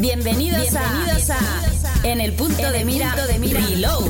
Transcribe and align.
Bienvenidos, 0.00 0.62
Bienvenidos 0.62 1.28
a, 1.28 1.38
En 2.04 2.22
el 2.22 2.32
punto, 2.32 2.72
de, 2.72 2.86
mira, 2.86 3.14
de 3.26 3.38
mira 3.38 3.60
Reload. 3.60 4.06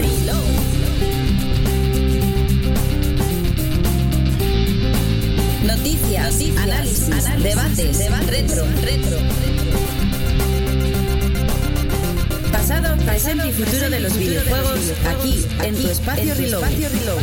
Noticias, 5.65 6.27
Noticias 6.27 6.59
análisis, 6.59 7.09
análisis, 7.09 7.43
debates, 7.43 7.99
debate, 7.99 8.27
retro, 8.27 8.65
retro. 8.83 9.19
Pasado, 12.53 12.97
presente 13.05 13.49
y 13.49 13.53
futuro 13.53 13.91
de 13.91 13.99
los 13.99 14.17
videojuegos, 14.17 14.93
aquí, 15.09 15.45
en 15.65 15.75
tu 15.75 15.89
espacio 15.89 16.35
Reload. 16.37 17.21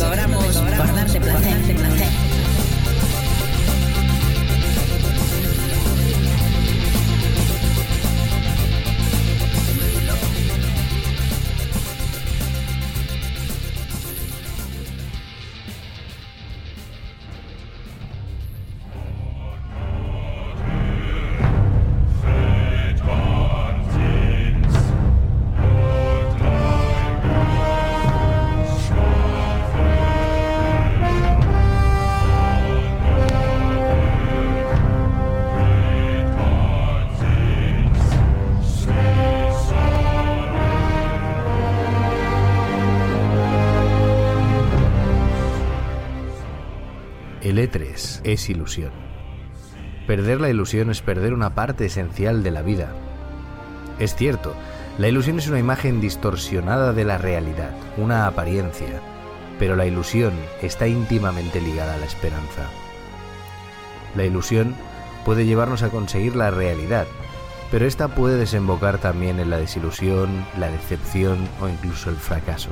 Cobramos 0.00 0.56
por 0.56 0.70
darte 0.94 1.20
placer. 1.20 1.76
placer. 1.76 2.29
Es 47.72 48.50
ilusión. 48.50 48.90
Perder 50.06 50.40
la 50.40 50.50
ilusión 50.50 50.90
es 50.90 51.02
perder 51.02 51.32
una 51.32 51.54
parte 51.54 51.86
esencial 51.86 52.42
de 52.42 52.50
la 52.50 52.62
vida. 52.62 52.92
Es 54.00 54.16
cierto, 54.16 54.54
la 54.98 55.06
ilusión 55.06 55.38
es 55.38 55.46
una 55.46 55.60
imagen 55.60 56.00
distorsionada 56.00 56.92
de 56.92 57.04
la 57.04 57.16
realidad, 57.16 57.70
una 57.96 58.26
apariencia, 58.26 59.00
pero 59.58 59.76
la 59.76 59.86
ilusión 59.86 60.32
está 60.62 60.88
íntimamente 60.88 61.60
ligada 61.60 61.94
a 61.94 61.98
la 61.98 62.06
esperanza. 62.06 62.68
La 64.16 64.24
ilusión 64.24 64.74
puede 65.24 65.46
llevarnos 65.46 65.84
a 65.84 65.90
conseguir 65.90 66.34
la 66.34 66.50
realidad, 66.50 67.06
pero 67.70 67.86
esta 67.86 68.08
puede 68.08 68.36
desembocar 68.36 68.98
también 68.98 69.38
en 69.38 69.48
la 69.48 69.58
desilusión, 69.58 70.44
la 70.58 70.70
decepción 70.70 71.38
o 71.60 71.68
incluso 71.68 72.10
el 72.10 72.16
fracaso. 72.16 72.70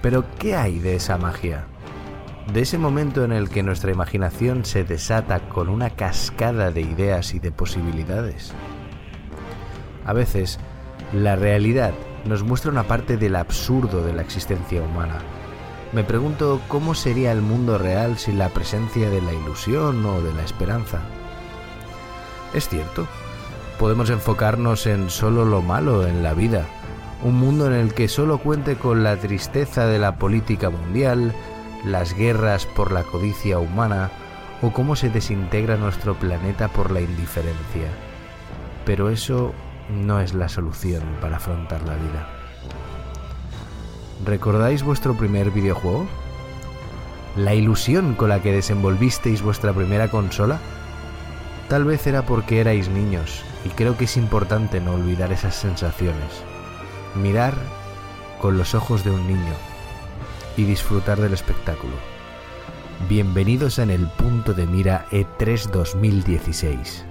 Pero, 0.00 0.24
¿qué 0.38 0.54
hay 0.54 0.78
de 0.78 0.94
esa 0.94 1.18
magia? 1.18 1.66
De 2.52 2.62
ese 2.62 2.78
momento 2.78 3.24
en 3.24 3.32
el 3.32 3.48
que 3.48 3.62
nuestra 3.62 3.92
imaginación 3.92 4.64
se 4.64 4.82
desata 4.82 5.48
con 5.48 5.68
una 5.68 5.90
cascada 5.90 6.72
de 6.72 6.80
ideas 6.80 7.32
y 7.34 7.38
de 7.38 7.52
posibilidades. 7.52 8.52
A 10.04 10.12
veces, 10.12 10.58
la 11.12 11.36
realidad 11.36 11.92
nos 12.24 12.42
muestra 12.42 12.72
una 12.72 12.84
parte 12.84 13.16
del 13.16 13.36
absurdo 13.36 14.04
de 14.04 14.12
la 14.12 14.22
existencia 14.22 14.82
humana. 14.82 15.18
Me 15.92 16.02
pregunto 16.02 16.60
cómo 16.66 16.94
sería 16.94 17.30
el 17.30 17.40
mundo 17.40 17.78
real 17.78 18.18
sin 18.18 18.38
la 18.38 18.48
presencia 18.48 19.10
de 19.10 19.22
la 19.22 19.32
ilusión 19.32 20.04
o 20.04 20.20
de 20.20 20.34
la 20.34 20.42
esperanza. 20.42 21.00
Es 22.52 22.68
cierto, 22.68 23.06
podemos 23.78 24.10
enfocarnos 24.10 24.86
en 24.86 25.08
solo 25.08 25.44
lo 25.44 25.62
malo 25.62 26.06
en 26.06 26.24
la 26.24 26.34
vida, 26.34 26.66
un 27.22 27.36
mundo 27.36 27.66
en 27.66 27.74
el 27.74 27.94
que 27.94 28.08
solo 28.08 28.38
cuente 28.38 28.76
con 28.76 29.04
la 29.04 29.16
tristeza 29.16 29.86
de 29.86 29.98
la 29.98 30.16
política 30.16 30.70
mundial, 30.70 31.32
las 31.84 32.14
guerras 32.14 32.66
por 32.66 32.92
la 32.92 33.04
codicia 33.04 33.58
humana 33.58 34.10
o 34.62 34.72
cómo 34.72 34.96
se 34.96 35.08
desintegra 35.08 35.76
nuestro 35.76 36.14
planeta 36.14 36.68
por 36.68 36.90
la 36.90 37.00
indiferencia. 37.00 37.88
Pero 38.84 39.10
eso 39.10 39.54
no 39.88 40.20
es 40.20 40.34
la 40.34 40.48
solución 40.48 41.02
para 41.20 41.36
afrontar 41.36 41.82
la 41.82 41.94
vida. 41.94 42.28
¿Recordáis 44.24 44.82
vuestro 44.82 45.14
primer 45.14 45.50
videojuego? 45.50 46.06
¿La 47.36 47.54
ilusión 47.54 48.14
con 48.14 48.28
la 48.28 48.42
que 48.42 48.52
desenvolvisteis 48.52 49.42
vuestra 49.42 49.72
primera 49.72 50.08
consola? 50.08 50.58
Tal 51.68 51.84
vez 51.84 52.06
era 52.06 52.22
porque 52.22 52.60
erais 52.60 52.88
niños 52.88 53.44
y 53.64 53.68
creo 53.70 53.96
que 53.96 54.04
es 54.04 54.16
importante 54.16 54.80
no 54.80 54.94
olvidar 54.94 55.32
esas 55.32 55.54
sensaciones. 55.54 56.42
Mirar 57.14 57.54
con 58.40 58.58
los 58.58 58.74
ojos 58.74 59.04
de 59.04 59.10
un 59.10 59.26
niño 59.26 59.69
y 60.56 60.64
disfrutar 60.64 61.20
del 61.20 61.32
espectáculo. 61.32 61.94
Bienvenidos 63.08 63.78
en 63.78 63.90
el 63.90 64.06
punto 64.08 64.52
de 64.52 64.66
mira 64.66 65.06
E3 65.10 65.70
2016. 65.70 67.06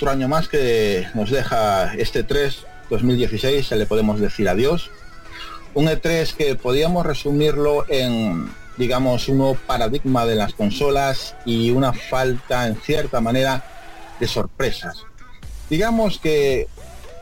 Otro 0.00 0.12
año 0.12 0.28
más 0.28 0.48
que 0.48 1.06
nos 1.12 1.28
deja 1.28 1.92
este 1.92 2.22
3 2.22 2.64
2016, 2.88 3.66
se 3.66 3.76
le 3.76 3.84
podemos 3.84 4.18
decir 4.18 4.48
adiós. 4.48 4.90
Un 5.74 5.88
E3 5.88 6.32
que 6.32 6.54
podíamos 6.54 7.04
resumirlo 7.04 7.84
en, 7.86 8.50
digamos, 8.78 9.28
un 9.28 9.36
nuevo 9.36 9.58
paradigma 9.66 10.24
de 10.24 10.36
las 10.36 10.54
consolas 10.54 11.36
y 11.44 11.70
una 11.70 11.92
falta, 11.92 12.66
en 12.66 12.76
cierta 12.76 13.20
manera, 13.20 13.62
de 14.18 14.26
sorpresas. 14.26 15.04
Digamos 15.68 16.18
que 16.18 16.66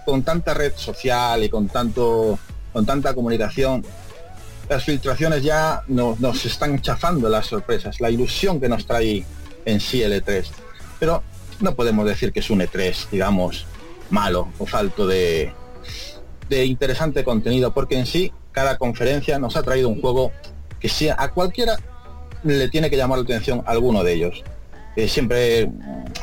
con 0.06 0.22
tanta 0.22 0.54
red 0.54 0.75
social 0.76 1.42
y 1.42 1.48
con 1.48 1.66
tanto 1.66 2.38
con 2.72 2.86
tanta 2.86 3.12
comunicación, 3.12 3.84
las 4.69 4.84
filtraciones 4.84 5.42
ya 5.42 5.82
nos, 5.88 6.20
nos 6.20 6.46
están 6.46 6.80
chafando 6.80 7.28
las 7.28 7.46
sorpresas, 7.46 8.00
la 8.00 8.08
ilusión 8.08 8.60
que 8.60 8.69
nos 8.69 8.86
trae 8.86 9.26
en 9.64 9.80
sí 9.80 10.00
el 10.00 10.12
E3. 10.12 10.46
Pero 11.00 11.25
no 11.60 11.75
podemos 11.75 12.06
decir 12.06 12.32
que 12.32 12.40
es 12.40 12.50
un 12.50 12.60
E3, 12.60 13.10
digamos, 13.10 13.66
malo 14.10 14.49
o 14.58 14.66
falto 14.66 15.06
de, 15.06 15.52
de 16.49 16.64
interesante 16.64 17.25
contenido, 17.25 17.72
porque 17.72 17.99
en 17.99 18.06
sí 18.06 18.32
cada 18.52 18.78
conferencia 18.78 19.38
nos 19.38 19.56
ha 19.56 19.62
traído 19.62 19.88
un 19.88 20.00
juego 20.00 20.32
que 20.81 20.88
sea 20.88 21.16
a 21.19 21.32
cualquiera 21.32 21.78
le 22.44 22.69
tiene 22.69 22.90
que 22.90 22.96
llamar 22.96 23.19
la 23.19 23.25
atención 23.25 23.62
alguno 23.66 24.05
de 24.05 24.14
ellos. 24.14 24.44
Eh, 24.96 25.08
siempre 25.08 25.70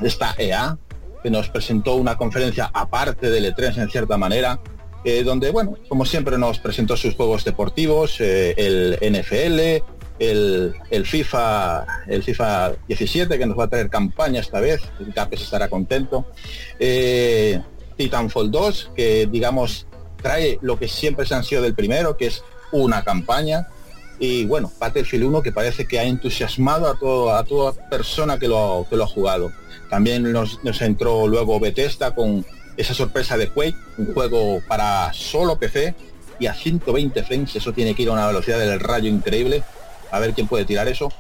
está 0.01 0.35
EA, 0.37 0.77
que 1.23 1.29
nos 1.29 1.49
presentó 1.49 1.95
una 1.95 2.17
conferencia 2.17 2.69
aparte 2.73 3.29
del 3.29 3.53
E3 3.53 3.81
en 3.81 3.89
cierta 3.89 4.17
manera, 4.17 4.59
eh, 5.03 5.23
donde, 5.23 5.51
bueno, 5.51 5.75
como 5.88 6.05
siempre 6.05 6.38
nos 6.38 6.59
presentó 6.59 6.97
sus 6.97 7.15
juegos 7.15 7.43
deportivos, 7.43 8.19
eh, 8.19 8.53
el 8.57 8.97
NFL, 9.01 9.83
el, 10.19 10.73
el, 10.89 11.06
FIFA 11.06 11.85
el 12.07 12.23
FIFA 12.23 12.73
17 12.88 13.38
que 13.38 13.45
nos 13.45 13.57
va 13.57 13.65
a 13.65 13.67
traer 13.67 13.89
campaña 13.89 14.39
esta 14.39 14.59
vez. 14.59 14.81
El 15.00 15.13
Capes 15.13 15.41
estará 15.41 15.67
contento. 15.69 16.25
Eh, 16.79 17.62
Titanfall 17.97 18.51
2 18.51 18.91
que 18.95 19.27
digamos 19.27 19.88
trae 20.21 20.57
lo 20.62 20.77
que 20.77 20.88
siempre 20.88 21.25
se 21.25 21.35
han 21.35 21.44
sido 21.44 21.62
del 21.62 21.75
primero 21.75 22.17
que 22.17 22.27
es 22.27 22.44
una 22.71 23.03
campaña. 23.03 23.67
Y 24.17 24.45
bueno 24.45 24.71
Battlefield 24.79 25.25
1 25.25 25.41
que 25.41 25.51
parece 25.51 25.88
que 25.88 26.00
ha 26.00 26.03
entusiasmado 26.03 26.88
a 26.88 26.97
todo, 26.97 27.35
a 27.35 27.44
toda 27.44 27.73
persona 27.89 28.39
que 28.39 28.47
lo, 28.47 28.85
que 28.89 28.95
lo 28.95 29.03
ha 29.03 29.07
jugado. 29.07 29.51
También 29.89 30.31
nos, 30.31 30.63
nos 30.63 30.81
entró 30.81 31.27
luego 31.27 31.59
Bethesda 31.59 32.15
con 32.15 32.45
esa 32.77 32.94
sorpresa 32.94 33.38
de 33.38 33.50
Quake 33.50 33.75
un 33.97 34.13
juego 34.13 34.62
para 34.67 35.12
solo 35.13 35.57
PC 35.57 35.95
y 36.39 36.47
a 36.47 36.53
120 36.53 37.23
frames 37.23 37.56
eso 37.56 37.71
tiene 37.71 37.95
que 37.95 38.03
ir 38.03 38.09
a 38.09 38.13
una 38.13 38.27
velocidad 38.27 38.59
del 38.59 38.79
rayo 38.79 39.09
increíble 39.09 39.63
a 40.15 40.19
ver 40.19 40.33
quién 40.33 40.47
puede 40.47 40.65
tirar 40.65 40.88
eso. 40.88 41.12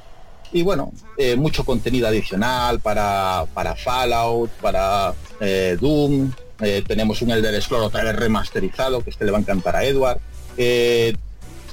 Y 0.51 0.63
bueno, 0.63 0.93
eh, 1.17 1.35
mucho 1.35 1.65
contenido 1.65 2.07
adicional 2.07 2.79
para, 2.79 3.45
para 3.53 3.75
Fallout, 3.75 4.49
para 4.61 5.13
eh, 5.39 5.77
Doom. 5.79 6.31
Eh, 6.61 6.83
tenemos 6.87 7.21
un 7.21 7.31
Elder 7.31 7.61
Scrolls 7.61 7.87
otra 7.87 8.03
vez 8.03 8.15
remasterizado, 8.15 9.03
que 9.03 9.09
este 9.09 9.25
le 9.25 9.31
va 9.31 9.37
a 9.37 9.41
encantar 9.41 9.75
a 9.75 9.83
Edward. 9.83 10.19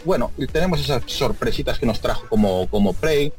bueno, 0.05 0.33
tenemos 0.53 0.81
esas 0.81 1.03
sorpresitas 1.07 1.79
que 1.79 1.87
nos 1.87 2.01
trajo 2.01 2.27
como, 2.29 2.67
como 2.69 2.93
Prey. 2.93 3.33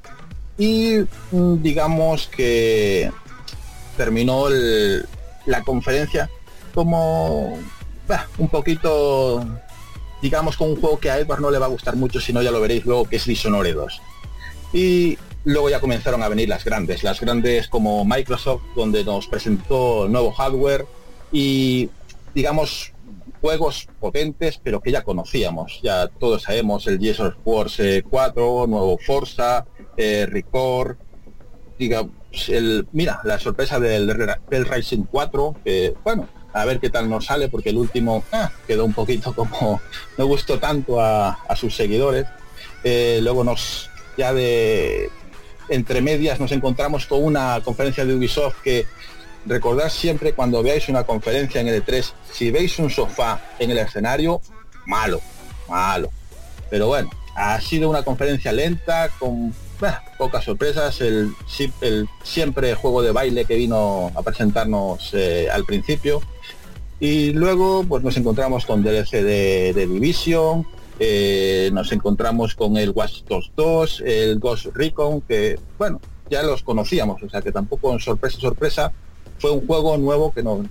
Y 0.58 1.00
mm, 1.32 1.62
digamos 1.62 2.28
que 2.28 3.12
terminó 3.98 4.48
la 5.46 5.62
conferencia 5.64 6.30
como 6.74 7.60
un 8.38 8.48
poquito 8.50 9.46
digamos 10.24 10.56
con 10.56 10.70
un 10.70 10.80
juego 10.80 11.00
que 11.00 11.12
a 11.12 11.20
Edward 11.20 11.42
no 11.42 11.52
le 11.52 11.60
va 11.60 11.66
a 11.66 11.70
gustar 11.70 11.98
mucho, 11.98 12.22
si 12.22 12.32
no 12.32 12.42
ya 12.42 12.50
lo 12.50 12.62
veréis 12.62 12.86
luego, 12.86 13.04
que 13.04 13.18
es 13.18 13.26
Dishonored 13.26 13.76
2. 13.76 14.02
Y 14.72 15.18
luego 15.44 15.70
ya 15.70 15.82
comenzaron 15.82 16.24
a 16.24 16.30
venir 16.30 16.48
las 16.48 16.64
grandes, 16.64 17.04
las 17.04 17.20
grandes 17.20 17.68
como 17.68 18.06
Microsoft, 18.06 18.62
donde 18.74 19.04
nos 19.04 19.28
presentó 19.28 20.08
nuevo 20.08 20.32
hardware 20.32 20.86
y, 21.34 21.90
digamos, 22.34 22.94
juegos 23.42 23.90
potentes, 24.00 24.62
pero 24.64 24.80
que 24.80 24.94
ya 24.94 25.04
conocíamos. 25.04 25.82
Ya 25.84 26.08
todos 26.08 26.44
sabemos 26.44 26.88
el 26.88 27.00
Gears 27.00 27.20
of 27.20 27.36
War 27.44 27.68
4, 28.10 28.68
nuevo 28.68 28.98
Forza, 29.00 29.66
eh, 29.98 30.26
Record, 30.26 30.96
digamos, 31.78 32.14
el, 32.48 32.88
mira, 32.94 33.20
la 33.26 33.40
sorpresa 33.40 33.78
del, 33.78 34.08
del 34.50 34.66
Racing 34.66 35.04
4, 35.04 35.56
que, 35.66 35.94
bueno, 36.02 36.30
a 36.54 36.66
ver 36.66 36.80
qué 36.80 36.90
tal 36.90 37.10
nos 37.10 37.26
sale, 37.26 37.50
porque 37.50 37.70
el 37.70 37.78
último 37.78 38.24
ah, 38.32 38.52
quedó 38.68 38.86
un 38.86 38.94
poquito 38.94 39.34
como 39.34 39.82
no 40.18 40.26
gustó 40.26 40.60
tanto 40.60 41.02
a, 41.02 41.38
sus 41.56 41.76
seguidores. 41.76 42.26
Eh, 42.84 43.20
luego 43.22 43.44
nos, 43.44 43.90
ya 44.18 44.34
de 44.34 45.10
entre 45.70 46.02
medias, 46.02 46.40
nos 46.40 46.52
encontramos 46.52 47.06
con 47.06 47.24
una 47.24 47.62
conferencia 47.64 48.06
de 48.06 48.14
Ubisoft 48.14 48.62
que 48.64 48.86
recordad 49.46 49.90
siempre 49.90 50.34
cuando 50.34 50.62
veáis 50.62 50.90
una 50.90 51.04
conferencia 51.04 51.62
en 51.62 51.68
el 51.68 51.84
E3, 51.84 52.14
si 52.32 52.52
veis 52.52 52.78
un 52.80 52.90
sofá 52.90 53.42
en 53.60 53.72
el 53.72 53.78
escenario, 53.78 54.42
malo, 54.86 55.22
malo. 55.70 56.10
Pero 56.70 56.88
bueno, 56.88 57.10
ha 57.36 57.60
sido 57.62 57.90
una 57.90 58.04
conferencia 58.04 58.52
lenta, 58.52 59.10
con 59.20 59.54
pocas 60.18 60.46
sorpresas, 60.46 61.02
el, 61.02 61.34
el, 61.82 62.08
siempre 62.24 62.74
juego 62.76 63.02
de 63.02 63.12
baile 63.12 63.46
que 63.46 63.56
vino 63.56 64.12
a 64.16 64.22
presentarnos 64.22 65.10
eh, 65.14 65.50
al 65.52 65.66
principio, 65.66 66.22
y 67.04 67.34
luego 67.34 67.84
pues 67.84 68.02
nos 68.02 68.16
encontramos 68.16 68.66
con 68.66 68.82
DLC 68.82 69.22
de, 69.22 69.74
Division, 69.74 70.66
eh, 71.00 71.70
nos 71.74 71.92
encontramos 71.92 72.56
con 72.56 72.78
el 72.78 72.92
Watch 72.92 73.24
2, 73.58 74.04
el 74.06 74.40
Ghost 74.40 74.68
Recon, 74.74 75.20
que 75.20 75.60
bueno, 75.78 76.00
ya 76.30 76.44
los 76.44 76.64
conocíamos, 76.64 77.22
o 77.22 77.30
sea 77.30 77.42
que 77.42 77.52
tampoco 77.52 78.00
sorpresa, 78.00 78.40
sorpresa, 78.40 78.94
fue 79.38 79.52
un 79.52 79.68
juego 79.68 79.98
nuevo 79.98 80.32
que 80.32 80.44
no, 80.44 80.64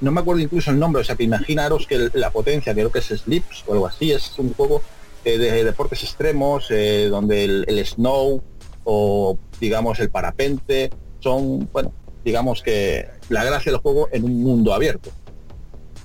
no 0.00 0.12
me 0.12 0.20
acuerdo 0.22 0.40
incluso 0.40 0.70
el 0.70 0.78
nombre, 0.78 1.02
o 1.02 1.04
sea 1.04 1.14
que 1.14 1.24
imaginaros 1.24 1.86
que 1.86 2.08
la 2.14 2.30
potencia, 2.30 2.72
creo 2.72 2.90
que 2.90 3.00
es 3.00 3.08
Slips 3.08 3.64
o 3.66 3.74
algo 3.74 3.86
así, 3.86 4.12
es 4.12 4.32
un 4.38 4.54
juego 4.54 4.80
eh, 5.26 5.36
de 5.36 5.62
deportes 5.62 6.02
extremos, 6.04 6.70
eh, 6.70 7.08
donde 7.10 7.44
el, 7.44 7.84
snow 7.84 8.42
o 8.84 9.38
digamos 9.60 10.00
el 10.00 10.08
parapente 10.08 10.88
son, 11.20 11.68
bueno, 11.70 11.92
digamos 12.24 12.62
que 12.62 13.08
la 13.28 13.44
gracia 13.44 13.72
del 13.72 13.82
juego 13.82 14.08
en 14.10 14.24
un 14.24 14.42
mundo 14.42 14.72
abierto. 14.72 15.10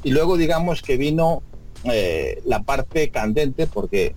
Y 0.04 0.12
luego 0.12 0.38
digamos 0.38 0.82
que 0.82 0.98
vino 0.98 1.44
eh, 1.84 2.42
la 2.46 2.64
parte 2.64 3.10
candente, 3.10 3.68
porque 3.68 4.16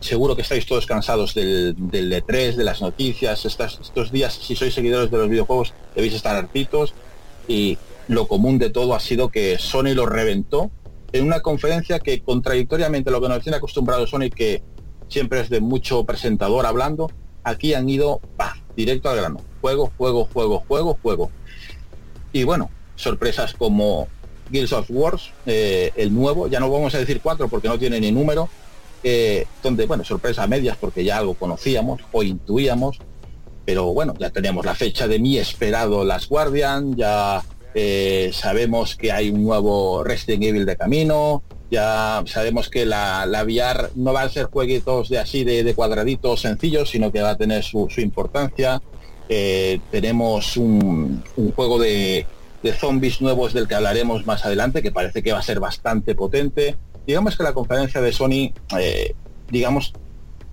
seguro 0.00 0.34
que 0.34 0.42
estáis 0.42 0.66
todos 0.66 0.86
cansados 0.86 1.34
del, 1.34 1.74
del 1.76 2.12
E3, 2.12 2.54
de 2.54 2.64
las 2.64 2.80
noticias, 2.80 3.44
estos 3.44 4.12
días, 4.12 4.34
si 4.34 4.56
sois 4.56 4.74
seguidores 4.74 5.10
de 5.10 5.18
los 5.18 5.28
videojuegos, 5.28 5.74
debéis 5.94 6.14
estar 6.14 6.36
hartitos. 6.36 6.94
Y 7.46 7.78
lo 8.08 8.26
común 8.26 8.58
de 8.58 8.70
todo 8.70 8.94
ha 8.94 9.00
sido 9.00 9.28
que 9.28 9.58
Sony 9.58 9.94
lo 9.94 10.06
reventó 10.06 10.70
en 11.12 11.24
una 11.24 11.40
conferencia 11.40 11.98
que 11.98 12.20
contradictoriamente 12.20 13.10
lo 13.10 13.20
que 13.20 13.28
nos 13.28 13.42
tiene 13.42 13.56
acostumbrado 13.56 14.06
Sony, 14.06 14.30
que 14.34 14.62
siempre 15.08 15.40
es 15.40 15.50
de 15.50 15.60
mucho 15.60 16.04
presentador 16.04 16.66
hablando, 16.66 17.10
aquí 17.42 17.74
han 17.74 17.88
ido 17.88 18.20
directo 18.76 19.10
al 19.10 19.16
grano. 19.16 19.40
Juego, 19.60 19.92
juego, 19.96 20.28
juego, 20.32 20.64
juego, 20.66 20.98
juego. 21.02 21.30
Y 22.32 22.44
bueno, 22.44 22.70
sorpresas 22.94 23.54
como 23.54 24.08
Guilds 24.50 24.72
of 24.72 24.90
Wars, 24.90 25.30
eh, 25.46 25.92
el 25.96 26.12
nuevo, 26.12 26.48
ya 26.48 26.60
no 26.60 26.70
vamos 26.70 26.94
a 26.94 26.98
decir 26.98 27.20
cuatro 27.22 27.48
porque 27.48 27.68
no 27.68 27.78
tiene 27.78 28.00
ni 28.00 28.10
número, 28.10 28.48
eh, 29.02 29.46
donde, 29.62 29.86
bueno, 29.86 30.04
sorpresa 30.04 30.46
medias 30.46 30.76
porque 30.78 31.04
ya 31.04 31.18
algo 31.18 31.34
conocíamos 31.34 32.00
o 32.12 32.22
intuíamos, 32.22 32.98
pero 33.64 33.92
bueno, 33.92 34.14
ya 34.18 34.30
tenemos 34.30 34.64
la 34.64 34.74
fecha 34.74 35.06
de 35.06 35.18
mi 35.18 35.38
esperado 35.38 36.04
Las 36.04 36.28
Guardian, 36.28 36.96
ya 36.96 37.42
eh, 37.74 38.30
sabemos 38.32 38.96
que 38.96 39.12
hay 39.12 39.30
un 39.30 39.44
nuevo 39.44 40.02
Resident 40.02 40.42
Evil 40.42 40.66
de 40.66 40.76
camino, 40.76 41.42
ya 41.70 42.22
sabemos 42.26 42.68
que 42.68 42.84
la, 42.84 43.26
la 43.26 43.44
VR 43.44 43.90
no 43.94 44.12
va 44.12 44.22
a 44.22 44.28
ser 44.28 44.46
jueguitos 44.46 45.08
de 45.08 45.18
así 45.18 45.44
de, 45.44 45.72
cuadraditos 45.74 46.40
sencillos, 46.40 46.90
sino 46.90 47.12
que 47.12 47.22
va 47.22 47.30
a 47.30 47.36
tener 47.36 47.62
su, 47.62 47.88
importancia. 47.98 48.82
tenemos 49.28 50.56
un, 50.56 51.22
juego 51.54 51.78
de, 51.78 52.26
de 52.62 52.72
zombies 52.72 53.20
nuevos 53.20 53.52
del 53.52 53.66
que 53.66 53.74
hablaremos 53.74 54.26
más 54.26 54.44
adelante, 54.44 54.82
que 54.82 54.92
parece 54.92 55.22
que 55.22 55.32
va 55.32 55.38
a 55.38 55.42
ser 55.42 55.60
bastante 55.60 56.14
potente. 56.14 56.76
Digamos 57.06 57.36
que 57.36 57.42
la 57.42 57.54
conferencia 57.54 58.00
de 58.00 58.12
Sony, 58.12 58.52
eh, 58.78 59.14
digamos, 59.50 59.92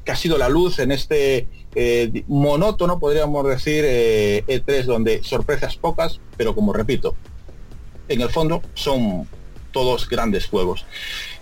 que 0.06 0.12
ha 0.12 0.16
sido 0.16 0.38
la 0.38 0.48
luz 0.48 0.80
en 0.80 0.92
este 0.92 1.48
eh, 1.76 2.24
monótono, 2.28 3.00
podríamos 3.00 3.46
decir, 3.48 3.84
E3, 3.84 4.46
eh, 4.48 4.64
e 4.68 4.84
donde 4.84 5.24
sorpresas 5.24 5.76
pocas, 5.76 6.22
pero 6.38 6.56
como 6.56 6.72
repito, 6.72 7.16
en 8.08 8.22
el 8.22 8.30
fondo 8.30 8.62
son 8.74 9.28
todos 9.72 10.08
grandes 10.08 10.48
juegos. 10.48 10.86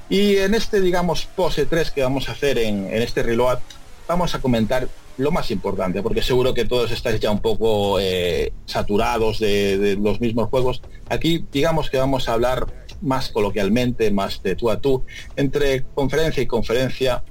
Y 0.10 0.38
en 0.38 0.56
este, 0.56 0.82
digamos, 0.82 1.26
pose 1.26 1.66
3 1.66 1.92
que 1.92 2.02
vamos 2.02 2.28
a 2.28 2.34
hacer 2.34 2.58
en, 2.58 2.88
en 2.88 3.02
este 3.02 3.24
reload, 3.24 3.60
vamos 4.08 4.36
a 4.36 4.42
comentar 4.42 4.88
lo 5.18 5.32
más 5.32 5.50
importante, 5.52 6.02
porque 6.02 6.22
seguro 6.22 6.54
que 6.54 6.66
todos 6.66 6.92
estáis 6.92 7.20
ya 7.20 7.32
un 7.32 7.40
poco 7.40 8.00
eh, 8.00 8.52
saturados 8.66 9.40
de, 9.40 9.98
los 10.02 10.20
mismos 10.20 10.50
juegos. 10.50 10.82
Aquí 11.10 11.46
digamos 11.52 11.90
que 11.90 11.98
vamos 11.98 12.28
a 12.28 12.34
hablar 12.34 12.68
más 13.02 13.30
coloquialmente, 13.30 14.12
más 14.12 14.42
de 14.44 14.56
tú 14.56 14.70
a 14.70 14.80
tú, 14.82 15.04
entre 15.36 15.84
conferencia 15.94 16.44
y 16.44 16.48
conferencia. 16.48 17.24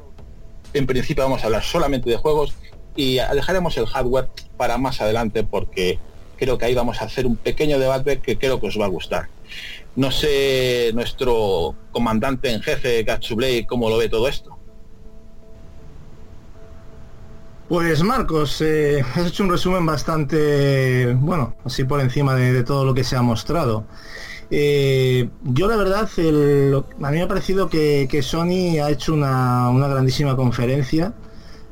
En 0.72 0.86
principio 0.86 1.24
vamos 1.24 1.42
a 1.42 1.46
hablar 1.46 1.62
solamente 1.62 2.08
de 2.08 2.16
juegos 2.16 2.54
y 2.96 3.16
dejaremos 3.16 3.76
el 3.76 3.86
hardware 3.86 4.28
para 4.56 4.78
más 4.78 5.00
adelante 5.00 5.44
porque 5.44 5.98
creo 6.36 6.58
que 6.58 6.64
ahí 6.64 6.74
vamos 6.74 7.00
a 7.00 7.04
hacer 7.04 7.26
un 7.26 7.36
pequeño 7.36 7.78
debate 7.78 8.20
que 8.20 8.38
creo 8.38 8.60
que 8.60 8.66
os 8.66 8.80
va 8.80 8.86
a 8.86 8.88
gustar. 8.88 9.28
No 9.96 10.10
sé 10.10 10.90
nuestro 10.94 11.76
comandante 11.92 12.50
en 12.50 12.60
jefe, 12.60 13.04
Gatsublay, 13.04 13.64
cómo 13.64 13.88
lo 13.88 13.98
ve 13.98 14.08
todo 14.08 14.26
esto. 14.26 14.53
Pues 17.74 18.04
Marcos, 18.04 18.60
eh, 18.60 19.02
has 19.16 19.26
hecho 19.26 19.42
un 19.42 19.50
resumen 19.50 19.84
bastante, 19.84 21.12
bueno, 21.14 21.56
así 21.64 21.82
por 21.82 22.00
encima 22.00 22.36
de, 22.36 22.62
todo 22.62 22.84
lo 22.84 22.94
que 22.94 23.02
se 23.02 23.16
ha 23.16 23.22
mostrado. 23.22 23.84
Eh, 24.48 25.28
yo 25.42 25.66
la 25.66 25.74
verdad, 25.74 26.08
a 26.08 27.10
mí 27.10 27.16
me 27.16 27.22
ha 27.22 27.26
parecido 27.26 27.68
que, 27.68 28.20
Sony 28.22 28.78
ha 28.80 28.92
hecho 28.92 29.12
una, 29.12 29.72
grandísima 29.88 30.36
conferencia. 30.36 31.14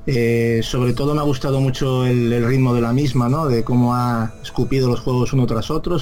Eh, 0.05 0.59
sobre 0.65 0.93
todo 0.93 1.15
me 1.15 1.21
ha 1.21 1.25
gustado 1.25 1.61
mucho 1.61 2.05
el, 2.05 2.45
ritmo 2.47 2.75
de 2.75 2.81
la 2.81 2.93
misma, 2.93 3.29
¿no? 3.29 3.47
De 3.47 3.63
cómo 3.63 3.95
ha 3.95 4.35
escupido 4.43 4.89
los 4.89 4.99
juegos 4.99 5.33
uno 5.33 5.47
tras 5.47 5.71
otro. 5.71 6.01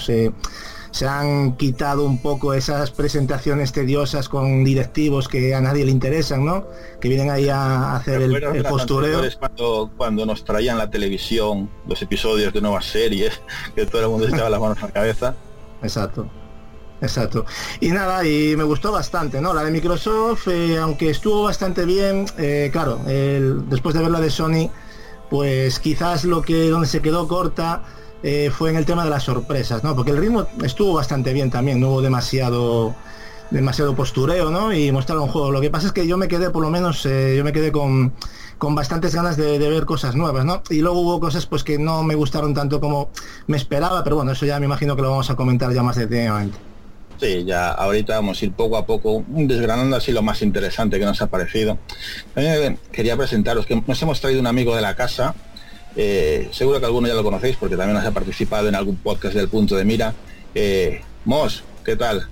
Se 0.90 1.06
han 1.06 1.56
quitado 1.56 2.04
un 2.04 2.18
poco 2.18 2.54
esas 2.54 2.90
presentaciones 2.90 3.73
tediosas 3.73 4.28
con 4.28 4.64
directivos 4.64 5.28
que 5.28 5.54
a 5.54 5.61
nadie 5.61 5.85
le 5.85 5.90
interesan, 5.90 6.44
¿no? 6.44 6.66
Que 7.00 7.09
vienen 7.09 7.30
ahí 7.30 7.49
a 7.49 7.97
hacer 7.97 8.23
el, 8.23 8.35
el 8.35 8.64
postureo. 8.64 9.23
Cuando, 9.38 9.90
cuando 9.97 10.26
nos 10.26 10.44
traían 10.44 10.78
la 10.78 10.90
televisión, 10.90 11.70
los 11.87 12.02
episodios 12.02 12.52
de 12.52 12.61
nuevas 12.61 12.87
series, 12.87 13.40
que 13.75 13.87
todo 13.87 14.02
el 14.02 14.09
mundo 14.09 14.28
echaba 14.28 14.50
las 14.50 14.61
manos 14.61 14.82
a 14.82 14.87
la 14.87 14.92
cabeza. 14.92 15.35
Exacto. 15.82 16.28
Exacto. 17.02 17.47
Y 17.80 17.88
nada, 17.88 18.26
y 18.26 18.54
me 18.56 18.64
gustó 18.64 18.92
bastante, 18.92 19.40
¿no? 19.40 19.54
La 19.54 19.64
de 19.64 19.70
Microsoft, 19.70 20.49
eh, 20.49 20.78
aunque 20.78 21.09
estuvo 21.09 21.44
bastante 21.44 21.87
bien, 21.87 22.26
eh, 22.37 22.68
claro, 22.73 23.00
el, 23.06 23.68
después 23.70 23.94
de 23.94 24.02
ver 24.02 24.11
la 24.11 24.20
de 24.20 24.28
Sony, 24.28 24.70
pues 25.30 25.78
quizás 25.78 26.25
lo 26.25 26.42
que 26.42 26.68
donde 26.68 26.87
se 26.87 27.00
quedó 27.00 27.26
corta 27.26 27.85
eh, 28.22 28.50
fue 28.52 28.70
en 28.70 28.76
el 28.76 28.84
tema 28.84 29.04
de 29.04 29.10
las 29.10 29.24
sorpresas, 29.24 29.82
¿no? 29.84 29.94
Porque 29.94 30.10
el 30.10 30.18
ritmo 30.18 30.46
estuvo 30.62 30.94
bastante 30.94 31.32
bien 31.32 31.50
también, 31.50 31.80
no 31.80 31.90
hubo 31.90 32.02
demasiado 32.02 32.94
demasiado 33.50 33.94
postureo, 33.94 34.50
¿no? 34.50 34.72
Y 34.72 34.92
mostrar 34.92 35.18
un 35.18 35.28
juego. 35.28 35.50
Lo 35.50 35.60
que 35.60 35.70
pasa 35.70 35.88
es 35.88 35.92
que 35.92 36.06
yo 36.06 36.16
me 36.16 36.28
quedé, 36.28 36.50
por 36.50 36.62
lo 36.62 36.70
menos, 36.70 37.04
eh, 37.06 37.34
yo 37.36 37.44
me 37.44 37.52
quedé 37.52 37.72
con, 37.72 38.12
con 38.58 38.74
bastantes 38.74 39.14
ganas 39.14 39.36
de, 39.36 39.58
ver 39.58 39.84
cosas 39.84 40.14
nuevas, 40.14 40.44
¿no? 40.44 40.62
Y 40.70 40.80
luego 40.80 41.00
hubo 41.00 41.20
cosas 41.20 41.46
pues 41.46 41.64
que 41.64 41.78
no 41.78 42.02
me 42.02 42.14
gustaron 42.14 42.54
tanto 42.54 42.80
como 42.80 43.10
me 43.46 43.56
esperaba, 43.56 44.04
pero 44.04 44.16
bueno, 44.16 44.32
eso 44.32 44.46
ya 44.46 44.58
me 44.60 44.66
imagino 44.66 44.96
que 44.96 45.02
lo 45.02 45.10
vamos 45.10 45.30
a 45.30 45.34
comentar 45.36 45.72
ya 45.72 45.82
más 45.82 45.96
detenidamente. 45.96 46.58
Sí, 47.18 47.44
ya 47.44 47.70
ahorita 47.72 48.14
vamos 48.14 48.40
a 48.40 48.44
ir 48.46 48.52
poco 48.52 48.78
a 48.78 48.86
poco 48.86 49.24
desgranando 49.28 49.94
así 49.96 50.10
lo 50.10 50.22
más 50.22 50.40
interesante 50.40 50.98
que 50.98 51.04
nos 51.04 51.20
ha 51.20 51.26
parecido. 51.26 51.76
También 52.34 52.78
quería 52.92 53.16
presentaros 53.16 53.66
que 53.66 53.82
nos 53.86 54.00
hemos 54.00 54.20
traído 54.20 54.40
un 54.40 54.46
amigo 54.46 54.74
de 54.74 54.80
la 54.80 54.94
casa, 54.96 55.34
eh, 55.97 56.49
seguro 56.52 56.80
que 56.80 56.87
alguno 56.87 57.09
ya 57.09 57.14
lo 57.14 57.25
conocéis 57.25 57.56
porque 57.56 57.76
también 57.76 57.97
nos 57.97 58.06
ha 58.06 58.12
participado 58.12 58.68
en 58.68 58.75
algún 58.75 58.97
podcast 58.97 59.35
del 59.35 59.49
punto 59.49 59.76
de 59.76 59.85
mira. 59.85 60.14
Eh, 60.54 61.00
Mos, 61.25 61.62
¿qué 61.85 61.97
tal? 61.97 62.26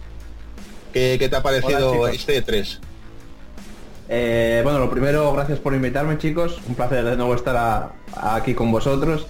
¿Qué, 0.93 1.17
qué 1.19 1.29
te 1.29 1.37
ha 1.37 1.43
parecido 1.43 1.93
Hola, 1.93 2.13
este 2.13 2.41
3? 2.43 2.81
Eh, 4.09 4.61
bueno, 4.65 4.79
lo 4.79 4.91
primero, 4.91 5.33
gracias 5.33 5.59
por 5.59 5.75
invitarme 5.75 6.19
chicos, 6.19 6.59
un 6.67 6.75
placer 6.75 7.05
de 7.05 7.17
nuevo 7.17 7.35
estar 7.35 7.57
a, 7.57 7.93
a 8.15 8.37
aquí 8.37 8.55
con 8.55 8.73
vosotros. 8.73 9.27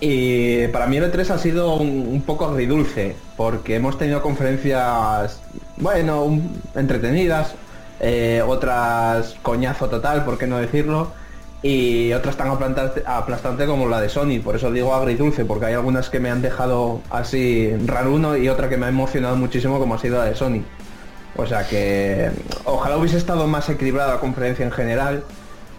Y 0.00 0.66
para 0.68 0.86
mí 0.86 0.96
el 0.96 1.12
E3 1.12 1.30
ha 1.30 1.38
sido 1.38 1.74
un, 1.74 1.90
un 1.90 2.22
poco 2.22 2.46
agridulce, 2.46 3.16
porque 3.36 3.74
hemos 3.74 3.98
tenido 3.98 4.22
conferencias, 4.22 5.42
bueno, 5.76 6.22
un, 6.22 6.62
entretenidas, 6.74 7.54
eh, 8.00 8.42
otras 8.46 9.36
coñazo 9.42 9.90
total, 9.90 10.24
por 10.24 10.38
qué 10.38 10.46
no 10.46 10.56
decirlo, 10.56 11.12
y 11.62 12.12
otras 12.14 12.36
tan 12.36 12.48
aplastante, 12.48 13.66
como 13.66 13.88
la 13.88 14.00
de 14.00 14.08
Sony, 14.08 14.40
por 14.42 14.56
eso 14.56 14.70
digo 14.70 14.94
agridulce, 14.94 15.44
porque 15.44 15.66
hay 15.66 15.74
algunas 15.74 16.08
que 16.08 16.18
me 16.18 16.30
han 16.30 16.40
dejado 16.40 17.02
así 17.10 17.70
raruno 17.84 18.36
y 18.36 18.48
otra 18.48 18.68
que 18.68 18.78
me 18.78 18.86
ha 18.86 18.88
emocionado 18.88 19.36
muchísimo 19.36 19.78
como 19.78 19.94
ha 19.94 19.98
sido 19.98 20.18
la 20.18 20.24
de 20.24 20.34
Sony. 20.34 20.62
O 21.36 21.46
sea 21.46 21.68
que 21.68 22.30
ojalá 22.64 22.96
hubiese 22.96 23.18
estado 23.18 23.46
más 23.46 23.68
equilibrada 23.68 24.14
la 24.14 24.20
conferencia 24.20 24.64
en 24.64 24.72
general, 24.72 25.22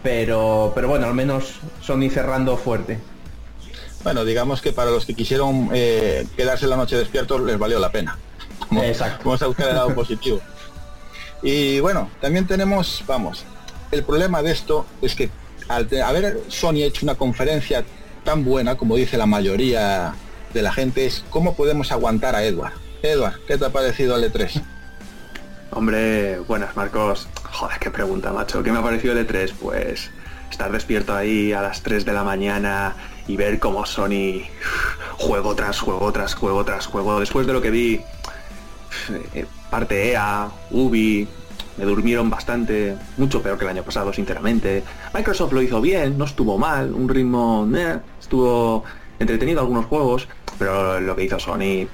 pero, 0.04 0.72
pero 0.76 0.88
bueno, 0.88 1.08
al 1.08 1.16
menos 1.16 1.60
Sony 1.82 2.10
cerrando 2.12 2.58
fuerte. 2.58 3.00
Bueno, 4.04 4.24
digamos 4.24 4.62
que 4.62 4.72
para 4.72 4.92
los 4.92 5.06
que 5.06 5.16
quisieron 5.16 5.70
eh, 5.74 6.26
quedarse 6.36 6.68
la 6.68 6.78
noche 6.78 6.96
despiertos 6.96 7.42
les 7.42 7.58
valió 7.58 7.80
la 7.80 7.92
pena. 7.92 8.18
Vamos, 8.70 8.86
Exacto. 8.86 9.24
Vamos 9.26 9.42
a 9.42 9.48
buscar 9.48 9.70
el 9.70 9.76
lado 9.76 9.96
positivo. 9.96 10.40
Y 11.44 11.80
bueno, 11.80 12.08
también 12.22 12.46
tenemos, 12.46 13.04
vamos, 13.08 13.46
el 13.90 14.04
problema 14.04 14.44
de 14.44 14.52
esto 14.52 14.86
es 15.02 15.16
que 15.16 15.32
al 15.76 15.88
haber 16.04 16.40
Sony 16.48 16.84
hecho 16.84 17.06
una 17.06 17.16
conferencia 17.16 17.84
tan 18.24 18.44
buena 18.44 18.76
como 18.76 18.96
dice 18.96 19.18
la 19.18 19.26
mayoría 19.26 20.14
de 20.54 20.62
la 20.62 20.72
gente 20.72 21.06
es 21.06 21.24
cómo 21.30 21.56
podemos 21.56 21.92
aguantar 21.92 22.36
a 22.36 22.44
Edward. 22.44 22.74
Edward, 23.02 23.40
¿qué 23.48 23.58
te 23.58 23.66
ha 23.66 23.70
parecido 23.70 24.16
el 24.16 24.32
E3? 24.32 24.62
Hombre, 25.72 26.40
buenas 26.40 26.76
Marcos. 26.76 27.28
Joder, 27.52 27.80
qué 27.80 27.90
pregunta, 27.90 28.32
macho. 28.34 28.62
¿Qué 28.62 28.72
me 28.72 28.80
ha 28.80 28.84
parecido 28.84 29.18
el 29.18 29.28
E3? 29.28 29.54
Pues 29.60 30.12
estar 30.52 30.72
despierto 30.72 31.16
ahí 31.16 31.54
a 31.54 31.62
las 31.62 31.82
3 31.82 32.06
de 32.06 32.14
la 32.14 32.24
mañana 32.24 32.96
y 33.28 33.38
ver 33.38 33.60
cómo 33.60 33.86
Sony 33.86 34.44
juego 35.18 35.56
tras 35.56 35.80
juego 35.80 36.12
tras 36.12 36.36
juego 36.36 36.66
tras 36.66 36.86
juego. 36.86 37.20
Después 37.20 37.48
de 37.48 37.54
lo 37.54 37.62
que 37.62 37.72
vi, 37.72 38.02
eh, 39.34 39.46
parte 39.70 40.12
EA, 40.12 40.50
Ubi, 40.70 41.28
me 41.78 41.86
durmieron 41.86 42.30
bastante, 42.30 42.96
mucho 43.18 43.42
peor 43.42 43.58
que 43.58 43.66
el 43.66 43.72
año 43.72 43.84
pasado, 43.84 44.12
sinceramente. 44.14 44.84
Microsoft 45.14 45.54
lo 45.54 45.62
hizo 45.62 45.82
bien, 45.82 46.18
no 46.18 46.26
estuvo 46.26 46.58
mal, 46.58 46.94
un 46.94 47.08
ritmo, 47.10 47.68
eh, 47.76 48.00
estuvo 48.20 48.84
entretenido 49.20 49.62
algunos 49.62 49.86
juegos, 49.86 50.28
pero 50.58 51.00
lo 51.00 51.16
que 51.16 51.24
hizo 51.24 51.40
Sony, 51.40 51.88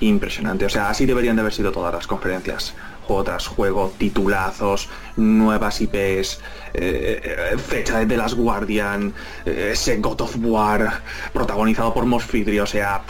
impresionante. 0.00 0.66
O 0.66 0.68
sea, 0.68 0.90
así 0.90 1.06
deberían 1.06 1.36
de 1.36 1.42
haber 1.42 1.52
sido 1.52 1.72
todas 1.72 1.92
las 1.92 2.06
conferencias 2.06 2.74
juego 3.02 3.24
tras 3.24 3.46
juego, 3.46 3.92
titulazos, 3.98 4.88
nuevas 5.16 5.80
IPs, 5.80 6.40
eh, 6.74 7.56
fecha 7.58 7.98
de 7.98 8.06
The 8.06 8.16
Last 8.16 8.36
Guardian, 8.36 9.12
eh, 9.44 9.70
ese 9.72 9.96
God 9.96 10.20
of 10.20 10.36
War 10.40 11.02
protagonizado 11.32 11.92
por 11.92 12.06
Mosfidri, 12.06 12.60
o 12.60 12.66
sea, 12.66 13.02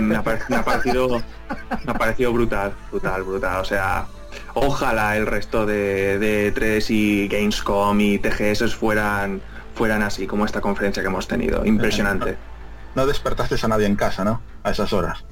me, 0.00 0.16
ha, 0.16 0.22
parecido 0.22 0.48
me 0.48 1.92
ha 1.92 1.94
parecido 1.94 2.32
brutal, 2.32 2.72
brutal, 2.90 3.22
brutal, 3.22 3.60
o 3.60 3.64
sea, 3.64 4.06
ojalá 4.54 5.16
el 5.16 5.26
resto 5.26 5.66
de, 5.66 6.18
de 6.18 6.52
3 6.52 6.90
y 6.90 7.28
Gamescom 7.28 8.00
y 8.00 8.18
TGS 8.18 8.74
fueran 8.74 9.40
fueran 9.80 10.02
así 10.02 10.26
como 10.26 10.44
esta 10.44 10.60
conferencia 10.60 11.02
que 11.02 11.08
hemos 11.08 11.26
tenido, 11.26 11.64
impresionante. 11.64 12.36
No 12.94 13.06
despertaste 13.06 13.56
a 13.62 13.68
nadie 13.68 13.86
en 13.86 13.96
casa, 13.96 14.24
¿no? 14.24 14.42
A 14.62 14.72
esas 14.72 14.92
horas. 14.92 15.24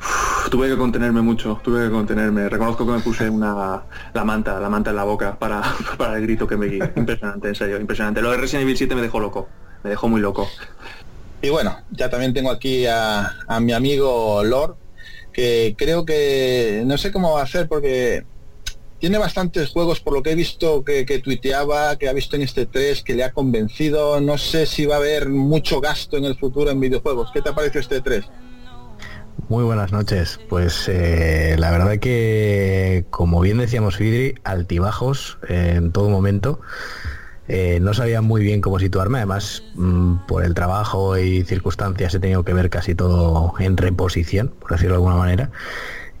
Uf, 0.00 0.50
tuve 0.50 0.68
que 0.68 0.76
contenerme 0.76 1.22
mucho, 1.22 1.60
tuve 1.62 1.84
que 1.84 1.90
contenerme. 1.90 2.48
Reconozco 2.48 2.84
que 2.86 2.92
me 2.92 2.98
puse 2.98 3.30
una 3.30 3.82
la 4.12 4.24
manta, 4.24 4.58
la 4.58 4.68
manta 4.68 4.90
en 4.90 4.96
la 4.96 5.04
boca 5.04 5.38
para, 5.38 5.62
para 5.98 6.16
el 6.16 6.22
grito 6.22 6.46
que 6.46 6.56
me 6.56 6.66
di. 6.66 6.80
Impresionante, 6.96 7.48
en 7.48 7.54
serio, 7.54 7.78
impresionante. 7.78 8.20
Lo 8.20 8.32
de 8.32 8.38
Resident 8.38 8.62
Evil 8.62 8.76
7 8.76 8.94
me 8.96 9.02
dejó 9.02 9.20
loco, 9.20 9.48
me 9.84 9.90
dejó 9.90 10.08
muy 10.08 10.20
loco. 10.20 10.48
Y 11.40 11.50
bueno, 11.50 11.78
ya 11.90 12.10
también 12.10 12.34
tengo 12.34 12.50
aquí 12.50 12.86
a, 12.86 13.32
a 13.46 13.60
mi 13.60 13.72
amigo 13.74 14.42
Lord, 14.42 14.76
que 15.32 15.76
creo 15.78 16.04
que 16.04 16.82
no 16.86 16.98
sé 16.98 17.12
cómo 17.12 17.34
va 17.34 17.40
a 17.40 17.44
hacer 17.44 17.68
porque 17.68 18.24
tiene 18.98 19.18
bastantes 19.18 19.70
juegos 19.70 20.00
por 20.00 20.14
lo 20.14 20.22
que 20.22 20.32
he 20.32 20.34
visto 20.34 20.84
que, 20.84 21.04
que, 21.04 21.18
tuiteaba, 21.18 21.96
que 21.96 22.08
ha 22.08 22.12
visto 22.12 22.36
en 22.36 22.42
este 22.42 22.66
3, 22.66 23.02
que 23.02 23.14
le 23.14 23.24
ha 23.24 23.32
convencido. 23.32 24.20
No 24.20 24.38
sé 24.38 24.66
si 24.66 24.86
va 24.86 24.94
a 24.94 24.98
haber 24.98 25.28
mucho 25.28 25.80
gasto 25.80 26.16
en 26.16 26.24
el 26.24 26.36
futuro 26.36 26.70
en 26.70 26.80
videojuegos. 26.80 27.30
¿Qué 27.32 27.42
te 27.42 27.50
ha 27.50 27.54
parecido 27.54 27.80
este 27.80 28.00
3? 28.00 28.24
Muy 29.48 29.64
buenas 29.64 29.92
noches. 29.92 30.40
Pues 30.48 30.88
eh, 30.88 31.56
la 31.58 31.70
verdad 31.70 31.98
que, 31.98 33.04
como 33.10 33.40
bien 33.40 33.58
decíamos 33.58 33.96
Fidri, 33.96 34.36
altibajos 34.44 35.38
eh, 35.48 35.74
en 35.76 35.92
todo 35.92 36.08
momento. 36.08 36.60
Eh, 37.46 37.78
no 37.82 37.92
sabía 37.92 38.22
muy 38.22 38.42
bien 38.42 38.62
cómo 38.62 38.78
situarme, 38.78 39.18
además 39.18 39.62
mmm, 39.74 40.16
por 40.26 40.44
el 40.44 40.54
trabajo 40.54 41.18
y 41.18 41.44
circunstancias 41.44 42.14
he 42.14 42.18
tenido 42.18 42.42
que 42.42 42.54
ver 42.54 42.70
casi 42.70 42.94
todo 42.94 43.52
en 43.58 43.76
reposición, 43.76 44.54
por 44.58 44.70
decirlo 44.70 44.94
de 44.94 44.96
alguna 44.96 45.16
manera. 45.16 45.50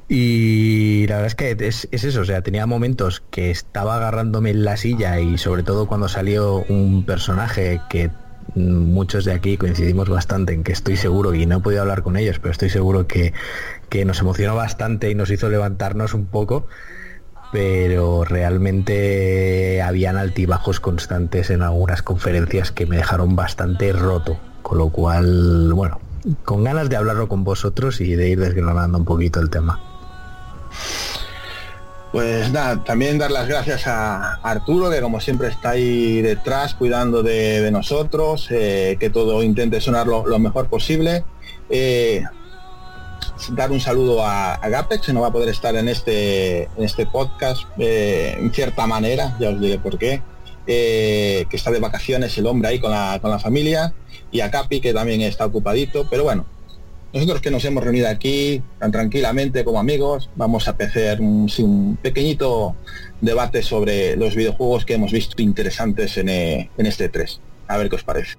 Y 0.08 1.06
la 1.06 1.16
verdad 1.16 1.26
es 1.28 1.34
que 1.34 1.66
es, 1.66 1.88
es, 1.90 2.04
eso, 2.04 2.20
o 2.20 2.24
sea, 2.24 2.42
tenía 2.42 2.66
momentos 2.66 3.22
que 3.30 3.50
estaba 3.50 3.96
agarrándome 3.96 4.50
en 4.50 4.64
la 4.64 4.76
silla 4.76 5.18
y 5.18 5.38
sobre 5.38 5.62
todo 5.62 5.86
cuando 5.86 6.08
salió 6.08 6.64
un 6.68 7.04
personaje 7.06 7.80
que 7.88 8.10
muchos 8.54 9.24
de 9.24 9.32
aquí 9.32 9.56
coincidimos 9.56 10.08
bastante 10.08 10.52
en 10.52 10.62
que 10.62 10.72
estoy 10.72 10.96
seguro, 10.96 11.34
y 11.34 11.46
no 11.46 11.56
he 11.56 11.60
podido 11.60 11.82
hablar 11.82 12.02
con 12.02 12.16
ellos, 12.16 12.38
pero 12.38 12.52
estoy 12.52 12.70
seguro 12.70 13.06
que, 13.06 13.32
que 13.88 14.04
nos 14.04 14.20
emocionó 14.20 14.54
bastante 14.54 15.10
y 15.10 15.14
nos 15.14 15.30
hizo 15.30 15.48
levantarnos 15.48 16.14
un 16.14 16.26
poco, 16.26 16.66
pero 17.52 18.24
realmente 18.24 19.80
habían 19.82 20.16
altibajos 20.16 20.80
constantes 20.80 21.50
en 21.50 21.62
algunas 21.62 22.02
conferencias 22.02 22.72
que 22.72 22.86
me 22.86 22.96
dejaron 22.96 23.36
bastante 23.36 23.92
roto, 23.92 24.38
con 24.62 24.78
lo 24.78 24.90
cual, 24.90 25.72
bueno, 25.72 26.00
con 26.44 26.64
ganas 26.64 26.88
de 26.88 26.96
hablarlo 26.96 27.28
con 27.28 27.44
vosotros 27.44 28.00
y 28.00 28.14
de 28.14 28.28
ir 28.28 28.40
desgranando 28.40 28.98
un 28.98 29.04
poquito 29.04 29.40
el 29.40 29.50
tema. 29.50 29.93
Pues 32.14 32.52
nada, 32.52 32.84
también 32.84 33.18
dar 33.18 33.32
las 33.32 33.48
gracias 33.48 33.88
a 33.88 34.34
Arturo, 34.34 34.88
que 34.88 35.00
como 35.00 35.20
siempre 35.20 35.48
está 35.48 35.70
ahí 35.70 36.22
detrás 36.22 36.74
cuidando 36.74 37.24
de, 37.24 37.68
nosotros, 37.72 38.46
eh, 38.52 38.96
que 39.00 39.10
todo 39.10 39.42
intente 39.42 39.80
sonar 39.80 40.06
lo, 40.06 40.38
mejor 40.38 40.68
posible. 40.68 41.24
Eh, 41.68 42.22
dar 43.50 43.72
un 43.72 43.80
saludo 43.80 44.24
a, 44.24 44.54
a, 44.54 44.68
Gapex, 44.68 45.06
que 45.06 45.12
no 45.12 45.22
va 45.22 45.26
a 45.26 45.32
poder 45.32 45.48
estar 45.48 45.74
en 45.74 45.88
este, 45.88 46.68
en 46.76 46.84
este 46.84 47.04
podcast 47.04 47.62
eh, 47.78 48.36
en 48.38 48.52
cierta 48.52 48.86
manera, 48.86 49.36
ya 49.40 49.50
os 49.50 49.60
diré 49.60 49.80
por 49.80 49.98
qué. 49.98 50.22
Que 50.64 51.48
está 51.50 51.72
de 51.72 51.80
vacaciones 51.80 52.38
el 52.38 52.46
hombre 52.46 52.68
ahí 52.68 52.78
con 52.78 52.92
la, 52.92 53.18
con 53.20 53.32
la 53.32 53.40
familia, 53.40 53.92
y 54.30 54.38
a 54.38 54.52
Capi, 54.52 54.80
que 54.80 54.94
también 54.94 55.20
está 55.22 55.46
ocupadito, 55.46 56.06
pero 56.08 56.22
bueno, 56.22 56.46
nosotros 57.14 57.40
que 57.40 57.50
nos 57.50 57.64
hemos 57.64 57.84
reunido 57.84 58.08
aquí 58.08 58.60
tan 58.80 58.90
tranquilamente 58.90 59.64
como 59.64 59.78
amigos, 59.78 60.28
vamos 60.34 60.66
a 60.66 60.72
hacer 60.72 61.20
un, 61.20 61.96
pequeñito 62.02 62.74
debate 63.20 63.62
sobre 63.62 64.16
los 64.16 64.34
videojuegos 64.34 64.84
que 64.84 64.94
hemos 64.94 65.12
visto 65.12 65.40
interesantes 65.40 66.18
en, 66.18 66.28
eh, 66.28 66.70
en 66.76 66.86
este 66.86 67.08
3. 67.08 67.40
A 67.68 67.78
ver 67.78 67.88
qué 67.88 67.96
os 67.96 68.04
parece. 68.04 68.34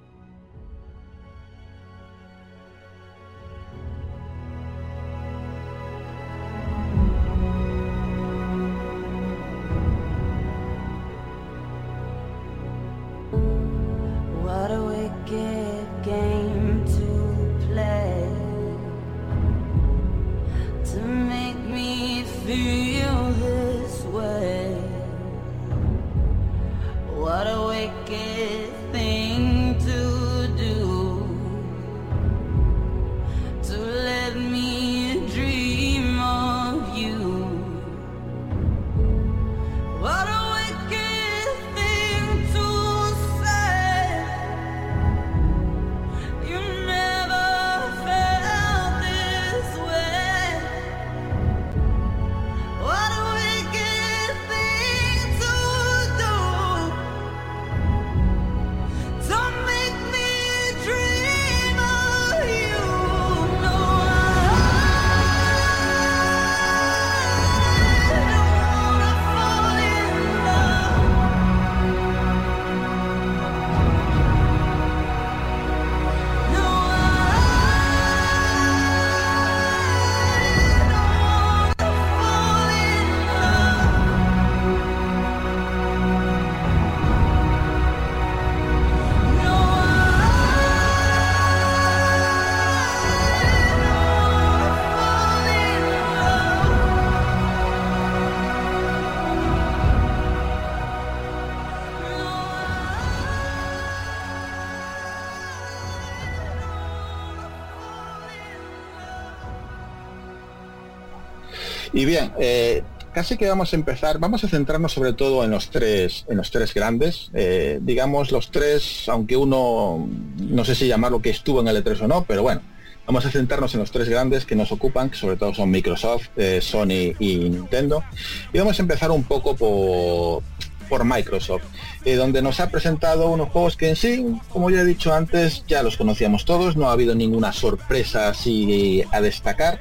Y 111.96 112.04
bien, 112.04 112.34
eh, 112.38 112.84
casi 113.14 113.38
que 113.38 113.48
vamos 113.48 113.72
a 113.72 113.78
empezar, 113.78 114.20
vamos 114.20 114.44
a 114.44 114.50
centrarnos 114.50 114.92
sobre 114.92 115.14
todo 115.14 115.46
en 115.46 115.52
los 115.52 115.70
tres, 115.70 116.26
en 116.28 116.36
los 116.36 116.52
tres 116.52 116.74
grandes, 116.74 117.32
eh, 117.34 117.80
digamos 117.82 118.34
los 118.34 118.52
tres, 118.52 119.08
aunque 119.08 119.38
uno 119.38 120.06
no 120.38 120.66
sé 120.66 120.76
si 120.76 120.90
llamarlo 120.90 121.22
que 121.22 121.30
estuvo 121.30 121.62
en 121.62 121.70
el 121.70 121.82
E3 121.82 122.02
o 122.02 122.08
no, 122.10 122.26
pero 122.26 122.44
bueno, 122.44 122.60
vamos 123.08 123.26
a 123.26 123.32
centrarnos 123.32 123.74
en 123.76 123.80
los 123.80 123.92
tres 123.92 124.10
grandes 124.10 124.46
que 124.46 124.58
nos 124.58 124.74
ocupan, 124.74 125.10
que 125.10 125.16
sobre 125.16 125.38
todo 125.38 125.56
son 125.56 125.72
Microsoft, 125.72 126.28
eh, 126.36 126.60
Sony 126.62 127.16
y 127.18 127.38
Nintendo, 127.50 128.04
y 128.52 128.60
vamos 128.60 128.78
a 128.78 128.82
empezar 128.82 129.10
un 129.12 129.24
poco 129.24 129.56
por, 129.56 130.44
por 130.90 131.06
Microsoft, 131.06 131.64
donde 132.04 132.42
nos 132.42 132.60
ha 132.60 132.70
presentado 132.70 133.30
unos 133.30 133.48
juegos 133.52 133.78
que 133.78 133.88
en 133.88 133.96
sí, 133.96 134.38
como 134.50 134.70
ya 134.70 134.82
he 134.82 134.86
dicho 134.86 135.14
antes, 135.14 135.64
ya 135.66 135.82
los 135.82 135.96
conocíamos 135.96 136.44
todos, 136.44 136.76
no 136.76 136.90
ha 136.90 136.92
habido 136.92 137.16
ninguna 137.16 137.54
sorpresa 137.54 138.28
así 138.28 139.02
a 139.14 139.22
destacar. 139.22 139.80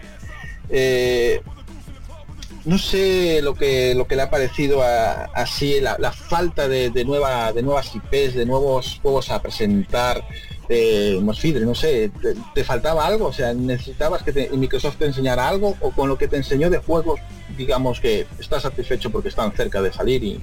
No 2.64 2.78
sé 2.78 3.40
lo 3.42 3.54
que 3.54 3.94
lo 3.94 4.06
que 4.06 4.16
le 4.16 4.22
ha 4.22 4.30
parecido 4.30 4.82
a- 4.82 5.24
así 5.34 5.80
la, 5.80 6.12
falta 6.12 6.66
de, 6.68 6.90
nueva 7.04 7.52
de 7.52 7.62
nuevas 7.62 7.94
IPs, 7.94 8.34
de 8.34 8.46
nuevos 8.46 8.98
juegos 9.02 9.30
a 9.30 9.40
presentar. 9.42 10.22
Eh, 10.70 11.18
Mosfidre, 11.20 11.66
no 11.66 11.74
sé, 11.74 12.10
te, 12.54 12.64
faltaba 12.64 13.06
algo? 13.06 13.26
O 13.26 13.32
sea, 13.34 13.52
¿necesitabas 13.52 14.22
que 14.22 14.48
Microsoft 14.54 14.96
te 14.96 15.04
enseñara 15.04 15.46
algo 15.46 15.76
o 15.82 15.90
con 15.90 16.08
lo 16.08 16.16
que 16.16 16.26
te 16.26 16.38
enseñó 16.38 16.70
de 16.70 16.78
juegos, 16.78 17.20
digamos 17.58 18.00
que 18.00 18.26
estás 18.40 18.62
satisfecho 18.62 19.10
porque 19.10 19.28
están 19.28 19.52
cerca 19.52 19.82
de 19.82 19.92
salir 19.92 20.24
y 20.24 20.42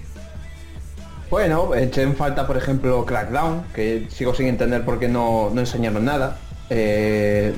Bueno, 1.31 1.71
en 1.73 2.15
falta, 2.15 2.45
por 2.45 2.55
ejemplo, 2.55 3.03
Crackdown, 3.03 3.63
que 3.73 4.07
sigo 4.11 4.35
sin 4.35 4.45
entender 4.45 4.85
por 4.85 4.99
qué 4.99 5.07
no, 5.07 5.49
no 5.51 5.59
enseñaron 5.61 6.05
nada. 6.05 6.37
Eh, 6.69 7.53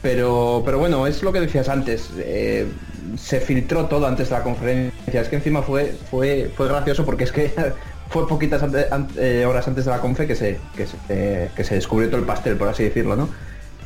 pero, 0.00 0.62
pero 0.64 0.78
bueno, 0.78 1.06
es 1.08 1.22
lo 1.24 1.32
que 1.32 1.40
decías 1.40 1.68
antes. 1.68 2.10
eh, 2.18 2.68
se 3.16 3.40
filtró 3.40 3.86
todo 3.86 4.06
antes 4.06 4.28
de 4.30 4.36
la 4.36 4.42
conferencia. 4.42 5.20
Es 5.20 5.28
que 5.28 5.36
encima 5.36 5.62
fue, 5.62 5.94
fue, 6.10 6.50
fue 6.56 6.68
gracioso 6.68 7.04
porque 7.04 7.24
es 7.24 7.32
que 7.32 7.52
fue 8.08 8.26
poquitas 8.28 8.62
ante- 8.62 8.86
eh, 9.16 9.44
horas 9.46 9.66
antes 9.68 9.84
de 9.84 9.90
la 9.90 9.98
confe 10.00 10.26
que 10.26 10.34
se, 10.36 10.58
que, 10.76 10.86
se, 10.86 10.96
eh, 11.08 11.50
que 11.54 11.64
se 11.64 11.74
descubrió 11.74 12.08
todo 12.08 12.20
el 12.20 12.26
pastel, 12.26 12.56
por 12.56 12.68
así 12.68 12.84
decirlo, 12.84 13.16
¿no? 13.16 13.28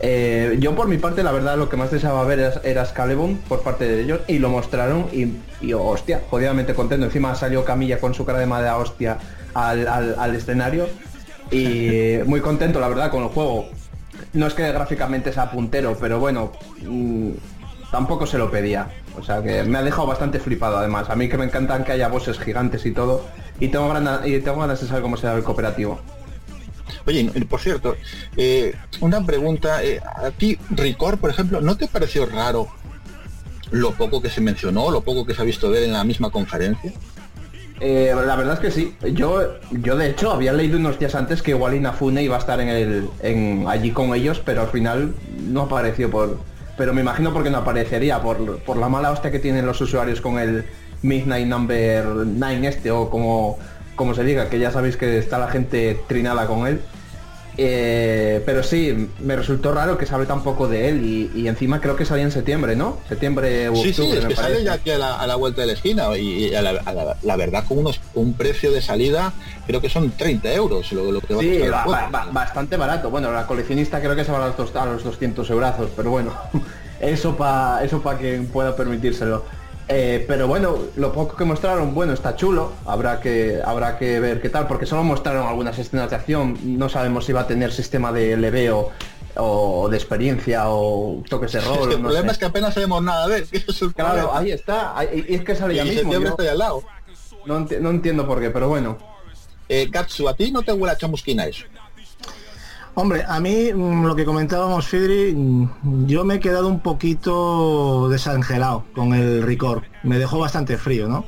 Eh, 0.00 0.56
yo 0.58 0.74
por 0.74 0.88
mi 0.88 0.98
parte 0.98 1.22
la 1.22 1.30
verdad 1.30 1.56
lo 1.56 1.68
que 1.68 1.76
más 1.76 1.90
deseaba 1.90 2.24
ver 2.24 2.40
era, 2.40 2.60
era 2.64 2.84
por 3.48 3.62
parte 3.62 3.86
de 3.88 4.02
ellos 4.02 4.20
y 4.26 4.38
lo 4.40 4.48
mostraron 4.50 5.06
y, 5.12 5.34
y, 5.64 5.72
hostia, 5.72 6.20
jodidamente 6.30 6.74
contento. 6.74 7.06
Encima 7.06 7.34
salió 7.36 7.64
Camilla 7.64 7.98
con 8.00 8.12
su 8.12 8.24
cara 8.24 8.40
de 8.40 8.46
madre 8.46 8.70
hostia 8.70 9.18
al, 9.54 9.86
al- 9.86 10.16
al 10.18 10.34
escenario 10.34 10.88
y 11.50 12.16
muy 12.26 12.40
contento 12.40 12.80
la 12.80 12.88
verdad 12.88 13.10
con 13.10 13.22
el 13.22 13.28
juego. 13.28 13.66
No 14.32 14.46
es 14.48 14.54
que 14.54 14.70
gráficamente 14.72 15.32
sea 15.32 15.50
puntero, 15.50 15.96
pero 16.00 16.18
bueno, 16.18 16.50
mm, 16.82 17.30
tampoco 17.92 18.26
se 18.26 18.36
lo 18.38 18.50
pedía. 18.50 18.88
O 19.18 19.22
sea 19.22 19.42
que 19.42 19.62
me 19.62 19.78
ha 19.78 19.82
dejado 19.82 20.06
bastante 20.06 20.40
flipado 20.40 20.78
además. 20.78 21.10
A 21.10 21.16
mí 21.16 21.28
que 21.28 21.38
me 21.38 21.44
encantan 21.44 21.84
que 21.84 21.92
haya 21.92 22.08
bosses 22.08 22.38
gigantes 22.38 22.84
y 22.86 22.92
todo. 22.92 23.24
Y 23.60 23.68
tengo, 23.68 23.88
ganas, 23.88 24.26
y 24.26 24.40
tengo 24.40 24.60
ganas 24.60 24.80
de 24.80 24.86
saber 24.86 25.02
cómo 25.02 25.16
será 25.16 25.34
el 25.34 25.44
cooperativo. 25.44 26.00
Oye, 27.06 27.30
por 27.48 27.60
cierto, 27.60 27.96
eh, 28.36 28.74
una 29.00 29.24
pregunta, 29.24 29.82
eh, 29.82 30.00
a 30.00 30.30
ti, 30.30 30.58
Ricor, 30.70 31.18
por 31.18 31.30
ejemplo, 31.30 31.60
¿no 31.60 31.76
te 31.76 31.86
pareció 31.86 32.26
raro 32.26 32.68
lo 33.70 33.92
poco 33.92 34.22
que 34.22 34.30
se 34.30 34.40
mencionó, 34.40 34.90
lo 34.90 35.02
poco 35.02 35.26
que 35.26 35.34
se 35.34 35.42
ha 35.42 35.44
visto 35.44 35.70
de 35.70 35.78
él 35.78 35.84
en 35.84 35.92
la 35.92 36.04
misma 36.04 36.30
conferencia? 36.30 36.92
Eh, 37.80 38.14
la 38.14 38.36
verdad 38.36 38.54
es 38.54 38.60
que 38.60 38.70
sí. 38.70 38.96
Yo, 39.12 39.58
yo 39.70 39.96
de 39.96 40.10
hecho 40.10 40.32
había 40.32 40.52
leído 40.52 40.78
unos 40.78 40.98
días 40.98 41.14
antes 41.14 41.42
que 41.42 41.50
igual 41.50 41.74
Inafune 41.74 42.22
iba 42.22 42.36
a 42.36 42.38
estar 42.38 42.60
en 42.60 42.68
el, 42.68 43.08
en, 43.20 43.66
allí 43.68 43.90
con 43.90 44.14
ellos, 44.14 44.40
pero 44.44 44.62
al 44.62 44.68
final 44.68 45.14
no 45.46 45.62
apareció 45.62 46.10
por. 46.10 46.38
Pero 46.76 46.92
me 46.92 47.00
imagino 47.00 47.32
porque 47.32 47.50
no 47.50 47.58
aparecería, 47.58 48.20
por, 48.20 48.58
por 48.60 48.76
la 48.76 48.88
mala 48.88 49.10
hostia 49.10 49.30
que 49.30 49.38
tienen 49.38 49.66
los 49.66 49.80
usuarios 49.80 50.20
con 50.20 50.38
el 50.38 50.64
Midnight 51.02 51.46
Number 51.46 52.04
9 52.04 52.66
este, 52.66 52.90
o 52.90 53.10
como, 53.10 53.58
como 53.94 54.14
se 54.14 54.24
diga, 54.24 54.48
que 54.48 54.58
ya 54.58 54.70
sabéis 54.70 54.96
que 54.96 55.18
está 55.18 55.38
la 55.38 55.48
gente 55.48 56.00
trinada 56.08 56.46
con 56.46 56.66
él. 56.66 56.80
Eh, 57.56 58.42
pero 58.44 58.62
sí, 58.64 59.10
me 59.20 59.36
resultó 59.36 59.72
raro 59.72 59.96
que 59.96 60.06
se 60.06 60.14
hable 60.14 60.26
tan 60.26 60.42
poco 60.42 60.66
de 60.66 60.88
él 60.88 61.04
y, 61.04 61.30
y 61.40 61.48
encima 61.48 61.80
creo 61.80 61.94
que 61.94 62.04
salía 62.04 62.24
en 62.24 62.32
septiembre, 62.32 62.74
¿no? 62.74 62.98
Septiembre 63.08 63.70
u 63.70 63.76
Sí, 63.76 63.90
octubre, 63.90 64.10
sí, 64.12 64.16
es 64.18 64.22
me 64.24 64.28
que 64.30 64.34
parece. 64.34 64.54
sale 64.54 64.64
ya 64.64 64.72
aquí 64.72 64.90
a 64.90 64.98
la, 64.98 65.20
a 65.20 65.26
la 65.26 65.36
vuelta 65.36 65.60
de 65.60 65.68
la 65.68 65.72
esquina 65.74 66.16
y, 66.18 66.46
y 66.48 66.54
a 66.54 66.62
la, 66.62 66.70
a 66.84 66.92
la- 66.92 67.16
la 67.22 67.36
verdad 67.36 67.64
con 67.68 67.78
unos 67.78 68.00
un 68.14 68.34
precio 68.34 68.72
de 68.72 68.82
salida 68.82 69.32
creo 69.66 69.80
que 69.80 69.88
son 69.88 70.10
30 70.10 70.52
euros 70.52 70.90
lo, 70.92 71.12
lo 71.12 71.20
que 71.20 71.34
va 71.34 71.40
a 71.40 71.42
Sí, 71.42 71.58
ba- 72.10 72.28
bastante 72.32 72.76
barato. 72.76 73.10
Bueno, 73.10 73.30
la 73.32 73.46
coleccionista 73.46 74.00
creo 74.00 74.16
que 74.16 74.24
se 74.24 74.32
va 74.32 74.44
a 74.44 74.54
los, 74.58 74.74
a 74.76 74.86
los 74.86 75.04
200 75.04 75.48
eurazos, 75.50 75.90
pero 75.96 76.10
bueno, 76.10 76.32
eso 77.00 77.36
para 77.36 77.84
eso 77.84 78.02
para 78.02 78.18
quien 78.18 78.46
pueda 78.48 78.74
permitírselo. 78.74 79.44
Eh, 79.86 80.24
pero 80.26 80.48
bueno, 80.48 80.78
lo 80.96 81.12
poco 81.12 81.36
que 81.36 81.44
mostraron, 81.44 81.94
bueno, 81.94 82.14
está 82.14 82.34
chulo. 82.36 82.72
Habrá 82.86 83.20
que 83.20 83.60
habrá 83.64 83.98
que 83.98 84.18
ver 84.18 84.40
qué 84.40 84.48
tal, 84.48 84.66
porque 84.66 84.86
solo 84.86 85.04
mostraron 85.04 85.46
algunas 85.46 85.78
escenas 85.78 86.08
de 86.10 86.16
acción. 86.16 86.58
No 86.62 86.88
sabemos 86.88 87.26
si 87.26 87.32
va 87.32 87.42
a 87.42 87.46
tener 87.46 87.70
sistema 87.72 88.10
de 88.10 88.36
leveo 88.38 88.90
o 89.36 89.88
de 89.90 89.96
experiencia 89.96 90.68
o 90.70 91.22
toques 91.28 91.52
de 91.52 91.58
Es 91.60 91.66
rol. 91.66 91.88
que 91.88 91.94
el 91.96 92.02
no 92.02 92.08
problema 92.08 92.28
sé. 92.28 92.32
es 92.32 92.38
que 92.38 92.44
apenas 92.46 92.72
sabemos 92.72 93.02
nada 93.02 93.28
de 93.28 93.38
él. 93.38 93.48
eso 93.52 93.86
es 93.86 93.92
Claro, 93.94 94.12
problema. 94.14 94.38
ahí 94.38 94.52
está. 94.52 94.96
ahí- 94.98 95.26
y 95.28 95.34
es 95.34 95.44
que 95.44 95.54
sale 95.54 95.74
ya 95.74 95.84
mismo. 95.84 96.00
septiembre 96.00 96.28
yo 96.28 96.30
está 96.30 96.42
ahí 96.44 96.48
al 96.48 96.58
lado. 96.58 96.82
no, 97.44 97.58
enti- 97.60 97.78
no 97.78 97.90
entiendo 97.90 98.26
por 98.26 98.40
qué, 98.40 98.48
pero 98.50 98.68
bueno. 98.68 98.96
Eh, 99.68 99.90
Katsu, 99.90 100.28
¿a 100.28 100.34
ti 100.34 100.50
no 100.50 100.62
te 100.62 100.72
huele 100.72 100.92
a 100.92 100.96
chamusquina 100.96 101.44
eso? 101.46 101.64
Hombre, 102.96 103.24
a 103.26 103.40
mí 103.40 103.72
mm, 103.72 104.04
lo 104.06 104.14
que 104.14 104.24
comentábamos, 104.24 104.86
Fidri, 104.86 105.34
mm, 105.34 106.06
yo 106.06 106.24
me 106.24 106.36
he 106.36 106.40
quedado 106.40 106.68
un 106.68 106.80
poquito 106.80 108.08
desangelado 108.08 108.84
con 108.94 109.14
el 109.14 109.42
Record. 109.42 109.82
Me 110.02 110.18
dejó 110.18 110.38
bastante 110.38 110.78
frío, 110.78 111.08
¿no? 111.08 111.24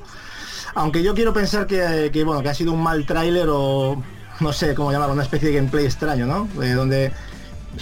Aunque 0.74 1.02
yo 1.02 1.14
quiero 1.14 1.33
pensar 1.33 1.66
que, 1.66 2.11
que, 2.12 2.22
bueno, 2.22 2.42
que 2.42 2.50
ha 2.50 2.55
sido 2.55 2.72
un 2.72 2.83
mal 2.83 3.07
tráiler 3.07 3.48
o 3.50 4.02
no 4.40 4.52
sé 4.52 4.74
cómo 4.74 4.92
llamarlo, 4.92 5.14
una 5.14 5.22
especie 5.22 5.48
de 5.48 5.57
gameplay 5.57 5.87
extraño, 5.87 6.26
¿no? 6.26 6.48
Eh, 6.62 6.72
donde 6.72 7.12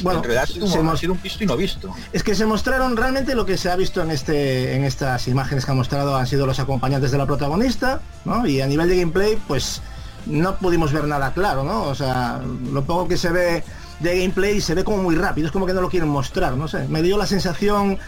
bueno, 0.03 0.21
en 0.21 0.25
realidad 0.25 0.47
se 0.47 0.99
sido 0.99 1.13
un 1.13 1.23
visto 1.23 1.45
y 1.45 1.47
no 1.47 1.57
visto. 1.57 1.95
es 2.13 2.23
que 2.23 2.35
se 2.35 2.47
mostraron 2.47 2.97
realmente 2.97 3.35
lo 3.35 3.47
que 3.47 3.57
se 3.57 3.71
ha 3.71 3.77
visto 3.77 4.03
en 4.03 4.11
este 4.11 4.75
en 4.75 4.85
estas 4.85 5.29
imágenes 5.29 5.65
que 5.65 5.71
han 5.71 5.77
mostrado 5.77 6.17
han 6.17 6.27
sido 6.27 6.47
los 6.47 6.59
acompañantes 6.59 7.11
de 7.11 7.19
la 7.19 7.27
protagonista, 7.27 8.01
¿no? 8.25 8.47
Y 8.47 8.61
a 8.61 8.67
nivel 8.67 8.89
de 8.89 8.99
gameplay, 8.99 9.39
pues 9.47 9.83
no 10.27 10.57
pudimos 10.57 10.93
ver 10.93 11.05
nada 11.05 11.33
claro, 11.33 11.65
¿no? 11.65 11.85
O 11.85 11.95
sea, 11.95 12.41
lo 12.73 12.85
poco 12.85 13.09
que 13.09 13.17
se 13.17 13.31
ve 13.31 13.65
de 14.01 14.19
gameplay 14.19 14.61
se 14.61 14.75
ve 14.75 14.85
como 14.85 14.99
muy 14.99 15.15
rápido, 15.15 15.47
es 15.47 15.53
como 15.53 15.67
que 15.67 15.73
no 15.73 15.81
lo 15.81 15.89
quieren 15.89 16.09
mostrar, 16.09 16.57
no 16.57 16.69
sé. 16.69 16.89
Me 16.89 17.03
dio 17.03 17.17
la 17.17 17.27
sensación 17.27 17.99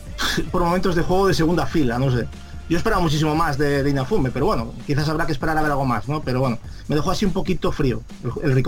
por 0.50 0.62
momentos 0.62 0.94
de 0.94 1.02
juego 1.02 1.28
de 1.28 1.34
segunda 1.34 1.66
fila, 1.66 1.98
no 1.98 2.10
sé. 2.10 2.26
Yo 2.68 2.76
esperaba 2.76 3.02
muchísimo 3.02 3.34
más 3.34 3.58
de, 3.58 3.82
de 3.82 3.90
Inafume, 3.90 4.30
pero 4.30 4.46
bueno, 4.46 4.72
quizás 4.86 5.08
habrá 5.08 5.26
que 5.26 5.32
esperar 5.32 5.58
a 5.58 5.62
ver 5.62 5.72
algo 5.72 5.84
más, 5.84 6.06
¿no? 6.06 6.22
Pero 6.22 6.38
bueno, 6.38 6.56
me 6.86 6.94
dejó 6.94 7.10
así 7.10 7.24
un 7.24 7.32
poquito 7.32 7.72
frío 7.72 8.00
el, 8.44 8.52
el. 8.52 8.64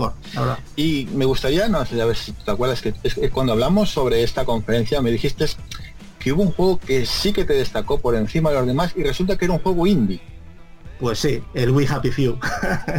Y 0.75 1.07
me 1.13 1.23
gustaría, 1.23 1.69
no 1.69 1.85
sé, 1.85 2.01
a 2.01 2.05
ver 2.05 2.17
si 2.17 2.33
te 2.33 2.51
acuerdas, 2.51 2.83
es 3.01 3.15
que 3.15 3.29
cuando 3.29 3.53
hablamos 3.53 3.91
sobre 3.91 4.21
esta 4.23 4.43
conferencia 4.43 5.01
me 5.01 5.09
dijiste 5.09 5.45
que 6.19 6.33
hubo 6.33 6.41
un 6.41 6.51
juego 6.51 6.79
que 6.79 7.05
sí 7.05 7.31
que 7.31 7.45
te 7.45 7.53
destacó 7.53 7.97
por 7.99 8.15
encima 8.15 8.49
de 8.49 8.57
los 8.57 8.67
demás 8.67 8.91
y 8.95 9.03
resulta 9.03 9.37
que 9.37 9.45
era 9.45 9.53
un 9.53 9.61
juego 9.61 9.87
indie. 9.87 10.21
Pues 10.99 11.19
sí, 11.19 11.43
el 11.53 11.71
We 11.71 11.87
Happy 11.87 12.11
Few. 12.11 12.37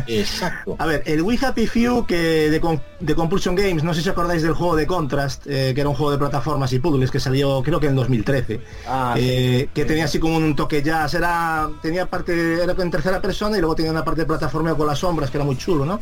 Exacto. 0.07 0.77
A 0.79 0.87
ver, 0.87 1.03
el 1.07 1.23
We 1.23 1.39
Happy 1.41 1.67
Few 1.67 2.05
que 2.07 2.51
de, 2.51 2.81
de 3.01 3.15
Compulsion 3.15 3.55
Games, 3.55 3.83
no 3.83 3.95
sé 3.95 4.03
si 4.03 4.09
acordáis 4.09 4.43
del 4.43 4.53
juego 4.53 4.77
de 4.77 4.87
Contrast, 4.87 5.47
eh, 5.47 5.73
que 5.75 5.81
era 5.81 5.89
un 5.89 5.95
juego 5.95 6.13
de 6.13 6.19
plataformas 6.19 6.73
y 6.73 6.81
puzzles 6.81 7.11
que 7.11 7.21
salió 7.21 7.63
creo 7.63 7.81
que 7.81 7.87
en 7.87 7.97
2013. 7.97 8.61
Ah, 8.87 9.15
eh, 9.17 9.69
que 9.73 9.85
tenía 9.85 10.05
así 10.05 10.19
como 10.19 10.37
un 10.37 10.55
toque 10.55 10.83
jazz, 10.83 11.15
era, 11.15 11.71
tenía 11.81 12.07
parte, 12.07 12.63
era 12.63 12.75
en 12.77 12.91
tercera 12.91 13.23
persona 13.23 13.57
y 13.57 13.61
luego 13.61 13.75
tenía 13.75 13.91
una 13.91 14.05
parte 14.05 14.23
de 14.23 14.27
plataforma 14.27 14.75
con 14.75 14.87
las 14.87 14.99
sombras 14.99 15.31
que 15.31 15.39
era 15.39 15.45
muy 15.45 15.57
chulo, 15.57 15.87
¿no? 15.87 16.01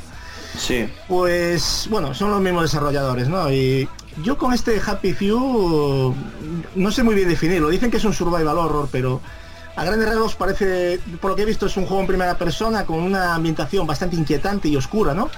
Sí. 0.58 0.88
Pues 1.08 1.86
bueno, 1.90 2.14
son 2.14 2.30
los 2.30 2.40
mismos 2.40 2.62
desarrolladores, 2.62 3.28
¿no? 3.28 3.50
Y 3.50 3.88
yo 4.22 4.36
con 4.36 4.52
este 4.52 4.80
Happy 4.84 5.12
Few 5.12 6.14
no 6.74 6.90
sé 6.90 7.02
muy 7.02 7.14
bien 7.14 7.28
definirlo. 7.28 7.68
Dicen 7.68 7.90
que 7.90 7.96
es 7.96 8.04
un 8.04 8.12
survival 8.12 8.58
horror, 8.58 8.88
pero 8.90 9.20
a 9.74 9.84
grandes 9.84 10.08
rasgos 10.08 10.34
parece, 10.34 11.00
por 11.20 11.30
lo 11.30 11.36
que 11.36 11.42
he 11.42 11.46
visto, 11.46 11.66
es 11.66 11.76
un 11.76 11.86
juego 11.86 12.02
en 12.02 12.06
primera 12.06 12.36
persona 12.36 12.84
con 12.84 12.98
una 12.98 13.34
ambientación 13.34 13.86
bastante 13.86 14.16
inquietante 14.16 14.68
y 14.68 14.76
oscura, 14.76 15.14
¿no? 15.14 15.30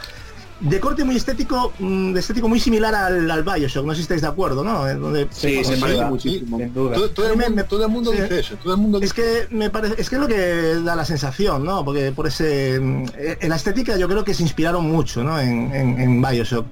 De 0.60 0.78
corte 0.80 1.02
muy 1.04 1.16
estético, 1.16 1.72
mm, 1.80 2.12
de 2.12 2.20
estético 2.20 2.48
muy 2.48 2.60
similar 2.60 2.94
al, 2.94 3.28
al 3.30 3.42
Bioshock, 3.42 3.84
no 3.84 3.92
sé 3.92 3.96
si 3.96 4.02
estáis 4.02 4.20
de 4.22 4.28
acuerdo, 4.28 4.62
¿no? 4.62 4.88
Eh, 4.88 4.94
Donde, 4.94 5.26
Sí, 5.30 5.62
se 5.64 5.76
parece 5.78 6.04
muchísimo. 6.04 6.58
Todo, 6.72 7.10
todo 7.10 7.26
el 7.30 7.36
me- 7.36 7.44
mundo, 7.46 7.56
me- 7.56 7.64
todo 7.68 7.82
el 7.84 7.90
mundo 7.90 8.12
sí. 8.12 8.20
dice 8.22 8.38
eso, 8.38 8.56
todo 8.62 8.74
el 8.74 8.80
mundo 8.80 9.00
Es 9.02 9.12
que 9.12 9.48
me 9.50 9.68
parece, 9.68 9.96
es 10.00 10.08
que 10.08 10.14
es 10.14 10.20
lo 10.20 10.28
que 10.28 10.76
da 10.84 10.94
la 10.94 11.04
sensación, 11.04 11.64
¿no? 11.64 11.84
Porque 11.84 12.12
por 12.12 12.28
ese, 12.28 12.78
mm, 12.80 13.04
en 13.40 13.48
la 13.48 13.56
estética 13.56 13.96
yo 13.96 14.08
creo 14.08 14.22
que 14.24 14.32
se 14.32 14.42
inspiraron 14.44 14.88
mucho, 14.88 15.24
¿no? 15.24 15.38
En, 15.40 15.74
en, 15.74 16.00
en 16.00 16.22
Bioshock. 16.22 16.66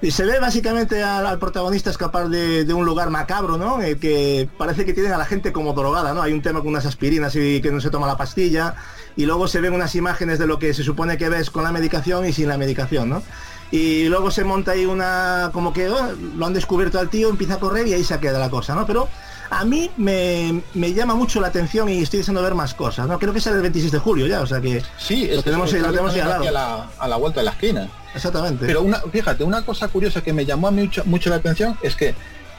Y 0.00 0.10
se 0.10 0.24
ve 0.24 0.40
básicamente 0.40 1.02
al, 1.02 1.26
al 1.26 1.38
protagonista 1.38 1.90
escapar 1.90 2.28
de, 2.30 2.64
de 2.64 2.74
un 2.74 2.86
lugar 2.86 3.10
macabro, 3.10 3.58
¿no? 3.58 3.82
El 3.82 3.98
que 3.98 4.48
parece 4.56 4.84
que 4.86 4.94
tienen 4.94 5.12
a 5.12 5.18
la 5.18 5.26
gente 5.26 5.52
como 5.52 5.74
drogada, 5.74 6.14
¿no? 6.14 6.22
Hay 6.22 6.32
un 6.32 6.40
tema 6.42 6.60
con 6.60 6.68
unas 6.68 6.86
aspirinas 6.86 7.36
y 7.36 7.60
que 7.60 7.70
no 7.70 7.80
se 7.82 7.90
toma 7.90 8.06
la 8.06 8.16
pastilla. 8.16 8.74
Y 9.16 9.24
luego 9.26 9.48
se 9.48 9.60
ven 9.60 9.72
unas 9.72 9.94
imágenes 9.94 10.38
de 10.38 10.46
lo 10.46 10.58
que 10.58 10.74
se 10.74 10.82
supone 10.84 11.16
que 11.16 11.28
ves 11.28 11.50
con 11.50 11.64
la 11.64 11.72
medicación 11.72 12.26
y 12.26 12.32
sin 12.32 12.48
la 12.48 12.58
medicación, 12.58 13.08
¿no? 13.08 13.22
Y 13.70 14.04
luego 14.04 14.30
se 14.30 14.44
monta 14.44 14.72
ahí 14.72 14.84
una, 14.86 15.50
como 15.52 15.72
que 15.72 15.88
oh, 15.88 16.12
lo 16.36 16.46
han 16.46 16.52
descubierto 16.54 16.98
al 17.00 17.08
tío, 17.08 17.28
empieza 17.30 17.54
a 17.54 17.58
correr 17.58 17.86
y 17.86 17.94
ahí 17.94 18.04
se 18.04 18.18
queda 18.20 18.38
la 18.38 18.50
cosa, 18.50 18.74
¿no? 18.74 18.86
Pero 18.86 19.08
A 19.48 19.64
mí 19.64 19.90
me, 19.96 20.60
me 20.74 20.92
llama 20.92 21.14
mucho 21.14 21.40
la 21.40 21.46
atención 21.48 21.88
y 21.88 22.02
estoy 22.02 22.18
deseando 22.18 22.42
ver 22.42 22.54
más 22.56 22.74
cosas, 22.74 23.06
¿no? 23.08 23.16
Creo 23.18 23.32
que 23.32 23.40
sale 23.40 23.56
el 23.56 23.62
26 23.62 23.92
de 23.92 23.98
julio 24.00 24.26
ya, 24.26 24.40
o 24.40 24.46
sea 24.46 24.60
que 24.60 24.82
Sí, 24.98 25.26
lo 25.28 25.38
es 25.38 25.44
tenemos, 25.44 25.72
lo 25.72 25.88
tenemos 25.90 26.12
ahí 26.14 26.20
al 26.20 26.32
aquí 26.32 26.44
lado. 26.44 26.48
a 26.48 26.52
la, 26.52 26.88
a 26.98 27.08
la 27.08 27.16
vuelta 27.16 27.40
de 27.40 27.44
la 27.44 27.52
esquina. 27.52 27.88
Exactamente. 28.14 28.66
Pero 28.66 28.82
una, 28.82 28.98
fíjate, 29.00 29.44
una 29.44 29.64
cosa 29.64 29.86
curiosa 29.88 30.20
que 30.20 30.32
me 30.32 30.44
llamó 30.44 30.66
a 30.68 30.70
mí 30.72 30.82
mucho, 30.82 31.04
mucho 31.04 31.30
la 31.30 31.36
atención 31.36 31.78
es 31.82 31.94
que 31.94 32.14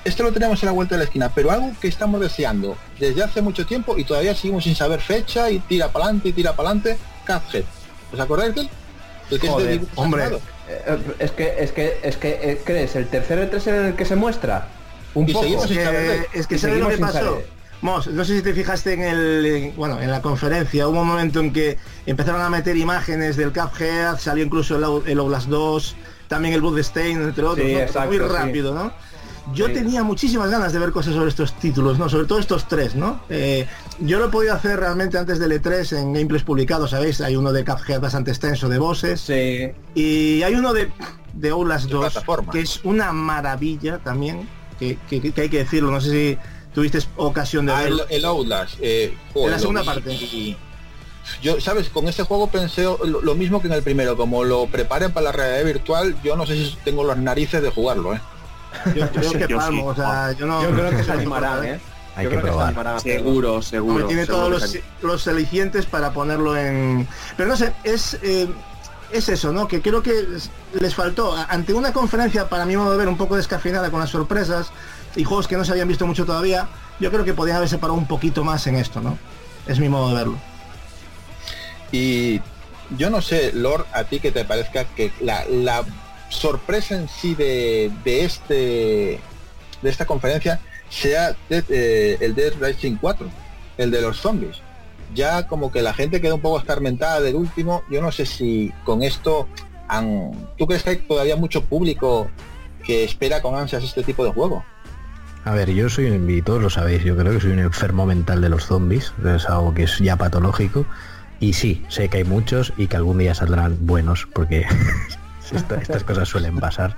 esto 0.06 0.24
lo 0.24 0.32
tenemos 0.32 0.62
a 0.64 0.66
la 0.68 0.72
vuelta 0.72 0.96
de 0.96 1.00
la 1.00 1.04
esquina, 1.06 1.32
pero 1.34 1.52
algo 1.52 1.72
que 1.82 1.88
estamos 1.88 2.22
deseando 2.22 2.78
desde 3.00 3.24
hace 3.24 3.42
mucho 3.42 3.66
tiempo 3.66 3.98
y 3.98 4.04
todavía 4.04 4.34
seguimos 4.36 4.64
sin 4.64 4.76
saber 4.76 5.02
fecha 5.02 5.50
y 5.52 5.60
tira 5.60 5.90
para 5.92 6.06
adelante 6.06 6.30
y 6.30 6.34
tira 6.34 6.56
para 6.56 6.70
adelante, 6.70 6.98
Cuphead. 7.26 7.64
¿Os 8.14 8.20
acordáis 8.20 8.56
de 8.56 8.62
él? 8.62 8.70
El 9.32 9.40
que 9.40 9.48
es 9.48 9.58
de 9.58 9.64
Joder, 9.64 9.82
hombre. 9.96 10.24
Eh, 10.70 10.98
Es 11.20 11.32
que, 11.32 11.56
es 11.60 11.72
que, 11.72 12.00
es 12.04 12.18
que, 12.18 12.30
eh, 12.42 12.62
¿crees? 12.64 12.96
¿El 12.96 13.08
tercer 13.08 13.52
E3 13.52 13.68
en 13.68 13.86
el 13.88 13.96
que 13.96 14.06
se 14.06 14.16
muestra? 14.16 14.68
Un 15.14 15.28
Y 15.28 15.34
poco. 15.34 15.44
seguimos 15.44 15.66
Es 15.66 15.72
sin 15.72 15.84
saber. 15.84 16.28
es 16.34 16.48
que 16.48 16.56
Y 16.56 16.60
¿sabes 16.60 16.80
lo 16.80 16.90
que 16.90 16.98
pasó? 16.98 17.14
saber. 17.20 17.58
Mos, 17.82 18.08
no 18.08 18.26
sé 18.26 18.38
si 18.38 18.42
te 18.42 18.54
fijaste 18.54 18.94
en 18.94 19.04
el 19.04 19.46
en- 19.46 19.76
bueno 19.76 20.02
en 20.02 20.10
la 20.10 20.20
conferencia 20.22 20.88
hubo 20.88 21.00
un 21.02 21.08
momento 21.08 21.40
en 21.42 21.54
que 21.54 21.78
empezaron 22.08 22.42
a 22.42 22.50
meter 22.50 22.76
imágenes 22.76 23.38
del 23.38 23.54
Cuphead 23.54 24.18
salió 24.18 24.44
incluso 24.44 24.76
el, 25.06 25.12
el 25.12 25.20
Outlast 25.20 25.48
2 25.48 25.96
también 26.28 26.56
el 26.56 26.62
Bloodstained 26.62 27.22
entre 27.22 27.44
otros 27.46 27.64
Sí, 27.68 27.74
¿no? 27.74 27.80
exacto, 27.80 28.10
muy 28.10 28.18
sí. 28.18 28.24
rápido 28.24 28.74
no 28.74 28.92
yo 29.54 29.68
Sí. 29.68 29.74
tenía 29.74 30.04
muchísimas 30.04 30.50
ganas 30.50 30.74
de 30.74 30.80
ver 30.80 30.92
cosas 30.92 31.14
sobre 31.14 31.30
estos 31.30 31.54
títulos 31.54 31.98
no 32.00 32.10
sobre 32.10 32.26
todo 32.26 32.40
estos 32.40 32.68
tres 32.68 32.96
no 32.96 33.22
Eh, 33.30 33.68
yo 34.00 34.20
lo 34.20 34.26
he 34.26 34.30
podido 34.30 34.54
hacer 34.54 34.80
realmente 34.80 35.18
antes 35.18 35.40
del 35.40 35.52
E3 35.54 35.98
en 35.98 36.14
gameplays 36.14 36.44
publicados 36.44 36.92
sabéis 36.92 37.22
hay 37.22 37.36
uno 37.36 37.52
de 37.54 37.64
Cuphead 37.64 38.00
bastante 38.02 38.32
extenso 38.32 38.68
de 38.70 38.78
bosses 38.78 39.22
Sí. 39.22 39.70
y 39.96 40.44
hay 40.44 40.54
uno 40.56 40.74
de, 40.74 40.92
de 41.34 41.50
Outlast 41.50 41.86
De 41.86 41.94
2, 41.94 42.02
plataforma. 42.12 42.52
que 42.52 42.62
es 42.62 42.80
una 42.84 43.12
maravilla 43.14 44.00
también, 44.00 44.48
que, 44.80 44.98
que- 45.10 45.32
que 45.32 45.42
hay 45.42 45.50
que 45.50 45.60
decirlo, 45.60 45.92
no 45.92 46.02
sé 46.02 46.10
si 46.12 46.38
tuviste 46.74 47.00
ocasión 47.16 47.66
de 47.68 47.72
Ah, 47.74 47.84
el, 47.84 47.90
verlo. 47.96 48.06
el 48.10 48.26
Outlast. 48.26 48.76
eh, 48.82 49.16
joder, 49.34 49.46
En 49.48 49.52
la 49.52 49.60
segunda 49.60 49.84
parte. 49.84 50.14
y- 50.14 50.58
yo, 51.42 51.60
¿sabes? 51.60 51.90
Con 51.90 52.08
este 52.08 52.24
juego 52.24 52.48
pensé 52.50 52.84
lo, 52.84 52.98
lo 53.22 53.36
mismo 53.36 53.60
que 53.62 53.68
en 53.68 53.74
el 53.74 53.84
primero. 53.84 54.16
Como 54.16 54.44
lo 54.46 54.66
preparen 54.68 55.12
para 55.12 55.26
la 55.26 55.32
realidad 55.34 55.66
virtual, 55.66 56.16
yo 56.24 56.36
no 56.38 56.46
sé 56.46 56.56
si 56.56 56.78
tengo 56.86 57.04
las 57.04 57.18
narices 57.18 57.62
de 57.62 57.70
jugarlo, 57.70 58.14
¿eh? 58.16 58.22
Yo 58.96 59.10
creo 59.10 59.32
que 59.32 59.40
Yo 59.40 59.48
sí. 59.48 59.54
palmo, 59.56 59.86
o 59.88 59.96
sea, 59.96 60.32
yo 60.34 60.46
no... 60.46 60.62
Yo 60.64 60.72
creo 60.72 60.90
que 60.92 61.04
se 61.04 61.12
animarán, 61.12 61.54
importa, 61.66 61.76
¿eh? 61.76 61.80
Hay 62.16 62.24
Yo 62.26 62.30
que 62.32 62.38
probar. 62.40 62.88
hacerlo. 62.88 63.00
Seguro, 63.00 63.50
Hombre, 63.54 63.68
seguro. 63.68 64.08
tiene 64.08 64.26
seguro 64.26 64.48
todos 64.58 64.72
que 64.72 64.84
los, 65.02 65.12
los 65.12 65.28
alicientes 65.28 65.86
para 65.86 66.12
ponerlo 66.12 66.58
en... 66.58 67.08
Pero 67.36 67.50
no 67.50 67.56
sé, 67.58 67.74
es... 67.84 68.18
eh, 68.22 68.48
es 69.10 69.30
eso, 69.30 69.54
¿no? 69.54 69.70
Que 69.70 69.82
creo 69.82 70.04
que 70.04 70.20
es- 70.36 70.50
les 70.74 70.94
faltó, 70.94 71.34
ante 71.48 71.74
una 71.74 71.94
conferencia 71.94 72.50
para 72.50 72.66
mi 72.66 72.76
modo 72.76 72.92
de 72.92 72.98
ver 72.98 73.08
un 73.08 73.16
poco 73.16 73.38
descafeinada 73.38 73.90
con 73.90 74.02
las 74.02 74.10
sorpresas 74.10 74.72
y 75.16 75.24
juegos 75.24 75.48
que 75.48 75.56
no 75.56 75.64
se 75.64 75.72
habían 75.72 75.88
visto 75.88 76.06
mucho 76.06 76.26
todavía, 76.26 76.68
yo 77.00 77.10
creo 77.10 77.24
que 77.24 77.34
podían 77.34 77.56
haberse 77.56 77.78
parado 77.78 77.98
un 77.98 78.06
poquito 78.06 78.44
más 78.44 78.68
en 78.68 78.76
esto, 78.76 79.00
¿no? 79.00 79.18
Es 79.66 79.80
mi 79.80 79.88
modo 79.88 80.10
de 80.10 80.16
verlo. 80.16 80.38
Y 81.92 82.42
yo 82.98 83.10
no 83.10 83.22
sé, 83.22 83.52
Lord, 83.54 83.86
a 83.94 84.04
ti 84.04 84.20
que 84.20 84.32
te 84.32 84.44
parezca 84.44 84.84
que 84.84 85.12
la, 85.22 85.46
la 85.46 85.84
sorpresa 86.30 86.96
en 86.96 87.08
sí 87.08 87.36
de, 87.36 87.92
de 88.04 88.26
este 88.26 89.20
de 89.82 89.90
esta 89.90 90.06
conferencia 90.06 90.60
sea 90.90 91.36
eh, 91.50 92.18
el 92.20 92.36
Dead 92.36 92.54
Rising 92.60 92.96
4, 92.96 93.28
el 93.78 93.92
de 93.92 94.02
los 94.02 94.18
zombies. 94.20 94.62
Ya 95.14 95.48
como 95.48 95.72
que 95.72 95.82
la 95.82 95.94
gente 95.94 96.22
queda 96.22 96.34
un 96.34 96.42
poco 96.42 96.60
escarmentada 96.60 97.22
del 97.22 97.36
último. 97.36 97.84
Yo 97.92 98.02
no 98.02 98.12
sé 98.12 98.26
si 98.26 98.74
con 98.84 99.04
esto 99.04 99.48
han... 99.88 100.32
¿Tú 100.58 100.68
crees 100.68 100.84
que 100.84 100.90
hay 100.92 100.98
todavía 100.98 101.36
mucho 101.36 101.64
público 101.64 102.30
que 102.86 103.04
espera 103.04 103.42
con 103.42 103.56
ansias 103.56 103.84
este 103.84 104.04
tipo 104.04 104.24
de 104.26 104.32
juego? 104.32 104.64
A 105.46 105.52
ver, 105.52 105.72
yo 105.72 105.88
soy 105.90 106.08
un, 106.08 106.30
y 106.30 106.42
todos 106.42 106.62
lo 106.62 106.70
sabéis, 106.70 107.04
yo 107.04 107.16
creo 107.16 107.32
que 107.32 107.40
soy 107.40 107.52
un 107.52 107.60
enfermo 107.60 108.06
mental 108.06 108.42
de 108.42 108.50
los 108.50 108.66
zombies, 108.66 109.14
es 109.26 109.46
algo 109.46 109.74
que 109.74 109.84
es 109.84 109.98
ya 110.00 110.18
patológico. 110.18 110.86
Y 111.40 111.54
sí, 111.54 111.86
sé 111.88 112.10
que 112.10 112.18
hay 112.18 112.24
muchos 112.24 112.74
y 112.78 112.88
que 112.88 112.98
algún 112.98 113.20
día 113.20 113.34
saldrán 113.34 113.78
buenos, 113.82 114.28
porque 114.34 114.66
esta- 115.56 115.76
estas 115.82 116.04
cosas 116.04 116.28
suelen 116.28 116.58
pasar. 116.58 116.96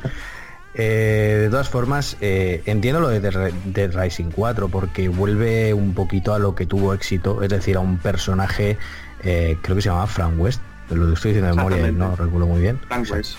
Eh, 0.76 1.38
de 1.42 1.50
todas 1.50 1.68
formas, 1.68 2.16
eh, 2.22 2.62
entiendo 2.66 3.00
lo 3.02 3.10
de 3.10 3.20
Dead 3.20 3.92
Rising 3.92 4.30
4, 4.32 4.70
porque 4.70 5.10
vuelve 5.10 5.74
un 5.74 5.94
poquito 5.96 6.34
a 6.34 6.40
lo 6.40 6.54
que 6.56 6.66
tuvo 6.68 6.94
éxito, 6.94 7.42
es 7.42 7.50
decir, 7.50 7.76
a 7.76 7.80
un 7.80 7.98
personaje, 7.98 8.78
eh, 9.24 9.58
creo 9.62 9.76
que 9.76 9.82
se 9.82 9.90
llamaba 9.90 10.08
Frank 10.08 10.34
West, 10.40 10.62
lo 10.92 11.12
estoy 11.14 11.32
diciendo 11.32 11.50
de 11.52 11.56
memoria 11.56 11.92
no 11.92 12.16
recuerdo 12.16 12.46
muy 12.48 12.62
bien. 12.62 12.80
Frank 12.88 13.08
West. 13.12 13.36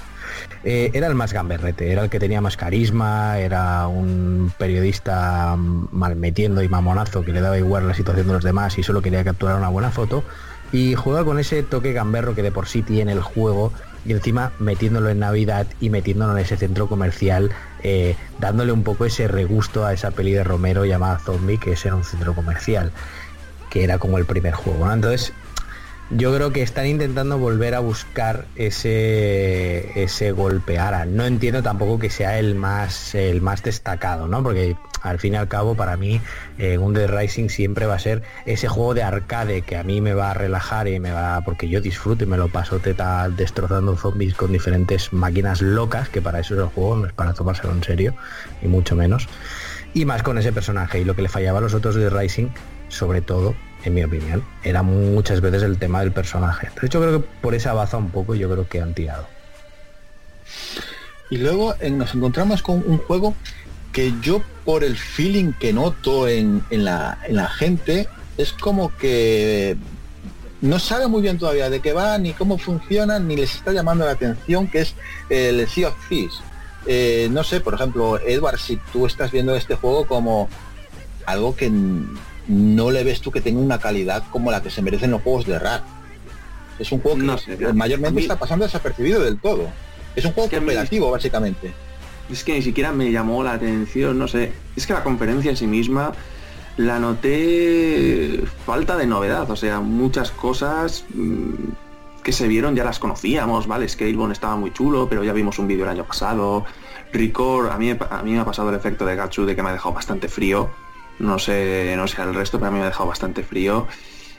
Era 0.62 1.07
el 1.09 1.14
más 1.14 1.33
gamberrete, 1.33 1.90
era 1.90 2.03
el 2.05 2.11
que 2.11 2.20
tenía 2.20 2.40
más 2.40 2.57
carisma, 2.57 3.38
era 3.38 3.87
un 3.88 4.53
periodista 4.59 5.57
malmetiendo 5.57 6.62
y 6.62 6.68
mamonazo 6.68 7.25
que 7.25 7.33
le 7.33 7.40
daba 7.40 7.59
igual 7.59 7.88
la 7.88 7.94
situación 7.94 8.27
de 8.29 8.35
los 8.35 8.44
demás 8.44 8.79
y 8.79 8.83
solo 8.83 9.03
quería 9.03 9.25
capturar 9.25 9.57
una 9.57 9.68
buena 9.68 9.90
foto. 9.90 10.23
Y 10.73 10.94
juega 10.94 11.25
con 11.25 11.40
ese 11.40 11.64
toque 11.64 11.92
gamberro 11.92 12.37
que 12.37 12.42
de 12.42 12.53
por 12.53 12.68
sí 12.68 12.83
tiene 12.83 13.11
el 13.12 13.23
juego 13.23 13.73
y 14.05 14.13
encima 14.13 14.53
metiéndolo 14.59 15.11
en 15.11 15.19
Navidad 15.19 15.67
y 15.81 15.91
metiéndolo 15.91 16.33
en 16.33 16.39
ese 16.39 16.57
centro 16.57 16.89
comercial, 16.89 17.51
eh, 17.83 18.17
dándole 18.39 18.73
un 18.73 18.83
poco 18.83 19.05
ese 19.05 19.29
regusto 19.29 19.85
a 19.85 19.93
esa 19.93 20.11
peli 20.11 20.33
de 20.33 20.45
Romero 20.45 20.85
llamada 20.85 21.19
Zombie, 21.19 21.59
que 21.59 21.73
es 21.73 21.85
en 21.87 21.95
un 21.95 22.05
centro 22.05 22.35
comercial, 22.35 22.93
que 23.71 23.85
era 23.85 23.99
como 23.99 24.19
el 24.19 24.25
primer 24.25 24.55
juego. 24.55 24.87
¿no? 24.87 24.93
Entonces, 24.93 25.33
yo 26.11 26.35
creo 26.35 26.53
que 26.53 26.62
están 26.62 26.87
intentando 26.87 27.38
volver 27.38 27.75
a 27.75 27.81
buscar 27.81 28.46
ese 28.57 30.03
ese 30.03 30.33
golpe. 30.33 30.79
No 31.07 31.25
entiendo 31.25 31.62
tampoco 31.62 31.99
que 31.99 32.11
sea 32.11 32.38
el 32.38 32.55
más 32.55 33.14
el 33.14 33.40
más 33.40 33.62
destacado 33.62 34.27
no 34.27 34.42
porque 34.42 34.77
al 35.03 35.18
fin 35.18 35.35
y 35.35 35.37
al 35.37 35.49
cabo 35.49 35.77
para 35.77 35.96
mí 35.96 36.20
eh, 36.59 36.79
un 36.79 36.94
Dead 36.94 37.09
Rising 37.09 37.49
siempre 37.49 37.87
va 37.87 37.94
a 37.94 37.99
ser 37.99 38.23
ese 38.44 38.68
juego 38.68 38.94
de 38.94 39.03
arcade 39.03 39.62
que 39.62 39.77
a 39.77 39.85
mí 39.85 40.01
me 40.01 40.12
va 40.12 40.33
a 40.33 40.35
relajar 40.35 40.88
y 40.88 40.99
me 40.99 41.12
va 41.12 41.40
porque 41.42 41.68
yo 41.68 41.81
disfruto 41.81 42.25
y 42.25 42.27
me 42.27 42.37
lo 42.37 42.49
paso 42.49 42.81
teta 42.81 43.29
destrozando 43.29 43.96
zombies 43.96 44.35
con 44.35 44.53
diferentes 44.53 45.12
máquinas 45.12 45.62
locas 45.62 46.09
que 46.09 46.20
para 46.20 46.40
eso 46.40 46.55
es 46.55 46.61
el 46.61 46.66
juego 46.66 46.96
no 46.96 47.07
es 47.07 47.12
para 47.12 47.35
tomárselo 47.35 47.73
en 47.73 47.85
serio 47.85 48.14
y 48.62 48.68
mucho 48.68 48.96
menos. 48.96 49.29
Y 49.94 50.05
más 50.05 50.23
con 50.23 50.38
ese 50.38 50.53
personaje 50.53 51.01
y 51.01 51.05
lo 51.05 51.14
que 51.14 51.23
le 51.23 51.29
fallaba 51.29 51.59
a 51.59 51.62
los 51.62 51.75
otros 51.75 51.94
de 51.94 52.11
Rising 52.11 52.49
sobre 52.88 53.23
todo 53.23 53.55
en 53.85 53.95
mi 53.95 54.05
opinión 54.05 54.45
era 54.62 54.83
muchas 54.83 55.40
veces 55.40 55.62
el 55.62 55.79
tema 55.79 56.01
del 56.01 56.12
personaje 56.12 56.69
de 56.81 56.87
hecho 56.87 57.01
creo 57.01 57.21
que 57.21 57.29
por 57.40 57.55
esa 57.55 57.73
baza 57.73 57.97
un 57.97 58.11
poco 58.11 58.35
yo 58.35 58.51
creo 58.51 58.69
que 58.69 58.81
han 58.81 58.95
tirado 58.95 59.27
Y 61.31 61.38
luego 61.38 61.75
nos 61.90 62.14
encontramos 62.14 62.62
con 62.62 62.83
un 62.87 62.99
juego 62.99 63.35
que 63.93 64.12
yo 64.21 64.43
por 64.64 64.85
el 64.85 64.97
feeling 64.97 65.53
que 65.53 65.73
noto 65.73 66.29
en, 66.29 66.62
en 66.71 66.85
la, 66.85 67.19
en 67.27 67.37
la 67.37 67.49
gente 67.49 68.09
es 68.37 68.53
como 68.53 68.97
que 68.97 69.77
no 70.61 70.79
sabe 70.79 71.09
muy 71.09 71.23
bien 71.23 71.38
todavía 71.38 71.71
de 71.71 71.81
qué 71.81 71.93
va, 71.93 72.19
ni 72.19 72.33
cómo 72.33 72.59
funciona, 72.59 73.19
ni 73.19 73.37
les 73.37 73.55
está 73.55 73.73
llamando 73.73 74.05
la 74.05 74.12
atención, 74.12 74.66
que 74.69 74.81
es 74.81 74.95
el 75.31 75.66
Sea 75.69 75.88
of 75.88 76.09
Thieves. 76.09 76.40
Eh, 76.87 77.29
no 77.31 77.45
sé, 77.45 77.61
por 77.61 77.75
ejemplo, 77.75 78.19
Edward, 78.21 78.59
si 78.59 78.77
tú 78.93 79.07
estás 79.07 79.31
viendo 79.31 79.55
este 79.55 79.75
juego 79.75 80.07
como 80.07 80.49
algo 81.27 81.57
que 81.57 81.71
no 82.48 82.90
le 82.90 83.05
ves 83.05 83.20
tú 83.20 83.31
que 83.31 83.40
tenga 83.40 83.61
una 83.61 83.79
calidad 83.79 84.24
como 84.31 84.50
la 84.50 84.62
que 84.62 84.70
se 84.70 84.83
merecen 84.83 85.11
los 85.11 85.22
juegos 85.22 85.46
de 85.46 85.59
RAR. 85.59 85.83
Es 86.79 86.90
un 86.92 87.00
juego 87.00 87.18
que 87.18 87.24
No 87.24 87.38
sé, 87.38 87.57
mayormente 87.74 88.16
mí- 88.16 88.22
está 88.22 88.38
pasando 88.38 88.64
desapercibido 88.64 89.20
del 89.22 89.38
todo. 89.38 89.68
Es 90.16 90.24
un 90.24 90.33
juego 90.33 90.46
Es 90.46 90.50
que 90.50 90.61
mí- 90.61 90.66
cooperativo, 90.66 91.11
básicamente. 91.11 91.72
Es 92.31 92.42
que 92.44 92.55
ni 92.55 92.62
siquiera 92.62 92.92
me 92.92 93.11
llamó 93.12 93.42
la 93.42 93.53
atención, 93.53 94.18
no 94.18 94.26
sé. 94.29 94.53
Es 94.76 94.87
que 94.87 94.92
la 94.92 95.03
conferencia 95.03 95.50
en 95.50 95.57
sí 95.57 95.66
misma 95.66 96.12
la 96.76 96.98
noté 96.98 98.40
falta 98.64 98.96
de 98.96 99.07
novedad. 99.07 99.50
O 99.50 99.57
sea, 99.57 99.81
muchas 99.81 100.31
cosas 100.31 101.05
mm, 101.14 101.53
que 102.22 102.33
se 102.33 102.48
vieron 102.48 102.74
ya 102.76 102.85
las 102.85 102.98
conocíamos, 102.98 103.66
¿vale? 103.66 103.88
Scalebone 103.88 104.33
estaba 104.33 104.57
muy 104.57 104.72
chulo, 104.72 105.09
pero 105.09 105.24
ya 105.24 105.33
vimos 105.33 105.59
un 105.59 105.66
vídeo 105.68 105.85
el 105.85 105.90
año 105.90 106.05
pasado. 106.05 106.64
Record, 107.12 107.70
a 107.70 107.76
mí, 107.79 107.90
a 107.90 108.22
mí 108.22 108.33
me 108.33 108.38
ha 108.40 108.44
pasado 108.44 108.70
el 108.70 108.76
efecto 108.76 109.05
de 109.05 109.16
Gatsu 109.16 109.44
de 109.44 109.57
que 109.57 109.62
me 109.62 109.70
ha 109.70 109.72
dejado 109.72 109.94
bastante 109.94 110.29
frío. 110.29 110.70
No 111.20 111.38
sé, 111.38 111.94
no 111.96 112.06
sé 112.09 112.20
el 112.22 112.35
resto, 112.35 112.59
pero 112.59 112.68
a 112.68 112.70
mí 112.72 112.78
me 112.78 112.85
ha 112.85 112.88
dejado 112.88 113.09
bastante 113.09 113.42
frío. 113.42 113.87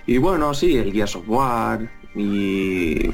Y 0.06 0.18
bueno, 0.18 0.54
sí, 0.54 0.78
el 0.78 0.92
Gears 0.92 1.16
of 1.16 1.24
War 1.28 1.88
y 2.16 3.12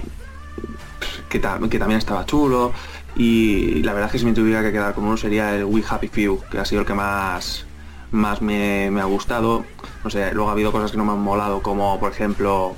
que, 1.29 1.39
ta- 1.39 1.59
que 1.69 1.77
también 1.79 1.99
estaba 1.99 2.25
chulo. 2.25 2.71
Y 3.15 3.81
la 3.83 3.93
verdad 3.93 4.07
es 4.07 4.13
que 4.13 4.19
si 4.19 4.25
me 4.25 4.33
tuviera 4.33 4.61
que 4.61 4.71
quedar 4.71 4.93
con 4.93 5.03
uno 5.05 5.17
sería 5.17 5.55
el 5.55 5.65
We 5.65 5.83
Happy 5.87 6.07
Few, 6.07 6.41
que 6.49 6.59
ha 6.59 6.65
sido 6.65 6.81
el 6.81 6.87
que 6.87 6.93
más, 6.93 7.65
más 8.11 8.41
me, 8.41 8.89
me 8.91 9.01
ha 9.01 9.05
gustado. 9.05 9.65
No 10.03 10.09
sé, 10.09 10.31
luego 10.33 10.49
ha 10.49 10.53
habido 10.53 10.71
cosas 10.71 10.91
que 10.91 10.97
no 10.97 11.03
me 11.05 11.11
han 11.11 11.19
molado, 11.19 11.61
como 11.61 11.99
por 11.99 12.11
ejemplo, 12.11 12.73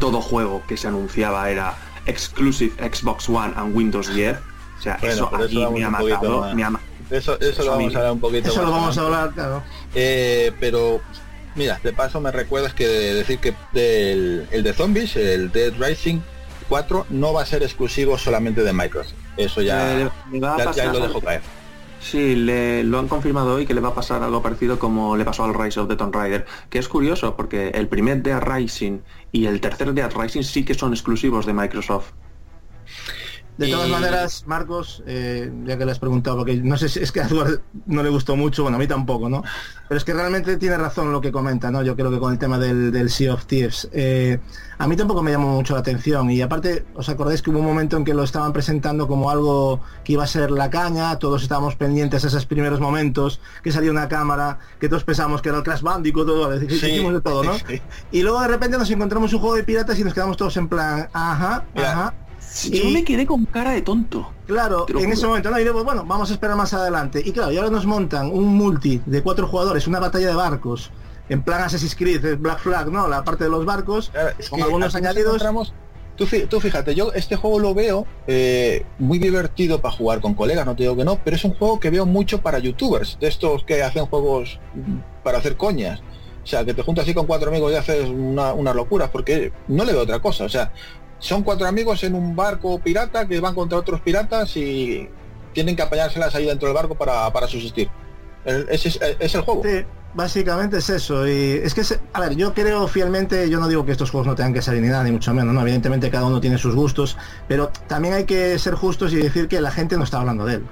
todo 0.00 0.20
juego 0.20 0.62
que 0.66 0.76
se 0.76 0.88
anunciaba 0.88 1.50
era 1.50 1.74
Exclusive 2.06 2.72
Xbox 2.92 3.28
One 3.28 3.52
and 3.54 3.76
Windows 3.76 4.12
10. 4.14 4.38
O 4.78 4.82
sea, 4.82 4.96
Bueno, 5.00 5.14
eso 5.14 5.30
pero 5.30 5.42
a 5.42 5.46
eso 5.46 5.54
mí 5.54 5.62
vamos 5.64 5.78
me 5.80 5.84
ha 5.84 5.90
matado. 5.90 6.54
me 6.54 6.64
ha 6.64 6.70
ma- 6.70 6.80
Eso, 7.10 7.38
eso 7.40 7.50
Eso 7.50 7.64
lo 7.64 7.70
vamos 7.72 7.94
a 7.94 7.98
hablar 7.98 8.12
un 8.12 8.20
poquito 8.20 8.48
Eso 8.48 8.62
lo 8.62 8.70
vamos 8.70 8.98
a 8.98 9.00
hablar, 9.02 9.30
claro. 9.32 9.62
Eh, 9.94 10.52
pero 10.60 11.00
mira, 11.54 11.80
de 11.82 11.92
paso 11.92 12.20
me 12.20 12.30
recuerdas 12.30 12.74
que 12.74 12.86
decir 12.86 13.38
que 13.38 13.54
del, 13.72 14.46
el 14.50 14.62
de 14.62 14.72
zombies, 14.72 15.16
el 15.16 15.50
Dead 15.50 15.72
Rising 15.78 16.20
4 16.68 17.06
no 17.10 17.32
va 17.32 17.42
a 17.42 17.46
ser 17.46 17.62
exclusivo 17.62 18.18
solamente 18.18 18.62
de 18.62 18.72
Microsoft. 18.72 19.14
Eso 19.36 19.62
ya, 19.62 20.10
ya, 20.32 20.92
lo 20.92 21.00
dejo 21.00 21.20
caer. 21.20 21.40
Sí, 22.00 22.36
le, 22.36 22.84
lo 22.84 22.98
han 22.98 23.08
confirmado 23.08 23.54
hoy 23.54 23.66
que 23.66 23.74
le 23.74 23.80
va 23.80 23.88
a 23.88 23.94
pasar 23.94 24.22
algo 24.22 24.40
parecido 24.40 24.78
como 24.78 25.16
le 25.16 25.24
pasó 25.24 25.44
al 25.44 25.54
Rise 25.54 25.80
of 25.80 25.88
the 25.88 25.96
Tomb 25.96 26.14
Raider, 26.14 26.46
que 26.70 26.78
es 26.78 26.88
curioso 26.88 27.36
porque 27.36 27.70
el 27.70 27.88
primer 27.88 28.22
Dead 28.22 28.40
Rising 28.40 29.00
y 29.32 29.46
el 29.46 29.60
tercer 29.60 29.92
Dead 29.94 30.10
Rising 30.14 30.42
sí 30.42 30.64
que 30.64 30.74
son 30.74 30.92
exclusivos 30.92 31.46
de 31.46 31.54
Microsoft. 31.54 32.12
De 33.58 33.68
todas 33.68 33.88
maneras, 33.88 34.44
Marcos, 34.46 35.02
eh, 35.04 35.52
ya 35.64 35.76
que 35.76 35.84
le 35.84 35.90
has 35.90 35.98
preguntado, 35.98 36.36
porque 36.36 36.54
no 36.54 36.76
sé 36.76 36.88
si 36.88 37.00
es 37.00 37.10
que 37.10 37.20
a 37.20 37.26
Eduard 37.26 37.60
no 37.86 38.04
le 38.04 38.08
gustó 38.08 38.36
mucho, 38.36 38.62
bueno, 38.62 38.76
a 38.76 38.78
mí 38.78 38.86
tampoco, 38.86 39.28
¿no? 39.28 39.42
Pero 39.88 39.98
es 39.98 40.04
que 40.04 40.14
realmente 40.14 40.56
tiene 40.58 40.76
razón 40.76 41.10
lo 41.10 41.20
que 41.20 41.32
comenta, 41.32 41.68
¿no? 41.72 41.82
Yo 41.82 41.96
creo 41.96 42.08
que 42.08 42.20
con 42.20 42.32
el 42.32 42.38
tema 42.38 42.56
del, 42.56 42.92
del 42.92 43.10
Sea 43.10 43.34
of 43.34 43.46
Thieves. 43.46 43.88
Eh, 43.90 44.38
a 44.78 44.86
mí 44.86 44.94
tampoco 44.94 45.24
me 45.24 45.32
llamó 45.32 45.56
mucho 45.56 45.74
la 45.74 45.80
atención 45.80 46.30
y 46.30 46.40
aparte, 46.40 46.86
¿os 46.94 47.08
acordáis 47.08 47.42
que 47.42 47.50
hubo 47.50 47.58
un 47.58 47.64
momento 47.64 47.96
en 47.96 48.04
que 48.04 48.14
lo 48.14 48.22
estaban 48.22 48.52
presentando 48.52 49.08
como 49.08 49.28
algo 49.28 49.80
que 50.04 50.12
iba 50.12 50.22
a 50.22 50.28
ser 50.28 50.52
la 50.52 50.70
caña? 50.70 51.18
Todos 51.18 51.42
estábamos 51.42 51.74
pendientes 51.74 52.22
a 52.24 52.28
esos 52.28 52.46
primeros 52.46 52.78
momentos, 52.78 53.40
que 53.64 53.72
salía 53.72 53.90
una 53.90 54.08
cámara, 54.08 54.60
que 54.78 54.88
todos 54.88 55.02
pensamos 55.02 55.42
que 55.42 55.48
era 55.48 55.58
el 55.58 55.64
Crash 55.64 55.82
Bandicoot, 55.82 56.28
todo, 56.28 56.48
decimos 56.50 57.12
de 57.12 57.20
todo, 57.20 57.42
¿no? 57.42 57.54
Y 58.12 58.22
luego 58.22 58.40
de 58.40 58.48
repente 58.48 58.78
nos 58.78 58.88
encontramos 58.88 59.32
un 59.32 59.40
juego 59.40 59.56
de 59.56 59.64
piratas 59.64 59.98
y 59.98 60.04
nos 60.04 60.14
quedamos 60.14 60.36
todos 60.36 60.56
en 60.56 60.68
plan, 60.68 61.08
ajá, 61.12 61.64
ajá. 61.74 62.14
Yo 62.70 62.90
me 62.90 63.04
quedé 63.04 63.26
con 63.26 63.44
cara 63.46 63.72
de 63.72 63.82
tonto. 63.82 64.32
Claro, 64.46 64.86
en 64.88 65.12
ese 65.12 65.26
momento, 65.26 65.50
¿no? 65.50 65.58
Y 65.60 65.64
luego, 65.64 65.84
bueno, 65.84 66.04
vamos 66.06 66.30
a 66.30 66.34
esperar 66.34 66.56
más 66.56 66.72
adelante. 66.74 67.22
Y 67.24 67.32
claro, 67.32 67.52
y 67.52 67.56
ahora 67.56 67.70
nos 67.70 67.86
montan 67.86 68.30
un 68.32 68.46
multi 68.46 69.00
de 69.04 69.22
cuatro 69.22 69.46
jugadores, 69.46 69.86
una 69.86 70.00
batalla 70.00 70.28
de 70.28 70.34
barcos, 70.34 70.90
en 71.28 71.42
plan 71.42 71.62
Assassin's 71.62 71.94
Creed, 71.94 72.38
Black 72.38 72.60
Flag, 72.60 72.90
¿no? 72.90 73.06
La 73.08 73.24
parte 73.24 73.44
de 73.44 73.50
los 73.50 73.64
barcos, 73.64 74.10
con 74.50 74.62
algunos 74.62 74.94
añadidos. 74.94 75.42
Tú, 76.16 76.26
tú, 76.48 76.58
fíjate, 76.58 76.96
yo 76.96 77.12
este 77.12 77.36
juego 77.36 77.60
lo 77.60 77.74
veo 77.74 78.04
eh, 78.26 78.84
muy 78.98 79.20
divertido 79.20 79.80
para 79.80 79.94
jugar 79.94 80.20
con 80.20 80.34
colegas, 80.34 80.66
no 80.66 80.74
te 80.74 80.82
digo 80.82 80.96
que 80.96 81.04
no, 81.04 81.20
pero 81.22 81.36
es 81.36 81.44
un 81.44 81.54
juego 81.54 81.78
que 81.78 81.90
veo 81.90 82.06
mucho 82.06 82.40
para 82.40 82.58
youtubers, 82.58 83.18
de 83.20 83.28
estos 83.28 83.62
que 83.62 83.84
hacen 83.84 84.06
juegos 84.06 84.58
para 85.22 85.38
hacer 85.38 85.56
coñas. 85.56 86.00
O 86.42 86.46
sea, 86.50 86.64
que 86.64 86.72
te 86.72 86.82
juntas 86.82 87.04
así 87.04 87.12
con 87.12 87.26
cuatro 87.26 87.50
amigos 87.50 87.70
y 87.70 87.76
haces 87.76 88.08
una, 88.08 88.54
unas 88.54 88.74
locuras, 88.74 89.10
porque 89.10 89.52
no 89.68 89.84
le 89.84 89.92
veo 89.92 90.02
otra 90.02 90.18
cosa. 90.18 90.44
O 90.44 90.48
sea, 90.48 90.72
son 91.18 91.42
cuatro 91.42 91.66
amigos 91.66 92.04
en 92.04 92.14
un 92.14 92.34
barco 92.36 92.78
pirata 92.78 93.26
que 93.26 93.40
van 93.40 93.54
contra 93.54 93.78
otros 93.78 94.00
piratas 94.00 94.56
y 94.56 95.08
tienen 95.52 95.74
que 95.74 95.82
apañárselas 95.82 96.34
ahí 96.34 96.46
dentro 96.46 96.68
del 96.68 96.74
barco 96.74 96.94
para, 96.94 97.32
para 97.32 97.46
subsistir. 97.46 97.90
Es, 98.44 98.86
es, 98.86 99.34
el 99.34 99.40
juego. 99.42 99.62
Sí, 99.64 99.84
básicamente 100.14 100.78
es 100.78 100.88
eso. 100.88 101.26
Y 101.26 101.60
es 101.62 101.74
que, 101.74 101.82
a 102.12 102.20
ver, 102.20 102.36
yo 102.36 102.54
creo 102.54 102.86
fielmente, 102.88 103.50
yo 103.50 103.58
no 103.58 103.68
digo 103.68 103.84
que 103.84 103.92
estos 103.92 104.10
juegos 104.10 104.26
no 104.26 104.34
tengan 104.34 104.54
que 104.54 104.62
salir 104.62 104.80
ni 104.80 104.88
nada, 104.88 105.04
ni 105.04 105.12
mucho 105.12 105.34
menos, 105.34 105.54
¿no? 105.54 105.60
Evidentemente 105.62 106.10
cada 106.10 106.26
uno 106.26 106.40
tiene 106.40 106.58
sus 106.58 106.74
gustos, 106.74 107.16
pero 107.46 107.70
también 107.86 108.14
hay 108.14 108.24
que 108.24 108.58
ser 108.58 108.74
justos 108.74 109.12
y 109.12 109.16
decir 109.16 109.48
que 109.48 109.60
la 109.60 109.70
gente 109.70 109.96
no 109.96 110.04
está 110.04 110.20
hablando 110.20 110.44
de 110.44 110.54
él. 110.54 110.66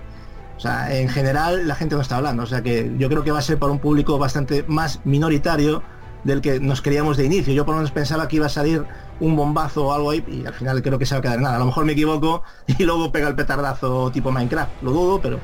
O 0.56 0.60
sea, 0.60 0.96
en 0.96 1.08
general 1.08 1.68
la 1.68 1.74
gente 1.74 1.96
no 1.96 2.00
está 2.00 2.16
hablando. 2.16 2.42
O 2.42 2.46
sea 2.46 2.62
que 2.62 2.92
yo 2.98 3.08
creo 3.08 3.24
que 3.24 3.30
va 3.30 3.40
a 3.40 3.42
ser 3.42 3.58
para 3.58 3.72
un 3.72 3.78
público 3.78 4.18
bastante 4.18 4.64
más 4.66 5.00
minoritario 5.04 5.82
del 6.24 6.40
que 6.40 6.60
nos 6.60 6.80
queríamos 6.80 7.16
de 7.16 7.24
inicio. 7.24 7.52
Yo 7.52 7.64
por 7.66 7.74
lo 7.74 7.78
menos 7.78 7.92
pensaba 7.92 8.26
que 8.26 8.36
iba 8.36 8.46
a 8.46 8.50
salir 8.50 8.84
un 9.20 9.36
bombazo 9.36 9.86
o 9.86 9.92
algo 9.92 10.10
ahí 10.10 10.24
y 10.28 10.46
al 10.46 10.54
final 10.54 10.82
creo 10.82 10.98
que 10.98 11.06
se 11.06 11.14
va 11.14 11.20
a 11.20 11.22
quedar 11.22 11.40
nada. 11.40 11.56
A 11.56 11.58
lo 11.58 11.66
mejor 11.66 11.84
me 11.84 11.92
equivoco 11.92 12.42
y 12.66 12.82
luego 12.84 13.10
pega 13.12 13.28
el 13.28 13.34
petardazo 13.34 14.10
tipo 14.10 14.30
Minecraft. 14.30 14.82
Lo 14.82 14.92
dudo, 14.92 15.20
pero 15.20 15.40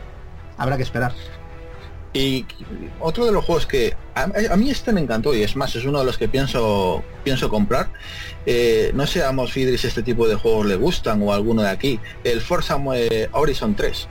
habrá 0.59 0.77
que 0.77 0.83
esperar. 0.83 1.13
Y 2.15 2.45
otro 3.01 3.25
de 3.25 3.33
los 3.33 3.45
juegos 3.45 3.67
que 3.67 3.97
a, 4.15 4.27
mí 4.57 4.71
este 4.71 4.93
me 4.93 5.01
encantó 5.01 5.35
y 5.35 5.43
es 5.43 5.57
más, 5.57 5.75
es 5.77 5.87
uno 5.87 6.01
de 6.01 6.05
los 6.05 6.19
que 6.19 6.29
pienso 6.29 7.03
pienso 7.25 7.49
comprar. 7.49 7.89
Eh, 8.45 8.91
no 8.95 9.07
sé 9.07 9.25
a 9.25 9.33
Mosfidris 9.33 9.81
si 9.81 9.87
este 9.87 10.03
tipo 10.03 10.29
de 10.29 10.35
juegos 10.35 10.67
le 10.67 10.77
gustan 10.77 11.23
o 11.23 11.33
alguno 11.33 11.63
de 11.63 11.71
aquí. 11.71 12.01
El 12.23 12.43
Forza 12.43 12.79
eh, 12.95 13.29
Horizon 13.33 13.75
3. 13.75 14.09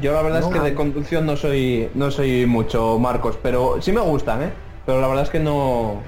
Yo 0.00 0.12
la 0.12 0.22
verdad 0.22 0.40
es 0.40 0.46
que 0.46 0.60
de 0.60 0.74
conducción 0.74 1.26
no 1.26 1.36
soy 1.36 1.90
no 1.94 2.10
soy 2.10 2.46
mucho 2.46 2.98
Marcos, 2.98 3.36
pero 3.42 3.82
sí 3.82 3.92
me 3.92 4.00
gustan, 4.00 4.42
¿eh? 4.44 4.52
Pero 4.86 5.00
la 5.00 5.08
verdad 5.08 5.24
es 5.24 5.30
que 5.30 5.40
no, 5.40 6.00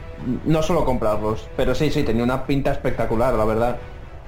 no 0.44 0.62
solo 0.62 0.84
comprarlos. 0.84 1.48
Pero 1.56 1.74
sí, 1.74 1.90
sí, 1.90 2.02
tenía 2.02 2.24
una 2.24 2.46
pinta 2.46 2.72
espectacular, 2.72 3.34
la 3.34 3.44
verdad. 3.44 3.78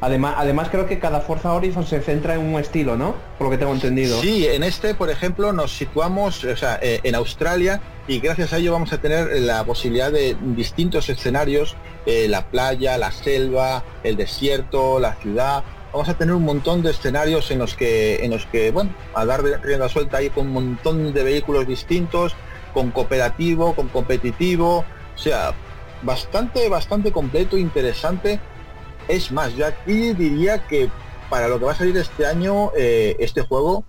Además, 0.00 0.35
además 0.37 0.68
creo 0.70 0.87
que 0.87 0.98
cada 0.98 1.20
Forza 1.20 1.54
Horizon 1.54 1.87
se 1.87 2.00
centra 2.02 2.35
en 2.35 2.40
un 2.40 2.61
estilo, 2.61 2.96
¿no? 2.96 3.14
Por 3.38 3.46
lo 3.46 3.50
que 3.50 3.59
tengo 3.59 3.72
entendido. 3.72 4.20
Sí, 4.20 4.46
en 4.46 4.62
este, 4.62 4.94
por 4.94 5.09
ejemplo, 5.09 5.52
nos 5.52 5.74
situamos 5.74 6.44
o 6.44 6.57
sea, 6.57 6.78
eh, 6.83 7.00
en 7.04 7.14
Australia 7.14 7.80
y 8.07 8.20
gracias 8.20 8.52
a 8.52 8.59
ello 8.59 8.72
vamos 8.72 8.92
a 8.92 8.98
tener 8.98 9.40
la 9.40 9.64
posibilidad 9.64 10.12
de 10.12 10.37
distintos 10.57 11.09
escenarios, 11.09 11.74
eh, 12.04 12.26
la 12.28 12.46
playa, 12.48 12.98
la 12.98 13.12
selva, 13.12 13.83
el 14.02 14.16
desierto, 14.16 15.00
la 15.00 15.14
ciudad. 15.14 15.64
Vamos 15.92 16.09
a 16.09 16.18
tener 16.18 16.35
un 16.35 16.44
montón 16.44 16.83
de 16.83 16.90
escenarios 16.90 17.50
en 17.50 17.61
los 17.61 17.74
que, 17.74 18.24
en 18.24 18.33
los 18.33 18.44
que, 18.46 18.72
bueno, 18.72 18.90
a 19.14 19.24
dar 19.24 19.42
rienda 19.42 19.88
suelta 19.88 20.18
ahí 20.18 20.28
con 20.28 20.48
un 20.48 20.52
montón 20.52 21.14
de 21.14 21.22
vehículos 21.22 21.66
distintos, 21.66 22.35
con 22.74 22.90
cooperativo, 22.90 23.74
con 23.74 23.88
competitivo, 23.88 24.85
o 25.14 25.18
sea, 25.18 25.54
bastante, 26.05 26.69
bastante 26.69 27.12
completo, 27.12 27.57
interesante. 27.57 28.40
Es 29.09 29.33
más, 29.33 29.55
yo 29.55 29.67
aquí 29.67 30.12
diría 30.14 30.67
que 30.67 30.88
para 31.31 31.49
lo 31.49 31.59
que 31.59 31.64
va 31.64 31.73
a 31.73 31.75
salir 31.75 31.97
este 31.97 32.27
año, 32.27 32.71
eh, 32.77 33.17
este 33.19 33.43
juego, 33.43 33.85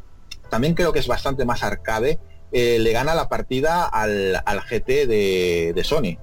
también 0.49 0.73
creo 0.73 0.93
que 0.93 0.99
es 0.99 1.07
bastante 1.07 1.45
más 1.45 1.63
arcade, 1.63 2.19
eh, 2.51 2.79
le 2.79 2.91
gana 2.91 3.15
la 3.15 3.29
partida 3.29 3.85
al, 3.85 4.41
al 4.45 4.61
GT 4.61 5.07
de, 5.07 5.81
Sony. 5.83 6.17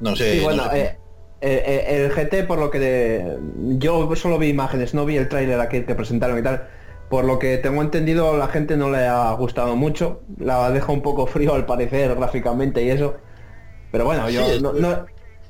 No 0.00 0.16
sé. 0.16 0.40
bueno, 0.42 0.64
eh, 0.72 0.96
el 1.40 2.10
GT, 2.10 2.46
por 2.46 2.58
lo 2.58 2.70
que 2.70 3.38
yo 3.78 4.14
solo 4.16 4.38
vi 4.38 4.48
imágenes, 4.48 4.94
no 4.94 5.04
vi 5.04 5.16
el 5.16 5.28
tráiler 5.28 5.60
aquí 5.60 5.82
que 5.82 5.94
presentaron 5.94 6.38
y 6.38 6.42
tal 6.42 6.68
por 7.08 7.24
lo 7.24 7.38
que 7.38 7.56
tengo 7.58 7.82
entendido, 7.82 8.36
la 8.36 8.48
gente 8.48 8.76
no 8.76 8.90
le 8.90 9.06
ha 9.06 9.32
gustado 9.32 9.76
mucho. 9.76 10.20
La 10.38 10.70
deja 10.70 10.92
un 10.92 11.02
poco 11.02 11.26
frío 11.26 11.54
al 11.54 11.64
parecer 11.66 12.14
gráficamente 12.14 12.82
y 12.82 12.90
eso. 12.90 13.16
Pero 13.90 14.04
bueno, 14.04 14.28
yo 14.30 14.42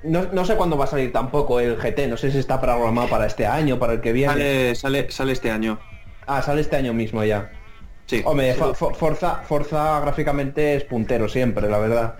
no, 0.04 0.44
sé 0.44 0.56
cuándo 0.56 0.76
va 0.76 0.84
a 0.84 0.88
salir 0.88 1.12
tampoco 1.12 1.60
el 1.60 1.76
GT. 1.76 2.08
No 2.08 2.16
sé 2.16 2.30
si 2.30 2.38
está 2.38 2.60
programado 2.60 3.08
para 3.08 3.26
este 3.26 3.46
año, 3.46 3.78
para 3.78 3.94
el 3.94 4.00
que 4.00 4.12
viene. 4.12 4.32
Sale, 4.32 4.74
sale, 4.74 5.10
sale 5.10 5.32
este 5.32 5.50
año. 5.50 5.78
Ah, 6.26 6.42
sale 6.42 6.60
este 6.60 6.76
año 6.76 6.92
mismo 6.92 7.24
ya. 7.24 7.50
Sí. 8.06 8.22
Hombre, 8.24 8.54
Forza, 8.54 9.42
Forza 9.46 10.00
gráficamente 10.00 10.76
es 10.76 10.84
puntero 10.84 11.28
siempre, 11.28 11.68
la 11.68 11.78
verdad 11.78 12.16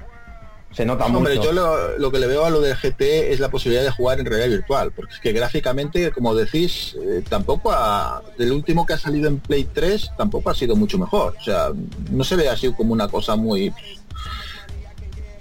se 0.70 0.84
nota 0.84 1.06
Hombre, 1.06 1.36
yo 1.42 1.52
lo, 1.52 2.12
que 2.12 2.18
le 2.18 2.26
veo 2.26 2.44
a 2.44 2.50
lo 2.50 2.60
del 2.60 2.76
GT 2.76 3.32
es 3.32 3.40
la 3.40 3.48
posibilidad 3.48 3.82
de 3.82 3.90
jugar 3.90 4.20
en 4.20 4.26
realidad 4.26 4.48
virtual, 4.48 4.92
porque 4.92 5.14
es 5.14 5.20
que 5.20 5.32
gráficamente, 5.32 6.10
como 6.12 6.34
decís, 6.34 6.94
eh, 7.02 7.22
tampoco 7.26 7.72
ha, 7.72 8.22
del 8.36 8.52
último 8.52 8.84
que 8.84 8.92
ha 8.92 8.98
salido 8.98 9.28
en 9.28 9.38
Play 9.38 9.64
3 9.64 10.12
tampoco 10.16 10.50
ha 10.50 10.54
sido 10.54 10.76
mucho 10.76 10.98
mejor. 10.98 11.34
O 11.40 11.42
sea, 11.42 11.70
no 12.10 12.22
se 12.22 12.36
ve 12.36 12.48
así 12.48 12.72
como 12.72 12.92
una 12.92 13.08
cosa 13.08 13.34
muy... 13.36 13.72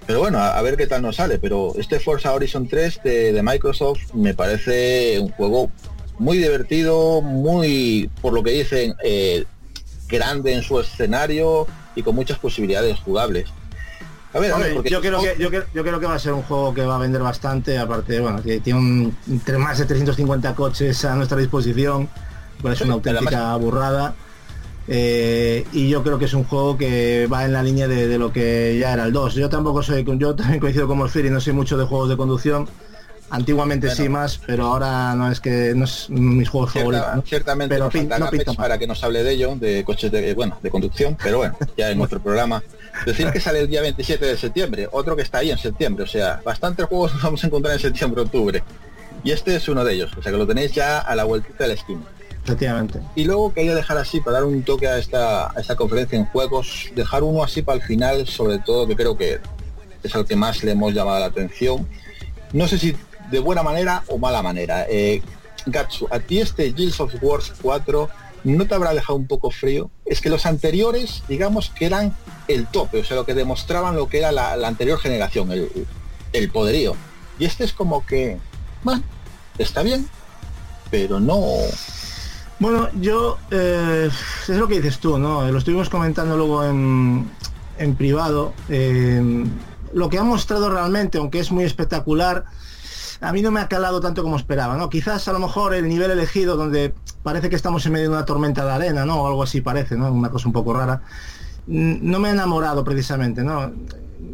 Pero 0.08 0.18
bueno, 0.18 0.40
a, 0.40 0.60
ver 0.62 0.76
qué 0.76 0.88
tal 0.88 1.02
nos 1.02 1.16
sale. 1.16 1.38
Pero 1.38 1.74
este 1.78 2.00
Forza 2.00 2.32
Horizon 2.32 2.66
3 2.66 3.00
de, 3.04 3.40
Microsoft 3.44 4.14
me 4.14 4.34
parece 4.34 5.20
un 5.20 5.28
juego 5.28 5.70
muy 6.18 6.38
divertido, 6.38 7.20
muy, 7.20 8.10
por 8.20 8.32
lo 8.32 8.42
que 8.42 8.50
dicen, 8.50 8.96
eh, 9.04 9.44
grande 10.08 10.54
en 10.54 10.62
su 10.62 10.80
escenario 10.80 11.68
y 11.94 12.02
con 12.02 12.16
muchas 12.16 12.38
posibilidades 12.40 12.98
jugables 12.98 13.52
yo, 14.84 15.00
creo 15.00 15.20
que, 15.20 15.36
yo, 15.38 15.50
creo 15.82 16.00
que 16.00 16.06
va 16.06 16.14
a 16.14 16.18
ser 16.18 16.32
un 16.32 16.42
juego 16.42 16.74
que 16.74 16.84
va 16.84 16.96
a 16.96 16.98
vender 16.98 17.22
bastante, 17.22 17.78
aparte, 17.78 18.20
bueno, 18.20 18.42
que 18.42 18.60
tiene 18.60 18.78
un, 18.78 19.16
más 19.58 19.78
de 19.78 19.86
350 19.86 20.54
coches 20.54 21.04
a 21.04 21.14
nuestra 21.14 21.38
disposición, 21.38 22.08
pues 22.60 22.74
es 22.74 22.80
una 22.82 22.94
auténtica 22.94 23.56
burrada. 23.56 24.14
Eh, 24.90 25.66
y 25.72 25.88
yo 25.88 26.02
creo 26.02 26.18
que 26.18 26.24
es 26.24 26.34
un 26.34 26.44
juego 26.44 26.78
que 26.78 27.26
va 27.26 27.44
en 27.44 27.52
la 27.52 27.62
línea 27.62 27.86
de, 27.86 28.18
lo 28.18 28.32
que 28.32 28.78
ya 28.80 28.94
era 28.94 29.04
el 29.04 29.12
2. 29.12 29.34
Yo 29.34 29.48
tampoco 29.48 29.82
soy, 29.82 30.04
yo 30.18 30.34
también 30.34 30.60
coincido 30.60 30.88
con 30.88 30.98
y 30.98 31.30
no 31.30 31.40
soy 31.40 31.52
mucho 31.52 31.76
de 31.76 31.84
juegos 31.84 32.08
de 32.08 32.16
conducción. 32.16 32.68
Antiguamente 33.30 33.94
sí 33.94 34.08
más, 34.08 34.40
pero 34.46 34.64
ahora 34.64 35.14
no 35.14 35.30
es 35.30 35.38
que 35.38 35.74
no 35.76 35.84
es 35.84 36.08
mis 36.08 36.48
juegos 36.48 36.72
favoritos. 36.72 37.06
Ciertamente 37.26 37.74
pero 37.74 37.90
no 38.18 38.54
para 38.56 38.78
que 38.78 38.86
nos 38.86 39.04
hable 39.04 39.22
de 39.22 39.32
ello, 39.32 39.54
de 39.56 39.84
coches 39.84 40.10
de 40.10 40.32
bueno, 40.32 40.58
de 40.62 40.70
conducción, 40.70 41.14
pero 41.22 41.36
bueno, 41.36 41.54
ya 41.76 41.90
en 41.90 41.98
nuestro 41.98 42.20
programa 42.20 42.62
Decir 43.04 43.30
que 43.30 43.40
sale 43.40 43.60
el 43.60 43.68
día 43.68 43.80
27 43.82 44.24
de 44.24 44.36
septiembre, 44.36 44.88
otro 44.90 45.16
que 45.16 45.22
está 45.22 45.38
ahí 45.38 45.50
en 45.50 45.58
septiembre, 45.58 46.04
o 46.04 46.06
sea, 46.06 46.40
bastantes 46.44 46.86
juegos 46.86 47.14
nos 47.14 47.22
vamos 47.22 47.44
a 47.44 47.46
encontrar 47.46 47.74
en 47.74 47.80
septiembre, 47.80 48.22
octubre. 48.22 48.62
Y 49.24 49.30
este 49.30 49.56
es 49.56 49.68
uno 49.68 49.84
de 49.84 49.94
ellos, 49.94 50.10
o 50.16 50.22
sea 50.22 50.32
que 50.32 50.38
lo 50.38 50.46
tenéis 50.46 50.72
ya 50.72 50.98
a 50.98 51.14
la 51.14 51.24
vueltita 51.24 51.64
de 51.64 51.68
la 51.68 51.74
esquina. 51.74 52.02
Efectivamente. 52.48 53.00
Y 53.14 53.24
luego 53.24 53.52
quería 53.52 53.74
dejar 53.74 53.98
así, 53.98 54.20
para 54.20 54.38
dar 54.38 54.44
un 54.44 54.62
toque 54.62 54.88
a 54.88 54.96
esta, 54.96 55.52
conferencia 55.76 56.18
en 56.18 56.24
juegos, 56.24 56.90
dejar 56.94 57.22
uno 57.22 57.42
así 57.42 57.60
para 57.60 57.76
el 57.76 57.82
final, 57.82 58.26
sobre 58.26 58.58
todo 58.58 58.88
que 58.88 58.96
creo 58.96 59.18
que 59.18 59.38
es 60.02 60.14
el 60.14 60.24
que 60.24 60.34
más 60.34 60.64
le 60.64 60.72
hemos 60.72 60.94
llamado 60.94 61.20
la 61.20 61.26
atención. 61.26 61.86
No 62.54 62.66
sé 62.66 62.78
si 62.78 62.96
de 63.30 63.38
buena 63.38 63.62
manera 63.62 64.02
o 64.06 64.16
mala 64.16 64.42
manera. 64.42 64.86
Eh, 64.88 65.20
Gatsu, 65.66 66.08
a 66.10 66.20
ti 66.20 66.40
este 66.40 66.72
Guilds 66.72 66.98
of 67.00 67.12
Wars 67.20 67.52
4 67.60 68.08
no 68.44 68.66
te 68.66 68.74
habrá 68.74 68.94
dejado 68.94 69.18
un 69.18 69.26
poco 69.26 69.50
frío. 69.50 69.90
Es 70.06 70.22
que 70.22 70.30
los 70.30 70.46
anteriores, 70.46 71.24
digamos 71.28 71.68
que 71.68 71.84
eran 71.84 72.16
el 72.46 72.66
tope, 72.66 73.00
o 73.00 73.04
sea, 73.04 73.16
lo 73.16 73.26
que 73.26 73.34
demostraban 73.34 73.94
lo 73.94 74.08
que 74.08 74.20
era 74.20 74.32
la, 74.32 74.54
anterior 74.66 74.98
generación, 74.98 75.52
el, 76.32 76.50
poderío. 76.50 76.96
Y 77.38 77.44
este 77.44 77.64
es 77.64 77.74
como 77.74 78.06
que, 78.06 78.38
bueno, 78.84 79.02
está 79.58 79.82
bien, 79.82 80.08
pero 80.90 81.20
no... 81.20 81.44
Bueno, 82.60 82.88
yo 83.00 83.38
eh, 83.52 84.10
es 84.10 84.48
lo 84.48 84.66
que 84.66 84.80
dices 84.80 84.98
tú, 84.98 85.16
¿no? 85.16 85.48
Lo 85.48 85.58
estuvimos 85.58 85.88
comentando 85.88 86.36
luego 86.36 86.64
en, 86.64 87.30
en 87.78 87.94
privado. 87.94 88.52
Eh, 88.68 89.44
lo 89.92 90.08
que 90.08 90.18
ha 90.18 90.24
mostrado 90.24 90.68
realmente, 90.68 91.18
aunque 91.18 91.38
es 91.38 91.52
muy 91.52 91.62
espectacular, 91.62 92.46
a 93.20 93.32
mí 93.32 93.42
no 93.42 93.52
me 93.52 93.60
ha 93.60 93.68
calado 93.68 94.00
tanto 94.00 94.24
como 94.24 94.36
esperaba, 94.36 94.76
¿no? 94.76 94.90
Quizás 94.90 95.28
a 95.28 95.32
lo 95.32 95.38
mejor 95.38 95.72
el 95.72 95.88
nivel 95.88 96.10
elegido 96.10 96.56
donde 96.56 96.94
parece 97.22 97.48
que 97.48 97.54
estamos 97.54 97.86
en 97.86 97.92
medio 97.92 98.10
de 98.10 98.16
una 98.16 98.24
tormenta 98.24 98.64
de 98.64 98.72
arena, 98.72 99.04
¿no? 99.04 99.22
O 99.22 99.28
algo 99.28 99.44
así 99.44 99.60
parece, 99.60 99.96
¿no? 99.96 100.12
Una 100.12 100.30
cosa 100.30 100.48
un 100.48 100.52
poco 100.52 100.74
rara. 100.74 101.02
No 101.68 102.18
me 102.18 102.28
ha 102.28 102.32
enamorado 102.32 102.82
precisamente, 102.82 103.44
¿no? 103.44 103.70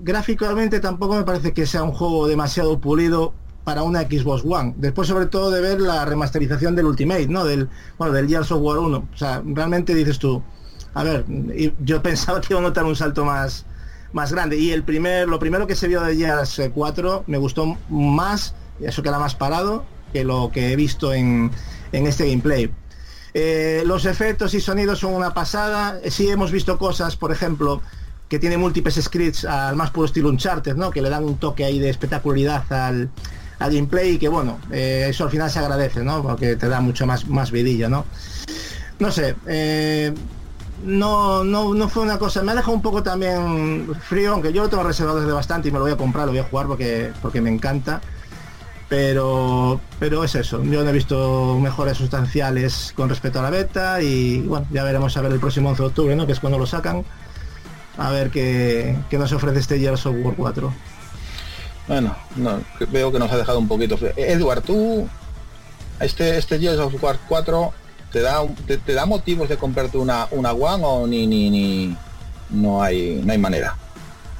Gráficamente 0.03 0.81
tampoco 0.81 1.17
me 1.17 1.25
parece 1.25 1.53
que 1.53 1.67
sea 1.67 1.83
un 1.83 1.93
juego 1.93 2.27
demasiado 2.27 2.79
pulido 2.79 3.35
para 3.65 3.83
una 3.83 4.03
Xbox 4.03 4.45
One. 4.45 4.75
Después 4.77 5.09
sobre 5.09 5.27
todo 5.27 5.51
de 5.51 5.61
ver 5.61 5.81
la 5.81 6.05
remasterización 6.05 6.77
del 6.77 6.87
Ultimate, 6.87 7.27
¿no? 7.29 7.45
Del, 7.45 7.69
bueno, 7.99 8.13
del 8.13 8.29
Gears 8.29 8.53
of 8.53 8.61
War 8.63 8.79
1. 8.79 8.97
O 8.97 9.17
sea, 9.17 9.43
realmente 9.45 9.95
dices 9.95 10.19
tú, 10.19 10.43
a 10.93 11.03
ver, 11.03 11.25
yo 11.81 12.03
pensaba 12.03 12.41
que 12.41 12.49
iba 12.51 12.61
a 12.61 12.63
notar 12.63 12.85
un 12.85 12.95
salto 12.95 13.25
más, 13.25 13.65
más 14.13 14.33
grande. 14.33 14.59
Y 14.59 14.71
el 14.71 14.83
primer, 14.83 15.29
lo 15.29 15.39
primero 15.39 15.67
que 15.67 15.75
se 15.75 15.89
vio 15.89 16.03
de 16.03 16.17
Gears 16.17 16.61
4 16.75 17.25
me 17.27 17.39
gustó 17.39 17.77
más 17.89 18.55
eso 18.81 19.03
queda 19.03 19.19
más 19.19 19.35
parado 19.35 19.85
que 20.13 20.25
lo 20.25 20.51
que 20.53 20.73
he 20.73 20.77
visto 20.77 21.13
en, 21.13 21.51
este 21.93 22.29
gameplay. 22.29 22.71
Eh, 23.35 23.83
los 23.87 24.05
efectos 24.05 24.55
y 24.55 24.61
sonidos 24.61 25.01
son 25.01 25.15
una 25.15 25.35
pasada. 25.35 26.01
Sí 26.09 26.29
hemos 26.29 26.53
visto 26.53 26.79
cosas, 26.79 27.17
por 27.17 27.33
ejemplo, 27.33 27.83
que 28.29 28.39
tiene 28.39 28.57
múltiples 28.57 28.95
scripts 28.95 29.45
al 29.45 29.77
más 29.77 29.91
puro 29.91 30.07
estilo 30.07 30.29
Uncharted, 30.29 30.77
¿no? 30.77 30.91
Que 30.91 31.03
le 31.03 31.11
dan 31.11 31.25
un 31.25 31.37
toque 31.37 31.65
ahí 31.65 31.79
de 31.79 31.91
espectacularidad 31.91 32.73
al, 32.73 33.11
gameplay 33.59 34.13
y 34.13 34.19
que 34.19 34.29
bueno, 34.29 34.59
eh, 34.71 35.07
eso 35.09 35.25
al 35.25 35.31
final 35.31 35.51
se 35.51 35.59
agradece, 35.59 36.03
¿no? 36.03 36.23
Porque 36.23 36.57
te 36.57 36.69
da 36.69 36.81
mucho 36.81 37.07
más, 37.07 37.27
más 37.29 37.51
vidilla, 37.51 37.89
¿no? 37.89 38.05
No 38.99 39.11
sé, 39.11 39.35
eh, 39.47 40.13
no, 40.85 41.45
no, 41.45 41.75
no 41.75 41.89
fue 41.89 42.03
una 42.03 42.19
cosa, 42.19 42.43
me 42.43 42.53
ha 42.53 42.55
dejado 42.55 42.75
un 42.75 42.83
poco 42.83 43.03
también 43.03 43.89
frío, 44.03 44.33
aunque 44.33 44.53
yo 44.53 44.63
lo 44.63 44.69
tengo 44.69 44.83
reservado 44.83 45.21
desde 45.21 45.33
bastante 45.33 45.69
y 45.69 45.73
me 45.73 45.79
lo 45.79 45.85
voy 45.85 45.93
a 45.93 45.97
comprar, 45.97 46.27
lo 46.27 46.33
voy 46.33 46.41
a 46.41 46.45
jugar 46.45 46.67
porque, 46.67 47.13
porque 47.23 47.41
me 47.41 47.51
encanta 47.51 48.01
pero 48.89 49.81
pero 49.99 50.25
es 50.25 50.35
eso 50.35 50.63
yo 50.63 50.85
no 50.85 50.91
he 50.91 50.93
visto 50.93 51.59
mejoras 51.61 51.97
sustanciales 51.97 52.93
con 52.95 53.09
respecto 53.09 53.39
a 53.41 53.43
la 53.43 53.51
beta 53.51 54.03
y 54.03 54.41
bueno 54.43 54.67
ya 54.71 54.85
veremos 54.85 55.17
a 55.17 55.23
ver 55.23 55.33
el 55.33 55.41
próximo 55.41 55.71
11 55.71 55.83
de 55.83 55.89
octubre 55.89 56.17
¿no? 56.17 56.27
que 56.27 56.33
es 56.33 56.41
cuando 56.41 56.59
lo 56.59 56.67
sacan 56.67 57.05
a 57.97 58.11
ver 58.11 58.31
qué, 58.31 58.97
nos 59.13 59.33
ofrece 59.33 59.61
este 59.61 59.79
Gears 59.79 60.07
of 60.07 60.17
War 60.23 60.35
4 60.37 60.73
bueno 61.89 62.17
no, 62.37 62.61
veo 62.91 63.13
que 63.13 63.19
nos 63.19 63.31
ha 63.31 63.37
dejado 63.37 63.59
un 63.59 63.69
poquito 63.69 63.99
Edward 64.17 64.63
tú 64.63 65.09
este 66.01 66.39
este 66.39 66.59
Gears 66.59 66.79
of 66.79 67.03
War 67.03 67.19
4 67.29 67.73
te 68.13 68.21
da 68.21 68.43
te, 68.67 68.95
da 68.95 69.07
motivos 69.07 69.49
de 69.49 69.57
comprarte 69.57 69.99
una 69.99 70.29
una 70.31 70.53
One 70.53 70.85
o 70.85 71.07
ni 71.07 71.27
ni 71.27 71.51
ni 71.51 71.97
no 72.51 72.83
hay 72.83 73.21
no 73.25 73.33
hay 73.33 73.39
manera 73.39 73.77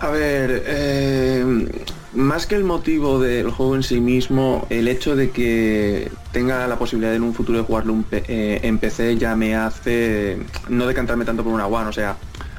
a 0.01 0.11
ver 0.11 0.63
eh 0.67 1.69
más 2.15 2.47
que 2.47 2.55
el 2.55 2.65
motivo 2.65 3.19
del 3.19 3.51
juego 3.51 3.75
en 3.75 3.83
sí 3.83 4.01
mismo, 4.01 4.67
el 4.71 4.89
hecho 4.89 5.17
de 5.17 5.31
que 5.31 6.11
tenga 6.33 6.67
la 6.69 6.79
posibilidad 6.79 7.15
en 7.15 7.23
un 7.23 7.35
futuro 7.35 7.59
de 7.59 7.65
jugarlo 7.65 8.05
eh, 8.13 8.61
en 8.63 8.79
PC 8.79 9.17
ya 9.19 9.35
me 9.35 9.57
hace 9.57 10.39
no 10.69 10.87
decantarme 10.87 11.25
tanto 11.25 11.43
por 11.43 11.53
una 11.53 11.67
One. 11.67 11.89
O 11.89 11.93
sea, 11.93 12.17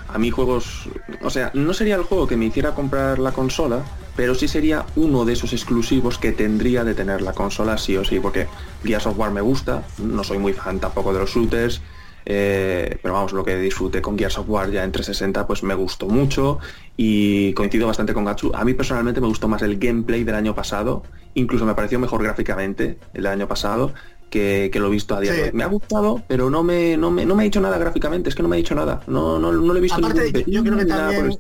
a 0.10 0.18
mí 0.18 0.30
juegos... 0.30 0.90
O 1.24 1.30
sea, 1.30 1.52
no 1.54 1.74
sería 1.74 1.96
el 1.96 2.04
juego 2.04 2.28
que 2.28 2.36
me 2.36 2.46
hiciera 2.46 2.76
comprar 2.76 3.18
la 3.18 3.32
consola, 3.32 3.80
pero 4.16 4.36
sí 4.36 4.48
sería 4.48 4.86
uno 4.96 5.26
de 5.26 5.34
esos 5.34 5.54
exclusivos 5.54 6.18
que 6.18 6.32
tendría 6.32 6.84
de 6.84 6.94
tener 6.94 7.22
la 7.22 7.34
consola 7.34 7.78
sí 7.78 7.98
o 7.98 8.04
sí, 8.04 8.20
porque 8.20 8.48
Gears 8.84 9.08
of 9.08 9.18
War 9.18 9.32
me 9.32 9.42
gusta, 9.42 9.84
no 9.98 10.24
soy 10.24 10.38
muy 10.38 10.54
fan 10.54 10.80
tampoco 10.80 11.14
de 11.14 11.20
los 11.20 11.32
shooters, 11.32 11.82
eh, 12.28 12.98
pero 13.04 13.14
vamos, 13.14 13.34
lo 13.34 13.44
que 13.46 13.56
disfruté 13.58 14.02
con 14.02 14.18
Gears 14.18 14.40
of 14.40 14.50
War 14.50 14.72
ya 14.72 14.84
en 14.84 14.92
360 14.92 15.46
pues 15.46 15.62
me 15.62 15.76
gustó 15.76 16.08
mucho 16.08 16.58
y 16.98 17.54
coincido 17.54 17.88
bastante 17.88 18.14
con 18.14 18.26
Gatsu. 18.26 18.52
A 18.56 18.66
mí 18.66 18.74
personalmente 18.74 19.22
me 19.22 19.28
gustó 19.28 19.48
más 19.48 19.62
el 19.62 19.78
gameplay 19.78 20.24
del 20.24 20.36
año 20.36 20.56
pasado, 20.56 21.04
incluso 21.36 21.66
me 21.66 21.76
pareció 21.76 22.00
mejor 22.00 22.24
gráficamente 22.24 22.98
el 23.14 23.28
año 23.28 23.48
pasado 23.48 23.94
que, 24.30 24.72
lo 24.74 24.88
he 24.88 24.92
visto 24.92 25.16
a 25.16 25.22
día 25.22 25.32
de 25.32 25.44
hoy. 25.44 25.50
Me 25.54 25.64
ha 25.64 25.68
gustado, 25.68 26.22
pero 26.28 26.50
no 26.50 26.64
me, 26.64 26.98
no 26.98 27.12
me, 27.12 27.26
no 27.26 27.36
me 27.36 27.44
ha 27.44 27.46
dicho 27.46 27.62
nada 27.62 27.78
gráficamente, 27.78 28.30
es 28.30 28.36
que 28.36 28.44
no 28.44 28.50
me 28.50 28.56
ha 28.56 28.58
dicho 28.58 28.76
nada. 28.76 29.02
No, 29.08 29.40
no, 29.40 29.52
no 29.52 29.74
le 29.74 29.80
he 29.80 29.82
visto 29.82 30.02
yo 30.48 30.64
creo 30.64 30.78
que 30.78 30.86
también, 30.86 31.38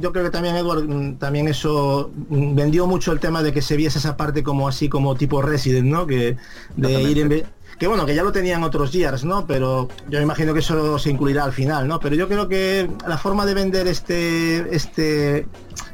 yo 0.00 0.12
creo 0.12 0.24
que 0.24 0.30
también 0.30 0.56
Edward 0.56 0.88
mm, 0.88 1.16
también 1.16 1.48
eso 1.48 2.10
mm, 2.28 2.54
vendió 2.54 2.86
mucho 2.86 3.12
el 3.12 3.20
tema 3.20 3.42
de 3.42 3.52
que 3.52 3.62
se 3.62 3.76
viese 3.76 3.98
esa 3.98 4.16
parte 4.16 4.42
como 4.42 4.68
así 4.68 4.88
como 4.88 5.14
tipo 5.14 5.42
Resident, 5.42 5.86
¿no? 5.86 6.06
Que 6.06 6.36
de 6.76 7.02
ir 7.02 7.18
en 7.18 7.44
que 7.78 7.86
bueno, 7.86 8.06
que 8.06 8.14
ya 8.14 8.24
lo 8.24 8.32
tenían 8.32 8.64
otros 8.64 8.90
Gears, 8.90 9.24
¿no? 9.24 9.46
Pero 9.46 9.88
yo 10.08 10.20
imagino 10.20 10.52
que 10.52 10.60
eso 10.60 10.98
se 10.98 11.10
incluirá 11.10 11.44
al 11.44 11.52
final, 11.52 11.86
¿no? 11.86 12.00
Pero 12.00 12.16
yo 12.16 12.26
creo 12.26 12.48
que 12.48 12.90
la 13.06 13.18
forma 13.18 13.46
de 13.46 13.54
vender 13.54 13.86
este 13.86 14.74
este 14.74 15.46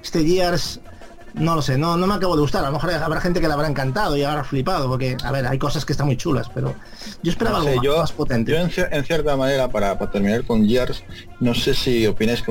este 0.03 0.24
Gears 0.24 0.80
no 1.35 1.57
lo 1.57 1.62
sé, 1.62 1.76
no, 1.76 1.97
no 1.97 2.07
me 2.07 2.14
acabo 2.14 2.37
de 2.37 2.43
gustar. 2.43 2.64
A 2.64 2.68
lo 2.68 2.74
mejor 2.74 2.93
habrá 2.93 3.20
gente 3.20 3.41
que 3.41 3.49
le 3.49 3.53
habrá 3.53 3.68
encantado 3.68 4.16
y 4.16 4.22
habrá 4.22 4.45
flipado, 4.45 4.89
porque, 4.89 5.16
a 5.24 5.32
ver, 5.32 5.47
hay 5.47 5.59
cosas 5.59 5.85
que 5.85 5.93
están 5.93 6.07
muy 6.07 6.16
chulas, 6.16 6.49
pero 6.55 6.74
yo 7.22 7.30
esperaba 7.30 7.61
algo 7.61 7.99
más, 7.99 8.12
potente. 8.12 8.53
Yo, 8.53 8.59
en, 8.59 9.05
cierta 9.05 9.37
manera, 9.37 9.68
para, 9.68 9.99
terminar 10.11 10.45
con 10.45 10.66
Gears, 10.66 11.03
no 11.41 11.55
sé 11.55 11.74
si 11.74 12.07
opináis 12.07 12.43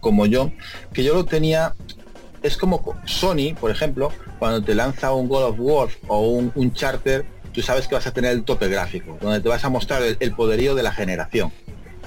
como, 0.00 0.26
yo, 0.26 0.50
que 0.92 1.04
yo 1.04 1.14
lo 1.14 1.24
tenía, 1.24 1.74
es 2.42 2.56
como 2.56 2.96
Sony, 3.04 3.54
por 3.58 3.70
ejemplo, 3.70 4.10
cuando 4.38 4.62
te 4.62 4.74
lanza 4.74 5.12
un 5.12 5.28
God 5.28 5.44
of 5.44 5.56
War 5.58 5.88
o 6.08 6.28
un, 6.28 6.52
un 6.56 6.72
Charter, 6.72 7.24
tú 7.52 7.62
sabes 7.62 7.86
que 7.86 7.94
vas 7.94 8.06
a 8.06 8.12
tener 8.12 8.32
el 8.32 8.42
tope 8.42 8.68
gráfico, 8.68 9.16
donde 9.20 9.40
te 9.40 9.48
vas 9.48 9.64
a 9.64 9.68
mostrar 9.68 10.02
el, 10.02 10.32
poderío 10.32 10.74
de 10.74 10.82
la 10.82 10.92
generación. 10.92 11.52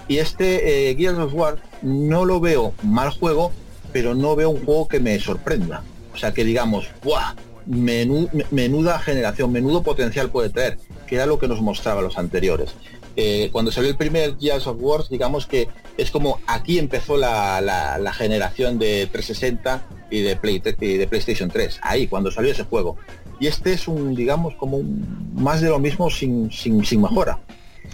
Y 0.10 0.18
este 0.18 0.90
eh, 0.90 0.96
Gears 0.96 1.18
of 1.20 1.34
War 1.34 1.58
no 1.82 2.26
lo 2.26 2.40
veo 2.42 2.74
mal 2.84 3.12
juego, 3.12 3.54
pero 3.94 4.14
no 4.14 4.36
veo 4.36 4.50
un 4.50 4.64
juego 4.64 4.88
que 4.90 5.00
me 5.00 5.18
sorprenda. 5.20 5.84
O 6.18 6.20
sea, 6.20 6.34
que 6.34 6.44
digamos, 6.44 6.88
¡buah! 7.04 7.36
menuda 7.68 8.98
generación, 8.98 9.52
menudo 9.52 9.84
potencial 9.84 10.32
puede 10.32 10.50
traer, 10.50 10.80
que 11.06 11.16
era 11.16 11.28
lo 11.28 11.38
que 11.38 11.48
nos 11.48 11.62
mostraba 11.62 12.02
los 12.02 12.18
anteriores. 12.18 12.74
Eh, 13.16 13.50
cuando 13.52 13.72
salió 13.72 13.92
el 13.92 13.98
primer 13.98 14.36
Gears 14.40 14.66
of 14.66 14.78
War, 14.80 15.02
digamos 15.12 15.46
que 15.46 15.68
es 15.96 16.10
como 16.10 16.40
aquí 16.48 16.80
empezó 16.80 17.18
la, 17.18 18.14
generación 18.18 18.80
de 18.80 19.08
360 19.12 19.86
y 20.10 20.22
de, 20.22 20.36
Play, 20.38 20.60
y 20.80 20.98
de 20.98 21.08
PlayStation 21.08 21.52
3, 21.52 21.82
ahí, 21.84 22.08
cuando 22.08 22.32
salió 22.32 22.52
ese 22.52 22.64
juego 22.64 22.98
y 23.40 23.46
este 23.46 23.74
es 23.74 23.88
un, 23.88 24.16
digamos, 24.16 24.56
como 24.56 24.78
un, 24.78 25.34
más 25.36 25.62
de 25.62 25.70
lo 25.70 25.78
mismo 25.78 26.10
sin, 26.10 26.52
sin, 26.52 26.84
sin 26.84 27.00
mejora. 27.00 27.40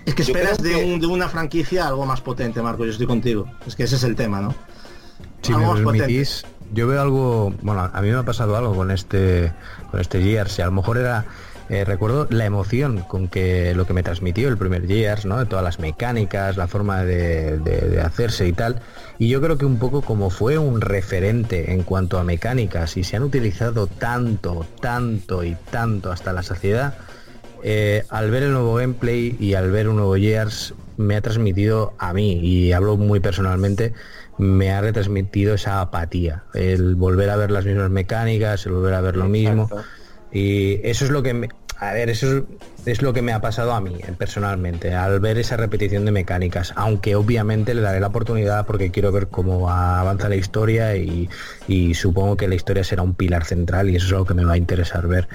Es 0.05 0.15
que 0.15 0.21
esperas 0.21 0.59
de, 0.59 0.97
de, 0.97 1.07
una 1.07 1.27
franquicia 1.27 1.89
algo 1.89 2.05
más 2.05 2.21
potente, 2.21 2.61
Marco, 2.61 2.85
yo 2.85 2.91
estoy 2.91 3.07
contigo. 3.07 3.47
Es 3.67 3.75
que 3.75 3.83
ese 3.83 3.97
es 3.97 4.03
el 4.05 4.15
tema, 4.15 4.39
¿no? 4.39 4.55
Si 5.41 5.53
me 5.53 5.65
permitís, 5.73 6.45
yo 6.73 6.87
veo 6.87 7.01
algo, 7.01 7.53
bueno, 7.61 7.89
a 7.91 8.01
mí 8.01 8.09
me 8.09 8.17
ha 8.17 8.23
pasado 8.23 8.55
algo 8.57 8.75
con 8.75 8.91
este, 8.91 9.51
con 9.91 9.99
este 9.99 10.21
Gears, 10.21 10.59
a 10.59 10.65
lo 10.65 10.71
mejor 10.71 10.97
era 10.97 11.25
eh, 11.69 11.85
recuerdo 11.85 12.27
la 12.29 12.45
emoción 12.45 12.99
con 13.07 13.29
que 13.29 13.73
lo 13.73 13.87
que 13.87 13.93
me 13.93 14.03
transmitió 14.03 14.49
el 14.49 14.57
primer 14.57 14.85
Gears, 14.85 15.25
¿no? 15.25 15.39
De 15.39 15.45
todas 15.45 15.63
las 15.63 15.79
mecánicas, 15.79 16.57
la 16.57 16.67
forma 16.67 17.05
de, 17.05 18.01
hacerse 18.03 18.47
y 18.47 18.53
tal. 18.53 18.81
Y 19.17 19.29
yo 19.29 19.41
creo 19.41 19.57
que 19.57 19.65
un 19.65 19.79
poco 19.79 20.01
como 20.01 20.29
fue 20.29 20.57
un 20.57 20.81
referente 20.81 21.71
en 21.71 21.83
cuanto 21.83 22.19
a 22.19 22.23
mecánicas 22.23 22.97
y 22.97 23.03
se 23.03 23.15
han 23.15 23.23
utilizado 23.23 23.87
tanto, 23.87 24.65
tanto 24.81 25.43
y 25.43 25.55
tanto 25.71 26.11
hasta 26.11 26.33
la 26.33 26.43
saciedad, 26.43 26.95
eh, 27.63 28.03
al 28.09 28.29
ver 28.29 28.43
el 28.43 28.51
nuevo 28.51 28.75
gameplay 28.75 29.37
y 29.39 29.53
al 29.53 29.71
ver 29.71 29.87
un 29.87 29.95
nuevo 29.95 30.15
Gears 30.15 30.73
me 30.97 31.15
ha 31.15 31.21
transmitido 31.21 31.93
a 31.97 32.13
mí, 32.13 32.39
y 32.39 32.71
hablo 32.73 32.97
muy 32.97 33.19
personalmente, 33.19 33.93
me 34.37 34.71
ha 34.71 34.81
retransmitido 34.81 35.55
esa 35.55 35.81
apatía, 35.81 36.43
el 36.53 36.95
volver 36.95 37.29
a 37.29 37.35
ver 37.35 37.51
las 37.51 37.65
mismas 37.65 37.89
mecánicas, 37.89 38.65
el 38.65 38.73
volver 38.73 38.93
a 38.93 39.01
ver 39.01 39.15
lo 39.15 39.25
mismo. 39.25 39.69
Y 40.31 40.79
eso 40.83 41.05
es 41.05 41.11
lo 41.11 41.21
que 41.21 41.33
me, 41.33 41.49
a 41.83 41.91
ver, 41.91 42.09
eso 42.09 42.45
es, 42.85 43.01
lo 43.01 43.11
que 43.11 43.21
me 43.21 43.33
ha 43.33 43.41
pasado 43.41 43.73
a 43.73 43.81
mí 43.81 43.95
eh, 43.99 44.13
personalmente, 44.17 44.95
al 44.95 45.19
ver 45.19 45.37
esa 45.37 45.57
repetición 45.57 46.05
de 46.05 46.11
mecánicas, 46.11 46.73
aunque 46.75 47.15
obviamente 47.15 47.73
le 47.73 47.81
daré 47.81 47.99
la 47.99 48.07
oportunidad 48.07 48.65
porque 48.65 48.89
quiero 48.89 49.11
ver 49.11 49.27
cómo 49.27 49.69
avanza 49.69 50.29
la 50.29 50.35
historia 50.35 50.95
y, 50.95 51.27
supongo 51.93 52.37
que 52.37 52.47
la 52.47 52.55
historia 52.55 52.83
será 52.83 53.01
un 53.01 53.15
pilar 53.15 53.43
central 53.43 53.89
y 53.89 53.97
eso 53.97 54.05
es 54.05 54.11
lo 54.11 54.25
que 54.25 54.33
me 54.33 54.45
va 54.45 54.53
a 54.53 54.57
interesar 54.57 55.07
ver. 55.07 55.27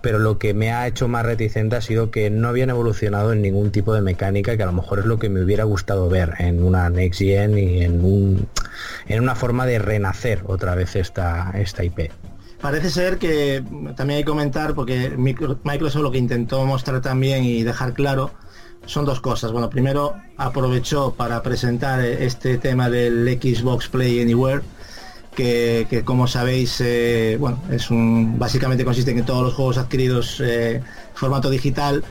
Pero 0.00 0.18
lo 0.18 0.38
que 0.38 0.54
me 0.54 0.72
ha 0.72 0.86
hecho 0.86 1.08
más 1.08 1.24
reticente 1.24 1.76
ha 1.76 1.80
sido 1.80 2.10
que 2.10 2.30
no 2.30 2.48
habían 2.48 2.70
evolucionado 2.70 3.32
en 3.32 3.42
ningún 3.42 3.70
tipo 3.70 3.92
de 3.94 4.02
mecánica 4.02 4.56
que 4.56 4.62
a 4.62 4.66
lo 4.66 4.72
mejor 4.72 5.00
es 5.00 5.06
lo 5.06 5.18
que 5.18 5.28
me 5.28 5.42
hubiera 5.42 5.64
gustado 5.64 6.08
ver 6.08 6.34
en 6.38 6.62
una 6.62 6.88
Next 6.90 7.20
Gen 7.20 7.58
y 7.58 7.82
en, 7.82 8.04
un, 8.04 8.46
en 9.08 9.22
una 9.22 9.34
forma 9.34 9.66
de 9.66 9.78
renacer 9.78 10.42
otra 10.46 10.74
vez 10.74 10.96
esta, 10.96 11.52
esta 11.54 11.82
IP. 11.84 12.10
Parece 12.60 12.90
ser 12.90 13.18
que 13.18 13.62
también 13.96 14.18
hay 14.18 14.24
que 14.24 14.30
comentar, 14.30 14.74
porque 14.74 15.10
Microsoft 15.16 16.02
lo 16.02 16.10
que 16.10 16.18
intentó 16.18 16.64
mostrar 16.64 17.00
también 17.02 17.44
y 17.44 17.62
dejar 17.62 17.92
claro 17.92 18.32
son 18.86 19.04
dos 19.04 19.20
cosas. 19.20 19.52
Bueno, 19.52 19.68
primero 19.68 20.14
aprovechó 20.36 21.12
para 21.14 21.42
presentar 21.42 22.00
este 22.00 22.56
tema 22.58 22.88
del 22.88 23.38
Xbox 23.40 23.88
Play 23.88 24.20
Anywhere, 24.22 24.62
que, 25.36 26.02
como 26.04 26.26
sabéis, 26.26 26.80
eh, 26.80 27.36
bueno, 27.38 27.62
es 27.70 27.90
un 27.90 28.38
básicamente 28.38 28.84
consiste 28.84 29.12
en 29.12 29.18
que 29.18 29.22
todos 29.22 29.44
los 29.44 29.54
juegos 29.54 29.78
adquiridos 29.78 30.42
eh, 30.44 30.82
formato 31.14 31.50
digital 31.50 32.02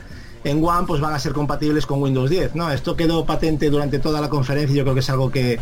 en 0.44 0.64
One 0.64 0.86
pues 0.86 1.00
van 1.00 1.12
a 1.12 1.18
ser 1.18 1.32
compatibles 1.32 1.84
con 1.84 2.00
Windows 2.00 2.30
10. 2.30 2.54
No, 2.54 2.70
esto 2.70 2.96
quedó 2.96 3.26
patente 3.26 3.68
durante 3.68 3.98
toda 3.98 4.20
la 4.20 4.30
conferencia 4.30 4.72
y 4.72 4.78
yo 4.78 4.84
creo 4.84 4.94
que 4.94 5.00
es 5.00 5.10
algo 5.10 5.30
que 5.30 5.58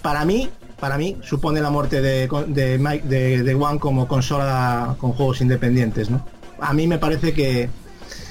para 0.00 0.24
mí, 0.24 0.48
para 0.78 0.96
mí, 0.96 1.18
supone 1.22 1.60
la 1.60 1.70
muerte 1.70 2.00
de, 2.00 2.28
de, 2.46 3.42
de, 3.42 3.54
One 3.54 3.78
como 3.80 4.06
consola 4.06 4.94
con 4.98 5.12
juegos 5.12 5.40
independientes, 5.40 6.08
¿no? 6.08 6.24
A 6.60 6.72
mí 6.72 6.86
me 6.86 6.98
parece 6.98 7.34
que 7.34 7.68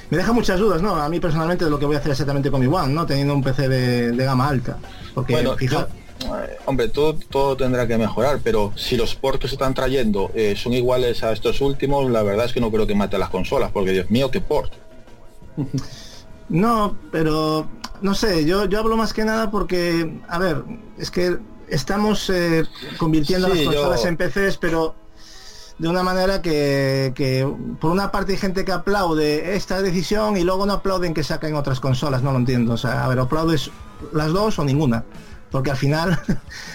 me 0.09 0.17
deja 0.17 0.31
muchas 0.31 0.59
dudas, 0.59 0.81
¿no? 0.81 0.95
A 0.95 1.09
mí 1.09 1.19
personalmente 1.19 1.65
de 1.65 1.71
lo 1.71 1.77
que 1.77 1.85
voy 1.85 1.95
a 1.95 1.99
hacer 1.99 2.11
exactamente 2.11 2.49
con 2.49 2.61
mi 2.61 2.67
One, 2.67 2.93
¿no? 2.93 3.05
Teniendo 3.05 3.33
un 3.33 3.43
PC 3.43 3.67
de, 3.67 4.25
gama 4.25 4.47
alta. 4.47 4.77
Porque 5.13 5.33
bueno, 5.33 5.55
hombre, 6.65 6.87
todo, 6.89 7.13
todo 7.13 7.55
tendrá 7.55 7.87
que 7.87 7.97
mejorar, 7.97 8.39
pero 8.43 8.71
si 8.75 8.97
los 8.97 9.15
ports 9.15 9.39
que 9.39 9.47
se 9.47 9.55
están 9.55 9.73
trayendo 9.73 10.31
eh, 10.33 10.55
son 10.55 10.73
iguales 10.73 11.23
a 11.23 11.31
estos 11.31 11.61
últimos, 11.61 12.09
la 12.09 12.23
verdad 12.23 12.45
es 12.45 12.53
que 12.53 12.61
no 12.61 12.71
creo 12.71 12.87
que 12.87 12.95
mate 12.95 13.15
a 13.15 13.19
las 13.19 13.29
consolas, 13.29 13.71
porque 13.71 13.91
Dios 13.91 14.09
mío, 14.09 14.29
qué 14.31 14.41
port. 14.41 14.73
No, 16.51 16.97
pero 17.11 17.69
no 18.01 18.15
sé, 18.15 18.43
yo, 18.43 18.65
yo 18.65 18.79
hablo 18.79 18.97
más 18.97 19.13
que 19.13 19.23
nada 19.23 19.51
porque, 19.51 20.19
a 20.27 20.39
ver, 20.39 20.63
es 20.97 21.11
que 21.11 21.37
estamos 21.67 22.27
eh, 22.31 22.65
convirtiendo 22.97 23.47
las 23.47 23.61
consolas 23.61 24.03
en 24.05 24.17
PCs, 24.17 24.57
pero 24.57 24.95
de 25.77 25.87
una 25.87 26.01
manera 26.01 26.41
que, 26.41 27.13
que, 27.15 27.47
por 27.79 27.91
una 27.91 28.11
parte 28.11 28.31
hay 28.31 28.39
gente 28.39 28.65
que 28.65 28.71
aplaude 28.71 29.55
esta 29.55 29.83
decisión 29.83 30.37
y 30.37 30.43
luego 30.43 30.65
no 30.65 30.73
aplauden 30.73 31.13
que 31.13 31.23
saquen 31.23 31.53
otras 31.53 31.79
consolas, 31.79 32.23
no 32.23 32.31
lo 32.31 32.39
entiendo. 32.39 32.73
O 32.73 32.77
sea, 32.77 33.05
a 33.05 33.07
ver, 33.07 33.19
aplaudes 33.19 33.69
las 34.11 34.33
dos 34.33 34.57
o 34.57 34.63
ninguna 34.63 35.05
porque 35.51 35.71
al 35.71 35.77
final 35.77 36.19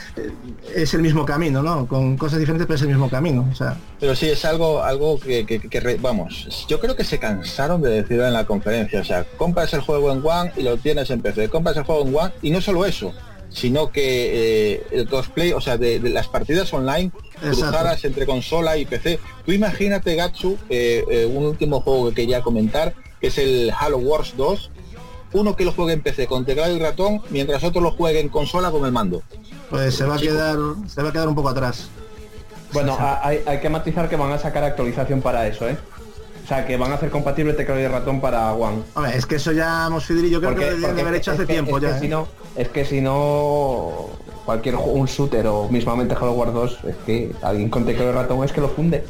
es 0.75 0.95
el 0.95 1.03
mismo 1.03 1.25
camino, 1.25 1.62
¿no? 1.62 1.87
Con 1.87 2.16
cosas 2.16 2.39
diferentes, 2.39 2.66
pero 2.66 2.77
es 2.77 2.83
el 2.83 2.89
mismo 2.89 3.09
camino. 3.09 3.47
O 3.51 3.55
sea. 3.55 3.77
Pero 4.01 4.14
sí, 4.16 4.29
es 4.29 4.45
algo, 4.45 4.83
algo 4.83 5.18
que, 5.18 5.99
vamos, 6.01 6.66
yo 6.68 6.81
creo 6.81 6.97
que 6.97 7.05
se 7.05 7.18
cansaron 7.18 7.83
de 7.83 7.91
decirlo 7.91 8.27
en 8.27 8.33
la 8.33 8.47
conferencia. 8.47 9.01
O 9.01 9.05
sea, 9.05 9.25
compras 9.37 9.72
el 9.75 9.81
juego 9.81 10.12
en 10.12 10.22
One 10.25 10.53
y 10.57 10.62
lo 10.62 10.77
tienes 10.77 11.11
en 11.11 11.20
PC. 11.20 11.49
Compras 11.49 11.77
el 11.77 11.85
juego 11.85 12.03
en 12.03 12.14
One 12.14 12.33
y 12.43 12.51
no 12.51 12.61
solo 12.61 12.85
eso, 12.85 13.12
sino 13.51 13.91
que 13.91 14.72
eh, 14.75 14.87
el 14.91 15.09
cosplay, 15.09 15.53
o 15.53 15.61
sea, 15.61 15.79
de, 15.79 16.01
las 16.01 16.29
partidas 16.29 16.72
online 16.72 17.12
cruzadas 17.41 18.05
entre 18.05 18.27
consola 18.27 18.77
y 18.77 18.85
PC. 18.85 19.20
Tú 19.47 19.53
imagínate, 19.53 20.16
Gatsu, 20.16 20.59
eh, 20.68 21.05
eh, 21.09 21.27
un 21.27 21.45
último 21.45 21.81
juego 21.81 22.09
que 22.09 22.14
quería 22.22 22.43
comentar, 22.43 22.95
que 23.20 23.29
es 23.29 23.39
el 23.39 23.72
Halo 23.79 23.99
Wars 23.99 24.35
2, 24.37 24.70
uno 25.35 25.55
que 25.57 25.64
lo 25.64 25.72
juegue 25.72 25.93
en 25.93 26.01
PC 26.01 26.26
con 26.26 26.45
teclado 26.47 26.74
y 26.74 26.78
ratón, 26.78 27.20
mientras 27.30 27.62
otro 27.64 27.82
lo 27.82 27.91
juegue 27.91 28.20
en 28.20 28.28
consola 28.28 28.70
con 28.70 28.85
el 28.87 28.93
mando. 28.93 29.22
Pues 29.68 29.95
se 29.95 30.05
va 30.05 30.14
a 30.14 30.18
quedar, 30.18 30.57
se 30.87 31.03
va 31.03 31.11
a 31.11 31.12
quedar 31.12 31.28
un 31.28 31.35
poco 31.35 31.51
atrás. 31.51 31.89
Bueno, 32.72 32.97
hay, 33.22 33.61
que 33.61 33.68
matizar 33.68 34.09
que 34.09 34.16
van 34.16 34.32
a 34.32 34.39
sacar 34.39 34.64
actualización 34.64 35.20
para 35.20 35.47
eso, 35.47 35.68
¿eh? 35.68 35.76
O 36.45 36.47
sea, 36.47 36.66
que 36.66 36.76
van 36.76 36.93
a 36.93 36.97
hacer 36.97 37.11
compatible 37.11 37.55
teclado 37.55 37.80
y 37.80 37.87
ratón 37.87 38.20
para 38.20 38.53
One. 38.53 38.82
Hombre, 38.95 39.16
es 39.16 39.26
que 39.26 39.37
eso 39.37 39.53
ya 39.53 39.87
hemos 39.87 40.07
yo 40.09 40.41
creo 40.41 40.55
que 40.55 40.72
lo 40.72 40.89
haber 40.89 41.14
hecho 41.14 41.32
hace 41.32 41.47
tiempo 41.47 41.78
ya. 41.78 41.97
¿eh? 41.97 42.01
si 42.01 42.09
no, 42.09 42.28
es 42.55 42.68
que 42.68 42.85
si 42.85 43.01
no 43.01 44.11
cualquier 44.45 44.76
un 44.76 45.07
shooter 45.07 45.47
o 45.47 45.68
mismamente 45.68 46.14
Halo 46.14 46.32
Wars 46.32 46.53
2, 46.53 46.78
es 46.85 46.97
que 47.07 47.32
alguien 47.43 47.70
con 47.70 47.87
teclado 47.87 48.11
y 48.11 48.12
ratón 48.12 48.45
es 48.45 48.53
que 48.53 48.61
lo 48.61 48.68
funde. 48.68 49.05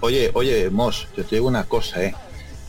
Oye, 0.00 0.30
oye, 0.34 0.70
Moss, 0.70 1.08
yo 1.16 1.24
te 1.24 1.36
digo 1.36 1.48
una 1.48 1.64
cosa, 1.64 2.02
eh. 2.04 2.14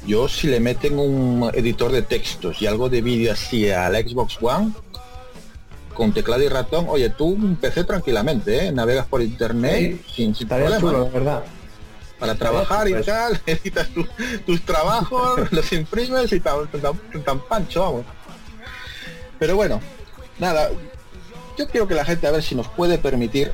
Yo 0.08 0.30
si 0.30 0.47
le 0.47 0.62
meten 0.62 0.97
un 0.97 1.51
editor 1.53 1.91
de 1.91 2.01
textos 2.01 2.62
y 2.62 2.66
algo 2.66 2.88
de 2.88 3.01
vídeo 3.01 3.34
así 3.34 3.70
a 3.70 3.89
la 3.89 3.99
Xbox 3.99 4.38
One, 4.41 4.72
con 5.93 6.14
teclado 6.14 6.41
y 6.43 6.47
ratón, 6.47 6.86
oye, 6.88 7.10
tú 7.10 7.26
un 7.26 7.58
PC 7.58 7.84
tranquilamente, 7.84 8.68
¿eh? 8.68 8.72
navegas 8.72 9.05
por 9.05 9.22
internet 9.22 10.01
sin, 10.10 10.34
sin 10.34 10.47
problema. 10.47 11.03
¿verdad? 11.10 11.43
Para 12.18 12.36
trabajar 12.36 12.88
y 12.88 12.93
tal, 13.03 13.41
editas 13.45 13.89
tus 14.45 14.62
trabajos, 14.62 15.41
los 15.51 15.74
imprimes 15.74 16.32
y 16.32 16.39
tan, 16.39 16.68
tan, 17.26 17.39
pancho, 17.41 17.82
vamos. 17.82 18.05
Pero 19.38 19.58
bueno, 19.58 19.82
nada, 20.39 20.70
yo 21.58 21.68
quiero 21.68 21.86
que 21.86 21.95
la 21.95 22.05
gente 22.05 22.28
a 22.28 22.32
ver 22.32 22.43
si 22.43 22.55
nos 22.55 22.70
puede 22.70 22.97
permitir 22.97 23.51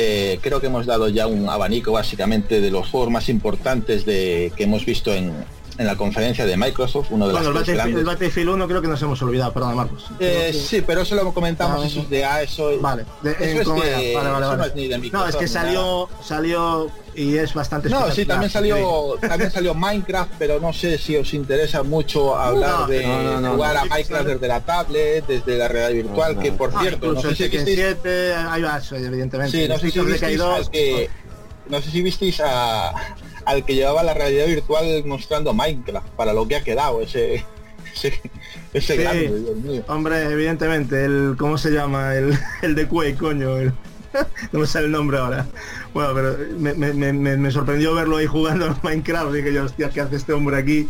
eh, 0.00 0.38
creo 0.40 0.60
que 0.60 0.68
hemos 0.68 0.86
dado 0.86 1.08
ya 1.08 1.26
un 1.26 1.48
abanico 1.48 1.90
básicamente 1.90 2.60
de 2.60 2.70
los 2.70 2.88
juegos 2.88 3.10
más 3.10 3.28
importantes 3.28 4.06
de 4.06 4.52
que 4.56 4.62
hemos 4.62 4.86
visto 4.86 5.12
en, 5.12 5.32
en 5.76 5.86
la 5.86 5.96
conferencia 5.96 6.46
de 6.46 6.56
Microsoft, 6.56 7.08
uno 7.10 7.26
de 7.26 7.32
los 7.32 7.44
el, 7.44 7.52
Battlefield, 7.52 7.98
el 7.98 8.04
Battlefield 8.04 8.48
1 8.50 8.68
creo 8.68 8.80
que 8.80 8.86
nos 8.86 9.02
hemos 9.02 9.20
olvidado, 9.22 9.52
perdón 9.52 9.74
Marcos. 9.74 10.04
Eh, 10.20 10.52
sí, 10.52 10.82
pero 10.86 11.00
eso 11.00 11.16
lo 11.16 11.34
comentamos, 11.34 11.84
eso 11.84 12.00
es 12.00 12.10
de 12.10 12.24
A, 12.24 12.42
eso, 12.42 12.78
vale, 12.80 13.06
de, 13.22 13.32
eso 13.32 13.76
es 13.76 13.82
que, 13.82 14.14
vale, 14.14 14.30
vale, 14.30 14.46
vale. 14.46 14.88
No, 14.88 15.04
es 15.04 15.12
no, 15.12 15.26
es 15.26 15.34
que 15.34 15.48
salió, 15.48 16.08
salió 16.22 16.90
y 17.18 17.36
es 17.36 17.52
bastante 17.52 17.90
No, 17.90 18.10
sí, 18.12 18.24
también 18.24 18.48
salió, 18.48 19.16
también 19.20 19.50
salió 19.50 19.74
Minecraft, 19.74 20.34
pero 20.38 20.60
no 20.60 20.72
sé 20.72 20.98
si 20.98 21.16
os 21.16 21.34
interesa 21.34 21.82
mucho 21.82 22.36
hablar 22.36 22.86
de 22.86 23.04
jugar 23.04 23.76
a 23.76 23.84
Minecraft 23.86 24.26
desde 24.26 24.46
la 24.46 24.60
tablet, 24.60 25.26
desde 25.26 25.58
la 25.58 25.66
realidad 25.66 26.04
virtual, 26.04 26.38
que 26.38 26.52
por 26.52 26.70
ah, 26.72 26.78
cierto, 26.80 27.12
no 27.12 27.20
sé 27.20 27.34
si 27.34 27.48
visteis... 27.48 27.76
7, 27.76 28.34
ahí 28.34 28.62
vas, 28.62 28.92
evidentemente. 28.92 29.50
Sí, 29.50 29.68
no 29.68 29.78
sé 29.78 29.90
si 29.90 30.00
visteis 30.00 30.68
que, 30.70 31.10
no 31.68 31.82
sé 31.82 31.90
si 31.90 32.02
visteis 32.02 32.40
a 32.40 32.92
al 33.44 33.64
que 33.64 33.74
llevaba 33.74 34.02
la 34.02 34.12
realidad 34.14 34.46
virtual 34.46 35.04
mostrando 35.04 35.52
Minecraft, 35.54 36.08
para 36.10 36.32
lo 36.32 36.46
que 36.46 36.54
ha 36.54 36.62
quedado 36.62 37.00
ese 37.00 37.44
ese, 38.72 38.96
grande, 38.96 39.40
Dios 39.40 39.56
mío. 39.56 39.84
Hombre, 39.88 40.22
evidentemente, 40.22 41.04
el 41.04 41.34
¿cómo 41.36 41.58
se 41.58 41.70
llama? 41.70 42.14
El, 42.14 42.38
el 42.62 42.76
de 42.76 42.86
Quake, 42.86 43.16
coño, 43.16 43.56
no 44.52 44.60
me 44.60 44.66
sale 44.66 44.86
el 44.86 44.92
nombre 44.92 45.18
ahora. 45.18 45.46
Bueno, 45.94 46.14
pero 46.14 46.36
me, 46.58 46.74
me, 46.74 46.92
me, 46.92 47.36
me 47.36 47.50
sorprendió 47.50 47.94
verlo 47.94 48.18
ahí 48.18 48.26
jugando 48.26 48.66
a 48.66 48.78
Minecraft. 48.82 49.32
Dije 49.32 49.52
yo, 49.52 49.64
hostia, 49.64 49.90
¿qué 49.90 50.00
hace 50.00 50.16
este 50.16 50.32
hombre 50.32 50.56
aquí? 50.56 50.88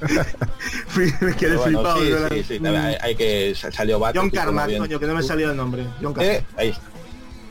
me 1.20 1.34
quedé 1.34 1.58
flipado. 1.58 1.98
Sí, 1.98 2.42
sí, 2.42 2.58
sí, 2.58 2.66
hay, 2.66 3.14
que 3.14 3.54
salió 3.54 4.00
John 4.14 4.30
Carmack, 4.30 4.76
coño, 4.76 4.98
que 4.98 5.06
no 5.06 5.14
me 5.14 5.22
salió 5.22 5.50
el 5.50 5.56
nombre. 5.56 5.86
John 6.02 6.12
Carmack. 6.12 6.34
Eh, 6.34 6.44
ahí 6.56 6.74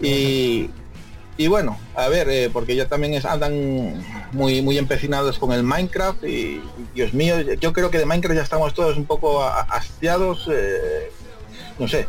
Y 0.01 0.69
y 1.39 1.47
bueno, 1.47 1.77
a 1.95 2.07
ver, 2.07 2.27
eh, 2.29 2.49
porque 2.51 2.75
ya 2.75 2.87
también 2.87 3.13
es, 3.13 3.23
andan 3.23 4.03
muy 4.31 4.63
muy 4.63 4.79
empecinados 4.79 5.37
con 5.37 5.51
el 5.51 5.61
Minecraft 5.61 6.23
y, 6.23 6.61
Dios 6.95 7.13
mío, 7.13 7.39
yo 7.39 7.73
creo 7.73 7.91
que 7.91 7.99
de 7.99 8.07
Minecraft 8.07 8.37
ya 8.37 8.43
estamos 8.43 8.73
todos 8.73 8.97
un 8.97 9.05
poco 9.05 9.43
hastiados, 9.43 10.49
eh, 10.51 11.11
no 11.77 11.87
sé, 11.87 12.07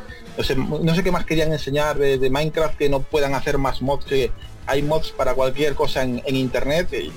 no 0.56 0.94
sé, 0.94 1.02
qué 1.02 1.10
más 1.10 1.24
querían 1.24 1.52
enseñar 1.52 1.98
de, 1.98 2.30
Minecraft 2.30 2.76
que 2.76 2.88
no 2.88 3.00
puedan 3.00 3.34
hacer 3.34 3.58
más 3.58 3.82
mods 3.82 4.04
que 4.04 4.30
hay 4.66 4.82
mods 4.82 5.12
para 5.12 5.34
cualquier 5.34 5.74
cosa 5.74 6.02
en, 6.02 6.22
internet 6.26 6.92
y, 6.92 7.10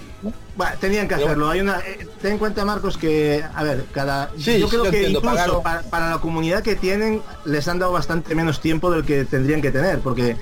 bueno, 0.56 0.72
tenían 0.80 1.08
que 1.08 1.16
hacerlo. 1.16 1.50
Hay 1.50 1.60
una, 1.60 1.80
eh, 1.80 2.08
ten 2.22 2.34
en 2.34 2.38
cuenta 2.38 2.64
Marcos 2.64 2.98
que, 2.98 3.44
a 3.54 3.64
ver, 3.64 3.86
cada, 3.92 4.34
yo 4.36 4.70
creo 4.70 4.84
que 4.84 5.10
incluso 5.10 5.62
para, 5.62 5.82
para, 5.82 6.10
la 6.12 6.18
comunidad 6.20 6.64
que 6.64 6.76
tienen 6.76 7.22
les 7.46 7.68
han 7.68 7.80
dado 7.80 7.92
bastante 7.92 8.36
menos 8.36 8.62
tiempo 8.62 8.90
del 8.90 9.04
que 9.04 9.26
tendrían 9.26 9.62
que 9.62 9.72
tener, 9.72 10.00
porque 10.00 10.38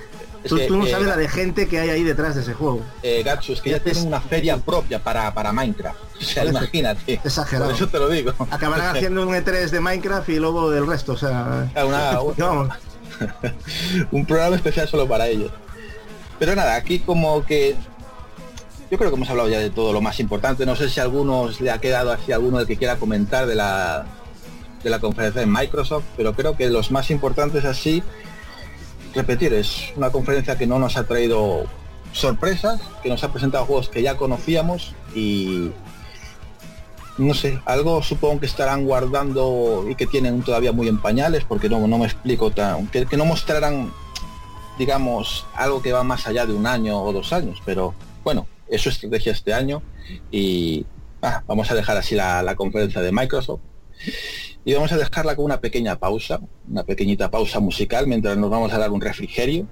Tú, 0.47 0.77
no 0.77 0.85
sabes 0.85 1.07
la 1.07 1.17
de 1.17 1.27
gente 1.27 1.67
que 1.67 1.79
hay 1.79 1.89
ahí 1.89 2.03
detrás 2.03 2.35
de 2.35 2.41
ese 2.41 2.53
juego. 2.53 2.81
Eh, 3.03 3.23
Gatsu, 3.23 3.53
es 3.53 3.61
que 3.61 3.71
ya 3.71 3.79
tienen 3.79 4.07
una 4.07 4.21
feria 4.21 4.57
propia 4.57 5.03
para, 5.03 5.33
para 5.33 5.51
Minecraft. 5.51 5.99
O 6.19 6.23
sea, 6.23 6.45
imagínate. 6.45 7.19
Exagerado. 7.23 7.65
Por 7.65 7.75
eso 7.75 7.87
te 7.87 7.99
lo 7.99 8.09
digo. 8.09 8.33
Acabarán 8.49 8.95
haciendo 8.95 9.27
un 9.27 9.35
E3 9.35 9.69
de 9.69 9.79
Minecraft 9.79 10.29
y 10.29 10.39
luego 10.39 10.71
del 10.71 10.87
resto. 10.87 11.13
O 11.13 11.17
sea, 11.17 11.69
un 14.11 14.25
programa 14.25 14.55
especial 14.55 14.87
solo 14.87 15.07
para 15.07 15.27
ellos. 15.27 15.51
Pero 16.37 16.55
nada, 16.55 16.75
aquí 16.75 16.99
como 16.99 17.45
que 17.45 17.75
yo 18.89 18.97
creo 18.97 19.09
que 19.11 19.17
hemos 19.17 19.29
hablado 19.29 19.49
ya 19.49 19.59
de 19.59 19.69
todo 19.69 19.91
lo 19.91 20.01
más 20.01 20.19
importante. 20.19 20.65
No 20.65 20.75
sé 20.75 20.89
si 20.89 20.99
a 20.99 21.03
algunos 21.03 21.59
le 21.59 21.69
ha 21.69 21.79
quedado 21.79 22.11
así 22.11 22.31
alguno 22.31 22.59
de 22.59 22.65
que 22.65 22.77
quiera 22.77 22.95
comentar 22.95 23.45
de 23.45 23.55
la 23.55 24.05
de 24.83 24.89
la 24.89 24.99
conferencia 24.99 25.41
de 25.41 25.47
Microsoft, 25.47 26.05
pero 26.15 26.33
creo 26.33 26.55
que 26.55 26.69
los 26.69 26.89
más 26.89 27.11
importantes 27.11 27.65
así 27.65 28.01
repetir, 29.13 29.53
es 29.53 29.91
una 29.95 30.11
conferencia 30.11 30.57
que 30.57 30.67
no 30.67 30.79
nos 30.79 30.97
ha 30.97 31.05
traído 31.05 31.65
sorpresas, 32.11 32.81
que 33.03 33.09
nos 33.09 33.23
ha 33.23 33.31
presentado 33.31 33.65
juegos 33.65 33.89
que 33.89 34.01
ya 34.01 34.17
conocíamos 34.17 34.93
y 35.15 35.71
no 37.17 37.33
sé, 37.33 37.59
algo 37.65 38.01
supongo 38.01 38.39
que 38.39 38.45
estarán 38.45 38.85
guardando 38.85 39.85
y 39.89 39.95
que 39.95 40.07
tienen 40.07 40.41
todavía 40.41 40.71
muy 40.71 40.87
en 40.87 40.99
pañales, 40.99 41.43
porque 41.43 41.69
no, 41.69 41.85
no 41.85 41.97
me 41.97 42.05
explico 42.05 42.51
tan, 42.51 42.87
que, 42.87 43.05
no 43.17 43.25
mostrarán, 43.25 43.91
digamos, 44.77 45.45
algo 45.53 45.81
que 45.81 45.91
va 45.91 46.03
más 46.03 46.27
allá 46.27 46.45
de 46.45 46.53
un 46.53 46.65
año 46.65 47.01
o 47.01 47.11
dos 47.11 47.33
años, 47.33 47.61
pero 47.65 47.93
bueno, 48.23 48.47
es 48.67 48.81
su 48.81 48.89
estrategia 48.89 49.33
este 49.33 49.53
año 49.53 49.81
y 50.31 50.85
ah, 51.21 51.43
vamos 51.45 51.69
a 51.71 51.75
dejar 51.75 51.97
así 51.97 52.15
la, 52.15 52.41
la 52.41 52.55
conferencia 52.55 53.01
de 53.01 53.11
Microsoft 53.11 53.61
y 54.65 54.73
vamos 54.73 54.91
a 54.91 54.97
dejarla 54.97 55.35
con 55.35 55.45
una 55.45 55.61
pequeña 55.61 55.97
pausa, 55.97 56.39
una 56.69 56.83
pequeñita 56.83 57.31
pausa 57.31 57.59
musical 57.59 58.07
mientras 58.07 58.37
nos 58.37 58.49
vamos 58.49 58.71
a 58.73 58.77
dar 58.77 58.91
un 58.91 59.01
refrigerio. 59.01 59.67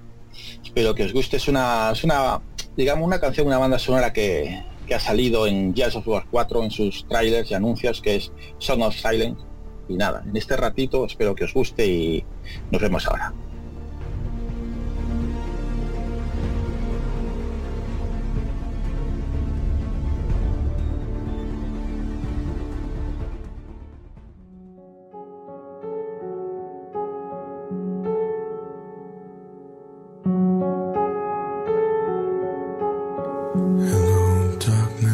Espero 0.64 0.94
que 0.96 1.04
os 1.04 1.14
guste, 1.14 1.38
es 1.38 1.48
una, 1.48 1.92
es 1.92 2.04
una 2.04 2.42
digamos, 2.76 3.06
una 3.06 3.20
canción, 3.20 3.48
una 3.48 3.58
banda 3.58 3.80
sonora 3.80 4.14
que, 4.14 4.64
que 4.88 4.96
ha 4.96 5.00
salido 5.00 5.48
en 5.48 5.74
Jazz 5.74 5.96
of 5.96 6.08
War 6.08 6.26
4 6.30 6.64
en 6.64 6.72
sus 6.72 7.06
trailers 7.08 7.52
y 7.52 7.56
anuncios, 7.56 8.02
que 8.02 8.16
es 8.16 8.32
Song 8.60 8.82
of 8.82 8.96
Silence. 8.96 9.42
Y 9.90 9.96
nada, 9.96 10.24
en 10.26 10.36
este 10.36 10.56
ratito 10.56 11.06
espero 11.06 11.34
que 11.36 11.46
os 11.46 11.54
guste 11.54 11.86
y 11.86 12.26
nos 12.72 12.82
vemos 12.82 13.08
ahora. 13.08 13.34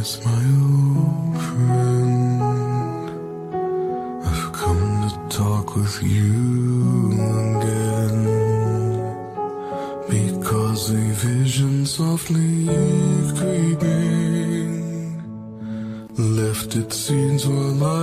Darkness, 0.03 0.25
my 0.25 0.43
old 0.59 1.37
friend. 1.47 2.41
I've 4.25 4.51
come 4.51 4.85
to 5.07 5.11
talk 5.37 5.75
with 5.77 6.03
you 6.03 7.13
again. 7.53 8.23
Because 10.09 10.89
a 10.89 11.03
vision 11.27 11.85
softly 11.85 12.67
creeping 13.37 14.73
left 16.17 16.75
its 16.75 16.97
seeds 16.97 17.47
while 17.47 17.83
I 17.83 18.02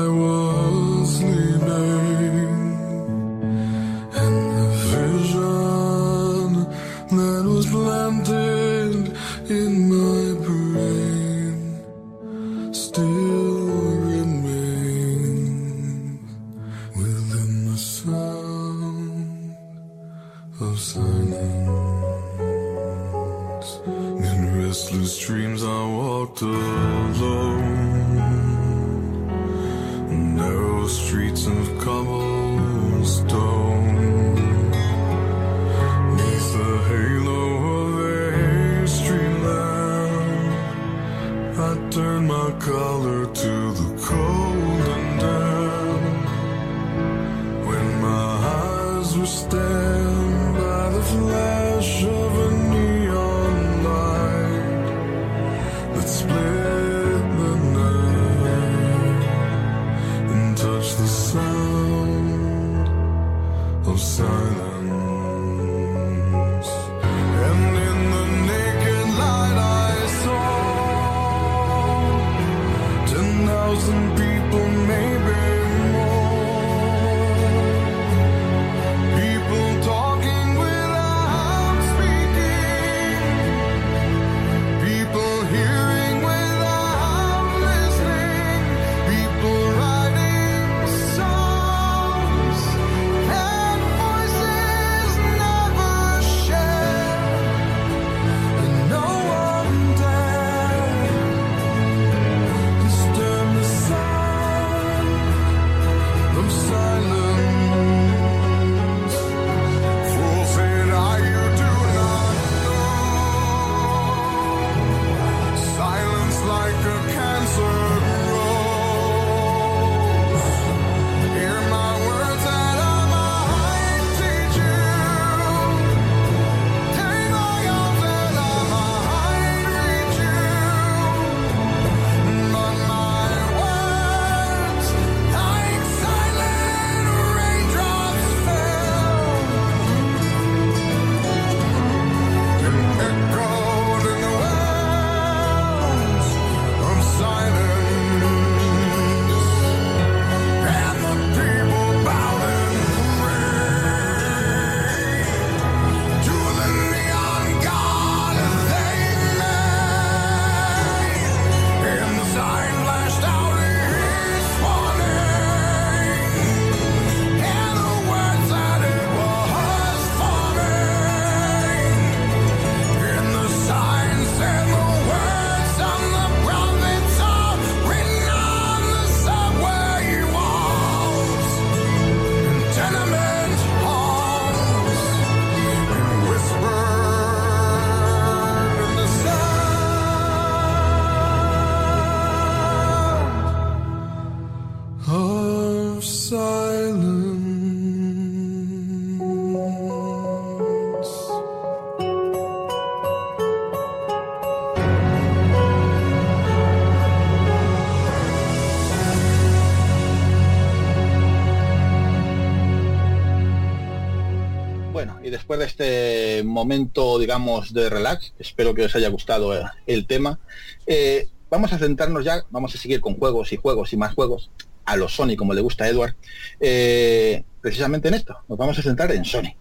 momento, 216.61 217.19
digamos, 217.19 217.73
de 217.73 217.89
relax, 217.89 218.35
espero 218.39 218.75
que 218.75 218.85
os 218.85 218.95
haya 218.95 219.09
gustado 219.09 219.55
eh, 219.55 219.65
el 219.87 220.07
tema, 220.07 220.39
eh, 220.87 221.29
vamos 221.49 221.73
a 221.73 221.79
centrarnos 221.79 222.25
ya, 222.25 222.45
vamos 222.51 222.75
a 222.75 222.79
seguir 222.79 223.01
con 223.01 223.15
juegos 223.19 223.53
y 223.53 223.57
juegos 223.57 223.93
y 223.93 223.97
más 223.97 224.15
juegos, 224.15 224.51
a 224.85 224.97
los 224.97 225.15
Sony, 225.15 225.37
como 225.37 225.55
le 225.55 225.63
gusta 225.63 225.85
a 225.85 225.89
Edward, 225.89 226.15
eh, 226.61 227.45
precisamente 227.61 228.09
en 228.09 228.15
esto, 228.15 228.37
nos 228.49 228.59
vamos 228.59 228.79
a 228.79 228.83
centrar 228.83 229.11
en 229.13 229.25
Sony, 229.25 229.55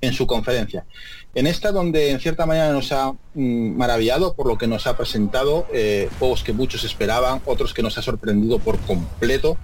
en 0.00 0.12
su 0.14 0.26
conferencia. 0.26 0.86
En 1.34 1.46
esta 1.46 1.72
donde 1.72 2.10
en 2.10 2.20
cierta 2.20 2.46
manera 2.46 2.72
nos 2.72 2.90
ha 2.92 3.12
mm, 3.12 3.76
maravillado 3.76 4.34
por 4.34 4.46
lo 4.46 4.56
que 4.56 4.66
nos 4.66 4.86
ha 4.86 4.96
presentado, 4.96 5.66
eh, 5.72 6.08
juegos 6.18 6.42
que 6.42 6.52
muchos 6.54 6.84
esperaban, 6.84 7.42
otros 7.44 7.74
que 7.74 7.82
nos 7.82 7.98
ha 7.98 8.02
sorprendido 8.02 8.58
por 8.58 8.78
completo. 8.80 9.58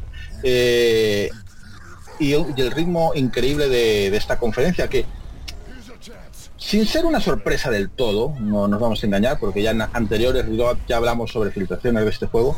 y, 0.45 2.32
el 2.34 2.70
ritmo 2.70 3.12
increíble 3.14 3.68
de 3.68 4.16
esta 4.16 4.38
conferencia 4.38 4.88
que 4.88 5.07
sin 6.73 6.87
ser 6.87 7.05
una 7.05 7.20
sorpresa 7.20 7.70
del 7.70 7.91
todo, 7.91 8.35
no 8.41 8.66
nos 8.66 8.81
vamos 8.81 9.03
a 9.03 9.07
engañar 9.07 9.39
porque 9.39 9.61
ya 9.62 9.73
en 9.73 9.83
anteriores 9.83 10.47
ya 10.89 10.97
hablamos 10.97 11.31
sobre 11.31 11.51
filtraciones 11.51 12.03
de 12.03 12.09
este 12.09 12.25
juego, 12.25 12.57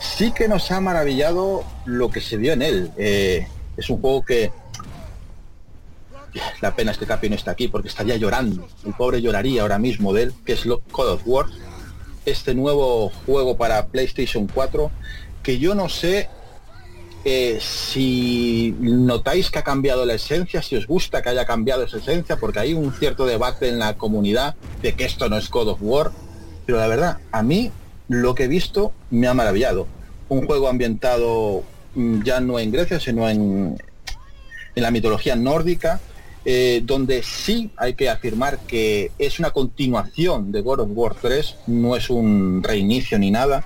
sí 0.00 0.32
que 0.32 0.48
nos 0.48 0.70
ha 0.70 0.80
maravillado 0.80 1.62
lo 1.84 2.10
que 2.10 2.22
se 2.22 2.38
vio 2.38 2.54
en 2.54 2.62
él. 2.62 2.90
Eh, 2.96 3.46
es 3.76 3.90
un 3.90 4.00
juego 4.00 4.24
que 4.24 4.50
la 6.62 6.74
pena 6.74 6.92
es 6.92 6.96
que 6.96 7.04
Capi 7.04 7.28
no 7.28 7.34
está 7.34 7.50
aquí 7.50 7.68
porque 7.68 7.88
estaría 7.88 8.16
llorando. 8.16 8.66
El 8.86 8.94
pobre 8.94 9.20
lloraría 9.20 9.60
ahora 9.60 9.78
mismo 9.78 10.14
de 10.14 10.22
él, 10.22 10.34
que 10.46 10.54
es 10.54 10.62
Call 10.62 11.08
of 11.08 11.20
War, 11.26 11.44
este 12.24 12.54
nuevo 12.54 13.10
juego 13.26 13.58
para 13.58 13.88
PlayStation 13.88 14.46
4 14.46 14.90
que 15.42 15.58
yo 15.58 15.74
no 15.74 15.90
sé 15.90 16.30
eh, 17.24 17.58
si 17.60 18.74
notáis 18.80 19.50
que 19.50 19.60
ha 19.60 19.62
cambiado 19.62 20.04
la 20.04 20.14
esencia, 20.14 20.60
si 20.60 20.74
os 20.76 20.86
gusta 20.88 21.22
que 21.22 21.28
haya 21.28 21.46
cambiado 21.46 21.84
esa 21.84 21.98
esencia, 21.98 22.36
porque 22.36 22.58
hay 22.58 22.74
un 22.74 22.92
cierto 22.92 23.26
debate 23.26 23.68
en 23.68 23.78
la 23.78 23.96
comunidad 23.96 24.56
de 24.82 24.94
que 24.94 25.04
esto 25.04 25.28
no 25.28 25.36
es 25.36 25.48
God 25.48 25.68
of 25.68 25.78
War, 25.80 26.10
pero 26.66 26.78
la 26.78 26.88
verdad, 26.88 27.18
a 27.30 27.42
mí 27.42 27.70
lo 28.08 28.34
que 28.34 28.44
he 28.44 28.48
visto 28.48 28.92
me 29.10 29.28
ha 29.28 29.34
maravillado. 29.34 29.86
Un 30.28 30.46
juego 30.46 30.68
ambientado 30.68 31.62
mm, 31.94 32.22
ya 32.22 32.40
no 32.40 32.58
en 32.58 32.72
Grecia, 32.72 32.98
sino 32.98 33.28
en, 33.28 33.76
la 34.74 34.90
mitología 34.90 35.36
nórdica, 35.36 36.00
eh, 36.44 36.80
donde 36.84 37.22
sí 37.22 37.70
hay 37.76 37.94
que 37.94 38.08
afirmar 38.08 38.58
que 38.60 39.12
es 39.18 39.38
una 39.38 39.50
continuación 39.50 40.50
de 40.50 40.60
God 40.60 40.80
of 40.80 40.88
War 40.92 41.14
3, 41.14 41.56
no 41.68 41.94
es 41.94 42.10
un 42.10 42.62
reinicio 42.64 43.18
ni 43.18 43.30
nada. 43.30 43.64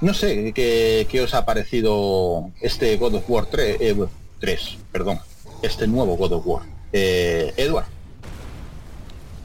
No 0.00 0.14
sé 0.14 0.52
qué, 0.54 1.20
os 1.22 1.34
ha 1.34 1.44
parecido 1.44 2.50
este 2.62 2.96
God 2.96 3.16
of 3.16 3.28
War 3.28 3.46
3, 3.46 3.76
eh, 3.80 3.96
3, 4.38 4.78
perdón, 4.90 5.18
este 5.60 5.86
nuevo 5.86 6.16
God 6.16 6.32
of 6.32 6.46
War. 6.46 6.62
Eh, 6.92 7.52
Edward. 7.56 7.86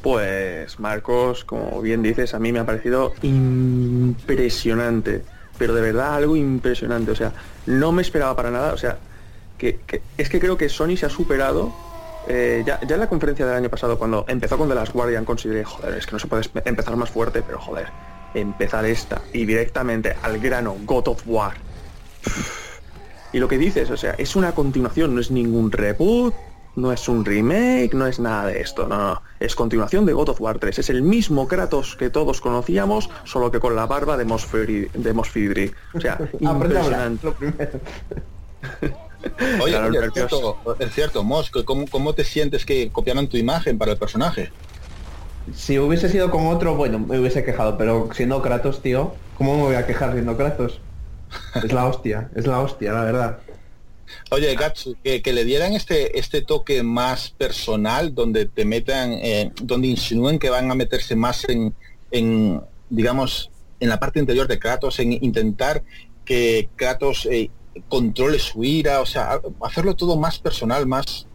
Pues 0.02 0.80
Marcos, 0.80 1.44
como 1.44 1.82
bien 1.82 2.02
dices, 2.04 2.34
a 2.34 2.40
mí 2.40 2.54
me 2.54 2.60
ha 2.60 2.66
parecido 2.66 3.14
impresionante, 3.22 5.24
pero 5.58 5.74
de 5.74 5.82
verdad 5.82 6.16
algo 6.16 6.38
impresionante. 6.38 7.12
O 7.12 7.16
sea, 7.16 7.34
no 7.66 7.92
me 7.92 8.02
esperaba 8.02 8.36
para 8.36 8.52
nada. 8.52 8.74
O 8.74 8.78
sea, 8.78 8.98
que, 9.58 9.80
es 10.18 10.30
que 10.30 10.40
creo 10.40 10.58
que 10.58 10.70
Sony 10.70 10.96
se 10.96 11.06
ha 11.06 11.10
superado. 11.10 11.74
eh, 12.28 12.64
ya, 12.66 12.80
ya 12.88 12.96
en 12.96 13.02
la 13.02 13.10
conferencia 13.10 13.46
del 13.46 13.56
año 13.56 13.70
pasado, 13.70 13.98
cuando 14.00 14.26
empezó 14.28 14.58
con 14.58 14.70
The 14.70 14.76
Last 14.76 14.94
Guardian, 14.94 15.26
consideré, 15.26 15.64
joder, 15.66 15.98
es 15.98 16.06
que 16.06 16.14
no 16.14 16.20
se 16.20 16.28
puede 16.28 16.44
empezar 16.66 16.96
más 16.96 17.10
fuerte, 17.10 17.42
pero 17.46 17.60
joder, 17.60 17.88
empezar 18.34 18.86
esta 18.86 19.22
y 19.34 19.46
directamente 19.46 20.16
al 20.22 20.40
grano, 20.40 20.76
God 20.86 21.08
of 21.10 21.24
War. 21.26 21.54
Y 23.34 23.40
lo 23.40 23.48
que 23.48 23.58
dices, 23.58 23.90
o 23.92 23.98
sea, 23.98 24.16
es 24.18 24.36
una 24.36 24.54
continuación, 24.54 25.14
no 25.14 25.22
es 25.22 25.32
ningún 25.32 25.72
reboot, 25.72 26.34
no 26.76 26.92
es 26.92 27.08
un 27.08 27.26
remake, 27.26 27.94
no 27.94 28.08
es 28.08 28.20
nada 28.20 28.48
de 28.48 28.62
esto, 28.62 28.88
no, 28.88 28.98
no, 28.98 29.22
es 29.40 29.56
continuación 29.56 30.06
de 30.06 30.14
God 30.14 30.30
of 30.30 30.42
War 30.42 30.60
3. 30.60 30.80
Es 30.80 30.90
el 30.90 31.02
mismo 31.02 31.48
Kratos 31.48 31.96
que 31.96 32.10
todos 32.10 32.42
conocíamos, 32.42 33.10
solo 33.24 33.52
que 33.52 33.60
con 33.60 33.76
la 33.76 33.86
barba 33.86 34.18
de 34.18 34.26
Mosfiri, 34.26 34.90
de 34.94 35.14
Mosfidri. 35.14 35.72
O 35.94 36.00
sea, 36.00 36.18
impresionante. 36.40 37.26
lo 37.26 37.34
primero. 37.34 37.80
Oye, 39.62 39.72
Claro, 39.72 39.88
oye, 39.88 40.00
es, 40.06 40.14
cierto, 40.14 40.58
es 40.80 40.94
cierto, 40.94 41.24
Mos, 41.24 41.50
¿cómo, 41.66 41.86
¿cómo 41.90 42.14
te 42.14 42.24
sientes 42.24 42.66
que 42.66 42.92
copiaron 42.92 43.28
tu 43.28 43.38
imagen 43.38 43.78
para 43.78 43.94
el 43.94 43.98
personaje? 43.98 44.52
Si 45.54 45.78
hubiese 45.78 46.10
sido 46.10 46.32
con 46.32 46.48
otro, 46.48 46.76
bueno, 46.76 47.00
me 47.00 47.20
hubiese 47.20 47.44
quejado, 47.44 47.78
pero 47.78 48.10
siendo 48.14 48.42
Kratos, 48.42 48.82
tío, 48.82 49.14
¿cómo 49.38 49.56
me 49.56 49.64
voy 49.64 49.76
a 49.76 49.86
quejar 49.86 50.14
siendo 50.14 50.36
Kratos? 50.36 50.80
Es 51.56 51.72
la 51.72 51.86
hostia, 51.86 52.30
es 52.36 52.48
la 52.48 52.60
hostia, 52.62 52.94
la 52.94 53.04
verdad. 53.04 53.40
Oye, 54.32 54.56
Gatsu, 54.56 54.96
que, 55.04 55.22
le 55.34 55.44
dieran 55.44 55.74
este 55.74 56.20
este 56.20 56.42
toque 56.42 56.84
más 56.84 57.32
personal, 57.32 58.14
donde 58.14 58.46
te 58.46 58.66
metan, 58.66 59.14
eh, 59.14 59.52
donde 59.62 59.88
insinúen 59.88 60.40
que 60.40 60.50
van 60.50 60.70
a 60.72 60.76
meterse 60.76 61.16
más 61.16 61.48
en, 61.50 61.74
en, 62.12 62.62
digamos, 62.90 63.52
en 63.80 63.90
la 63.90 64.00
parte 64.00 64.20
interior 64.20 64.48
de 64.48 64.60
Kratos, 64.60 65.00
en 65.00 65.14
intentar 65.14 65.84
que 66.24 66.70
Kratos 66.76 67.28
eh, 67.32 67.50
controle 67.90 68.40
su 68.40 68.64
ira, 68.64 69.02
o 69.02 69.06
sea, 69.06 69.42
hacerlo 69.62 69.96
todo 69.96 70.18
más 70.18 70.40
personal, 70.40 70.86
más 70.86 71.28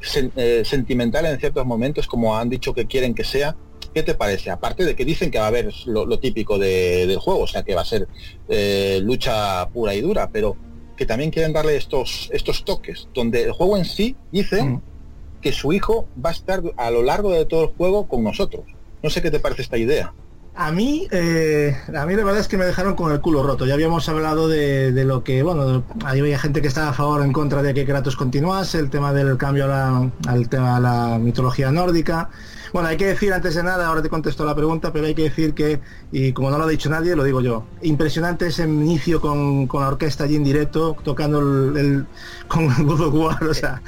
sen- 0.00 0.32
eh, 0.36 0.62
sentimental 0.64 1.26
en 1.26 1.38
ciertos 1.38 1.64
momentos, 1.66 2.06
como 2.06 2.36
han 2.36 2.48
dicho 2.48 2.74
que 2.74 2.86
quieren 2.86 3.14
que 3.14 3.24
sea. 3.24 3.56
¿Qué 3.94 4.02
te 4.02 4.14
parece? 4.14 4.50
Aparte 4.50 4.84
de 4.84 4.94
que 4.94 5.04
dicen 5.04 5.30
que 5.30 5.38
va 5.38 5.44
a 5.46 5.48
haber 5.48 5.72
lo, 5.86 6.04
lo 6.06 6.18
típico 6.18 6.58
de- 6.58 7.06
del 7.06 7.18
juego, 7.18 7.40
o 7.40 7.46
sea, 7.46 7.62
que 7.62 7.74
va 7.74 7.80
a 7.82 7.86
ser 7.86 8.06
eh, 8.48 9.00
lucha 9.02 9.68
pura 9.70 9.94
y 9.94 10.00
dura, 10.00 10.28
pero 10.30 10.56
que 10.96 11.06
también 11.06 11.30
quieren 11.30 11.52
darle 11.52 11.76
estos 11.76 12.28
estos 12.32 12.64
toques, 12.64 13.08
donde 13.14 13.44
el 13.44 13.52
juego 13.52 13.76
en 13.76 13.84
sí 13.84 14.16
dice 14.32 14.62
Mm. 14.62 14.82
que 15.40 15.52
su 15.52 15.72
hijo 15.72 16.06
va 16.24 16.30
a 16.30 16.32
estar 16.32 16.62
a 16.76 16.90
lo 16.90 17.02
largo 17.02 17.30
de 17.32 17.44
todo 17.46 17.62
el 17.64 17.68
juego 17.76 18.08
con 18.08 18.24
nosotros. 18.24 18.64
No 19.02 19.08
sé 19.10 19.22
qué 19.22 19.30
te 19.30 19.38
parece 19.40 19.62
esta 19.62 19.78
idea. 19.78 20.12
A 20.60 20.72
mí, 20.72 21.06
eh, 21.12 21.76
a 21.96 22.04
mí 22.04 22.16
la 22.16 22.24
verdad 22.24 22.40
es 22.40 22.48
que 22.48 22.56
me 22.58 22.64
dejaron 22.64 22.96
con 22.96 23.12
el 23.12 23.20
culo 23.20 23.44
roto. 23.44 23.64
Ya 23.64 23.74
habíamos 23.74 24.08
hablado 24.08 24.48
de, 24.48 24.90
de 24.90 25.04
lo 25.04 25.22
que, 25.22 25.44
bueno, 25.44 25.84
ahí 26.04 26.18
había 26.18 26.36
gente 26.36 26.60
que 26.60 26.66
estaba 26.66 26.88
a 26.88 26.92
favor 26.92 27.20
o 27.20 27.24
en 27.24 27.32
contra 27.32 27.62
de 27.62 27.72
que 27.74 27.84
Kratos 27.86 28.16
continuase, 28.16 28.80
el 28.80 28.90
tema 28.90 29.12
del 29.12 29.36
cambio 29.36 29.66
a 29.66 29.68
la- 29.68 30.10
al 30.26 30.48
tema 30.48 30.74
de 30.74 30.80
la 30.80 31.18
mitología 31.20 31.70
nórdica. 31.70 32.30
Bueno, 32.72 32.88
hay 32.88 32.96
que 32.96 33.06
decir 33.06 33.32
antes 33.32 33.54
de 33.54 33.62
nada, 33.62 33.86
ahora 33.86 34.02
te 34.02 34.08
contesto 34.08 34.44
la 34.44 34.56
pregunta, 34.56 34.92
pero 34.92 35.06
hay 35.06 35.14
que 35.14 35.22
decir 35.22 35.54
que, 35.54 35.78
y 36.10 36.32
como 36.32 36.50
no 36.50 36.58
lo 36.58 36.64
ha 36.64 36.68
dicho 36.68 36.90
nadie, 36.90 37.14
lo 37.14 37.22
digo 37.22 37.40
yo, 37.40 37.64
impresionante 37.82 38.48
ese 38.48 38.64
inicio 38.64 39.20
con, 39.20 39.68
con 39.68 39.82
la 39.82 39.88
orquesta 39.88 40.24
allí 40.24 40.34
en 40.34 40.42
directo, 40.44 40.96
tocando 41.04 41.38
el, 41.38 41.76
el- 41.76 42.06
con 42.48 42.66
God 42.84 43.00
of 43.00 43.14
War, 43.14 43.44
o 43.44 43.54
sea. 43.54 43.80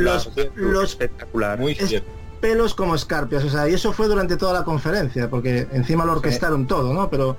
Los- 0.00 0.30
los- 0.56 0.90
espectacular. 0.90 1.60
Muy 1.60 1.72
Es- 1.78 1.88
cierto. 1.88 2.10
Pelos 2.46 2.74
como 2.74 2.94
escarpias, 2.94 3.42
o 3.42 3.50
sea, 3.50 3.68
y 3.68 3.74
eso 3.74 3.92
fue 3.92 4.06
durante 4.06 4.36
toda 4.36 4.52
la 4.52 4.62
conferencia, 4.62 5.28
porque 5.28 5.66
encima 5.72 6.04
lo 6.04 6.12
orquestaron 6.12 6.68
todo, 6.68 6.94
¿no? 6.94 7.10
Pero 7.10 7.36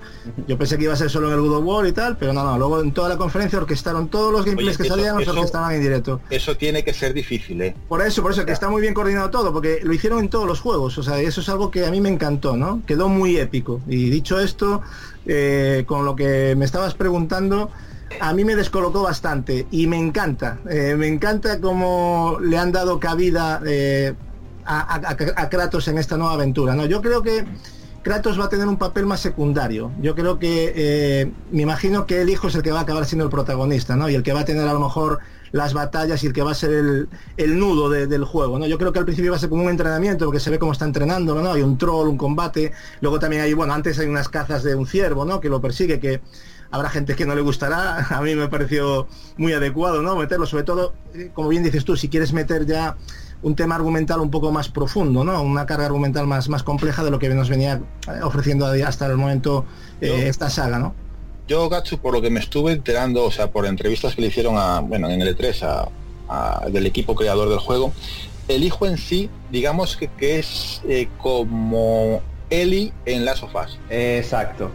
yo 0.50 0.58
pensé 0.58 0.78
que 0.78 0.84
iba 0.84 0.92
a 0.92 0.98
ser 0.98 1.10
solo 1.10 1.30
en 1.30 1.36
el 1.36 1.40
God 1.40 1.60
of 1.60 1.64
War 1.66 1.88
y 1.88 1.94
tal, 1.94 2.18
pero 2.18 2.34
no, 2.34 2.44
no, 2.44 2.58
luego 2.58 2.82
en 2.82 2.92
toda 2.92 3.08
la 3.08 3.16
conferencia 3.16 3.58
orquestaron 3.58 4.10
todos 4.10 4.34
los 4.34 4.44
gameplays 4.44 4.72
Oye, 4.72 4.78
que 4.80 4.84
eso- 4.84 4.96
salían, 4.96 5.14
los 5.16 5.22
eso- 5.24 5.32
orquestaban 5.32 5.76
en 5.76 5.82
directo. 5.82 6.20
Eso 6.30 6.58
tiene 6.58 6.84
que 6.84 6.94
ser 6.94 7.14
difícil, 7.14 7.62
¿eh? 7.62 7.74
Por 7.88 8.02
eso, 8.02 8.22
por 8.22 8.34
eso, 8.34 8.46
que 8.46 8.52
está 8.52 8.68
muy 8.70 8.82
bien 8.82 8.94
coordinado 8.94 9.30
todo, 9.30 9.54
porque 9.54 9.80
lo 9.82 9.94
hicieron 9.94 10.20
en 10.20 10.28
todos 10.28 10.46
los 10.46 10.60
juegos, 10.60 10.98
o 10.98 11.04
sea, 11.04 11.24
y 11.24 11.26
eso 11.26 11.40
es 11.40 11.48
algo 11.48 11.72
que 11.72 11.86
a 11.86 11.90
mí 11.92 12.02
me 12.02 12.10
encantó, 12.10 12.58
¿no? 12.58 12.82
Quedó 12.86 13.08
muy 13.08 13.38
épico. 13.38 13.80
Y 13.88 14.10
dicho 14.10 14.42
esto, 14.42 14.82
eh, 15.26 15.86
con 15.88 16.04
lo 16.04 16.18
que 16.18 16.54
me 16.58 16.66
estabas 16.66 16.96
preguntando, 16.96 17.72
a 18.20 18.34
mí 18.34 18.44
me 18.44 18.56
descolocó 18.58 19.04
bastante 19.04 19.68
y 19.72 19.88
me 19.88 19.98
encanta, 19.98 20.60
eh, 20.70 20.96
me 20.98 21.08
encanta 21.08 21.62
cómo 21.62 22.40
le 22.42 22.58
han 22.58 22.72
dado 22.74 23.00
cabida 23.00 23.62
eh, 23.66 24.14
a, 24.68 25.50
Kratos 25.50 25.88
en 25.88 25.98
esta 25.98 26.18
nueva 26.18 26.34
aventura, 26.34 26.76
¿no? 26.76 26.86
Yo 26.86 27.02
creo 27.02 27.22
que 27.22 27.46
Kratos 28.04 28.40
va 28.40 28.46
a 28.46 28.50
tener 28.50 28.68
un 28.68 28.78
papel 28.78 29.06
más 29.06 29.20
secundario. 29.20 29.92
Yo 30.02 30.16
creo 30.16 30.40
que, 30.40 30.72
eh, 30.76 31.32
me 31.52 31.64
imagino 31.64 32.06
que 32.06 32.22
el 32.22 32.30
hijo 32.30 32.48
es 32.48 32.56
el 32.56 32.62
que 32.62 32.72
va 32.72 32.80
a 32.80 32.84
acabar 32.84 33.06
siendo 33.06 33.26
el 33.26 33.32
protagonista, 33.32 33.96
¿no? 33.96 34.10
Y 34.10 34.16
el 34.16 34.24
que 34.24 34.34
va 34.34 34.42
a 34.42 34.46
tener 34.46 34.68
a 34.68 34.74
lo 34.74 34.80
mejor 34.80 35.20
las 35.52 35.74
batallas 35.74 36.24
y 36.24 36.28
el 36.28 36.34
que 36.34 36.42
va 36.42 36.52
a 36.52 36.56
ser 36.56 36.72
el, 36.72 37.10
el 37.38 37.58
nudo 37.60 37.90
de- 37.90 38.08
del 38.08 38.24
juego, 38.26 38.60
¿no? 38.60 38.68
Yo 38.68 38.78
creo 38.78 38.92
que 38.94 39.00
al 39.00 39.06
principio 39.06 39.32
va 39.32 39.38
a 39.38 39.40
ser 39.40 39.50
como 39.50 39.64
un 39.64 39.70
entrenamiento, 39.70 40.26
porque 40.26 40.40
se 40.40 40.50
ve 40.50 40.60
cómo 40.60 40.72
está 40.74 40.86
entrenando, 40.86 41.36
¿no? 41.42 41.52
Hay 41.54 41.62
un 41.62 41.78
troll, 41.78 42.08
un 42.08 42.18
combate, 42.18 42.72
luego 43.02 43.20
también 43.20 43.42
hay, 43.42 43.54
bueno, 43.54 43.74
antes 43.74 43.98
hay 44.00 44.08
unas 44.08 44.30
cazas 44.30 44.64
de 44.64 44.76
un 44.76 44.86
ciervo, 44.88 45.26
¿no? 45.26 45.40
Que 45.40 45.50
lo 45.50 45.62
persigue, 45.62 46.00
que 46.00 46.22
habrá 46.70 46.90
gente 46.90 47.16
que 47.16 47.26
no 47.26 47.34
le 47.34 47.42
gustará, 47.42 48.08
a 48.10 48.22
mí 48.22 48.36
me 48.36 48.48
pareció 48.50 49.08
muy 49.38 49.54
adecuado, 49.54 50.02
¿no? 50.02 50.16
Meterlo, 50.18 50.46
sobre 50.46 50.64
todo, 50.64 50.94
eh, 51.14 51.32
como 51.34 51.48
bien 51.50 51.64
dices 51.64 51.84
tú, 51.86 51.96
si 51.98 52.10
quieres 52.10 52.34
meter 52.34 52.66
ya 52.66 52.96
un 53.44 53.56
tema 53.56 53.76
argumental 53.76 54.20
un 54.20 54.32
poco 54.32 54.52
más 54.52 54.70
profundo, 54.70 55.24
¿no? 55.24 55.42
Una 55.42 55.66
carga 55.66 55.86
argumental 55.86 56.26
más, 56.28 56.50
más 56.50 56.64
compleja 56.64 57.04
de 57.04 57.12
lo 57.12 57.20
que 57.20 57.30
nos 57.30 57.50
venía 57.50 57.82
eh, 58.08 58.20
ofreciendo 58.24 58.66
hasta 58.68 59.06
el 59.06 59.18
momento 59.18 59.66
eh, 60.02 60.08
Yo- 60.08 60.16
esta 60.16 60.50
saga, 60.50 60.80
¿no? 60.80 60.94
Yo, 61.48 61.70
Gatsu, 61.70 61.98
por 62.00 62.14
lo 62.14 62.22
que 62.22 62.30
me 62.30 62.40
estuve 62.42 62.74
enterando, 62.74 63.24
o 63.24 63.32
sea, 63.32 63.50
por 63.52 63.66
entrevistas 63.66 64.16
que 64.16 64.22
le 64.22 64.28
hicieron 64.28 64.56
a, 64.58 64.82
bueno, 64.82 65.10
en 65.10 65.22
el 65.22 65.38
E3 65.38 65.64
a, 65.64 65.88
a- 66.28 66.70
del 66.70 66.86
equipo 66.86 67.16
creador 67.16 67.48
del 67.50 67.60
juego, 67.60 67.94
el 68.50 68.64
hijo 68.64 68.86
en 68.86 68.98
sí, 68.98 69.30
digamos 69.52 69.96
que, 69.96 70.08
que 70.10 70.40
es 70.40 70.82
eh, 70.90 71.08
como 71.18 72.22
Eli 72.50 72.92
en 73.06 73.24
Last 73.24 73.44
of 73.44 73.56
Us. 73.56 73.80
Exacto. 73.90 74.72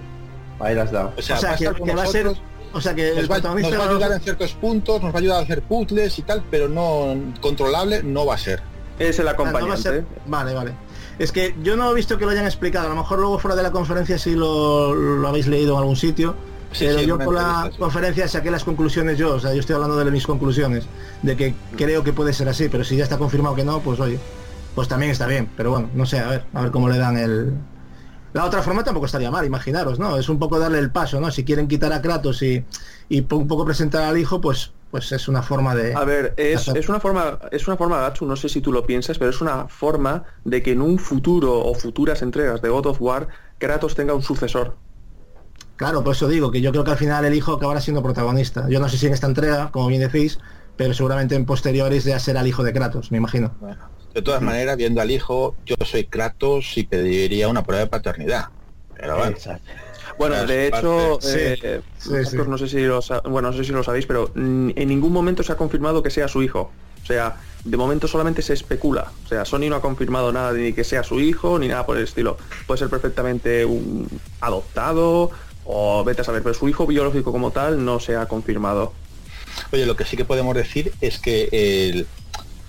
Ahí 0.60 0.74
las 0.74 0.92
dado. 0.92 1.12
O 1.18 1.20
sea, 1.22 1.36
O 1.36 1.40
sea, 1.40 1.56
que, 1.56 1.68
va 1.94 2.02
a 2.04 2.06
ser, 2.06 2.32
o 2.72 2.80
sea, 2.80 2.94
que 2.94 3.10
el 3.10 3.16
nos 3.16 3.30
va, 3.30 3.38
nos 3.40 3.72
va 3.72 3.84
a 3.84 3.88
ayudar 3.90 4.12
en 4.12 4.20
ciertos 4.20 4.52
puntos, 4.54 5.02
nos 5.02 5.12
va 5.12 5.16
a 5.16 5.20
ayudar 5.20 5.38
a 5.38 5.42
hacer 5.42 5.62
puzzles 5.62 6.18
y 6.18 6.22
tal, 6.22 6.42
pero 6.50 6.68
no 6.68 7.14
controlable 7.40 8.02
no 8.02 8.26
va 8.26 8.34
a 8.34 8.38
ser. 8.38 8.62
Es 8.98 9.18
el 9.18 9.28
Ah, 9.28 9.32
no 9.32 9.42
va 9.42 9.48
a 9.48 9.50
acompañante. 9.50 9.82
ser- 9.82 10.04
Vale, 10.26 10.54
vale. 10.54 10.72
Es 11.18 11.30
que 11.32 11.54
yo 11.62 11.76
no 11.76 11.90
he 11.90 11.94
visto 11.94 12.18
que 12.18 12.24
lo 12.24 12.30
hayan 12.30 12.44
explicado. 12.46 12.86
A 12.86 12.90
lo 12.90 12.96
mejor 12.96 13.18
luego 13.18 13.38
fuera 13.38 13.54
de 13.56 13.62
la 13.62 13.70
conferencia 13.70 14.18
sí 14.18 14.34
lo, 14.34 14.94
lo 14.94 15.28
habéis 15.28 15.46
leído 15.46 15.72
en 15.74 15.78
algún 15.80 15.96
sitio. 15.96 16.34
Sí, 16.72 16.86
pero 16.86 17.00
sí, 17.00 17.06
yo 17.06 17.18
por 17.18 17.34
la 17.34 17.68
sí. 17.70 17.78
conferencia 17.78 18.26
saqué 18.28 18.50
las 18.50 18.64
conclusiones 18.64 19.18
yo. 19.18 19.34
O 19.34 19.40
sea, 19.40 19.52
yo 19.52 19.60
estoy 19.60 19.74
hablando 19.74 19.96
de 20.02 20.10
mis 20.10 20.26
conclusiones. 20.26 20.84
De 21.22 21.36
que 21.36 21.54
creo 21.76 22.02
que 22.02 22.12
puede 22.14 22.32
ser 22.32 22.48
así. 22.48 22.68
Pero 22.70 22.82
si 22.84 22.96
ya 22.96 23.04
está 23.04 23.18
confirmado 23.18 23.54
que 23.54 23.64
no, 23.64 23.80
pues 23.80 24.00
oye. 24.00 24.18
Pues 24.74 24.88
también 24.88 25.12
está 25.12 25.26
bien. 25.26 25.50
Pero 25.56 25.70
bueno, 25.70 25.90
no 25.94 26.06
sé, 26.06 26.18
a 26.20 26.28
ver. 26.28 26.44
A 26.54 26.62
ver 26.62 26.70
cómo 26.70 26.88
le 26.88 26.96
dan 26.98 27.18
el... 27.18 27.52
La 28.32 28.44
otra 28.44 28.62
forma 28.62 28.82
tampoco 28.82 29.06
estaría 29.06 29.30
mal, 29.30 29.44
imaginaros, 29.44 29.98
¿no? 29.98 30.16
Es 30.16 30.28
un 30.28 30.38
poco 30.38 30.58
darle 30.58 30.78
el 30.78 30.90
paso, 30.90 31.20
¿no? 31.20 31.30
Si 31.30 31.44
quieren 31.44 31.68
quitar 31.68 31.92
a 31.92 32.00
Kratos 32.00 32.42
y, 32.42 32.64
y 33.08 33.20
un 33.20 33.46
poco 33.46 33.64
presentar 33.64 34.02
al 34.04 34.18
hijo, 34.18 34.40
pues 34.40 34.72
pues 34.92 35.10
es 35.10 35.26
una 35.26 35.42
forma 35.42 35.74
de... 35.74 35.94
A 35.94 36.04
ver, 36.04 36.34
es, 36.36 36.68
es 36.68 36.88
una 36.90 37.00
forma, 37.00 37.38
es 37.50 37.66
una 37.66 37.78
forma, 37.78 37.98
Gatsu, 38.02 38.26
no 38.26 38.36
sé 38.36 38.50
si 38.50 38.60
tú 38.60 38.70
lo 38.70 38.84
piensas, 38.84 39.18
pero 39.18 39.30
es 39.30 39.40
una 39.40 39.66
forma 39.66 40.24
de 40.44 40.62
que 40.62 40.72
en 40.72 40.82
un 40.82 40.98
futuro 40.98 41.60
o 41.60 41.74
futuras 41.74 42.20
entregas 42.20 42.60
de 42.60 42.68
God 42.68 42.84
of 42.84 43.00
War, 43.00 43.28
Kratos 43.56 43.94
tenga 43.94 44.12
un 44.12 44.20
sucesor. 44.20 44.76
Claro, 45.76 46.04
por 46.04 46.14
eso 46.14 46.28
digo 46.28 46.50
que 46.50 46.60
yo 46.60 46.72
creo 46.72 46.84
que 46.84 46.90
al 46.90 46.98
final 46.98 47.24
el 47.24 47.34
hijo 47.34 47.54
acabará 47.54 47.80
siendo 47.80 48.02
protagonista. 48.02 48.68
Yo 48.68 48.80
no 48.80 48.88
sé 48.90 48.98
si 48.98 49.06
en 49.06 49.14
esta 49.14 49.26
entrega, 49.26 49.70
como 49.70 49.86
bien 49.86 50.02
decís, 50.02 50.38
pero 50.76 50.92
seguramente 50.92 51.36
en 51.36 51.46
posteriores 51.46 52.04
ya 52.04 52.18
será 52.18 52.42
el 52.42 52.48
hijo 52.48 52.62
de 52.62 52.74
Kratos, 52.74 53.10
me 53.10 53.16
imagino. 53.16 53.50
De 54.14 54.22
todas 54.22 54.42
maneras, 54.42 54.76
viendo 54.76 55.00
al 55.00 55.10
hijo, 55.10 55.56
yo 55.64 55.76
soy 55.84 56.04
Kratos 56.04 56.76
y 56.76 56.84
pediría 56.84 57.48
una 57.48 57.62
prueba 57.62 57.84
de 57.84 57.90
paternidad. 57.90 58.48
Pero 58.96 59.16
bueno. 59.16 59.36
Bueno, 60.18 60.46
de 60.46 60.68
hecho, 60.68 61.18
eh, 61.24 61.82
Sí, 61.98 62.10
Marcos, 62.10 62.30
sí. 62.30 62.36
no 62.36 62.58
sé 62.58 62.68
si 62.68 62.80
lo 62.80 63.00
bueno, 63.24 63.50
no 63.50 63.56
sé 63.56 63.64
si 63.64 63.72
lo 63.72 63.82
sabéis, 63.82 64.06
pero 64.06 64.30
en 64.34 64.88
ningún 64.88 65.12
momento 65.12 65.42
se 65.42 65.52
ha 65.52 65.56
confirmado 65.56 66.02
que 66.02 66.10
sea 66.10 66.28
su 66.28 66.42
hijo. 66.42 66.70
O 67.02 67.06
sea, 67.06 67.36
de 67.64 67.76
momento 67.76 68.06
solamente 68.06 68.42
se 68.42 68.52
especula. 68.52 69.10
O 69.24 69.28
sea, 69.28 69.44
Sony 69.44 69.68
no 69.68 69.76
ha 69.76 69.80
confirmado 69.80 70.32
nada 70.32 70.52
ni 70.52 70.72
que 70.72 70.84
sea 70.84 71.02
su 71.02 71.18
hijo 71.20 71.58
ni 71.58 71.68
nada 71.68 71.84
por 71.84 71.96
el 71.96 72.04
estilo. 72.04 72.36
Puede 72.66 72.78
ser 72.78 72.88
perfectamente 72.90 73.64
un 73.64 74.06
adoptado 74.40 75.30
o 75.64 76.04
vete 76.04 76.20
a 76.20 76.24
saber, 76.24 76.42
pero 76.42 76.54
su 76.54 76.68
hijo 76.68 76.86
biológico 76.86 77.32
como 77.32 77.50
tal 77.50 77.84
no 77.84 77.98
se 77.98 78.16
ha 78.16 78.26
confirmado. 78.26 78.92
Oye, 79.72 79.86
lo 79.86 79.96
que 79.96 80.04
sí 80.04 80.16
que 80.16 80.24
podemos 80.24 80.54
decir 80.54 80.92
es 81.00 81.18
que 81.18 81.48
el, 81.52 82.06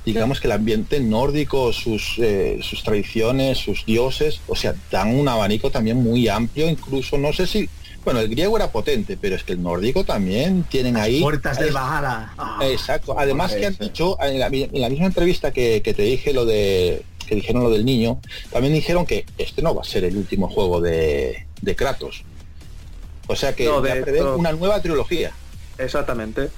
digamos 0.06 0.40
que 0.42 0.48
el 0.48 0.52
ambiente 0.54 1.00
nórdico, 1.00 1.72
sus, 1.74 2.16
eh, 2.20 2.60
sus 2.62 2.84
tradiciones, 2.84 3.58
sus 3.58 3.86
dioses, 3.86 4.42
o 4.48 4.56
sea, 4.56 4.74
dan 4.92 5.16
un 5.16 5.28
abanico 5.28 5.72
también 5.72 5.98
muy 6.04 6.28
amplio, 6.28 6.70
incluso 6.70 7.18
no 7.18 7.32
sé 7.34 7.48
si, 7.48 7.70
bueno, 8.04 8.20
el 8.20 8.28
griego 8.28 8.58
era 8.58 8.70
potente, 8.72 9.18
pero 9.20 9.36
es 9.36 9.44
que 9.46 9.54
el 9.54 9.64
nórdico 9.64 10.04
también 10.04 10.64
tienen 10.70 10.98
ahí... 10.98 11.22
Puertas 11.22 11.58
del 11.58 11.70
es- 11.70 11.74
Bajara. 11.74 12.34
Ah, 12.38 12.60
Exacto. 12.64 13.16
Además 13.18 13.54
que 13.54 13.66
han 13.66 13.74
Ese. 13.74 13.84
dicho, 13.86 14.18
en 14.22 14.40
la, 14.40 14.48
en 14.48 14.82
la 14.82 14.90
misma 14.90 15.06
entrevista 15.06 15.52
que, 15.52 15.82
que 15.82 15.94
te 15.94 16.04
dije 16.04 16.34
lo 16.34 16.46
de 16.46 17.04
que 17.26 17.36
dijeron 17.36 17.64
lo 17.64 17.70
del 17.70 17.86
niño, 17.86 18.20
también 18.52 18.74
dijeron 18.74 19.06
que 19.06 19.26
este 19.38 19.62
no 19.62 19.74
va 19.74 19.82
a 19.84 19.86
ser 19.86 20.04
el 20.04 20.18
último 20.18 20.50
juego 20.50 20.82
de, 20.82 21.46
de 21.62 21.76
Kratos. 21.78 22.26
O 23.28 23.36
sea 23.38 23.56
que 23.56 23.64
No, 23.64 23.80
de 23.80 23.88
ya 23.96 24.02
prevén 24.02 24.24
hecho- 24.24 24.36
una 24.36 24.52
nueva 24.52 24.82
trilogía. 24.82 25.32
Exactamente. 25.78 26.50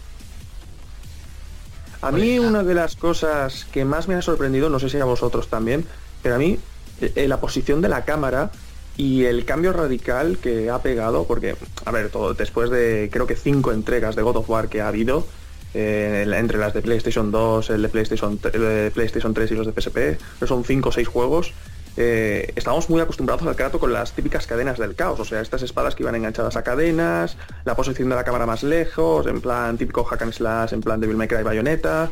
A 2.05 2.11
mí 2.11 2.37
una 2.37 2.63
de 2.63 2.75
las 2.75 2.95
cosas 2.95 3.65
que 3.71 3.83
más 3.83 4.07
me 4.07 4.13
ha 4.13 4.21
sorprendido, 4.21 4.69
no 4.69 4.77
sé 4.77 4.89
si 4.89 4.99
a 4.99 5.05
vosotros 5.05 5.47
también, 5.47 5.85
pero 6.21 6.35
a 6.35 6.37
mí 6.37 6.59
eh, 7.01 7.11
eh, 7.15 7.27
la 7.27 7.41
posición 7.41 7.81
de 7.81 7.89
la 7.89 8.05
cámara 8.05 8.51
y 8.95 9.23
el 9.23 9.43
cambio 9.43 9.73
radical 9.73 10.37
que 10.37 10.69
ha 10.69 10.83
pegado, 10.83 11.25
porque, 11.25 11.55
a 11.83 11.91
ver, 11.91 12.09
todo 12.09 12.35
después 12.35 12.69
de 12.69 13.09
creo 13.11 13.25
que 13.25 13.35
cinco 13.35 13.71
entregas 13.71 14.15
de 14.15 14.21
God 14.21 14.35
of 14.35 14.49
War 14.51 14.69
que 14.69 14.81
ha 14.81 14.87
habido, 14.87 15.25
eh, 15.73 16.31
entre 16.37 16.59
las 16.59 16.75
de 16.75 16.83
PlayStation 16.83 17.31
2, 17.31 17.71
el 17.71 17.81
de 17.81 17.89
PlayStation, 17.89 18.39
el 18.53 18.61
de 18.61 18.91
PlayStation 18.93 19.33
3 19.33 19.51
y 19.51 19.55
los 19.55 19.65
de 19.65 19.73
PSP, 19.81 20.45
son 20.45 20.63
cinco 20.63 20.89
o 20.89 20.91
seis 20.91 21.07
juegos, 21.07 21.53
eh, 21.97 22.51
estábamos 22.55 22.89
muy 22.89 23.01
acostumbrados 23.01 23.45
al 23.47 23.55
Kratos 23.55 23.79
con 23.79 23.93
las 23.93 24.11
típicas 24.11 24.45
cadenas 24.47 24.77
del 24.77 24.95
caos, 24.95 25.19
o 25.19 25.25
sea, 25.25 25.41
estas 25.41 25.61
espadas 25.61 25.95
que 25.95 26.03
iban 26.03 26.15
enganchadas 26.15 26.57
a 26.57 26.63
cadenas, 26.63 27.37
la 27.63 27.75
posición 27.75 28.09
de 28.09 28.15
la 28.15 28.23
cámara 28.23 28.45
más 28.45 28.63
lejos, 28.63 29.27
en 29.27 29.39
plan 29.39 29.77
típico 29.77 30.03
hack 30.03 30.21
and 30.21 30.33
slash, 30.33 30.73
en 30.73 30.81
plan 30.81 30.99
Devil 30.99 31.15
May 31.15 31.27
Cry 31.27 31.43
Bayonetta, 31.43 32.09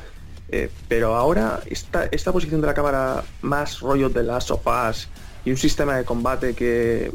eh, 0.49 0.69
pero 0.87 1.15
ahora 1.15 1.59
esta, 1.65 2.05
esta 2.05 2.31
posición 2.31 2.61
de 2.61 2.67
la 2.67 2.73
cámara 2.73 3.23
más 3.41 3.81
rollo 3.81 4.09
de 4.09 4.23
las 4.23 4.45
sofás 4.45 5.09
y 5.43 5.51
un 5.51 5.57
sistema 5.57 5.97
de 5.97 6.05
combate 6.05 6.53
que 6.53 7.11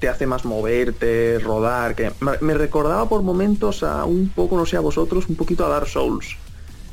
te 0.00 0.08
hace 0.08 0.26
más 0.26 0.44
moverte, 0.44 1.38
rodar, 1.38 1.94
que 1.94 2.12
me 2.40 2.54
recordaba 2.54 3.08
por 3.08 3.22
momentos 3.22 3.82
a 3.82 4.04
un 4.04 4.28
poco, 4.28 4.56
no 4.56 4.64
sé 4.64 4.76
a 4.76 4.80
vosotros, 4.80 5.28
un 5.28 5.36
poquito 5.36 5.66
a 5.66 5.68
Dark 5.68 5.88
Souls. 5.88 6.36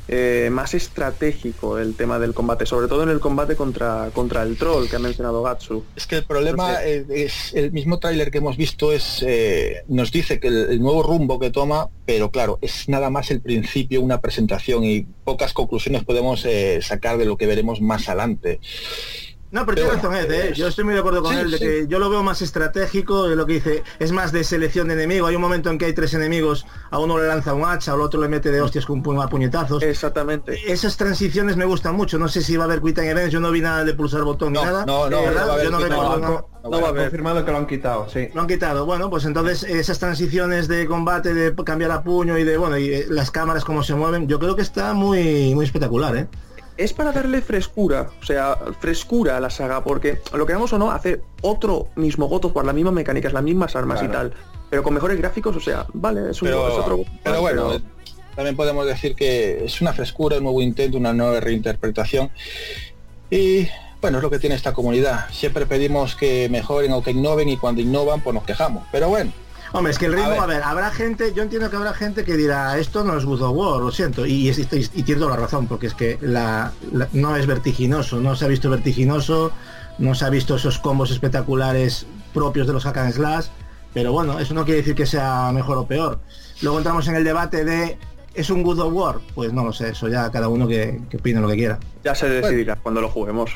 Eh, 0.08 0.50
más 0.52 0.72
estratégico 0.74 1.78
el 1.78 1.96
tema 1.96 2.20
del 2.20 2.32
combate, 2.32 2.64
sobre 2.64 2.86
todo 2.86 3.02
en 3.02 3.08
el 3.08 3.18
combate 3.18 3.56
contra, 3.56 4.10
contra 4.12 4.42
el 4.42 4.56
troll 4.56 4.88
que 4.88 4.96
ha 4.96 5.00
mencionado 5.00 5.42
Gatsu. 5.42 5.84
Es 5.96 6.06
que 6.06 6.16
el 6.16 6.24
problema 6.24 6.84
es 6.84 7.52
el 7.54 7.72
mismo 7.72 7.98
tráiler 7.98 8.30
que 8.30 8.38
hemos 8.38 8.56
visto 8.56 8.92
es 8.92 9.24
eh, 9.26 9.82
nos 9.88 10.12
dice 10.12 10.38
que 10.38 10.46
el, 10.46 10.70
el 10.70 10.80
nuevo 10.80 11.02
rumbo 11.02 11.40
que 11.40 11.50
toma, 11.50 11.88
pero 12.04 12.30
claro, 12.30 12.58
es 12.62 12.88
nada 12.88 13.10
más 13.10 13.32
el 13.32 13.40
principio, 13.40 14.00
una 14.00 14.20
presentación 14.20 14.84
y 14.84 15.06
pocas 15.24 15.52
conclusiones 15.52 16.04
podemos 16.04 16.44
eh, 16.44 16.80
sacar 16.82 17.18
de 17.18 17.24
lo 17.24 17.36
que 17.36 17.46
veremos 17.46 17.80
más 17.80 18.08
adelante. 18.08 18.60
No, 19.56 19.64
pero 19.64 19.76
Pero 19.76 19.88
tiene 19.88 20.02
razón 20.02 20.14
Ed, 20.16 20.30
¿eh? 20.50 20.52
yo 20.54 20.68
estoy 20.68 20.84
muy 20.84 20.92
de 20.92 21.00
acuerdo 21.00 21.22
con 21.22 21.32
Sí, 21.32 21.40
él, 21.40 21.50
de 21.50 21.56
sí. 21.58 21.64
que 21.64 21.86
yo 21.88 21.98
lo 21.98 22.10
veo 22.10 22.22
más 22.22 22.42
estratégico, 22.42 23.26
de 23.26 23.36
lo 23.36 23.46
que 23.46 23.54
dice, 23.54 23.82
es 23.98 24.12
más 24.12 24.30
de 24.32 24.44
selección 24.44 24.88
de 24.88 24.94
enemigos, 24.94 25.30
hay 25.30 25.36
un 25.36 25.40
momento 25.40 25.70
en 25.70 25.78
que 25.78 25.86
hay 25.86 25.94
tres 25.94 26.12
enemigos, 26.12 26.66
a 26.90 26.98
uno 26.98 27.18
le 27.18 27.26
lanza 27.26 27.54
un 27.54 27.64
hacha, 27.64 27.92
al 27.94 28.02
otro 28.02 28.20
le 28.20 28.28
mete 28.28 28.52
de 28.52 28.60
hostias 28.60 28.84
con 28.84 29.02
a 29.20 29.28
puñetazos. 29.28 29.82
Exactamente. 29.82 30.70
Esas 30.70 30.98
transiciones 30.98 31.56
me 31.56 31.64
gustan 31.64 31.94
mucho, 31.96 32.18
no 32.18 32.28
sé 32.28 32.42
si 32.42 32.56
va 32.58 32.64
a 32.64 32.66
haber 32.66 32.82
Quit 32.82 32.96
Time 32.96 33.10
Events, 33.10 33.32
yo 33.32 33.40
no 33.40 33.50
vi 33.50 33.62
nada 33.62 33.82
de 33.84 33.94
pulsar 33.94 34.22
botón 34.24 34.52
No, 34.52 34.60
ni 34.60 34.66
nada. 34.66 34.84
no, 34.84 35.08
no, 35.08 35.18
eh, 35.18 35.22
no 35.22 35.22
¿verdad? 35.22 35.46
va 35.46 35.50
a 35.50 35.54
haber 35.54 35.64
yo 35.64 35.70
no 35.70 35.78
recuerdo 35.78 36.18
nada. 36.18 36.44
No, 36.62 36.70
No 36.70 36.80
va 36.80 36.86
a 36.86 36.90
haber. 36.90 37.02
confirmado 37.04 37.44
que 37.44 37.50
lo 37.52 37.56
han 37.56 37.66
quitado, 37.66 38.08
sí. 38.10 38.28
Lo 38.34 38.42
han 38.42 38.46
quitado, 38.48 38.84
bueno, 38.84 39.08
pues 39.08 39.24
entonces 39.24 39.62
esas 39.62 39.98
transiciones 39.98 40.68
de 40.68 40.86
combate, 40.86 41.32
de 41.32 41.54
cambiar 41.64 41.92
a 41.92 42.02
puño 42.02 42.36
y 42.36 42.44
de, 42.44 42.58
bueno, 42.58 42.76
y 42.76 42.92
eh, 42.92 43.06
las 43.08 43.30
cámaras 43.30 43.64
cómo 43.64 43.82
se 43.82 43.94
mueven, 43.94 44.28
yo 44.28 44.38
creo 44.38 44.54
que 44.54 44.62
está 44.62 44.92
muy, 44.92 45.54
muy 45.54 45.64
espectacular, 45.64 46.14
¿eh? 46.14 46.26
Es 46.76 46.92
para 46.92 47.12
darle 47.12 47.40
frescura, 47.40 48.10
o 48.20 48.24
sea, 48.24 48.58
frescura 48.80 49.36
a 49.36 49.40
la 49.40 49.50
saga, 49.50 49.82
porque 49.82 50.20
lo 50.32 50.46
queramos 50.46 50.72
o 50.72 50.78
no, 50.78 50.90
hace 50.90 51.20
otro 51.42 51.88
mismo 51.96 52.26
God 52.26 52.46
of 52.46 52.56
War, 52.56 52.66
las 52.66 52.74
mismas 52.74 52.94
mecánicas, 52.94 53.32
las 53.32 53.42
mismas 53.42 53.74
armas 53.76 54.02
y 54.02 54.08
tal, 54.08 54.32
pero 54.68 54.82
con 54.82 54.94
mejores 54.94 55.18
gráficos, 55.18 55.56
o 55.56 55.60
sea, 55.60 55.86
vale, 55.92 56.30
es, 56.30 56.42
un, 56.42 56.48
pero, 56.48 56.68
es 56.68 56.74
otro... 56.74 57.04
pero 57.22 57.40
bueno, 57.40 57.80
también 58.34 58.56
podemos 58.56 58.86
decir 58.86 59.14
que 59.14 59.64
es 59.64 59.80
una 59.80 59.92
frescura, 59.92 60.36
un 60.36 60.44
nuevo 60.44 60.60
intento, 60.60 60.98
una 60.98 61.14
nueva 61.14 61.40
reinterpretación. 61.40 62.30
Y 63.30 63.66
bueno, 64.02 64.18
es 64.18 64.22
lo 64.22 64.30
que 64.30 64.38
tiene 64.38 64.54
esta 64.54 64.74
comunidad. 64.74 65.26
Siempre 65.32 65.64
pedimos 65.64 66.14
que 66.14 66.48
mejoren 66.50 66.92
o 66.92 67.02
que 67.02 67.12
innoven 67.12 67.48
y 67.48 67.56
cuando 67.56 67.80
innovan 67.80 68.20
pues 68.20 68.34
nos 68.34 68.44
quejamos. 68.44 68.84
Pero 68.92 69.08
bueno, 69.08 69.32
Hombre, 69.76 69.92
es 69.92 69.98
que 69.98 70.06
el 70.06 70.12
ritmo, 70.14 70.30
A 70.40 70.44
a 70.44 70.46
ver. 70.46 70.62
habrá 70.62 70.90
gente, 70.90 71.32
yo 71.34 71.42
entiendo 71.42 71.70
que 71.70 71.76
habrá 71.76 71.92
gente 71.92 72.24
que 72.24 72.36
dirá, 72.36 72.78
esto 72.78 73.04
no 73.04 73.16
es 73.16 73.24
God 73.24 73.42
of 73.42 73.56
War, 73.56 73.80
lo 73.80 73.90
siento, 73.92 74.26
y, 74.26 74.48
y, 74.48 74.50
y, 74.50 74.90
y 74.94 75.02
tiene 75.02 75.20
toda 75.20 75.32
la 75.32 75.42
razón, 75.42 75.66
porque 75.66 75.86
es 75.88 75.94
que 75.94 76.18
la, 76.20 76.72
la- 76.92 77.08
no 77.12 77.36
es 77.36 77.46
vertiginoso, 77.46 78.20
no 78.20 78.34
se 78.36 78.44
ha 78.44 78.48
visto 78.48 78.70
vertiginoso, 78.70 79.52
no 79.98 80.14
se 80.14 80.24
ha 80.24 80.30
visto 80.30 80.56
esos 80.56 80.78
combos 80.78 81.10
espectaculares 81.10 82.06
propios 82.34 82.66
de 82.66 82.72
los 82.72 82.84
hack 82.84 82.96
and 82.98 83.12
slash, 83.12 83.46
pero 83.94 84.12
bueno, 84.12 84.38
eso 84.38 84.52
no 84.54 84.64
quiere 84.64 84.78
decir 84.80 84.94
que 84.94 85.06
sea 85.06 85.50
mejor 85.52 85.78
o 85.78 85.86
peor. 85.86 86.20
Luego 86.62 86.78
entramos 86.78 87.06
en 87.08 87.16
el 87.16 87.24
debate 87.24 87.64
de, 87.64 87.98
¿es 88.34 88.50
un 88.50 88.62
God 88.62 88.80
of 88.80 88.92
War? 88.92 89.16
Pues 89.34 89.52
no 89.52 89.64
lo 89.64 89.72
sé, 89.72 89.90
eso 89.90 90.08
ya 90.08 90.30
cada 90.30 90.48
uno 90.48 90.66
que, 90.68 91.00
que 91.10 91.16
opine 91.16 91.40
lo 91.40 91.48
que 91.48 91.54
quiera. 91.56 91.78
Ya 92.04 92.14
se 92.14 92.28
decidirá 92.28 92.76
cuando 92.76 93.00
lo 93.00 93.08
juguemos. 93.08 93.52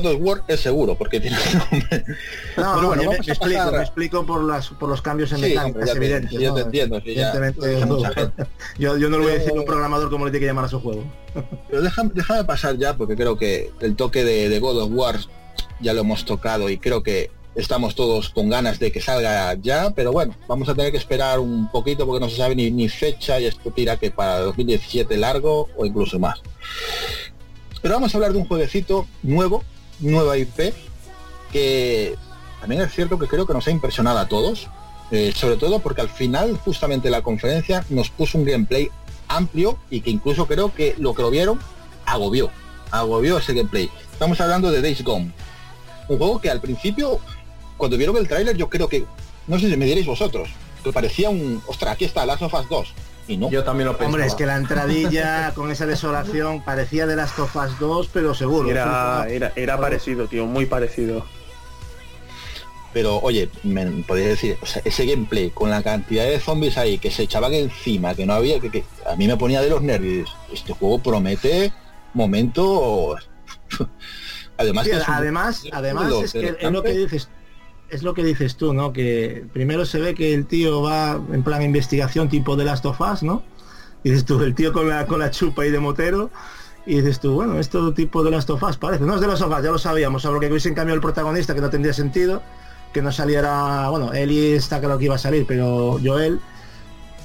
God 0.00 0.06
of 0.06 0.16
War 0.20 0.42
es 0.48 0.60
seguro 0.60 0.94
porque 0.96 1.20
tiene 1.20 1.36
nombre. 1.70 2.04
No, 2.06 2.14
Pero 2.56 2.66
no, 2.82 2.86
bueno, 2.88 3.02
me, 3.02 3.08
vamos 3.08 3.26
me 3.26 3.30
a 3.30 3.34
explico, 3.34 3.58
pasar- 3.60 3.72
me 3.76 3.82
explico 3.82 4.26
por 4.26 4.44
las 4.44 4.68
por 4.68 4.88
los 4.88 5.00
cambios 5.02 5.30
en 5.32 5.38
Sí, 5.38 5.44
mecánicas 5.44 5.84
te- 5.92 5.96
evidentes. 5.96 6.30
te 6.38 6.44
entiendo, 6.60 6.98
ya- 7.04 7.32
yo, 8.78 8.96
yo 8.98 9.08
no 9.08 9.18
le 9.18 9.24
voy 9.24 9.32
a 9.32 9.38
decir 9.38 9.50
a 9.52 9.54
un 9.54 9.64
programador 9.64 10.10
cómo 10.10 10.24
le 10.24 10.30
tiene 10.32 10.40
que 10.44 10.46
llamar 10.50 10.64
a 10.64 10.68
su 10.68 10.80
juego. 10.80 11.04
Pero 11.70 11.82
déjame, 11.82 12.10
déjame 12.14 12.44
pasar 12.44 12.76
ya 12.76 12.96
porque 12.96 13.14
creo 13.16 13.36
que 13.36 13.70
el 13.80 13.94
toque 13.96 14.24
de, 14.24 14.48
de 14.48 14.58
God 14.58 14.82
of 14.82 14.90
War 14.92 15.18
ya 15.80 15.92
lo 15.92 16.00
hemos 16.00 16.24
tocado 16.24 16.68
y 16.70 16.78
creo 16.78 17.02
que 17.02 17.30
estamos 17.54 17.94
todos 17.94 18.30
con 18.30 18.48
ganas 18.48 18.80
de 18.80 18.90
que 18.90 19.00
salga 19.00 19.54
ya, 19.54 19.90
pero 19.94 20.10
bueno, 20.10 20.34
vamos 20.48 20.68
a 20.68 20.74
tener 20.74 20.90
que 20.90 20.98
esperar 20.98 21.38
un 21.38 21.70
poquito 21.70 22.04
porque 22.04 22.18
no 22.24 22.28
se 22.28 22.36
sabe 22.36 22.56
ni, 22.56 22.68
ni 22.72 22.88
fecha 22.88 23.38
y 23.38 23.44
esto 23.46 23.70
tira 23.70 23.96
que 23.96 24.10
para 24.10 24.40
2017 24.40 25.16
largo 25.16 25.68
o 25.76 25.86
incluso 25.86 26.18
más. 26.18 26.40
Pero 27.80 27.94
vamos 27.94 28.12
a 28.12 28.16
hablar 28.16 28.32
de 28.32 28.38
un 28.38 28.46
jueguecito 28.48 29.06
nuevo, 29.22 29.62
nueva 30.04 30.36
IP, 30.36 30.74
que 31.52 32.14
también 32.60 32.82
es 32.82 32.92
cierto 32.92 33.18
que 33.18 33.26
creo 33.26 33.46
que 33.46 33.52
nos 33.52 33.66
ha 33.66 33.70
impresionado 33.70 34.18
a 34.18 34.28
todos, 34.28 34.68
eh, 35.10 35.32
sobre 35.34 35.56
todo 35.56 35.80
porque 35.80 36.00
al 36.00 36.08
final 36.08 36.58
justamente 36.64 37.10
la 37.10 37.22
conferencia 37.22 37.84
nos 37.90 38.10
puso 38.10 38.38
un 38.38 38.44
gameplay 38.44 38.90
amplio 39.28 39.78
y 39.90 40.00
que 40.00 40.10
incluso 40.10 40.46
creo 40.46 40.74
que 40.74 40.94
lo 40.98 41.14
que 41.14 41.22
lo 41.22 41.30
vieron 41.30 41.58
agobió, 42.06 42.50
agobió 42.90 43.38
ese 43.38 43.54
gameplay. 43.54 43.90
Estamos 44.12 44.40
hablando 44.40 44.70
de 44.70 44.80
Days 44.80 45.02
Gone, 45.02 45.32
un 46.08 46.18
juego 46.18 46.40
que 46.40 46.50
al 46.50 46.60
principio, 46.60 47.18
cuando 47.76 47.96
vieron 47.96 48.16
el 48.16 48.28
tráiler, 48.28 48.56
yo 48.56 48.68
creo 48.68 48.88
que, 48.88 49.04
no 49.46 49.58
sé 49.58 49.68
si 49.68 49.76
me 49.76 49.86
diréis 49.86 50.06
vosotros, 50.06 50.50
que 50.82 50.92
parecía 50.92 51.30
un, 51.30 51.62
ostras, 51.66 51.94
aquí 51.94 52.04
está 52.04 52.26
Last 52.26 52.42
of 52.42 52.54
Us 52.54 52.68
2, 52.68 52.94
y 53.28 53.36
no. 53.36 53.50
Yo 53.50 53.64
también 53.64 53.86
lo 53.86 53.92
pensaba. 53.92 54.08
Hombre, 54.08 54.26
es 54.26 54.34
que 54.34 54.46
la 54.46 54.56
entradilla 54.56 55.52
con 55.54 55.70
esa 55.70 55.86
desolación 55.86 56.62
parecía 56.62 57.06
de 57.06 57.16
las 57.16 57.34
Tofas 57.36 57.78
2, 57.78 58.10
pero 58.12 58.34
seguro. 58.34 58.70
Era, 58.70 59.26
era, 59.28 59.52
era 59.56 59.78
parecido, 59.78 60.26
tío, 60.26 60.46
muy 60.46 60.66
parecido. 60.66 61.24
Pero 62.92 63.18
oye, 63.18 63.50
me 63.64 63.84
podéis 64.06 64.28
decir, 64.28 64.56
o 64.62 64.66
sea, 64.66 64.80
ese 64.84 65.04
gameplay 65.04 65.50
con 65.50 65.68
la 65.68 65.82
cantidad 65.82 66.24
de 66.24 66.38
zombies 66.38 66.78
ahí 66.78 66.98
que 66.98 67.10
se 67.10 67.24
echaban 67.24 67.52
encima, 67.52 68.14
que 68.14 68.24
no 68.24 68.34
había, 68.34 68.60
que, 68.60 68.70
que 68.70 68.84
a 69.10 69.16
mí 69.16 69.26
me 69.26 69.36
ponía 69.36 69.60
de 69.60 69.68
los 69.70 69.82
nervios. 69.82 70.32
Este 70.52 70.72
juego 70.72 71.00
promete 71.00 71.72
momentos. 72.12 73.28
Además, 74.56 74.84
Sí, 74.84 74.90
que 74.92 74.96
es 74.98 75.08
un- 75.08 75.14
además, 75.14 75.64
además 75.72 76.12
es 76.22 76.32
que 76.32 76.56
es 76.60 76.70
lo 76.70 76.82
que 76.84 76.92
dices 76.92 77.28
es 77.94 78.02
lo 78.02 78.14
que 78.14 78.24
dices 78.24 78.56
tú, 78.56 78.74
¿no? 78.74 78.92
Que 78.92 79.44
primero 79.52 79.86
se 79.86 79.98
ve 80.00 80.14
que 80.14 80.34
el 80.34 80.46
tío 80.46 80.82
va 80.82 81.20
en 81.32 81.42
plan 81.42 81.62
investigación 81.62 82.28
tipo 82.28 82.56
de 82.56 82.64
Last 82.64 82.84
of 82.86 83.00
Us, 83.00 83.22
¿no? 83.22 83.42
Y 84.02 84.10
dices 84.10 84.24
tú, 84.24 84.40
el 84.42 84.54
tío 84.54 84.72
con 84.72 84.88
la 84.88 85.06
con 85.06 85.18
la 85.20 85.30
chupa 85.30 85.62
ahí 85.62 85.70
de 85.70 85.80
motero 85.80 86.30
y 86.86 86.96
dices 86.96 87.20
tú, 87.20 87.32
bueno, 87.34 87.58
esto 87.58 87.94
tipo 87.94 88.22
de 88.22 88.30
Last 88.30 88.50
of 88.50 88.62
Us 88.62 88.76
parece, 88.76 89.04
no 89.04 89.14
es 89.14 89.20
de 89.20 89.26
Last 89.26 89.42
of 89.42 89.56
Us, 89.56 89.64
ya 89.64 89.70
lo 89.70 89.78
sabíamos, 89.78 90.22
solo 90.22 90.38
que 90.40 90.48
hubiesen 90.48 90.74
cambiado 90.74 90.96
el 90.96 91.00
protagonista 91.00 91.54
que 91.54 91.60
no 91.62 91.70
tendría 91.70 91.94
sentido, 91.94 92.42
que 92.92 93.00
no 93.00 93.10
saliera, 93.10 93.88
bueno, 93.88 94.12
Eli 94.12 94.52
está 94.52 94.80
claro 94.80 94.98
que 94.98 95.06
iba 95.06 95.14
a 95.14 95.18
salir, 95.18 95.46
pero 95.46 95.98
Joel 96.04 96.40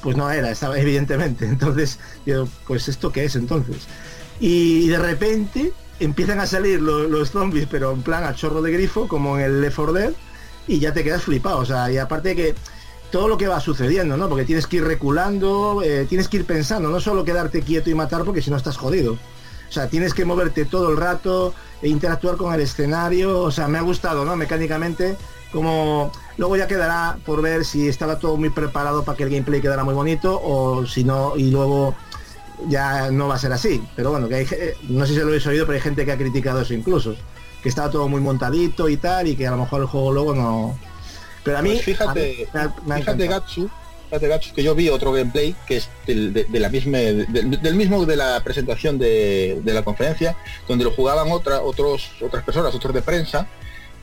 pues 0.01 0.15
no 0.15 0.32
era, 0.32 0.49
estaba 0.51 0.80
evidentemente. 0.80 1.45
Entonces, 1.49 1.99
yo, 2.26 2.47
pues 2.67 2.88
esto 2.88 3.11
qué 3.11 3.26
es 3.26 3.36
entonces. 3.36 3.86
Y 4.39 4.88
de 4.88 4.97
repente 4.97 5.74
empiezan 5.99 6.39
a 6.39 6.45
salir 6.45 6.82
lo- 6.82 7.09
los, 7.09 7.32
zombies, 7.32 7.67
pero 7.70 7.91
en 7.91 8.01
plan 8.01 8.24
a 8.24 8.34
chorro 8.34 8.61
de 8.61 8.72
grifo, 8.72 9.09
como 9.09 9.38
en 9.38 9.43
el 9.43 9.61
Left 9.61 9.76
4 9.76 9.91
Dead, 9.93 10.13
y 10.70 10.80
ya 10.80 10.93
te 10.93 11.03
quedas 11.03 11.24
flipado. 11.24 11.57
O 11.57 11.65
sea, 11.65 11.91
y 11.91 11.97
aparte 11.97 12.36
que 12.36 12.55
todo 13.11 13.28
lo 13.28 13.38
que 13.38 13.47
va 13.47 13.59
sucediendo, 13.59 14.15
¿no? 14.15 14.30
Porque 14.30 14.45
tienes 14.45 14.67
que 14.67 14.78
ir 14.78 14.86
reculando, 14.86 15.82
eh, 15.84 16.05
tienes 16.07 16.30
que 16.30 16.38
ir 16.38 16.45
pensando, 16.45 16.89
no 16.89 16.99
solo 16.99 17.26
quedarte 17.26 17.61
quieto 17.61 17.89
y 17.89 17.95
matar 17.95 18.24
porque 18.24 18.41
si 18.41 18.51
no 18.51 18.57
estás 18.57 18.78
jodido. 18.78 19.13
O 19.13 19.72
sea, 19.72 19.88
tienes 19.88 20.13
que 20.13 20.26
moverte 20.26 20.65
todo 20.65 20.91
el 20.91 20.97
rato 20.97 21.53
e 21.82 21.89
interactuar 21.89 22.38
con 22.38 22.53
el 22.53 22.61
escenario. 22.61 23.41
O 23.41 23.51
sea, 23.51 23.67
me 23.67 23.80
ha 23.80 23.82
gustado, 23.82 24.26
¿no? 24.26 24.36
Mecánicamente, 24.36 25.17
como 25.51 26.11
luego 26.38 26.55
ya 26.55 26.67
quedará 26.67 27.17
por 27.26 27.41
ver 27.41 27.65
si 27.65 27.88
estaba 27.88 28.20
todo 28.20 28.38
muy 28.38 28.51
preparado 28.51 29.03
para 29.03 29.17
que 29.17 29.24
el 29.24 29.30
gameplay 29.32 29.61
quedara 29.61 29.84
muy 29.84 29.95
bonito 29.95 30.39
o 30.41 30.86
si 30.86 31.03
no, 31.03 31.34
y 31.36 31.49
luego 31.49 31.95
ya 32.67 33.09
no 33.09 33.28
va 33.28 33.36
a 33.36 33.39
ser 33.39 33.53
así. 33.53 33.84
Pero 33.95 34.11
bueno, 34.11 34.28
que 34.28 34.76
no 34.88 35.05
sé 35.07 35.13
si 35.13 35.20
lo 35.20 35.28
habéis 35.28 35.47
oído, 35.47 35.65
pero 35.65 35.76
hay 35.76 35.82
gente 35.82 36.05
que 36.05 36.11
ha 36.11 36.17
criticado 36.17 36.61
eso 36.61 36.76
incluso. 36.76 37.15
Que 37.64 37.70
estaba 37.70 37.89
todo 37.89 38.07
muy 38.07 38.22
montadito 38.22 38.88
y 38.89 38.97
tal, 38.97 39.28
y 39.28 39.36
que 39.36 39.47
a 39.47 39.51
lo 39.51 39.57
mejor 39.57 39.82
el 39.82 39.88
juego 39.88 40.12
luego 40.12 40.36
no. 40.36 40.78
Pero 41.43 41.57
a 41.57 41.62
mí. 41.62 41.72
Pues 41.72 41.84
fíjate, 41.84 42.20
a 42.20 42.24
mí 42.38 42.45
me 42.53 42.60
ha- 42.62 42.74
me 42.86 42.95
ha 42.95 42.97
fíjate. 42.99 43.28
Gatsu, 43.28 43.70
fíjate 44.05 44.28
Gatsu, 44.28 44.53
que 44.53 44.64
yo 44.64 44.76
vi 44.76 44.89
otro 44.89 45.12
gameplay 45.12 45.55
que 45.68 45.78
es 45.78 45.89
del, 46.07 46.34
de, 46.34 46.45
de 46.45 46.60
la 46.60 46.70
misma, 46.70 46.97
del, 46.99 47.62
del 47.62 47.76
mismo 47.76 48.05
de 48.05 48.16
la 48.16 48.41
presentación 48.43 48.97
de, 48.97 49.62
la 49.66 49.84
conferencia, 49.84 50.36
donde 50.68 50.84
lo 50.86 50.91
jugaban 50.91 51.32
otra, 51.32 51.62
otros, 51.62 52.12
otras 52.22 52.43
personas, 52.43 52.74
otros 52.74 52.93
de 52.93 53.01
prensa, 53.01 53.47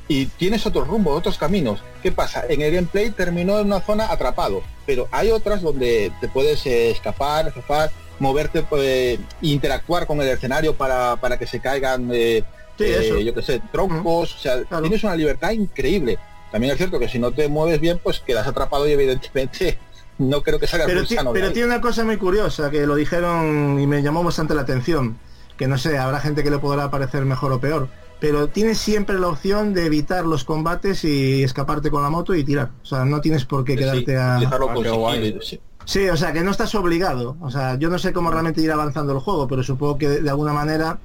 y 0.08 0.26
tienes 0.26 0.64
otros 0.66 0.86
rumbos, 0.86 1.18
otros 1.18 1.36
caminos. 1.38 1.80
¿Qué 2.02 2.12
pasa? 2.12 2.44
En 2.48 2.60
el 2.62 2.72
gameplay 2.72 3.10
terminó 3.10 3.58
en 3.58 3.66
una 3.66 3.80
zona 3.80 4.12
atrapado, 4.12 4.62
pero 4.86 5.08
hay 5.10 5.30
otras 5.30 5.62
donde 5.62 6.12
te 6.20 6.28
puedes 6.28 6.64
eh, 6.66 6.90
escapar, 6.90 7.48
escapar, 7.48 7.90
moverte, 8.20 8.62
pues, 8.62 9.18
interactuar 9.42 10.06
con 10.06 10.20
el 10.22 10.28
escenario 10.28 10.74
para, 10.74 11.16
para 11.16 11.38
que 11.38 11.46
se 11.46 11.58
caigan, 11.60 12.08
eh, 12.12 12.44
Sí, 12.78 12.84
eh, 12.84 13.06
eso. 13.06 13.18
yo 13.20 13.34
qué 13.34 13.42
sé, 13.42 13.62
troncos, 13.72 14.34
o 14.34 14.38
sea, 14.38 14.62
Claro. 14.64 14.82
tienes 14.82 15.02
una 15.04 15.16
libertad 15.16 15.50
increíble. 15.50 16.18
También 16.52 16.72
es 16.72 16.78
cierto 16.78 16.98
que 16.98 17.08
si 17.08 17.18
no 17.18 17.32
te 17.32 17.48
mueves 17.48 17.80
bien, 17.80 17.98
pues 18.02 18.20
quedas 18.20 18.46
atrapado 18.46 18.88
y 18.88 18.92
evidentemente 18.92 19.78
no 20.18 20.42
creo 20.42 20.58
que 20.58 20.66
salga 20.66 20.86
Pero, 20.86 21.04
ti- 21.04 21.16
pero 21.32 21.52
tiene 21.52 21.68
una 21.68 21.80
cosa 21.80 22.04
muy 22.04 22.16
curiosa 22.16 22.70
que 22.70 22.86
lo 22.86 22.94
dijeron 22.94 23.78
y 23.80 23.86
me 23.86 24.02
llamó 24.02 24.22
bastante 24.22 24.54
la 24.54 24.62
atención. 24.62 25.18
Que 25.56 25.66
no 25.68 25.78
sé, 25.78 25.96
habrá 25.98 26.20
gente 26.20 26.42
que 26.44 26.50
le 26.50 26.58
podrá 26.58 26.90
parecer 26.90 27.24
mejor 27.24 27.52
o 27.52 27.60
peor. 27.60 27.88
Pero 28.20 28.48
tienes 28.48 28.78
siempre 28.78 29.18
la 29.18 29.28
opción 29.28 29.74
de 29.74 29.84
evitar 29.86 30.24
los 30.24 30.44
combates 30.44 31.04
y 31.04 31.42
escaparte 31.42 31.90
con 31.90 32.02
la 32.02 32.08
moto 32.10 32.34
y 32.34 32.44
tirar. 32.44 32.70
O 32.82 32.86
sea, 32.86 33.04
no 33.04 33.20
tienes 33.20 33.44
por 33.44 33.64
qué 33.64 33.72
Sí, 33.74 33.78
quedarte 33.78 34.16
a... 34.16 34.36
Ah, 34.36 35.16
sí. 35.42 35.60
Sí, 35.84 36.08
o 36.08 36.16
sea, 36.16 36.32
que 36.32 36.42
no 36.42 36.50
estás 36.50 36.74
obligado. 36.74 37.36
O 37.40 37.50
sea, 37.50 37.76
yo 37.78 37.88
no 37.88 37.98
sé 37.98 38.12
cómo 38.12 38.30
realmente 38.30 38.60
irá 38.60 38.74
avanzando 38.74 39.12
el 39.12 39.18
juego, 39.20 39.46
pero 39.46 39.62
supongo 39.62 39.98
que 39.98 40.08
de, 40.08 40.20
de 40.22 40.30
alguna 40.30 40.52
manera 40.52 40.98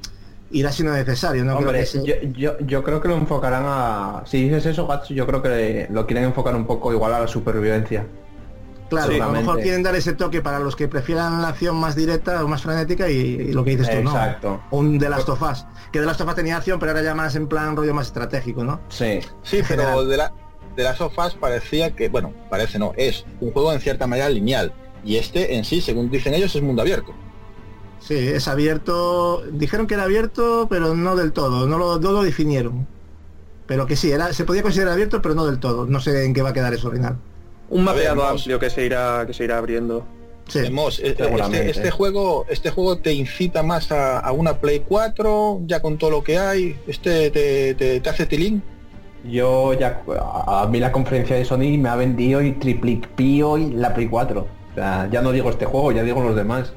irá 0.51 0.71
siendo 0.71 0.93
necesario. 0.93 1.43
No 1.43 1.55
creo 1.57 1.67
Hombre, 1.67 1.79
que 1.81 1.85
sea- 1.85 2.03
yo, 2.03 2.15
yo, 2.33 2.59
yo 2.59 2.83
creo 2.83 3.01
que 3.01 3.07
lo 3.07 3.15
enfocarán 3.15 3.63
a... 3.65 4.23
Si 4.25 4.43
dices 4.43 4.65
eso, 4.65 4.87
Gats, 4.87 5.09
yo 5.09 5.25
creo 5.25 5.41
que 5.41 5.87
lo 5.89 6.05
quieren 6.05 6.25
enfocar 6.25 6.55
un 6.55 6.65
poco 6.65 6.91
igual 6.91 7.13
a 7.13 7.19
la 7.19 7.27
supervivencia. 7.27 8.05
Claro, 8.89 9.13
a 9.13 9.27
lo 9.27 9.31
mejor 9.31 9.61
quieren 9.61 9.83
dar 9.83 9.95
ese 9.95 10.11
toque 10.13 10.41
para 10.41 10.59
los 10.59 10.75
que 10.75 10.89
prefieran 10.89 11.41
la 11.41 11.47
acción 11.49 11.77
más 11.77 11.95
directa 11.95 12.43
o 12.43 12.47
más 12.49 12.61
frenética 12.61 13.09
y, 13.09 13.15
y 13.15 13.53
lo 13.53 13.63
que 13.63 13.77
dices 13.77 13.89
tú, 13.89 14.03
¿no? 14.03 14.11
Exacto. 14.11 14.61
Un 14.71 14.99
The 14.99 15.07
Last 15.07 15.29
of 15.29 15.41
Us. 15.41 15.65
Que 15.93 15.99
The 15.99 16.05
Last 16.05 16.19
of 16.19 16.27
Us 16.27 16.35
tenía 16.35 16.57
acción, 16.57 16.77
pero 16.77 16.91
ahora 16.91 17.01
ya 17.01 17.15
más 17.15 17.35
en 17.37 17.47
plan 17.47 17.77
rollo 17.77 17.93
más 17.93 18.07
estratégico, 18.07 18.65
¿no? 18.65 18.81
Sí. 18.89 19.21
Sí, 19.43 19.61
pero 19.65 20.03
de 20.05 20.17
la 20.17 20.33
de 20.75 20.83
las 20.83 20.97
sofás 20.97 21.35
parecía 21.35 21.91
que, 21.95 22.09
bueno, 22.09 22.33
parece 22.49 22.79
no, 22.79 22.93
es 22.97 23.25
un 23.39 23.51
juego 23.51 23.73
en 23.73 23.79
cierta 23.79 24.07
manera 24.07 24.29
lineal. 24.29 24.73
Y 25.03 25.17
este 25.17 25.55
en 25.55 25.65
sí, 25.65 25.81
según 25.81 26.09
dicen 26.09 26.33
ellos, 26.33 26.55
es 26.55 26.61
mundo 26.61 26.81
abierto. 26.81 27.13
Sí, 28.01 28.15
es 28.17 28.47
abierto. 28.47 29.43
Dijeron 29.51 29.87
que 29.87 29.93
era 29.93 30.03
abierto, 30.03 30.67
pero 30.69 30.95
no 30.95 31.15
del 31.15 31.31
todo. 31.31 31.67
No 31.67 31.77
lo, 31.77 31.99
no 31.99 32.11
lo 32.11 32.23
definieron. 32.23 32.87
Pero 33.67 33.85
que 33.85 33.95
sí, 33.95 34.11
era, 34.11 34.33
se 34.33 34.43
podía 34.43 34.63
considerar 34.63 34.93
abierto, 34.93 35.21
pero 35.21 35.35
no 35.35 35.45
del 35.45 35.59
todo. 35.59 35.85
No 35.85 36.01
sé 36.01 36.25
en 36.25 36.33
qué 36.33 36.41
va 36.41 36.49
a 36.49 36.53
quedar 36.53 36.73
eso 36.73 36.87
al 36.89 36.95
final. 36.95 37.17
Un 37.69 37.85
mapeado 37.85 38.25
amplio 38.25 38.59
que 38.59 38.69
se 38.69 38.85
irá 38.85 39.25
que 39.25 39.33
se 39.33 39.45
irá 39.45 39.57
abriendo. 39.57 40.05
Sí. 40.47 40.59
Vemos, 40.59 40.99
eh, 40.99 41.15
seguramente. 41.15 41.69
este, 41.69 41.79
este 41.79 41.91
juego, 41.91 42.45
este 42.49 42.71
juego 42.71 42.97
te 42.97 43.13
incita 43.13 43.63
más 43.63 43.91
a, 43.91 44.19
a 44.19 44.31
una 44.33 44.57
Play 44.57 44.83
4, 44.85 45.61
ya 45.65 45.81
con 45.81 45.97
todo 45.97 46.09
lo 46.09 46.23
que 46.23 46.37
hay, 46.37 46.75
este 46.87 47.31
te, 47.31 47.73
te, 47.75 48.01
te 48.01 48.09
hace 48.09 48.25
tilín. 48.25 48.61
Yo 49.23 49.73
ya... 49.73 50.01
A 50.47 50.67
mí 50.69 50.79
la 50.79 50.91
conferencia 50.91 51.35
de 51.35 51.45
Sony 51.45 51.77
me 51.77 51.87
ha 51.87 51.95
vendido 51.95 52.41
y 52.41 52.53
triplicpío 52.53 53.57
y 53.57 53.71
la 53.71 53.93
Play 53.93 54.07
4. 54.07 54.41
O 54.41 54.75
sea, 54.75 55.07
ya 55.09 55.21
no 55.21 55.31
digo 55.31 55.49
este 55.49 55.65
juego, 55.65 55.91
ya 55.91 56.03
digo 56.03 56.21
los 56.21 56.35
demás. 56.35 56.73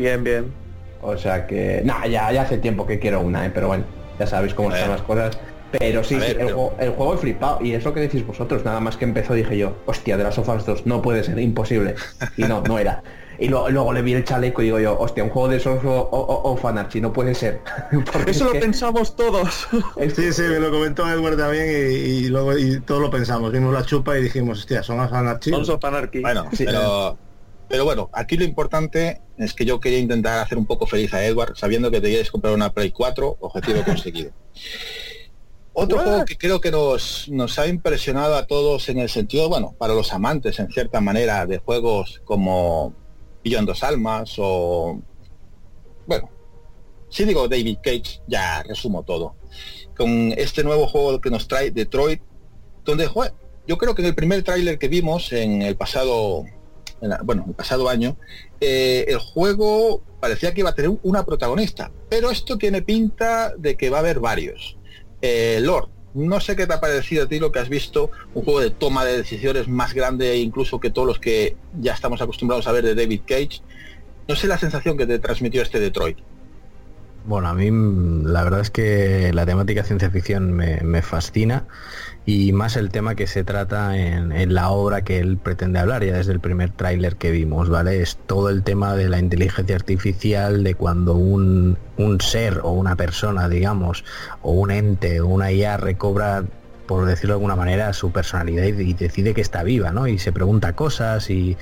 Bien, 0.00 0.24
bien. 0.24 0.52
O 1.02 1.16
sea 1.16 1.46
que... 1.46 1.82
Nah, 1.84 2.06
ya, 2.06 2.32
ya 2.32 2.42
hace 2.42 2.58
tiempo 2.58 2.86
que 2.86 2.98
quiero 2.98 3.20
una, 3.20 3.46
¿eh? 3.46 3.50
pero 3.54 3.68
bueno, 3.68 3.84
ya 4.18 4.26
sabéis 4.26 4.54
cómo 4.54 4.72
están 4.74 4.90
las 4.90 5.02
cosas. 5.02 5.38
Pero 5.78 6.02
sí, 6.02 6.16
ver, 6.16 6.30
el, 6.30 6.36
pero- 6.38 6.48
juego, 6.48 6.74
el 6.80 6.90
juego 6.90 7.14
he 7.14 7.18
flipado. 7.18 7.58
Y 7.64 7.72
es 7.74 7.84
lo 7.84 7.94
que 7.94 8.00
decís 8.00 8.26
vosotros. 8.26 8.64
Nada 8.64 8.80
más 8.80 8.96
que 8.96 9.04
empezó 9.04 9.34
dije 9.34 9.56
yo, 9.56 9.76
hostia, 9.86 10.16
de 10.16 10.24
las 10.24 10.34
sofás 10.34 10.66
2 10.66 10.86
no 10.86 11.00
puede 11.00 11.22
ser, 11.22 11.38
imposible. 11.38 11.94
Y 12.36 12.42
no, 12.44 12.62
no 12.62 12.78
era. 12.78 13.02
Y 13.38 13.48
lo- 13.48 13.70
luego 13.70 13.92
le 13.92 14.02
vi 14.02 14.12
el 14.14 14.24
chaleco 14.24 14.60
y 14.62 14.66
digo 14.66 14.80
yo, 14.80 14.98
hostia, 14.98 15.22
un 15.24 15.30
juego 15.30 15.48
de 15.48 15.60
Sons 15.60 15.82
o, 15.84 15.90
o, 15.90 16.50
o 16.52 16.56
Fanarchy 16.56 17.00
no 17.00 17.12
puede 17.12 17.34
ser. 17.34 17.60
Porque 18.12 18.32
Eso 18.32 18.44
es 18.44 18.46
lo 18.48 18.52
que- 18.52 18.58
pensamos 18.60 19.14
todos. 19.16 19.68
Sí, 20.14 20.32
sí, 20.32 20.42
me 20.42 20.58
lo 20.58 20.70
comentó 20.70 21.08
Edward 21.08 21.36
también 21.38 21.66
y, 21.70 21.94
y 21.94 22.28
luego 22.28 22.58
y 22.58 22.80
todos 22.80 23.00
lo 23.00 23.10
pensamos. 23.10 23.52
Vimos 23.52 23.72
la 23.72 23.84
chupa 23.84 24.18
y 24.18 24.22
dijimos, 24.22 24.58
hostia, 24.58 24.82
son. 24.82 24.98
Sons 25.40 25.68
of 25.70 25.84
Anarchy. 25.84 26.20
Bueno, 26.20 26.46
Sí. 26.52 26.64
pero, 26.66 27.16
pero 27.70 27.84
bueno, 27.84 28.10
aquí 28.12 28.36
lo 28.36 28.42
importante 28.42 29.20
es 29.38 29.54
que 29.54 29.64
yo 29.64 29.78
quería 29.78 30.00
intentar 30.00 30.40
hacer 30.40 30.58
un 30.58 30.66
poco 30.66 30.88
feliz 30.88 31.14
a 31.14 31.24
Edward, 31.24 31.56
sabiendo 31.56 31.88
que 31.88 32.00
te 32.00 32.08
quieres 32.08 32.28
comprar 32.28 32.52
una 32.52 32.72
Play 32.72 32.90
4, 32.90 33.36
objetivo 33.38 33.82
conseguido. 33.86 34.32
Otro 35.72 35.98
What? 35.98 36.04
juego 36.04 36.24
que 36.24 36.36
creo 36.36 36.60
que 36.60 36.72
nos, 36.72 37.28
nos 37.28 37.60
ha 37.60 37.68
impresionado 37.68 38.34
a 38.34 38.48
todos 38.48 38.88
en 38.88 38.98
el 38.98 39.08
sentido, 39.08 39.48
bueno, 39.48 39.76
para 39.78 39.94
los 39.94 40.12
amantes 40.12 40.58
en 40.58 40.68
cierta 40.72 41.00
manera 41.00 41.46
de 41.46 41.58
juegos 41.58 42.20
como 42.24 42.92
Beyond 43.44 43.68
Dos 43.68 43.84
Almas 43.84 44.34
o, 44.38 45.00
bueno, 46.08 46.28
si 47.08 47.24
digo 47.24 47.46
David 47.46 47.78
Cage, 47.84 48.20
ya 48.26 48.64
resumo 48.64 49.04
todo. 49.04 49.36
Con 49.96 50.32
este 50.36 50.64
nuevo 50.64 50.88
juego 50.88 51.20
que 51.20 51.30
nos 51.30 51.46
trae 51.46 51.70
Detroit, 51.70 52.20
donde 52.84 53.08
yo 53.68 53.78
creo 53.78 53.94
que 53.94 54.02
en 54.02 54.08
el 54.08 54.14
primer 54.16 54.42
tráiler 54.42 54.76
que 54.76 54.88
vimos 54.88 55.32
en 55.32 55.62
el 55.62 55.76
pasado, 55.76 56.46
en 57.00 57.12
bueno, 57.24 57.44
el 57.48 57.54
pasado 57.54 57.88
año, 57.88 58.16
eh, 58.60 59.04
el 59.08 59.18
juego 59.18 60.02
parecía 60.20 60.52
que 60.52 60.60
iba 60.60 60.70
a 60.70 60.74
tener 60.74 60.92
una 61.02 61.24
protagonista, 61.24 61.90
pero 62.08 62.30
esto 62.30 62.58
tiene 62.58 62.82
pinta 62.82 63.54
de 63.56 63.76
que 63.76 63.90
va 63.90 63.98
a 63.98 64.00
haber 64.00 64.20
varios. 64.20 64.76
Eh, 65.22 65.60
Lord, 65.62 65.88
no 66.14 66.40
sé 66.40 66.56
qué 66.56 66.66
te 66.66 66.74
ha 66.74 66.80
parecido 66.80 67.24
a 67.24 67.28
ti 67.28 67.38
lo 67.38 67.52
que 67.52 67.58
has 67.58 67.68
visto, 67.68 68.10
un 68.34 68.44
juego 68.44 68.60
de 68.60 68.70
toma 68.70 69.04
de 69.04 69.16
decisiones 69.16 69.68
más 69.68 69.94
grande 69.94 70.36
incluso 70.36 70.80
que 70.80 70.90
todos 70.90 71.06
los 71.06 71.18
que 71.18 71.56
ya 71.80 71.94
estamos 71.94 72.20
acostumbrados 72.20 72.66
a 72.66 72.72
ver 72.72 72.84
de 72.84 72.94
David 72.94 73.22
Cage. 73.26 73.62
No 74.28 74.36
sé 74.36 74.46
la 74.46 74.58
sensación 74.58 74.96
que 74.96 75.06
te 75.06 75.18
transmitió 75.18 75.62
este 75.62 75.80
Detroit. 75.80 76.18
Bueno, 77.26 77.48
a 77.48 77.54
mí 77.54 77.70
la 78.24 78.44
verdad 78.44 78.60
es 78.60 78.70
que 78.70 79.32
la 79.32 79.44
temática 79.44 79.84
ciencia 79.84 80.10
ficción 80.10 80.52
me 80.52 81.02
fascina 81.02 81.66
y 82.26 82.52
más 82.52 82.76
el 82.76 82.90
tema 82.90 83.14
que 83.14 83.26
se 83.26 83.44
trata 83.44 83.96
en, 83.96 84.32
en 84.32 84.54
la 84.54 84.70
obra 84.70 85.02
que 85.02 85.18
él 85.18 85.38
pretende 85.38 85.78
hablar, 85.78 86.04
ya 86.04 86.16
desde 86.16 86.32
el 86.32 86.40
primer 86.40 86.70
tráiler 86.70 87.16
que 87.16 87.30
vimos, 87.30 87.68
¿vale? 87.68 88.02
Es 88.02 88.18
todo 88.26 88.50
el 88.50 88.62
tema 88.62 88.94
de 88.94 89.08
la 89.08 89.18
inteligencia 89.18 89.74
artificial, 89.74 90.62
de 90.62 90.74
cuando 90.74 91.14
un, 91.14 91.78
un 91.96 92.20
ser 92.20 92.60
o 92.62 92.70
una 92.72 92.96
persona, 92.96 93.48
digamos, 93.48 94.04
o 94.42 94.52
un 94.52 94.70
ente 94.70 95.20
o 95.20 95.28
una 95.28 95.50
IA 95.50 95.76
recobra 95.76 96.44
por 96.90 97.06
decirlo 97.06 97.34
de 97.34 97.36
alguna 97.36 97.54
manera, 97.54 97.92
su 97.92 98.10
personalidad 98.10 98.64
y, 98.64 98.94
decide 98.94 99.32
que 99.32 99.40
está 99.40 99.62
viva, 99.62 99.92
¿no? 99.92 100.08
Y 100.08 100.18
se 100.18 100.32
pregunta 100.32 100.74
cosas 100.74 101.30
y 101.30 101.56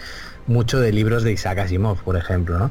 mucho 0.47 0.81
de 0.81 0.91
libros 0.91 1.23
de 1.23 1.33
Isaac 1.33 1.59
Asimov, 1.59 2.03
por 2.03 2.17
ejemplo, 2.17 2.59
¿no? 2.59 2.71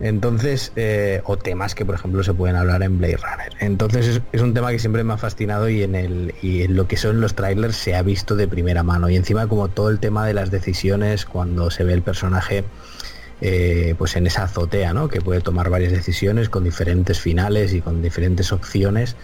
Entonces, 0.00 0.72
eh, 0.76 1.22
o 1.24 1.38
temas 1.38 1.74
que 1.74 1.86
por 1.86 1.94
ejemplo 1.94 2.22
se 2.22 2.34
pueden 2.34 2.56
hablar 2.56 2.82
en 2.82 2.98
Blade 2.98 3.16
Runner. 3.16 3.52
Entonces 3.60 4.20
es, 4.32 4.40
un 4.42 4.52
tema 4.52 4.70
que 4.70 4.78
siempre 4.78 5.04
me 5.04 5.14
ha 5.14 5.18
fascinado 5.18 5.68
y 5.68 5.82
en 5.82 5.94
el 5.94 6.34
y 6.42 6.62
en 6.62 6.76
lo 6.76 6.86
que 6.86 6.96
son 6.96 7.20
los 7.20 7.34
trailers 7.34 7.76
se 7.76 7.94
ha 7.94 8.02
visto 8.02 8.36
de 8.36 8.46
primera 8.46 8.82
mano. 8.82 9.08
Y 9.08 9.16
encima 9.16 9.46
como 9.46 9.68
todo 9.68 9.88
el 9.88 9.98
tema 9.98 10.26
de 10.26 10.34
las 10.34 10.50
decisiones 10.50 11.24
cuando 11.24 11.70
se 11.70 11.84
ve 11.84 11.94
el 11.94 12.02
personaje 12.02 12.64
eh, 13.40 13.94
pues 13.98 14.16
en 14.16 14.26
esa 14.26 14.44
azotea, 14.44 14.92
¿no? 14.92 15.08
Que 15.08 15.20
puede 15.20 15.40
tomar 15.40 15.70
varias 15.70 15.92
decisiones 15.92 16.48
con 16.48 16.64
diferentes 16.64 17.20
finales 17.20 17.72
y 17.74 17.80
con 17.80 18.02
diferentes 18.02 18.52
opciones 18.52 19.16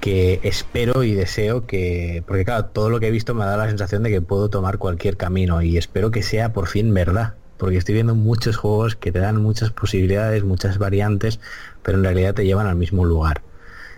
que 0.00 0.40
espero 0.42 1.02
y 1.02 1.12
deseo 1.12 1.66
que, 1.66 2.24
porque 2.26 2.44
claro, 2.44 2.66
todo 2.66 2.88
lo 2.88 3.00
que 3.00 3.08
he 3.08 3.10
visto 3.10 3.34
me 3.34 3.44
da 3.44 3.56
la 3.56 3.68
sensación 3.68 4.02
de 4.02 4.10
que 4.10 4.22
puedo 4.22 4.48
tomar 4.48 4.78
cualquier 4.78 5.18
camino 5.18 5.60
y 5.60 5.76
espero 5.76 6.10
que 6.10 6.22
sea 6.22 6.52
por 6.54 6.68
fin 6.68 6.92
verdad, 6.94 7.34
porque 7.60 7.76
estoy 7.76 7.94
viendo 7.94 8.14
muchos 8.14 8.56
juegos 8.56 8.96
que 8.96 9.12
te 9.12 9.18
dan 9.18 9.36
muchas 9.42 9.70
posibilidades, 9.70 10.42
muchas 10.44 10.78
variantes, 10.78 11.40
pero 11.82 11.98
en 11.98 12.04
realidad 12.04 12.32
te 12.32 12.46
llevan 12.46 12.66
al 12.66 12.74
mismo 12.74 13.04
lugar. 13.04 13.42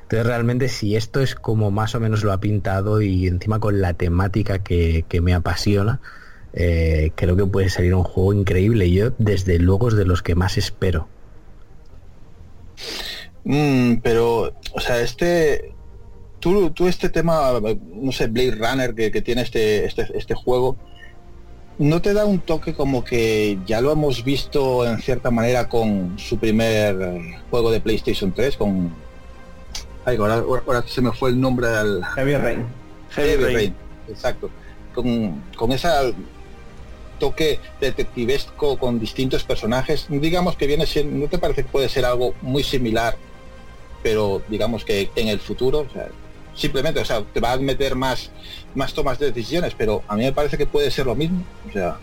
Entonces 0.03 0.27
realmente 0.27 0.69
si 0.69 0.97
esto 0.97 1.21
es 1.21 1.37
como 1.37 1.71
más 1.71 1.95
o 1.95 2.01
menos 2.01 2.25
lo 2.25 2.33
ha 2.33 2.41
pintado 2.41 3.01
y 3.01 3.29
encima 3.29 3.61
con 3.61 3.81
la 3.81 3.95
temática 3.95 4.59
que, 4.59 5.05
que 5.09 5.21
me 5.21 5.33
apasiona, 5.33 6.01
eh, 6.55 7.13
creo 7.15 7.37
que 7.37 7.47
puede 7.47 7.69
salir 7.69 7.95
un 7.95 8.03
juego 8.03 8.33
increíble. 8.33 8.91
Yo 8.91 9.13
desde 9.19 9.61
luego 9.61 9.89
es 9.89 9.95
de 9.95 10.07
los 10.07 10.23
que 10.23 10.35
más 10.35 10.59
espero. 10.59 11.07
Mm, 13.45 13.99
pero, 14.03 14.55
o 14.75 14.81
sea, 14.81 15.01
este, 15.01 15.73
tú, 16.41 16.73
tú 16.73 16.89
este 16.89 17.09
tema, 17.09 17.53
no 17.95 18.11
sé, 18.11 18.27
Blade 18.27 18.57
Runner 18.57 18.93
que, 18.93 19.13
que 19.13 19.23
tiene 19.23 19.43
este, 19.43 19.85
este, 19.85 20.09
este 20.19 20.35
juego, 20.35 20.77
¿No 21.83 22.01
te 22.01 22.15
da 22.15 22.25
un 22.27 22.39
toque 22.39 22.75
como 22.75 23.03
que 23.03 23.59
ya 23.67 23.81
lo 23.81 23.91
hemos 23.91 24.23
visto 24.23 24.87
en 24.87 24.99
cierta 25.03 25.33
manera 25.33 25.69
con 25.69 26.17
su 26.17 26.39
primer 26.39 26.97
juego 27.51 27.73
de 27.73 27.81
PlayStation 27.81 28.31
3, 28.31 28.57
con... 28.57 28.95
Ay, 30.05 30.17
ahora, 30.17 30.37
ahora- 30.37 30.85
se 30.87 31.01
me 31.01 31.11
fue 31.11 31.31
el 31.31 31.41
nombre 31.41 31.67
del... 31.67 32.05
Heavy 32.05 32.37
Rain. 32.37 32.67
Heavy 33.11 33.53
Rain, 33.53 33.75
exacto. 34.09 34.49
Con, 34.95 35.43
con 35.57 35.73
ese 35.73 35.89
toque 37.19 37.59
detectivesco 37.81 38.79
con 38.79 39.01
distintos 39.01 39.43
personajes, 39.43 40.07
digamos 40.09 40.57
que 40.57 40.69
viene 40.69 40.87
siendo, 40.87 41.17
¿no 41.17 41.27
te 41.29 41.39
parece 41.39 41.65
que 41.65 41.69
puede 41.69 41.89
ser 41.89 42.05
algo 42.05 42.33
muy 42.43 42.63
similar, 42.63 43.17
pero 44.05 44.41
digamos 44.49 44.85
que 44.85 45.11
en 45.17 45.27
el 45.27 45.41
futuro, 45.41 45.81
o 45.81 45.93
sea, 45.93 46.09
simplemente, 46.55 47.01
o 47.01 47.05
sea, 47.05 47.23
te 47.23 47.41
va 47.41 47.53
a 47.53 47.57
meter 47.59 47.95
más, 47.95 48.31
más 48.75 48.93
tomas 48.95 49.19
de 49.19 49.27
decisiones, 49.33 49.75
pero 49.77 50.03
a 50.09 50.17
mí 50.17 50.25
me 50.25 50.33
parece 50.33 50.57
que 50.59 50.67
puede 50.67 50.91
ser 50.91 51.07
lo 51.07 51.15
mismo, 51.15 51.43
o 51.69 51.73
sea, 51.73 51.97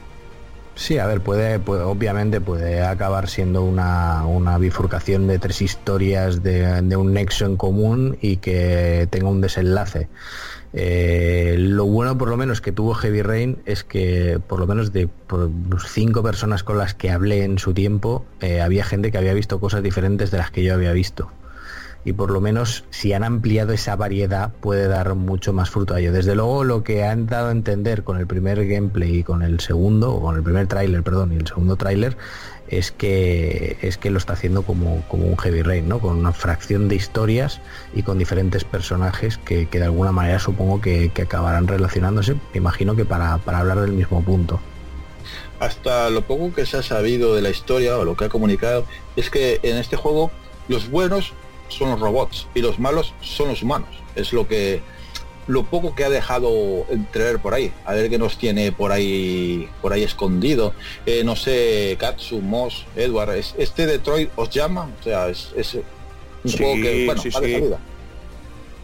Sí, 0.76 0.98
a 0.98 1.06
ver, 1.08 1.20
puede, 1.20 1.60
puede- 1.60 1.82
obviamente 1.84 2.40
puede 2.40 2.82
acabar 2.82 3.28
siendo 3.28 3.64
una, 3.66 4.26
una 4.26 4.58
bifurcación 4.58 5.28
de 5.28 5.38
tres 5.38 5.62
historias 5.62 6.42
de, 6.42 6.82
de 6.82 6.96
un 6.96 7.12
nexo 7.12 7.46
en 7.46 7.58
común 7.58 8.18
y 8.22 8.38
que 8.38 9.06
tenga 9.12 9.28
un 9.28 9.42
desenlace. 9.42 10.08
Eh, 10.72 11.56
lo 11.58 11.84
bueno 11.86 12.18
por 12.18 12.30
lo 12.30 12.38
menos 12.38 12.62
que 12.62 12.72
tuvo 12.72 12.94
Heavy 12.94 13.24
Rain 13.24 13.58
es 13.66 13.84
que 13.84 14.40
por 14.48 14.60
lo 14.60 14.68
menos 14.68 14.94
de 14.94 15.10
cinco 15.86 16.24
personas 16.24 16.64
con 16.64 16.78
las 16.78 16.94
que 16.94 17.12
hablé 17.12 17.44
en 17.44 17.58
su 17.60 17.74
tiempo, 17.74 18.24
eh, 18.40 18.62
había 18.62 18.86
gente 18.86 19.12
que 19.12 19.18
había 19.18 19.34
visto 19.34 19.60
cosas 19.60 19.84
diferentes 19.84 20.32
de 20.32 20.38
las 20.38 20.50
que 20.52 20.64
yo 20.64 20.74
había 20.76 20.94
visto 20.94 21.30
y 22.06 22.14
por 22.14 22.32
lo 22.32 22.42
menos 22.42 22.86
si 22.90 23.14
han 23.14 23.24
ampliado 23.24 23.74
esa 23.74 23.96
variedad 23.96 24.52
puede 24.62 24.88
dar 24.88 25.16
mucho 25.16 25.54
más 25.54 25.70
fruto 25.70 25.94
a 25.94 26.00
ello. 26.00 26.14
Desde 26.14 26.36
luego 26.36 26.64
lo 26.64 26.84
que 26.84 27.04
han 27.04 27.28
dado 27.28 27.50
a 27.50 27.52
entender 27.52 28.04
con 28.04 28.18
el 28.18 28.28
primer 28.28 28.66
gameplay 28.68 29.18
y 29.18 29.24
con 29.24 29.42
el 29.42 29.60
segundo, 29.60 30.14
o 30.14 30.22
con 30.22 30.36
el 30.36 30.44
primer 30.44 30.68
tráiler, 30.68 31.04
perdón, 31.04 31.34
y 31.34 31.36
el 31.36 31.48
segundo 31.48 31.76
tráiler, 31.76 32.18
es 32.70 32.92
que 32.92 33.78
es 33.82 33.98
que 33.98 34.12
lo 34.12 34.18
está 34.18 34.34
haciendo 34.34 34.62
como, 34.62 35.04
como 35.08 35.26
un 35.26 35.38
Heavy 35.38 35.62
Rain, 35.62 35.90
¿no? 35.90 36.00
Con 36.00 36.18
una 36.18 36.32
fracción 36.32 36.88
de 36.88 36.96
historias 36.96 37.62
y 37.94 38.04
con 38.04 38.18
diferentes 38.18 38.64
personajes 38.64 39.38
que, 39.38 39.68
que 39.68 39.80
de 39.80 39.86
alguna 39.86 40.12
manera 40.12 40.40
supongo 40.40 40.80
que, 40.80 41.10
que 41.10 41.24
acabarán 41.24 41.68
relacionándose, 41.68 42.34
me 42.34 42.58
imagino 42.58 42.96
que 42.96 43.06
para, 43.06 43.38
para 43.40 43.60
hablar 43.60 43.82
del 43.82 43.92
mismo 43.92 44.24
punto. 44.24 44.60
hasta 45.60 46.10
lo 46.10 46.22
poco 46.22 46.54
que 46.54 46.66
se 46.66 46.78
ha 46.78 46.84
sabido 46.84 47.36
de 47.36 47.42
la 47.42 47.50
historia 47.50 47.98
o 47.98 48.06
lo 48.06 48.16
que 48.16 48.26
ha 48.26 48.30
comunicado, 48.30 48.86
es 49.16 49.30
que 49.30 49.60
en 49.64 49.78
este 49.78 49.96
juego 49.98 50.32
los 50.68 50.90
buenos 50.90 51.34
son 51.70 51.90
los 51.92 52.00
robots 52.00 52.48
y 52.54 52.62
los 52.62 52.80
malos 52.80 53.14
son 53.22 53.48
los 53.50 53.64
humanos. 53.64 53.90
Es 54.16 54.34
lo 54.34 54.48
que 54.48 54.82
lo 55.48 55.64
poco 55.64 55.96
que 55.96 56.04
ha 56.04 56.10
dejado 56.10 56.86
entrever 56.90 57.40
por 57.40 57.54
ahí. 57.56 57.74
A 57.86 57.94
ver 57.94 58.10
qué 58.10 58.20
nos 58.20 58.38
tiene 58.38 58.72
por 58.72 58.92
ahí 58.92 59.68
por 59.82 59.94
ahí 59.94 60.04
escondido. 60.04 60.74
Eh, 61.08 61.24
no 61.24 61.36
sé, 61.36 61.96
Katsu, 62.00 62.40
Moss, 62.42 62.86
Edward, 62.96 63.32
es- 63.36 63.56
este 63.58 63.88
Detroit 63.88 64.30
os 64.36 64.50
llama, 64.52 64.90
o 65.00 65.04
sea, 65.04 65.28
es, 65.30 65.52
es 65.56 65.74
un 65.76 66.52
Sí, 66.52 66.58
juego 66.58 66.76
que 66.76 67.06
bueno, 67.08 67.22
sí, 67.22 67.32
sí. 67.32 67.38
salida. 67.38 67.80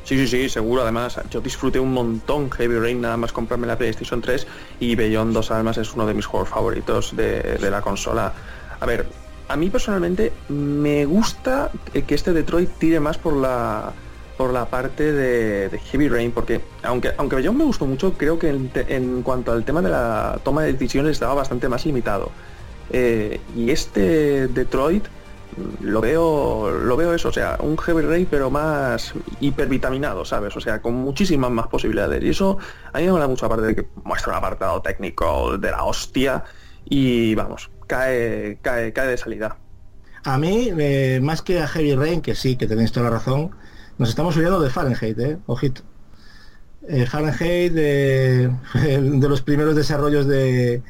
Sí, 0.05 0.17
sí, 0.19 0.27
sí, 0.27 0.49
seguro. 0.49 0.83
Además, 0.83 1.19
yo 1.31 1.41
disfruté 1.41 1.79
un 1.79 1.91
montón 1.93 2.51
Heavy 2.51 2.77
Rain 2.77 3.01
nada 3.01 3.17
más 3.17 3.31
comprarme 3.31 3.65
la 3.67 3.75
PlayStation 3.77 4.21
3 4.21 4.45
y 4.79 4.93
Beyond 4.95 5.33
Dos 5.33 5.49
Almas 5.51 5.77
es 5.77 5.93
uno 5.93 6.05
de 6.05 6.13
mis 6.13 6.25
juegos 6.27 6.49
favoritos 6.49 7.15
de, 7.15 7.41
de 7.41 7.71
la 7.71 7.81
consola. 7.81 8.31
A 8.79 8.86
ver, 8.86 9.07
a 9.47 9.55
mí 9.55 9.69
personalmente 9.69 10.31
me 10.49 11.05
gusta 11.05 11.71
que 12.07 12.15
este 12.15 12.33
Detroit 12.33 12.69
tire 12.77 12.99
más 12.99 13.17
por 13.17 13.35
la 13.35 13.93
por 14.37 14.51
la 14.51 14.65
parte 14.65 15.13
de, 15.13 15.79
Heavy 15.79 16.09
Rain, 16.09 16.31
porque 16.31 16.61
aunque 16.83 17.13
aunque 17.17 17.37
Beyond 17.37 17.57
me 17.57 17.63
gustó 17.63 17.85
mucho, 17.85 18.13
creo 18.13 18.37
que 18.37 18.49
en 18.49 19.21
cuanto 19.23 19.51
al 19.51 19.63
tema 19.63 19.81
de 19.81 19.89
la 19.89 20.39
toma 20.43 20.63
de 20.63 20.73
decisiones 20.73 21.13
estaba 21.13 21.33
bastante 21.33 21.69
más 21.69 21.85
limitado. 21.85 22.31
Eh, 22.89 23.39
y 23.55 23.71
este 23.71 24.47
Detroit 24.47 25.05
mm, 25.05 25.85
lo 25.85 26.01
veo 26.01 26.69
lo 26.69 26.97
veo 26.97 27.13
eso, 27.13 27.29
o 27.29 27.33
sea, 27.33 27.57
un 27.61 27.77
Heavy 27.77 28.01
Rain 28.01 28.27
pero 28.29 28.49
más 28.49 29.13
hipervitaminado, 29.39 30.25
¿sabes? 30.25 30.55
O 30.55 30.59
sea, 30.59 30.81
con 30.81 30.95
muchísimas 30.95 31.51
más 31.51 31.67
posibilidades. 31.67 32.23
Y 32.23 32.29
eso 32.29 32.57
a 32.91 32.99
mí 32.99 33.05
me 33.05 33.11
mola 33.11 33.27
mucho, 33.27 33.45
aparte 33.45 33.67
de 33.67 33.75
que 33.75 33.87
muestra 34.03 34.33
un 34.33 34.37
apartado 34.37 34.81
técnico 34.81 35.57
de 35.57 35.71
la 35.71 35.83
hostia 35.83 36.43
y 36.87 37.33
vamos, 37.35 37.69
cae, 37.88 38.57
cae, 38.61 38.93
cae 38.93 39.07
de 39.07 39.17
salida. 39.17 39.57
A 40.23 40.38
mí, 40.38 40.71
eh, 40.77 41.19
más 41.21 41.41
que 41.41 41.59
a 41.59 41.67
Heavy 41.67 41.95
Rain, 41.95 42.21
que 42.21 42.36
sí, 42.36 42.55
que 42.55 42.67
tenéis 42.67 42.91
toda 42.91 43.09
la 43.09 43.17
razón, 43.17 43.51
nos 43.97 44.09
estamos 44.09 44.36
olvidando 44.36 44.61
de 44.61 44.69
Fahrenheit, 44.69 45.19
¿eh? 45.19 45.38
Ojito. 45.45 45.81
Eh, 46.88 47.05
Fahrenheit, 47.05 47.73
de, 47.73 48.51
de 48.73 49.29
los 49.29 49.41
primeros 49.41 49.75
desarrollos 49.75 50.27
de, 50.27 50.81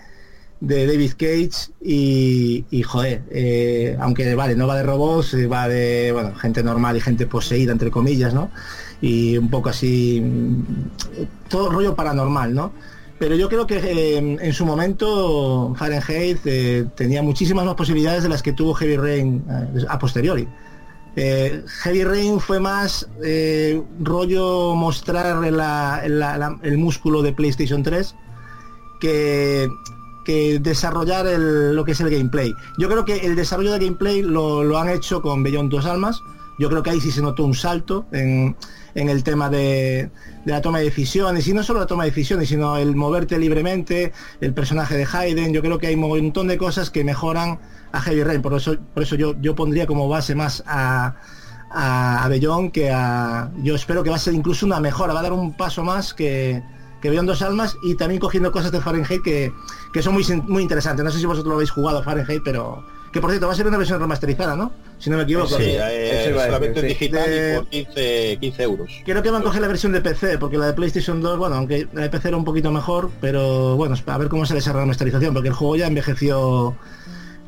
de 0.59 0.87
David 0.87 1.11
Cage 1.17 1.71
y, 1.81 2.65
y 2.71 2.83
joder, 2.83 3.23
eh, 3.29 3.97
aunque 3.99 4.33
vale, 4.35 4.55
no 4.55 4.67
va 4.67 4.77
de 4.77 4.83
robots, 4.83 5.33
eh, 5.33 5.47
va 5.47 5.67
de 5.67 6.11
bueno, 6.11 6.33
gente 6.35 6.63
normal 6.63 6.97
y 6.97 7.01
gente 7.01 7.27
poseída, 7.27 7.71
entre 7.71 7.91
comillas, 7.91 8.33
¿no? 8.33 8.49
Y 9.01 9.37
un 9.37 9.49
poco 9.49 9.69
así, 9.69 10.21
mm, 10.21 11.49
todo 11.49 11.69
rollo 11.69 11.95
paranormal, 11.95 12.53
¿no? 12.53 12.73
Pero 13.17 13.35
yo 13.35 13.47
creo 13.47 13.65
que 13.65 13.77
eh, 13.77 14.17
en 14.17 14.53
su 14.53 14.65
momento 14.65 15.73
Fahrenheit 15.77 16.39
eh, 16.45 16.85
tenía 16.95 17.21
muchísimas 17.23 17.65
más 17.65 17.75
posibilidades 17.75 18.23
de 18.23 18.29
las 18.29 18.43
que 18.43 18.51
tuvo 18.51 18.73
Heavy 18.73 18.97
Rain 18.97 19.43
eh, 19.49 19.85
a 19.87 19.97
posteriori. 19.97 20.47
Eh, 21.15 21.63
Heavy 21.83 22.03
Rain 22.03 22.41
fue 22.41 22.59
más 22.59 23.07
rollo 24.01 24.75
mostrar 24.75 25.45
el 25.45 26.77
músculo 26.77 27.21
de 27.21 27.31
PlayStation 27.31 27.83
3 27.83 28.15
que, 28.99 29.69
que 30.25 30.59
desarrollar 30.59 31.25
lo 31.39 31.85
que 31.85 31.93
es 31.93 32.01
el 32.01 32.09
gameplay. 32.09 32.53
Yo 32.77 32.89
creo 32.89 33.05
que 33.05 33.19
el 33.19 33.37
desarrollo 33.37 33.71
de 33.71 33.79
gameplay 33.79 34.23
lo, 34.23 34.65
lo 34.65 34.77
han 34.77 34.89
hecho 34.89 35.21
con 35.21 35.41
Beyond 35.41 35.71
Dos 35.71 35.85
Almas. 35.85 36.19
Yo 36.59 36.69
creo 36.69 36.83
que 36.83 36.89
ahí 36.89 36.99
sí 36.99 37.11
se 37.11 37.21
notó 37.21 37.45
un 37.45 37.53
salto 37.53 38.05
en, 38.11 38.57
en 38.95 39.09
el 39.09 39.23
tema 39.23 39.49
de, 39.49 40.09
de 40.45 40.51
la 40.51 40.61
toma 40.61 40.79
de 40.79 40.85
decisiones, 40.85 41.47
y 41.47 41.53
no 41.53 41.63
solo 41.63 41.81
la 41.81 41.85
toma 41.85 42.05
de 42.05 42.11
decisiones, 42.11 42.49
sino 42.49 42.77
el 42.77 42.95
moverte 42.95 43.37
libremente, 43.37 44.13
el 44.39 44.53
personaje 44.53 44.95
de 44.95 45.05
Hayden. 45.05 45.53
Yo 45.53 45.61
creo 45.61 45.77
que 45.77 45.87
hay 45.87 45.95
un 45.95 46.01
montón 46.01 46.47
de 46.47 46.57
cosas 46.57 46.89
que 46.89 47.03
mejoran 47.03 47.59
a 47.91 48.01
Heavy 48.01 48.23
Rain. 48.23 48.41
Por 48.41 48.53
eso, 48.53 48.77
por 48.93 49.03
eso 49.03 49.15
yo, 49.15 49.35
yo 49.41 49.53
pondría 49.53 49.85
como 49.85 50.07
base 50.07 50.33
más 50.33 50.63
a, 50.65 51.15
a, 51.69 52.23
a 52.23 52.27
Beyond 52.29 52.71
que 52.71 52.89
a. 52.89 53.51
Yo 53.61 53.75
espero 53.75 54.01
que 54.01 54.09
va 54.09 54.15
a 54.15 54.19
ser 54.19 54.33
incluso 54.33 54.65
una 54.65 54.79
mejora, 54.79 55.13
va 55.13 55.19
a 55.19 55.23
dar 55.23 55.33
un 55.33 55.57
paso 55.57 55.83
más 55.83 56.13
que, 56.13 56.63
que 57.01 57.09
Beyond 57.09 57.27
Dos 57.27 57.41
Almas 57.41 57.75
y 57.83 57.95
también 57.95 58.21
cogiendo 58.21 58.51
cosas 58.51 58.71
de 58.71 58.79
Fahrenheit 58.79 59.21
que, 59.21 59.51
que 59.91 60.01
son 60.01 60.13
muy, 60.13 60.25
muy 60.47 60.63
interesantes. 60.63 61.03
No 61.03 61.11
sé 61.11 61.19
si 61.19 61.25
vosotros 61.25 61.49
lo 61.49 61.55
habéis 61.55 61.71
jugado 61.71 62.01
Fahrenheit, 62.01 62.41
pero. 62.45 62.94
Que 63.15 63.21
por 63.21 63.29
cierto 63.29 63.47
va 63.47 63.53
a 63.53 63.55
ser 63.55 63.65
una 63.65 63.77
versión 63.77 63.97
remasterizada, 63.97 64.57
¿no? 64.57 64.73
Si 64.99 65.09
no 65.09 65.15
me 65.15 65.23
equivoco. 65.23 65.47
Sí, 65.47 65.63
eh, 65.63 66.35
a 66.37 66.45
solamente 66.47 66.81
sí. 66.81 66.87
digital 66.87 67.29
De- 67.29 67.53
y 67.53 67.55
por 67.55 67.67
15, 67.69 68.37
15 68.41 68.63
euros. 68.63 68.91
Creo 69.05 69.23
que 69.23 69.31
van 69.31 69.41
a 69.41 69.45
coger 69.45 69.61
la 69.61 69.69
versión 69.69 69.93
de 69.93 70.01
PC, 70.01 70.37
porque 70.37 70.57
la 70.57 70.65
de 70.65 70.73
PlayStation 70.73 71.21
2, 71.21 71.37
bueno, 71.39 71.55
aunque 71.55 71.87
la 71.93 72.01
de 72.01 72.09
PC 72.09 72.27
era 72.27 72.35
un 72.35 72.43
poquito 72.43 72.73
mejor, 72.73 73.09
pero 73.21 73.77
bueno, 73.77 73.95
a 74.05 74.17
ver 74.17 74.27
cómo 74.27 74.45
sale 74.45 74.59
esa 74.59 74.73
remasterización, 74.73 75.33
porque 75.33 75.47
el 75.47 75.55
juego 75.55 75.77
ya 75.77 75.87
envejeció. 75.87 76.75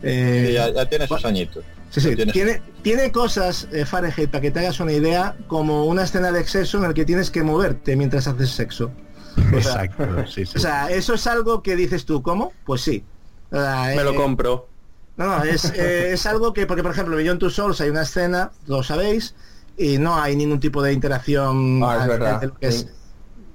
eh, 0.03 0.45
Sí, 0.47 0.53
ya, 0.53 0.70
ya 0.72 0.86
tiene 0.88 1.05
sus 1.05 1.26
añitos. 1.26 1.65
Sí, 1.89 1.99
sí, 1.99 2.15
tiene- 2.15 2.32
tiene, 2.32 2.61
tiene 2.82 3.11
cosas, 3.11 3.68
eh, 3.74 3.84
Fahrenheit, 3.84 4.30
para 4.30 4.41
que 4.43 4.51
te 4.51 4.59
hagas 4.59 4.80
una 4.80 4.93
idea, 4.93 5.36
como 5.47 5.84
una 5.84 6.03
escena 6.03 6.32
de 6.32 6.39
exceso 6.39 6.78
en 6.78 6.86
el 6.86 6.93
que 6.93 7.03
tienes 7.03 7.30
que 7.30 7.43
moverte 7.43 7.97
mientras 7.97 8.26
haces 8.26 8.51
sexo. 8.51 8.89
O 9.36 9.61
sea, 9.61 9.84
Exacto, 9.84 10.26
sí, 10.28 10.45
sí. 10.45 10.53
O 10.55 10.59
sea, 10.61 10.89
eso 10.91 11.13
es 11.15 11.28
algo 11.28 11.61
que 11.61 11.76
dices 11.76 12.05
tú, 12.05 12.22
¿cómo? 12.22 12.53
Pues 12.65 12.80
sí. 12.84 13.03
O 13.51 13.55
sea, 13.59 13.91
Me 13.97 14.03
lo 14.05 14.11
eh, 14.11 14.15
compro. 14.15 14.70
No, 15.18 15.26
no, 15.39 15.43
es, 15.43 15.65
eh, 15.76 16.13
es 16.13 16.26
algo 16.26 16.53
que, 16.53 16.65
porque 16.65 16.84
por 16.84 16.91
ejemplo, 16.91 17.18
en 17.18 17.24
Beyond 17.24 17.39
Two 17.39 17.49
Souls 17.49 17.82
hay 17.82 17.89
una 17.89 18.03
escena, 18.03 18.51
lo 18.68 18.84
sabéis, 18.84 19.36
y 19.78 19.97
no 19.97 20.15
hay 20.20 20.36
ningún 20.36 20.59
tipo 20.59 20.82
de 20.82 20.93
interacción. 20.93 21.82
Ah, 21.84 21.95
es 21.97 22.01
a- 22.03 22.07
verdad, 22.07 22.41
de 22.41 22.47
lo 22.47 22.57
que 22.57 22.68
es- 22.68 22.80
sí. 22.82 22.88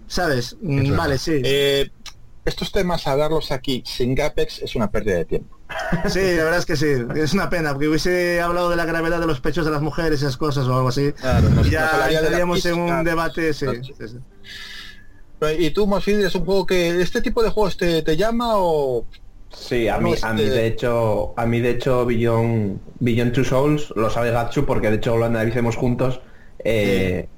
¿Sabes? 0.08 0.56
Mm, 0.60 0.76
verdad. 0.82 0.96
vale, 0.98 1.18
sí. 1.18 1.40
Eh, 1.44 1.90
estos 2.44 2.70
temas, 2.72 3.06
hablarlos 3.06 3.50
aquí 3.52 3.82
sin 3.86 4.14
Gapex 4.14 4.60
es 4.62 4.74
una 4.74 4.90
pérdida 4.90 5.14
de 5.16 5.24
tiempo. 5.24 5.56
Sí, 6.08 6.20
la 6.20 6.44
verdad 6.44 6.58
es 6.58 6.66
que 6.66 6.76
sí. 6.76 6.86
Es 7.14 7.32
una 7.32 7.48
pena, 7.48 7.72
porque 7.72 7.88
hubiese 7.88 8.40
hablado 8.42 8.68
de 8.68 8.76
la 8.76 8.84
gravedad 8.84 9.20
de 9.20 9.26
los 9.26 9.40
pechos 9.40 9.64
de 9.64 9.70
las 9.70 9.80
mujeres, 9.80 10.20
esas 10.20 10.36
cosas 10.36 10.66
o 10.66 10.74
algo 10.74 10.88
así. 10.88 11.12
Claro, 11.12 11.48
nos- 11.48 11.54
nos 11.58 11.70
ya 11.70 12.10
estaríamos 12.10 12.66
en 12.66 12.78
un 12.78 13.04
debate, 13.04 13.54
sí. 13.54 13.64
Claro. 13.64 13.82
sí, 13.84 13.94
sí. 13.98 14.18
Y 15.58 15.70
tú, 15.70 15.86
Mosfid, 15.86 16.20
es 16.20 16.34
un 16.34 16.44
juego 16.44 16.66
que 16.66 17.00
este 17.00 17.20
tipo 17.22 17.42
de 17.42 17.48
juegos 17.50 17.76
te, 17.76 18.02
te 18.02 18.16
llama 18.16 18.56
o 18.56 19.06
Sí, 19.54 19.88
a 19.88 19.96
No, 19.98 20.08
mí, 20.08 20.12
este- 20.14 20.26
a 20.26 20.32
mí 20.32 20.42
de 20.44 20.66
hecho, 20.66 21.34
a 21.36 21.46
mí 21.46 21.60
de 21.60 21.70
hecho 21.70 22.04
Beyond, 22.06 22.78
Beyond 23.00 23.32
Two 23.32 23.44
Souls, 23.44 23.92
lo 23.96 24.10
sabe 24.10 24.30
Gatsu 24.30 24.64
porque 24.64 24.90
de 24.90 24.96
hecho 24.96 25.16
lo 25.16 25.26
analicemos 25.26 25.76
juntos, 25.76 26.20
eh, 26.64 27.28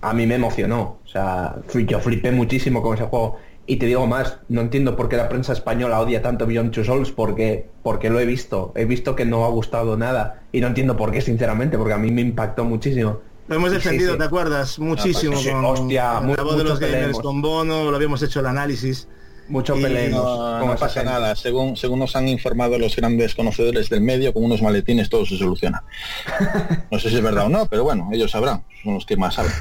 a 0.00 0.12
mí 0.12 0.26
me 0.26 0.36
emocionó. 0.36 0.98
O 1.04 1.08
sea, 1.08 1.56
fui- 1.66 1.86
yo 1.86 1.98
flipé 2.00 2.30
muchísimo 2.30 2.82
con 2.82 2.94
ese 2.94 3.04
juego. 3.04 3.36
Y 3.68 3.76
te 3.78 3.86
digo 3.86 4.06
más, 4.06 4.38
no 4.48 4.60
entiendo 4.60 4.94
por 4.94 5.08
qué 5.08 5.16
la 5.16 5.28
prensa 5.28 5.52
española 5.52 5.98
odia 6.00 6.22
tanto 6.22 6.46
Beyond 6.46 6.70
Two 6.70 6.84
Souls, 6.84 7.10
porque, 7.10 7.66
porque 7.82 8.10
lo 8.10 8.20
he 8.20 8.24
visto. 8.26 8.72
He 8.76 8.84
visto 8.84 9.16
que 9.16 9.24
no 9.24 9.44
ha 9.44 9.48
gustado 9.48 9.96
nada. 9.96 10.42
Y 10.52 10.60
no 10.60 10.68
entiendo 10.68 10.96
por 10.96 11.10
qué, 11.10 11.20
sinceramente, 11.20 11.76
porque 11.76 11.94
a 11.94 11.98
mí 11.98 12.12
me 12.12 12.20
impactó 12.20 12.64
muchísimo. 12.64 13.18
Lo 13.48 13.56
hemos 13.56 13.72
defendido, 13.72 14.12
sí. 14.12 14.18
¿te 14.18 14.24
acuerdas? 14.24 14.78
Muchísimo 14.78 15.36
sí, 15.36 15.50
con, 15.50 15.64
hostia, 15.64 16.14
con 16.18 16.26
mu- 16.28 16.34
la 16.36 16.42
voz 16.44 16.58
de 16.58 16.64
los 16.64 16.78
gamers, 16.78 17.18
con 17.18 17.42
Bono, 17.42 17.90
lo 17.90 17.96
habíamos 17.96 18.22
hecho 18.22 18.38
el 18.40 18.46
análisis. 18.46 19.08
Mucho 19.48 19.74
peleemos 19.74 20.22
No, 20.22 20.76
pasa 20.76 21.00
gente. 21.00 21.10
nada. 21.10 21.36
Según, 21.36 21.76
según 21.76 21.98
nos 22.00 22.16
han 22.16 22.28
informado 22.28 22.78
los 22.78 22.96
grandes 22.96 23.34
conocedores 23.34 23.88
del 23.88 24.00
medio, 24.00 24.32
con 24.32 24.44
unos 24.44 24.62
maletines 24.62 25.08
todo 25.08 25.24
se 25.26 25.36
soluciona. 25.36 25.84
No 26.90 26.98
sé 26.98 27.10
si 27.10 27.16
es 27.16 27.22
verdad 27.22 27.46
o 27.46 27.48
no, 27.48 27.66
pero 27.66 27.84
bueno, 27.84 28.08
ellos 28.12 28.30
sabrán. 28.30 28.64
Son 28.82 28.94
los 28.94 29.06
que 29.06 29.16
más 29.16 29.34
saben. 29.34 29.52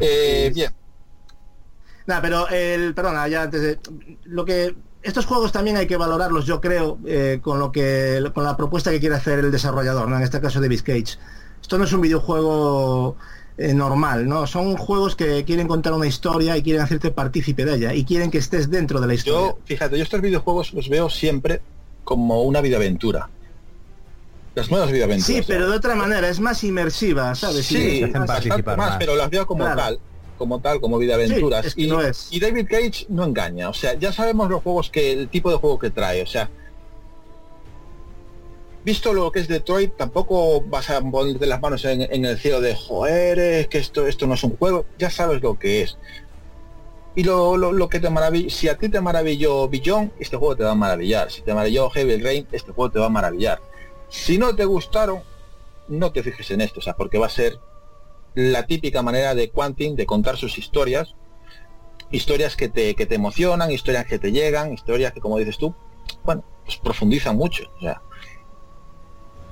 Eh, 0.00 0.50
bien. 0.54 0.72
Nada, 2.06 2.20
pero 2.20 2.48
el, 2.48 2.94
perdona, 2.94 3.26
ya 3.28 3.42
antes 3.42 3.62
de 3.62 3.78
lo 4.24 4.44
que 4.44 4.74
estos 5.02 5.26
juegos 5.26 5.52
también 5.52 5.76
hay 5.76 5.86
que 5.86 5.96
valorarlos, 5.96 6.46
yo 6.46 6.60
creo, 6.60 6.98
eh, 7.06 7.40
con 7.42 7.58
lo 7.58 7.72
que 7.72 8.22
con 8.34 8.44
la 8.44 8.56
propuesta 8.56 8.90
que 8.90 9.00
quiere 9.00 9.14
hacer 9.14 9.38
el 9.38 9.50
desarrollador, 9.50 10.08
¿no? 10.08 10.16
en 10.16 10.22
este 10.22 10.40
caso 10.40 10.60
David 10.60 10.80
Cage. 10.82 11.18
Esto 11.60 11.78
no 11.78 11.84
es 11.84 11.92
un 11.92 12.02
videojuego 12.02 13.16
eh, 13.56 13.72
normal, 13.74 14.28
¿no? 14.28 14.46
Son 14.46 14.76
juegos 14.76 15.14
que 15.16 15.44
quieren 15.44 15.68
contar 15.68 15.92
una 15.92 16.06
historia 16.06 16.56
y 16.56 16.62
quieren 16.62 16.82
hacerte 16.82 17.10
partícipe 17.10 17.64
de 17.64 17.76
ella 17.76 17.94
y 17.94 18.04
quieren 18.04 18.30
que 18.30 18.38
estés 18.38 18.70
dentro 18.70 19.00
de 19.00 19.06
la 19.06 19.14
historia. 19.14 19.48
Yo, 19.52 19.58
fíjate, 19.64 19.96
yo 19.96 20.02
estos 20.02 20.20
videojuegos 20.20 20.72
los 20.72 20.88
veo 20.88 21.08
siempre 21.08 21.60
como 22.02 22.42
una 22.42 22.60
vida 22.60 22.76
aventura. 22.76 23.28
Las 24.54 24.70
nuevas 24.70 24.90
vida 24.92 25.04
aventuras. 25.04 25.26
sí, 25.44 25.44
pero 25.46 25.68
de 25.68 25.76
otra 25.76 25.94
manera, 25.96 26.28
es 26.28 26.38
más 26.38 26.62
inmersiva, 26.62 27.34
¿sabes? 27.34 27.66
Sí, 27.66 28.00
Y- 28.00 28.02
hacen 28.04 28.24
participar 28.26 28.76
más, 28.76 28.90
más. 28.90 28.96
pero 28.98 29.16
las 29.16 29.28
veo 29.30 29.46
como 29.46 29.64
Claro. 29.64 29.76
tal, 29.80 29.98
como 30.38 30.60
tal, 30.60 30.80
como 30.80 30.98
vida 30.98 31.14
aventuras. 31.14 31.62
Sí, 31.62 31.68
es 31.68 31.74
que 31.74 31.82
y, 31.82 31.86
lo 31.86 32.00
es. 32.02 32.28
y 32.30 32.38
David 32.40 32.66
Cage 32.68 33.06
no 33.08 33.24
engaña, 33.24 33.68
o 33.68 33.74
sea, 33.74 33.94
ya 33.94 34.12
sabemos 34.12 34.48
los 34.50 34.62
juegos 34.62 34.90
que, 34.90 35.12
el 35.12 35.28
tipo 35.28 35.50
de 35.50 35.56
juego 35.56 35.78
que 35.78 35.90
trae, 35.90 36.22
o 36.22 36.26
sea, 36.26 36.50
visto 38.84 39.12
lo 39.12 39.32
que 39.32 39.40
es 39.40 39.48
Detroit, 39.48 39.96
tampoco 39.96 40.60
vas 40.60 40.90
a 40.90 41.00
ponerte 41.00 41.46
las 41.46 41.60
manos 41.60 41.84
en, 41.84 42.24
el 42.24 42.38
cielo 42.38 42.60
de 42.60 42.74
joder, 42.74 43.38
es 43.38 43.68
que 43.68 43.78
esto, 43.78 44.06
esto 44.06 44.26
no 44.26 44.34
es 44.34 44.44
un 44.44 44.56
juego, 44.56 44.84
ya 44.98 45.10
sabes 45.10 45.42
lo 45.42 45.58
que 45.58 45.82
es. 45.82 45.96
Y 47.16 47.22
lo, 47.22 47.56
lo, 47.56 47.88
que 47.88 48.00
te 48.00 48.10
maravilla, 48.10 48.50
si 48.50 48.68
a 48.68 48.76
ti 48.76 48.88
te 48.88 49.00
maravilló 49.00 49.68
Billón, 49.68 50.12
este 50.18 50.36
juego 50.36 50.56
te 50.56 50.64
va 50.64 50.72
a 50.72 50.74
maravillar. 50.74 51.30
Si 51.30 51.42
te 51.42 51.54
maravilló 51.54 51.88
Heavy 51.90 52.20
Rain, 52.20 52.46
este 52.50 52.72
juego 52.72 52.90
te 52.90 52.98
va 52.98 53.06
a 53.06 53.10
maravillar. 53.10 53.60
Si 54.08 54.36
no 54.36 54.54
te 54.56 54.64
gustaron, 54.64 55.22
no 55.86 56.10
te 56.10 56.24
fijes 56.24 56.50
en 56.50 56.60
esto, 56.60 56.80
o 56.80 56.82
sea, 56.82 56.94
porque 56.94 57.18
va 57.18 57.26
a 57.26 57.30
ser 57.30 57.60
la 58.34 58.66
típica 58.66 59.02
manera 59.02 59.34
de 59.34 59.50
Quantin 59.50 59.94
de 59.94 60.06
contar 60.06 60.36
sus 60.36 60.58
historias, 60.58 61.14
historias 62.10 62.56
que 62.56 62.68
te, 62.68 62.96
que 62.96 63.06
te 63.06 63.14
emocionan, 63.14 63.70
historias 63.70 64.06
que 64.06 64.18
te 64.18 64.32
llegan, 64.32 64.72
historias 64.72 65.12
que 65.12 65.20
como 65.20 65.38
dices 65.38 65.56
tú, 65.56 65.72
bueno, 66.24 66.44
pues 66.64 66.78
profundizan 66.78 67.36
mucho. 67.36 67.64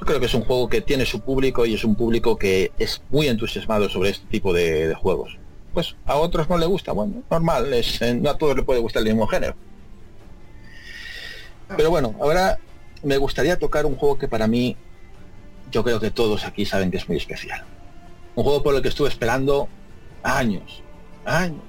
Creo 0.04 0.20
que 0.20 0.26
es 0.26 0.34
un 0.34 0.44
juego 0.44 0.68
que 0.68 0.80
tiene 0.80 1.04
su 1.06 1.20
público 1.20 1.66
y 1.66 1.74
es 1.74 1.84
un 1.84 1.94
público 1.94 2.36
que 2.36 2.72
es 2.78 3.02
muy 3.10 3.28
entusiasmado 3.28 3.88
sobre 3.88 4.10
este 4.10 4.26
tipo 4.26 4.52
de, 4.52 4.88
de 4.88 4.94
juegos. 4.94 5.38
Pues 5.72 5.96
a 6.04 6.16
otros 6.16 6.48
no 6.48 6.58
le 6.58 6.66
gusta, 6.66 6.92
bueno, 6.92 7.22
normal, 7.30 7.72
es, 7.72 8.00
eh, 8.02 8.14
no 8.14 8.30
a 8.30 8.36
todos 8.38 8.56
le 8.56 8.62
puede 8.62 8.80
gustar 8.80 9.02
el 9.02 9.08
mismo 9.08 9.26
género. 9.26 9.54
Pero 11.76 11.90
bueno, 11.90 12.14
ahora 12.20 12.58
me 13.02 13.16
gustaría 13.16 13.58
tocar 13.58 13.86
un 13.86 13.96
juego 13.96 14.18
que 14.18 14.28
para 14.28 14.46
mí, 14.46 14.76
yo 15.70 15.82
creo 15.82 15.98
que 16.00 16.10
todos 16.10 16.44
aquí 16.44 16.66
saben 16.66 16.90
que 16.90 16.98
es 16.98 17.08
muy 17.08 17.16
especial. 17.16 17.64
Un 18.34 18.44
juego 18.44 18.62
por 18.62 18.74
el 18.74 18.82
que 18.82 18.88
estuve 18.88 19.08
esperando 19.08 19.68
años, 20.22 20.82
años. 21.24 21.62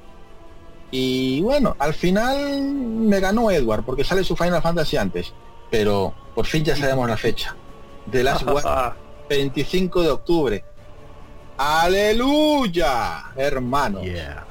Y 0.91 1.41
bueno, 1.41 1.75
al 1.79 1.93
final 1.93 2.61
me 2.61 3.19
ganó 3.19 3.49
Edward, 3.49 3.83
porque 3.83 4.03
sale 4.03 4.23
su 4.23 4.35
Final 4.35 4.61
Fantasy 4.61 4.97
antes. 4.97 5.33
Pero 5.71 6.13
por 6.35 6.45
fin 6.45 6.63
ya 6.63 6.75
sabemos 6.75 7.09
la 7.09 7.17
fecha. 7.17 7.55
De 8.05 8.23
las 8.23 8.43
25 9.29 10.01
de 10.01 10.09
octubre. 10.09 10.63
¡Aleluya! 11.57 13.25
Hermano. 13.35 14.01
Yeah. 14.01 14.45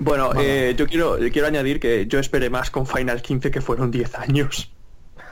Bueno, 0.00 0.32
eh, 0.38 0.74
yo 0.76 0.86
quiero 0.86 1.18
yo 1.18 1.30
quiero 1.32 1.46
añadir 1.48 1.80
que 1.80 2.06
yo 2.06 2.18
esperé 2.18 2.50
más 2.50 2.70
con 2.70 2.86
Final 2.86 3.22
15 3.22 3.50
que 3.50 3.60
fueron 3.60 3.90
10 3.90 4.14
años. 4.16 4.70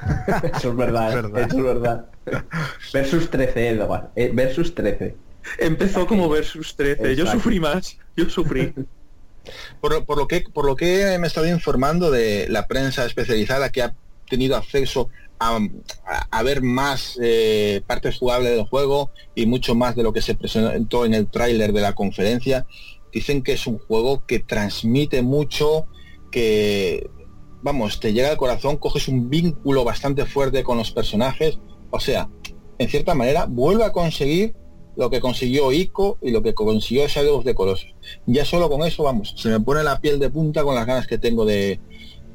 Eso 0.57 0.71
es 0.71 0.77
verdad, 0.77 1.11
Es 1.11 1.17
¿eh? 1.17 1.23
verdad. 1.23 1.41
Eso 1.49 1.59
es 1.59 1.65
verdad. 1.65 2.07
Versus 2.93 3.31
13, 3.31 3.69
Edward. 3.69 4.09
eh, 4.17 4.31
versus 4.33 4.75
13. 4.75 5.15
Empezó 5.59 6.07
como 6.07 6.29
versus 6.29 6.75
13. 6.77 7.17
Yo 7.17 7.27
sufrí 7.27 7.61
más. 7.61 7.99
Yo 8.17 8.29
sufrí. 8.31 8.73
Por, 9.81 10.05
por 10.05 10.19
lo 10.19 10.29
que 10.29 10.43
por 10.43 10.65
lo 10.65 10.77
que 10.77 11.19
me 11.19 11.25
he 11.25 11.27
estado 11.27 11.49
informando 11.49 12.13
de 12.13 12.47
la 12.49 12.69
prensa 12.69 13.05
especializada 13.05 13.71
que 13.73 13.83
ha 13.83 13.93
tenido 14.31 14.57
acceso 14.57 15.11
a, 15.49 16.43
ver 16.43 16.63
más 16.63 17.19
eh, 17.23 17.83
partes 17.87 18.19
jugables 18.19 18.53
del 18.53 18.65
juego 18.65 19.11
y 19.35 19.47
mucho 19.47 19.75
más 19.75 19.97
de 19.97 20.03
lo 20.03 20.13
que 20.13 20.23
se 20.23 20.35
presentó 20.35 21.05
en 21.05 21.15
el 21.15 21.29
tráiler 21.29 21.73
de 21.73 21.81
la 21.81 21.95
conferencia. 21.95 22.67
Dicen 23.13 23.43
que 23.43 23.53
es 23.53 23.67
un 23.67 23.79
juego 23.79 24.25
que 24.27 24.39
transmite 24.39 25.23
mucho 25.23 25.87
que 26.31 27.11
vamos 27.63 28.01
te 28.01 28.13
llega 28.13 28.31
al 28.31 28.37
corazón 28.37 28.77
coges 28.77 29.07
un 29.07 29.31
vínculo 29.31 29.85
bastante 29.85 30.25
fuerte 30.27 30.63
con 30.63 30.79
los 30.79 30.91
personajes. 30.91 31.59
O 31.91 32.01
sea 32.01 32.29
en 32.83 32.89
cierta 32.89 33.15
manera 33.15 33.47
vuelve 33.49 33.85
a 33.85 33.93
conseguir 33.93 34.55
lo 34.97 35.09
que 35.09 35.21
consiguió 35.21 35.73
Ico 35.73 36.19
y 36.21 36.33
lo 36.33 36.43
que 36.43 36.53
consiguió 36.53 37.07
Shadow 37.07 37.39
of 37.39 37.45
the 37.45 37.55
Colossus. 37.55 37.95
Ya 38.27 38.45
solo 38.45 38.69
con 38.69 38.83
eso, 38.83 39.05
vamos, 39.05 39.35
se 39.39 39.49
me 39.49 39.61
pone 39.61 39.83
la 39.83 40.01
piel 40.01 40.19
de 40.19 40.29
punta 40.29 40.63
con 40.65 40.75
las 40.75 40.87
ganas 40.87 41.07
que 41.07 41.17
tengo 41.17 41.47
de, 41.47 41.81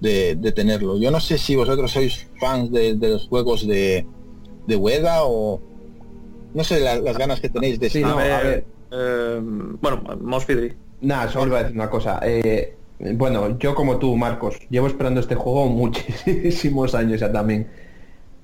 de, 0.02 0.36
de 0.36 0.52
tenerlo. 0.52 0.98
Yo 1.00 1.12
no 1.12 1.20
sé 1.20 1.38
si 1.38 1.56
vosotros 1.56 1.92
sois 1.92 2.28
fans 2.40 2.72
de, 2.72 2.96
de 2.96 3.10
los 3.10 3.28
juegos 3.28 3.68
de, 3.68 4.06
de 4.68 4.76
Ueda 4.76 5.24
o 5.24 5.62
no 6.54 6.64
sé 6.64 6.80
la- 6.80 7.00
las 7.00 7.18
ganas 7.18 7.40
que 7.40 7.50
tenéis 7.50 7.80
de 7.80 7.90
Sí, 7.90 8.02
no, 8.02 8.18
a 8.20 8.42
ver. 8.42 8.66
eh, 8.92 9.40
bueno, 9.42 10.02
Mosfidri. 10.22 10.74
Nada, 11.02 11.30
solo 11.30 11.48
iba 11.48 11.60
a 11.60 11.64
decir 11.64 11.76
una 11.78 11.90
cosa. 11.90 12.20
Eh, 12.24 12.76
bueno, 13.16 13.60
yo 13.60 13.76
como 13.76 13.98
tú, 13.98 14.16
Marcos, 14.16 14.58
llevo 14.70 14.88
esperando 14.88 15.20
este 15.20 15.36
juego 15.36 15.66
muchísimos 15.70 16.96
años 16.96 17.20
ya 17.20 17.32
también. 17.32 17.68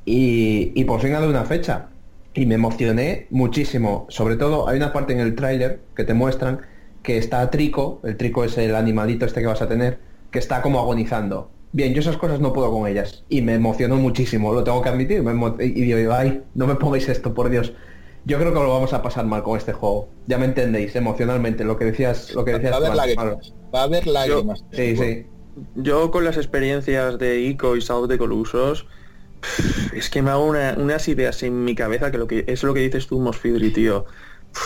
Y, 0.05 0.71
y 0.75 0.83
por 0.83 0.99
fin 1.01 1.13
ha 1.13 1.19
dado 1.19 1.29
una 1.29 1.45
fecha. 1.45 1.89
Y 2.35 2.45
me 2.45 2.55
emocioné 2.55 3.27
muchísimo. 3.29 4.05
Sobre 4.09 4.35
todo, 4.37 4.67
hay 4.67 4.77
una 4.77 4.91
parte 4.91 5.13
en 5.13 5.19
el 5.19 5.35
tráiler 5.35 5.81
que 5.95 6.03
te 6.03 6.13
muestran 6.13 6.61
que 7.03 7.17
está 7.17 7.49
Trico, 7.51 7.99
el 8.03 8.15
Trico 8.17 8.43
es 8.43 8.57
el 8.57 8.75
animalito 8.75 9.25
este 9.25 9.41
que 9.41 9.47
vas 9.47 9.61
a 9.61 9.67
tener, 9.67 9.99
que 10.33 10.39
está 10.39 10.61
como 10.61 10.79
agonizando. 10.79 11.49
Bien, 11.71 11.93
yo 11.93 12.01
esas 12.01 12.17
cosas 12.17 12.39
no 12.39 12.51
puedo 12.53 12.71
con 12.71 12.87
ellas. 12.87 13.23
Y 13.29 13.41
me 13.41 13.53
emocionó 13.53 13.95
muchísimo, 13.95 14.51
lo 14.53 14.63
tengo 14.63 14.81
que 14.81 14.89
admitir. 14.89 15.23
me 15.23 15.31
emo- 15.31 15.55
y 15.59 15.69
digo, 15.71 16.11
ay, 16.13 16.41
no 16.55 16.67
me 16.67 16.75
pongáis 16.75 17.07
esto, 17.07 17.33
por 17.33 17.49
Dios. 17.49 17.73
Yo 18.25 18.37
creo 18.39 18.53
que 18.53 18.59
lo 18.59 18.69
vamos 18.69 18.93
a 18.93 19.01
pasar 19.01 19.25
mal 19.25 19.43
con 19.43 19.57
este 19.57 19.73
juego. 19.73 20.09
Ya 20.27 20.37
me 20.37 20.45
entendéis, 20.45 20.95
emocionalmente, 20.95 21.63
lo 21.63 21.77
que 21.77 21.85
decías, 21.85 22.33
lo 22.33 22.43
que 22.45 22.53
decías. 22.53 22.71
va 22.73 22.75
a 22.75 22.79
haber 22.79 22.95
lágrimas 22.95 23.53
va 23.73 23.79
a 23.81 23.83
haber 23.83 24.07
lágrimas 24.07 24.63
Sí, 24.71 24.95
sí. 24.97 25.25
Yo 25.75 26.09
con 26.11 26.23
las 26.25 26.37
experiencias 26.37 27.19
de 27.19 27.39
Ico 27.41 27.75
y 27.75 27.81
South 27.81 28.07
de 28.07 28.17
Colusos, 28.17 28.87
es 29.93 30.09
que 30.09 30.21
me 30.21 30.31
hago 30.31 30.45
una- 30.45 30.75
unas 30.77 31.07
ideas 31.07 31.43
en 31.43 31.63
mi 31.63 31.75
cabeza 31.75 32.11
que 32.11 32.17
lo 32.17 32.27
que 32.27 32.43
es 32.47 32.63
lo 32.63 32.73
que 32.73 32.79
dices 32.81 33.07
tú, 33.07 33.19
Mosfidri, 33.19 33.71
tío. 33.71 34.05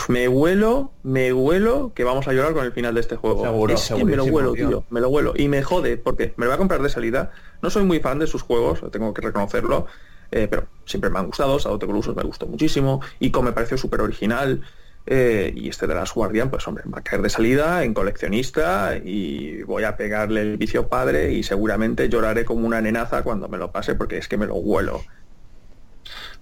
Me 0.08 0.28
huelo, 0.28 0.92
me 1.02 1.32
huelo 1.32 1.92
que 1.94 2.04
vamos 2.04 2.28
a 2.28 2.32
llorar 2.32 2.52
con 2.52 2.64
el 2.64 2.72
final 2.72 2.94
de 2.94 3.00
este 3.00 3.16
juego. 3.16 3.42
Seguro, 3.44 3.74
es 3.74 3.88
que 3.88 4.04
me 4.04 4.16
lo 4.16 4.24
huelo, 4.24 4.52
tío. 4.52 4.84
Me 4.90 5.00
lo 5.00 5.08
huelo. 5.08 5.32
Y 5.36 5.48
me 5.48 5.62
jode, 5.62 5.96
porque 5.96 6.34
me 6.36 6.44
lo 6.44 6.50
voy 6.50 6.54
a 6.56 6.58
comprar 6.58 6.82
de 6.82 6.88
salida. 6.88 7.30
No 7.62 7.70
soy 7.70 7.84
muy 7.84 8.00
fan 8.00 8.18
de 8.18 8.26
sus 8.26 8.42
juegos, 8.42 8.80
tengo 8.90 9.12
que 9.14 9.22
reconocerlo. 9.22 9.86
eh, 10.30 10.46
pero 10.50 10.66
siempre 10.84 11.08
me 11.08 11.18
han 11.18 11.26
gustado, 11.26 11.58
de 11.78 11.86
Colusos 11.86 12.14
me 12.14 12.22
gustó 12.22 12.46
muchísimo. 12.46 13.00
Ico 13.18 13.42
me 13.42 13.52
pareció 13.52 13.78
súper 13.78 14.00
original. 14.02 14.62
eh, 15.06 15.54
y 15.56 15.70
este 15.70 15.86
de 15.86 15.94
las 15.94 16.12
Guardian, 16.12 16.50
pues 16.50 16.68
hombre, 16.68 16.84
va 16.92 16.98
a 16.98 17.02
caer 17.02 17.22
de 17.22 17.30
salida 17.30 17.82
en 17.82 17.94
coleccionista 17.94 18.98
y 19.02 19.62
voy 19.62 19.84
a 19.84 19.96
pegarle 19.96 20.42
el 20.42 20.58
vicio 20.58 20.88
padre 20.88 21.32
y 21.32 21.42
seguramente 21.42 22.10
lloraré 22.10 22.44
como 22.44 22.66
una 22.66 22.82
nenaza 22.82 23.22
cuando 23.22 23.48
me 23.48 23.56
lo 23.56 23.72
pase 23.72 23.94
porque 23.94 24.18
es 24.18 24.28
que 24.28 24.36
me 24.36 24.46
lo 24.46 24.56
huelo. 24.56 25.00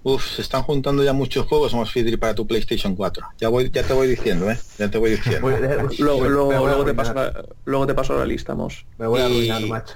Uf, 0.09 0.35
se 0.35 0.41
están 0.41 0.63
juntando 0.63 1.03
ya 1.03 1.11
muchos 1.11 1.45
juegos 1.47 1.71
somos 1.71 1.91
Fidri 1.91 2.15
para 2.15 2.33
tu 2.33 2.47
PlayStation 2.47 2.95
4 2.95 3.25
ya 3.39 3.49
voy 3.49 3.69
ya 3.69 3.83
te 3.83 3.91
voy 3.93 4.07
diciendo 4.07 4.49
eh 4.49 4.57
ya 4.79 4.89
te 4.89 4.97
voy 4.97 5.11
diciendo. 5.11 5.41
Voy- 5.41 5.97
Luego, 5.99 6.21
me 6.21 6.29
luego- 6.29 6.45
voy 6.45 6.55
a 6.55 6.59
luego 6.59 6.85
te 6.85 6.93
paso 6.93 7.13
la, 7.13 7.45
luego 7.65 7.87
te 7.87 7.93
paso 7.93 8.17
la 8.17 8.25
lista, 8.25 8.55
Mos. 8.55 8.85
Me 8.97 9.05
voy 9.07 9.19
a 9.21 9.27
Y- 9.27 9.49
arruinar, 9.49 9.61
macho. 9.69 9.95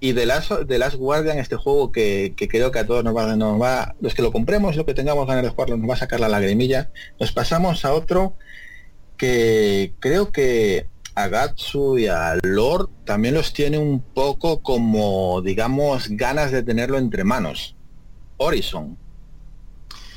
y 0.00 0.12
de 0.12 0.24
las 0.26 0.48
de 0.66 0.78
las 0.78 0.96
Guardian 0.96 1.38
este 1.38 1.56
juego 1.56 1.92
que, 1.92 2.32
que 2.34 2.48
creo 2.48 2.70
que 2.70 2.78
a 2.78 2.86
todos 2.86 3.04
nos 3.04 3.14
va, 3.14 3.36
nos 3.36 3.60
va 3.60 3.94
los 4.00 4.14
que 4.14 4.22
lo 4.22 4.32
compremos 4.32 4.74
lo 4.76 4.86
que 4.86 4.94
tengamos 4.94 5.26
ganas 5.26 5.42
de 5.44 5.50
jugarlo 5.50 5.76
nos 5.76 5.90
va 5.90 5.94
a 5.94 5.98
sacar 5.98 6.18
la 6.20 6.28
lagrimilla. 6.30 6.90
Nos 7.20 7.32
pasamos 7.32 7.84
a 7.84 7.92
otro 7.92 8.34
que 9.18 9.92
creo 10.00 10.32
que 10.32 10.86
a 11.14 11.28
Gatsu 11.28 11.98
y 11.98 12.06
a 12.06 12.38
Lord 12.42 12.88
también 13.04 13.34
los 13.34 13.52
tiene 13.52 13.76
un 13.78 14.00
poco 14.00 14.62
como 14.62 15.42
digamos 15.42 16.08
ganas 16.08 16.52
de 16.52 16.62
tenerlo 16.62 16.96
entre 16.96 17.22
manos. 17.22 17.76
Horizon 18.38 18.96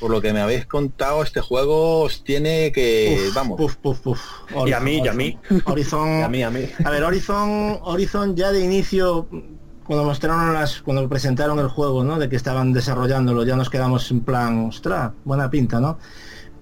por 0.00 0.10
lo 0.10 0.20
que 0.20 0.32
me 0.32 0.40
habéis 0.40 0.66
contado 0.66 1.22
este 1.22 1.40
juego 1.40 2.02
os 2.02 2.22
tiene 2.24 2.72
que 2.72 3.18
Uf, 3.28 3.34
vamos 3.34 3.56
puf, 3.56 3.76
puf, 3.76 4.00
puf. 4.00 4.20
Y 4.66 4.72
a 4.72 4.80
mí, 4.80 5.00
y 5.02 5.08
a 5.08 5.12
mí. 5.12 5.38
Horizon, 5.64 6.22
A 6.24 6.28
mí, 6.28 6.42
a 6.42 6.50
mí. 6.50 6.68
A 6.84 6.90
ver, 6.90 7.04
Horizon, 7.04 7.78
Horizon 7.82 8.36
ya 8.36 8.52
de 8.52 8.60
inicio, 8.64 9.28
cuando 9.84 10.04
mostraron 10.04 10.52
las, 10.52 10.82
cuando 10.82 11.08
presentaron 11.08 11.58
el 11.58 11.68
juego, 11.68 12.04
¿no? 12.04 12.18
De 12.18 12.28
que 12.28 12.36
estaban 12.36 12.72
desarrollándolo, 12.72 13.44
ya 13.44 13.56
nos 13.56 13.70
quedamos 13.70 14.10
en 14.10 14.20
plan, 14.20 14.66
ostras, 14.66 15.12
buena 15.24 15.50
pinta, 15.50 15.80
¿no? 15.80 15.98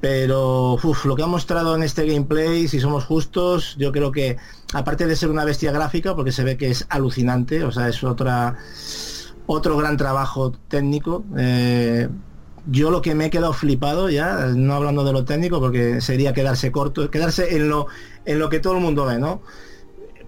Pero 0.01 0.75
uf, 0.75 1.07
lo 1.07 1.17
que 1.17 1.23
ha 1.23 1.27
mostrado 1.27 1.75
en 1.75 1.83
este 1.83 2.07
gameplay, 2.07 2.69
si 2.69 2.79
somos 2.79 3.05
justos, 3.05 3.75
yo 3.79 3.91
creo 3.91 4.13
que 4.13 4.37
aparte 4.75 5.07
de 5.07 5.17
ser 5.17 5.31
una 5.31 5.45
bestia 5.47 5.73
gráfica, 5.73 6.15
porque 6.15 6.31
se 6.31 6.45
ve 6.45 6.59
que 6.59 6.71
es 6.71 6.85
alucinante, 6.91 7.65
o 7.65 7.73
sea, 7.73 7.89
es 7.89 8.05
otra 8.05 8.57
otro 9.47 9.77
gran 9.77 9.97
trabajo 9.97 10.53
técnico. 10.69 11.25
eh, 11.39 12.09
yo 12.67 12.91
lo 12.91 13.03
que 13.03 13.15
me 13.15 13.27
he 13.27 13.31
quedado 13.31 13.53
flipado 13.53 14.09
ya, 14.11 14.47
no 14.55 14.75
hablando 14.75 15.05
de 15.05 15.13
lo 15.13 15.25
técnico, 15.25 15.61
porque 15.61 16.01
sería 16.01 16.33
quedarse 16.33 16.73
corto, 16.73 17.11
quedarse 17.11 17.57
en 17.57 17.69
lo 17.69 17.87
en 18.25 18.39
lo 18.39 18.49
que 18.49 18.59
todo 18.61 18.75
el 18.75 18.81
mundo 18.81 19.05
ve, 19.05 19.19
¿no? 19.19 19.43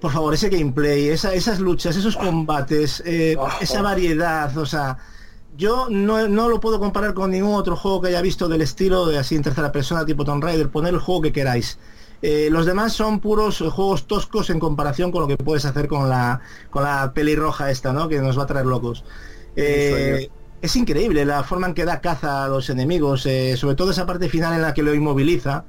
Por 0.01 0.13
favor, 0.13 0.35
ese 0.35 0.51
gameplay, 0.51 1.09
esa- 1.09 1.33
esas 1.33 1.59
luchas, 1.61 1.97
esos 1.97 2.17
combates, 2.17 3.03
eh, 3.07 3.37
esa 3.61 3.81
variedad, 3.81 4.57
o 4.59 4.67
sea, 4.67 4.99
yo 5.57 5.89
no, 5.91 6.29
no 6.29 6.51
lo 6.51 6.61
puedo 6.61 6.79
comparar 6.79 7.15
con 7.15 7.31
ningún 7.31 7.55
otro 7.55 7.77
juego 7.77 8.03
que 8.03 8.09
haya 8.09 8.21
visto 8.21 8.47
del 8.49 8.61
estilo 8.61 9.07
de 9.07 9.17
así 9.19 9.35
en 9.37 9.43
tercera 9.43 9.73
persona 9.73 10.05
tipo 10.05 10.25
Tomb 10.25 10.45
Raider, 10.45 10.69
poner 10.69 10.93
el 10.93 11.01
juego 11.01 11.23
que 11.23 11.33
queráis. 11.33 11.79
Eh, 12.23 12.49
los 12.51 12.67
demás 12.67 12.93
son 12.93 13.21
puros 13.21 13.59
juegos 13.59 14.07
toscos 14.07 14.51
en 14.51 14.59
comparación 14.59 15.11
con 15.13 15.23
lo 15.23 15.29
que 15.29 15.37
puedes 15.39 15.65
hacer 15.65 15.87
con 15.89 16.09
la 16.11 16.41
con 16.71 16.83
la 16.83 17.13
pelirroja 17.15 17.71
esta, 17.71 17.93
¿no? 17.95 18.09
Que 18.09 18.21
nos 18.21 18.39
va 18.39 18.43
a 18.43 18.47
traer 18.47 18.67
locos. 18.67 19.05
Eh, 19.55 20.31
es 20.67 20.77
increíble 20.77 21.25
la 21.25 21.43
forma 21.45 21.69
en 21.69 21.75
que 21.75 21.85
da 21.85 22.01
caza 22.01 22.45
a 22.45 22.49
los 22.49 22.71
enemigos, 22.71 23.25
eh, 23.27 23.57
sobre 23.57 23.77
todo 23.77 23.91
esa 23.91 24.07
parte 24.07 24.29
final 24.29 24.53
en 24.55 24.63
la 24.63 24.75
que 24.75 24.83
lo 24.83 24.95
inmoviliza 24.95 25.65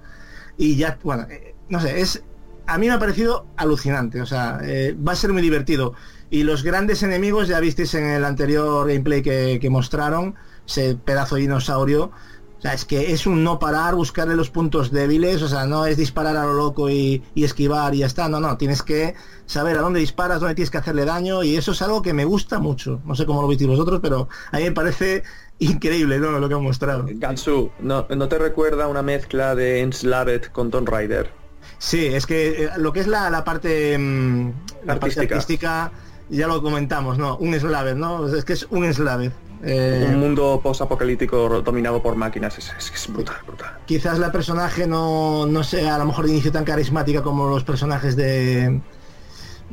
y 0.57 0.75
ya, 0.75 0.97
bueno, 1.03 1.27
eh, 1.29 1.55
no 1.69 1.79
sé, 1.79 2.01
es 2.01 2.23
a 2.65 2.77
mí 2.77 2.87
me 2.87 2.93
ha 2.93 2.99
parecido 2.99 3.45
alucinante, 3.55 4.21
o 4.21 4.25
sea, 4.25 4.59
eh, 4.63 4.95
va 4.95 5.13
a 5.13 5.15
ser 5.15 5.31
muy 5.31 5.41
divertido. 5.41 5.93
Y 6.29 6.43
los 6.43 6.63
grandes 6.63 7.01
enemigos, 7.01 7.47
ya 7.47 7.61
visteis 7.61 7.93
en 7.93 8.05
el 8.05 8.25
anterior 8.25 8.85
gameplay 8.87 9.21
que, 9.21 9.59
que 9.61 9.69
mostraron, 9.69 10.35
ese 10.67 10.95
pedazo 10.95 11.35
de 11.35 11.41
dinosaurio, 11.41 12.11
o 12.57 12.61
sea, 12.61 12.73
es 12.73 12.85
que 12.85 13.11
es 13.13 13.27
un 13.27 13.43
no 13.43 13.59
parar, 13.59 13.93
buscarle 13.95 14.35
los 14.35 14.49
puntos 14.49 14.91
débiles, 14.91 15.41
o 15.43 15.47
sea, 15.47 15.65
no 15.67 15.85
es 15.85 15.95
disparar 15.95 16.35
a 16.37 16.45
lo 16.45 16.53
loco 16.53 16.89
y, 16.89 17.23
y 17.35 17.43
esquivar 17.43 17.93
y 17.93 17.99
ya 17.99 18.07
está, 18.07 18.27
no, 18.29 18.39
no, 18.39 18.57
tienes 18.57 18.81
que 18.81 19.13
saber 19.45 19.77
a 19.77 19.81
dónde 19.81 19.99
disparas, 19.99 20.39
dónde 20.39 20.55
tienes 20.55 20.71
que 20.71 20.79
hacerle 20.79 21.05
daño 21.05 21.43
y 21.43 21.55
eso 21.55 21.71
es 21.71 21.81
algo 21.81 22.01
que 22.01 22.13
me 22.13 22.25
gusta 22.25 22.59
mucho. 22.59 22.99
No 23.05 23.15
sé 23.15 23.25
cómo 23.25 23.41
lo 23.41 23.47
visteis 23.47 23.69
vosotros, 23.69 23.99
pero 24.01 24.27
a 24.51 24.57
mí 24.57 24.63
me 24.63 24.71
parece 24.71 25.23
increíble 25.59 26.19
¿no? 26.19 26.31
lo 26.39 26.49
que 26.49 26.55
han 26.55 26.63
mostrado. 26.63 27.05
Gansu, 27.07 27.71
¿no, 27.79 28.07
¿no 28.09 28.27
te 28.27 28.37
recuerda 28.37 28.87
una 28.87 29.03
mezcla 29.03 29.53
de 29.55 29.81
Enslaved 29.81 30.45
con 30.45 30.71
Tomb 30.71 30.89
Raider? 30.89 31.29
Sí, 31.77 32.07
es 32.07 32.25
que 32.25 32.65
eh, 32.65 32.69
lo 32.77 32.91
que 32.91 33.01
es 33.01 33.07
la, 33.07 33.29
la 33.29 33.43
parte 33.43 33.97
mm, 33.97 34.51
la 34.85 34.99
parte 34.99 35.21
Artística. 35.21 35.91
ya 36.29 36.47
lo 36.47 36.61
comentamos, 36.61 37.17
¿no? 37.17 37.37
Un 37.37 37.53
Slaver, 37.59 37.95
¿no? 37.95 38.27
Es 38.27 38.45
que 38.45 38.53
es 38.53 38.67
un 38.69 38.91
Slaver. 38.91 39.31
Eh, 39.63 40.05
Un 40.09 40.19
mundo 40.19 40.59
post-apocalíptico 40.63 41.61
dominado 41.61 42.01
por 42.01 42.15
máquinas, 42.15 42.57
es, 42.57 42.71
es- 42.77 42.91
es 42.93 43.07
brutal, 43.11 43.37
brutal. 43.45 43.77
quizás 43.85 44.19
la 44.19 44.31
personaje 44.31 44.85
no, 44.87 45.45
no 45.45 45.63
sea 45.63 45.95
a 45.95 45.97
lo 45.97 46.05
mejor 46.05 46.25
de 46.25 46.31
inicio 46.33 46.51
tan 46.51 46.63
carismática 46.63 47.21
como 47.23 47.49
los 47.49 47.63
personajes 47.63 48.15
de 48.15 48.79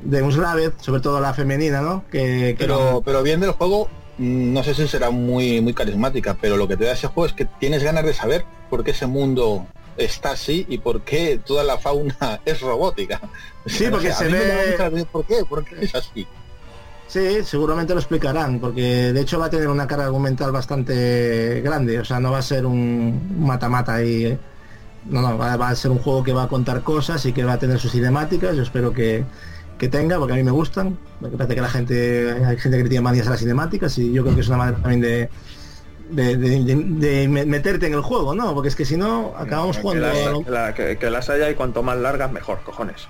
de 0.02 0.22
un 0.22 0.32
Slaver, 0.32 0.72
sobre 0.80 1.00
todo 1.00 1.20
la 1.20 1.32
femenina, 1.34 1.80
¿no? 1.80 2.04
Que, 2.10 2.54
que 2.58 2.64
Pero, 2.66 3.00
pero 3.04 3.22
bien 3.22 3.40
del 3.40 3.52
juego, 3.52 3.88
mm, 4.18 4.52
no 4.52 4.62
sé 4.64 4.74
si 4.74 4.88
será 4.88 5.10
muy, 5.10 5.60
muy 5.60 5.72
carismática, 5.72 6.36
pero 6.40 6.56
lo 6.56 6.66
que 6.66 6.76
te 6.76 6.84
da 6.84 6.92
ese 6.92 7.06
juego 7.06 7.26
es 7.26 7.32
que 7.32 7.44
tienes 7.44 7.82
ganas 7.84 8.04
de 8.04 8.12
saber 8.12 8.44
por 8.70 8.82
qué 8.84 8.90
ese 8.90 9.06
mundo 9.06 9.66
está 9.96 10.32
así 10.32 10.66
y 10.68 10.78
por 10.78 11.02
qué 11.02 11.38
toda 11.44 11.62
la 11.62 11.78
fauna 11.78 12.16
es 12.44 12.60
robótica. 12.60 13.20
Sí, 13.66 13.86
porque 13.90 14.12
se 14.12 14.28
ve- 14.28 15.06
¿Por 15.12 15.24
qué? 15.26 15.44
¿Por 15.48 15.64
qué 15.64 15.84
es 15.84 15.94
así? 15.94 16.26
Sí, 17.14 17.44
seguramente 17.44 17.94
lo 17.94 18.00
explicarán, 18.00 18.58
porque 18.58 19.12
de 19.12 19.20
hecho 19.20 19.38
va 19.38 19.46
a 19.46 19.50
tener 19.50 19.68
una 19.68 19.86
carga 19.86 20.06
argumental 20.06 20.50
bastante 20.50 21.60
grande, 21.64 22.00
o 22.00 22.04
sea, 22.04 22.18
no 22.18 22.32
va 22.32 22.38
a 22.38 22.42
ser 22.42 22.66
un 22.66 23.36
mata-mata 23.38 23.94
ahí. 23.94 24.24
eh. 24.26 24.38
No, 25.08 25.22
no, 25.22 25.38
va, 25.38 25.56
va 25.56 25.68
a 25.68 25.76
ser 25.76 25.92
un 25.92 25.98
juego 25.98 26.24
que 26.24 26.32
va 26.32 26.42
a 26.42 26.48
contar 26.48 26.82
cosas 26.82 27.24
y 27.26 27.32
que 27.32 27.44
va 27.44 27.52
a 27.52 27.58
tener 27.60 27.78
sus 27.78 27.92
cinemáticas, 27.92 28.56
yo 28.56 28.64
espero 28.64 28.92
que, 28.92 29.22
que 29.78 29.88
tenga, 29.88 30.18
porque 30.18 30.32
a 30.32 30.36
mí 30.36 30.42
me 30.42 30.50
gustan, 30.50 30.98
porque 31.20 31.36
parece 31.36 31.54
que 31.54 31.60
la 31.60 31.68
gente, 31.68 32.32
hay 32.44 32.56
gente 32.58 32.82
que 32.82 32.88
tiene 32.88 33.02
manías 33.02 33.28
a 33.28 33.30
las 33.30 33.38
cinemáticas 33.38 33.96
y 33.98 34.12
yo 34.12 34.24
creo 34.24 34.34
que 34.34 34.40
es 34.40 34.48
una 34.48 34.56
manera 34.56 34.78
también 34.78 35.00
de, 35.00 35.28
de, 36.10 36.36
de- 36.36 36.64
de- 36.64 36.84
de 37.08 37.28
me- 37.28 37.46
meterte 37.46 37.86
en 37.86 37.92
el 37.94 38.00
juego, 38.00 38.34
¿no? 38.34 38.52
Porque 38.54 38.70
es 38.70 38.74
que 38.74 38.84
si 38.84 38.96
no, 38.96 39.34
acabamos 39.38 39.76
Que 39.76 39.82
jugando... 39.82 40.06
las, 40.08 40.16
que 40.44 40.50
la- 40.50 40.74
que- 40.74 40.98
que 40.98 41.10
las 41.10 41.30
haya 41.30 41.48
y 41.48 41.54
cuanto 41.54 41.84
más 41.84 41.96
largas 41.96 42.32
mejor, 42.32 42.58
cojones. 42.64 43.06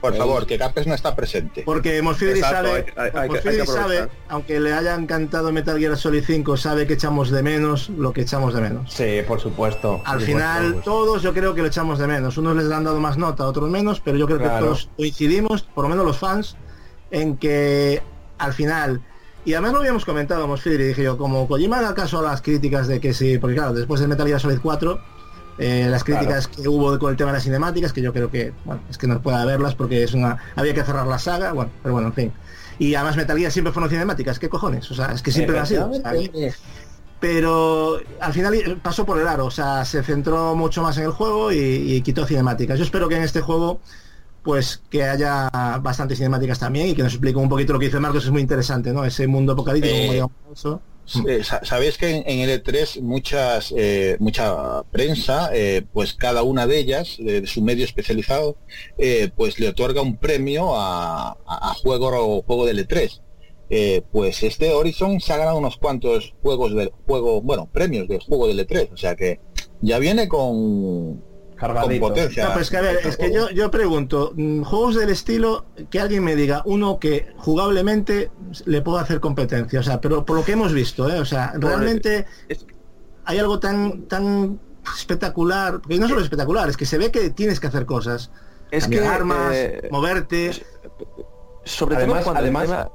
Por 0.00 0.16
favor, 0.16 0.46
que 0.46 0.58
Capes 0.58 0.86
no 0.86 0.94
está 0.94 1.14
presente. 1.16 1.62
Porque 1.64 2.00
Mosfidri 2.02 2.38
Exacto, 2.40 2.68
sabe, 2.68 2.86
hay- 2.96 3.66
sabe, 3.66 4.08
aunque 4.28 4.60
le 4.60 4.72
haya 4.72 4.94
encantado 4.94 5.52
Metal 5.52 5.78
Gear 5.78 5.96
Solid 5.96 6.24
5, 6.24 6.56
sabe 6.56 6.86
que 6.86 6.94
echamos 6.94 7.30
de 7.30 7.42
menos 7.42 7.88
lo 7.90 8.12
que 8.12 8.22
echamos 8.22 8.54
de 8.54 8.60
menos. 8.60 8.92
Sí, 8.92 9.20
por 9.26 9.40
supuesto. 9.40 10.00
Al 10.04 10.18
por 10.18 10.26
final, 10.26 10.64
supuesto. 10.66 10.90
todos 10.90 11.22
yo 11.22 11.32
creo 11.34 11.54
que 11.54 11.62
lo 11.62 11.68
echamos 11.68 11.98
de 11.98 12.06
menos. 12.06 12.36
Unos 12.38 12.56
les 12.56 12.70
han 12.70 12.84
dado 12.84 13.00
más 13.00 13.16
nota, 13.18 13.46
otros 13.46 13.68
menos, 13.70 14.00
pero 14.00 14.16
yo 14.16 14.26
creo 14.26 14.38
que 14.38 14.48
todos 14.48 14.88
coincidimos, 14.96 15.62
por 15.62 15.84
lo 15.84 15.90
menos 15.90 16.04
los 16.06 16.18
fans, 16.18 16.56
en 17.10 17.36
que 17.36 18.02
al 18.38 18.52
final, 18.52 19.02
y 19.44 19.54
además 19.54 19.72
lo 19.72 19.78
habíamos 19.80 20.04
comentado, 20.04 20.46
Mosfidri, 20.48 20.84
dije 20.84 21.02
yo, 21.02 21.18
como 21.18 21.46
Kojima 21.46 21.78
haga 21.78 21.94
caso 21.94 22.20
a 22.20 22.22
las 22.22 22.42
críticas 22.42 22.88
de 22.88 23.00
que 23.00 23.12
sí, 23.12 23.38
porque 23.38 23.56
claro, 23.56 23.72
después 23.74 24.00
de 24.00 24.06
Metal 24.08 24.26
Gear 24.26 24.40
Solid 24.40 24.58
4, 24.62 25.00
eh, 25.58 25.86
las 25.88 26.04
críticas 26.04 26.48
que 26.48 26.68
hubo 26.68 26.98
con 26.98 27.10
el 27.10 27.16
tema 27.16 27.30
de 27.30 27.36
las 27.36 27.44
cinemáticas, 27.44 27.92
que 27.92 28.02
yo 28.02 28.12
creo 28.12 28.30
que, 28.30 28.52
bueno, 28.64 28.82
es 28.90 28.98
que 28.98 29.06
no 29.06 29.20
puede 29.20 29.44
verlas 29.44 29.74
porque 29.74 30.02
es 30.02 30.14
una, 30.14 30.38
había 30.56 30.74
que 30.74 30.82
cerrar 30.82 31.06
la 31.06 31.18
saga, 31.18 31.52
bueno, 31.52 31.70
pero 31.82 31.94
bueno, 31.94 32.08
en 32.08 32.14
fin. 32.14 32.32
Y 32.78 32.94
además 32.94 33.16
Metal 33.16 33.38
Gear 33.38 33.52
siempre 33.52 33.72
fueron 33.72 33.90
cinemáticas, 33.90 34.38
¿qué 34.38 34.48
cojones? 34.48 34.90
O 34.90 34.94
sea, 34.94 35.12
es 35.12 35.22
que 35.22 35.30
siempre 35.30 35.54
lo 35.54 35.60
han 35.60 35.66
sido. 35.66 35.92
sea, 35.92 36.12
pero 37.20 38.00
al 38.20 38.32
final 38.32 38.80
pasó 38.82 39.06
por 39.06 39.20
el 39.20 39.28
aro, 39.28 39.46
o 39.46 39.50
sea, 39.50 39.84
se 39.84 40.02
centró 40.02 40.56
mucho 40.56 40.82
más 40.82 40.96
en 40.98 41.04
el 41.04 41.12
juego 41.12 41.52
y, 41.52 41.56
y 41.58 42.02
quitó 42.02 42.26
cinemáticas. 42.26 42.78
Yo 42.78 42.84
espero 42.84 43.08
que 43.08 43.16
en 43.16 43.22
este 43.22 43.40
juego 43.40 43.80
pues 44.42 44.82
que 44.90 45.04
haya 45.04 45.48
bastantes 45.80 46.18
cinemáticas 46.18 46.58
también 46.58 46.88
y 46.88 46.94
que 46.94 47.02
nos 47.02 47.12
explique 47.12 47.38
un 47.38 47.48
poquito 47.48 47.72
lo 47.72 47.78
que 47.78 47.86
dice 47.86 48.00
Marcos, 48.00 48.24
es 48.24 48.30
muy 48.30 48.42
interesante, 48.42 48.92
¿no? 48.92 49.04
Ese 49.04 49.26
mundo 49.26 49.52
apocalíptico, 49.52 49.94
Eh, 49.94 50.00
como 50.00 50.12
digamos 50.12 50.32
eso. 50.52 50.82
Eh, 51.26 51.44
sa- 51.44 51.64
Sabéis 51.64 51.98
que 51.98 52.08
en, 52.10 52.22
en 52.26 52.48
L3 52.48 53.00
muchas 53.02 53.72
eh, 53.76 54.16
mucha 54.20 54.82
prensa, 54.90 55.50
eh, 55.52 55.82
pues 55.92 56.14
cada 56.14 56.42
una 56.42 56.66
de 56.66 56.78
ellas, 56.78 57.16
de, 57.18 57.46
su 57.46 57.62
medio 57.62 57.84
especializado, 57.84 58.56
eh, 58.98 59.30
pues 59.36 59.58
le 59.60 59.68
otorga 59.68 60.00
un 60.02 60.16
premio 60.16 60.72
a, 60.74 61.36
juego 61.82 62.08
o 62.38 62.42
juego 62.42 62.66
de 62.66 62.74
L3. 62.74 63.20
Eh, 63.70 64.02
pues 64.12 64.42
este 64.42 64.70
Horizon 64.72 65.18
se 65.20 65.32
ha 65.32 65.38
ganado 65.38 65.56
unos 65.56 65.78
cuantos 65.78 66.34
juegos 66.42 66.74
del 66.74 66.90
juego, 67.06 67.40
bueno, 67.40 67.70
premios 67.72 68.06
del 68.06 68.20
juego 68.20 68.46
de 68.46 68.54
L3, 68.54 68.90
o 68.92 68.96
sea 68.98 69.16
que 69.16 69.40
ya 69.80 69.98
viene 69.98 70.28
con, 70.28 71.22
con 71.68 71.98
potencia. 71.98 72.48
No, 72.48 72.60
es 72.60 72.70
que 72.70 72.76
a 72.76 72.80
ver, 72.80 72.96
es 73.04 73.16
que 73.16 73.28
juego. 73.28 73.48
yo, 73.48 73.54
yo 73.54 73.70
pregunto, 73.70 74.32
mm, 74.34 74.62
juegos 74.62 74.96
del 74.96 75.10
estilo, 75.10 75.64
que 75.90 76.00
alguien 76.00 76.24
me 76.24 76.36
diga 76.36 76.62
uno 76.64 76.98
que 76.98 77.32
jugablemente 77.36 78.30
le 78.66 78.82
puedo 78.82 78.98
hacer 78.98 79.20
competencia, 79.20 79.80
o 79.80 79.82
sea, 79.82 80.00
pero 80.00 80.24
por 80.24 80.36
lo 80.36 80.44
que 80.44 80.52
hemos 80.52 80.72
visto, 80.72 81.08
¿eh? 81.08 81.18
o 81.20 81.24
sea, 81.24 81.52
realmente 81.56 82.26
hay 83.24 83.38
algo 83.38 83.58
tan 83.60 84.02
tan 84.02 84.60
espectacular, 84.96 85.80
porque 85.80 85.98
no 85.98 86.08
solo 86.08 86.20
es 86.20 86.24
espectacular, 86.24 86.68
es 86.68 86.76
que 86.76 86.86
se 86.86 86.98
ve 86.98 87.10
que 87.10 87.30
tienes 87.30 87.60
que 87.60 87.68
hacer 87.68 87.86
cosas, 87.86 88.30
Es 88.70 88.88
que, 88.88 89.00
armas, 89.06 89.54
eh, 89.54 89.88
moverte. 89.90 90.50
Sobre 91.64 91.94
todo 91.94 92.04
Además, 92.04 92.24
cuando 92.24 92.40
el 92.40 92.44
además, 92.46 92.68
tema- 92.68 92.90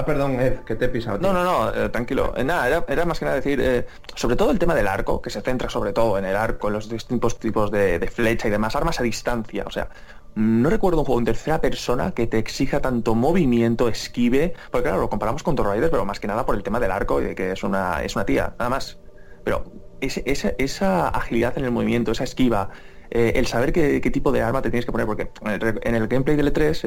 Ah, 0.00 0.04
perdón, 0.06 0.40
Ed, 0.40 0.60
que 0.60 0.76
te 0.76 0.86
he 0.86 0.88
pisado. 0.88 1.18
No, 1.18 1.32
no, 1.34 1.44
no, 1.44 1.74
eh, 1.74 1.90
tranquilo. 1.90 2.32
Eh, 2.34 2.42
nada, 2.42 2.84
era, 2.88 3.04
más 3.04 3.18
que 3.18 3.26
nada 3.26 3.36
decir, 3.36 3.60
eh, 3.60 3.86
sobre 4.14 4.34
todo 4.34 4.50
el 4.50 4.58
tema 4.58 4.74
del 4.74 4.88
arco, 4.88 5.20
que 5.20 5.28
se 5.28 5.42
centra 5.42 5.68
sobre 5.68 5.92
todo 5.92 6.16
en 6.16 6.24
el 6.24 6.36
arco, 6.36 6.68
en 6.68 6.72
los 6.74 6.88
distintos 6.88 7.38
tipos 7.38 7.70
de, 7.70 7.98
flecha 8.10 8.48
y 8.48 8.50
demás, 8.50 8.74
armas 8.76 8.98
a 8.98 9.02
distancia. 9.02 9.64
O 9.66 9.70
sea, 9.70 9.90
no 10.36 10.70
recuerdo 10.70 11.00
un 11.00 11.04
juego 11.04 11.18
en 11.18 11.26
tercera 11.26 11.60
persona 11.60 12.12
que 12.12 12.26
te 12.26 12.38
exija 12.38 12.80
tanto 12.80 13.14
movimiento, 13.14 13.88
esquive, 13.88 14.54
porque 14.70 14.84
claro, 14.84 15.02
lo 15.02 15.10
comparamos 15.10 15.42
con 15.42 15.54
Tomb 15.54 15.68
pero 15.90 16.06
más 16.06 16.18
que 16.18 16.28
nada 16.28 16.46
por 16.46 16.54
el 16.54 16.62
tema 16.62 16.80
del 16.80 16.92
arco 16.92 17.20
y 17.20 17.24
de 17.24 17.34
que 17.34 17.52
es 17.52 17.62
una, 17.62 18.02
es 18.02 18.16
una 18.16 18.24
tía, 18.24 18.54
nada 18.58 18.70
más. 18.70 18.98
Pero 19.44 19.64
ese- 20.00 20.22
esa, 20.24 20.52
esa 20.56 21.08
agilidad 21.08 21.58
en 21.58 21.66
el 21.66 21.72
movimiento, 21.72 22.12
esa 22.12 22.24
esquiva, 22.24 22.70
eh, 23.10 23.32
el 23.34 23.46
saber 23.46 23.72
qué, 23.72 24.00
tipo 24.00 24.30
de 24.30 24.42
arma 24.42 24.62
te 24.62 24.70
tienes 24.70 24.86
que 24.86 24.92
poner, 24.92 25.06
porque 25.06 25.30
en 25.42 25.50
el, 25.50 25.80
en 25.82 25.94
el 25.96 26.06
gameplay 26.06 26.36
del 26.36 26.52
E3, 26.52 26.84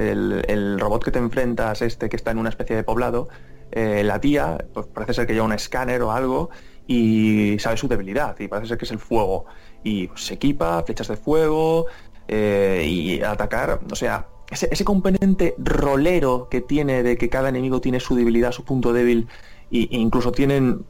el, 0.47 0.79
robot 0.79 1.03
que 1.03 1.11
te 1.11 1.19
enfrentas, 1.19 1.81
este 1.81 2.07
que 2.07 2.15
está 2.15 2.31
en 2.31 2.37
una 2.37 2.49
especie 2.49 2.75
de 2.75 2.83
poblado, 2.83 3.27
eh, 3.71 4.03
la 4.03 4.21
tía, 4.21 4.57
pues 4.73 4.87
parece 4.87 5.13
ser 5.13 5.27
que 5.27 5.33
lleva 5.33 5.45
un 5.45 5.53
escáner 5.53 6.01
o 6.01 6.11
algo 6.11 6.49
y 6.87 7.57
sabe 7.59 7.75
su 7.75 7.87
debilidad 7.87 8.39
y 8.39 8.47
parece 8.47 8.69
ser 8.69 8.77
que 8.77 8.85
es 8.85 8.91
el 8.91 8.99
fuego. 8.99 9.45
Y 9.83 10.09
se 10.15 10.35
equipa, 10.35 10.83
flechas 10.83 11.09
de 11.09 11.17
fuego 11.17 11.87
eh, 12.27 12.85
y 12.87 13.21
atacar, 13.21 13.81
o 13.91 13.95
sea, 13.95 14.27
ese, 14.49 14.85
componente 14.85 15.55
rolero 15.57 16.47
que 16.49 16.61
tiene 16.61 17.03
de 17.03 17.17
que 17.17 17.29
cada 17.29 17.49
enemigo 17.49 17.81
tiene 17.81 17.99
su 17.99 18.15
debilidad, 18.15 18.51
su 18.51 18.63
punto 18.63 18.93
débil 18.93 19.27
e 19.71 19.87
incluso 19.91 20.31
tienen 20.31 20.85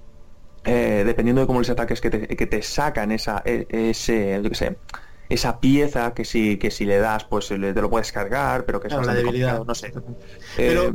eh, 0.65 1.03
dependiendo 1.05 1.41
de 1.41 1.47
cómo 1.47 1.59
les 1.59 1.69
ataques, 1.69 1.99
que 1.99 2.09
te, 2.09 2.27
que 2.27 2.47
te 2.47 2.61
sacan 2.61 3.11
esa, 3.11 3.41
e- 3.45 3.67
ese, 3.69 4.39
yo 4.41 4.49
qué 4.49 4.55
sé, 4.55 4.77
esa 5.29 5.59
pieza 5.59 6.13
que 6.13 6.25
si, 6.25 6.57
que 6.57 6.71
si 6.71 6.85
le 6.85 6.97
das, 6.99 7.25
pues 7.25 7.49
le- 7.51 7.73
te 7.73 7.81
lo 7.81 7.89
puedes 7.89 8.11
cargar, 8.11 8.65
pero 8.65 8.79
que 8.79 8.87
es 8.87 8.93
Claro, 8.93 9.07
la 9.07 9.13
bastante 9.13 9.23
debilidad. 9.23 9.57
complicado, 9.63 9.65
no 9.65 9.75
sé. 9.75 9.93
Eh, 10.57 10.91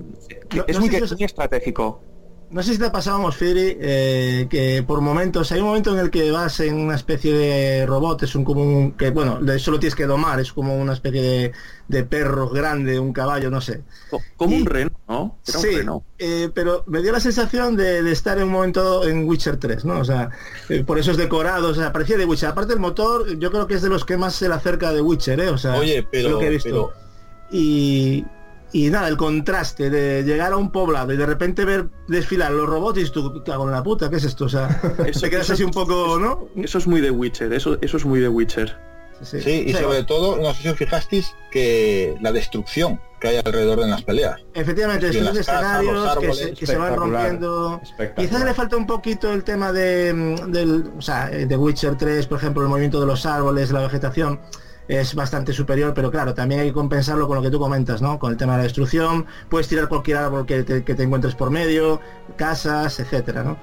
no- 0.55 0.65
es 0.67 0.75
no 0.77 0.81
muy, 0.81 0.91
sé 0.91 0.97
si 0.99 1.03
os- 1.03 1.13
muy 1.13 1.25
estratégico. 1.25 2.03
No 2.51 2.63
sé 2.63 2.73
si 2.73 2.79
te 2.79 2.87
ha 2.87 2.93
pasado, 2.93 3.19
Mosfiri, 3.19 3.77
eh, 3.79 4.47
que 4.49 4.83
por 4.87 5.03
momentos, 5.03 5.53
hay 5.53 5.61
un 5.61 5.67
momento 5.67 5.93
en 5.93 5.99
el 5.99 6.11
que 6.11 6.31
vas 6.31 6.61
en 6.61 6.77
una 6.77 6.95
especie 6.95 7.35
de 7.35 7.85
robot, 7.85 8.23
es 8.23 8.35
un 8.35 8.43
como 8.45 8.63
un, 8.63 8.93
que 8.93 9.11
bueno, 9.11 9.39
de 9.43 9.57
eso 9.57 9.71
lo 9.71 9.79
tienes 9.79 9.95
que 9.95 10.07
domar, 10.07 10.41
es 10.41 10.55
como 10.55 10.75
una 10.79 10.95
especie 10.95 11.21
de, 11.21 11.53
de 11.89 12.05
perro 12.05 12.49
grande, 12.49 12.99
un 12.99 13.13
caballo, 13.13 13.51
no 13.51 13.61
sé. 13.61 13.83
Co- 14.09 14.23
Como 14.39 14.55
Y- 14.55 14.61
un 14.63 14.67
reno, 14.67 14.91
¿no? 15.07 15.39
Era 15.47 15.59
sí, 15.59 15.69
un 15.69 15.77
reno. 15.77 16.05
eh, 16.19 16.49
pero 16.55 16.85
me 16.87 17.03
dio 17.03 17.13
la 17.13 17.21
sensación 17.21 17.77
de, 17.77 18.03
de 18.03 18.13
estar 18.13 18.39
en 18.39 18.45
un 18.45 18.51
momento 18.53 19.07
en 19.07 19.29
Witcher 19.29 19.59
3, 19.59 19.85
¿no? 19.85 20.01
O 20.01 20.05
sea, 20.07 20.31
eh, 20.71 20.83
por 20.85 20.99
esos 20.99 21.19
decorados, 21.19 21.77
o 21.77 21.81
sea, 21.81 21.93
parecía 21.93 22.17
de 22.17 22.25
Witcher. 22.25 22.49
Aparte 22.49 22.73
el 22.73 22.81
motor, 22.81 23.39
yo 23.39 23.51
creo 23.51 23.67
que 23.67 23.75
es 23.75 23.83
de 23.83 23.91
los 23.91 24.07
que 24.07 24.17
más 24.17 24.35
se 24.35 24.49
le 24.49 24.55
acerca 24.55 24.91
de 24.95 25.03
Witcher, 25.03 25.39
¿eh? 25.41 25.51
O 25.51 25.59
sea, 25.59 25.75
Oye, 25.75 26.07
pero- 26.11 26.31
lo 26.31 26.39
que 26.39 26.47
he 26.47 26.51
visto. 26.51 26.71
pero- 26.71 27.09
Y, 27.51 28.25
y 28.73 28.91
nada, 28.91 29.09
el 29.09 29.17
contraste 29.17 29.89
de 29.91 30.23
llegar 30.25 30.53
a 30.53 30.57
un 30.57 30.71
poblado 30.71 31.13
y 31.13 31.17
de 31.17 31.25
repente 31.27 31.65
ver 31.65 31.89
desfilar 32.07 32.53
los 32.53 32.69
robots 32.69 32.99
y 33.01 33.11
tú, 33.11 33.43
cago 33.45 33.65
en 33.67 33.73
la 33.73 33.83
puta, 33.83 34.11
¿qué 34.11 34.17
es 34.17 34.25
esto? 34.25 34.45
O 34.47 34.49
sea, 34.49 34.69
Eso- 35.07 35.21
te 35.21 35.31
quedas 35.31 35.45
eso- 35.47 35.55
así 35.55 35.65
un 35.65 35.71
poco, 35.71 36.19
¿no? 36.19 36.49
Eso 36.63 36.79
es 36.79 36.87
muy 36.87 37.01
de 37.01 37.11
Witcher, 37.11 37.53
eso, 37.53 37.79
eso 37.81 37.97
es 37.97 38.05
muy 38.05 38.21
de 38.21 38.29
Witcher. 38.29 38.77
Sí, 39.21 39.65
y 39.67 39.71
O 39.71 39.77
sea, 39.77 39.83
sobre 39.83 40.05
todo, 40.05 40.37
no 40.37 40.55
sé 40.55 40.63
si 40.63 40.69
os 40.69 40.77
fijasteis 40.79 41.35
que 41.51 42.15
la 42.21 42.31
destrucción 42.31 43.01
que 43.21 43.27
hay 43.27 43.37
alrededor 43.45 43.81
de 43.81 43.89
las 43.89 44.05
peleas. 44.05 44.41
Efectivamente, 44.55 45.07
Y 45.07 45.17
en 45.17 45.17
estos 45.27 45.35
las 45.39 45.47
casas, 45.47 45.55
escenarios 45.83 45.95
los 46.05 46.19
que, 46.19 46.35
se, 46.35 46.53
que 46.53 46.67
se 46.67 46.77
van 46.77 46.95
rompiendo. 46.95 47.81
Quizás 48.17 48.45
le 48.45 48.55
falta 48.55 48.77
un 48.77 48.87
poquito 48.87 49.33
el 49.33 49.43
tema 49.43 49.73
de, 49.73 50.15
mm, 50.15 50.53
del, 50.53 50.93
o 50.97 51.03
sea, 51.03 51.33
eh, 51.33 51.47
de 51.47 51.57
Witcher 51.57 51.97
3, 51.97 52.29
por 52.29 52.39
ejemplo, 52.39 52.63
el 52.63 52.69
movimiento 52.69 53.01
de 53.01 53.07
los 53.07 53.27
árboles, 53.27 53.73
la 53.73 53.81
vegetación 53.81 54.41
es 54.89 55.15
bastante 55.15 55.53
superior, 55.53 55.93
pero 55.95 56.11
claro, 56.11 56.33
también 56.35 56.61
hay 56.63 56.69
que 56.69 56.73
compensarlo 56.73 57.27
con 57.29 57.37
lo 57.37 57.43
que 57.43 57.51
tú 57.51 57.59
comentas, 57.59 58.01
¿no? 58.03 58.19
Con 58.19 58.33
el 58.33 58.39
tema 58.39 58.53
de 58.53 58.59
la 58.59 58.65
destrucción, 58.65 59.27
puedes 59.51 59.69
tirar 59.69 59.89
cualquier 59.89 60.17
árbol 60.17 60.47
que 60.47 60.63
te, 60.65 60.83
que 60.83 60.95
te 60.95 61.03
encuentres 61.03 61.35
por 61.35 61.51
medio, 61.51 62.01
casas, 62.37 62.99
etcétera, 62.99 63.45
¿no? 63.45 63.59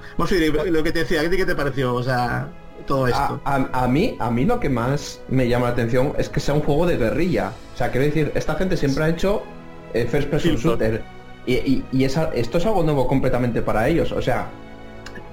Lo 0.70 0.82
que 0.82 0.92
te 0.92 1.00
decía, 1.00 1.28
¿qué 1.28 1.44
te 1.44 1.54
pareció? 1.56 1.94
O 1.94 2.02
sea, 2.02 2.48
todo 2.86 3.08
esto. 3.08 3.40
A, 3.44 3.56
a- 3.56 3.84
a 3.84 3.88
mí, 3.88 4.16
a 4.20 4.30
mí 4.30 4.44
lo 4.44 4.60
que 4.60 4.68
más 4.68 5.20
me 5.28 5.48
llama 5.48 5.66
la 5.66 5.72
atención 5.72 6.12
es 6.16 6.28
que 6.28 6.38
sea 6.40 6.54
un 6.54 6.60
juego 6.62 6.86
de 6.86 6.96
guerrilla. 6.96 7.52
O 7.74 7.76
sea, 7.76 7.90
quiero 7.90 8.06
decir, 8.06 8.30
esta 8.34 8.54
gente 8.54 8.76
siempre 8.76 9.02
ha 9.04 9.08
hecho 9.08 9.42
eh, 9.94 10.06
first 10.08 10.28
person 10.28 10.54
shooter. 10.56 11.02
Y, 11.46 11.54
y- 11.54 11.84
y 11.92 12.04
esa- 12.04 12.30
esto 12.34 12.58
es 12.58 12.66
algo 12.66 12.82
nuevo 12.84 13.06
completamente 13.08 13.62
para 13.62 13.88
ellos. 13.88 14.12
O 14.12 14.22
sea, 14.22 14.46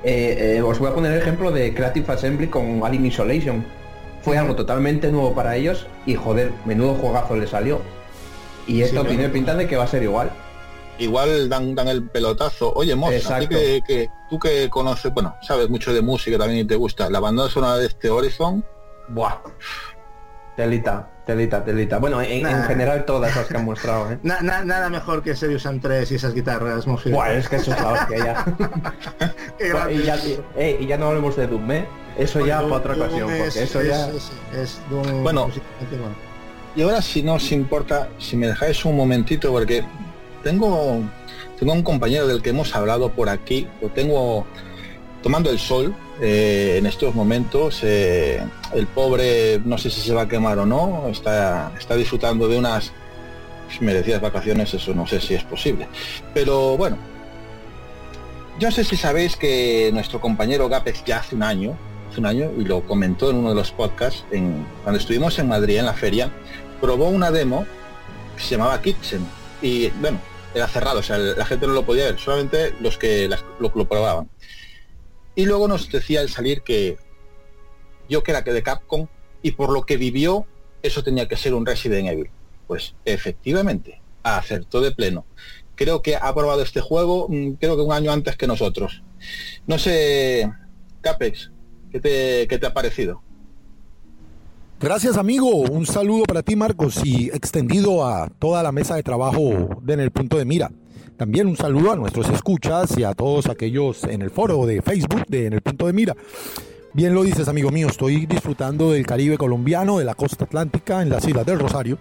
eh, 0.03 0.55
eh, 0.57 0.61
os 0.61 0.79
voy 0.79 0.89
a 0.89 0.93
poner 0.95 1.11
el 1.13 1.19
ejemplo 1.19 1.51
de 1.51 1.73
Creative 1.73 2.11
Assembly 2.13 2.47
con 2.47 2.81
Alien 2.83 3.05
Isolation. 3.05 3.63
Fue 4.23 4.37
algo 4.37 4.55
totalmente 4.55 5.11
nuevo 5.11 5.33
para 5.35 5.55
ellos 5.55 5.85
y 6.05 6.15
joder, 6.15 6.51
menudo 6.65 6.95
juegazo 6.95 7.35
le 7.35 7.45
salió. 7.45 7.81
Y 8.65 8.81
esto 8.81 9.01
Sí, 9.01 9.07
tiene 9.09 9.29
pinta 9.29 9.53
de 9.53 9.67
que 9.67 9.75
va 9.75 9.83
a 9.83 9.87
ser 9.87 10.01
igual. 10.03 10.31
Igual 10.97 11.49
dan, 11.49 11.75
dan 11.75 11.87
el 11.89 12.07
pelotazo. 12.09 12.71
Oye, 12.75 12.95
Mos, 12.95 13.09
a 13.09 13.11
ti 13.11 13.17
Exacto. 13.17 13.49
que, 13.49 13.81
que- 13.85 14.09
tú 14.29 14.39
que 14.39 14.69
conoces, 14.69 15.13
bueno, 15.13 15.35
sabes 15.41 15.69
mucho 15.69 15.93
de 15.93 16.01
música 16.01 16.37
también 16.37 16.61
y 16.61 16.65
te 16.67 16.75
gusta, 16.75 17.09
la 17.09 17.19
banda 17.19 17.49
sonora 17.49 17.77
de 17.77 17.87
este 17.87 18.09
Horizon, 18.09 18.63
Buah. 19.09 19.39
Telita, 20.55 21.09
telita, 21.25 21.63
telita. 21.63 21.97
Bueno, 21.99 22.21
en, 22.21 22.45
general 22.63 23.05
todas 23.05 23.35
las 23.35 23.47
que 23.47 23.57
han 23.57 23.65
mostrado, 23.65 24.11
¿eh? 24.11 24.19
Na- 24.23 24.41
na- 24.41 24.63
nada 24.65 24.89
mejor 24.89 25.23
que 25.23 25.35
Serious 25.35 25.63
Sam 25.63 25.79
3 25.79 26.11
y 26.11 26.15
esas 26.15 26.33
guitarras, 26.33 26.85
Mosfiri. 26.87 27.15
Buah, 27.15 27.33
es 27.33 27.47
que 27.49 27.55
eso 27.57 27.71
es 27.73 27.81
la 27.81 27.89
hostia 27.91 28.17
ya. 28.17 28.45
Qué 29.57 29.71
Bueno, 29.71 29.85
grande. 29.87 29.93
y, 29.95 30.03
ya, 30.03 30.17
eh, 30.57 30.77
y 30.81 30.85
ya 30.87 30.97
no 30.97 31.07
hablemos 31.07 31.35
de 31.35 31.47
Doom, 31.47 31.71
¿eh? 31.71 31.85
Eso 32.17 32.45
ya 32.45 32.61
Doom- 32.61 32.69
para 32.69 32.75
otra 32.77 32.95
Doom 32.95 33.05
ocasión, 33.07 33.31
es- 33.31 33.39
porque 33.43 33.63
eso 33.63 33.81
es- 33.81 33.87
ya... 33.87 34.07
es- 34.09 34.31
es 34.61 34.81
Doom 34.89 35.23
bueno. 35.23 35.49
Y 36.75 36.81
ahora 36.81 37.01
si 37.01 37.21
no 37.23 37.35
os 37.35 37.51
importa, 37.51 38.09
si 38.17 38.35
me 38.35 38.47
dejáis 38.47 38.83
un 38.83 38.95
momentito, 38.97 39.51
porque 39.51 39.85
tengo, 40.43 41.01
tengo 41.59 41.71
un 41.73 41.83
compañero 41.83 42.27
del 42.27 42.41
que 42.41 42.49
hemos 42.49 42.75
hablado 42.75 43.09
por 43.11 43.29
aquí, 43.29 43.67
lo 43.81 43.89
tengo 43.89 44.45
tomando 45.21 45.49
el 45.51 45.59
sol 45.59 45.95
eh, 46.25 46.77
en 46.77 46.85
estos 46.85 47.13
momentos. 47.13 47.81
eh, 47.83 48.41
el 48.73 48.87
pobre, 48.87 49.59
no 49.65 49.77
sé 49.77 49.89
si 49.89 49.99
se 49.99 50.13
va 50.13 50.21
a 50.21 50.27
quemar 50.27 50.57
o 50.57 50.65
no, 50.65 51.09
está, 51.09 51.73
está 51.77 51.95
disfrutando 51.95 52.47
de 52.47 52.57
unas 52.57 52.93
merecidas 53.81 54.21
vacaciones, 54.21 54.73
eso 54.73 54.93
no 54.93 55.05
sé 55.05 55.19
si 55.19 55.33
es 55.33 55.43
posible. 55.43 55.87
Pero 56.33 56.77
bueno, 56.77 56.97
yo 58.57 58.71
sé 58.71 58.85
si 58.85 58.95
sabéis 58.95 59.35
que 59.35 59.89
nuestro 59.93 60.21
compañero 60.21 60.69
Gapex 60.69 61.03
ya 61.03 61.17
hace 61.17 61.35
un 61.35 61.43
año, 61.43 61.77
hace 62.09 62.21
un 62.21 62.25
año, 62.27 62.51
y 62.57 62.63
lo 62.63 62.81
comentó 62.81 63.29
en 63.29 63.37
uno 63.37 63.49
de 63.49 63.55
los 63.55 63.71
podcasts, 63.71 64.23
en, 64.31 64.65
cuando 64.83 64.99
estuvimos 64.99 65.37
en 65.39 65.49
Madrid 65.49 65.79
en 65.79 65.85
la 65.85 65.93
feria, 65.93 66.31
probó 66.79 67.09
una 67.09 67.31
demo 67.31 67.65
que 68.37 68.43
se 68.43 68.51
llamaba 68.51 68.81
Kitchen 68.81 69.25
y 69.61 69.89
bueno, 69.89 70.19
era 70.55 70.67
cerrado, 70.67 70.99
o 70.99 71.03
sea, 71.03 71.17
la 71.17 71.45
gente 71.45 71.67
no 71.67 71.73
lo 71.73 71.83
podía 71.83 72.05
ver, 72.05 72.19
solamente 72.19 72.73
los 72.79 72.97
que 72.97 73.29
lo 73.59 73.71
probaban. 73.85 74.29
Y 75.35 75.45
luego 75.45 75.67
nos 75.67 75.89
decía 75.89 76.21
al 76.21 76.29
salir 76.29 76.61
que 76.61 76.97
yo 78.09 78.23
que 78.23 78.31
era 78.31 78.43
que 78.43 78.53
de 78.53 78.63
Capcom 78.63 79.07
y 79.41 79.51
por 79.51 79.71
lo 79.71 79.85
que 79.85 79.97
vivió, 79.97 80.45
eso 80.81 81.03
tenía 81.03 81.27
que 81.27 81.37
ser 81.37 81.53
un 81.53 81.65
Resident 81.65 82.07
Evil. 82.07 82.29
Pues 82.67 82.95
efectivamente, 83.05 84.01
acertó 84.23 84.81
de 84.81 84.91
pleno. 84.91 85.25
Creo 85.75 86.01
que 86.01 86.15
ha 86.15 86.33
probado 86.33 86.61
este 86.61 86.81
juego, 86.81 87.27
mm, 87.29 87.53
creo 87.53 87.75
que 87.75 87.81
un 87.81 87.93
año 87.93 88.11
antes 88.11 88.37
que 88.37 88.47
nosotros. 88.47 89.01
No 89.65 89.79
sé, 89.79 90.51
Capex, 91.01 91.51
¿qué 91.91 91.99
te, 91.99 92.47
qué 92.47 92.57
te 92.59 92.65
ha 92.67 92.73
parecido? 92.73 93.21
Gracias 94.79 95.15
amigo, 95.15 95.47
un 95.49 95.85
saludo 95.85 96.25
para 96.25 96.43
ti 96.43 96.57
Marcos 96.57 96.99
y 97.05 97.29
extendido 97.29 98.05
a 98.05 98.27
toda 98.27 98.61
la 98.61 98.73
mesa 98.73 98.95
de 98.95 99.03
trabajo 99.03 99.79
de 99.81 99.93
En 99.93 100.01
el 100.01 100.11
Punto 100.11 100.37
de 100.37 100.43
Mira. 100.43 100.71
También 101.17 101.47
un 101.47 101.55
saludo 101.55 101.91
a 101.91 101.95
nuestros 101.95 102.29
escuchas 102.29 102.97
y 102.97 103.03
a 103.03 103.13
todos 103.13 103.47
aquellos 103.47 104.03
en 104.05 104.23
el 104.23 104.31
foro 104.31 104.65
de 104.65 104.81
Facebook 104.81 105.25
de 105.27 105.45
En 105.45 105.53
el 105.53 105.61
Punto 105.61 105.85
de 105.85 105.93
Mira. 105.93 106.15
Bien 106.93 107.13
lo 107.13 107.23
dices 107.23 107.47
amigo 107.47 107.69
mío, 107.69 107.87
estoy 107.87 108.25
disfrutando 108.25 108.91
del 108.91 109.05
Caribe 109.05 109.37
colombiano, 109.37 109.99
de 109.99 110.05
la 110.05 110.15
costa 110.15 110.45
atlántica, 110.45 111.01
en 111.01 111.09
las 111.09 111.27
Islas 111.27 111.45
del 111.45 111.59
Rosario. 111.59 111.99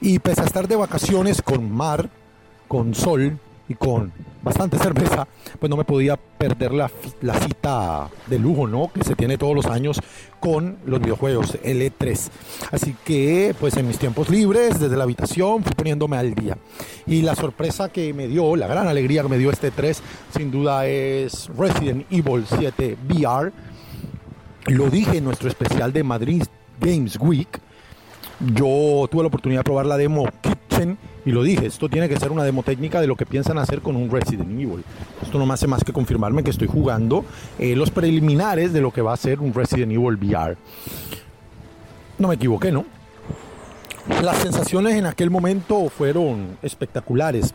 Y 0.00 0.18
pese 0.18 0.42
a 0.42 0.44
estar 0.44 0.66
de 0.66 0.76
vacaciones 0.76 1.42
con 1.42 1.70
mar, 1.70 2.10
con 2.66 2.94
sol 2.94 3.38
y 3.68 3.74
con 3.74 4.12
bastante 4.44 4.78
cerveza, 4.78 5.26
pues 5.58 5.70
no 5.70 5.76
me 5.76 5.84
podía 5.84 6.16
perder 6.16 6.72
la, 6.72 6.90
la 7.22 7.34
cita 7.40 8.08
de 8.26 8.38
lujo, 8.38 8.66
¿no? 8.66 8.90
Que 8.92 9.02
se 9.02 9.16
tiene 9.16 9.38
todos 9.38 9.54
los 9.54 9.66
años 9.66 10.00
con 10.38 10.76
los 10.84 11.00
videojuegos 11.00 11.58
L3. 11.62 12.28
Así 12.70 12.94
que, 13.04 13.54
pues 13.58 13.76
en 13.76 13.88
mis 13.88 13.98
tiempos 13.98 14.28
libres, 14.28 14.78
desde 14.78 14.96
la 14.96 15.04
habitación, 15.04 15.64
fui 15.64 15.72
poniéndome 15.74 16.18
al 16.18 16.34
día. 16.34 16.58
Y 17.06 17.22
la 17.22 17.34
sorpresa 17.34 17.88
que 17.88 18.12
me 18.12 18.28
dio, 18.28 18.54
la 18.54 18.66
gran 18.66 18.86
alegría 18.86 19.22
que 19.22 19.28
me 19.28 19.38
dio 19.38 19.50
este 19.50 19.70
3, 19.70 20.02
sin 20.36 20.50
duda 20.50 20.86
es 20.86 21.48
Resident 21.56 22.06
Evil 22.10 22.44
7 22.46 22.98
VR. 23.08 23.52
Lo 24.66 24.90
dije 24.90 25.18
en 25.18 25.24
nuestro 25.24 25.48
especial 25.48 25.92
de 25.92 26.04
Madrid 26.04 26.42
Games 26.80 27.18
Week. 27.20 27.48
Yo 28.40 29.08
tuve 29.10 29.22
la 29.22 29.28
oportunidad 29.28 29.60
de 29.60 29.64
probar 29.64 29.86
la 29.86 29.96
demo 29.96 30.26
Kitchen 30.42 30.98
y 31.24 31.32
lo 31.32 31.42
dije, 31.42 31.66
esto 31.66 31.88
tiene 31.88 32.08
que 32.08 32.18
ser 32.18 32.32
una 32.32 32.44
demo 32.44 32.62
técnica 32.62 33.00
de 33.00 33.06
lo 33.06 33.16
que 33.16 33.26
piensan 33.26 33.58
hacer 33.58 33.80
con 33.80 33.96
un 33.96 34.10
Resident 34.10 34.50
Evil. 34.50 34.84
Esto 35.22 35.38
no 35.38 35.46
me 35.46 35.54
hace 35.54 35.66
más 35.66 35.82
que 35.82 35.92
confirmarme 35.92 36.42
que 36.42 36.50
estoy 36.50 36.68
jugando 36.68 37.24
eh, 37.58 37.74
los 37.74 37.90
preliminares 37.90 38.72
de 38.72 38.80
lo 38.80 38.92
que 38.92 39.02
va 39.02 39.12
a 39.12 39.16
ser 39.16 39.40
un 39.40 39.54
Resident 39.54 39.92
Evil 39.92 40.16
VR. 40.16 40.56
No 42.18 42.28
me 42.28 42.34
equivoqué, 42.34 42.70
¿no? 42.70 42.84
Las 44.22 44.36
sensaciones 44.38 44.94
en 44.94 45.06
aquel 45.06 45.30
momento 45.30 45.88
fueron 45.88 46.58
espectaculares. 46.62 47.54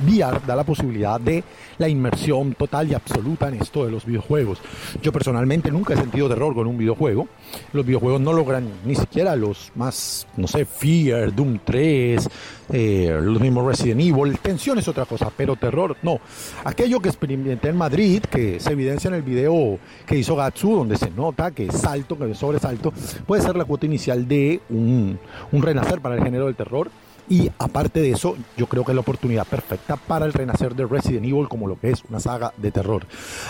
VR 0.00 0.40
da 0.46 0.56
la 0.56 0.64
posibilidad 0.64 1.20
de 1.20 1.44
la 1.78 1.88
inmersión 1.88 2.54
total 2.54 2.90
y 2.90 2.94
absoluta 2.94 3.48
en 3.48 3.54
esto 3.54 3.84
de 3.84 3.90
los 3.90 4.04
videojuegos. 4.04 4.58
Yo 5.02 5.12
personalmente 5.12 5.70
nunca 5.70 5.94
he 5.94 5.96
sentido 5.96 6.28
terror 6.28 6.54
con 6.54 6.66
un 6.66 6.78
videojuego. 6.78 7.28
Los 7.72 7.84
videojuegos 7.84 8.20
no 8.20 8.32
logran 8.32 8.68
ni 8.84 8.94
siquiera 8.94 9.36
los 9.36 9.72
más, 9.74 10.26
no 10.36 10.46
sé, 10.46 10.64
Fear, 10.64 11.34
Doom 11.34 11.60
3, 11.64 12.28
eh, 12.72 13.18
los 13.22 13.40
mismos 13.40 13.66
Resident 13.66 14.00
Evil. 14.00 14.38
Tensión 14.38 14.78
es 14.78 14.88
otra 14.88 15.04
cosa, 15.04 15.30
pero 15.34 15.56
terror 15.56 15.96
no. 16.02 16.20
Aquello 16.64 17.00
que 17.00 17.08
experimenté 17.08 17.68
en 17.68 17.76
Madrid, 17.76 18.22
que 18.22 18.60
se 18.60 18.72
evidencia 18.72 19.08
en 19.08 19.14
el 19.14 19.22
video 19.22 19.78
que 20.06 20.16
hizo 20.16 20.36
Gatsu, 20.36 20.76
donde 20.76 20.96
se 20.96 21.10
nota 21.10 21.50
que 21.50 21.70
salto, 21.72 22.18
que 22.18 22.30
es 22.30 22.38
sobresalto, 22.38 22.92
puede 23.26 23.42
ser 23.42 23.56
la 23.56 23.64
cuota 23.64 23.86
inicial 23.86 24.26
de 24.28 24.60
un, 24.70 25.18
un 25.52 25.62
renacer 25.62 26.00
para 26.00 26.16
el 26.16 26.22
género 26.22 26.46
del 26.46 26.56
terror. 26.56 26.90
Y 27.28 27.50
aparte 27.58 28.00
de 28.00 28.12
eso, 28.12 28.36
yo 28.56 28.66
creo 28.66 28.84
que 28.84 28.92
es 28.92 28.94
la 28.94 29.02
oportunidad 29.02 29.46
perfecta 29.46 29.96
para 29.96 30.24
el 30.24 30.32
renacer 30.32 30.74
de 30.74 30.86
Resident 30.86 31.26
Evil 31.26 31.48
como 31.48 31.68
lo 31.68 31.78
que 31.78 31.90
es 31.90 32.02
una 32.08 32.20
saga 32.20 32.52
de 32.56 32.70
terror. 32.70 33.06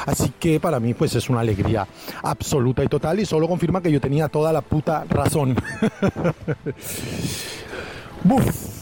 Así 0.06 0.32
que 0.38 0.59
para 0.59 0.80
mí 0.80 0.94
pues 0.94 1.14
es 1.14 1.28
una 1.30 1.40
alegría 1.40 1.86
absoluta 2.22 2.82
y 2.82 2.88
total 2.88 3.20
y 3.20 3.26
solo 3.26 3.46
confirma 3.48 3.80
que 3.80 3.92
yo 3.92 4.00
tenía 4.00 4.28
toda 4.28 4.52
la 4.52 4.62
puta 4.62 5.05
razón. 5.09 5.56
Buf. 8.24 8.78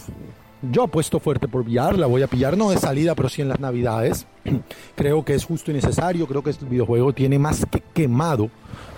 Yo 0.73 0.83
apuesto 0.85 1.21
fuerte 1.21 1.47
por 1.47 1.63
VR, 1.63 1.99
la 1.99 2.07
voy 2.07 2.23
a 2.23 2.27
pillar 2.27 2.57
no 2.57 2.71
de 2.71 2.79
salida, 2.79 3.15
pero 3.15 3.29
sí 3.29 3.43
en 3.43 3.49
las 3.49 3.61
navidades. 3.61 4.27
creo 4.97 5.25
que 5.25 5.35
es 5.35 5.45
justo 5.45 5.71
y 5.71 5.75
necesario, 5.75 6.27
creo 6.27 6.43
que 6.43 6.51
este 6.51 6.65
videojuego 6.65 7.13
tiene 7.13 7.39
más 7.39 7.67
que 7.71 7.83
quemado 7.95 8.51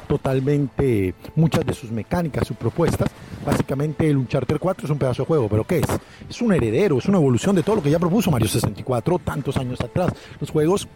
totalmente 0.09 1.14
muchas 1.36 1.64
de 1.64 1.74
sus 1.74 1.90
mecánicas, 1.93 2.48
sus 2.48 2.56
propuestas. 2.56 3.10
Básicamente 3.47 4.09
el 4.09 4.16
Uncharted 4.16 4.59
4 4.59 4.86
es 4.86 4.90
un 4.90 4.98
pedazo 4.98 5.22
de 5.22 5.26
juego, 5.26 5.48
pero 5.48 5.64
¿qué 5.64 5.78
es? 5.78 5.86
Es 6.28 6.43
un 6.43 6.52
heredero, 6.52 6.98
es 6.98 7.06
una 7.06 7.18
evolución 7.18 7.55
de 7.55 7.62
todo 7.62 7.76
lo 7.76 7.82
que 7.82 7.90
ya 7.90 7.98
propuso 7.98 8.30
Mario 8.30 8.48
64 8.48 9.18
tantos 9.20 9.56
años 9.56 9.80
atrás. 9.80 10.12
Los 10.40 10.51
juegos 10.51 10.89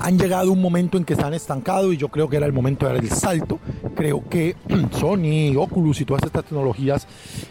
han 0.00 0.18
llegado 0.18 0.50
a 0.50 0.52
un 0.52 0.60
momento 0.60 0.96
en 0.96 1.04
que 1.04 1.16
se 1.16 1.22
han 1.22 1.34
estancado 1.34 1.92
y 1.92 1.96
yo 1.96 2.08
creo 2.08 2.28
que 2.28 2.36
era 2.36 2.46
el 2.46 2.52
momento 2.52 2.86
de 2.86 2.94
dar 2.94 3.02
el 3.02 3.10
salto. 3.10 3.58
Creo 3.94 4.28
que 4.28 4.56
Sony, 4.92 5.56
Oculus 5.56 6.00
y 6.00 6.04
todas 6.04 6.22
estas 6.24 6.44
tecnologías 6.44 7.06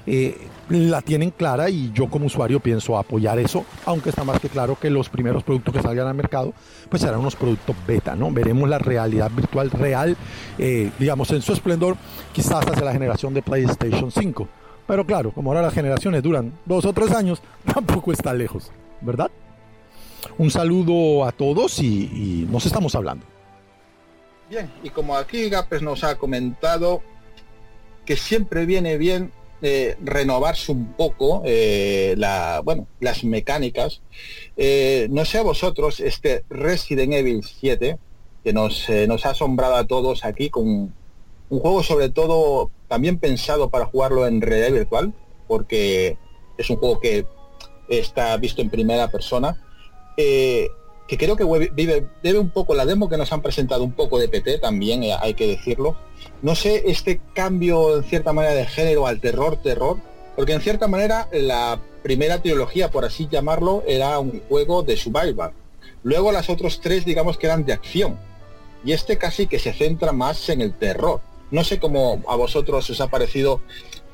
eh, 0.06 0.48
la 0.70 1.02
tienen 1.02 1.32
clara 1.32 1.70
y 1.70 1.92
yo 1.94 2.10
como 2.10 2.26
usuario 2.26 2.60
pienso 2.60 2.98
apoyar 2.98 3.38
eso, 3.40 3.66
aunque 3.86 4.10
está 4.10 4.24
más 4.24 4.40
que 4.40 4.50
claro 4.50 4.78
que 4.80 4.90
los 4.90 5.10
primeros 5.10 5.44
productos 5.44 5.74
que 5.74 5.82
salgan 5.82 6.08
al 6.08 6.16
mercado 6.16 6.54
pues 6.90 7.02
serán 7.02 7.20
unos 7.20 7.36
productos 7.36 7.76
beta, 7.86 8.16
¿no? 8.16 8.32
Veremos 8.32 8.68
la 8.68 8.80
realidad 8.80 9.32
virtual 9.32 9.70
real, 9.72 10.18
eh, 10.58 10.92
digamos, 10.98 11.32
en 11.32 11.42
su 11.42 11.54
esplendor, 11.54 11.98
quizás 12.34 12.66
hacia 12.66 12.84
la 12.84 12.94
generación 12.94 13.34
de 13.34 13.42
PlayStation 13.42 14.12
5. 14.12 14.48
Pero 14.88 15.06
claro, 15.06 15.32
como 15.32 15.52
ahora 15.52 15.64
las 15.64 15.74
generaciones 15.74 16.22
duran 16.22 16.54
dos 16.66 16.86
o 16.86 16.94
tres 16.94 17.12
años, 17.12 17.42
tampoco 17.74 18.12
está 18.12 18.34
lejos, 18.34 18.72
¿verdad? 19.02 19.32
Un 20.38 20.50
saludo 20.50 21.26
a 21.26 21.32
todos 21.32 21.80
y, 21.80 21.86
y 21.86 22.48
nos 22.50 22.66
estamos 22.66 22.96
hablando. 22.96 23.26
Bien, 24.50 24.72
y 24.84 24.90
como 24.90 25.16
aquí 25.16 25.50
Gapes 25.50 25.82
nos 25.82 26.04
ha 26.04 26.16
comentado 26.18 27.02
que 28.06 28.16
siempre 28.16 28.66
viene 28.66 28.98
bien 28.98 29.32
eh, 29.68 29.98
renovarse 30.00 30.72
un 30.72 30.94
poco 30.94 31.42
eh, 31.44 32.14
la, 32.20 32.62
bueno, 32.64 32.86
las 33.00 33.24
mecánicas. 33.24 34.04
Eh, 34.58 35.08
no 35.10 35.26
sé 35.26 35.40
a 35.40 35.42
vosotros, 35.42 36.00
este 36.02 36.46
Resident 36.52 37.14
Evil 37.14 37.44
7, 37.44 37.98
que 38.44 38.54
nos, 38.54 38.88
nos 39.08 39.26
ha 39.26 39.32
asombrado 39.32 39.74
a 39.74 39.88
todos 39.88 40.24
aquí 40.24 40.52
con 40.52 40.94
un 41.50 41.60
juego 41.60 41.82
sobre 41.82 42.10
todo 42.10 42.70
también 42.88 43.18
pensado 43.18 43.72
para 43.72 43.86
jugarlo 43.86 44.28
en 44.28 44.40
realidad 44.40 44.72
virtual, 44.72 45.14
porque 45.48 46.20
es 46.60 46.70
un 46.70 46.76
juego 46.76 47.00
que 47.00 47.26
está 47.90 48.38
visto 48.38 48.62
en 48.62 48.70
primera 48.70 49.10
persona. 49.10 49.60
Que 51.08 51.18
creo 51.18 51.36
que 51.36 51.44
vive, 51.44 52.08
debe 52.24 52.40
un 52.40 52.50
poco 52.50 52.74
la 52.74 52.86
demo 52.86 53.10
que 53.10 53.18
nos 53.18 53.32
han 53.32 53.42
presentado 53.42 53.84
un 53.84 53.92
poco 53.92 54.18
de 54.18 54.28
PT 54.28 54.60
también, 54.60 55.04
eh, 55.04 55.16
hay 55.20 55.36
que 55.36 55.48
decirlo. 55.48 55.96
No 56.42 56.56
sé, 56.56 56.84
este 56.88 57.22
cambio 57.34 57.98
en 57.98 58.04
cierta 58.04 58.34
manera 58.34 58.56
de 58.56 58.66
género 58.66 59.06
al 59.06 59.20
terror, 59.20 59.58
terror, 59.58 59.98
porque 60.36 60.54
en 60.54 60.62
cierta 60.62 60.88
manera 60.88 61.30
la 61.32 61.80
primera 62.04 62.42
trilogía, 62.42 62.92
por 62.92 63.06
así 63.06 63.28
llamarlo, 63.30 63.84
era 63.88 64.20
un 64.20 64.42
juego 64.48 64.84
de 64.84 64.98
survival. 64.98 65.52
Luego 66.04 66.32
las 66.32 66.50
otros 66.50 66.82
tres, 66.82 67.06
digamos 67.06 67.38
que 67.38 67.48
eran 67.48 67.66
de 67.66 67.74
acción. 67.74 68.20
Y 68.84 68.92
este 68.92 69.18
casi 69.18 69.48
que 69.48 69.58
se 69.58 69.74
centra 69.74 70.12
más 70.12 70.50
en 70.50 70.62
el 70.62 70.74
terror. 70.74 71.22
No 71.50 71.64
sé 71.64 71.80
cómo 71.80 72.22
a 72.28 72.36
vosotros 72.36 72.88
os 72.90 73.02
ha 73.02 73.08
parecido 73.08 73.62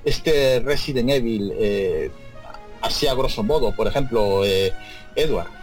este 0.06 0.60
Resident 0.62 1.10
Evil, 1.10 1.54
eh, 1.56 2.12
así 2.82 3.08
a 3.08 3.14
grosso 3.14 3.44
modo, 3.44 3.76
por 3.76 3.88
ejemplo, 3.88 4.46
eh, 4.46 4.74
Edward. 5.16 5.61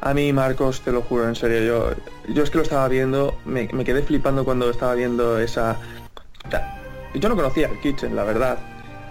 A 0.00 0.14
mí, 0.14 0.32
Marcos, 0.32 0.82
te 0.82 0.92
lo 0.92 1.02
juro, 1.02 1.26
en 1.28 1.34
serio, 1.34 1.60
yo, 1.62 2.34
yo 2.34 2.42
es 2.42 2.50
que 2.50 2.58
lo 2.58 2.62
estaba 2.62 2.86
viendo, 2.88 3.38
me, 3.44 3.68
me 3.72 3.84
quedé 3.84 4.02
flipando 4.02 4.44
cuando 4.44 4.70
estaba 4.70 4.94
viendo 4.94 5.38
esa... 5.38 5.76
yo 7.14 7.28
no 7.28 7.36
conocía 7.36 7.68
el 7.68 7.80
Kitchen, 7.80 8.14
la 8.14 8.24
verdad. 8.24 8.58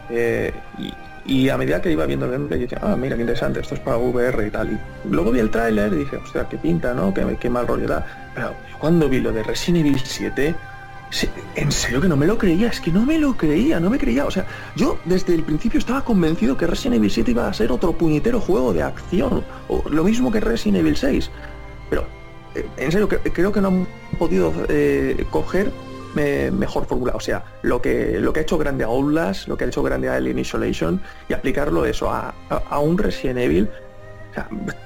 Eh, 0.10 0.54
y, 0.78 0.94
y 1.28 1.50
a 1.50 1.58
medida 1.58 1.82
que 1.82 1.92
iba 1.92 2.06
viendo 2.06 2.28
el 2.28 2.34
gameplay, 2.34 2.60
decía, 2.60 2.80
ah, 2.84 2.96
mira, 2.96 3.16
qué 3.16 3.22
interesante, 3.24 3.60
esto 3.60 3.74
es 3.76 3.82
para 3.82 3.98
VR 3.98 4.46
y 4.48 4.52
tal. 4.52 4.72
Y 4.74 4.80
luego 5.10 5.32
vi 5.32 5.40
el 5.40 5.50
tráiler 5.50 5.92
y 5.94 5.98
dije, 5.98 6.18
hostia, 6.18 6.48
qué 6.48 6.58
pinta, 6.58 6.94
¿no? 6.94 7.14
Qué, 7.14 7.26
qué 7.40 7.50
mal 7.50 7.66
rollo 7.68 7.88
da. 7.88 8.06
Pero 8.36 8.54
cuando 8.80 9.10
vi 9.10 9.20
lo 9.20 9.32
de 9.32 9.42
Resident 9.44 9.86
Evil 9.88 10.00
7, 10.04 10.54
se- 10.54 10.56
en 11.56 11.72
serio 11.72 12.02
que 12.02 12.08
no 12.08 12.18
me 12.18 12.26
lo 12.26 12.38
creía, 12.38 12.68
es 12.68 12.80
que 12.82 12.92
no 12.92 13.06
me 13.06 13.18
lo 13.18 13.36
creía, 13.38 13.80
no 13.80 13.90
me 13.90 13.98
creía. 13.98 14.26
O 14.26 14.32
sea, 14.32 14.46
yo 14.76 15.00
desde 15.06 15.34
el 15.36 15.44
principio 15.44 15.80
estaba 15.80 16.04
convencido 16.04 16.58
que 16.58 16.68
Resident 16.68 16.96
Evil 16.98 17.12
7 17.12 17.32
iba 17.32 17.48
a 17.48 17.54
ser 17.54 17.72
otro 17.72 17.94
puñetero 17.94 18.40
juego 18.42 18.74
de 18.74 18.84
acción, 18.84 19.44
o 19.70 19.84
lo 19.90 20.04
mismo 20.04 20.32
que 20.32 20.40
Resident 20.40 20.80
Evil 20.80 20.98
6. 20.98 21.30
Pero, 21.90 22.06
eh, 22.56 22.66
en 22.78 22.92
serio, 22.92 23.08
cre- 23.08 23.32
creo 23.34 23.52
que 23.52 23.62
no 23.62 23.68
han 23.70 23.88
podido 24.20 24.52
eh, 24.70 25.26
coger 25.32 25.72
me- 26.16 26.50
mejor 26.52 26.86
fórmula. 26.86 27.14
O 27.16 27.20
sea, 27.20 27.44
lo 27.62 27.82
que, 27.82 28.20
lo 28.20 28.34
que 28.34 28.40
ha 28.40 28.44
hecho 28.44 28.58
grande 28.58 28.84
a 28.84 28.88
Outlast, 28.88 29.48
lo 29.48 29.58
que 29.58 29.66
ha 29.66 29.68
hecho 29.68 29.84
grande 29.84 30.10
a 30.10 30.16
Alien 30.16 30.40
Isolation, 30.40 31.02
y 31.30 31.34
aplicarlo 31.34 31.86
eso 31.86 32.10
a, 32.12 32.34
a- 32.50 32.64
a 32.70 32.80
un 32.80 32.98
Resident 32.98 33.40
Evil. 33.40 33.70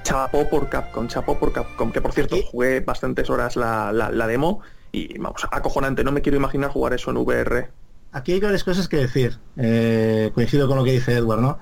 Chapó 0.04 0.48
por 0.48 0.70
Capcom, 0.70 1.08
chapó 1.08 1.38
por 1.40 1.52
Capcom, 1.52 1.92
que 1.92 2.02
por 2.02 2.14
cierto 2.14 2.38
jugué 2.52 2.82
bastantes 2.82 3.30
horas 3.32 3.56
la, 3.56 3.92
la- 3.92 4.12
la 4.12 4.28
demo 4.28 4.62
y 4.92 5.18
vamos, 5.18 5.46
acojonante, 5.52 6.04
no 6.04 6.12
me 6.12 6.22
quiero 6.22 6.38
imaginar 6.38 6.70
jugar 6.72 6.94
eso 6.94 7.12
en 7.12 7.18
VR. 7.18 7.70
Aquí 8.12 8.32
hay 8.34 8.40
varias 8.40 8.64
cosas 8.64 8.88
que 8.88 8.98
decir. 8.98 9.38
Eh, 9.58 10.32
coincido 10.34 10.68
con 10.68 10.78
lo 10.78 10.84
que 10.84 10.92
dice 10.94 11.14
Edward, 11.14 11.42
¿no? 11.42 11.60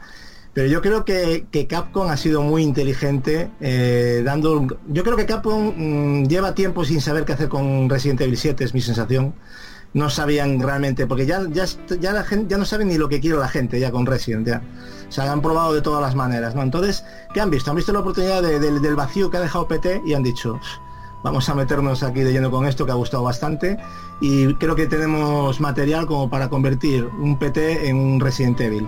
Pero 0.53 0.69
yo 0.69 0.81
creo 0.81 1.05
que, 1.05 1.45
que 1.51 1.67
Capcom 1.67 2.09
ha 2.09 2.17
sido 2.17 2.41
muy 2.41 2.63
inteligente 2.63 3.51
eh, 3.61 4.21
dando... 4.25 4.65
Yo 4.87 5.03
creo 5.03 5.15
que 5.15 5.25
Capcom 5.27 5.73
mm, 5.75 6.25
lleva 6.27 6.55
tiempo 6.55 6.83
sin 6.83 6.99
saber 7.01 7.25
qué 7.25 7.33
hacer 7.33 7.47
con 7.49 7.89
Resident 7.89 8.21
Evil 8.21 8.37
7, 8.37 8.63
es 8.63 8.73
mi 8.73 8.81
sensación. 8.81 9.35
No 9.93 10.09
sabían 10.09 10.59
realmente, 10.59 11.05
porque 11.05 11.25
ya, 11.25 11.41
ya, 11.51 11.65
ya 11.99 12.11
la 12.11 12.23
gente 12.23 12.47
ya 12.49 12.57
no 12.57 12.65
saben 12.65 12.87
ni 12.87 12.97
lo 12.97 13.07
que 13.07 13.19
quiere 13.19 13.37
la 13.37 13.47
gente 13.47 13.79
ya 13.79 13.91
con 13.91 14.05
Resident, 14.05 14.47
ya. 14.47 14.61
O 15.07 15.11
sea, 15.11 15.31
han 15.31 15.41
probado 15.41 15.73
de 15.73 15.81
todas 15.81 16.01
las 16.01 16.15
maneras, 16.15 16.55
¿no? 16.55 16.61
Entonces, 16.63 17.05
¿qué 17.33 17.39
han 17.41 17.49
visto? 17.51 17.69
Han 17.71 17.77
visto 17.77 17.93
la 17.93 17.99
oportunidad 17.99 18.41
de- 18.41 18.59
del- 18.59 18.81
del 18.81 18.95
vacío 18.95 19.29
que 19.29 19.37
ha 19.37 19.41
dejado 19.41 19.67
PT 19.67 20.01
y 20.05 20.13
han 20.13 20.23
dicho, 20.23 20.59
vamos 21.23 21.49
a 21.49 21.55
meternos 21.55 22.03
aquí 22.03 22.21
de 22.21 22.31
lleno 22.31 22.51
con 22.51 22.65
esto 22.65 22.85
que 22.85 22.91
ha 22.91 22.95
gustado 22.95 23.23
bastante 23.23 23.77
y 24.21 24.53
creo 24.55 24.75
que 24.75 24.87
tenemos 24.87 25.59
material 25.59 26.05
como 26.05 26.29
para 26.29 26.49
convertir 26.49 27.05
un 27.19 27.37
PT 27.37 27.89
en 27.89 27.97
un 27.97 28.19
Resident 28.19 28.59
Evil. 28.61 28.87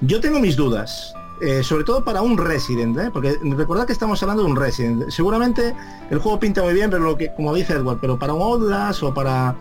Yo 0.00 0.20
tengo 0.20 0.40
mis 0.40 0.56
dudas, 0.56 1.14
eh, 1.40 1.62
sobre 1.62 1.84
todo 1.84 2.04
para 2.04 2.22
un 2.22 2.36
Resident, 2.38 2.98
¿eh? 2.98 3.10
porque 3.12 3.38
recordad 3.42 3.86
que 3.86 3.92
estamos 3.92 4.22
hablando 4.22 4.42
de 4.42 4.50
un 4.50 4.56
Resident. 4.56 5.10
Seguramente 5.10 5.74
el 6.10 6.18
juego 6.18 6.38
pinta 6.40 6.62
muy 6.62 6.74
bien, 6.74 6.90
pero 6.90 7.04
lo 7.04 7.16
que, 7.16 7.32
como 7.34 7.54
dice 7.54 7.74
Edward, 7.74 7.98
pero 8.00 8.18
para 8.18 8.34
un 8.34 8.42
Outlast 8.42 9.02
o 9.02 9.14
para, 9.14 9.56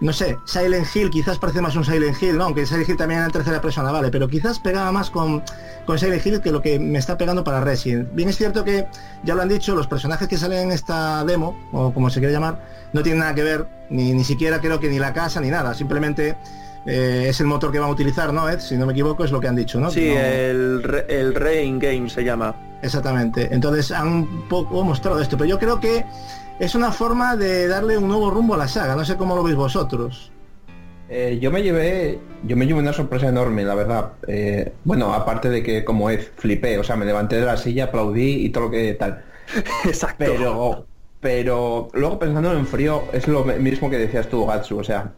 no 0.00 0.12
sé, 0.12 0.38
Silent 0.44 0.86
Hill 0.94 1.10
quizás 1.10 1.38
parece 1.38 1.60
más 1.60 1.76
un 1.76 1.84
Silent 1.84 2.20
Hill, 2.22 2.38
¿no? 2.38 2.44
aunque 2.44 2.64
Silent 2.66 2.88
Hill 2.88 2.96
también 2.96 3.18
era 3.18 3.26
en 3.26 3.32
tercera 3.32 3.60
persona, 3.60 3.90
vale, 3.92 4.10
pero 4.10 4.28
quizás 4.28 4.58
pegaba 4.58 4.90
más 4.92 5.10
con, 5.10 5.42
con 5.86 5.98
Silent 5.98 6.24
Hill 6.24 6.40
que 6.40 6.50
lo 6.52 6.62
que 6.62 6.78
me 6.78 6.98
está 6.98 7.18
pegando 7.18 7.44
para 7.44 7.60
Resident. 7.60 8.08
Bien 8.14 8.28
es 8.28 8.36
cierto 8.36 8.64
que, 8.64 8.86
ya 9.24 9.34
lo 9.34 9.42
han 9.42 9.48
dicho, 9.48 9.74
los 9.74 9.86
personajes 9.86 10.26
que 10.26 10.38
salen 10.38 10.60
en 10.68 10.72
esta 10.72 11.24
demo, 11.24 11.58
o 11.72 11.92
como 11.92 12.08
se 12.10 12.18
quiere 12.20 12.32
llamar, 12.32 12.64
no 12.92 13.02
tienen 13.02 13.20
nada 13.20 13.34
que 13.34 13.42
ver, 13.42 13.66
ni, 13.90 14.12
ni 14.12 14.24
siquiera 14.24 14.60
creo 14.60 14.80
que 14.80 14.88
ni 14.88 14.98
la 14.98 15.12
casa 15.12 15.40
ni 15.40 15.48
nada, 15.50 15.74
simplemente 15.74 16.36
eh, 16.86 17.26
es 17.28 17.38
el 17.40 17.46
motor 17.46 17.70
que 17.70 17.78
van 17.78 17.90
a 17.90 17.92
utilizar, 17.92 18.32
¿no, 18.32 18.48
Ed? 18.48 18.60
Si 18.60 18.76
no 18.76 18.86
me 18.86 18.92
equivoco, 18.92 19.22
es 19.24 19.30
lo 19.30 19.38
que 19.40 19.48
han 19.48 19.56
dicho, 19.56 19.78
¿no? 19.80 19.90
Sí, 19.90 20.08
No- 20.14 20.18
el, 20.18 21.04
el 21.08 21.34
Rain 21.34 21.78
Game 21.78 22.08
se 22.08 22.24
llama. 22.24 22.54
Exactamente. 22.80 23.48
Entonces 23.52 23.90
han 23.92 24.08
un 24.08 24.48
poco 24.48 24.82
mostrado 24.82 25.20
esto, 25.20 25.36
pero 25.36 25.50
yo 25.50 25.58
creo 25.58 25.78
que 25.78 26.06
es 26.60 26.74
una 26.76 26.92
forma 26.92 27.34
de 27.36 27.66
darle 27.66 27.98
un 27.98 28.06
nuevo 28.06 28.30
rumbo 28.30 28.54
a 28.54 28.58
la 28.58 28.68
saga. 28.68 28.94
No 28.94 29.04
sé 29.04 29.16
cómo 29.16 29.34
lo 29.34 29.42
veis 29.42 29.56
vosotros. 29.56 30.30
Eh, 31.08 31.38
yo 31.42 31.50
me 31.50 31.60
llevé 31.64 32.20
yo 32.44 32.56
me 32.56 32.66
llevé 32.68 32.78
una 32.78 32.92
sorpresa 32.92 33.26
enorme 33.26 33.64
la 33.64 33.74
verdad 33.74 34.12
Eh, 34.28 34.72
bueno 34.84 35.12
aparte 35.12 35.48
de 35.50 35.60
que 35.64 35.84
como 35.84 36.08
es 36.08 36.30
flipé 36.36 36.78
o 36.78 36.84
sea 36.84 36.94
me 36.94 37.04
levanté 37.04 37.34
de 37.40 37.46
la 37.46 37.56
silla 37.56 37.86
aplaudí 37.86 38.44
y 38.46 38.50
todo 38.50 38.66
lo 38.66 38.70
que 38.70 38.94
tal 38.94 39.24
Exacto. 39.84 40.16
pero 40.18 40.86
pero 41.18 41.88
luego 41.94 42.16
pensando 42.20 42.52
en 42.52 42.64
frío 42.64 43.02
es 43.12 43.26
lo 43.26 43.44
mismo 43.44 43.90
que 43.90 43.98
decías 43.98 44.28
tú 44.28 44.46
Gatsu 44.46 44.78
o 44.78 44.84
sea 44.84 45.10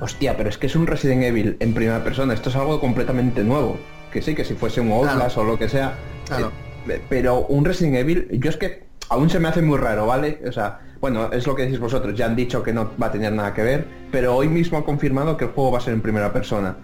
hostia 0.00 0.36
pero 0.36 0.48
es 0.48 0.58
que 0.58 0.66
es 0.66 0.74
un 0.74 0.88
Resident 0.88 1.22
Evil 1.22 1.56
en 1.60 1.74
primera 1.74 2.02
persona 2.02 2.34
esto 2.34 2.50
es 2.50 2.56
algo 2.56 2.80
completamente 2.80 3.44
nuevo 3.44 3.78
que 4.12 4.22
sí 4.22 4.34
que 4.34 4.44
si 4.44 4.54
fuese 4.54 4.80
un 4.80 4.90
Outlast 4.90 5.38
o 5.38 5.44
lo 5.44 5.56
que 5.56 5.68
sea 5.68 5.94
Claro. 6.26 6.50
eh, 6.88 7.00
pero 7.08 7.46
un 7.46 7.64
Resident 7.64 7.94
Evil 7.94 8.26
yo 8.32 8.50
es 8.50 8.56
que 8.56 8.82
aún 9.10 9.30
se 9.30 9.38
me 9.38 9.46
hace 9.46 9.62
muy 9.62 9.78
raro 9.78 10.06
vale 10.06 10.40
o 10.44 10.50
sea 10.50 10.80
bueno 11.00 11.30
es 11.32 11.46
lo 11.46 11.54
que 11.54 11.62
decís 11.62 11.78
vosotros 11.80 12.14
ya 12.14 12.26
han 12.26 12.36
dicho 12.36 12.62
que 12.62 12.72
no 12.72 12.90
va 13.00 13.08
a 13.08 13.12
tener 13.12 13.32
nada 13.32 13.52
que 13.54 13.62
ver 13.62 13.86
pero 14.10 14.34
hoy 14.34 14.48
mismo 14.48 14.78
ha 14.78 14.84
confirmado 14.84 15.36
que 15.36 15.44
el 15.44 15.50
juego 15.50 15.72
va 15.72 15.78
a 15.78 15.80
ser 15.80 15.94
en 15.94 16.00
primera 16.00 16.32
persona. 16.32 16.76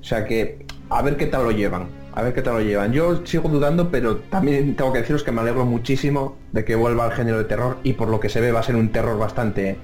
O 0.00 0.04
sea 0.04 0.24
que 0.24 0.64
a 0.88 1.02
ver 1.02 1.16
qué 1.16 1.26
tal 1.26 1.44
lo 1.44 1.50
llevan 1.50 1.88
a 2.12 2.22
ver 2.22 2.34
qué 2.34 2.42
tal 2.42 2.54
lo 2.54 2.60
llevan. 2.60 2.92
Yo 2.92 3.24
sigo 3.24 3.48
dudando 3.48 3.90
pero 3.90 4.16
también 4.16 4.74
tengo 4.76 4.92
que 4.92 5.00
deciros 5.00 5.22
que 5.22 5.32
me 5.32 5.40
alegro 5.40 5.64
muchísimo 5.64 6.36
de 6.52 6.64
que 6.64 6.74
vuelva 6.74 7.04
al 7.04 7.12
género 7.12 7.38
de 7.38 7.44
terror 7.44 7.78
y 7.82 7.94
por 7.94 8.08
lo 8.08 8.20
que 8.20 8.28
se 8.28 8.40
ve 8.40 8.52
va 8.52 8.60
a 8.60 8.62
ser 8.62 8.76
un 8.76 8.90
terror 8.90 9.18
bastante 9.18 9.76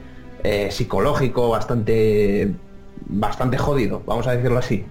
eh, 0.43 0.69
psicológico 0.70 1.48
bastante 1.48 2.55
bastante 3.09 3.59
jodido 3.59 4.02
vamos 4.06 4.27
a 4.27 4.32
decirlo 4.36 4.59
así 4.59 4.85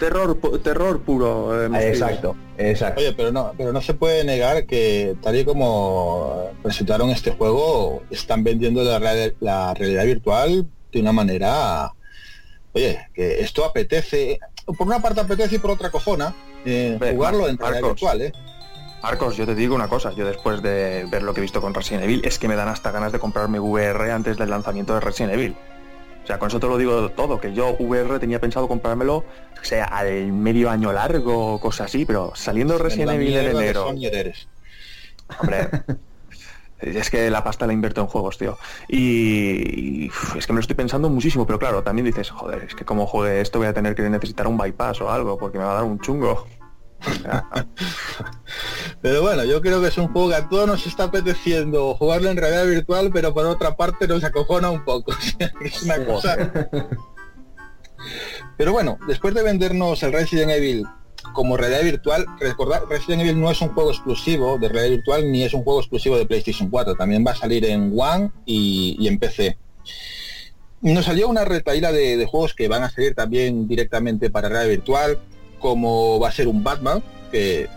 Terror, 0.00 0.40
pu- 0.40 0.62
terror 0.62 1.00
puro. 1.00 1.64
eh, 1.76 1.88
exacto 1.88 2.36
exacto 2.56 3.00
Oye, 3.00 3.12
pero 3.12 3.30
no, 3.32 3.52
pero 3.58 3.72
no 3.72 3.80
se 3.80 3.94
puede 3.94 4.24
negar 4.24 4.66
que 4.66 5.16
tal 5.22 5.36
y 5.36 5.44
como 5.44 6.50
presentaron 6.62 7.10
este 7.10 7.32
juego, 7.32 8.02
están 8.10 8.42
vendiendo 8.44 8.82
la, 8.82 8.98
real- 8.98 9.34
la 9.40 9.74
realidad 9.74 10.04
virtual 10.04 10.66
de 10.92 11.00
una 11.00 11.12
manera, 11.12 11.92
oye, 12.72 12.98
que 13.14 13.40
esto 13.40 13.64
apetece, 13.64 14.38
por 14.78 14.86
una 14.86 15.00
parte 15.00 15.20
apetece 15.20 15.56
y 15.56 15.58
por 15.58 15.72
otra 15.72 15.90
cojona, 15.90 16.34
eh, 16.64 16.96
jugarlo 17.12 17.48
en 17.48 17.56
Marcos. 17.56 17.68
realidad 17.68 17.88
virtual, 17.90 18.22
¿eh? 18.22 18.32
Marcos, 19.02 19.36
yo 19.36 19.46
te 19.46 19.54
digo 19.54 19.74
una 19.76 19.86
cosa, 19.88 20.12
yo 20.12 20.26
después 20.26 20.60
de 20.62 21.06
ver 21.10 21.22
lo 21.22 21.32
que 21.32 21.38
he 21.40 21.42
visto 21.42 21.60
con 21.60 21.72
Resident 21.74 22.02
Evil, 22.04 22.22
es 22.24 22.38
que 22.38 22.48
me 22.48 22.56
dan 22.56 22.68
hasta 22.68 22.90
ganas 22.90 23.12
de 23.12 23.18
comprarme 23.20 23.60
VR 23.60 24.10
antes 24.10 24.36
del 24.38 24.50
lanzamiento 24.50 24.94
de 24.94 25.00
Resident 25.00 25.34
Evil. 25.34 25.54
O 26.28 26.30
sea, 26.30 26.38
con 26.38 26.48
eso 26.48 26.60
te 26.60 26.66
lo 26.66 26.76
digo 26.76 27.08
todo, 27.12 27.40
que 27.40 27.54
yo 27.54 27.74
VR 27.78 28.18
tenía 28.18 28.38
pensado 28.38 28.68
comprármelo, 28.68 29.16
o 29.16 29.24
sea, 29.62 29.84
al 29.84 30.30
medio 30.30 30.68
año 30.68 30.92
largo 30.92 31.54
o 31.54 31.58
cosas 31.58 31.86
así, 31.86 32.04
pero 32.04 32.32
saliendo 32.34 32.76
Evil 32.76 33.34
en 33.34 33.56
enero, 33.56 33.94
eres. 33.96 34.46
hombre, 35.40 35.70
Es 36.80 37.08
que 37.08 37.30
la 37.30 37.42
pasta 37.42 37.66
la 37.66 37.72
invierto 37.72 38.02
en 38.02 38.08
juegos, 38.08 38.36
tío. 38.36 38.58
Y, 38.88 40.10
es 40.36 40.46
que 40.46 40.52
me 40.52 40.58
lo 40.58 40.60
estoy 40.60 40.76
pensando 40.76 41.08
muchísimo, 41.08 41.46
pero 41.46 41.58
claro, 41.58 41.82
también 41.82 42.04
dices, 42.04 42.28
joder, 42.28 42.64
es 42.64 42.74
que 42.74 42.84
como 42.84 43.06
juegue 43.06 43.40
esto 43.40 43.58
voy 43.58 43.68
a 43.68 43.72
tener 43.72 43.94
que 43.94 44.02
necesitar 44.02 44.46
un 44.48 44.58
bypass 44.58 45.00
o 45.00 45.10
algo, 45.10 45.38
porque 45.38 45.56
me 45.56 45.64
va 45.64 45.70
a 45.70 45.74
dar 45.76 45.84
un 45.84 45.98
chungo. 45.98 46.46
Pero 49.02 49.22
bueno, 49.22 49.44
yo 49.44 49.60
creo 49.60 49.80
que 49.80 49.88
es 49.88 49.98
un 49.98 50.08
juego 50.08 50.30
que 50.30 50.36
a 50.36 50.48
todos 50.48 50.66
nos 50.66 50.86
está 50.86 51.04
apeteciendo 51.04 51.94
jugarlo 51.94 52.30
en 52.30 52.36
realidad 52.36 52.66
virtual, 52.66 53.10
pero 53.12 53.32
por 53.32 53.46
otra 53.46 53.76
parte 53.76 54.08
nos 54.08 54.24
acojona 54.24 54.70
un 54.70 54.84
poco. 54.84 55.12
Es 55.60 55.82
una 55.82 56.04
cosa. 56.04 56.52
Pero 58.56 58.72
bueno, 58.72 58.98
después 59.06 59.34
de 59.34 59.42
vendernos 59.42 60.02
el 60.02 60.12
Resident 60.12 60.50
Evil 60.50 60.84
como 61.32 61.56
realidad 61.56 61.82
virtual, 61.82 62.26
recordad, 62.40 62.82
Resident 62.88 63.22
Evil 63.22 63.40
no 63.40 63.50
es 63.50 63.60
un 63.60 63.68
juego 63.68 63.90
exclusivo 63.90 64.58
de 64.58 64.68
realidad 64.68 64.96
virtual 64.96 65.30
ni 65.30 65.42
es 65.42 65.52
un 65.52 65.62
juego 65.62 65.80
exclusivo 65.80 66.16
de 66.16 66.26
PlayStation 66.26 66.70
4, 66.70 66.94
también 66.94 67.24
va 67.26 67.32
a 67.32 67.36
salir 67.36 67.64
en 67.64 67.92
One 67.96 68.30
y, 68.46 68.96
y 68.98 69.08
en 69.08 69.18
PC. 69.18 69.58
Nos 70.80 71.04
salió 71.04 71.28
una 71.28 71.44
retaíla 71.44 71.92
de, 71.92 72.16
de 72.16 72.26
juegos 72.26 72.54
que 72.54 72.68
van 72.68 72.84
a 72.84 72.90
salir 72.90 73.14
también 73.14 73.66
directamente 73.66 74.30
para 74.30 74.48
realidad 74.48 74.70
virtual, 74.70 75.18
como 75.58 76.18
va 76.18 76.28
a 76.28 76.32
ser 76.32 76.48
un 76.48 76.62
Batman, 76.62 77.02
que 77.30 77.68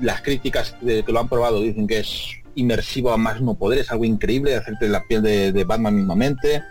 las 0.00 0.22
críticas 0.22 0.76
de 0.80 1.02
que 1.02 1.12
lo 1.12 1.20
han 1.20 1.28
probado 1.28 1.60
dicen 1.60 1.86
que 1.86 2.00
es 2.00 2.36
inmersivo 2.54 3.12
a 3.12 3.16
más 3.16 3.40
no 3.40 3.54
poder, 3.54 3.80
es 3.80 3.90
algo 3.90 4.04
increíble, 4.04 4.56
hacerte 4.56 4.88
la 4.88 5.04
piel 5.06 5.22
de, 5.22 5.64
Batman 5.64 5.96
mismamente. 5.96 6.62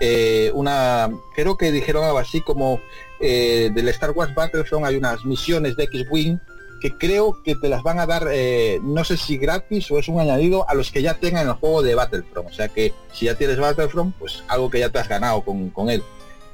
Eh, 0.00 0.50
una, 0.54 1.10
creo 1.34 1.56
que 1.56 1.72
dijeron 1.72 2.04
algo 2.04 2.18
así 2.18 2.40
como 2.40 2.80
eh, 3.20 3.70
del 3.74 3.88
Star 3.88 4.12
Wars 4.12 4.34
Battlefront 4.34 4.86
hay 4.86 4.96
unas 4.96 5.26
misiones 5.26 5.76
de 5.76 5.84
X-Wing 5.84 6.38
que 6.80 6.96
creo 6.96 7.42
que 7.42 7.54
te 7.54 7.68
las 7.68 7.82
van 7.82 7.98
a 7.98 8.06
dar, 8.06 8.26
eh, 8.32 8.80
no 8.82 9.04
sé 9.04 9.18
si 9.18 9.36
gratis 9.36 9.90
o 9.90 9.98
es 9.98 10.08
un 10.08 10.18
añadido 10.18 10.66
a 10.68 10.74
los 10.74 10.90
que 10.90 11.02
ya 11.02 11.14
tengan 11.14 11.46
el 11.46 11.52
juego 11.52 11.82
de 11.82 11.94
Battlefront. 11.94 12.48
O 12.48 12.52
sea 12.52 12.68
que 12.68 12.94
si 13.12 13.26
ya 13.26 13.34
tienes 13.34 13.58
Battlefront, 13.58 14.16
pues 14.18 14.42
algo 14.48 14.70
que 14.70 14.80
ya 14.80 14.88
te 14.88 14.98
has 14.98 15.08
ganado 15.08 15.42
con, 15.42 15.68
con 15.70 15.90
él. 15.90 16.02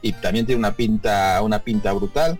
Y 0.02 0.12
también 0.12 0.44
tiene 0.44 0.58
una 0.58 0.74
pinta, 0.74 1.40
una 1.42 1.60
pinta 1.60 1.92
brutal 1.92 2.38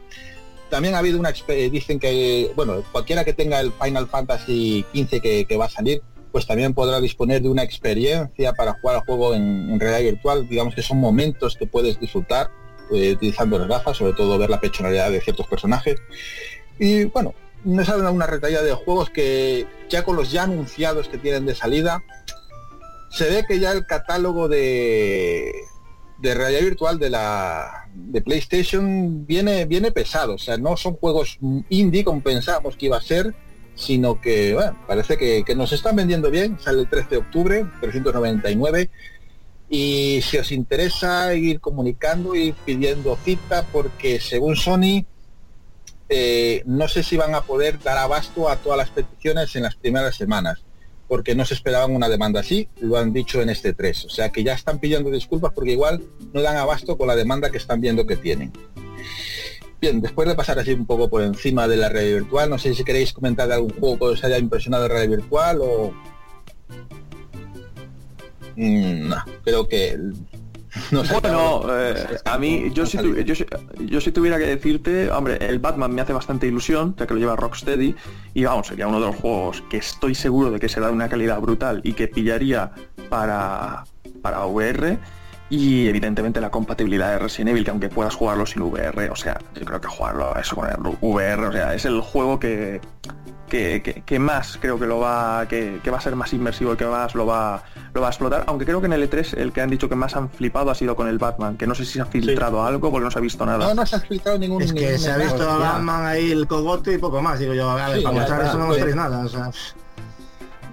también 0.71 0.95
ha 0.95 0.99
habido 0.99 1.19
una 1.19 1.31
expe- 1.31 1.71
dicen 1.71 1.99
que 1.99 2.51
bueno 2.57 2.83
cualquiera 2.93 3.25
que 3.25 3.33
tenga 3.33 3.61
el 3.61 3.73
Final 3.73 4.09
Fantasy 4.09 4.85
15 4.93 5.21
que, 5.21 5.57
va 5.57 5.67
a 5.67 5.71
salir 5.71 6.03
pues 6.33 6.47
también 6.47 6.75
podrá 6.75 7.01
disponer 7.01 7.41
de 7.43 7.49
una 7.49 7.63
experiencia 7.63 8.53
para 8.53 8.75
jugar 8.75 8.97
al 8.97 9.03
juego 9.07 9.35
en, 9.35 9.81
realidad 9.81 10.13
virtual. 10.13 10.47
Digamos 10.47 10.75
que 10.75 10.83
son 10.83 10.99
momentos 10.99 11.57
que 11.57 11.67
puedes 11.67 11.99
disfrutar 11.99 12.51
eh, 12.93 13.13
utilizando 13.13 13.59
las 13.59 13.69
gafas 13.69 13.97
sobre 13.97 14.13
todo 14.13 14.37
ver 14.37 14.51
la 14.51 14.61
personalidad 14.61 15.11
de 15.11 15.21
ciertos 15.21 15.47
personajes. 15.47 15.99
Y 16.79 17.05
bueno 17.05 17.35
no 17.65 17.83
es 17.83 17.89
una 17.89 18.27
retalla 18.27 18.63
de 18.63 18.75
juegos 18.75 19.11
que 19.11 19.67
ya 19.89 20.05
con 20.05 20.15
los 20.15 20.31
ya 20.31 20.45
anunciados 20.45 21.09
que 21.09 21.19
tienen 21.19 21.47
de 21.47 21.55
salida 21.55 22.03
se 23.11 23.29
ve 23.29 23.45
que 23.47 23.59
ya 23.59 23.73
el 23.73 23.87
catálogo 23.87 24.47
de 24.49 25.53
de 26.19 26.35
realidad 26.35 26.63
virtual 26.63 26.99
de 26.99 27.11
la 27.11 27.89
de 27.95 28.23
PlayStation 28.23 29.27
viene 29.27 29.65
viene 29.67 29.91
pesado, 29.91 30.35
o 30.35 30.39
sea, 30.39 30.57
no 30.57 30.77
son 30.77 30.95
juegos 30.95 31.39
indie 31.69 32.05
como 32.05 32.23
pensábamos 32.23 32.77
que 32.77 32.87
iba 32.87 32.97
a 32.97 33.03
ser, 33.03 33.35
sino 33.75 34.21
que 34.21 34.57
parece 34.87 35.17
que, 35.17 35.45
que 35.45 35.55
nos 35.55 35.73
están 35.73 35.97
vendiendo 35.97 36.31
bien, 36.31 36.59
sale 36.59 36.81
el 36.81 36.89
13 36.89 37.09
de 37.11 37.17
octubre, 37.19 37.67
399 37.81 38.91
y 39.69 40.21
si 40.23 40.39
os 40.39 40.53
interesa 40.53 41.35
ir 41.35 41.61
comunicando 41.61 42.35
y 42.35 42.53
pidiendo 42.53 43.17
cita 43.17 43.67
porque 43.73 44.21
según 44.21 44.57
Sony 44.57 45.05
eh, 46.09 46.63
no 46.67 46.87
sé 46.87 47.03
si 47.03 47.17
van 47.17 47.35
a 47.35 47.43
poder 47.43 47.83
dar 47.83 47.99
abasto 47.99 48.49
a 48.49 48.57
todas 48.57 48.79
las 48.79 48.91
peticiones 48.91 49.55
en 49.57 49.65
las 49.65 49.75
primeras 49.75 50.17
semanas 50.17 50.63
porque 51.09 51.35
no 51.35 51.45
se 51.45 51.55
esperaban 51.55 51.95
una 51.95 52.09
demanda 52.09 52.41
así, 52.41 52.69
lo 52.81 52.97
han 52.97 53.13
dicho 53.13 53.41
en 53.41 53.51
este 53.51 53.73
3. 53.73 54.07
O 54.07 54.11
sea 54.11 54.31
que 54.31 54.43
ya 54.43 54.55
están 54.55 54.79
pidiendo 54.79 55.11
disculpas 55.11 55.53
porque 55.53 55.73
igual 55.73 56.03
no 56.33 56.43
dan 56.43 56.57
abasto 56.57 56.97
con 56.97 57.09
la 57.09 57.17
demanda 57.17 57.51
que 57.51 57.59
están 57.59 57.81
viendo 57.81 58.07
que 58.07 58.17
tienen. 58.17 58.53
Bien, 59.81 60.01
después 60.01 60.27
de 60.27 60.35
pasar 60.35 60.59
así 60.59 60.73
un 60.73 60.87
poco 60.87 61.09
por 61.09 61.23
encima 61.23 61.69
de 61.69 61.77
la 61.77 61.89
realidad 61.89 62.21
virtual, 62.21 62.51
no 62.51 62.59
sé 62.59 62.75
si 62.75 62.83
queréis 62.83 63.13
comentar 63.13 63.47
de 63.47 63.55
algún 63.55 63.71
juego 63.79 63.99
que 63.99 64.05
os 64.07 64.25
haya 64.25 64.39
impresionado 64.39 64.85
de 64.85 64.89
realidad 64.89 65.19
virtual 65.19 65.59
o... 65.61 65.93
Mm, 68.57 69.09
no, 69.09 69.17
creo 69.45 69.69
que... 69.69 69.99
No 70.93 71.05
sé, 71.05 71.13
Bueno, 71.21 71.63
eh, 71.71 71.95
a 72.25 72.39
mí, 72.39 72.71
yo 72.73 72.87
si, 72.87 72.99
tu- 72.99 73.15
yo, 73.17 73.35
si- 73.35 73.47
yo 73.87 74.01
si 74.01 74.13
tuviera 74.13 74.39
que 74.39 74.47
decirte, 74.47 75.11
hombre, 75.11 75.39
el 75.41 75.59
Batman 75.59 75.95
me 75.95 76.03
hace 76.03 76.13
bastante 76.13 76.47
ilusión, 76.47 76.95
ya 76.99 77.07
que 77.07 77.15
lo 77.15 77.21
lleva 77.21 77.37
Rocksteady, 77.37 77.95
y 78.35 78.45
vamos, 78.45 78.67
sería 78.69 78.87
uno 78.87 79.01
de 79.01 79.07
los 79.07 79.17
juegos 79.17 79.63
que 79.71 79.79
estoy 79.79 80.15
seguro 80.15 80.51
de 80.51 80.61
que 80.61 80.69
será 80.69 80.87
de 80.89 80.93
una 80.93 81.09
calidad 81.09 81.41
brutal 81.41 81.81
y 81.85 81.93
que 81.95 82.09
pillaría 82.09 82.71
para, 83.09 83.85
para 84.23 84.45
VR, 84.47 84.99
y 85.49 85.87
evidentemente 85.87 86.41
la 86.41 86.51
compatibilidad 86.51 87.13
de 87.13 87.19
Resident 87.21 87.51
Evil, 87.51 87.65
que 87.65 87.71
aunque 87.71 87.89
puedas 87.89 88.15
jugarlo 88.15 88.47
sin 88.47 88.63
VR, 88.63 89.11
o 89.11 89.17
sea, 89.17 89.39
yo 89.55 89.65
creo 89.65 89.81
que 89.81 89.87
jugarlo 89.89 90.35
eso 90.37 90.57
con 90.57 90.69
el 90.69 90.77
VR, 91.01 91.47
o 91.47 91.53
sea, 91.53 91.73
es 91.75 91.85
el 91.85 92.01
juego 92.01 92.39
que, 92.41 92.81
que, 93.49 93.83
que- 93.83 94.03
que 94.03 94.19
más 94.19 94.59
creo 94.61 94.79
que 94.79 94.87
lo 94.87 94.99
va 95.01 95.47
que, 95.49 95.81
que 95.83 95.91
va 95.91 95.99
a 95.99 96.01
ser 96.01 96.17
más 96.17 96.33
inmersivo 96.33 96.73
y 96.75 96.77
que 96.77 96.85
más 96.87 97.15
lo 97.15 97.27
va 97.27 97.63
lo 97.95 98.01
va 98.01 98.09
a 98.09 98.11
explotar. 98.11 98.45
Aunque 98.47 98.65
creo 98.65 98.81
que 98.81 98.87
en 98.87 98.93
el 98.93 99.09
E3 99.11 99.39
el 99.39 99.53
que 99.53 99.61
han 99.61 99.71
dicho 99.71 99.89
que 99.89 99.95
más 99.95 100.15
han 100.17 100.29
flipado 100.31 100.71
ha 100.71 100.75
sido 100.75 100.95
con 100.97 101.09
el 101.09 101.19
Batman 101.19 101.57
que 101.57 101.67
no 101.67 101.75
sé 101.75 101.85
si 101.85 101.95
se 101.95 102.01
ha 102.03 102.07
filtrado 102.07 102.65
algo 102.65 102.91
porque 102.91 103.05
no 103.05 103.11
se 103.11 103.19
ha 103.19 103.23
visto 103.23 103.47
nada. 103.47 103.67
No, 103.69 103.75
no 103.75 103.87
se 103.87 103.97
ha 103.97 104.01
filtrado 104.01 104.39
ningún... 104.39 104.63
Es 104.63 104.73
que 104.73 104.81
ningún 104.81 104.99
se 104.99 105.11
ha 105.11 105.17
visto 105.17 105.49
a 105.51 105.57
Batman 105.59 106.05
ahí 106.07 106.31
el 106.33 106.47
cogote 106.47 106.95
y 106.95 106.99
poco 106.99 107.23
más, 107.23 107.39
digo 107.39 107.55
yo, 107.55 107.71
a 107.71 107.75
ver, 107.89 107.99
Sí, 107.99 108.03
para 108.05 108.15
ya 108.15 108.21
mostrar 108.21 108.41
está, 108.41 108.51
eso 108.51 108.59
no 108.59 108.67
mostréis 108.67 108.97
nada, 108.97 109.25
o 109.25 109.29
sea, 109.29 109.51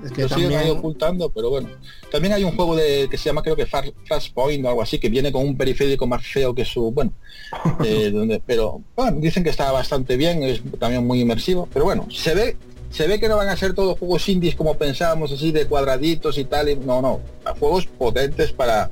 es 0.04 0.12
que 0.12 0.24
lo 0.24 0.30
siguen 0.30 0.50
ahí 0.52 0.56
también... 0.58 0.78
ocultando, 0.78 1.30
pero 1.30 1.50
bueno. 1.50 1.70
También 2.12 2.34
hay 2.34 2.44
un 2.44 2.56
juego 2.56 2.76
de 2.76 3.08
que 3.10 3.18
se 3.18 3.26
llama 3.26 3.42
creo 3.42 3.56
que 3.56 3.66
Far- 3.66 3.94
Flashpoint 4.06 4.64
o 4.66 4.70
algo 4.70 4.82
así, 4.82 5.00
que 5.00 5.10
viene 5.10 5.32
con 5.32 5.46
un 5.46 5.58
periférico 5.58 6.06
más 6.08 6.26
feo 6.26 6.54
que 6.54 6.66
su, 6.66 6.92
bueno, 6.92 7.14
eh, 7.86 8.12
donde, 8.12 8.42
pero 8.46 8.82
bueno, 8.96 9.18
dicen 9.20 9.44
que 9.44 9.50
está 9.50 9.72
bastante 9.72 10.18
bien, 10.18 10.44
es 10.44 10.62
también 10.80 11.06
muy 11.06 11.22
inmersivo, 11.22 11.68
pero 11.74 11.86
bueno, 11.86 12.08
se 12.12 12.36
ve, 12.36 12.58
se 12.92 13.08
ve 13.08 13.20
que 13.20 13.28
no 13.28 13.38
van 13.38 13.50
a 13.50 13.58
ser 13.58 13.74
todos 13.74 13.98
juegos 13.98 14.28
indies 14.30 14.56
como 14.56 14.76
pensábamos 14.78 15.32
así 15.32 15.52
de 15.52 15.66
cuadraditos 15.66 16.38
y 16.38 16.44
tal, 16.44 16.70
y 16.70 16.76
no, 16.76 17.02
no, 17.02 17.20
juegos 17.60 17.86
potentes 17.86 18.52
para, 18.52 18.90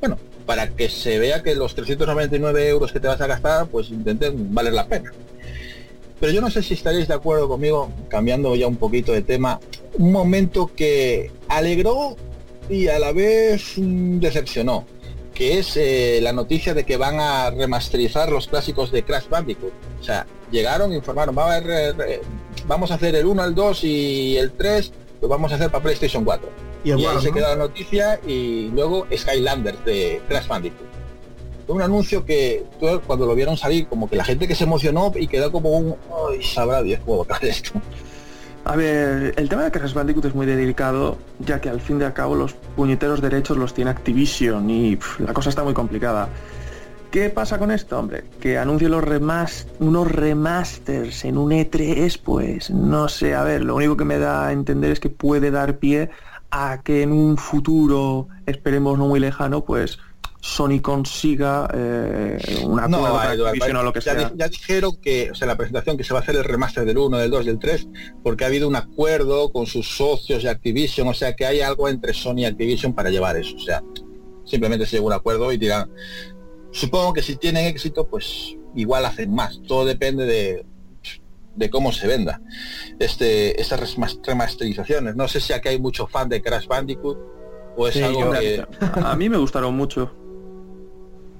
bueno, 0.00 0.18
para 0.46 0.68
que 0.68 0.88
se 0.88 1.18
vea 1.18 1.42
que 1.42 1.54
los 1.54 1.74
399 1.74 2.68
euros 2.68 2.92
que 2.92 3.00
te 3.00 3.08
vas 3.08 3.20
a 3.20 3.26
gastar, 3.26 3.66
pues 3.68 3.90
intenten 3.90 4.52
valer 4.54 4.72
la 4.72 4.86
pena. 4.86 5.12
Pero 6.24 6.32
yo 6.32 6.40
no 6.40 6.48
sé 6.48 6.62
si 6.62 6.72
estaréis 6.72 7.06
de 7.06 7.12
acuerdo 7.12 7.46
conmigo, 7.50 7.90
cambiando 8.08 8.56
ya 8.56 8.66
un 8.66 8.76
poquito 8.76 9.12
de 9.12 9.20
tema, 9.20 9.60
un 9.98 10.10
momento 10.10 10.70
que 10.74 11.30
alegró 11.48 12.16
y 12.70 12.88
a 12.88 12.98
la 12.98 13.12
vez 13.12 13.74
decepcionó, 13.76 14.86
que 15.34 15.58
es 15.58 15.76
eh, 15.76 16.20
la 16.22 16.32
noticia 16.32 16.72
de 16.72 16.84
que 16.84 16.96
van 16.96 17.20
a 17.20 17.50
remasterizar 17.50 18.32
los 18.32 18.48
clásicos 18.48 18.90
de 18.90 19.02
Crash 19.02 19.28
Bandicoot. 19.28 19.74
O 20.00 20.02
sea, 20.02 20.26
llegaron, 20.50 20.94
informaron, 20.94 21.36
va 21.36 21.42
a 21.42 21.56
haber, 21.56 21.94
eh, 22.08 22.20
vamos 22.66 22.90
a 22.90 22.94
hacer 22.94 23.14
el 23.16 23.26
1, 23.26 23.44
el 23.44 23.54
2 23.54 23.84
y 23.84 24.38
el 24.38 24.52
3, 24.52 24.92
lo 25.20 25.28
vamos 25.28 25.52
a 25.52 25.56
hacer 25.56 25.70
para 25.70 25.82
PlayStation 25.82 26.24
4. 26.24 26.48
Y 26.84 26.92
el 26.92 27.00
ahí 27.00 27.20
se 27.20 27.28
¿no? 27.28 27.34
queda 27.34 27.50
la 27.50 27.56
noticia 27.56 28.18
y 28.26 28.70
luego 28.70 29.06
Skylanders 29.14 29.84
de 29.84 30.22
Crash 30.26 30.46
Bandicoot. 30.46 30.93
Un 31.66 31.82
anuncio 31.82 32.24
que 32.24 32.64
cuando 33.06 33.26
lo 33.26 33.34
vieron 33.34 33.56
salir, 33.56 33.86
como 33.86 34.08
que 34.08 34.16
la 34.16 34.24
gente 34.24 34.46
que 34.46 34.54
se 34.54 34.64
emocionó 34.64 35.12
y 35.14 35.26
quedó 35.26 35.50
como 35.50 35.70
un, 35.70 35.96
ay, 36.30 36.42
sabrá 36.42 36.82
Dios 36.82 37.00
cómo 37.04 37.24
va 37.24 37.38
esto. 37.42 37.70
A 38.66 38.76
ver, 38.76 39.34
el 39.36 39.48
tema 39.48 39.64
de 39.64 39.70
Crash 39.70 39.92
Bandicoot 39.92 40.24
es 40.24 40.34
muy 40.34 40.46
delicado, 40.46 41.18
ya 41.38 41.60
que 41.60 41.68
al 41.68 41.80
fin 41.80 42.00
y 42.00 42.04
al 42.04 42.14
cabo 42.14 42.34
los 42.34 42.54
puñeteros 42.54 43.20
derechos 43.20 43.58
los 43.58 43.74
tiene 43.74 43.90
Activision 43.90 44.70
y 44.70 44.98
la 45.18 45.34
cosa 45.34 45.50
está 45.50 45.62
muy 45.62 45.74
complicada. 45.74 46.30
¿Qué 47.10 47.30
pasa 47.30 47.58
con 47.58 47.70
esto, 47.70 47.98
hombre? 47.98 48.24
Que 48.40 48.58
anuncie 48.58 48.88
los 48.88 49.04
remas 49.04 49.68
unos 49.78 50.10
remasters 50.10 51.24
en 51.24 51.38
un 51.38 51.52
E3, 51.52 52.18
pues 52.24 52.70
no 52.70 53.08
sé, 53.08 53.34
a 53.34 53.42
ver, 53.44 53.62
lo 53.62 53.76
único 53.76 53.96
que 53.96 54.04
me 54.04 54.18
da 54.18 54.46
a 54.46 54.52
entender 54.52 54.90
es 54.90 54.98
que 54.98 55.10
puede 55.10 55.50
dar 55.50 55.76
pie 55.76 56.10
a 56.50 56.80
que 56.82 57.02
en 57.02 57.12
un 57.12 57.36
futuro, 57.36 58.28
esperemos 58.46 58.98
no 58.98 59.06
muy 59.06 59.20
lejano, 59.20 59.64
pues 59.64 59.98
Sony 60.46 60.80
consiga 60.82 61.66
eh, 61.72 62.38
un 62.64 62.78
acuerdo 62.78 62.98
con 63.00 63.10
Eduardo, 63.22 63.46
Activision 63.46 63.76
o 63.78 63.82
lo 63.82 63.92
que 63.94 64.00
ya, 64.00 64.12
sea. 64.12 64.32
ya 64.36 64.48
dijeron 64.48 64.96
que, 65.00 65.30
o 65.30 65.34
sea, 65.34 65.46
la 65.48 65.56
presentación 65.56 65.96
que 65.96 66.04
se 66.04 66.12
va 66.12 66.20
a 66.20 66.22
hacer 66.22 66.36
el 66.36 66.44
remaster 66.44 66.84
del 66.84 66.98
1, 66.98 67.16
del 67.16 67.30
2 67.30 67.42
y 67.44 67.46
del 67.46 67.58
3, 67.58 67.88
porque 68.22 68.44
ha 68.44 68.48
habido 68.48 68.68
un 68.68 68.76
acuerdo 68.76 69.50
con 69.50 69.64
sus 69.66 69.96
socios 69.96 70.42
de 70.42 70.50
Activision, 70.50 71.08
o 71.08 71.14
sea 71.14 71.34
que 71.34 71.46
hay 71.46 71.62
algo 71.62 71.88
entre 71.88 72.12
Sony 72.12 72.40
y 72.40 72.44
Activision 72.44 72.92
para 72.92 73.08
llevar 73.08 73.38
eso. 73.38 73.56
O 73.56 73.60
sea, 73.60 73.82
simplemente 74.44 74.84
se 74.84 74.96
llegó 74.96 75.06
a 75.10 75.14
un 75.14 75.18
acuerdo 75.20 75.50
y 75.50 75.56
dirán, 75.56 75.90
supongo 76.72 77.14
que 77.14 77.22
si 77.22 77.36
tienen 77.36 77.64
éxito, 77.64 78.06
pues 78.06 78.54
igual 78.74 79.06
hacen 79.06 79.34
más. 79.34 79.62
Todo 79.66 79.86
depende 79.86 80.26
de 80.26 80.66
de 81.56 81.70
cómo 81.70 81.92
se 81.92 82.08
venda 82.08 82.40
este 82.98 83.60
estas 83.60 83.80
remas- 83.96 84.18
remasterizaciones. 84.24 85.16
No 85.16 85.26
sé 85.28 85.40
si 85.40 85.52
aquí 85.52 85.68
hay 85.68 85.78
mucho 85.78 86.06
fan 86.06 86.28
de 86.28 86.42
Crash 86.42 86.66
Bandicoot 86.66 87.16
o 87.76 87.88
es 87.88 87.94
Sí, 87.94 88.02
algo 88.02 88.20
yo- 88.20 88.32
que 88.32 88.64
a 89.02 89.16
mí 89.16 89.28
me 89.30 89.38
gustaron 89.38 89.74
mucho. 89.74 90.12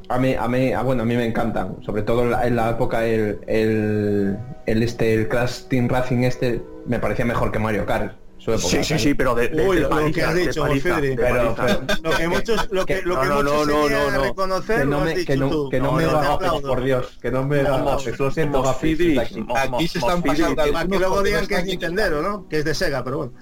A 0.09 0.19
mí, 0.19 0.35
a 0.35 0.49
mí, 0.49 0.73
ah, 0.73 0.83
bueno, 0.83 1.03
a 1.03 1.07
mí 1.07 1.17
me 1.17 1.25
encantan, 1.25 1.83
sobre 1.83 2.03
todo 2.03 2.25
en 2.25 2.31
la, 2.31 2.47
en 2.47 2.57
la 2.57 2.71
época 2.71 3.07
el, 3.07 3.39
el, 3.47 4.39
el 4.67 4.83
este, 4.83 5.15
el 5.15 5.29
Crash 5.29 5.65
Team 5.69 5.89
Racing 5.89 6.25
este 6.25 6.63
me 6.87 6.99
parecía 6.99 7.25
mejor 7.25 7.51
que 7.51 7.59
Mario 7.59 7.87
Kart. 7.87 8.24
Su 8.45 8.53
época. 8.53 8.69
Sí, 8.69 8.85
sí, 8.85 8.99
sí, 8.99 9.15
pero 9.15 9.35
de, 9.35 9.49
de- 9.49 9.66
Uy, 9.66 9.77
de 9.77 9.83
lo, 9.83 9.89
lo 9.89 9.97
que 9.97 10.03
paliza, 10.03 10.29
has 10.29 10.35
dicho, 10.35 10.61
paliza, 10.62 11.01
Pero- 11.01 11.55
paliza. 11.55 11.81
Lo 12.03 12.11
que 12.11 12.29
muchos, 12.29 12.69
lo 12.73 12.85
que, 12.85 13.01
lo 13.03 13.19
que 13.21 13.27
No, 13.27 13.43
no, 13.43 13.51
muchos 13.53 13.66
no, 13.69 13.89
no, 13.89 14.11
no, 14.11 14.23
reconocer, 14.23 14.79
que 14.81 14.85
no 14.85 14.99
lo 14.99 15.05
me, 15.07 15.15
que 15.25 15.37
no, 15.39 15.69
que 15.71 15.81
no, 15.81 15.87
No, 15.93 15.97
me 15.97 16.05
aplaudo. 16.05 16.69
por 16.69 16.85
Dios, 16.85 17.19
que 17.23 17.31
no 17.31 17.43
me 17.47 17.62
gafes, 17.62 18.19
lo 18.19 18.31
siento 18.31 18.62
Fidri, 18.75 19.19
aquí. 19.19 19.43
se 19.89 19.99
están 19.99 20.23
pasando 20.23 20.62
que- 20.62 20.73
Para 20.73 20.87
que 20.87 20.99
luego 20.99 21.23
digan 21.23 21.47
que 21.47 21.55
es 21.55 21.65
Nintendero, 21.65 22.21
¿no? 22.21 22.47
Que 22.47 22.59
es 22.59 22.65
de 22.66 22.75
Sega, 22.75 23.03
pero 23.03 23.16
bueno. 23.16 23.33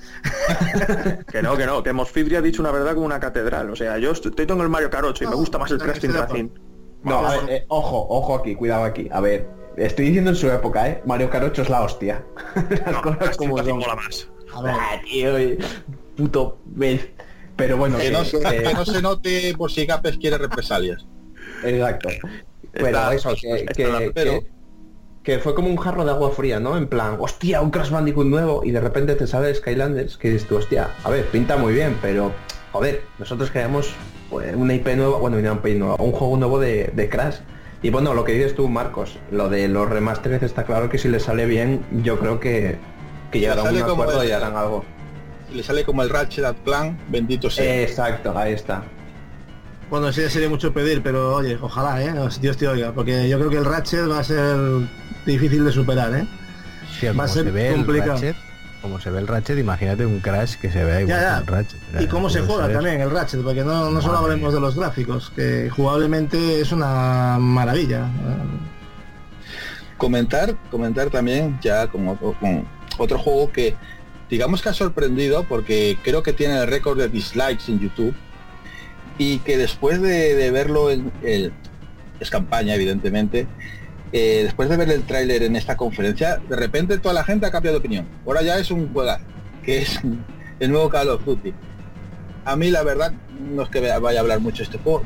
Que 1.32 1.42
no, 1.42 1.56
que 1.56 1.66
no, 1.66 1.82
que 1.82 1.92
Mosfidri 1.92 2.36
ha 2.36 2.40
dicho 2.42 2.62
una 2.62 2.70
verdad 2.70 2.94
como 2.94 3.06
una 3.06 3.18
catedral. 3.18 3.70
O 3.70 3.76
sea, 3.76 3.98
yo 3.98 4.12
estoy, 4.12 4.46
con 4.46 4.60
el 4.60 4.68
Mario 4.68 4.88
8 5.02 5.24
y 5.24 5.26
me 5.26 5.34
gusta 5.34 5.58
más 5.58 5.70
el 5.72 5.78
Crash 5.78 5.98
Team. 6.00 6.12
Racing. 6.14 6.48
No, 7.02 7.26
a 7.26 7.30
ver, 7.38 7.40
eh, 7.50 7.64
ojo, 7.68 8.06
ojo 8.08 8.36
aquí, 8.36 8.54
cuidado 8.54 8.84
aquí. 8.84 9.08
A 9.12 9.20
ver, 9.20 9.48
estoy 9.76 10.06
diciendo 10.06 10.30
en 10.30 10.36
su 10.36 10.48
época, 10.48 10.88
¿eh? 10.88 11.02
Mario 11.04 11.28
8 11.32 11.62
es 11.62 11.68
la 11.68 11.82
hostia. 11.82 12.24
Las 12.70 12.92
No, 12.92 13.02
cosas 13.02 13.36
como 13.36 13.58
son. 13.58 13.78
mola 13.78 13.96
más. 13.96 14.28
A 14.54 14.62
ver. 14.62 14.74
Ah, 14.76 15.00
tío, 15.04 15.36
eh, 15.38 15.58
puto. 16.16 16.58
Pero 17.56 17.76
bueno, 17.76 17.98
Que 17.98 18.04
que- 18.04 18.10
no, 18.10 18.24
se- 18.24 18.40
que- 18.40 18.62
que 18.62 18.74
no 18.74 18.84
se 18.84 19.02
note 19.02 19.54
por 19.56 19.70
si 19.70 19.86
Gapes 19.86 20.16
quiere 20.18 20.38
represalias. 20.38 21.04
Exacto. 21.64 22.08
Pero 22.72 22.86
Está- 22.86 23.14
eso, 23.14 23.34
que, 23.34 23.66
pero- 24.14 24.40
fue 25.40 25.54
como 25.54 25.68
un 25.68 25.76
jarro 25.76 26.04
de 26.04 26.10
agua 26.10 26.30
fría, 26.30 26.58
¿no? 26.58 26.76
En 26.76 26.88
plan, 26.88 27.16
hostia, 27.20 27.60
un 27.60 27.70
Crash 27.70 27.90
Bandicoot 27.90 28.26
nuevo 28.26 28.62
y 28.64 28.70
de 28.70 28.80
repente 28.80 29.14
te 29.14 29.26
sale 29.26 29.54
Skylanders 29.54 30.16
que 30.16 30.30
dices 30.30 30.48
tú, 30.48 30.56
hostia, 30.56 30.88
a 31.04 31.10
ver, 31.10 31.26
pinta 31.26 31.56
muy 31.56 31.74
bien, 31.74 31.96
pero, 32.02 32.32
joder, 32.72 33.02
nosotros 33.18 33.50
queríamos 33.50 33.92
pues, 34.30 34.56
una 34.56 34.72
IP 34.74 34.96
nueva, 34.96 35.18
bueno, 35.18 35.36
una 35.36 35.52
IP 35.52 35.74
nueva, 35.78 35.96
un 35.98 36.12
juego 36.12 36.36
nuevo 36.38 36.58
de, 36.58 36.90
de 36.94 37.08
Crash. 37.10 37.36
Y 37.82 37.90
bueno, 37.90 38.14
lo 38.14 38.24
que 38.24 38.32
dices 38.32 38.54
tú, 38.54 38.68
Marcos, 38.68 39.18
lo 39.30 39.48
de 39.50 39.68
los 39.68 39.88
remasteres 39.90 40.42
está 40.42 40.64
claro 40.64 40.88
que 40.88 40.96
si 40.98 41.08
les 41.08 41.24
sale 41.24 41.44
bien, 41.46 41.84
yo 42.02 42.18
creo 42.18 42.40
que, 42.40 42.78
que 43.32 43.40
llegarán 43.40 43.66
a 43.66 43.70
un 43.70 43.80
como 43.80 44.02
acuerdo 44.02 44.22
el- 44.22 44.28
y 44.28 44.32
harán 44.32 44.56
algo. 44.56 44.84
Le 45.52 45.62
sale 45.62 45.84
como 45.84 46.02
el 46.02 46.10
Ratchet 46.10 46.44
at 46.44 46.56
Clan, 46.64 46.98
bendito 47.08 47.50
sea. 47.50 47.82
Exacto, 47.82 48.36
ahí 48.38 48.52
está. 48.52 48.84
Bueno, 49.90 50.10
sí, 50.12 50.22
sería 50.30 50.48
mucho 50.48 50.72
pedir, 50.72 51.02
pero 51.02 51.34
oye, 51.34 51.58
ojalá, 51.60 52.02
¿eh? 52.02 52.14
Dios 52.40 52.56
te 52.56 52.66
oiga, 52.68 52.92
porque 52.92 53.28
yo 53.28 53.38
creo 53.38 53.50
que 53.50 53.58
el 53.58 53.64
Ratchet 53.64 54.10
va 54.10 54.20
a 54.20 54.24
ser 54.24 54.56
difícil 55.26 55.64
de 55.64 55.72
superar, 55.72 56.14
¿eh? 56.14 56.26
Hostia, 56.90 57.10
Va 57.12 57.24
a 57.24 57.26
como 57.26 57.28
ser 57.28 57.44
se 57.44 57.50
ve 57.50 57.68
el 57.68 57.74
complicado. 57.74 58.12
Ratchet, 58.12 58.36
como 58.80 58.98
se 59.00 59.10
ve 59.10 59.18
el 59.18 59.28
Ratchet, 59.28 59.58
imagínate 59.58 60.06
un 60.06 60.20
Crash 60.20 60.54
que 60.56 60.70
se 60.72 60.82
vea 60.84 61.02
igual 61.02 61.20
Ya, 61.20 61.22
ya. 61.22 61.34
que 61.36 61.40
el 61.42 61.46
Ratchet. 61.58 61.80
Y 62.00 62.06
cómo 62.06 62.30
se 62.30 62.40
juega 62.40 62.72
también 62.72 63.00
el 63.02 63.10
Ratchet, 63.10 63.42
porque 63.42 63.62
no, 63.64 63.90
no 63.90 64.00
solo 64.00 64.16
hablemos 64.18 64.54
de 64.54 64.60
los 64.60 64.74
gráficos, 64.76 65.30
que 65.36 65.68
jugablemente 65.68 66.60
es 66.62 66.72
una 66.72 67.36
maravilla. 67.38 68.06
Comentar, 69.98 70.56
comentar 70.70 71.10
también 71.10 71.58
ya 71.62 71.86
con 71.86 72.08
otro, 72.08 72.34
con 72.40 72.66
otro 72.98 73.18
juego 73.18 73.50
que 73.52 73.74
digamos 74.30 74.62
que 74.62 74.68
ha 74.70 74.74
sorprendido 74.74 75.44
porque 75.44 75.98
creo 76.02 76.22
que 76.22 76.32
tiene 76.32 76.58
el 76.58 76.66
récord 76.66 76.98
de 76.98 77.08
dislikes 77.08 77.64
en 77.68 77.80
YouTube 77.80 78.14
y 79.18 79.38
que 79.40 79.58
después 79.58 80.00
de, 80.00 80.50
verlo 80.50 80.90
en 80.90 81.12
el 81.22 81.52
es 82.20 82.30
campaña 82.30 82.74
evidentemente 82.74 83.46
eh, 84.12 84.40
después 84.44 84.68
de 84.68 84.76
ver 84.76 84.90
el 84.90 85.02
tráiler 85.04 85.42
en 85.42 85.56
esta 85.56 85.76
conferencia 85.76 86.36
de 86.48 86.56
repente 86.56 86.98
toda 86.98 87.14
la 87.14 87.24
gente 87.24 87.46
ha 87.46 87.50
cambiado 87.50 87.78
de 87.78 87.80
opinión. 87.80 88.06
Ahora 88.26 88.42
ya 88.42 88.58
es 88.58 88.70
un 88.70 88.92
juegazo 88.92 89.24
que 89.62 89.78
es 89.78 90.00
el 90.60 90.70
nuevo 90.70 90.88
Call 90.88 91.08
of 91.08 91.24
Duty. 91.24 91.52
A 92.44 92.56
mí 92.56 92.70
la 92.70 92.82
verdad 92.82 93.12
no 93.40 93.62
es 93.62 93.68
que 93.68 93.80
vaya 93.80 94.18
a 94.18 94.22
hablar 94.22 94.40
mucho 94.40 94.62
este 94.62 94.78
juego 94.78 95.02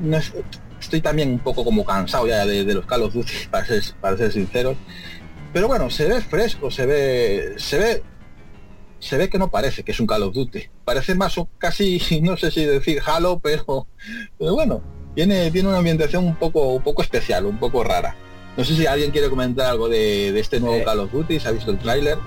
no 0.00 0.16
es- 0.16 0.32
estoy 0.80 1.00
también 1.00 1.30
un 1.30 1.38
poco 1.38 1.64
como 1.64 1.84
cansado 1.84 2.26
ya 2.26 2.44
de, 2.46 2.64
de 2.64 2.74
los 2.74 2.86
Call 2.86 3.02
of 3.02 3.14
Duty 3.14 3.32
para 3.50 3.64
ser, 3.66 3.82
para 4.00 4.16
ser 4.16 4.32
sinceros 4.32 4.76
pero 5.54 5.68
bueno 5.68 5.88
se 5.88 6.06
ve 6.06 6.20
fresco 6.20 6.70
se 6.70 6.84
ve 6.84 7.54
se 7.56 7.78
ve 7.78 8.02
se 8.98 9.16
ve 9.16 9.28
que 9.28 9.38
no 9.38 9.50
parece 9.50 9.84
que 9.84 9.92
es 9.92 10.00
un 10.00 10.06
Call 10.06 10.22
of 10.22 10.34
Duty. 10.34 10.62
Parece 10.84 11.14
más 11.14 11.36
o 11.38 11.48
casi 11.58 12.00
no 12.22 12.36
sé 12.36 12.50
si 12.50 12.64
decir 12.64 13.00
Halo 13.06 13.38
pero, 13.38 13.86
pero 14.38 14.54
bueno 14.54 14.82
tiene 15.14 15.50
tiene 15.52 15.68
una 15.68 15.78
ambientación 15.78 16.26
un 16.26 16.34
poco 16.36 16.72
un 16.72 16.82
poco 16.82 17.02
especial 17.02 17.46
un 17.46 17.58
poco 17.58 17.84
rara. 17.84 18.16
No 18.56 18.64
sé 18.64 18.74
si 18.74 18.86
alguien 18.86 19.10
quiere 19.10 19.30
comentar 19.30 19.66
algo 19.66 19.88
de, 19.88 20.32
de 20.32 20.40
este 20.40 20.60
nuevo 20.60 20.76
Eh, 20.76 20.84
Call 20.84 21.00
of 21.00 21.12
Duty 21.12 21.38
se 21.38 21.48
ha 21.48 21.52
visto 21.52 21.70
el 21.70 21.78
tráiler 21.78 22.18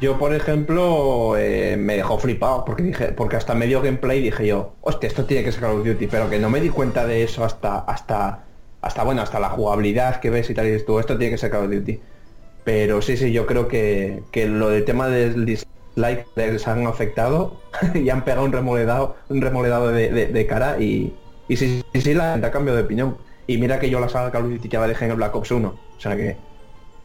Yo, 0.00 0.18
por 0.18 0.34
ejemplo, 0.34 1.36
eh, 1.36 1.76
me 1.78 1.96
dejó 1.96 2.18
flipado 2.18 2.64
porque 2.64 2.82
dije, 2.82 3.12
porque 3.12 3.36
hasta 3.36 3.54
medio 3.54 3.80
gameplay 3.80 4.20
dije 4.20 4.46
yo, 4.46 4.74
hostia, 4.82 5.08
esto 5.08 5.24
tiene 5.24 5.42
que 5.42 5.52
ser 5.52 5.62
Call 5.62 5.78
of 5.78 5.86
Duty, 5.86 6.06
pero 6.06 6.28
que 6.28 6.38
no 6.38 6.50
me 6.50 6.60
di 6.60 6.68
cuenta 6.68 7.06
de 7.06 7.22
eso 7.22 7.44
hasta, 7.44 7.78
hasta, 7.78 8.44
hasta 8.82 9.04
bueno, 9.04 9.22
hasta 9.22 9.40
la 9.40 9.50
jugabilidad 9.50 10.20
que 10.20 10.30
ves 10.30 10.50
y 10.50 10.54
tal 10.54 10.66
y 10.66 10.70
dices 10.70 10.86
tú, 10.86 10.98
esto 10.98 11.16
tiene 11.16 11.32
que 11.32 11.38
ser 11.38 11.50
Call 11.50 11.64
of 11.64 11.70
Duty. 11.70 12.00
Pero 12.68 13.00
sí, 13.00 13.16
sí, 13.16 13.32
yo 13.32 13.46
creo 13.46 13.66
que, 13.66 14.22
que 14.30 14.46
lo 14.46 14.68
del 14.68 14.84
tema 14.84 15.08
del 15.08 15.46
dislike 15.46 16.26
les 16.36 16.68
han 16.68 16.86
afectado 16.86 17.54
y 17.94 18.10
han 18.10 18.24
pegado 18.24 18.44
un 18.44 18.52
remoledado, 18.52 19.16
un 19.30 19.40
remoledado 19.40 19.88
de, 19.88 20.10
de- 20.10 20.26
de 20.26 20.46
cara 20.46 20.78
y, 20.78 21.14
y 21.48 21.56
sí, 21.56 21.82
sí, 21.94 22.00
sí, 22.02 22.12
la 22.12 22.32
gente 22.32 22.46
ha 22.46 22.50
cambiado 22.50 22.76
de 22.76 22.84
opinión. 22.84 23.16
Y 23.46 23.56
mira 23.56 23.80
que 23.80 23.88
yo 23.88 24.00
la 24.00 24.10
saga 24.10 24.30
Call 24.30 24.44
of 24.44 24.50
Duty 24.50 24.68
ya 24.68 24.80
la 24.80 24.88
dejé 24.88 25.06
en 25.06 25.12
el 25.12 25.16
Black 25.16 25.34
Ops 25.34 25.50
1. 25.50 25.66
O 25.68 25.98
sea 26.00 26.14
que. 26.14 26.36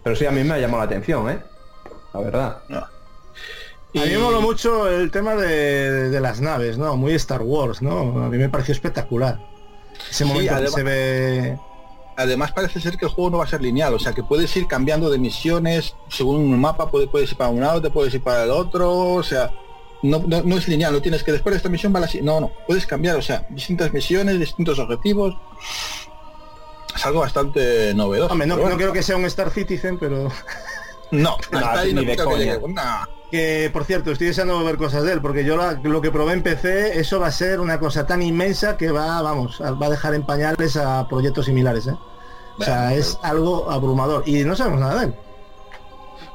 Pero 0.03 0.17
sí, 0.17 0.25
a 0.25 0.31
mí 0.31 0.43
me 0.43 0.55
ha 0.55 0.57
llamado 0.57 0.79
la 0.79 0.83
atención, 0.87 1.29
¿eh? 1.29 1.39
La 2.13 2.19
verdad. 2.19 2.57
A 2.69 2.89
mí 3.93 4.09
me 4.11 4.17
moló 4.17 4.41
mucho 4.41 4.89
el 4.89 5.11
tema 5.11 5.35
de, 5.35 6.09
de 6.09 6.19
las 6.19 6.41
naves, 6.41 6.77
¿no? 6.77 6.97
Muy 6.97 7.13
Star 7.13 7.41
Wars, 7.41 7.81
¿no? 7.81 8.21
A 8.21 8.27
mí 8.27 8.37
me 8.37 8.49
pareció 8.49 8.73
espectacular. 8.73 9.39
Ese 10.09 10.25
Sí, 10.25 10.29
momento 10.29 10.59
que 10.59 10.67
se 10.67 10.83
ve... 10.83 11.57
además 12.17 12.51
parece 12.51 12.79
ser 12.79 12.97
que 12.97 13.05
el 13.05 13.11
juego 13.11 13.29
no 13.29 13.37
va 13.39 13.45
a 13.45 13.47
ser 13.47 13.61
lineal, 13.61 13.93
o 13.93 13.99
sea 13.99 14.13
que 14.13 14.23
puedes 14.23 14.55
ir 14.55 14.67
cambiando 14.67 15.09
de 15.09 15.17
misiones 15.17 15.95
según 16.09 16.37
un 16.37 16.59
mapa, 16.59 16.89
puedes, 16.89 17.09
puedes 17.09 17.31
ir 17.31 17.37
para 17.37 17.49
un 17.49 17.61
lado, 17.61 17.81
te 17.81 17.89
puedes 17.89 18.13
ir 18.13 18.21
para 18.21 18.43
el 18.43 18.51
otro, 18.51 19.13
o 19.13 19.23
sea, 19.23 19.51
no, 20.01 20.19
no, 20.19 20.43
no 20.43 20.57
es 20.57 20.67
lineal, 20.67 20.93
no 20.93 21.01
tienes 21.01 21.23
que 21.23 21.31
después 21.31 21.53
de 21.53 21.57
esta 21.57 21.69
misión 21.69 21.95
va 21.95 21.99
la 21.99 22.09
no, 22.21 22.41
no, 22.41 22.51
puedes 22.67 22.85
cambiar, 22.85 23.15
o 23.15 23.21
sea, 23.21 23.45
distintas 23.49 23.93
misiones, 23.93 24.39
distintos 24.39 24.79
objetivos. 24.79 25.35
Es 26.95 27.05
algo 27.05 27.21
bastante 27.21 27.93
novedoso. 27.95 28.31
Hombre, 28.31 28.47
no, 28.47 28.57
bueno. 28.57 28.77
creo 28.77 28.93
que 28.93 29.01
sea 29.01 29.17
un 29.17 29.25
Star 29.25 29.49
Citizen, 29.49 29.97
pero... 29.97 30.29
No, 31.09 31.37
No, 31.51 31.57
hasta 31.57 31.79
ahí 31.79 31.93
no 31.93 32.01
creo 32.03 32.29
que 32.29 32.37
llegue. 32.37 32.59
Nah. 32.67 33.05
Que, 33.33 33.71
por 33.73 33.83
cierto, 33.85 34.11
estoy 34.11 34.27
deseando 34.27 34.63
ver 34.63 34.77
cosas 34.77 35.01
de 35.01 35.13
él, 35.13 35.19
porque 35.19 35.43
yo 35.43 35.57
la- 35.57 35.73
lo 35.81 36.01
que 36.01 36.11
probé 36.11 36.33
en 36.33 36.43
PC, 36.43 36.99
eso 36.99 37.19
va 37.19 37.25
a 37.29 37.31
ser 37.31 37.59
una 37.61 37.79
cosa 37.79 38.05
tan 38.05 38.21
inmensa 38.21 38.77
que 38.77 38.91
va, 38.91 39.23
vamos, 39.23 39.59
va 39.59 39.87
a 39.87 39.89
dejar 39.89 40.13
en 40.13 40.21
pañales 40.23 40.77
a 40.77 41.07
proyectos 41.07 41.45
similares, 41.47 41.87
¿eh? 41.87 41.95
O 42.59 42.63
sea, 42.63 42.93
es 42.93 43.17
algo 43.23 43.71
abrumador. 43.71 44.21
Y 44.27 44.43
no 44.43 44.55
sabemos 44.55 44.81
nada 44.81 44.99
de 44.99 45.05
él. 45.07 45.15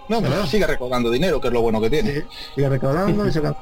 No, 0.09 0.21
pero 0.21 0.45
sigue 0.49 0.67
recaudando 0.67 1.09
dinero, 1.09 1.41
que 1.41 1.47
es 1.47 1.53
lo 1.55 1.61
bueno 1.61 1.81
que 1.81 1.89
tiene. 1.89 2.13
Sí, 2.15 2.25
Sigue 2.57 2.69
recaudando 2.69 3.29
y 3.29 3.33
sacando... 3.33 3.59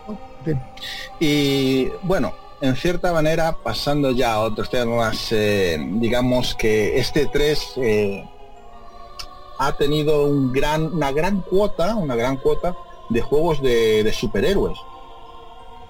Y 1.21 1.89
bueno, 2.05 2.33
en 2.63 2.75
cierta 2.75 3.13
manera, 3.13 3.55
pasando 3.63 4.13
ya 4.13 4.33
a 4.33 4.41
otros 4.41 4.71
temas, 4.71 5.29
eh, 5.33 5.77
digamos 5.79 6.55
que 6.55 6.99
este 6.99 7.27
3 7.27 7.73
eh, 7.77 8.25
ha 9.59 9.73
tenido 9.77 10.25
un 10.25 10.55
gran, 10.55 10.87
una 10.95 11.13
gran 11.13 11.43
cuota, 11.43 11.97
una 11.97 12.17
gran 12.17 12.39
cuota 12.39 12.75
de 13.09 13.21
juegos 13.21 13.63
de, 13.63 14.13
superhéroes. 14.13 14.79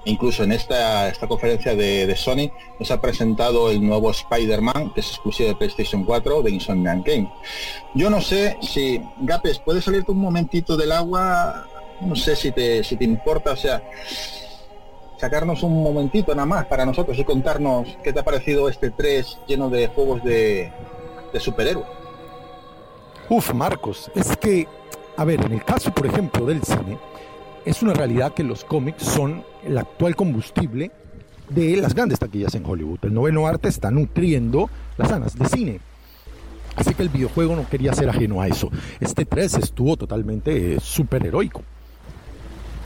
Incluso 0.04 0.44
en 0.44 0.52
esta, 0.52 1.08
esta 1.08 1.26
conferencia 1.26 1.74
de, 1.74 2.06
de 2.06 2.16
Sony 2.16 2.52
nos 2.78 2.90
ha 2.92 3.00
presentado 3.00 3.70
el 3.70 3.84
nuevo 3.84 4.10
Spider-Man, 4.10 4.92
que 4.94 5.00
es 5.00 5.10
exclusivo 5.10 5.48
de 5.48 5.56
PlayStation 5.56 6.04
4 6.04 6.42
de 6.42 6.50
Insomniac 6.52 7.04
Game. 7.04 7.32
Yo 7.94 8.08
no 8.08 8.20
sé 8.20 8.56
si, 8.60 9.02
Gapes, 9.18 9.58
¿puedes 9.58 9.84
salirte 9.84 10.12
un 10.12 10.18
momentito 10.18 10.76
del 10.76 10.92
agua? 10.92 11.66
No 12.00 12.14
sé 12.14 12.36
si 12.36 12.52
te, 12.52 12.84
si 12.84 12.96
te 12.96 13.04
importa, 13.04 13.52
o 13.52 13.56
sea, 13.56 13.82
sacarnos 15.16 15.62
un 15.62 15.82
momentito 15.82 16.34
nada 16.34 16.46
más 16.46 16.66
para 16.66 16.86
nosotros 16.86 17.18
y 17.18 17.24
contarnos 17.24 17.96
qué 18.04 18.12
te 18.12 18.20
ha 18.20 18.24
parecido 18.24 18.68
este 18.68 18.90
3 18.90 19.38
lleno 19.48 19.70
de 19.70 19.88
juegos 19.88 20.22
de, 20.22 20.72
de 21.32 21.40
superhéroes. 21.40 21.86
Uf, 23.28 23.52
Marcos, 23.52 24.10
es 24.14 24.36
que, 24.36 24.68
a 25.16 25.24
ver, 25.24 25.44
en 25.44 25.52
el 25.52 25.64
caso, 25.64 25.92
por 25.92 26.06
ejemplo, 26.06 26.46
del 26.46 26.62
cine, 26.62 26.98
es 27.64 27.82
una 27.82 27.94
realidad 27.94 28.34
que 28.34 28.44
los 28.44 28.64
cómics 28.64 29.02
son 29.02 29.44
el 29.64 29.78
actual 29.78 30.14
combustible 30.14 30.90
de 31.48 31.76
las 31.76 31.94
grandes 31.94 32.18
taquillas 32.18 32.54
en 32.54 32.66
Hollywood. 32.66 32.98
El 33.02 33.14
noveno 33.14 33.46
arte 33.46 33.68
está 33.68 33.90
nutriendo 33.90 34.68
las 34.96 35.08
salas 35.08 35.38
de 35.38 35.48
cine. 35.48 35.80
Así 36.76 36.92
que 36.94 37.02
el 37.02 37.08
videojuego 37.08 37.56
no 37.56 37.68
quería 37.68 37.94
ser 37.94 38.08
ajeno 38.10 38.40
a 38.40 38.48
eso. 38.48 38.70
Este 39.00 39.24
3 39.24 39.54
estuvo 39.54 39.96
totalmente 39.96 40.74
eh, 40.74 40.80
superheroico. 40.80 41.62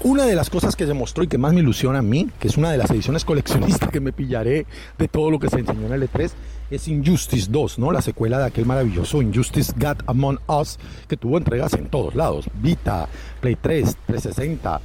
Una 0.02 0.24
de 0.24 0.34
las 0.34 0.48
cosas 0.48 0.76
que 0.76 0.86
se 0.86 0.94
mostró 0.94 1.24
y 1.24 1.26
que 1.26 1.36
más 1.36 1.52
me 1.52 1.60
ilusiona 1.60 1.98
a 1.98 2.02
mí, 2.02 2.30
que 2.38 2.48
es 2.48 2.56
una 2.56 2.70
de 2.70 2.78
las 2.78 2.90
ediciones 2.90 3.22
coleccionistas 3.26 3.90
que 3.90 4.00
me 4.00 4.12
pillaré 4.12 4.64
de 4.96 5.08
todo 5.08 5.30
lo 5.30 5.38
que 5.38 5.50
se 5.50 5.58
enseñó 5.58 5.88
en 5.88 5.92
el 5.92 6.08
E3, 6.10 6.30
es 6.70 6.88
Injustice 6.88 7.50
2, 7.50 7.78
¿no? 7.78 7.92
La 7.92 8.00
secuela 8.00 8.38
de 8.38 8.46
aquel 8.46 8.64
maravilloso 8.64 9.20
Injustice 9.20 9.74
God 9.76 9.98
Among 10.06 10.38
Us, 10.46 10.78
que 11.06 11.18
tuvo 11.18 11.36
entregas 11.36 11.74
en 11.74 11.88
todos 11.88 12.14
lados. 12.14 12.46
Vita, 12.62 13.08
Play 13.42 13.56
3, 13.60 13.96
360, 14.06 14.80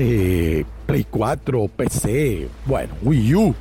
eh, 0.00 0.64
Play 0.84 1.06
4, 1.08 1.68
PC, 1.68 2.48
bueno, 2.66 2.94
Wii 3.02 3.34
U. 3.36 3.54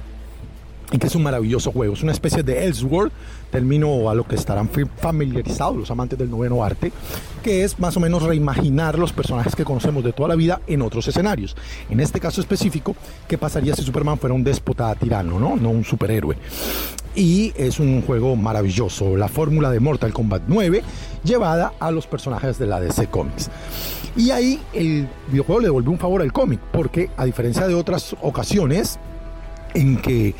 y 0.91 0.98
que 0.98 1.06
es 1.06 1.14
un 1.14 1.22
maravilloso 1.22 1.72
juego. 1.72 1.94
Es 1.94 2.02
una 2.02 2.14
especie 2.14 2.41
de 2.41 2.66
Elseworld, 2.66 3.11
término 3.52 4.10
a 4.10 4.16
lo 4.16 4.26
que 4.26 4.36
estarán 4.36 4.70
familiarizados 4.98 5.78
los 5.78 5.92
amantes 5.92 6.18
del 6.18 6.30
noveno 6.30 6.64
arte, 6.64 6.92
que 7.44 7.64
es 7.64 7.80
más 7.80 7.98
o 7.98 8.00
menos 8.00 8.24
reimaginar 8.24 8.98
los 8.98 9.14
personajes 9.14 9.56
que 9.56 9.66
conocemos 9.66 10.04
de 10.04 10.14
toda 10.14 10.30
la 10.30 10.36
vida 10.36 10.62
en 10.68 10.82
otros 10.82 11.08
escenarios. 11.08 11.56
En 11.90 12.00
este 12.00 12.20
caso 12.20 12.42
específico, 12.42 12.96
¿qué 13.28 13.38
pasaría 13.38 13.76
si 13.76 13.84
Superman 13.84 14.20
fuera 14.20 14.34
un 14.34 14.44
déspota 14.44 14.94
tirano, 14.96 15.40
no, 15.40 15.56
no 15.56 15.70
un 15.70 15.84
superhéroe? 15.84 16.38
Y 17.16 17.54
es 17.56 17.80
un 17.80 18.02
juego 18.04 18.36
maravilloso, 18.36 19.18
la 19.18 19.28
fórmula 19.28 19.72
de 19.72 19.80
Mortal 19.80 20.14
Kombat 20.14 20.44
9 20.48 20.84
llevada 21.24 21.74
a 21.80 21.92
los 21.92 22.08
personajes 22.08 22.60
de 22.60 22.68
la 22.68 22.80
DC 22.80 23.08
Comics. 23.08 23.50
Y 24.16 24.32
ahí 24.32 24.60
el 24.74 25.08
videojuego 25.30 25.62
le 25.62 25.68
devolvió 25.68 25.92
un 25.92 26.00
favor 26.00 26.22
al 26.22 26.32
cómic, 26.34 26.60
porque 26.72 27.10
a 27.18 27.26
diferencia 27.26 27.68
de 27.68 27.74
otras 27.74 28.16
ocasiones, 28.22 29.00
en 29.74 29.98
que 29.98 30.36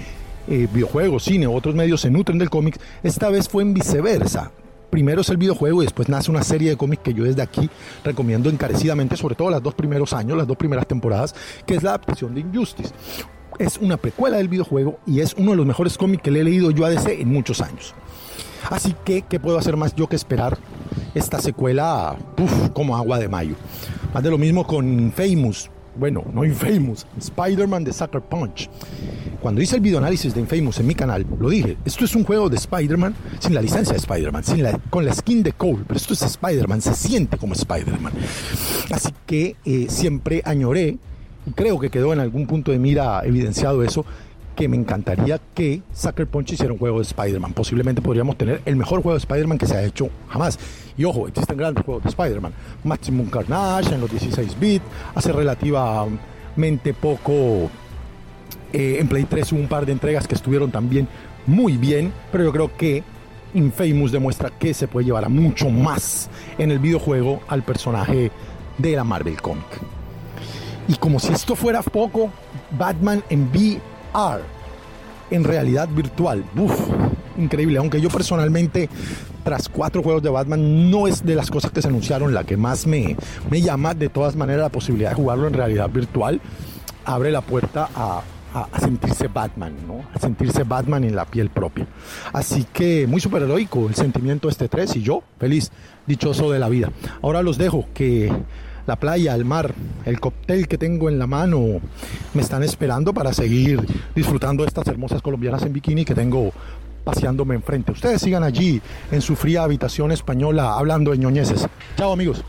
eh, 0.50 0.68
videojuegos, 0.74 1.24
cine 1.24 1.48
u 1.48 1.56
otros 1.56 1.76
medios 1.76 2.02
se 2.02 2.10
nutren 2.10 2.40
del 2.40 2.50
cómic, 2.50 2.80
esta 3.04 3.30
vez 3.30 3.48
fue 3.48 3.62
en 3.62 3.76
viceversa. 3.76 4.52
Primero 4.90 5.22
es 5.22 5.30
el 5.30 5.38
videojuego 5.38 5.84
y 5.84 5.86
después 5.86 6.10
nace 6.10 6.32
una 6.32 6.42
serie 6.42 6.72
de 6.72 6.76
cómics 6.76 7.04
que 7.04 7.14
yo 7.14 7.24
desde 7.24 7.44
aquí 7.44 7.70
recomiendo 8.04 8.50
encarecidamente, 8.50 9.16
sobre 9.16 9.36
todo 9.36 9.52
los 9.52 9.62
dos 9.62 9.76
primeros 9.76 10.12
años, 10.12 10.36
las 10.36 10.48
dos 10.48 10.58
primeras 10.58 10.88
temporadas, 10.88 11.36
que 11.68 11.76
es 11.76 11.84
la 11.84 11.92
adaptación 11.92 12.34
de 12.34 12.42
Injustice. 12.42 12.92
Es 13.60 13.78
una 13.78 13.98
precuela 13.98 14.38
del 14.38 14.48
videojuego 14.48 15.00
y 15.06 15.20
es 15.20 15.36
uno 15.38 15.52
de 15.52 15.58
los 15.58 15.68
mejores 15.68 15.96
cómics 15.98 16.24
que 16.24 16.32
le 16.32 16.40
he 16.40 16.44
leído 16.44 16.72
yo 16.72 16.86
a 16.86 16.90
DC 16.90 17.22
en 17.22 17.32
muchos 17.32 17.62
años. 17.62 17.94
Así 18.72 18.96
que, 19.06 19.22
¿qué 19.22 19.40
puedo 19.40 19.60
hacer 19.60 19.78
más 19.78 19.94
yo 19.96 20.08
que 20.08 20.16
esperar 20.16 20.58
esta 21.14 21.40
secuela 21.40 22.18
como 22.74 22.98
agua 22.98 23.20
de 23.20 23.28
mayo? 23.28 23.56
Más 24.14 24.24
de 24.24 24.32
lo 24.32 24.40
mismo 24.40 24.66
con 24.66 25.14
Famous. 25.16 25.70
Bueno, 26.00 26.24
no 26.34 26.46
Infamous, 26.46 27.06
Spider-Man 27.18 27.84
de 27.84 27.92
Sucker 27.92 28.22
Punch. 28.22 28.70
Cuando 29.42 29.62
hice 29.62 29.76
el 29.76 29.82
videoanálisis 29.82 30.34
de 30.34 30.40
Infamous 30.40 30.80
en 30.80 30.88
mi 30.88 30.96
canal, 30.96 31.26
lo 31.38 31.50
dije, 31.50 31.76
esto 31.84 32.06
es 32.06 32.16
un 32.16 32.24
juego 32.24 32.50
de 32.50 32.56
Spider-Man 32.56 33.14
sin 33.40 33.54
la 33.54 33.62
licencia 33.62 33.92
de 33.92 34.00
Spider-Man, 34.00 34.44
la, 34.60 34.80
con 34.90 35.04
la 35.04 35.14
skin 35.14 35.44
de 35.44 35.52
Cole, 35.52 35.84
pero 35.86 35.98
esto 35.98 36.14
es 36.14 36.22
Spider-Man, 36.22 36.82
se 36.82 36.94
siente 36.94 37.38
como 37.38 37.54
Spider-Man. 37.54 38.14
Así 38.92 39.10
que 39.26 39.58
eh, 39.66 39.88
siempre 39.90 40.42
añoré, 40.46 41.00
creo 41.56 41.78
que 41.80 41.90
quedó 41.90 42.14
en 42.14 42.22
algún 42.22 42.48
punto 42.48 42.72
de 42.72 42.80
mira 42.80 43.22
evidenciado 43.26 43.84
eso, 43.84 44.06
que 44.60 44.68
me 44.68 44.76
encantaría 44.76 45.40
que 45.56 45.82
Sucker 45.94 46.28
Punch 46.28 46.52
hiciera 46.52 46.74
un 46.74 46.80
juego 46.80 46.98
de 46.98 47.04
Spider-Man. 47.04 47.54
Posiblemente 47.54 48.02
podríamos 48.02 48.38
tener 48.38 48.62
el 48.66 48.76
mejor 48.76 49.02
juego 49.02 49.14
de 49.14 49.20
Spider-Man 49.20 49.58
que 49.58 49.66
se 49.66 49.78
ha 49.78 49.84
hecho 49.84 50.10
jamás. 50.28 50.60
Y 50.98 51.06
ojo, 51.06 51.30
existen 51.30 51.56
grandes 51.56 51.86
juegos 51.86 52.04
de 52.04 52.10
Spider-Man. 52.10 52.52
Maximum 52.84 53.30
Carnage 53.30 53.96
en 53.96 54.02
los 54.02 54.12
16 54.12 54.60
bits, 54.60 54.84
hace 55.16 55.32
relativamente 55.32 56.94
poco 56.94 57.70
eh, 58.74 58.98
en 59.00 59.08
Play 59.08 59.24
3 59.24 59.54
hubo 59.54 59.62
un 59.62 59.70
par 59.70 59.86
de 59.86 59.94
entregas 59.94 60.28
que 60.28 60.36
estuvieron 60.36 60.72
también 60.72 61.08
muy 61.48 61.78
bien, 61.78 62.12
pero 62.30 62.44
yo 62.44 62.52
creo 62.52 62.76
que 62.76 63.02
Infamous 63.54 64.12
demuestra 64.12 64.50
que 64.50 64.74
se 64.74 64.90
puede 64.90 65.06
llevar 65.06 65.24
a 65.24 65.30
mucho 65.30 65.70
más 65.70 66.30
en 66.58 66.72
el 66.72 66.80
videojuego 66.80 67.40
al 67.48 67.64
personaje 67.64 68.30
de 68.78 68.92
la 68.94 69.06
Marvel 69.06 69.42
Comic. 69.42 69.80
Y 70.90 70.96
como 70.96 71.18
si 71.22 71.32
esto 71.32 71.56
fuera 71.56 71.82
poco, 71.82 72.30
Batman 72.78 73.24
en 73.30 73.50
VR, 74.14 74.42
en 75.32 75.44
realidad 75.44 75.88
virtual. 75.90 76.44
Uf, 76.56 76.74
increíble. 77.38 77.78
Aunque 77.78 78.02
yo 78.02 78.10
personalmente, 78.10 78.90
tras 79.44 79.70
cuatro 79.70 80.02
juegos 80.04 80.24
de 80.24 80.30
Batman, 80.30 80.90
no 80.92 81.08
es 81.08 81.24
de 81.26 81.36
las 81.36 81.50
cosas 81.52 81.72
que 81.72 81.82
se 81.82 81.88
anunciaron 81.88 82.34
la 82.34 82.44
que 82.44 82.58
más 82.58 82.88
me, 82.88 83.16
me 83.50 83.62
llama. 83.62 83.94
De 83.94 84.10
todas 84.10 84.36
maneras, 84.36 84.64
la 84.64 84.70
posibilidad 84.70 85.10
de 85.12 85.16
jugarlo 85.16 85.48
en 85.48 85.54
realidad 85.54 85.90
virtual 85.90 86.42
abre 87.06 87.32
la 87.32 87.42
puerta 87.42 87.90
a, 87.96 88.22
a- 88.54 88.68
a 88.72 88.80
sentirse 88.80 89.28
Batman, 89.28 89.74
¿no? 89.88 90.04
A 90.14 90.20
sentirse 90.20 90.64
Batman 90.64 91.04
en 91.04 91.16
la 91.16 91.26
piel 91.26 91.50
propia. 91.50 91.86
Así 92.34 92.66
que 92.74 93.06
muy 93.08 93.22
superheroico 93.22 93.88
el 93.88 93.96
sentimiento 93.96 94.48
de 94.48 94.52
este 94.54 94.68
3 94.68 94.96
y 94.98 95.02
yo 95.04 95.24
feliz, 95.40 95.72
dichoso 96.08 96.52
de 96.52 96.60
la 96.60 96.68
vida. 96.70 96.92
Ahora 97.22 97.42
los 97.44 97.58
dejo 97.60 97.86
que 97.94 98.32
la 98.90 98.96
playa, 98.96 99.36
el 99.36 99.46
mar, 99.46 99.76
el 100.06 100.20
cóctel 100.20 100.68
que 100.68 100.80
tengo 100.80 101.10
en 101.10 101.20
la 101.20 101.28
mano 101.28 101.80
me 102.34 102.42
están 102.42 102.64
esperando 102.64 103.14
para 103.14 103.34
seguir 103.34 103.86
disfrutando 104.16 104.66
estas 104.66 104.88
hermosas 104.88 105.22
colombianas 105.22 105.62
en 105.62 105.74
bikini 105.74 106.04
que 106.04 106.16
tengo 106.16 106.52
paseándome 107.04 107.54
enfrente. 107.54 107.92
Ustedes 107.92 108.20
sigan 108.20 108.42
allí 108.42 108.82
en 109.12 109.22
su 109.22 109.36
fría 109.36 109.62
habitación 109.62 110.12
española 110.12 110.74
hablando 110.74 111.12
de 111.12 111.20
ñoñeces. 111.20 111.68
Chao 111.98 112.12
amigos. 112.12 112.44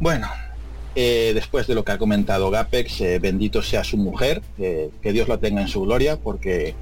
Bueno, 0.00 0.28
eh, 0.98 1.32
después 1.34 1.66
de 1.66 1.74
lo 1.74 1.84
que 1.84 1.92
ha 1.92 1.98
comentado 1.98 2.50
Gapex, 2.50 3.02
eh, 3.02 3.18
bendito 3.18 3.62
sea 3.62 3.84
su 3.84 3.98
mujer, 3.98 4.40
que 4.56 5.12
Dios 5.12 5.28
la 5.28 5.36
tenga 5.36 5.60
en 5.60 5.68
su 5.68 5.82
gloria, 5.82 6.16
porque 6.16 6.74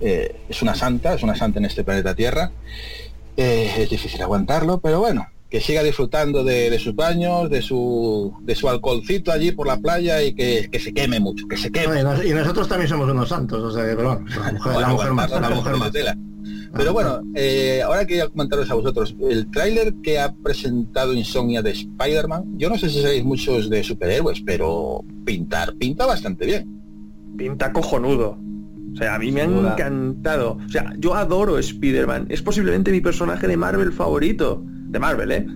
eh, 0.00 0.34
es 0.48 0.60
una 0.60 0.74
santa, 0.74 1.14
es 1.14 1.22
una 1.22 1.36
santa 1.36 1.60
en 1.60 1.66
este 1.66 1.84
planeta 1.84 2.16
Tierra. 2.16 2.50
Es 3.36 3.88
difícil 3.88 4.20
aguantarlo, 4.22 4.78
pero 4.80 4.98
bueno, 4.98 5.28
que 5.54 5.60
siga 5.60 5.84
disfrutando 5.84 6.42
de, 6.42 6.68
de 6.68 6.78
sus 6.80 6.96
baños, 6.96 7.48
de 7.48 7.62
su, 7.62 8.34
de 8.42 8.56
su 8.56 8.68
alcoholcito 8.68 9.30
allí 9.30 9.52
por 9.52 9.68
la 9.68 9.76
playa 9.76 10.20
y 10.20 10.34
que, 10.34 10.68
que 10.68 10.80
se 10.80 10.92
queme 10.92 11.20
mucho, 11.20 11.46
que 11.46 11.56
se 11.56 11.70
queme. 11.70 12.00
Y, 12.00 12.02
nos- 12.02 12.24
y 12.24 12.30
nosotros 12.30 12.66
también 12.66 12.88
somos 12.88 13.08
unos 13.08 13.28
santos, 13.28 13.62
o 13.62 13.70
sea, 13.70 13.88
que, 13.88 13.94
pero 13.94 14.16
bueno, 14.16 14.26
la 14.26 14.50
mujer, 14.52 14.66
la 14.66 14.72
Bueno, 14.72 14.88
mujer 14.94 15.12
más, 15.12 15.30
la 15.30 15.50
mujer 15.50 15.76
más. 15.76 15.92
de 15.92 15.98
tela. 16.00 16.18
Pero 16.76 16.92
bueno, 16.92 17.20
eh, 17.36 17.82
ahora 17.84 18.04
quería 18.04 18.26
comentaros 18.28 18.68
a 18.68 18.74
vosotros, 18.74 19.14
el 19.30 19.48
tráiler 19.52 19.94
que 20.02 20.18
ha 20.18 20.34
presentado 20.34 21.14
Insomnia 21.14 21.62
de 21.62 21.70
Spider-Man, 21.70 22.58
yo 22.58 22.68
no 22.68 22.76
sé 22.76 22.88
si 22.90 23.00
sabéis 23.00 23.22
muchos 23.24 23.70
de 23.70 23.84
superhéroes, 23.84 24.40
pero 24.44 25.04
pintar, 25.24 25.74
pinta 25.76 26.04
bastante 26.04 26.46
bien. 26.46 26.66
Pinta 27.38 27.72
cojonudo. 27.72 28.36
O 28.92 28.96
sea, 28.96 29.14
a 29.14 29.18
mí 29.20 29.30
me 29.30 29.42
ha 29.42 29.44
encantado. 29.44 30.58
O 30.66 30.68
sea, 30.68 30.92
yo 30.98 31.14
adoro 31.14 31.58
Spider-Man. 31.60 32.26
Es 32.28 32.42
posiblemente 32.42 32.90
mi 32.90 33.00
personaje 33.00 33.46
de 33.46 33.56
Marvel 33.56 33.92
favorito. 33.92 34.64
De 34.94 35.00
Marvel, 35.00 35.32
¿eh? 35.32 35.46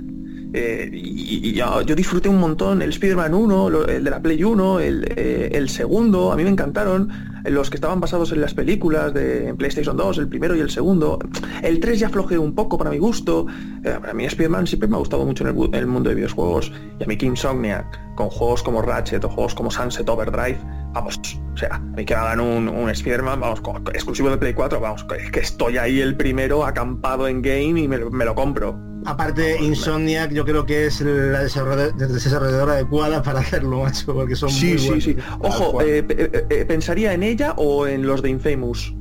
Eh, 0.54 0.88
y, 0.92 1.52
yo, 1.52 1.82
disfruté 1.84 2.28
un 2.28 2.40
montón 2.40 2.80
el 2.82 2.88
Spider-Man 2.90 3.34
1, 3.34 3.70
lo- 3.70 3.86
el 3.86 4.02
de 4.02 4.10
la 4.10 4.20
Play 4.20 4.42
1, 4.42 4.80
el, 4.80 5.04
eh, 5.14 5.50
el 5.52 5.68
segundo, 5.68 6.32
a 6.32 6.36
mí 6.36 6.42
me 6.42 6.48
encantaron, 6.50 7.10
eh, 7.44 7.50
los 7.50 7.68
que 7.70 7.76
estaban 7.76 8.00
basados 8.00 8.32
en 8.32 8.40
las 8.40 8.54
películas 8.54 9.12
de 9.14 9.54
PlayStation 9.56 9.96
2, 9.96 10.18
el 10.18 10.28
primero 10.28 10.56
y 10.56 10.60
el 10.60 10.70
segundo. 10.70 11.18
El 11.62 11.78
3 11.80 12.00
ya 12.00 12.08
flojeó 12.08 12.40
un 12.42 12.54
poco 12.54 12.78
para 12.78 12.90
mi 12.90 12.98
gusto. 12.98 13.46
Para 13.84 14.12
mí 14.14 14.24
Spider-Man 14.24 14.66
siempre 14.66 14.88
me 14.88 14.96
ha 14.96 14.98
gustado 14.98 15.24
mucho 15.24 15.46
en 15.46 15.74
el, 15.74 15.86
mundo 15.86 16.08
de 16.08 16.16
videojuegos. 16.16 16.72
Y 16.98 17.04
a 17.04 17.06
mí 17.06 17.16
que 17.16 17.26
Insomniac, 17.26 17.86
con 18.16 18.28
juegos 18.30 18.62
como 18.64 18.82
Ratchet 18.82 19.24
o 19.24 19.28
juegos 19.28 19.54
como 19.54 19.70
Sunset 19.70 20.08
Overdrive, 20.08 20.58
vamos, 20.94 21.20
o 21.52 21.56
sea, 21.56 21.74
a 21.76 21.78
mí 21.78 22.04
que 22.04 22.14
hagan 22.14 22.40
un, 22.40 22.68
un 22.68 22.90
Spider-Man, 22.90 23.38
vamos, 23.40 23.60
co- 23.60 23.74
co- 23.84 23.92
exclusivo 23.92 24.30
de 24.30 24.38
Play 24.38 24.54
4, 24.54 24.80
vamos, 24.80 25.04
que, 25.04 25.30
que 25.30 25.40
estoy 25.40 25.76
ahí 25.76 26.00
el 26.00 26.16
primero 26.16 26.64
acampado 26.64 27.28
en 27.28 27.42
game 27.42 27.80
y 27.82 27.86
me, 27.86 27.98
me 27.98 28.24
lo 28.24 28.34
compro. 28.34 28.87
Aparte, 29.04 29.56
Insomniac 29.62 30.32
yo 30.32 30.44
creo 30.44 30.66
que 30.66 30.86
es 30.86 31.00
la 31.00 31.42
desarrolla- 31.44 31.92
desarrolladora 31.92 32.72
adecuada 32.74 33.22
para 33.22 33.40
hacerlo, 33.40 33.82
macho, 33.82 34.14
porque 34.14 34.36
son 34.36 34.50
Sí, 34.50 34.70
muy 34.70 34.78
sí, 34.78 34.86
buenos. 34.88 35.04
sí. 35.04 35.16
Ojo, 35.40 35.80
eh, 35.82 36.04
eh, 36.08 36.46
eh, 36.50 36.64
¿pensaría 36.66 37.12
en 37.14 37.22
ella 37.22 37.54
o 37.56 37.86
en 37.86 38.06
los 38.06 38.22
de 38.22 38.30
Infamous? 38.30 38.94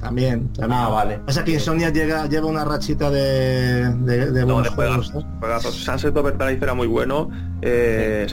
También, 0.00 0.52
también. 0.52 0.78
Ah, 0.78 0.88
vale. 0.88 1.20
O 1.26 1.32
sea 1.32 1.42
que 1.42 1.52
Insomniac 1.52 1.94
llega, 1.94 2.26
lleva 2.28 2.46
una 2.46 2.64
rachita 2.64 3.10
de, 3.10 3.94
de, 3.94 4.30
de 4.30 4.40
No, 4.40 4.54
buenos 4.54 4.64
de 4.64 4.70
juegos. 4.70 5.12
juegazos. 5.40 5.74
Sunset 5.74 6.14
Overdrive 6.16 6.58
era 6.62 6.74
muy 6.74 6.86
bueno, 6.86 7.30
eh, 7.62 8.26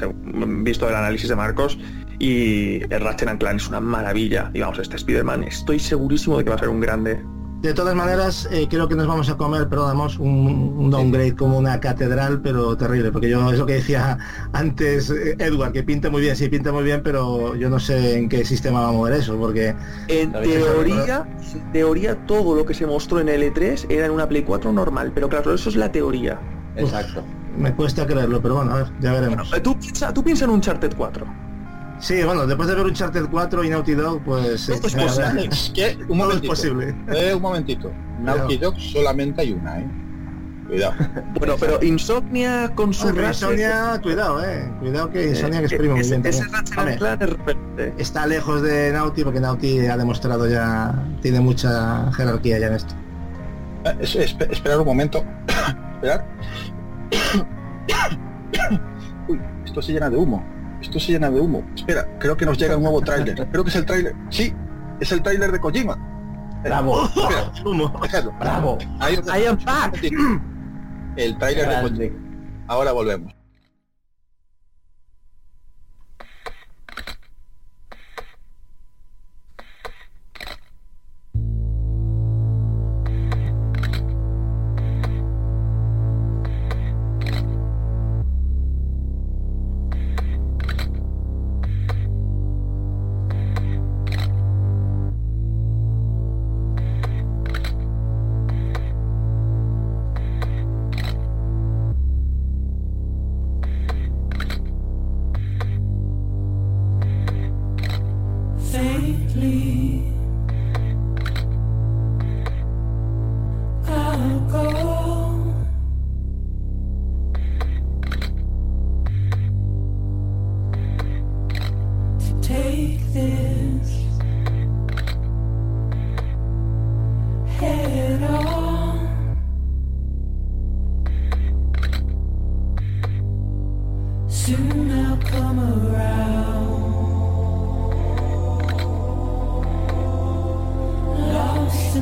visto 0.61 0.89
el 0.89 0.95
análisis 0.95 1.29
de 1.29 1.35
Marcos, 1.35 1.79
y 2.19 2.81
el 2.93 3.01
Ratchet 3.01 3.29
and 3.29 3.39
Clank 3.39 3.55
es 3.61 3.67
una 3.69 3.79
maravilla. 3.79 4.51
Y 4.53 4.59
vamos, 4.59 4.77
este 4.79 4.97
Spider-Man 4.97 5.43
estoy 5.43 5.79
segurísimo 5.79 6.37
de 6.37 6.43
que 6.43 6.49
va 6.49 6.57
a 6.57 6.59
ser 6.59 6.69
un 6.69 6.81
grande. 6.81 7.23
De 7.63 7.73
todas 7.73 7.95
maneras, 7.95 8.45
eh, 8.51 8.67
creo 8.69 8.89
que 8.89 8.95
nos 8.95 9.07
vamos 9.07 9.29
a 9.29 9.37
comer, 9.37 9.69
pero 9.69 9.87
damos 9.87 10.19
un, 10.19 10.75
un 10.77 10.91
downgrade 10.91 11.33
como 11.33 11.57
una 11.57 11.79
catedral, 11.79 12.41
pero 12.41 12.75
terrible, 12.75 13.09
porque 13.09 13.29
yo 13.29 13.49
es 13.53 13.57
lo 13.57 13.65
que 13.65 13.75
decía 13.75 14.17
antes 14.51 15.09
eh, 15.09 15.37
Edward, 15.39 15.71
que 15.71 15.81
pinta 15.81 16.09
muy 16.09 16.21
bien, 16.21 16.35
sí 16.35 16.49
pinta 16.49 16.73
muy 16.73 16.83
bien, 16.83 17.01
pero 17.01 17.55
yo 17.55 17.69
no 17.69 17.79
sé 17.79 18.17
en 18.17 18.27
qué 18.27 18.43
sistema 18.43 18.81
va 18.81 18.89
a 18.89 18.91
mover 18.91 19.13
eso, 19.13 19.37
porque 19.37 19.73
En 20.09 20.33
teoría, 20.33 21.25
en 21.53 21.71
teoría 21.71 22.25
todo 22.25 22.53
lo 22.53 22.65
que 22.65 22.73
se 22.73 22.85
mostró 22.85 23.21
en 23.21 23.29
el 23.29 23.41
E3 23.43 23.85
era 23.89 24.07
en 24.07 24.11
una 24.11 24.27
Play 24.27 24.43
4 24.43 24.73
normal, 24.73 25.13
pero 25.15 25.29
claro, 25.29 25.53
eso 25.53 25.69
es 25.69 25.77
la 25.77 25.89
teoría. 25.89 26.37
Exacto. 26.75 27.23
me 27.57 27.73
cuesta 27.73 28.05
creerlo, 28.05 28.41
pero 28.41 28.55
bueno, 28.55 28.73
a 28.73 28.75
ver, 28.79 28.87
ya 28.99 29.13
veremos. 29.13 29.53
Eh, 29.53 29.61
Tú 29.61 29.79
piensa, 29.79 30.13
tú 30.13 30.21
piensa 30.21 30.43
en 30.43 30.49
un 30.49 30.57
Uncharted 30.57 30.95
4. 30.97 31.25
Sí, 32.03 32.21
bueno, 32.21 32.45
después 32.45 32.67
de 32.67 32.75
ver 32.75 32.85
Uncharted 32.85 33.27
4 33.31 33.63
y 33.63 33.69
Naughty 33.69 33.93
Dog, 33.93 34.21
pues... 34.25 34.65
Todo 34.65 34.75
es 34.87 34.93
eh, 34.93 34.97
posible. 35.01 35.45
Es 35.49 35.71
que, 35.73 35.95
un 35.95 35.95
Todo 35.95 36.01
es 36.03 36.17
momentito, 36.17 36.47
posible. 36.49 36.95
eh, 37.15 37.33
un 37.33 37.41
momentito, 37.41 37.91
Naughty 38.19 38.57
Dog 38.57 38.77
solamente 38.77 39.41
hay 39.41 39.53
una, 39.53 39.79
¿eh? 39.79 39.87
Cuidado. 40.67 40.93
Bueno, 41.39 41.55
pero 41.57 41.81
Insomnia 41.81 42.71
con 42.75 42.93
su 42.93 43.07
Ratchet- 43.07 43.27
Insomnia, 43.29 43.99
cuidado, 44.03 44.43
eh. 44.43 44.69
Cuidado 44.81 45.09
que 45.11 45.29
Insomnia 45.29 45.59
que 45.59 45.65
eh, 45.65 45.67
exprime 45.67 45.93
muy 45.93 46.01
ese- 46.01 46.17
bien 46.17 46.25
ese. 46.27 46.43
Ratchet 46.49 46.97
Clank 46.99 47.21
es 47.77 47.93
está 47.97 48.25
lejos 48.27 48.61
de 48.61 48.91
Naughty 48.91 49.23
porque 49.23 49.39
Naughty 49.39 49.87
ha 49.87 49.95
demostrado 49.97 50.45
ya, 50.49 50.93
tiene 51.21 51.39
mucha 51.39 52.11
jerarquía 52.11 52.59
ya 52.59 52.67
en 52.67 52.73
esto. 52.73 52.95
Eh, 53.85 53.95
es- 54.01 54.15
espe- 54.17 54.51
esperar 54.51 54.79
un 54.79 54.85
momento. 54.85 55.23
Esperar. 55.95 56.25
Uy, 59.29 59.39
esto 59.65 59.81
se 59.81 59.93
llena 59.93 60.09
de 60.09 60.17
humo. 60.17 60.43
Esto 60.83 60.99
se 60.99 61.13
llena 61.13 61.29
de 61.29 61.39
humo. 61.39 61.65
Espera, 61.75 62.07
creo 62.19 62.37
que 62.37 62.45
nos 62.45 62.57
llega 62.57 62.77
un 62.77 62.83
nuevo 62.83 63.01
tráiler. 63.01 63.47
Creo 63.51 63.63
que 63.63 63.69
es 63.69 63.75
el 63.75 63.85
tráiler. 63.85 64.15
Sí, 64.29 64.53
es 64.99 65.11
el 65.11 65.21
tráiler 65.21 65.51
de 65.51 65.59
Kojima. 65.59 65.93
Espera, 66.63 66.81
Bravo. 66.81 67.03
espera, 67.03 67.51
Humo. 67.65 67.93
Bravo. 68.39 68.77
Ahí. 68.99 69.15
I 69.15 69.45
am 69.47 69.57
back. 69.65 70.01
El 71.17 71.37
tráiler 71.37 71.67
de 71.67 71.81
Kojima. 71.81 72.15
Ahora 72.67 72.91
volvemos. 72.93 73.33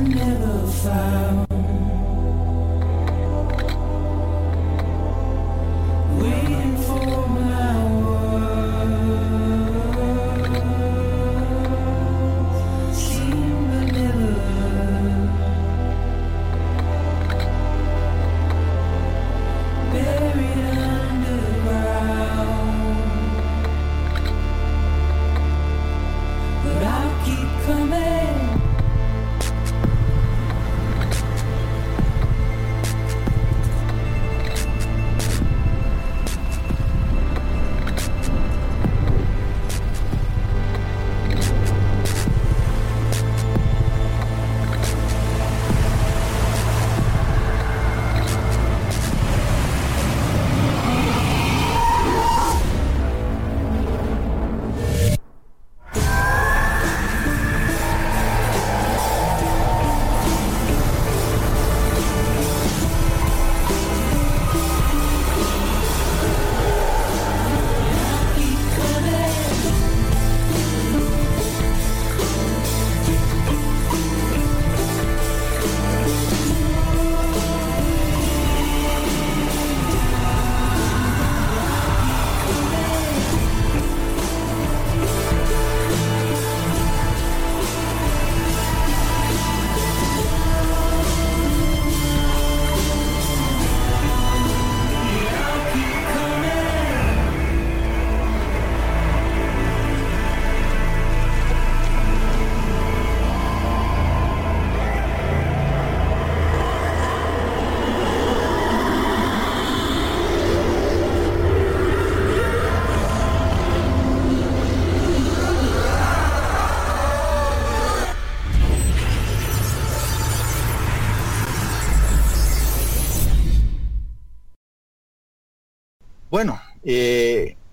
Never 0.00 0.66
found. 0.66 1.51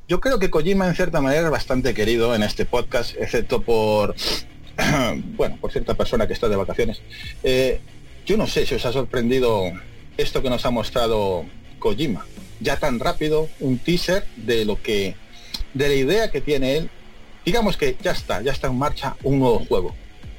Yo 0.09 0.19
creo 0.19 0.39
que 0.39 0.49
Kojima 0.49 0.87
en 0.87 0.95
cierta 0.95 1.21
manera 1.21 1.45
es 1.45 1.51
bastante 1.51 1.93
querido 1.93 2.33
en 2.33 2.41
este 2.41 2.65
podcast, 2.65 3.15
excepto 3.19 3.61
por, 3.61 4.15
bueno, 5.37 5.57
por 5.61 5.71
cierta 5.71 5.93
persona 5.93 6.25
que 6.25 6.33
está 6.33 6.49
de 6.49 6.55
vacaciones. 6.55 7.03
Eh, 7.43 7.79
yo 8.25 8.35
no 8.35 8.47
sé 8.47 8.65
si 8.65 8.73
os 8.73 8.85
ha 8.87 8.91
sorprendido 8.91 9.71
esto 10.17 10.41
que 10.41 10.49
nos 10.49 10.65
ha 10.65 10.71
mostrado 10.71 11.45
Kojima. 11.77 12.25
Ya 12.59 12.77
tan 12.77 12.99
rápido, 12.99 13.49
un 13.59 13.77
teaser 13.77 14.25
de 14.35 14.65
lo 14.65 14.81
que, 14.81 15.15
de 15.75 15.87
la 15.87 15.93
idea 15.93 16.31
que 16.31 16.41
tiene 16.41 16.75
él. 16.75 16.89
Digamos 17.45 17.77
que 17.77 17.95
ya 18.01 18.11
está, 18.11 18.41
ya 18.41 18.51
está 18.51 18.65
en 18.67 18.79
marcha 18.79 19.15
un 19.21 19.37
nuevo 19.37 19.59
juego. 19.59 19.95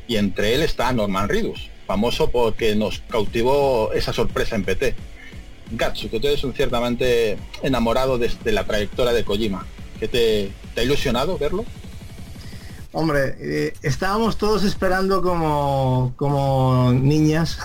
Y 0.09 0.17
entre 0.17 0.53
él 0.53 0.63
está 0.63 0.93
Norman 0.93 1.29
Reedus, 1.29 1.71
famoso 1.87 2.31
porque 2.31 2.75
nos 2.75 3.03
cautivó 3.09 3.93
esa 3.93 4.13
sorpresa 4.13 4.57
en 4.57 4.65
PT. 4.65 4.97
Gatsu, 5.73 6.11
que 6.11 6.21
tú 6.21 6.27
eres 6.27 6.43
un 6.45 6.55
ciertamente 6.55 7.39
enamorado 7.63 8.19
de, 8.19 8.31
la 8.53 8.65
trayectoria 8.65 9.13
de 9.13 9.25
Kojima. 9.25 9.67
¿Qué 9.99 10.09
te, 10.09 10.53
ha 10.77 10.83
ilusionado 10.83 11.39
verlo? 11.39 11.65
Hombre, 12.93 13.37
eh, 13.39 13.73
estábamos 13.83 14.37
todos 14.37 14.65
esperando 14.65 15.23
como, 15.23 16.13
como 16.17 16.93
niñas, 16.93 17.59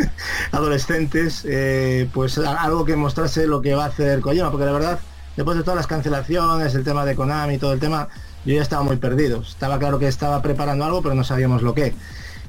adolescentes, 0.52 1.46
eh, 1.48 2.08
pues 2.12 2.38
algo 2.38 2.84
que 2.84 2.96
mostrase 2.96 3.46
lo 3.46 3.62
que 3.62 3.74
va 3.74 3.84
a 3.84 3.88
hacer 3.88 4.20
Kojima, 4.20 4.50
porque 4.50 4.66
la 4.66 4.72
verdad, 4.72 4.98
después 5.36 5.56
de 5.56 5.62
todas 5.62 5.76
las 5.76 5.86
cancelaciones, 5.86 6.74
el 6.74 6.82
tema 6.82 7.04
de 7.04 7.14
Konami, 7.14 7.58
todo 7.58 7.72
el 7.72 7.80
tema, 7.80 8.08
yo 8.44 8.54
ya 8.54 8.62
estaba 8.62 8.82
muy 8.82 8.96
perdido. 8.96 9.42
Estaba 9.42 9.78
claro 9.78 10.00
que 10.00 10.08
estaba 10.08 10.42
preparando 10.42 10.84
algo, 10.84 11.02
pero 11.02 11.14
no 11.14 11.22
sabíamos 11.22 11.62
lo 11.62 11.74
que. 11.74 11.94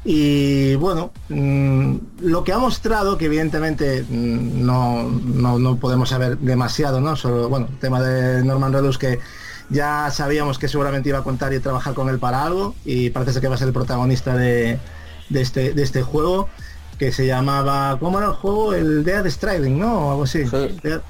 Y 0.06 0.76
bueno, 0.76 1.12
mm, 1.30 1.96
lo 2.22 2.44
que 2.44 2.52
ha 2.52 2.58
mostrado, 2.58 3.18
que 3.18 3.26
evidentemente 3.26 4.04
mm, 4.08 4.66
no, 4.66 5.04
no, 5.04 5.60
no 5.60 5.78
podemos 5.78 6.10
saber 6.10 6.38
demasiado, 6.40 7.00
¿no? 7.00 7.16
Solo, 7.16 7.48
bueno, 7.50 7.68
el 7.72 7.80
tema 7.80 8.02
de 8.02 8.44
Norman 8.44 8.74
Reedus 8.74 8.98
que 8.98 9.20
ya 9.70 10.12
sabíamos 10.12 10.60
que 10.60 10.68
seguramente 10.68 11.08
iba 11.10 11.20
a 11.20 11.24
contar 11.24 11.54
y 11.54 11.60
trabajar 11.60 11.94
con 11.94 12.10
él 12.10 12.20
para 12.20 12.44
algo 12.44 12.76
y 12.84 13.10
parece 13.12 13.32
ser 13.34 13.42
que 13.42 13.48
va 13.48 13.56
a 13.56 13.58
ser 13.58 13.68
el 13.70 13.74
protagonista 13.74 14.36
de, 14.36 14.78
de 15.30 15.42
este, 15.42 15.74
de 15.74 15.84
este 15.84 16.02
juego 16.04 16.50
que 17.00 17.12
se 17.14 17.26
llamaba, 17.26 17.98
¿cómo 18.00 18.18
era 18.20 18.28
el 18.28 18.34
juego? 18.34 18.74
El 18.74 19.04
Dead 19.06 19.26
Stranding, 19.30 19.80
¿no? 19.80 20.08
O 20.08 20.12
algo 20.12 20.24
así. 20.24 20.40
Dead- 20.44 21.02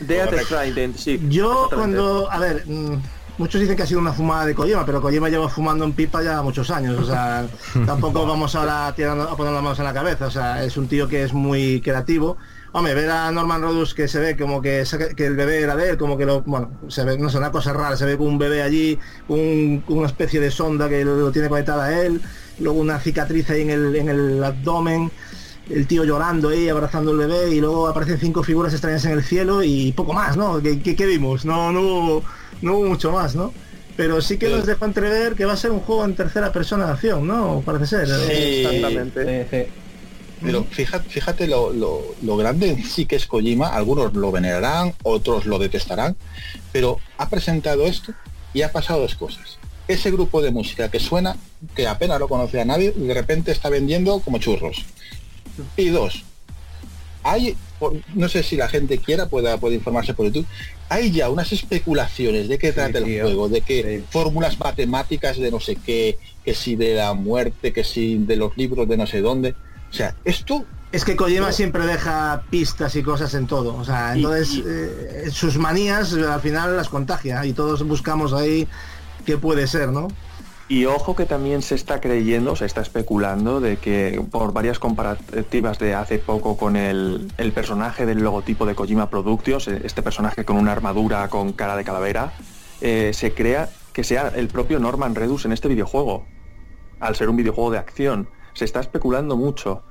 Death 0.00 0.24
Correcto. 0.26 0.46
Stranding, 0.46 0.94
sí. 0.98 1.20
yo 1.30 1.70
cuando, 1.72 2.30
a 2.30 2.38
ver, 2.38 2.64
mm, 2.66 2.96
muchos 3.38 3.60
dicen 3.60 3.76
que 3.76 3.82
ha 3.82 3.86
sido 3.86 4.00
una 4.00 4.12
fumada 4.12 4.46
de 4.46 4.54
Kojima, 4.54 4.84
pero 4.86 5.00
Kojima 5.00 5.28
lleva 5.28 5.48
fumando 5.48 5.84
en 5.84 5.92
pipa 5.92 6.22
ya 6.22 6.42
muchos 6.42 6.70
años, 6.70 6.98
o 6.98 7.04
sea, 7.04 7.46
tampoco 7.86 8.26
vamos 8.26 8.54
ahora 8.54 8.92
tirando, 8.96 9.24
a 9.24 9.36
poner 9.36 9.52
las 9.52 9.62
manos 9.62 9.78
en 9.78 9.84
la 9.84 9.92
cabeza, 9.94 10.26
o 10.26 10.30
sea, 10.30 10.62
es 10.64 10.76
un 10.76 10.88
tío 10.88 11.08
que 11.08 11.22
es 11.24 11.32
muy 11.32 11.80
creativo. 11.80 12.36
Hombre, 12.72 12.92
ver 12.94 13.08
a 13.10 13.30
Norman 13.32 13.62
Rodus 13.62 13.94
que 13.94 14.06
se 14.06 14.18
ve 14.18 14.36
como 14.36 14.60
que, 14.60 14.84
que 15.16 15.24
el 15.26 15.34
bebé 15.34 15.60
era 15.62 15.74
de 15.76 15.90
él, 15.90 15.96
como 15.96 16.18
que 16.18 16.26
lo, 16.26 16.42
bueno, 16.42 16.72
se 16.88 17.04
ve, 17.04 17.16
no 17.16 17.30
sé, 17.30 17.38
una 17.38 17.50
cosa 17.50 17.72
rara, 17.72 17.96
se 17.96 18.04
ve 18.04 18.18
con 18.18 18.26
un 18.26 18.38
bebé 18.38 18.62
allí, 18.62 18.98
un- 19.28 19.82
una 19.88 20.06
especie 20.06 20.40
de 20.40 20.50
sonda 20.50 20.86
que 20.88 21.02
lo, 21.02 21.16
lo 21.16 21.32
tiene 21.32 21.48
conectada 21.48 21.86
a 21.86 22.02
él, 22.02 22.20
luego 22.58 22.78
una 22.78 22.98
cicatriz 23.00 23.48
ahí 23.48 23.62
en 23.62 23.70
el, 23.70 23.96
en 23.96 24.08
el 24.10 24.44
abdomen, 24.44 25.10
el 25.70 25.86
tío 25.86 26.04
llorando 26.04 26.50
ahí, 26.50 26.68
abrazando 26.68 27.12
al 27.12 27.16
bebé, 27.16 27.48
y 27.54 27.60
luego 27.60 27.88
aparecen 27.88 28.18
cinco 28.18 28.42
figuras 28.42 28.72
extrañas 28.74 29.04
en 29.06 29.12
el 29.12 29.22
cielo 29.24 29.62
y 29.62 29.92
poco 29.92 30.12
más, 30.12 30.36
¿no? 30.36 30.60
¿Qué, 30.60 30.80
qué- 30.82 30.94
qué 30.94 31.06
vimos? 31.06 31.46
No, 31.46 31.72
no 31.72 31.80
hubo, 31.80 32.24
no 32.62 32.74
hubo 32.78 32.86
mucho 32.88 33.12
más, 33.12 33.34
¿no? 33.34 33.52
Pero 33.96 34.20
sí 34.20 34.36
que 34.38 34.46
Sí. 34.46 34.52
nos 34.52 34.66
dejó 34.66 34.84
entrever 34.84 35.34
que 35.34 35.44
va 35.46 35.54
a 35.54 35.56
ser 35.56 35.70
un 35.70 35.80
juego 35.80 36.04
en 36.04 36.14
tercera 36.14 36.52
persona 36.52 36.86
de 36.86 36.92
acción, 36.92 37.26
¿no? 37.26 37.62
Parece 37.64 37.86
ser. 37.86 38.06
Sí. 38.08 38.64
Exactamente. 38.66 39.68
Pero 40.42 40.64
fíjate, 40.64 41.08
fíjate 41.08 41.46
lo, 41.46 41.72
lo- 41.72 42.14
lo 42.22 42.36
grande 42.36 42.68
en 42.70 42.84
sí 42.84 43.06
que 43.06 43.16
es 43.16 43.26
Kojima, 43.26 43.68
algunos 43.68 44.12
lo 44.12 44.30
venerarán, 44.30 44.92
otros 45.02 45.46
lo 45.46 45.58
detestarán, 45.58 46.14
pero 46.72 46.98
ha 47.16 47.28
presentado 47.30 47.86
esto 47.86 48.12
y 48.52 48.60
ha 48.60 48.70
pasado 48.70 49.00
dos 49.00 49.14
cosas. 49.14 49.56
Ese 49.88 50.10
grupo 50.10 50.42
de 50.42 50.50
música 50.50 50.90
que 50.90 51.00
suena, 51.00 51.36
que 51.74 51.86
apenas 51.88 52.18
lo 52.20 52.28
conoce 52.28 52.60
a 52.60 52.66
nadie, 52.66 52.92
y 52.94 53.00
de 53.06 53.14
repente 53.14 53.50
está 53.50 53.70
vendiendo 53.70 54.20
como 54.20 54.36
churros. 54.36 54.84
Y 55.78 55.88
dos, 55.88 56.22
hay, 57.22 57.56
no 58.14 58.28
sé 58.28 58.42
si 58.42 58.56
la 58.56 58.68
gente 58.68 58.98
quiera, 58.98 59.26
pueda, 59.26 59.58
puede 59.58 59.74
informarse 59.76 60.14
por 60.14 60.26
YouTube, 60.26 60.46
hay 60.88 61.10
ya 61.10 61.28
unas 61.30 61.52
especulaciones 61.52 62.48
de 62.48 62.58
qué 62.58 62.72
trata 62.72 62.98
el 62.98 63.04
tío. 63.04 63.22
juego, 63.24 63.48
de 63.48 63.60
qué 63.60 63.98
Sí. 64.00 64.04
fórmulas 64.10 64.58
matemáticas 64.58 65.36
de 65.38 65.50
no 65.50 65.60
sé 65.60 65.76
qué, 65.76 66.18
que 66.44 66.54
si 66.54 66.76
de 66.76 66.94
la 66.94 67.14
muerte, 67.14 67.72
que 67.72 67.84
si 67.84 68.18
de 68.18 68.36
los 68.36 68.56
libros 68.56 68.88
de 68.88 68.96
no 68.96 69.06
sé 69.06 69.20
dónde. 69.20 69.54
O 69.90 69.94
sea, 69.94 70.14
esto 70.24 70.64
Es 70.92 71.04
que 71.04 71.16
Kojima 71.16 71.48
No. 71.48 71.52
siempre 71.52 71.84
deja 71.84 72.42
pistas 72.48 72.94
y 72.94 73.02
cosas 73.02 73.34
en 73.34 73.46
todo. 73.48 73.74
O 73.74 73.84
sea, 73.84 74.14
entonces 74.14 74.54
y- 74.54 74.64
eh, 74.66 75.24
sus 75.32 75.58
manías 75.58 76.12
al 76.14 76.40
final 76.40 76.76
las 76.76 76.88
contagia 76.88 77.44
y 77.44 77.52
todos 77.52 77.82
buscamos 77.86 78.32
ahí 78.32 78.66
qué 79.26 79.36
puede 79.36 79.66
ser, 79.66 79.88
¿no? 79.88 80.08
Y 80.68 80.84
ojo 80.86 81.14
que 81.14 81.26
también 81.26 81.62
se 81.62 81.76
está 81.76 82.00
creyendo, 82.00 82.56
se 82.56 82.64
está 82.66 82.80
especulando 82.80 83.60
de 83.60 83.76
que 83.76 84.20
por 84.32 84.52
varias 84.52 84.80
comparativas 84.80 85.78
de 85.78 85.94
hace 85.94 86.18
poco 86.18 86.56
con 86.56 86.74
el, 86.74 87.30
el 87.38 87.52
personaje 87.52 88.04
del 88.04 88.18
logotipo 88.18 88.66
de 88.66 88.74
Kojima 88.74 89.08
Productions, 89.08 89.68
eh, 89.68 89.82
este 89.84 90.02
personaje 90.02 90.44
con 90.44 90.56
una 90.56 90.72
armadura 90.72 91.28
con 91.28 91.52
cara 91.52 91.76
de 91.76 91.84
calavera, 91.84 92.32
eh, 92.80 93.12
se 93.14 93.32
crea 93.32 93.68
que 93.92 94.02
sea 94.02 94.32
el 94.34 94.48
propio 94.48 94.80
Norman 94.80 95.14
Redus 95.14 95.44
en 95.44 95.52
este 95.52 95.68
videojuego, 95.68 96.26
al 96.98 97.14
ser 97.14 97.28
un 97.30 97.36
videojuego 97.36 97.70
de 97.70 97.78
acción. 97.78 98.28
Se 98.54 98.64
está 98.64 98.80
especulando 98.80 99.36
mucho. 99.36 99.82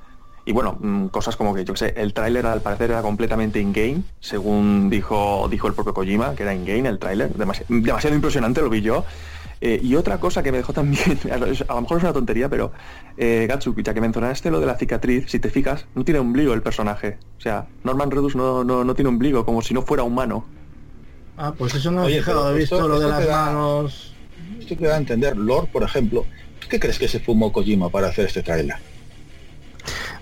Y 0.44 0.52
bueno, 0.52 0.76
mm, 0.78 1.06
cosas 1.06 1.36
como 1.36 1.54
que, 1.54 1.64
yo 1.64 1.74
sé, 1.74 1.94
el 1.96 2.12
tráiler 2.12 2.46
al 2.46 2.60
parecer 2.60 2.90
era 2.90 3.02
completamente 3.02 3.60
in-game, 3.60 4.02
según 4.20 4.90
dijo, 4.90 5.48
dijo 5.50 5.66
el 5.68 5.74
propio 5.74 5.94
Kojima, 5.94 6.34
que 6.36 6.42
era 6.44 6.54
in-game 6.54 6.88
el 6.88 6.98
tráiler, 6.98 7.32
demasi- 7.34 7.64
demasiado 7.66 8.14
impresionante, 8.14 8.60
lo 8.60 8.68
vi 8.68 8.82
yo. 8.82 9.04
Eh, 9.66 9.80
y 9.82 9.96
otra 9.96 10.20
cosa 10.20 10.44
que 10.44 10.52
me 10.52 10.58
dejó 10.58 10.72
también, 10.72 11.18
a 11.32 11.38
lo 11.38 11.46
lo 11.46 11.80
mejor 11.80 11.96
es 11.98 12.04
una 12.04 12.12
tontería, 12.12 12.48
pero 12.48 12.70
eh, 13.16 13.46
Gatsu, 13.48 13.74
ya 13.82 13.92
que 13.94 14.00
mencionaste 14.00 14.48
lo 14.52 14.60
de 14.60 14.66
la 14.66 14.76
cicatriz, 14.76 15.24
si 15.28 15.40
te 15.40 15.50
fijas, 15.50 15.86
no 15.96 16.04
tiene 16.04 16.20
ombligo 16.20 16.54
el 16.54 16.62
personaje. 16.62 17.18
O 17.36 17.40
sea, 17.40 17.66
Norman 17.82 18.12
Redus 18.12 18.36
no, 18.36 18.62
no, 18.62 18.84
no 18.84 18.94
tiene 18.94 19.08
ombligo, 19.08 19.44
como 19.44 19.62
si 19.62 19.74
no 19.74 19.82
fuera 19.82 20.04
humano. 20.04 20.44
Ah, 21.36 21.52
pues 21.58 21.74
eso 21.74 21.90
no 21.90 22.02
he 22.04 22.06
Oye, 22.06 22.18
fijado, 22.18 22.54
he 22.54 22.58
visto 22.60 22.76
esto- 22.76 22.88
lo 22.88 23.00
de 23.00 23.08
las 23.08 23.26
da- 23.26 23.46
manos. 23.46 24.12
Esto 24.60 24.76
te 24.76 24.86
da 24.86 24.94
a 24.94 24.98
entender, 24.98 25.36
Lord, 25.36 25.66
por 25.72 25.82
ejemplo, 25.82 26.24
¿tú 26.60 26.68
qué 26.68 26.78
crees 26.78 26.98
que 27.00 27.08
se 27.08 27.18
fumó 27.18 27.50
Kojima 27.52 27.88
para 27.90 28.06
hacer 28.06 28.26
este 28.26 28.42
tráiler? 28.44 28.76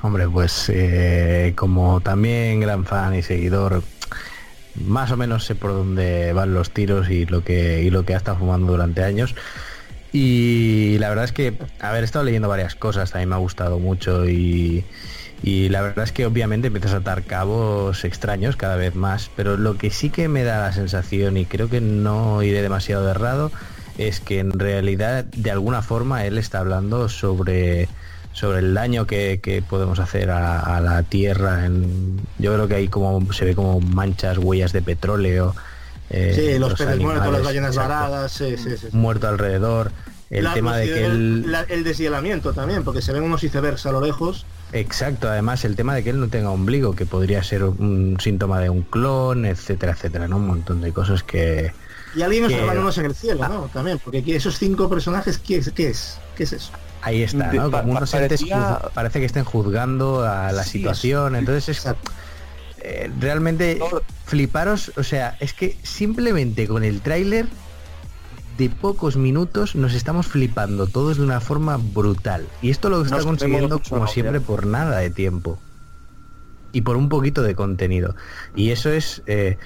Hombre, 0.03 0.27
pues 0.29 0.71
eh, 0.73 1.53
como 1.57 2.01
también 2.01 2.61
gran 2.61 2.85
fan 2.85 3.15
y 3.15 3.23
seguidor, 3.23 3.83
más 4.77 5.11
o 5.11 5.17
menos 5.17 5.45
sé 5.45 5.55
por 5.55 5.73
dónde 5.73 6.33
van 6.33 6.55
los 6.55 6.71
tiros 6.71 7.11
y 7.11 7.27
lo 7.27 7.45
que 7.45 7.83
y 7.83 7.91
lo 7.91 8.05
que 8.05 8.15
ha 8.15 8.17
estado 8.17 8.39
fumando 8.39 8.73
durante 8.73 9.05
años. 9.05 9.35
Y 10.13 10.97
la 10.99 11.09
verdad 11.09 11.25
es 11.25 11.33
que, 11.33 11.49
he 11.49 11.99
estado 12.05 12.25
leyendo 12.25 12.49
varias 12.49 12.77
cosas, 12.77 13.11
también 13.11 13.31
me 13.31 13.35
ha 13.35 13.39
gustado 13.39 13.81
mucho 13.81 14.29
y, 14.29 14.85
y 15.43 15.69
la 15.71 15.83
verdad 15.83 16.05
es 16.05 16.13
que 16.13 16.25
obviamente 16.25 16.69
empiezas 16.69 16.95
a 16.95 16.99
atar 16.99 17.25
cabos 17.25 18.05
extraños 18.05 18.57
cada 18.57 18.77
vez 18.77 18.95
más, 18.95 19.31
pero 19.35 19.57
lo 19.57 19.77
que 19.77 19.91
sí 19.91 20.11
que 20.11 20.29
me 20.29 20.45
da 20.45 20.61
la 20.61 20.73
sensación, 20.73 21.37
y 21.37 21.47
creo 21.47 21.69
que 21.69 21.81
no 21.81 22.45
iré 22.45 22.63
demasiado 22.63 23.11
errado, 23.11 23.51
es 23.99 24.21
que 24.21 24.39
en 24.39 24.59
realidad 24.59 25.25
de 25.25 25.51
alguna 25.51 25.83
forma 25.83 26.25
él 26.25 26.39
está 26.39 26.61
hablando 26.61 27.09
sobre 27.09 27.89
sobre 28.35 28.59
el 28.59 28.75
daño 28.75 29.07
que, 29.07 29.41
que 29.43 29.63
podemos 29.63 29.99
hacer 30.01 30.31
a, 30.31 30.61
a 30.61 30.81
la 30.83 31.03
tierra 31.05 31.65
en- 31.65 32.21
yo 32.39 32.53
creo 32.53 32.69
que 32.69 32.75
ahí 32.75 32.89
como 32.89 33.33
se 33.33 33.47
ve 33.47 33.55
como 33.55 33.81
manchas 33.81 34.37
huellas 34.39 34.73
de 34.75 34.83
petróleo 34.83 35.55
eh, 36.11 36.33
sí, 36.55 36.59
los, 36.59 36.75
peces 36.75 36.99
muertos, 37.01 37.33
las 37.33 37.43
ballenas 37.43 37.75
varadas, 37.77 38.31
sí, 38.33 38.57
sí, 38.59 38.71
sí. 38.71 38.77
sí. 38.77 38.87
muerto 38.93 39.27
alrededor 39.29 39.91
el 40.31 40.45
La- 40.45 40.53
tema 40.55 40.77
de 40.77 40.87
los- 40.87 40.95
que 40.95 41.05
el, 41.07 41.51
la- 41.53 41.63
el 41.63 41.85
deshielamiento 41.85 42.53
también, 42.53 42.85
porque 42.85 43.01
se 43.01 43.13
ven 43.13 43.23
unos 43.23 43.43
icebergs 43.45 43.87
a 43.87 43.93
lo 43.93 44.01
lejos. 44.01 44.45
exacto 44.73 45.29
además 45.29 45.65
el 45.65 45.77
tema 45.77 45.95
de 45.95 46.03
que 46.03 46.11
él 46.11 46.19
no 46.21 46.29
tenga 46.29 46.51
ombligo 46.51 46.95
que 46.97 47.07
podría 47.07 47.43
ser 47.43 47.63
un 47.65 48.17
síntoma 48.21 48.59
de 48.61 48.69
un 48.69 48.83
clon 48.83 49.47
etcétera 49.47 49.93
etcétera 49.93 50.27
no 50.29 50.37
un 50.39 50.47
montón 50.49 50.81
de 50.81 50.93
cosas 50.93 51.23
que 51.23 51.73
Y 52.17 52.23
alguien 52.23 52.49
Que- 52.49 52.59
en 52.59 53.05
el 53.07 53.15
cielo, 53.15 53.49
¿no? 53.49 53.71
También, 53.73 53.99
porque 54.03 54.19
aquí 54.19 54.33
esos 54.35 54.59
cinco 54.59 54.89
personajes, 54.89 55.39
¿qué 55.39 55.57
es? 55.59 55.71
¿Qué 55.71 55.89
es, 55.89 56.19
¿Qué 56.37 56.45
es 56.45 56.53
eso? 56.53 56.71
Ahí 57.05 57.23
está, 57.23 57.53
¿no? 57.53 57.71
Como 57.71 57.93
unos 57.93 58.13
entes 58.15 58.41
parecía- 58.41 58.81
parece 58.95 59.21
que 59.21 59.27
estén 59.27 59.45
juzgando 59.45 60.23
a 60.23 60.51
la 60.53 60.65
Sí, 60.65 60.79
situación. 60.79 61.37
Entonces 61.37 61.69
es 61.69 61.95
eh, 62.79 63.11
realmente 63.21 63.79
fliparos, 64.27 64.93
o 64.97 65.03
sea, 65.03 65.37
es 65.41 65.53
que 65.55 65.77
simplemente 65.83 66.67
con 66.67 66.83
el 66.85 67.01
tráiler 67.01 67.47
de 68.59 68.71
pocos 68.71 69.17
minutos 69.17 69.75
nos 69.75 69.95
estamos 69.95 70.27
flipando 70.27 70.87
todos 70.87 71.17
de 71.17 71.23
una 71.25 71.41
forma 71.41 71.77
brutal. 71.77 72.47
Y 72.63 72.71
esto 72.71 72.89
lo 72.89 73.03
está 73.03 73.17
Nos 73.17 73.27
consiguiendo 73.27 73.81
como 73.89 74.07
siempre 74.07 74.41
por 74.41 74.67
nada 74.67 74.99
de 74.99 75.11
tiempo. 75.11 75.59
Y 76.73 76.81
por 76.83 76.97
un 76.97 77.09
poquito 77.09 77.43
de 77.43 77.55
contenido. 77.55 78.17
Y 78.57 78.71
eso 78.71 78.91
es 78.91 79.23
eh, 79.27 79.59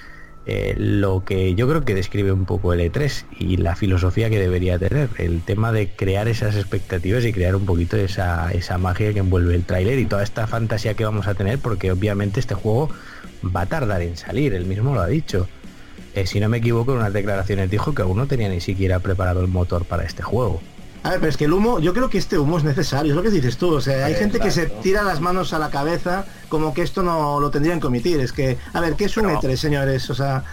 eh, 0.51 0.73
lo 0.75 1.23
que 1.23 1.53
yo 1.53 1.69
creo 1.69 1.85
que 1.85 1.93
describe 1.93 2.31
un 2.31 2.45
poco 2.45 2.73
el 2.73 2.79
E3 2.79 3.25
y 3.37 3.57
la 3.57 3.75
filosofía 3.75 4.31
que 4.31 4.39
debería 4.39 4.79
tener. 4.79 5.07
El 5.19 5.41
tema 5.41 5.71
de 5.71 5.89
crear 5.89 6.27
esas 6.27 6.55
expectativas 6.55 7.23
y 7.23 7.31
crear 7.31 7.55
un 7.55 7.67
poquito 7.67 7.97
esa, 7.97 8.51
esa 8.51 8.79
magia 8.79 9.13
que 9.13 9.19
envuelve 9.19 9.53
el 9.53 9.63
tráiler 9.63 9.99
y 9.99 10.07
toda 10.07 10.23
esta 10.23 10.47
fantasía 10.47 10.95
que 10.95 11.05
vamos 11.05 11.27
a 11.27 11.35
tener 11.35 11.59
porque 11.59 11.91
obviamente 11.91 12.39
este 12.39 12.55
juego 12.55 12.89
va 13.55 13.61
a 13.61 13.65
tardar 13.67 14.01
en 14.01 14.17
salir, 14.17 14.55
él 14.55 14.65
mismo 14.65 14.95
lo 14.95 15.01
ha 15.01 15.07
dicho. 15.07 15.47
Eh, 16.15 16.25
si 16.25 16.39
no 16.39 16.49
me 16.49 16.57
equivoco, 16.57 16.93
en 16.93 16.97
unas 16.97 17.13
declaraciones 17.13 17.69
dijo 17.69 17.93
que 17.93 18.01
aún 18.01 18.17
no 18.17 18.25
tenía 18.25 18.49
ni 18.49 18.59
siquiera 18.59 18.97
preparado 19.01 19.41
el 19.41 19.49
motor 19.49 19.85
para 19.85 20.03
este 20.03 20.23
juego. 20.23 20.61
A 21.03 21.11
ver, 21.11 21.19
pero 21.19 21.29
es 21.29 21.37
que 21.37 21.45
el 21.45 21.53
humo, 21.53 21.79
yo 21.79 21.93
creo 21.93 22.09
que 22.09 22.17
este 22.17 22.37
humo 22.37 22.57
es 22.57 22.63
necesario, 22.63 23.13
es 23.13 23.15
lo 23.15 23.23
que 23.23 23.29
dices 23.29 23.57
tú. 23.57 23.73
O 23.75 23.81
sea, 23.81 24.05
hay 24.05 24.15
gente 24.15 24.39
que 24.39 24.51
se 24.51 24.65
tira 24.67 25.01
las 25.03 25.21
manos 25.21 25.53
a 25.53 25.59
la 25.59 25.69
cabeza 25.69 26.25
como 26.49 26.73
que 26.73 26.81
esto 26.81 27.03
no 27.03 27.39
lo 27.39 27.49
tendrían 27.51 27.79
que 27.79 27.87
omitir. 27.87 28.19
Es 28.19 28.33
que, 28.33 28.57
a 28.73 28.81
ver, 28.81 28.95
¿qué 28.95 29.05
es 29.05 29.15
un 29.17 29.25
Pero- 29.27 29.39
E3, 29.41 29.55
señores? 29.55 30.09
O 30.09 30.13
sea, 30.15 30.43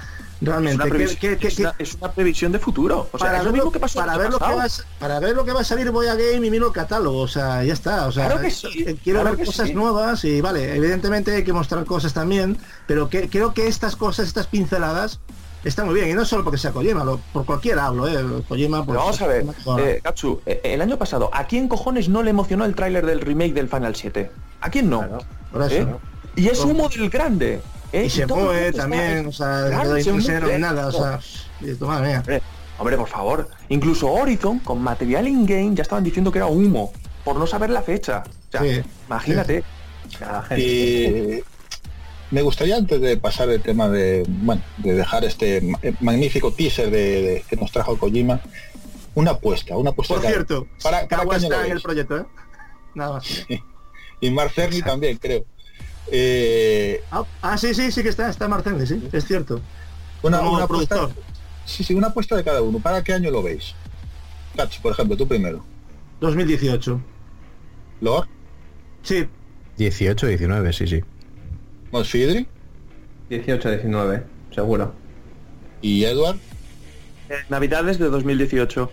Es 0.40 0.47
realmente, 0.47 0.82
una, 0.85 0.98
¿qué- 0.98 1.16
qué- 1.16 1.36
qué- 1.39 1.48
es 1.48 1.59
una- 1.59 1.74
es 1.78 1.94
una 1.94 2.12
previsión 2.12 2.52
de 2.52 2.59
futuro. 2.59 3.09
O 3.10 3.18
sea, 3.18 3.27
para 3.28 3.39
es 3.39 3.44
lo 3.44 3.51
ver 3.51 3.52
mismo 3.55 3.64
lo, 3.66 3.73
que 3.73 3.81
pasó 3.81 3.98
para 3.98 4.12
lo 4.28 4.39
va 4.39 4.64
a, 4.64 4.68
para 5.01 5.18
ver 5.18 5.35
lo 5.35 5.44
que 5.47 5.52
va 5.52 5.60
a 5.62 5.64
salir 5.64 5.90
voy 5.90 6.06
a 6.09 6.14
game 6.14 6.47
y 6.47 6.51
miro 6.51 6.66
el 6.68 6.73
catálogo 6.74 7.20
o 7.23 7.28
sea 7.28 7.64
ya 7.64 7.73
está 7.73 8.06
o 8.06 8.12
sea 8.12 8.27
Claro 8.27 8.43
que 8.43 8.51
sí, 8.51 8.85
eh, 8.86 8.97
quiero 9.02 9.23
claro 9.23 9.35
ver 9.36 9.47
cosas 9.47 9.68
sí. 9.68 9.74
nuevas 9.74 10.24
y 10.24 10.43
vale 10.43 10.77
evidentemente 10.77 11.35
hay 11.35 11.43
que 11.44 11.55
mostrar 11.55 11.86
cosas 11.86 12.12
también 12.12 12.59
pero 12.86 13.09
que, 13.09 13.31
creo 13.31 13.55
que 13.55 13.66
estas 13.66 13.97
cosas 13.97 14.27
estas 14.28 14.47
pinceladas 14.47 15.20
están 15.68 15.86
muy 15.86 15.94
bien 15.94 16.09
y 16.10 16.14
no 16.14 16.24
solo 16.24 16.44
porque 16.44 16.59
sea 16.59 16.72
Kojima 16.72 17.05
lo- 17.05 17.18
por 17.32 17.44
cualquiera 17.44 17.86
hablo 17.86 18.06
eh 18.09 18.43
Kojima 18.48 18.84
pues, 18.84 18.97
vamos 18.98 19.20
a 19.20 19.26
ver, 19.26 19.44
bueno, 19.64 19.84
eh, 19.84 20.01
eh, 20.47 20.60
el 20.64 20.80
año 20.80 20.97
pasado, 20.97 21.30
¿a 21.32 21.47
quién 21.47 21.68
cojones 21.68 22.09
no 22.09 22.22
le 22.22 22.30
emocionó 22.30 22.64
el 22.64 22.74
tráiler 22.74 23.05
del 23.06 23.20
remake 23.20 23.52
del 23.55 23.68
Final 23.68 23.94
7? 23.97 24.30
¿A 24.60 24.70
quién 24.70 24.88
no? 24.90 24.98
Claro. 25.01 25.18
por 25.52 25.62
eso 25.62 25.74
¿Eh? 25.74 25.84
¿no? 25.84 26.01
Y 26.36 26.48
es 26.48 26.60
humo 26.64 26.88
del 26.88 27.09
grande. 27.10 27.60
¿eh? 27.93 28.05
y 28.06 28.10
se 28.10 28.22
está- 28.22 28.72
también 28.72 29.26
o 29.26 29.32
sea 29.32 29.66
Claro, 29.68 30.01
se 30.02 30.12
ni 30.12 30.59
nada 30.59 30.86
o 30.88 30.93
sea 30.93 31.20
y 31.60 31.70
esto, 31.70 31.86
madre 31.86 32.09
mía. 32.09 32.18
Hombre, 32.18 32.43
hombre, 32.78 32.97
por 32.98 33.09
favor. 33.09 33.48
Incluso 33.70 34.12
Horizon, 34.12 34.59
con 34.59 34.82
material 34.82 35.26
in-game, 35.26 35.74
ya 35.74 35.82
estaban 35.82 36.05
diciendo 36.05 36.30
que 36.30 36.38
era 36.38 36.47
humo, 36.47 36.93
por 37.24 37.36
no 37.36 37.47
saber 37.47 37.70
la 37.70 37.80
fecha. 37.80 38.22
O 38.48 38.52
sea, 38.52 38.60
Sí, 38.60 38.82
imagínate. 39.06 39.64
La 40.20 40.43
gente- 40.43 40.62
Y 40.62 41.43
me 42.31 42.43
gustaría 42.43 42.77
antes 42.77 43.01
de 43.01 43.16
pasar 43.16 43.48
el 43.51 43.61
tema 43.62 43.89
de, 43.89 44.24
bueno, 44.27 44.62
de 44.78 44.94
dejar 44.94 45.24
este 45.24 45.61
ma- 45.61 45.78
magnífico 46.01 46.53
teaser 46.53 46.90
de, 46.90 47.23
de- 47.23 47.44
que 47.48 47.57
nos 47.57 47.70
trajo 47.70 47.97
Kojima, 47.98 48.40
una 49.15 49.32
apuesta, 49.32 49.77
una 49.77 49.90
apuesta. 49.90 50.15
por 50.15 50.24
cierto 50.27 50.66
para, 50.82 51.07
para 51.09 51.23
Kawa 51.23 51.36
está 51.36 51.66
en 51.66 51.73
el 51.73 51.81
proyecto 51.82 52.19
¿eh? 52.19 52.24
nada 52.94 53.12
más 53.15 53.47
Y 54.20 54.31
Mark 54.31 54.51
Cerny 54.53 54.82
también, 54.82 55.19
creo. 55.19 55.44
Eh, 56.11 57.03
ah, 57.11 57.24
ah, 57.43 57.59
sí 57.59 57.74
sí 57.74 57.90
sí 57.90 58.03
que 58.03 58.09
está 58.11 58.31
está 58.31 58.47
Marcel 58.48 58.86
sí 58.86 59.09
es 59.12 59.24
cierto 59.27 59.61
una, 60.23 60.39
Como 60.39 60.53
una 60.55 60.65
apuesta. 60.65 61.09
Sí, 61.65 61.82
sí, 61.85 61.94
una 61.94 62.07
apuesta 62.09 62.36
de 62.36 62.44
cada 62.44 62.62
uno. 62.62 62.78
¿Para 62.78 63.03
qué 63.03 63.12
año 63.12 63.31
lo 63.31 63.43
veis? 63.43 63.74
Por 64.82 64.93
ejemplo, 64.93 65.16
tú 65.16 65.27
primero. 65.28 65.65
2018. 66.20 67.01
Lord, 68.01 68.28
Sí, 69.03 69.27
18, 69.77 70.27
19, 70.28 70.73
sí, 70.73 70.86
sí. 70.86 71.01
Mosfidri 71.92 72.46
18-19, 73.30 74.22
seguro. 74.54 74.92
y 75.82 76.04
Edward. 76.04 76.36
Eh, 77.28 77.34
Navidades 77.48 77.98
de 77.98 78.08
2018. 78.08 78.90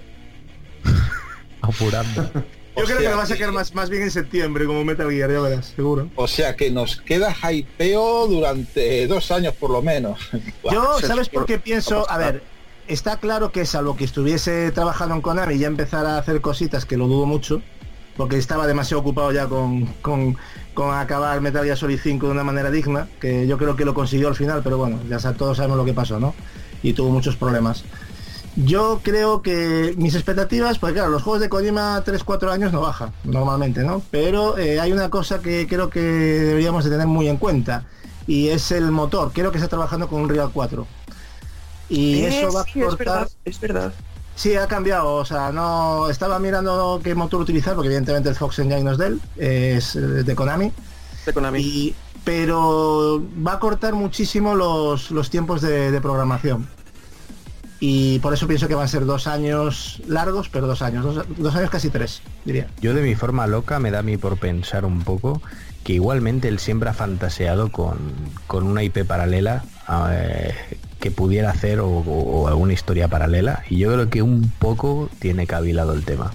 Apurando. 1.62 2.24
yo 2.34 2.42
O 2.76 2.86
creo 2.86 2.98
que 2.98 3.04
lo 3.10 3.18
va 3.18 3.24
a 3.24 3.28
sacar 3.28 3.50
que- 3.50 3.54
más, 3.56 3.74
más 3.76 3.90
bien 3.90 4.04
en 4.04 4.12
septiembre 4.12 4.66
como 4.66 4.84
Metal 4.84 5.10
Gear, 5.10 5.32
ya 5.32 5.40
verás, 5.40 5.68
seguro. 5.76 6.10
O 6.16 6.28
sea 6.28 6.56
que 6.56 6.72
nos 6.72 7.00
queda 7.02 7.34
hypeo 7.50 8.28
durante 8.28 9.08
dos 9.08 9.32
años 9.32 9.54
por 9.56 9.70
lo 9.70 9.82
menos. 9.82 10.20
Yo, 10.72 11.00
¿sabes 11.00 11.30
por 11.30 11.46
qué 11.46 11.60
pienso? 11.60 12.10
A 12.10 12.18
ver, 12.18 12.44
está 12.88 13.18
claro 13.18 13.52
que 13.52 13.66
salvo 13.66 13.96
que 13.96 14.04
estuviese 14.04 14.72
trabajando 14.72 15.16
en 15.16 15.22
Konami 15.22 15.56
y 15.56 15.60
ya 15.60 15.68
empezara 15.68 16.16
a 16.16 16.18
hacer 16.20 16.42
cositas, 16.42 16.86
que 16.86 16.98
lo 16.98 17.08
dudo 17.08 17.26
mucho, 17.28 17.62
porque 18.18 18.38
estaba 18.38 18.68
demasiado 18.68 19.02
ocupado 19.02 19.32
ya 19.32 19.48
con, 19.48 19.86
con, 20.02 20.36
con 20.74 20.94
acabar 20.96 21.40
Metal 21.42 21.64
Gear 21.64 21.78
Solid 21.78 22.00
5 22.02 22.26
de 22.28 22.32
una 22.32 22.44
manera 22.44 22.72
digna, 22.72 23.08
que 23.20 23.48
yo 23.48 23.58
creo 23.58 23.76
que 23.76 23.86
lo 23.86 23.94
consiguió 23.94 24.28
al 24.28 24.36
final, 24.36 24.62
pero 24.64 24.78
bueno, 24.78 25.00
ya 25.10 25.20
todos 25.34 25.58
sabemos 25.58 25.78
lo 25.78 25.86
que 25.86 25.94
pasó, 25.94 26.20
¿no? 26.20 26.34
Y 26.82 26.94
tuvo 26.94 27.10
muchos 27.10 27.36
problemas. 27.36 27.84
Yo 28.56 29.00
creo 29.04 29.42
que 29.42 29.96
mis 29.98 30.14
expectativas, 30.14 30.78
pues 30.78 30.94
claro, 30.94 31.10
los 31.10 31.24
juegos 31.24 31.42
de 31.42 31.50
Kojima 31.50 32.04
3-4 32.06 32.52
años 32.52 32.72
no 32.72 32.82
bajan, 32.82 33.12
normalmente, 33.24 33.84
¿no? 33.84 34.02
Pero 34.12 34.58
eh, 34.58 34.80
hay 34.80 34.92
una 34.92 35.10
cosa 35.10 35.40
que 35.42 35.68
creo 35.68 35.90
que 35.90 36.00
deberíamos 36.02 36.84
de 36.84 36.92
tener 36.92 37.08
muy 37.08 37.28
en 37.30 37.38
cuenta, 37.38 37.86
y 38.28 38.50
es 38.50 38.72
el 38.72 38.92
motor. 38.92 39.32
Creo 39.34 39.52
que 39.52 39.58
está 39.58 39.68
trabajando 39.70 40.08
con 40.08 40.22
un 40.22 40.30
Real 40.30 40.52
4. 40.54 40.86
Y 41.90 42.22
Eh, 42.24 42.40
eso 42.40 42.54
va 42.54 42.62
a 42.62 42.66
es 42.66 42.74
cortar... 42.74 42.98
verdad, 42.98 43.30
es 43.46 43.60
verdad. 43.60 43.94
Sí, 44.36 44.56
ha 44.56 44.68
cambiado, 44.68 45.16
o 45.16 45.26
sea, 45.26 45.52
no 45.52 46.10
estaba 46.10 46.40
mirando 46.40 47.00
qué 47.04 47.14
motor 47.16 47.42
utilizar, 47.42 47.76
porque 47.76 47.88
evidentemente 47.88 48.30
el 48.30 48.36
Fox 48.36 48.60
Engine 48.60 48.84
no 48.84 48.92
es 48.92 48.98
de 48.98 49.08
él, 49.08 49.22
es 49.38 49.96
eh, 49.96 50.00
de 50.00 50.36
Konami, 50.36 50.72
De 51.26 51.34
Konami. 51.34 51.60
y, 51.60 51.96
pero 52.24 53.24
va 53.46 53.54
a 53.54 53.60
cortar 53.60 53.94
muchísimo 53.94 54.56
los, 54.56 55.12
los 55.12 55.30
tiempos 55.30 55.62
de, 55.62 55.92
de 55.92 56.02
programación. 56.02 56.68
Y 57.80 58.20
por 58.20 58.34
eso 58.34 58.48
pienso 58.48 58.70
que 58.70 58.76
van 58.76 58.86
a 58.86 58.88
ser 58.88 59.06
dos 59.06 59.28
años 59.28 60.02
largos, 60.08 60.48
pero 60.48 60.68
dos 60.68 60.82
años, 60.82 61.04
dos, 61.04 61.26
dos 61.38 61.56
años 61.56 61.70
casi 61.70 61.90
tres, 61.90 62.22
diría. 62.46 62.68
Yo 62.80 62.94
de 62.94 63.02
mi 63.02 63.14
forma 63.14 63.46
loca 63.46 63.78
me 63.80 63.92
da 63.92 64.00
a 64.00 64.04
mí 64.04 64.16
por 64.16 64.38
pensar 64.38 64.86
un 64.86 65.02
poco 65.02 65.42
que 65.84 65.94
igualmente 65.94 66.48
él 66.48 66.60
siempre 66.60 66.90
ha 66.90 66.94
fantaseado 66.94 67.72
con, 67.72 67.98
con 68.48 68.64
una 68.64 68.84
IP 68.84 69.06
paralela 69.06 69.66
eh, 70.12 70.54
que 71.04 71.12
pudiera 71.12 71.50
hacer 71.50 71.82
o, 71.82 72.48
alguna 72.48 72.72
historia 72.72 73.10
paralela 73.10 73.66
y 73.70 73.78
yo 73.78 73.92
creo 73.92 74.10
que 74.10 74.22
un 74.22 74.50
poco 74.58 75.10
tiene 75.20 75.46
cavilado 75.46 75.92
el 75.92 76.06
tema. 76.06 76.34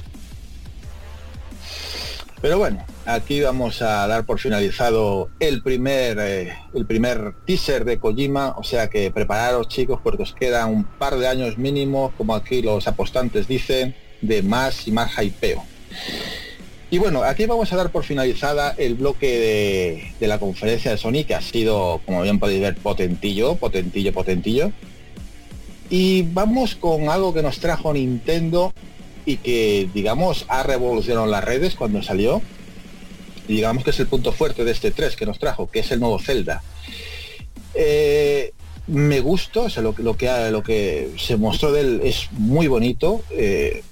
Pero 2.43 2.59
bueno, 2.59 2.85
aquí 3.07 3.41
vamos 3.41 3.81
a 3.81 4.07
dar 4.07 4.27
por 4.27 4.39
finalizado 4.39 5.31
el 5.41 5.63
primer 5.63 6.19
eh, 6.21 6.53
el 6.75 6.85
primer 6.85 7.33
teaser 7.47 7.87
de 7.87 7.99
Kojima, 7.99 8.57
o 8.59 8.63
sea 8.63 8.91
que 8.91 9.11
prepararos 9.11 9.69
chicos 9.69 10.01
porque 10.05 10.25
os 10.25 10.35
quedan 10.35 10.69
un 10.69 10.85
par 10.85 11.17
de 11.17 11.29
años 11.29 11.57
mínimo, 11.57 12.13
como 12.19 12.35
aquí 12.35 12.61
los 12.61 12.87
apostantes 12.87 13.49
dicen, 13.49 13.97
de 14.21 14.43
más 14.43 14.87
y 14.87 14.93
más 14.93 15.17
hypeo. 15.17 15.65
Y 16.91 16.97
bueno, 16.99 17.23
aquí 17.23 17.45
vamos 17.45 17.71
a 17.73 17.77
dar 17.77 17.91
por 17.93 18.05
finalizada 18.05 18.75
el 18.79 18.95
bloque 18.95 20.11
de, 20.21 20.27
la 20.27 20.39
conferencia 20.39 20.91
de 20.91 20.97
Sony, 20.97 21.25
que 21.27 21.35
ha 21.35 21.43
sido, 21.43 22.01
como 22.07 22.23
bien 22.23 22.39
podéis 22.39 22.63
ver, 22.63 22.77
potentillo, 22.77 23.57
potentillo, 23.57 24.13
potentillo. 24.13 24.73
Y 25.91 26.23
vamos 26.23 26.77
con 26.77 27.11
algo 27.11 27.35
que 27.35 27.43
nos 27.43 27.59
trajo 27.59 27.93
Nintendo 27.93 28.73
y 29.27 29.37
que, 29.37 29.89
digamos, 29.93 30.47
ha 30.49 30.63
revolucionado 30.63 31.27
las 31.27 31.45
redes 31.45 31.75
cuando 31.75 32.03
salió. 32.03 32.41
Digamos 33.47 33.85
que 33.85 33.91
es 33.91 34.01
el 34.01 34.07
punto 34.07 34.33
fuerte 34.33 34.65
de 34.65 34.73
este 34.73 34.91
3 34.91 35.15
que 35.17 35.27
nos 35.27 35.39
trajo, 35.39 35.71
que 35.71 35.81
es 35.81 35.91
el 35.91 36.01
nuevo 36.01 36.19
Zelda. 36.19 36.63
Eh, 37.75 38.53
me 38.87 39.21
gustó, 39.21 39.65
o 39.65 39.81
lo, 39.83 39.95
que- 39.95 40.03
lo 40.03 40.63
que 40.63 41.11
se 41.19 41.37
mostró 41.37 41.71
de 41.73 41.81
él 41.83 42.01
es 42.03 42.29
muy 42.33 42.67
bonito. 42.67 43.23
eh, 43.31 43.83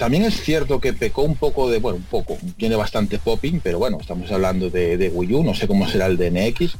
también 0.00 0.24
es 0.24 0.40
cierto 0.40 0.80
que 0.80 0.94
pecó 0.94 1.22
un 1.22 1.36
poco 1.36 1.70
de, 1.70 1.78
bueno, 1.78 1.98
un 1.98 2.04
poco, 2.04 2.38
tiene 2.56 2.74
bastante 2.74 3.18
popping, 3.18 3.60
pero 3.62 3.78
bueno, 3.78 3.98
estamos 4.00 4.32
hablando 4.32 4.70
de, 4.70 4.96
de 4.96 5.10
Wii 5.10 5.34
U, 5.34 5.44
no 5.44 5.54
sé 5.54 5.68
cómo 5.68 5.86
será 5.86 6.06
el 6.06 6.16
de 6.16 6.30
NX. 6.30 6.72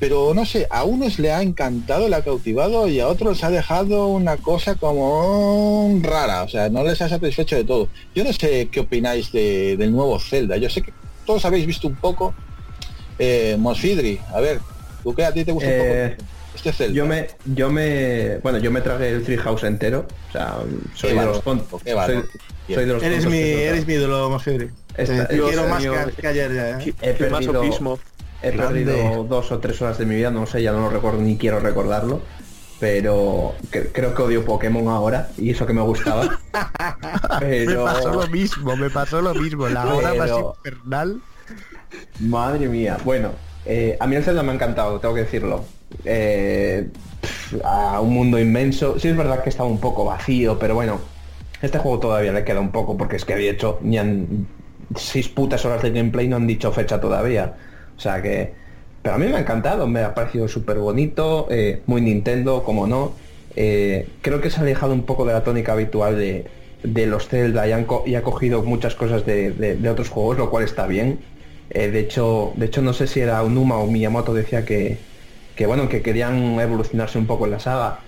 Pero 0.00 0.34
no 0.34 0.44
sé, 0.44 0.66
a 0.70 0.82
unos 0.82 1.18
le 1.20 1.30
ha 1.30 1.42
encantado, 1.42 2.08
le 2.08 2.16
ha 2.16 2.24
cautivado 2.24 2.88
y 2.88 2.98
a 2.98 3.06
otros 3.06 3.44
ha 3.44 3.50
dejado 3.50 4.08
una 4.08 4.36
cosa 4.38 4.74
como 4.74 5.96
rara, 6.02 6.42
o 6.42 6.48
sea, 6.48 6.68
no 6.70 6.82
les 6.82 7.00
ha 7.02 7.08
satisfecho 7.08 7.54
de 7.54 7.64
todo. 7.64 7.88
Yo 8.14 8.24
no 8.24 8.32
sé 8.32 8.68
qué 8.72 8.80
opináis 8.80 9.30
de- 9.30 9.76
del 9.76 9.92
nuevo 9.92 10.18
Zelda, 10.18 10.56
yo 10.56 10.68
sé 10.70 10.82
que 10.82 10.92
todos 11.26 11.44
habéis 11.44 11.66
visto 11.66 11.86
un 11.86 11.94
poco. 11.96 12.34
Eh, 13.18 13.56
Mosfidri, 13.60 14.18
a 14.34 14.40
ver, 14.40 14.60
¿tú 15.04 15.14
qué 15.14 15.24
a 15.24 15.32
ti 15.32 15.44
te 15.44 15.52
gusta 15.52 15.68
Eh, 15.70 16.04
un 16.10 16.16
poco 16.16 16.24
este 16.60 16.72
Zelda? 16.72 16.94
Yo 16.94 17.06
me, 17.06 17.28
yo 17.44 17.70
me, 17.70 18.38
bueno, 18.38 18.58
yo 18.58 18.70
me 18.70 18.80
tragué 18.80 19.10
el 19.10 19.22
Treehouse 19.24 19.64
entero. 19.64 20.06
O 20.28 20.32
sea, 20.32 20.56
soy 20.94 21.10
de 21.14 21.24
los 21.24 21.42
tontos. 21.42 21.82
Soy, 21.82 22.24
soy 22.68 22.84
de 22.84 22.92
los 22.92 23.02
Eres 23.02 23.18
tontos 23.24 23.32
mi, 23.32 23.38
eres 23.38 23.86
mi 23.86 23.94
ídolo, 23.94 24.30
Mosfidri. 24.30 24.68
Te, 24.94 25.02
Esta- 25.02 25.28
te 25.28 25.40
quiero 25.40 25.66
más 25.68 25.82
que, 25.82 26.12
que 26.20 26.26
ayer 26.26 26.54
ya, 26.54 26.80
¿eh? 26.80 26.94
He 27.00 27.12
perdido, 27.14 27.52
masoquismo. 27.52 27.98
he 28.42 28.50
Grande. 28.50 28.84
perdido 28.84 29.24
dos 29.24 29.50
o 29.52 29.58
tres 29.58 29.80
horas 29.82 29.98
de 29.98 30.06
mi 30.06 30.14
vida, 30.16 30.30
no 30.30 30.46
sé, 30.46 30.62
ya 30.62 30.72
no 30.72 30.80
lo 30.80 30.90
recuerdo 30.90 31.20
ni 31.20 31.36
quiero 31.36 31.60
recordarlo. 31.60 32.20
Pero 32.80 33.54
cre- 33.70 33.90
creo 33.92 34.14
que 34.14 34.22
odio 34.22 34.44
Pokémon 34.44 34.88
ahora 34.88 35.28
y 35.36 35.50
eso 35.50 35.66
que 35.66 35.72
me 35.74 35.82
gustaba. 35.82 36.38
pero 37.40 37.86
mismo, 38.28 38.74
me 38.76 38.88
pasó 38.90 39.20
lo 39.20 39.34
mismo. 39.34 39.68
La 39.68 39.86
hora 39.86 40.14
más 40.14 40.30
infernal. 40.30 41.20
Madre 42.20 42.68
mía. 42.68 42.96
Bueno, 43.04 43.32
eh, 43.66 43.96
a 44.00 44.06
mí 44.06 44.16
el 44.16 44.24
Zelda 44.24 44.42
me 44.42 44.52
ha 44.52 44.54
encantado, 44.54 44.98
tengo 45.00 45.14
que 45.14 45.20
decirlo. 45.22 45.64
Eh, 46.04 46.88
a 47.64 48.00
un 48.00 48.12
mundo 48.14 48.38
inmenso. 48.38 48.98
Sí 48.98 49.08
es 49.08 49.16
verdad 49.16 49.42
que 49.42 49.50
estaba 49.50 49.68
un 49.68 49.80
poco 49.80 50.04
vacío, 50.04 50.58
pero 50.58 50.74
bueno, 50.74 51.00
este 51.62 51.78
juego 51.78 51.98
todavía 51.98 52.32
le 52.32 52.44
queda 52.44 52.60
un 52.60 52.70
poco 52.72 52.96
porque 52.96 53.16
es 53.16 53.24
que 53.24 53.34
había 53.34 53.50
hecho 53.52 53.78
ni 53.82 53.98
han 53.98 54.46
seis 54.96 55.28
putas 55.28 55.64
horas 55.64 55.82
de 55.82 55.90
gameplay 55.90 56.26
no 56.28 56.36
han 56.36 56.46
dicho 56.46 56.72
fecha 56.72 57.00
todavía. 57.00 57.54
O 57.96 58.00
sea 58.00 58.22
que. 58.22 58.54
Pero 59.02 59.14
a 59.14 59.18
mí 59.18 59.26
me 59.26 59.36
ha 59.36 59.40
encantado, 59.40 59.86
me 59.86 60.00
ha 60.02 60.14
parecido 60.14 60.46
súper 60.46 60.78
bonito, 60.78 61.46
eh, 61.50 61.82
muy 61.86 62.02
Nintendo, 62.02 62.62
como 62.64 62.86
no. 62.86 63.12
Eh, 63.56 64.08
creo 64.20 64.40
que 64.42 64.50
se 64.50 64.58
ha 64.60 64.62
alejado 64.62 64.92
un 64.92 65.04
poco 65.04 65.24
de 65.24 65.32
la 65.32 65.42
tónica 65.42 65.72
habitual 65.72 66.18
de, 66.18 66.44
de 66.82 67.06
los 67.06 67.26
Zelda 67.28 67.66
y, 67.66 67.72
han 67.72 67.86
y 68.06 68.14
ha 68.14 68.22
cogido 68.22 68.62
muchas 68.62 68.94
cosas 68.94 69.24
de, 69.24 69.52
de- 69.52 69.76
de 69.76 69.88
otros 69.90 70.10
juegos, 70.10 70.36
lo 70.38 70.50
cual 70.50 70.64
está 70.64 70.86
bien. 70.86 71.18
Eh, 71.70 71.90
de 71.90 72.00
hecho, 72.00 72.52
de 72.56 72.66
hecho 72.66 72.82
no 72.82 72.92
sé 72.92 73.06
si 73.06 73.20
era 73.20 73.42
Unuma 73.42 73.78
o 73.78 73.86
Miyamoto 73.86 74.34
decía 74.34 74.64
que, 74.66 74.98
que 75.60 75.66
bueno, 75.66 75.90
que 75.90 76.00
querían 76.00 76.58
evolucionarse 76.58 77.18
un 77.18 77.26
poco 77.26 77.44
en 77.44 77.50
la 77.50 77.60
saga. 77.60 77.98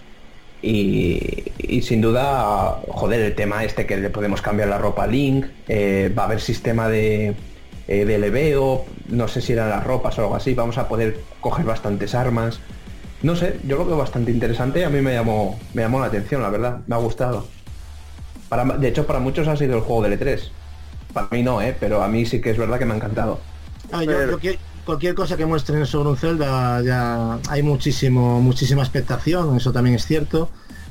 Y, 0.63 1.53
y 1.59 1.83
sin 1.83 2.01
duda, 2.01 2.81
joder, 2.89 3.21
el 3.21 3.35
tema 3.35 3.63
este 3.63 3.85
que 3.85 3.99
le 3.99 4.09
podemos 4.09 4.41
cambiar 4.41 4.69
la 4.69 4.79
ropa 4.79 5.03
a 5.03 5.07
Link, 5.07 5.45
eh, 5.69 6.11
va 6.17 6.23
a 6.23 6.27
haber 6.29 6.41
sistema 6.41 6.89
de, 6.89 7.35
eh, 7.89 8.05
de 8.07 8.19
leveo, 8.19 8.87
no 9.11 9.29
sé 9.29 9.43
si 9.43 9.53
eran 9.53 9.69
las 9.69 9.85
ropas 9.85 10.19
o 10.19 10.23
algo 10.23 10.35
así, 10.35 10.55
vamos 10.55 10.79
a 10.79 10.89
poder 10.89 11.21
coger 11.43 11.67
bastantes 11.67 12.15
armas. 12.15 12.59
No 13.23 13.37
sé, 13.37 13.59
yo 13.65 13.77
lo 13.77 13.85
veo 13.85 13.99
bastante 13.99 14.31
interesante, 14.31 14.87
a 14.87 14.89
mí 14.89 15.03
me 15.03 15.13
llamó, 15.13 15.61
me 15.75 15.83
llamó 15.83 16.01
la 16.01 16.07
atención, 16.07 16.41
la 16.41 16.49
verdad, 16.49 16.81
me 16.87 16.95
ha 16.95 16.99
gustado. 17.01 17.47
Para, 18.49 18.65
de 18.65 18.89
hecho, 18.89 19.07
para 19.07 19.19
muchos 19.19 19.47
ha 19.47 19.59
sido 19.59 19.77
el 19.77 19.83
juego 19.83 20.05
del 20.05 20.19
E3. 20.19 20.41
Para 21.13 21.29
mí 21.31 21.43
no, 21.43 21.61
¿eh? 21.61 21.77
pero 21.79 22.03
a 22.03 22.09
mí 22.09 22.25
sí 22.25 22.41
que 22.41 22.49
es 22.49 22.57
verdad 22.57 22.79
que 22.79 22.87
me 22.87 22.95
ha 22.95 22.97
encantado. 22.97 23.41
Ah, 23.93 24.05
yo 24.05 24.39
cualquier 24.85 25.15
cosa 25.15 25.37
que 25.37 25.47
muestren 25.47 25.87
sobre 25.87 26.11
un 26.11 26.17
Zelda 26.17 26.83
ya 26.83 27.39
hay 27.49 27.63
muchísimo, 27.63 28.41
muchísima 28.41 28.83
expectación, 28.83 29.57
eso 29.57 29.73
también 29.73 29.97
es 29.97 30.07
cierto. 30.07 30.49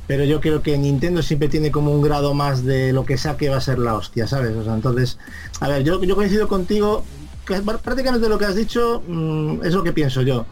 Pero 0.07 0.25
yo 0.25 0.41
creo 0.41 0.61
que 0.61 0.77
Nintendo 0.77 1.21
siempre 1.21 1.47
tiene 1.47 1.71
como 1.71 1.91
un 1.91 2.01
grado 2.01 2.33
más 2.33 2.65
de 2.65 2.91
lo 2.91 3.05
que 3.05 3.17
saque 3.17 3.49
va 3.49 3.57
a 3.57 3.61
ser 3.61 3.79
la 3.79 3.93
hostia, 3.93 4.27
¿sabes? 4.27 4.55
O 4.57 4.63
sea, 4.63 4.73
entonces, 4.73 5.17
a 5.61 5.69
ver, 5.69 5.83
yo, 5.83 6.03
yo 6.03 6.15
coincido 6.15 6.47
contigo, 6.47 7.05
que 7.45 7.61
prácticamente 7.61 8.27
lo 8.27 8.37
que 8.37 8.45
has 8.45 8.55
dicho 8.55 9.03
mm, 9.07 9.63
es 9.63 9.73
lo 9.73 9.83
que 9.83 9.93
pienso 9.93 10.21
yo. 10.21 10.45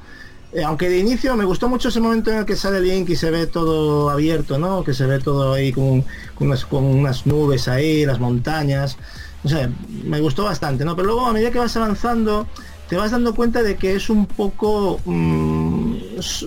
Eh, 0.52 0.64
aunque 0.64 0.90
de 0.90 0.98
inicio 0.98 1.36
me 1.36 1.46
gustó 1.46 1.70
mucho 1.70 1.90
ese 1.90 2.00
momento 2.00 2.32
en 2.32 2.38
el 2.38 2.46
que 2.46 2.56
sale 2.56 2.82
Link 2.82 3.10
y 3.10 3.16
se 3.16 3.30
ve 3.30 3.46
todo 3.46 4.10
abierto, 4.10 4.58
¿no? 4.58 4.84
Que 4.84 4.94
se 4.94 5.06
ve 5.06 5.20
todo 5.20 5.54
ahí 5.54 5.72
con, 5.72 6.04
unas, 6.40 6.66
con 6.66 6.84
unas 6.84 7.26
nubes 7.28 7.68
ahí, 7.68 8.06
las 8.06 8.20
montañas. 8.20 8.98
No 9.44 9.50
sé, 9.50 9.70
me 10.04 10.20
gustó 10.20 10.46
bastante, 10.46 10.86
¿no? 10.86 10.96
Pero 10.96 11.10
luego 11.10 11.28
a 11.28 11.34
medida 11.34 11.52
que 11.52 11.60
vas 11.60 11.76
avanzando, 11.78 12.48
te 12.90 12.96
vas 12.98 13.12
dando 13.12 13.34
cuenta 13.36 13.62
de 13.64 13.76
que 13.76 13.96
es 13.96 14.10
un 14.10 14.26
poco, 14.26 15.00
mm, 15.06 15.96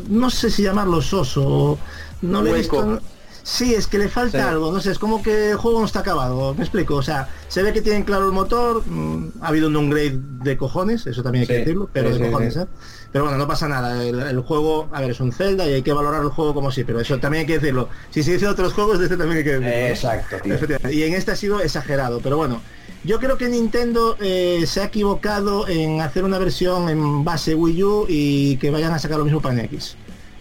no 0.09 0.29
sé 0.31 0.51
si 0.51 0.63
llamarlo 0.63 1.01
soso, 1.01 1.79
no 2.23 2.43
le 2.43 2.51
he 2.51 2.55
visto- 2.55 3.01
Sí, 3.45 3.75
es 3.75 3.89
que 3.89 3.99
le 3.99 4.09
falta 4.09 4.39
Sí. 4.39 4.45
algo, 4.49 4.71
no 4.71 4.81
sé, 4.81 4.93
es 4.93 5.01
como 5.01 5.21
que 5.21 5.51
el 5.51 5.57
juego 5.57 5.81
no 5.81 5.87
está 5.87 5.99
acabado, 5.99 6.55
me 6.55 6.61
explico, 6.63 6.95
o 6.95 7.03
sea, 7.03 7.27
se 7.49 7.65
ve 7.65 7.73
que 7.73 7.83
tienen 7.83 8.05
claro 8.05 8.27
el 8.27 8.31
motor, 8.33 8.85
mm, 8.87 9.31
ha 9.41 9.49
habido 9.49 9.67
un 9.67 9.73
downgrade 9.73 10.17
de 10.45 10.57
cojones, 10.57 11.09
eso 11.09 11.25
también 11.25 11.43
hay 11.43 11.49
que 11.49 11.59
decirlo, 11.59 11.91
pero 11.93 12.13
sí, 12.15 12.21
de 12.23 12.31
cojones. 12.31 12.57
¿eh? 12.57 12.67
Pero 13.11 13.25
bueno, 13.25 13.39
no 13.39 13.49
pasa 13.49 13.67
nada, 13.67 14.01
el, 14.05 14.21
el 14.21 14.41
juego, 14.43 14.89
a 14.93 15.01
ver, 15.01 15.11
es 15.11 15.19
un 15.19 15.33
Zelda 15.33 15.67
y 15.69 15.73
hay 15.73 15.83
que 15.83 15.93
valorar 15.93 16.23
el 16.23 16.29
juego 16.29 16.55
como 16.55 16.71
sí, 16.71 16.85
pero 16.85 17.01
eso 17.01 17.19
también 17.19 17.41
hay 17.41 17.47
que 17.49 17.59
decirlo. 17.59 17.89
Si 18.13 18.23
se 18.23 18.35
dice 18.35 18.47
otros 18.47 18.75
juegos, 18.75 19.01
de 19.01 19.07
este 19.07 19.17
también 19.17 19.39
hay 19.39 19.45
que 19.45 19.59
decirlo. 19.59 19.75
¿no? 19.77 19.87
Exacto, 19.89 20.37
tío. 20.45 20.91
Y 20.93 21.03
en 21.03 21.15
este 21.15 21.33
ha 21.33 21.37
sido 21.37 21.61
exagerado, 21.61 22.21
pero 22.23 22.37
bueno. 22.37 22.63
Yo 23.05 23.19
creo 23.19 23.37
que 23.37 23.49
Nintendo 23.49 24.17
eh, 24.21 24.65
se 24.67 24.81
ha 24.81 24.85
equivocado 24.85 25.67
en 25.67 26.01
hacer 26.01 26.23
una 26.25 26.39
versión 26.39 26.89
en 26.89 27.25
base 27.25 27.55
Wii 27.55 27.83
U 27.83 28.07
y 28.09 28.57
que 28.59 28.71
vayan 28.71 28.93
a 28.93 28.99
sacar 29.01 29.19
lo 29.19 29.25
mismo 29.25 29.41
para 29.41 29.55
NX. 29.61 29.97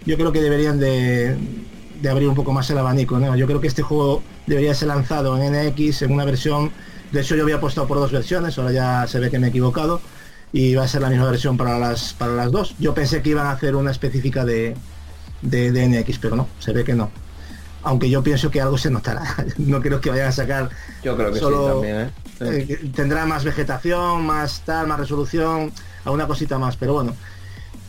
Yo 0.05 0.15
creo 0.15 0.31
que 0.31 0.41
deberían 0.41 0.79
de, 0.79 1.35
de 2.01 2.09
abrir 2.09 2.27
un 2.27 2.35
poco 2.35 2.51
más 2.51 2.69
el 2.69 2.77
abanico, 2.77 3.17
¿no? 3.19 3.35
Yo 3.35 3.47
creo 3.47 3.61
que 3.61 3.67
este 3.67 3.81
juego 3.81 4.21
debería 4.45 4.75
ser 4.75 4.89
lanzado 4.89 5.41
en 5.41 5.53
NX 5.53 6.03
en 6.03 6.11
una 6.11 6.23
versión, 6.25 6.71
de 7.11 7.21
hecho 7.21 7.35
yo 7.35 7.43
había 7.43 7.55
apostado 7.55 7.87
por 7.87 7.97
dos 7.97 8.11
versiones, 8.11 8.57
ahora 8.59 8.71
ya 8.71 9.07
se 9.07 9.19
ve 9.19 9.31
que 9.31 9.39
me 9.39 9.47
he 9.47 9.49
equivocado 9.49 9.99
y 10.53 10.75
va 10.75 10.83
a 10.83 10.87
ser 10.87 11.01
la 11.01 11.09
misma 11.09 11.25
versión 11.31 11.57
para 11.57 11.79
las 11.79 12.13
para 12.13 12.33
las 12.33 12.51
dos. 12.51 12.75
Yo 12.77 12.93
pensé 12.93 13.23
que 13.23 13.29
iban 13.29 13.47
a 13.47 13.51
hacer 13.51 13.75
una 13.75 13.89
específica 13.89 14.45
de, 14.45 14.75
de, 15.41 15.71
de 15.71 15.87
NX, 15.87 16.19
pero 16.19 16.35
no, 16.35 16.47
se 16.59 16.73
ve 16.73 16.83
que 16.83 16.93
no. 16.93 17.09
Aunque 17.83 18.07
yo 18.09 18.21
pienso 18.21 18.51
que 18.51 18.61
algo 18.61 18.77
se 18.77 18.91
notará. 18.91 19.23
no 19.57 19.81
creo 19.81 19.99
que 19.99 20.11
vayan 20.11 20.27
a 20.27 20.31
sacar 20.31 20.69
Yo 21.03 21.15
creo 21.17 21.33
que 21.33 21.39
Solo- 21.39 21.65
sí 21.67 21.71
también, 21.73 22.01
¿eh? 22.01 22.09
Sí. 22.49 22.73
eh, 22.73 22.91
tendrá 22.95 23.25
más 23.25 23.43
vegetación, 23.43 24.25
más 24.25 24.61
tal, 24.65 24.87
más 24.87 24.99
resolución, 24.99 25.71
alguna 26.05 26.27
cosita 26.27 26.57
más, 26.57 26.75
pero 26.77 26.93
bueno. 26.93 27.15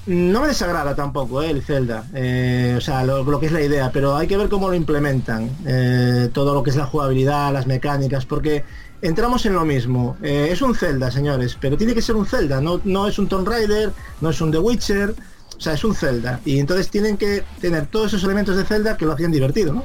No 0.05 0.41
me 0.41 0.49
desagrada 0.49 0.97
tampoco 0.97 1.43
eh, 1.43 1.51
el 1.51 1.63
Zelda, 1.63 2.07
eh, 2.13 2.75
o 2.77 2.81
sea, 2.81 3.05
lo, 3.05 3.23
lo 3.23 3.39
que 3.39 3.47
es 3.47 3.53
la 3.53 3.63
idea, 3.63 3.93
pero 3.93 4.17
hay 4.17 4.27
que 4.27 4.37
ver 4.37 4.49
cómo 4.49 4.69
lo 4.69 4.75
implementan, 4.75 5.49
eh, 5.65 6.29
todo 6.33 6.55
lo 6.55 6.63
que 6.65 6.71
es 6.71 6.77
la 6.77 6.87
jugabilidad, 6.87 7.53
las 7.53 7.69
mecánicas, 7.69 8.27
porque 8.27 8.65
entramos 9.01 9.47
en 9.47 9.55
lo 9.55 9.65
mismo. 9.65 10.17
Es 10.21 10.61
un 10.61 10.75
Zelda, 10.75 11.11
señores, 11.13 11.57
pero 11.61 11.77
tiene 11.77 11.95
que 11.95 12.03
ser 12.03 12.17
un 12.17 12.27
Zelda, 12.27 12.61
no, 12.61 12.81
no 12.83 13.07
es 13.07 13.17
un 13.21 13.29
Tomb 13.29 13.47
Raider, 13.47 13.93
no 14.21 14.31
es 14.31 14.41
un 14.41 14.51
The 14.51 14.59
Witcher, 14.59 15.15
o 15.57 15.61
sea, 15.61 15.75
es 15.75 15.85
un 15.85 15.95
Zelda. 15.95 16.41
Y 16.45 16.59
entonces 16.59 16.91
tienen 16.91 17.17
que 17.17 17.45
tener 17.61 17.87
todos 17.87 18.09
esos 18.09 18.25
elementos 18.25 18.57
de 18.57 18.65
Zelda 18.65 18.97
que 18.97 19.07
lo 19.07 19.13
hacían 19.13 19.31
divertido, 19.31 19.73
¿no? 19.73 19.85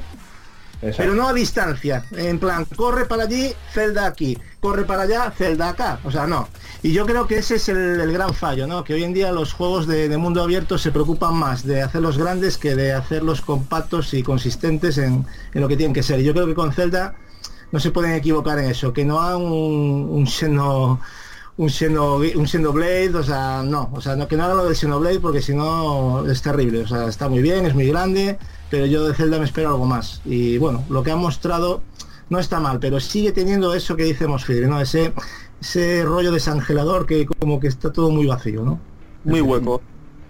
Exacto. 0.82 0.96
Pero 0.98 1.14
no 1.14 1.28
a 1.28 1.32
distancia. 1.32 2.04
En 2.12 2.40
plan, 2.40 2.64
corre 2.64 3.04
para 3.06 3.22
allí, 3.22 3.52
Zelda 3.72 4.06
aquí. 4.06 4.36
Corre 4.60 4.84
para 4.84 5.02
allá, 5.02 5.30
Zelda 5.30 5.68
acá. 5.68 6.00
O 6.04 6.10
sea, 6.10 6.26
no. 6.26 6.48
Y 6.82 6.92
yo 6.92 7.06
creo 7.06 7.26
que 7.26 7.38
ese 7.38 7.56
es 7.56 7.68
el, 7.68 8.12
gran 8.12 8.34
fallo, 8.34 8.66
¿no? 8.66 8.82
Que 8.82 8.94
hoy 8.94 9.04
en 9.04 9.14
día 9.14 9.30
los 9.30 9.52
juegos 9.52 9.86
de, 9.86 10.16
mundo 10.16 10.42
abierto 10.42 10.78
se 10.78 10.90
preocupan 10.90 11.34
más 11.34 11.64
de 11.64 11.82
hacerlos 11.82 12.18
grandes 12.18 12.58
que 12.58 12.74
de 12.74 12.92
hacerlos 12.92 13.40
compactos 13.40 14.14
y 14.14 14.22
consistentes 14.22 14.98
en, 14.98 15.24
lo 15.52 15.68
que 15.68 15.76
tienen 15.76 15.94
que 15.94 16.02
ser. 16.02 16.20
Y 16.20 16.24
yo 16.24 16.32
creo 16.32 16.46
que 16.46 16.54
con 16.54 16.72
Zelda 16.72 17.14
no 17.70 17.78
se 17.78 17.92
pueden 17.92 18.14
equivocar 18.14 18.58
en 18.58 18.66
eso. 18.66 18.92
Que 18.92 19.04
no 19.04 19.20
hagan 19.20 19.42
un, 19.42 20.08
un 20.10 20.26
Xeno 20.26 21.00
un 21.58 21.70
Xeno, 21.70 22.16
un 22.16 23.16
o 23.16 23.22
sea, 23.24 23.62
no, 23.64 23.90
o 23.92 24.00
sea, 24.00 24.14
no, 24.14 24.28
que 24.28 24.36
no 24.36 24.44
hagan 24.44 24.56
lo 24.56 24.64
del 24.64 24.76
Xenoblade 24.76 25.18
porque 25.18 25.42
si 25.42 25.54
no 25.54 26.24
es 26.30 26.40
terrible, 26.40 26.82
o 26.82 26.86
sea, 26.86 27.08
está 27.08 27.28
muy 27.28 27.42
bien, 27.42 27.66
es 27.66 27.74
muy 27.74 27.88
grande, 27.88 28.38
pero 28.70 28.86
yo 28.86 29.04
de 29.06 29.12
Zelda 29.12 29.38
me 29.40 29.44
espero 29.44 29.70
algo 29.70 29.84
más. 29.84 30.20
Y 30.24 30.56
bueno, 30.58 30.84
lo 30.88 31.02
que 31.02 31.10
han 31.10 31.18
mostrado 31.18 31.82
no 32.30 32.38
está 32.38 32.60
mal, 32.60 32.78
pero 32.78 33.00
sigue 33.00 33.32
teniendo 33.32 33.74
eso 33.74 33.96
que 33.96 34.04
dice 34.04 34.26
¿no? 34.26 34.80
Ese, 34.80 35.12
ese 35.60 36.04
rollo 36.04 36.32
desangelador 36.32 37.06
que 37.06 37.26
como 37.26 37.60
que 37.60 37.68
está 37.68 37.92
todo 37.92 38.10
muy 38.10 38.26
vacío, 38.26 38.62
¿no? 38.62 38.80
Muy 39.24 39.40
hueco. 39.40 39.80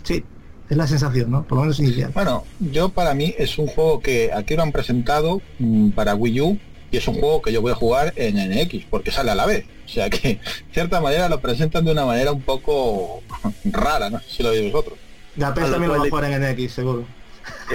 Sí, 0.02 0.24
es 0.68 0.76
la 0.76 0.86
sensación, 0.86 1.30
¿no? 1.30 1.44
Por 1.44 1.56
lo 1.56 1.62
menos 1.62 1.78
inicial. 1.80 2.10
Bueno, 2.14 2.44
yo 2.60 2.88
para 2.90 3.14
mí 3.14 3.34
es 3.38 3.58
un 3.58 3.66
juego 3.66 4.00
que 4.00 4.30
aquí 4.32 4.56
lo 4.56 4.62
han 4.62 4.72
presentado 4.72 5.40
mm, 5.58 5.90
para 5.90 6.14
Wii 6.14 6.40
U 6.40 6.58
y 6.90 6.96
es 6.96 7.06
un 7.08 7.14
juego 7.14 7.42
que 7.42 7.52
yo 7.52 7.60
voy 7.60 7.72
a 7.72 7.74
jugar 7.74 8.12
en 8.16 8.36
NX 8.36 8.86
porque 8.88 9.10
sale 9.10 9.30
a 9.30 9.34
la 9.34 9.46
vez. 9.46 9.66
O 9.84 9.88
sea 9.88 10.08
que, 10.08 10.28
de 10.28 10.40
cierta 10.72 11.00
manera, 11.00 11.28
lo 11.28 11.40
presentan 11.40 11.84
de 11.84 11.92
una 11.92 12.04
manera 12.04 12.32
un 12.32 12.42
poco 12.42 13.22
rara, 13.64 14.10
no 14.10 14.20
sé 14.20 14.26
si 14.28 14.42
lo 14.42 14.50
veis 14.50 14.72
vosotros. 14.72 14.98
La 15.36 15.54
PES 15.54 15.70
también 15.70 15.92
lo 15.92 15.98
va 15.98 16.06
a 16.06 16.10
jugar 16.10 16.24
en 16.24 16.42
NX, 16.42 16.72
seguro. 16.72 17.04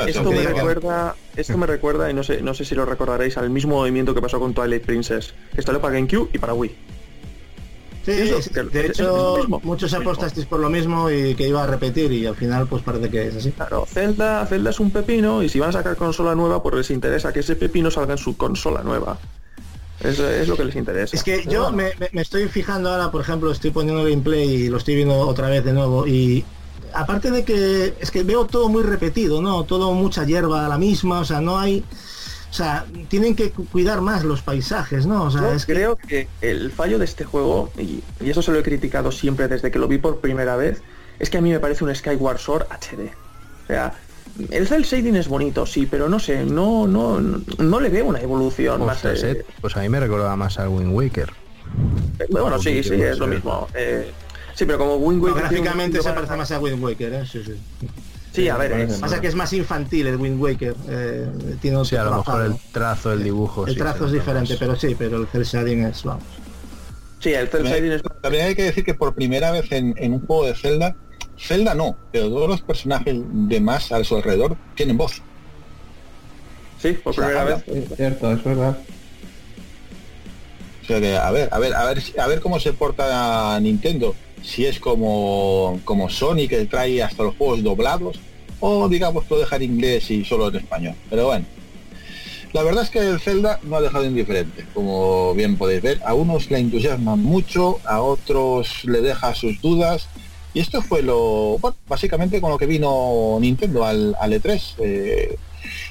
Esto 0.08 0.24
me 0.32 0.41
recuerda, 0.44 1.16
esto 1.36 1.58
me 1.58 1.68
recuerda, 1.68 2.10
y 2.10 2.14
no 2.14 2.24
sé, 2.24 2.41
no 2.41 2.54
sé 2.54 2.66
si 2.66 2.76
lo 2.76 2.86
recordaréis, 2.86 3.38
al 3.38 3.50
mismo 3.50 3.76
movimiento 3.78 4.14
que 4.14 4.22
pasó 4.22 4.40
con 4.40 4.54
Twilight 4.54 4.84
Princess, 4.86 5.34
que 5.56 5.62
salió 5.62 5.80
para 5.82 5.94
GameCube 5.95 6.30
y 6.34 6.38
para 6.40 6.54
Wii. 6.54 6.76
Sí, 8.06 8.12
Eso, 8.12 8.38
es- 8.38 8.50
que- 8.50 8.64
de 8.64 8.88
hecho, 8.88 9.48
muchos 9.64 9.94
apostasteis 9.94 10.45
por 10.45 10.60
lo 10.60 10.70
mismo 10.70 11.10
y 11.10 11.36
que 11.36 11.48
iba 11.48 11.64
a 11.64 11.68
repetir 11.68 12.12
y 12.12 12.26
al 12.26 12.36
final 12.36 12.68
pues 12.68 12.84
parece 12.84 13.10
que 13.10 13.28
es 13.30 13.36
así. 13.38 13.52
Claro, 13.52 13.86
Zelda, 13.88 14.45
Zelda 14.45 14.72
es 14.72 14.80
un 14.82 14.91
pepino 14.91 15.41
y 15.41 15.48
si 15.48 15.60
van 15.60 15.70
a 15.70 15.74
sacar 15.74 15.95
consola 15.95 16.36
nueva, 16.36 16.62
pues 16.62 16.76
les 16.76 16.91
interesa 16.91 17.32
que 17.32 17.40
ese 17.40 17.56
pepino 17.56 17.90
salga 17.90 18.12
en 18.14 18.18
su 18.18 18.36
consola 18.36 18.84
nueva. 18.84 19.18
Es, 20.02 20.20
es 20.20 20.50
lo 20.50 20.58
que 20.58 20.66
les 20.66 20.76
interesa. 20.76 21.16
Es 21.16 21.24
que 21.24 21.38
Pero 21.45 21.52
yo 21.52 21.62
bueno. 21.72 21.78
me- 21.98 22.10
me 22.12 22.22
estoy 22.22 22.50
fijando 22.50 22.90
ahora, 22.91 23.10
por 23.10 23.22
ejemplo, 23.22 23.50
estoy 23.52 23.72
poniendo 23.72 24.04
gameplay 24.04 24.50
y 24.50 24.68
lo 24.68 24.78
estoy 24.80 24.95
viendo 24.95 25.18
otra 25.20 25.48
vez 25.48 25.64
de 25.64 25.72
nuevo 25.72 26.06
y 26.06 26.44
aparte 26.94 27.32
de 27.32 27.44
que 27.44 27.94
es 27.99 28.11
que 28.11 28.24
veo 28.24 28.45
todo 28.45 28.70
muy 28.70 28.84
repetido, 28.84 29.41
¿no? 29.41 29.64
Todo 29.64 29.94
mucha 29.94 30.26
hierba 30.26 30.68
la 30.68 30.78
misma, 30.78 31.20
o 31.20 31.26
sea, 31.26 31.41
no 31.41 31.60
hay 31.60 31.84
o 32.49 32.56
sea, 32.56 32.86
tienen 33.07 33.36
que 33.36 33.49
cu- 33.49 33.65
cuidar 33.65 34.02
más 34.02 34.24
los 34.24 34.44
paisajes, 34.44 35.07
¿no? 35.07 35.24
O 35.24 35.32
sea, 35.32 35.41
Yo 35.41 35.52
es 35.53 35.65
creo 35.65 35.95
que 35.95 36.28
el 36.41 36.72
fallo 36.72 36.99
de 36.99 37.06
este 37.06 37.24
juego, 37.26 37.72
y, 37.80 38.03
y 38.24 38.30
eso 38.30 38.44
se 38.44 38.52
lo 38.52 38.60
he 38.60 38.64
criticado 38.64 39.11
siempre 39.11 39.48
desde 39.48 39.72
que 39.72 39.80
lo 39.80 39.88
vi 39.88 39.98
por 39.98 40.20
primera 40.20 40.56
vez, 40.56 40.84
es 41.18 41.32
que 41.32 41.40
a 41.40 41.41
mí 41.41 41.49
me 41.49 41.60
parece 41.60 41.84
un 41.84 41.95
Skyward 41.95 42.38
Sword 42.38 42.68
HD. 42.70 43.10
O 43.64 43.68
sea, 43.68 43.94
el 44.52 44.68
cel 44.68 44.84
shading 44.84 45.15
es 45.15 45.28
bonito, 45.28 45.65
sí, 45.65 45.88
pero 45.90 46.07
no 46.10 46.20
sé, 46.20 46.44
no, 46.45 46.86
no, 46.86 47.20
no 47.20 47.80
le 47.80 47.90
veo 47.90 48.06
una 48.06 48.20
evolución 48.22 48.86
más. 48.86 48.98
Ostras, 48.98 49.24
eh, 49.24 49.32
eh, 49.32 49.45
pues 49.60 49.76
a 49.76 49.80
mí 49.82 49.90
me 49.90 49.99
recordaba 49.99 50.36
más 50.36 50.60
al 50.60 50.68
Wind 50.70 50.94
Waker. 50.94 51.34
bueno, 52.30 52.60
sí, 52.60 52.84
sí, 52.84 52.91
más, 52.91 52.99
es 53.02 53.18
lo 53.18 53.26
mismo. 53.26 53.68
eh, 53.74 54.11
sí, 54.55 54.65
pero 54.65 54.77
como 54.77 54.95
Wind 54.95 55.21
Waker 55.21 55.35
un 55.43 55.49
gráficamente 55.49 56.01
se 56.01 56.13
parece 56.13 56.35
más- 56.35 56.51
a 56.51 56.59
Wind 56.59 56.84
Waker, 56.84 57.13
¿eh? 57.13 57.25
Sí, 57.25 57.43
sí. 57.45 57.53
Sí, 58.34 58.49
a 58.49 58.57
ver, 58.57 58.71
es- 58.73 58.97
Pasa 58.97 59.21
que 59.21 59.27
es 59.27 59.35
más 59.35 59.53
infantil 59.53 60.07
el 60.07 60.15
Wind 60.15 60.41
Waker, 60.41 60.75
eh, 60.89 61.30
tiene 61.61 61.77
otro 61.77 61.85
Sí, 61.85 61.95
a 61.97 62.03
lo 62.03 62.17
mejor 62.17 62.41
el 62.45 62.55
trazo, 62.71 63.13
el 63.13 63.23
dibujo. 63.23 63.67
El 63.67 63.73
sí, 63.73 63.80
trazo 63.80 64.07
es 64.07 64.11
diferente, 64.13 64.53
más. 64.53 64.59
pero 64.59 64.75
sí, 64.75 64.95
pero 64.97 65.17
el 65.17 65.27
cel 65.27 65.43
shading 65.43 65.84
es, 65.85 66.03
vamos. 66.03 66.23
sí, 67.19 67.31
el 67.34 67.47
cel 67.47 67.63
shading 67.63 67.91
es 67.91 68.01
También 68.21 68.47
hay 68.47 68.55
que 68.55 68.63
decir 68.63 68.84
que 68.84 68.95
por 68.95 69.13
primera 69.13 69.51
vez 69.51 69.71
en, 69.71 69.93
en 69.97 70.13
un 70.13 70.25
juego 70.25 70.45
de 70.47 70.55
Zelda, 70.55 70.95
Zelda 71.38 71.75
no, 71.75 71.95
pero 72.11 72.27
todos 72.30 72.49
los 72.49 72.61
personajes 72.61 73.15
de 73.23 73.59
más 73.59 73.91
a 73.91 74.03
su 74.03 74.15
alrededor 74.15 74.57
tienen 74.75 74.97
voz. 74.97 75.21
Sí, 76.81 76.93
por 76.93 77.11
O 77.11 77.13
sea, 77.13 77.25
primera 77.27 77.45
vez. 77.45 77.63
Es 77.67 77.95
cierto, 77.95 78.31
es 78.31 78.43
verdad. 78.43 78.77
O 80.81 80.85
sea 80.85 80.99
que 80.99 81.15
a 81.17 81.31
ver, 81.31 81.49
a 81.51 81.59
ver, 81.59 81.73
a 81.75 81.85
ver, 81.85 82.01
si- 82.01 82.19
a 82.19 82.27
ver 82.27 82.41
cómo 82.41 82.59
se 82.59 82.73
porta 82.73 83.57
Nintendo. 83.61 84.15
Si 84.44 84.65
es 84.65 84.80
como, 84.80 85.80
como 85.86 86.10
Sony 86.10 86.48
que 86.49 86.65
trae 86.65 87.02
hasta 87.02 87.24
los 87.24 87.36
juegos 87.36 87.64
doblados, 87.64 88.20
o 88.60 88.88
digamos 88.88 89.26
lo 89.30 89.40
deja 89.40 89.61
inglés 89.61 90.10
y 90.11 90.24
solo 90.24 90.49
en 90.49 90.57
español. 90.57 90.95
Pero 91.10 91.28
bueno. 91.28 91.45
La 92.53 92.61
verdad 92.61 92.84
es 92.84 92.91
que 92.91 92.99
el 92.99 93.20
Zelda 93.20 93.60
no 93.64 93.78
ha 93.78 93.82
dejado 93.82 94.06
indiferente, 94.06 94.68
como 94.76 95.34
bien 95.34 95.57
podéis 95.57 95.82
ver. 95.82 96.02
A 96.06 96.14
unos 96.14 96.52
le 96.52 96.60
entusiasma 96.60 97.15
mucho, 97.15 97.80
a 97.84 97.99
otros 98.02 98.86
le 98.86 99.02
deja 99.02 99.34
sus 99.34 99.60
dudas. 99.60 100.07
Y 100.53 100.60
esto 100.60 100.84
fue 100.84 101.02
lo, 101.02 101.57
bueno, 101.57 101.76
básicamente 101.88 102.40
con 102.40 102.52
lo 102.52 102.60
que 102.60 102.68
vino 102.68 103.40
Nintendo 103.41 103.84
al, 103.84 104.15
al 104.20 104.34
E3. 104.34 104.76
Eh, 104.78 105.36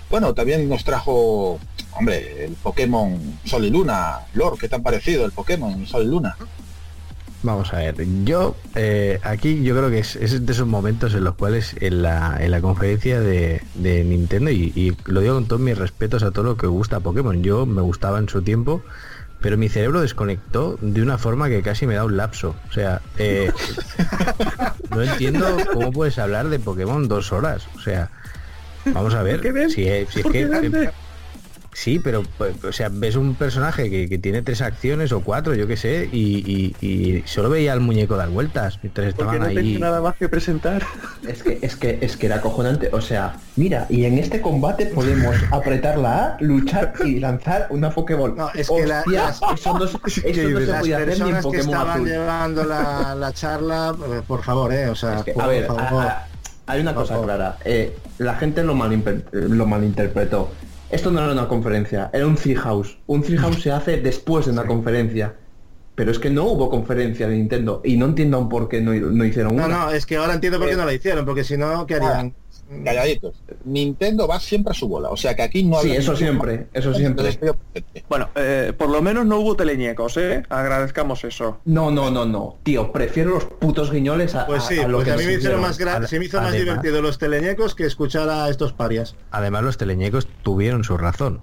bueno, 0.09 0.35
también 0.35 0.69
nos 0.69 0.85
trajo, 0.85 1.59
hombre, 1.97 2.45
el 2.45 2.53
Pokémon 2.53 3.41
Sol 3.45 3.65
y 3.65 3.71
Luna. 3.71 4.21
Lord, 4.35 4.61
¿qué 4.61 4.69
te 4.69 4.77
han 4.77 4.85
parecido 4.85 5.25
el 5.25 5.33
Pokémon 5.33 5.85
Sol 5.89 6.05
y 6.05 6.07
Luna? 6.07 6.37
Vamos 7.45 7.73
a 7.73 7.79
ver, 7.79 7.97
yo 8.25 8.55
eh, 8.77 9.19
aquí 9.25 9.65
yo 9.65 9.75
creo 9.77 9.91
que 9.91 9.99
es, 9.99 10.15
es 10.15 10.47
de 10.47 10.53
esos 10.53 10.67
momentos 10.69 11.13
en 11.15 11.25
los 11.25 11.35
cuales 11.35 11.75
en 11.81 12.01
la, 12.03 12.37
en 12.41 12.53
la 12.53 12.61
conferencia 12.61 13.19
de, 13.21 13.63
de 13.75 14.05
Nintendo, 14.05 14.51
y, 14.53 14.73
y 14.77 14.97
lo 15.07 15.21
digo 15.23 15.35
con 15.35 15.47
todos 15.47 15.61
mis 15.61 15.77
respetos 15.77 16.23
a 16.23 16.31
todo 16.31 16.45
lo 16.45 16.57
que 16.57 16.69
gusta 16.69 17.01
Pokémon, 17.01 17.43
yo 17.43 17.67
me 17.67 17.83
gustaba 17.83 18.21
en 18.21 18.29
su 18.29 18.43
tiempo, 18.43 18.83
pero 19.41 19.59
mi 19.59 19.69
cerebro 19.69 20.03
desconectó 20.03 20.79
de 20.81 21.03
una 21.03 21.19
forma 21.19 21.49
que 21.49 21.63
casi 21.63 21.85
me 21.85 21.95
da 21.97 22.05
un 22.05 22.17
lapso. 22.17 22.55
O 22.71 22.73
sea, 22.73 23.03
eh, 23.19 23.51
no 24.91 25.03
entiendo 25.03 25.45
cómo 25.73 25.91
puedes 25.91 26.17
hablar 26.21 26.49
de 26.49 26.61
Pokémon 26.61 27.09
dos 27.09 27.33
horas. 27.33 27.67
O 27.75 27.81
sea, 27.81 28.09
vamos 28.87 29.15
a 29.15 29.23
ver, 29.25 29.41
si, 29.71 29.89
es- 29.89 30.11
si 30.11 30.21
es 30.21 30.23
¿Por 30.23 30.31
que... 30.33 30.91
Sí, 31.75 31.99
pero 31.99 32.23
pues, 32.37 32.63
o 32.65 32.71
sea, 32.71 32.91
ves 32.93 33.17
un 33.17 33.35
personaje 33.35 33.89
que, 33.89 34.07
que 34.07 34.19
tiene 34.19 34.43
tres 34.43 34.61
acciones 34.61 35.11
o 35.11 35.21
cuatro, 35.23 35.55
yo 35.55 35.67
qué 35.67 35.79
sé, 35.79 36.07
y, 36.13 36.75
y- 36.81 36.87
y 36.87 37.23
solo 37.27 37.49
veía 37.49 37.73
al 37.73 37.81
muñeco 37.81 38.15
dar 38.17 38.29
vueltas 38.29 38.79
mientras 38.83 39.15
Porque 39.15 39.37
estaban 39.37 39.55
no 39.55 39.61
ahí. 39.61 39.79
nada 39.79 40.03
más 40.03 40.15
que 40.17 40.29
presentar. 40.29 40.83
Es 41.27 41.43
que, 41.43 41.59
es 41.63 41.77
que, 41.77 41.99
es 42.03 42.19
que 42.19 42.27
era 42.27 42.37
acojonante. 42.37 42.91
O 42.93 43.01
sea, 43.01 43.37
mira, 43.57 43.87
y 43.89 44.05
en 44.05 44.19
este 44.19 44.43
combate 44.43 44.85
podemos 44.87 45.35
apretar 45.51 45.97
la 45.97 46.25
A, 46.25 46.37
luchar 46.41 46.93
y 47.07 47.19
lanzar 47.21 47.69
una 47.71 47.91
Pokéball. 47.91 48.37
No, 48.37 48.51
es 48.55 48.69
que 48.69 48.87
la- 48.87 48.99
Hostias, 49.01 49.41
eso 49.55 49.79
no, 49.79 49.87
se- 49.87 49.97
eso 50.31 50.49
no 50.51 50.61
se 50.61 50.67
Las 50.67 50.81
podía 50.81 50.97
hacer 50.99 51.09
ni 51.09 51.13
en 51.15 51.19
personas 51.21 51.37
que 51.41 51.43
Pokémon 51.43 51.65
estaban 51.71 51.91
Azul. 51.97 52.09
llevando 52.09 52.65
la, 52.65 53.15
la 53.15 53.33
charla, 53.33 53.97
eh, 54.11 54.21
por 54.29 54.43
favor, 54.45 54.75
eh, 54.75 54.89
o 54.91 54.95
sea, 54.95 55.21
Es 55.21 55.25
que, 55.25 55.33
por 55.33 55.43
a 55.45 55.47
ver, 55.47 55.67
favor. 55.67 55.83
a- 56.05 56.07
a- 56.07 56.27
hay 56.67 56.81
una 56.83 56.93
Por 56.93 57.03
cosa 57.05 57.15
favor. 57.15 57.27
clara. 57.29 57.57
eh, 57.65 57.97
la 58.19 58.35
gente 58.37 58.63
lo, 58.63 58.75
malinter- 58.75 59.25
lo 59.33 59.65
malinterpretó. 59.67 60.51
Esto 60.93 61.11
no 61.11 61.21
era 61.23 61.33
una 61.33 61.49
conferencia, 61.49 62.11
era 62.13 62.27
un 62.27 62.37
Treehouse. 62.37 62.99
Un 63.07 63.23
Treehouse 63.23 63.63
se 63.63 63.73
hace 63.73 63.97
después 63.97 64.47
de 64.47 64.53
una 64.53 64.67
conferencia. 64.67 65.35
Pero 65.95 66.11
es 66.11 66.19
que 66.19 66.31
no 66.31 66.45
hubo 66.45 66.71
conferencia 66.71 67.29
de 67.29 67.37
Nintendo 67.37 67.81
y 67.85 67.97
no 67.97 68.07
entiendo 68.07 68.37
aún 68.39 68.49
por 68.49 68.69
qué 68.69 68.81
no, 68.81 68.93
no 68.95 69.25
hicieron 69.25 69.57
No, 69.57 69.67
una. 69.67 69.87
no, 69.87 69.91
es 69.91 70.07
que 70.07 70.17
ahora 70.17 70.35
entiendo 70.35 70.59
por 70.59 70.69
qué 70.69 70.77
no 70.77 70.87
la 70.87 70.95
hicieron, 70.95 71.25
porque 71.25 71.45
si 71.45 71.57
no, 71.57 71.87
¿qué 71.87 71.97
harían? 71.97 72.35
Calladitos. 72.85 73.35
Nintendo 73.65 74.27
va 74.27 74.41
siempre 74.41 74.73
a 74.73 74.75
su 74.75 74.89
bola. 74.89 75.11
O 75.11 75.17
sea 75.17 75.35
que 75.35 75.43
aquí 75.43 75.63
no 75.63 75.81
Sí, 75.81 75.93
eso 75.93 76.17
siempre, 76.17 76.69
eso 76.73 76.93
siempre. 76.95 77.39
Bueno, 78.09 78.29
eh, 78.35 78.73
por 78.77 78.89
lo 78.89 79.03
menos 79.03 79.27
no 79.27 79.39
hubo 79.39 79.57
teleñecos, 79.57 80.17
¿eh? 80.17 80.43
Agradezcamos 80.49 81.25
eso. 81.25 81.59
No, 81.65 81.91
no, 81.91 82.11
no, 82.11 82.25
no. 82.25 82.57
Tío, 82.63 82.93
prefiero 82.93 83.31
los 83.31 83.45
putos 83.45 83.91
guiñoles 83.91 84.35
a, 84.35 84.47
Pues 84.47 84.65
sí, 84.65 84.79
a- 84.79 84.85
a 84.85 84.89
lo 84.89 84.99
pues 84.99 85.07
que 85.09 85.13
a 85.15 85.17
mí 85.17 85.25
me 85.25 85.35
hicieron 85.35 85.61
más 85.61 85.79
gra- 85.79 86.07
se 86.07 86.19
me 86.19 86.25
hizo 86.27 86.41
más 86.41 86.53
divertido 86.53 87.03
los 87.03 87.19
teleñecos 87.19 87.75
que 87.75 87.85
escuchar 87.85 88.29
a 88.29 88.49
estos 88.49 88.73
parias. 88.73 89.15
Además 89.31 89.63
los 89.63 89.77
teleñecos 89.79 90.27
tuvieron 90.43 90.85
su 90.85 90.97
razón. 90.97 91.41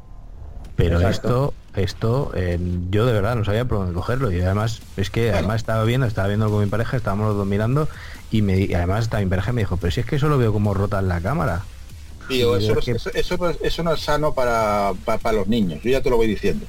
Pero 0.75 1.01
Exacto. 1.01 1.53
esto, 1.73 1.81
esto, 1.81 2.31
eh, 2.35 2.57
yo 2.89 3.05
de 3.05 3.11
verdad 3.11 3.35
no 3.35 3.43
sabía 3.43 3.65
por 3.65 3.79
dónde 3.79 3.93
cogerlo. 3.93 4.31
Y 4.31 4.39
además, 4.39 4.81
es 4.95 5.09
que 5.09 5.31
además 5.31 5.57
estaba 5.57 5.83
viendo, 5.83 6.07
estaba 6.07 6.29
viendo 6.29 6.49
con 6.49 6.61
mi 6.63 6.67
pareja, 6.69 6.95
estábamos 6.95 7.27
los 7.27 7.35
dos 7.37 7.45
mirando, 7.47 7.89
y 8.31 8.41
me 8.41 8.59
y 8.59 8.73
además 8.73 9.09
mi 9.19 9.25
pareja 9.25 9.51
me 9.53 9.61
dijo, 9.61 9.77
pero 9.77 9.91
si 9.91 9.99
es 10.01 10.05
que 10.05 10.15
eso 10.17 10.27
lo 10.29 10.37
veo 10.37 10.51
como 10.53 10.73
rota 10.73 10.99
en 10.99 11.07
la 11.07 11.21
cámara. 11.21 11.63
Tío, 12.27 12.55
eso, 12.57 12.77
es 12.77 12.85
que- 12.85 12.91
eso, 12.91 13.09
eso 13.13 13.37
no 13.37 13.49
es, 13.49 13.57
eso 13.61 13.83
no 13.83 13.93
es 13.93 14.01
sano 14.01 14.33
para, 14.33 14.93
pa- 15.05 15.17
para 15.17 15.37
los 15.37 15.47
niños, 15.47 15.81
yo 15.83 15.89
ya 15.91 16.01
te 16.01 16.09
lo 16.09 16.17
voy 16.17 16.27
diciendo. 16.27 16.65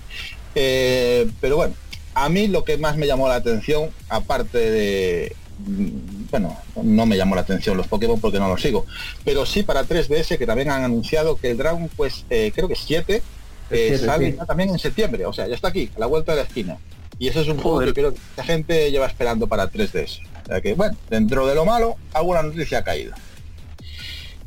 Eh, 0.54 1.28
pero 1.40 1.56
bueno, 1.56 1.74
a 2.14 2.28
mí 2.28 2.48
lo 2.48 2.64
que 2.64 2.76
más 2.78 2.96
me 2.96 3.06
llamó 3.06 3.28
la 3.28 3.34
atención, 3.36 3.90
aparte 4.08 4.58
de... 4.58 5.36
mm, 5.58 6.30
Bueno, 6.30 6.56
no 6.82 7.06
me 7.06 7.16
llamó 7.16 7.34
la 7.34 7.42
atención 7.42 7.76
los 7.76 7.86
Pokémon 7.88 8.20
porque 8.20 8.38
no 8.38 8.48
los 8.48 8.62
sigo, 8.62 8.86
pero 9.24 9.44
sí 9.44 9.62
para 9.62 9.84
3DS 9.84 10.38
que 10.38 10.46
también 10.46 10.70
han 10.70 10.82
anunciado 10.84 11.36
que 11.36 11.50
el 11.50 11.56
Dragon, 11.58 11.90
pues 11.96 12.24
eh, 12.30 12.52
creo 12.54 12.66
que 12.68 12.74
7, 12.76 13.22
eh, 13.70 13.98
sale 14.02 14.30
sí. 14.32 14.36
ya 14.38 14.46
también 14.46 14.70
en 14.70 14.78
septiembre, 14.78 15.26
o 15.26 15.32
sea, 15.32 15.46
ya 15.46 15.54
está 15.54 15.68
aquí, 15.68 15.90
a 15.94 16.00
la 16.00 16.06
vuelta 16.06 16.32
de 16.32 16.38
la 16.38 16.44
esquina. 16.46 16.78
Y 17.18 17.28
ese 17.28 17.42
es 17.42 17.48
un 17.48 17.58
juego 17.58 17.76
Joder. 17.76 17.88
que 17.88 18.00
creo 18.00 18.14
que 18.14 18.20
la 18.38 18.44
gente 18.44 18.90
lleva 18.90 19.06
esperando 19.06 19.46
para 19.46 19.70
3DS. 19.70 20.20
O 20.44 20.46
sea 20.46 20.60
que, 20.60 20.74
bueno, 20.74 20.96
dentro 21.08 21.46
de 21.46 21.54
lo 21.54 21.64
malo, 21.64 21.96
alguna 22.12 22.42
noticia 22.42 22.78
ha 22.78 22.84
caído. 22.84 23.12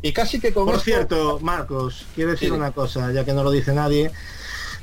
Y 0.01 0.11
casi 0.11 0.39
que 0.39 0.53
con 0.53 0.65
Por 0.65 0.75
esto- 0.75 0.83
cierto, 0.85 1.39
Marcos, 1.41 2.05
quiero 2.13 2.31
decir 2.31 2.49
Sí. 2.49 2.53
una 2.55 2.71
cosa, 2.71 3.11
ya 3.13 3.23
que 3.23 3.33
no 3.33 3.43
lo 3.43 3.51
dice 3.51 3.73
nadie. 3.73 4.11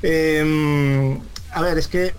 Eh, 0.01 1.17
a 1.51 1.61
ver, 1.61 1.77
es 1.77 1.87
que 1.87 2.13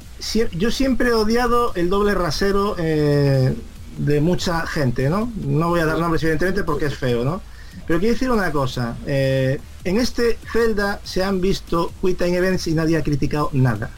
yo 0.52 0.70
siempre 0.70 1.08
he 1.08 1.12
odiado 1.14 1.74
el 1.74 1.90
doble 1.90 2.14
rasero 2.14 2.76
eh, 2.78 3.54
de 3.98 4.20
mucha 4.20 4.66
gente, 4.66 5.08
¿no? 5.10 5.32
No 5.36 5.68
voy 5.68 5.80
a 5.80 5.86
dar 5.86 5.98
nombres 5.98 6.22
evidentemente 6.22 6.62
porque 6.64 6.86
es 6.86 6.96
feo, 6.96 7.24
¿no? 7.24 7.42
Pero 7.86 7.98
quiero 7.98 8.12
decir 8.14 8.30
una 8.30 8.52
cosa, 8.52 8.96
eh, 9.06 9.58
en 9.84 9.98
este 9.98 10.38
Zelda 10.52 11.00
se 11.02 11.24
han 11.24 11.40
visto 11.40 11.92
Quick 12.00 12.18
Time 12.18 12.36
Events 12.36 12.66
y 12.68 12.74
nadie 12.74 12.96
ha 12.98 13.02
criticado 13.02 13.50
nada. 13.52 13.90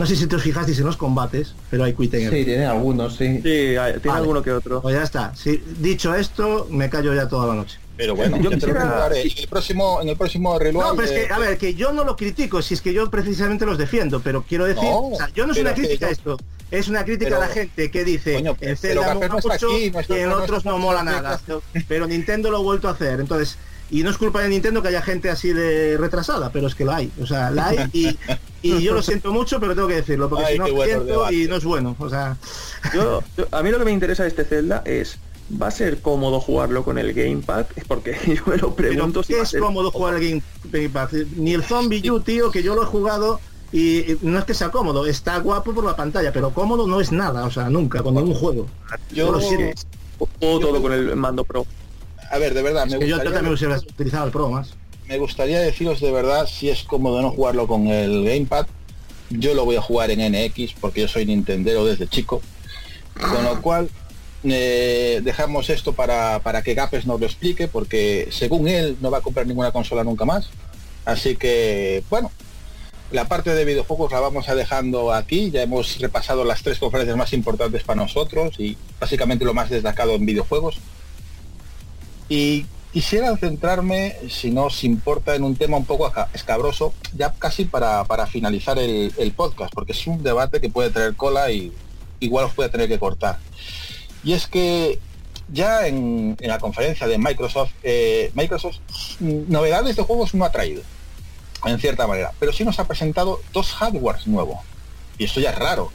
No 0.00 0.06
sé 0.06 0.16
si 0.16 0.26
te 0.26 0.34
os 0.34 0.42
fijasteis 0.42 0.78
en 0.78 0.86
los 0.86 0.96
combates, 0.96 1.54
pero 1.68 1.84
hay 1.84 1.92
Time 1.92 2.30
Sí, 2.30 2.44
tiene 2.46 2.64
algunos, 2.64 3.16
sí. 3.16 3.38
Sí, 3.42 3.76
hay- 3.76 3.92
tiene 3.92 4.00
Vale. 4.06 4.18
alguno 4.20 4.42
que 4.42 4.50
otro. 4.50 4.80
Pues 4.80 4.94
ya 4.96 5.02
está. 5.02 5.34
Sí, 5.36 5.62
dicho 5.78 6.14
esto, 6.14 6.66
me 6.70 6.88
callo 6.88 7.12
ya 7.14 7.28
toda 7.28 7.48
la 7.48 7.54
noche. 7.54 7.78
Pero 7.98 8.16
bueno, 8.16 8.38
Yo 8.38 8.44
yo 8.44 8.48
te 8.48 8.66
lo 8.66 8.72
quisiera-. 8.72 9.08
En 9.14 9.38
el 9.42 9.48
próximo, 9.48 10.00
en 10.00 10.08
el 10.08 10.16
próximo 10.16 10.58
reloj. 10.58 10.82
No, 10.82 10.96
pero 10.96 11.06
es 11.06 11.12
que, 11.12 11.30
a 11.30 11.38
ver, 11.38 11.58
que 11.58 11.74
yo 11.74 11.92
no 11.92 12.04
lo 12.04 12.16
critico, 12.16 12.62
si 12.62 12.72
es 12.72 12.80
que 12.80 12.94
yo 12.94 13.10
precisamente 13.10 13.66
los 13.66 13.76
defiendo, 13.76 14.20
pero 14.20 14.42
quiero 14.48 14.64
decir, 14.64 14.84
No, 14.84 15.08
o 15.08 15.16
sea, 15.18 15.28
yo 15.34 15.44
no 15.46 15.52
es 15.52 15.58
pero 15.58 15.68
una 15.68 15.76
crítica 15.76 16.06
a 16.06 16.10
esto, 16.10 16.38
es 16.70 16.88
una 16.88 17.04
crítica 17.04 17.32
Pero- 17.32 17.42
a 17.42 17.46
la 17.46 17.52
gente 17.52 17.90
que 17.90 18.02
dice, 18.02 18.34
Coño, 18.36 18.56
Zelda 18.78 19.12
mola 19.12 19.28
no 19.28 19.34
mucho 19.34 19.52
aquí, 19.52 19.92
y 20.08 20.12
en 20.14 20.28
no 20.30 20.36
otros 20.36 20.64
no 20.64 20.78
mola 20.78 21.02
nada, 21.02 21.38
pero 21.88 22.06
Nintendo 22.06 22.50
lo 22.50 22.56
ha 22.56 22.60
vuelto 22.60 22.88
a 22.88 22.92
hacer, 22.92 23.20
entonces, 23.20 23.58
y 23.90 24.02
no 24.02 24.08
es 24.08 24.16
culpa 24.16 24.40
de 24.40 24.48
Nintendo 24.48 24.80
que 24.80 24.88
haya 24.88 25.02
gente 25.02 25.28
así 25.28 25.52
de 25.52 25.98
retrasada, 25.98 26.50
pero 26.52 26.68
es 26.68 26.74
que 26.74 26.86
lo 26.86 26.92
hay, 26.92 27.10
o 27.20 27.26
sea, 27.26 27.50
la 27.50 27.66
hay 27.68 27.78
y, 27.92 28.18
y 28.62 28.82
yo 28.82 28.94
lo 28.94 29.02
siento 29.02 29.32
mucho, 29.32 29.58
pero 29.60 29.74
tengo 29.74 29.88
que 29.88 29.94
decirlo, 29.96 30.28
porque 30.28 30.44
Ay, 30.46 30.52
si 30.54 30.58
no 30.58 30.72
bueno 30.74 30.84
siento 30.84 31.32
y 31.32 31.46
no 31.48 31.56
es 31.56 31.64
bueno, 31.64 31.96
o 31.98 32.08
sea, 32.08 32.36
Yo, 32.94 33.22
yo- 33.36 33.46
a 33.50 33.62
mí 33.62 33.70
lo 33.70 33.78
que 33.78 33.84
me 33.84 33.92
interesa 33.92 34.22
de 34.24 34.28
este 34.30 34.44
Zelda 34.44 34.82
es, 34.84 35.18
¿va 35.60 35.68
a 35.68 35.70
ser 35.70 36.00
cómodo 36.00 36.40
jugarlo 36.40 36.84
con 36.84 36.98
el 36.98 37.12
Gamepad? 37.12 37.66
Es 37.76 37.84
porque 37.84 38.16
yo 38.26 38.42
me 38.46 38.56
lo 38.56 38.74
pero 38.74 38.88
pregunto 38.90 39.22
si 39.22 39.32
va 39.34 39.40
a 39.40 39.42
es 39.42 39.48
ser 39.50 39.60
cómodo 39.60 39.90
jugar 39.90 40.14
el 40.14 40.28
Game, 40.28 40.42
Game 40.64 40.88
Pass. 40.90 41.10
Ni 41.36 41.54
el 41.54 41.62
Zombie 41.64 42.08
U, 42.10 42.20
tío, 42.20 42.50
que 42.50 42.62
yo 42.62 42.74
lo 42.74 42.82
he 42.82 42.86
jugado 42.86 43.40
y 43.72 44.16
no 44.22 44.38
es 44.38 44.44
que 44.44 44.52
sea 44.54 44.70
cómodo, 44.70 45.06
está 45.06 45.38
guapo 45.38 45.72
por 45.72 45.84
la 45.84 45.94
pantalla, 45.94 46.32
pero 46.32 46.50
cómodo 46.50 46.86
no 46.88 47.00
es 47.00 47.12
nada, 47.12 47.44
o 47.46 47.50
sea, 47.52 47.70
nunca, 47.70 48.02
con 48.02 48.14
ningún 48.14 48.34
juego. 48.34 48.66
Yo, 49.12 49.30
lo 49.30 49.40
siento. 49.40 49.80
todo 50.40 50.82
con 50.82 50.92
el 50.92 51.14
mando 51.14 51.44
pro. 51.44 51.64
a 52.32 52.38
ver, 52.38 52.52
de 52.52 52.62
verdad, 52.62 52.86
Es 52.86 52.92
me 52.92 52.98
que 52.98 53.04
yo, 53.06 53.10
yo 53.10 53.14
gustaría, 53.22 53.38
también 53.38 53.54
hubiera 53.56 53.78
utilizado 53.78 54.26
el 54.26 54.32
Pro 54.32 54.50
más. 54.50 54.74
Me 55.10 55.18
gustaría 55.18 55.58
deciros 55.58 55.98
de 56.00 56.12
verdad 56.12 56.46
si 56.46 56.70
es 56.70 56.84
cómodo 56.84 57.20
no 57.20 57.32
jugarlo 57.32 57.66
con 57.66 57.88
el 57.88 58.24
Gamepad. 58.24 58.66
Yo 59.28 59.54
lo 59.54 59.64
voy 59.64 59.74
a 59.74 59.82
jugar 59.82 60.12
en 60.12 60.20
NX 60.20 60.74
porque 60.80 61.00
yo 61.00 61.08
soy 61.08 61.26
Nintendero 61.26 61.84
desde 61.84 62.06
chico. 62.06 62.40
Con 63.14 63.42
lo 63.42 63.60
cual, 63.60 63.90
eh, 64.44 65.20
dejamos 65.24 65.68
esto 65.68 65.94
para, 65.94 66.38
para 66.38 66.62
que 66.62 66.74
Gapes 66.74 67.06
nos 67.06 67.18
lo 67.18 67.26
explique 67.26 67.66
porque 67.66 68.28
según 68.30 68.68
él 68.68 68.98
no 69.00 69.10
va 69.10 69.18
a 69.18 69.20
comprar 69.20 69.48
ninguna 69.48 69.72
consola 69.72 70.04
nunca 70.04 70.24
más. 70.24 70.48
Así 71.04 71.34
que, 71.34 72.04
bueno, 72.08 72.30
la 73.10 73.26
parte 73.26 73.52
de 73.52 73.64
videojuegos 73.64 74.12
la 74.12 74.20
vamos 74.20 74.48
a 74.48 74.54
dejando 74.54 75.12
aquí. 75.12 75.50
Ya 75.50 75.62
hemos 75.62 75.98
repasado 75.98 76.44
las 76.44 76.62
tres 76.62 76.78
conferencias 76.78 77.16
más 77.16 77.32
importantes 77.32 77.82
para 77.82 78.00
nosotros 78.00 78.60
y 78.60 78.76
básicamente 79.00 79.44
lo 79.44 79.54
más 79.54 79.70
destacado 79.70 80.14
en 80.14 80.24
videojuegos. 80.24 80.78
Y 82.28 82.64
quisiera 82.92 83.36
centrarme, 83.36 84.16
si 84.28 84.50
no 84.50 84.64
os 84.64 84.82
importa, 84.84 85.34
en 85.34 85.44
un 85.44 85.56
tema 85.56 85.76
un 85.76 85.84
poco 85.84 86.12
escabroso, 86.34 86.92
ya 87.14 87.32
casi 87.32 87.64
para, 87.64 88.04
para 88.04 88.26
finalizar 88.26 88.78
el, 88.78 89.12
el 89.16 89.32
podcast, 89.32 89.72
porque 89.72 89.92
es 89.92 90.06
un 90.06 90.22
debate 90.22 90.60
que 90.60 90.70
puede 90.70 90.90
traer 90.90 91.14
cola 91.14 91.50
y 91.50 91.72
igual 92.20 92.46
os 92.46 92.54
puede 92.54 92.68
tener 92.68 92.88
que 92.88 92.98
cortar. 92.98 93.38
Y 94.24 94.32
es 94.32 94.46
que 94.46 94.98
ya 95.52 95.86
en, 95.86 96.36
en 96.40 96.48
la 96.48 96.58
conferencia 96.58 97.06
de 97.06 97.18
Microsoft, 97.18 97.72
eh, 97.82 98.30
Microsoft 98.34 98.78
mm, 99.20 99.50
novedades 99.50 99.96
de 99.96 100.02
juegos 100.02 100.34
no 100.34 100.44
ha 100.44 100.52
traído, 100.52 100.82
en 101.64 101.78
cierta 101.78 102.06
manera, 102.06 102.32
pero 102.38 102.52
sí 102.52 102.64
nos 102.64 102.78
ha 102.78 102.86
presentado 102.86 103.40
dos 103.52 103.72
hardwares 103.72 104.26
nuevos. 104.26 104.58
Y 105.18 105.24
esto 105.24 105.40
ya 105.40 105.50
es 105.50 105.58
raro, 105.58 105.90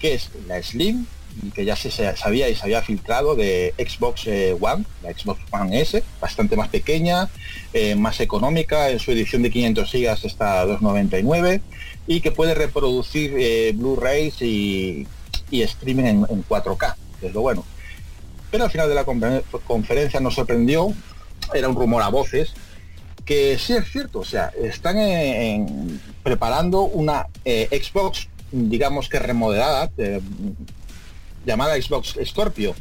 que 0.00 0.14
es 0.14 0.30
la 0.46 0.62
Slim, 0.62 1.06
que 1.54 1.64
ya 1.64 1.76
se 1.76 1.90
sabía 1.90 2.48
y 2.48 2.54
se 2.54 2.64
había 2.64 2.82
filtrado 2.82 3.34
de 3.34 3.74
Xbox 3.78 4.26
eh, 4.26 4.56
One, 4.58 4.84
la 5.02 5.12
Xbox 5.12 5.40
One 5.50 5.80
S, 5.80 6.02
bastante 6.20 6.56
más 6.56 6.68
pequeña, 6.68 7.28
eh, 7.72 7.94
más 7.94 8.20
económica, 8.20 8.90
en 8.90 8.98
su 8.98 9.12
edición 9.12 9.42
de 9.42 9.50
500 9.50 9.90
gigas 9.90 10.24
está 10.24 10.60
a 10.62 10.66
2,99 10.66 11.60
y 12.06 12.20
que 12.20 12.30
puede 12.32 12.54
reproducir 12.54 13.34
eh, 13.38 13.72
Blu-rays 13.74 14.40
y, 14.42 15.06
y 15.50 15.62
streaming 15.62 16.04
en, 16.04 16.26
en 16.28 16.44
4K, 16.46 16.94
que 17.20 17.26
es 17.28 17.34
lo 17.34 17.42
bueno. 17.42 17.64
Pero 18.50 18.64
al 18.64 18.70
final 18.70 18.88
de 18.88 18.94
la 18.94 19.04
confer- 19.04 19.42
conferencia 19.66 20.20
nos 20.20 20.34
sorprendió, 20.34 20.92
era 21.52 21.68
un 21.68 21.74
rumor 21.76 22.02
a 22.02 22.08
voces, 22.08 22.54
que 23.24 23.58
sí 23.58 23.72
es 23.74 23.90
cierto, 23.90 24.20
o 24.20 24.24
sea, 24.24 24.52
están 24.62 24.96
preparando 26.22 26.82
una 26.82 27.26
Xbox, 27.44 28.28
digamos 28.52 29.08
que 29.08 29.18
remodelada, 29.18 29.90
llamada 31.46 31.80
Xbox 31.80 32.16
Scorpio. 32.24 32.74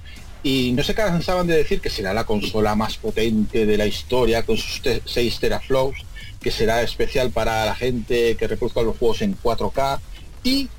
Y 0.44 0.74
no 0.74 0.84
se 0.84 0.94
cansaban 0.94 1.48
de 1.48 1.56
decir 1.56 1.82
que 1.82 1.90
será 1.90 2.14
la 2.14 2.26
consola 2.26 2.76
más 2.76 2.98
potente 2.98 3.66
de 3.66 3.78
la 3.78 3.86
historia, 3.86 4.44
con 4.44 4.58
sus 4.58 4.82
6 5.06 5.40
teraflops, 5.40 6.00
que 6.42 6.52
será 6.52 6.82
especial 6.84 7.32
para 7.32 7.66
la 7.66 7.76
gente 7.76 8.36
que 8.36 8.48
reproduzca 8.48 8.82
los 8.82 8.98
juegos 8.98 9.22
en 9.22 9.38
4K. 9.38 10.00
Y 10.44 10.70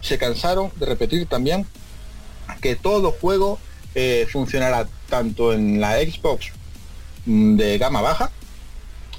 se 0.00 0.16
cansaron 0.16 0.70
de 0.76 0.86
repetir 0.86 1.26
también 1.26 1.66
que 2.60 2.76
todo 2.76 3.12
juego 3.12 3.58
eh, 3.94 4.26
funcionará 4.30 4.88
tanto 5.08 5.52
en 5.52 5.80
la 5.80 5.98
Xbox 5.98 6.52
mm, 7.26 7.56
de 7.56 7.78
gama 7.78 8.00
baja 8.00 8.30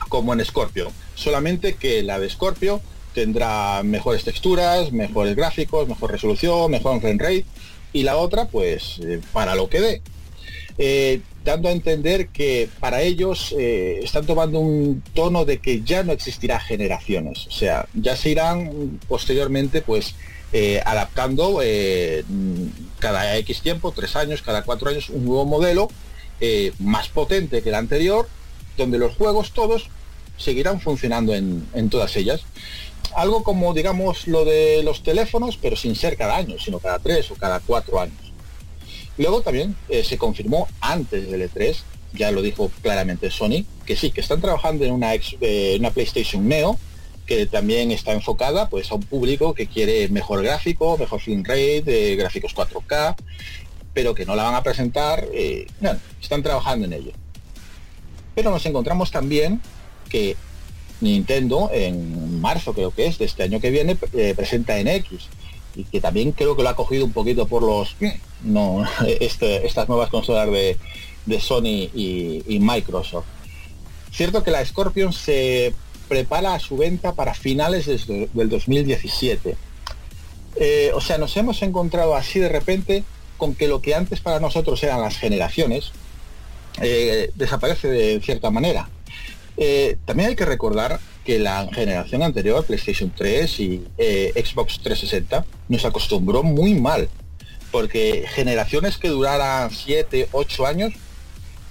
como 0.10 0.34
en 0.34 0.44
Scorpio. 0.44 0.92
Solamente 1.14 1.76
que 1.76 2.02
la 2.02 2.20
de 2.20 2.30
Scorpio 2.30 2.82
tendrá 3.14 3.84
mejores 3.84 4.24
texturas, 4.24 4.92
mejores 4.92 5.36
gráficos, 5.36 5.88
mejor 5.88 6.12
resolución, 6.12 6.72
mejor 6.72 7.00
frame 7.00 7.20
rate 7.20 7.46
y 7.94 8.04
la 8.04 8.18
otra 8.18 8.46
pues 8.46 9.00
eh, 9.00 9.22
para 9.32 9.56
lo 9.56 9.70
que 9.70 9.80
dé. 9.80 10.02
Eh, 10.80 11.22
dando 11.46 11.70
a 11.70 11.72
entender 11.72 12.30
que 12.30 12.68
para 12.80 13.02
ellos 13.02 13.54
eh, 13.58 14.00
están 14.02 14.26
tomando 14.26 14.60
un 14.60 15.04
tono 15.14 15.46
de 15.46 15.60
que 15.60 15.82
ya 15.84 16.04
no 16.04 16.14
existirá 16.14 16.60
generaciones, 16.60 17.46
o 17.48 17.52
sea, 17.52 17.88
ya 17.94 18.16
se 18.16 18.30
irán 18.30 19.00
posteriormente 19.08 19.82
pues 19.82 20.16
eh, 20.52 20.82
adaptando 20.84 21.60
cada 23.00 23.38
X 23.38 23.62
tiempo, 23.62 23.92
tres 23.92 24.16
años, 24.16 24.42
cada 24.42 24.64
cuatro 24.64 24.90
años, 24.90 25.10
un 25.10 25.26
nuevo 25.26 25.46
modelo 25.46 25.90
más 26.80 27.08
potente 27.08 27.62
que 27.62 27.70
el 27.70 27.76
anterior, 27.76 28.28
donde 28.78 28.98
los 28.98 29.16
juegos 29.16 29.52
todos 29.52 29.90
seguirán 30.38 30.82
funcionando 30.82 31.36
en 31.36 31.90
todas 31.90 32.16
ellas. 32.16 32.42
Algo 33.16 33.44
como, 33.44 33.74
digamos, 33.74 34.28
lo 34.28 34.46
de 34.46 34.82
los 34.84 35.04
teléfonos, 35.04 35.58
pero 35.58 35.76
sin 35.76 35.96
ser 35.96 36.18
cada 36.18 36.36
año, 36.36 36.58
sino 36.60 36.80
cada 36.80 37.00
tres 37.00 37.30
o 37.32 37.36
cada 37.36 37.60
cuatro 37.60 38.00
años. 38.00 38.18
Luego 39.18 39.42
también 39.42 39.76
eh, 39.90 40.04
se 40.04 40.18
confirmó 40.18 40.68
antes 40.82 41.30
del 41.30 41.50
E3 41.52 41.76
ya 42.16 42.30
lo 42.32 42.44
dijo 42.44 42.70
claramente 42.84 43.32
Sony, 43.32 43.66
que 43.88 43.96
sí, 43.96 44.12
que 44.12 44.22
están 44.22 44.40
trabajando 44.40 44.86
en 44.86 44.92
una, 44.92 45.16
ex- 45.16 45.36
eh, 45.42 45.76
una 45.80 45.90
PlayStation 45.90 46.48
Neo, 46.48 46.78
que 47.26 47.48
también 47.48 47.90
está 47.92 48.12
enfocada 48.14 48.70
pues 48.70 48.92
a 48.92 48.96
un 48.96 49.02
público 49.02 49.56
que 49.56 49.66
quiere 49.66 50.08
mejor 50.10 50.44
gráfico, 50.44 50.96
mejor 50.98 51.20
film 51.22 51.44
rate, 51.44 51.84
eh, 51.88 52.16
gráficos 52.16 52.54
4K, 52.56 53.16
pero 53.96 54.14
que 54.14 54.28
no 54.28 54.36
la 54.36 54.44
van 54.44 54.54
a 54.54 54.62
presentar, 54.62 55.26
bueno, 55.82 56.00
están 56.22 56.44
trabajando 56.44 56.86
en 56.86 56.94
ello. 56.94 57.12
Pero 58.36 58.52
nos 58.52 58.64
encontramos 58.68 59.10
también 59.10 59.60
que 60.10 60.36
Nintendo 61.02 61.70
en 61.74 62.40
marzo 62.42 62.74
creo 62.74 62.92
que 62.92 63.06
es 63.08 63.18
de 63.18 63.26
este 63.26 63.44
año 63.44 63.60
que 63.60 63.72
viene 63.72 63.98
eh, 64.14 64.34
presenta 64.36 64.78
en 64.80 64.88
X 64.88 65.28
y 65.76 65.84
que 65.86 66.00
también 66.00 66.32
creo 66.32 66.56
que 66.56 66.64
lo 66.64 66.70
ha 66.70 66.76
cogido 66.76 67.04
un 67.06 67.12
poquito 67.12 67.48
por 67.48 67.64
los 67.64 67.96
no 68.44 68.86
este- 69.20 69.66
estas 69.66 69.88
nuevas 69.90 70.10
consolas 70.10 70.50
de, 70.52 70.78
de 71.26 71.40
Sony 71.40 71.90
y, 71.94 72.60
Microsoft. 72.60 73.26
Cierto 74.12 74.44
que 74.44 74.52
la 74.52 74.64
Scorpion 74.66 75.12
se 75.14 75.74
prepara 76.08 76.54
a 76.54 76.60
su 76.60 76.78
venta 76.78 77.14
para 77.14 77.34
finales 77.34 77.86
desde- 77.88 78.30
del 78.34 78.50
2017. 78.50 79.56
Eh, 80.56 80.92
o 80.94 81.02
sea, 81.02 81.18
nos 81.18 81.36
hemos 81.38 81.62
encontrado 81.64 82.16
así 82.16 82.40
de 82.40 82.50
repente 82.50 83.04
con 83.38 83.56
que 83.56 83.68
lo 83.68 83.82
que 83.82 83.96
antes 83.96 84.20
para 84.20 84.40
nosotros 84.40 84.82
eran 84.84 85.02
las 85.02 85.18
generaciones 85.18 85.92
eh, 86.82 87.32
desaparece 87.36 87.88
de 87.88 88.22
cierta 88.22 88.52
manera. 88.52 88.88
Eh, 89.58 89.98
también 90.06 90.30
hay 90.30 90.36
que 90.36 90.46
recordar 90.46 91.00
que 91.24 91.40
la 91.40 91.68
generación 91.72 92.24
anterior, 92.24 92.66
PlayStation 92.66 93.12
3 93.16 93.60
y 93.60 93.84
eh, 93.98 94.32
Xbox 94.36 94.80
360, 94.80 95.46
nos 95.70 95.86
acostumbró 95.86 96.44
muy 96.44 96.74
mal, 96.74 97.10
porque 97.72 98.26
generaciones 98.28 98.98
que 98.98 99.10
duraran 99.10 99.72
7, 99.72 100.30
8 100.32 100.66
años, 100.66 100.94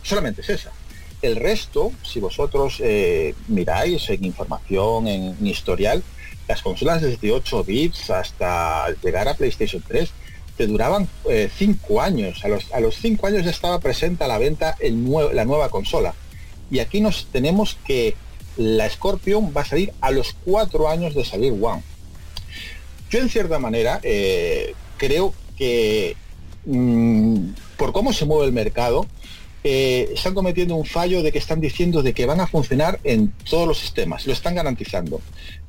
solamente 0.02 0.40
es 0.40 0.50
esa. 0.50 0.72
El 1.20 1.36
resto, 1.36 1.92
si 2.02 2.18
vosotros 2.18 2.78
eh, 2.80 3.34
miráis 3.48 4.08
en 4.10 4.24
información, 4.24 5.06
en, 5.06 5.46
historial, 5.46 6.02
las 6.48 6.62
consolas 6.62 7.02
desde 7.02 7.30
8 7.30 7.64
bits 7.64 8.10
hasta 8.10 8.90
llegar 9.02 9.28
a 9.28 9.34
PlayStation 9.34 9.82
3 9.86 10.10
te 10.56 10.66
duraban 10.66 11.08
5 11.24 12.02
años. 12.02 12.44
A 12.44 12.48
los, 12.48 12.72
a 12.72 12.80
los 12.80 12.96
5 12.96 13.26
años 13.26 13.44
ya 13.44 13.50
estaba 13.50 13.78
presente 13.78 14.24
a 14.24 14.28
la 14.28 14.38
venta 14.38 14.76
la 14.80 15.44
nueva 15.44 15.68
consola. 15.70 16.14
Y 16.72 16.80
aquí 16.80 17.02
nos 17.02 17.26
tenemos 17.26 17.76
que 17.86 18.14
la 18.56 18.88
Scorpion 18.88 19.52
va 19.54 19.60
a 19.60 19.66
salir 19.66 19.92
a 20.00 20.10
los 20.10 20.34
4 20.46 20.88
años 20.88 21.14
de 21.14 21.22
salir 21.22 21.52
One. 21.52 21.82
Yo 23.10 23.20
en 23.20 23.28
cierta 23.28 23.58
manera 23.58 24.00
eh, 24.02 24.74
creo 24.96 25.34
que 25.58 26.16
mm, 26.64 27.50
por 27.76 27.92
cómo 27.92 28.14
se 28.14 28.24
mueve 28.24 28.46
el 28.46 28.52
mercado, 28.52 29.06
eh, 29.64 30.08
están 30.14 30.32
cometiendo 30.32 30.74
un 30.74 30.86
fallo 30.86 31.22
de 31.22 31.30
que 31.30 31.38
están 31.38 31.60
diciendo 31.60 32.02
de 32.02 32.14
que 32.14 32.24
van 32.24 32.40
a 32.40 32.46
funcionar 32.46 32.98
en 33.04 33.34
todos 33.48 33.68
los 33.68 33.78
sistemas, 33.78 34.26
lo 34.26 34.32
están 34.32 34.54
garantizando. 34.54 35.20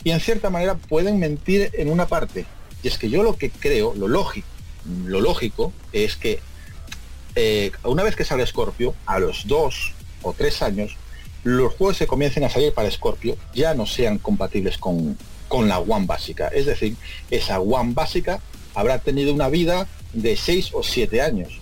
Y 0.05 0.11
en 0.11 0.21
cierta 0.21 0.49
manera 0.49 0.75
pueden 0.75 1.19
mentir 1.19 1.69
en 1.73 1.89
una 1.89 2.07
parte. 2.07 2.45
Y 2.81 2.87
es 2.87 2.97
que 2.97 3.09
yo 3.09 3.23
lo 3.23 3.35
que 3.35 3.49
creo, 3.49 3.93
lo 3.93 4.07
lógico, 4.07 4.47
lo 5.05 5.19
lógico 5.19 5.73
es 5.91 6.15
que 6.15 6.39
eh, 7.35 7.73
una 7.83 8.03
vez 8.03 8.15
que 8.15 8.23
sale 8.23 8.47
Scorpio, 8.47 8.95
a 9.05 9.19
los 9.19 9.47
dos 9.47 9.93
o 10.23 10.33
tres 10.33 10.61
años, 10.61 10.95
los 11.43 11.73
juegos 11.73 11.97
que 11.97 12.07
comiencen 12.07 12.43
a 12.43 12.49
salir 12.49 12.73
para 12.73 12.89
Scorpio 12.89 13.37
ya 13.53 13.73
no 13.73 13.85
sean 13.85 14.17
compatibles 14.17 14.77
con, 14.77 15.17
con 15.47 15.67
la 15.67 15.79
One 15.79 16.05
básica. 16.05 16.47
Es 16.47 16.65
decir, 16.65 16.95
esa 17.29 17.59
One 17.59 17.93
básica 17.93 18.39
habrá 18.73 18.99
tenido 18.99 19.33
una 19.33 19.49
vida 19.49 19.87
de 20.13 20.35
6 20.35 20.71
o 20.73 20.83
7 20.83 21.21
años. 21.21 21.59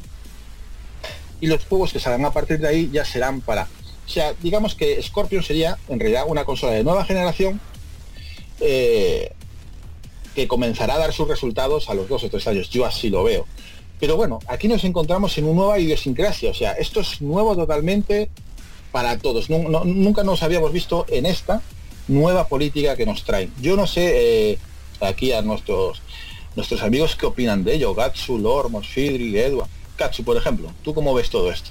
Y 1.39 1.47
los 1.47 1.65
juegos 1.65 1.91
que 1.91 1.99
salgan 1.99 2.25
a 2.25 2.31
partir 2.31 2.59
de 2.59 2.67
ahí 2.67 2.89
ya 2.91 3.03
serán 3.03 3.41
para... 3.41 3.67
O 4.05 4.09
sea, 4.09 4.33
digamos 4.41 4.75
que 4.75 5.01
Scorpion 5.01 5.43
sería 5.43 5.77
en 5.87 5.99
realidad 5.99 6.25
una 6.27 6.45
consola 6.45 6.73
de 6.73 6.83
nueva 6.83 7.05
generación 7.05 7.59
eh, 8.59 9.33
que 10.35 10.47
comenzará 10.47 10.95
a 10.95 10.99
dar 10.99 11.13
sus 11.13 11.27
resultados 11.27 11.89
a 11.89 11.93
los 11.93 12.07
dos 12.07 12.23
o 12.23 12.29
tres 12.29 12.45
años. 12.47 12.69
Yo 12.69 12.85
así 12.85 13.09
lo 13.09 13.23
veo. 13.23 13.47
Pero 13.99 14.15
bueno, 14.15 14.39
aquí 14.47 14.67
nos 14.67 14.83
encontramos 14.83 15.37
en 15.37 15.45
una 15.45 15.55
nueva 15.55 15.79
idiosincrasia. 15.79 16.51
O 16.51 16.53
sea, 16.53 16.73
esto 16.73 17.01
es 17.01 17.21
nuevo 17.21 17.55
totalmente 17.55 18.29
para 18.91 19.17
todos. 19.17 19.49
No- 19.49 19.83
nunca 19.85 20.23
nos 20.23 20.43
habíamos 20.43 20.71
visto 20.73 21.05
en 21.09 21.25
esta 21.25 21.61
nueva 22.07 22.47
política 22.47 22.95
que 22.95 23.05
nos 23.05 23.23
traen. 23.23 23.51
Yo 23.61 23.75
no 23.75 23.87
sé 23.87 24.51
eh, 24.51 24.59
aquí 24.99 25.31
a 25.33 25.41
nuestros 25.41 26.01
nuestros 26.55 26.81
amigos 26.83 27.15
qué 27.15 27.25
opinan 27.25 27.63
de 27.63 27.75
ello. 27.75 27.93
Gatsu, 27.95 28.37
Lord, 28.37 28.69
Mosfidri, 28.69 29.37
Edward. 29.39 29.69
Gatsu, 29.97 30.23
por 30.23 30.35
ejemplo, 30.35 30.69
¿tú 30.83 30.93
cómo 30.93 31.13
ves 31.13 31.29
todo 31.29 31.49
esto? 31.51 31.69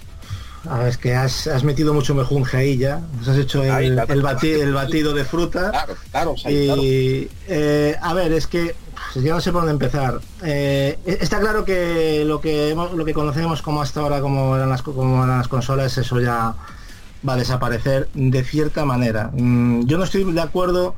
A 0.69 0.79
ver, 0.79 0.89
es 0.89 0.99
que 0.99 1.15
has, 1.15 1.47
has 1.47 1.65
metido 1.65 1.93
mucho 1.95 2.15
mejunje 2.15 2.57
ahí 2.57 2.77
ya. 2.79 3.01
Nos 3.19 3.29
has 3.29 3.39
hecho 3.39 3.63
el, 3.63 3.93
claro. 3.95 4.13
el 4.13 4.23
bati- 4.23 4.61
el 4.61 4.73
batido 4.73 5.13
de 5.15 5.25
fruta. 5.25 5.71
Claro, 5.71 5.95
claro, 6.11 6.35
sí, 6.37 6.49
y, 6.51 7.29
eh, 7.49 7.97
a 8.01 8.13
ver, 8.15 8.33
es 8.33 8.47
que 8.47 8.75
pues, 9.13 9.25
yo 9.25 9.35
no 9.35 9.41
sé 9.41 9.53
por 9.53 9.63
dónde 9.63 9.73
empezar. 9.73 10.21
Eh, 10.45 10.99
está 11.07 11.41
claro 11.41 11.65
que 11.65 12.25
lo 12.27 12.41
que 12.43 12.69
hemos- 12.71 12.93
lo 12.93 13.05
que 13.07 13.15
conocemos 13.15 13.63
como 13.63 13.81
hasta 13.83 14.01
ahora 14.01 14.21
como 14.21 14.55
eran 14.55 14.69
las 14.69 14.83
co- 14.83 14.93
como 14.95 15.25
eran 15.25 15.39
las 15.39 15.49
consolas, 15.49 15.97
eso 15.97 16.21
ya 16.21 16.55
va 17.27 17.35
a 17.35 17.37
desaparecer 17.37 18.09
de 18.15 18.45
cierta 18.45 18.85
manera. 18.85 19.31
Mm, 19.33 19.87
yo 19.87 19.99
no 19.99 20.05
estoy 20.05 20.25
de 20.25 20.41
acuerdo 20.41 20.95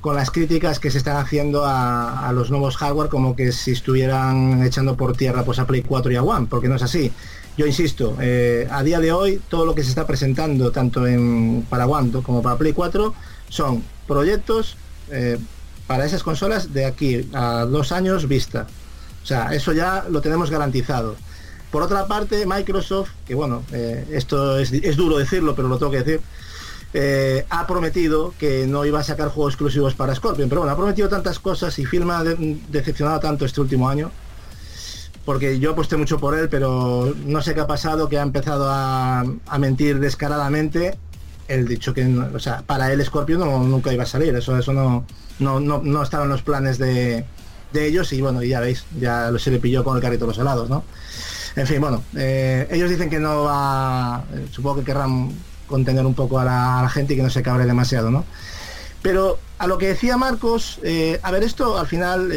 con 0.00 0.14
las 0.14 0.30
críticas 0.30 0.78
que 0.78 0.90
se 0.90 0.98
están 0.98 1.16
haciendo 1.16 1.64
a, 1.66 2.30
los 2.32 2.50
nuevos 2.50 2.76
hardware 2.76 3.08
como 3.08 3.34
que 3.34 3.50
si 3.50 3.72
estuvieran 3.72 4.62
echando 4.62 4.96
por 4.96 5.16
tierra 5.16 5.44
pues 5.44 5.58
a 5.58 5.66
Play 5.66 5.82
4 5.82 6.12
y 6.12 6.16
a 6.16 6.22
One, 6.22 6.46
porque 6.48 6.68
no 6.68 6.76
es 6.76 6.82
así. 6.82 7.10
Yo 7.56 7.66
insisto, 7.66 8.16
eh, 8.20 8.68
a 8.70 8.82
día 8.82 9.00
de 9.00 9.10
hoy 9.12 9.40
todo 9.48 9.64
lo 9.64 9.74
que 9.74 9.82
se 9.82 9.88
está 9.88 10.06
presentando 10.06 10.70
tanto 10.70 11.06
en 11.06 11.66
para 11.68 11.86
One 11.86 12.12
como 12.22 12.42
para 12.42 12.56
Play 12.56 12.72
4 12.72 13.14
son 13.48 13.82
proyectos 14.06 14.76
eh, 15.10 15.38
para 15.86 16.04
esas 16.04 16.22
consolas 16.22 16.72
de 16.72 16.84
aquí 16.84 17.28
a 17.32 17.64
dos 17.64 17.90
años 17.90 18.28
vista. 18.28 18.66
O 19.22 19.26
sea, 19.26 19.54
eso 19.54 19.72
ya 19.72 20.04
lo 20.08 20.20
tenemos 20.20 20.50
garantizado. 20.50 21.16
Por 21.70 21.82
otra 21.82 22.06
parte, 22.06 22.46
Microsoft, 22.46 23.10
que 23.26 23.34
bueno, 23.34 23.62
eh, 23.72 24.06
esto 24.12 24.58
es, 24.58 24.96
duro 24.96 25.18
decirlo, 25.18 25.54
pero 25.54 25.68
lo 25.68 25.78
tengo 25.78 25.92
que 25.92 25.98
decir, 26.02 26.20
eh, 26.94 27.44
ha 27.50 27.66
prometido 27.66 28.32
que 28.38 28.66
no 28.66 28.84
iba 28.84 29.00
a 29.00 29.02
sacar 29.02 29.28
juegos 29.28 29.54
exclusivos 29.54 29.94
para 29.94 30.14
Scorpion, 30.14 30.48
pero 30.48 30.62
bueno, 30.62 30.72
ha 30.72 30.76
prometido 30.76 31.08
tantas 31.08 31.38
cosas 31.38 31.78
y 31.78 31.84
Firma 31.84 32.22
de- 32.24 32.58
decepcionado 32.68 33.20
tanto 33.20 33.44
este 33.44 33.60
último 33.60 33.88
año, 33.88 34.10
porque 35.26 35.58
yo 35.58 35.72
aposté 35.72 35.96
mucho 35.96 36.18
por 36.18 36.38
él, 36.38 36.48
pero 36.48 37.12
no 37.26 37.42
sé 37.42 37.52
qué 37.52 37.60
ha 37.60 37.66
pasado, 37.66 38.08
que 38.08 38.18
ha 38.18 38.22
empezado 38.22 38.68
a, 38.70 39.24
mentir 39.58 39.98
descaradamente. 39.98 40.96
El 41.48 41.66
dicho 41.66 41.92
que, 41.92 42.06
o 42.06 42.38
sea, 42.38 42.62
para 42.62 42.92
él 42.92 43.04
Scorpion 43.04 43.40
nunca 43.70 43.92
iba 43.92 44.04
a 44.04 44.06
salir, 44.06 44.34
eso, 44.34 44.56
eso 44.56 44.72
no, 44.72 45.04
no, 45.40 45.60
no, 45.60 45.80
no 45.82 46.02
estaba 46.02 46.24
en 46.24 46.30
los 46.30 46.42
planes 46.42 46.78
de, 46.78 47.24
ellos 47.74 48.12
y 48.12 48.22
bueno, 48.22 48.42
ya 48.42 48.60
veis, 48.60 48.86
ya 48.98 49.30
se 49.38 49.50
le 49.50 49.58
pilló 49.58 49.84
con 49.84 49.96
el 49.96 50.02
carrito 50.02 50.24
de 50.24 50.28
los 50.28 50.38
helados, 50.38 50.70
¿no? 50.70 50.82
En 51.56 51.66
fin, 51.66 51.80
bueno, 51.80 52.02
eh, 52.14 52.68
ellos 52.70 52.90
dicen 52.90 53.08
que 53.08 53.18
no 53.18 53.44
va, 53.44 54.24
eh, 54.34 54.46
supongo 54.52 54.80
que 54.80 54.84
querrán 54.84 55.32
contener 55.66 56.04
un 56.04 56.12
poco 56.12 56.38
a 56.38 56.44
la, 56.44 56.88
gente 56.90 57.14
y 57.14 57.16
que 57.16 57.22
no 57.22 57.30
se 57.30 57.42
cabre 57.42 57.64
demasiado, 57.64 58.10
¿no? 58.10 58.24
Pero 59.00 59.38
a 59.58 59.66
lo 59.66 59.78
que 59.78 59.88
decía 59.88 60.18
Marcos, 60.18 60.78
eh, 60.82 61.18
a 61.22 61.30
ver, 61.30 61.42
esto 61.42 61.78
al 61.78 61.86
final 61.86 62.28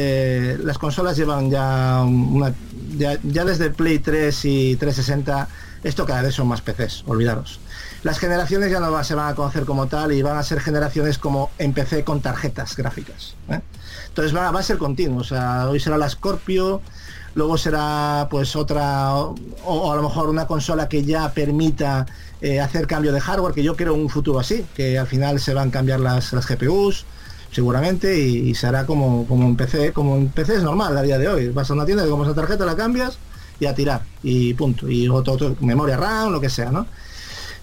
las 0.63 0.77
consolas 0.77 1.17
llevan 1.17 1.49
ya 1.49 2.01
una, 2.03 2.53
ya, 2.97 3.17
desde 3.17 3.71
Play 3.71 3.99
3 3.99 4.45
y 4.45 4.75
360, 4.77 5.47
esto 5.83 6.05
cada 6.05 6.21
vez 6.21 6.35
son 6.35 6.47
más 6.47 6.61
PCs, 6.61 7.03
olvidaros. 7.05 7.59
Las 8.03 8.19
generaciones 8.19 8.71
ya 8.71 8.79
no 8.79 9.03
se 9.03 9.15
van 9.15 9.33
a 9.33 9.35
conocer 9.35 9.65
como 9.65 9.87
tal 9.87 10.13
y 10.13 10.21
van 10.21 10.37
a 10.37 10.43
ser 10.43 10.61
generaciones 10.61 11.17
como 11.17 11.51
en 11.57 11.73
PC 11.73 12.05
con 12.05 12.21
tarjetas 12.21 12.77
gráficas. 12.77 13.35
Entonces 14.07 14.33
va, 14.33 14.51
va 14.51 14.61
a 14.61 14.63
ser 14.63 14.77
continuo, 14.77 15.19
o 15.19 15.23
sea, 15.25 15.67
hoy 15.67 15.79
será 15.81 15.97
la 15.97 16.09
Scorpio, 16.09 16.81
luego 17.39 17.57
será 17.57 18.27
pues 18.29 18.55
otra 18.55 19.15
o, 19.15 19.91
a 19.91 19.95
lo 19.95 20.03
mejor 20.03 20.29
una 20.29 20.45
consola 20.45 20.87
que 20.87 21.03
ya 21.03 21.31
permita 21.33 22.05
eh, 22.41 22.59
hacer 22.59 22.85
cambio 22.85 23.11
de 23.11 23.19
hardware, 23.19 23.53
que 23.55 23.63
yo 23.63 23.75
quiero 23.75 23.95
un 23.95 24.09
futuro 24.09 24.39
así, 24.39 24.65
que 24.75 24.99
al 24.99 25.07
final 25.07 25.39
se 25.39 25.53
van 25.55 25.69
a 25.69 25.71
cambiar 25.71 25.99
las, 26.01 26.31
las 26.33 26.45
GPUs 26.47 27.05
seguramente 27.51 28.19
y, 28.19 28.53
será 28.53 28.85
como, 28.85 29.25
como 29.25 29.45
un 29.47 29.55
PC, 29.57 29.91
como 29.91 30.13
un 30.13 30.29
PC 30.29 30.55
es 30.57 30.63
normal 30.63 30.95
a 30.97 31.01
día 31.01 31.17
de 31.17 31.27
hoy. 31.27 31.49
Vas 31.49 31.69
a 31.71 31.73
una 31.73 31.85
tienda, 31.85 32.05
como 32.07 32.23
esa 32.23 32.35
tarjeta, 32.35 32.65
la 32.65 32.75
cambias 32.75 33.17
y 33.59 33.65
a 33.65 33.73
tirar 33.73 34.01
y 34.21 34.53
punto. 34.53 34.87
Y 34.89 35.07
otro, 35.09 35.33
otro- 35.33 35.55
memoria 35.61 35.97
RAM, 35.97 36.31
lo 36.31 36.39
que 36.39 36.49
sea, 36.49 36.71
¿no? 36.71 36.85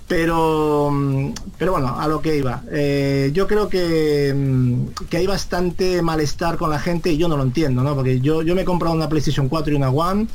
Pero, 0.08 0.90
mm, 0.92 1.32
pero 1.58 1.72
bueno, 1.72 1.98
a 1.98 2.06
lo 2.06 2.20
que 2.20 2.36
iba. 2.36 2.62
Eh, 2.70 3.30
yo 3.32 3.46
creo 3.46 3.68
que, 3.68 4.32
mm, 4.34 5.06
que 5.08 5.16
hay 5.16 5.26
bastante 5.26 6.00
malestar 6.02 6.56
con 6.56 6.70
la 6.70 6.78
gente 6.78 7.10
y 7.10 7.16
yo 7.16 7.28
no 7.28 7.36
lo 7.36 7.42
entiendo, 7.42 7.82
¿no? 7.82 7.94
Porque 7.94 8.20
yo, 8.20 8.42
yo 8.42 8.54
me 8.54 8.62
he 8.62 8.64
comprado 8.64 8.94
una 8.94 9.08
PlayStation 9.08 9.48
4 9.48 9.72
y 9.72 9.76
una 9.76 9.90
One, 9.90 10.28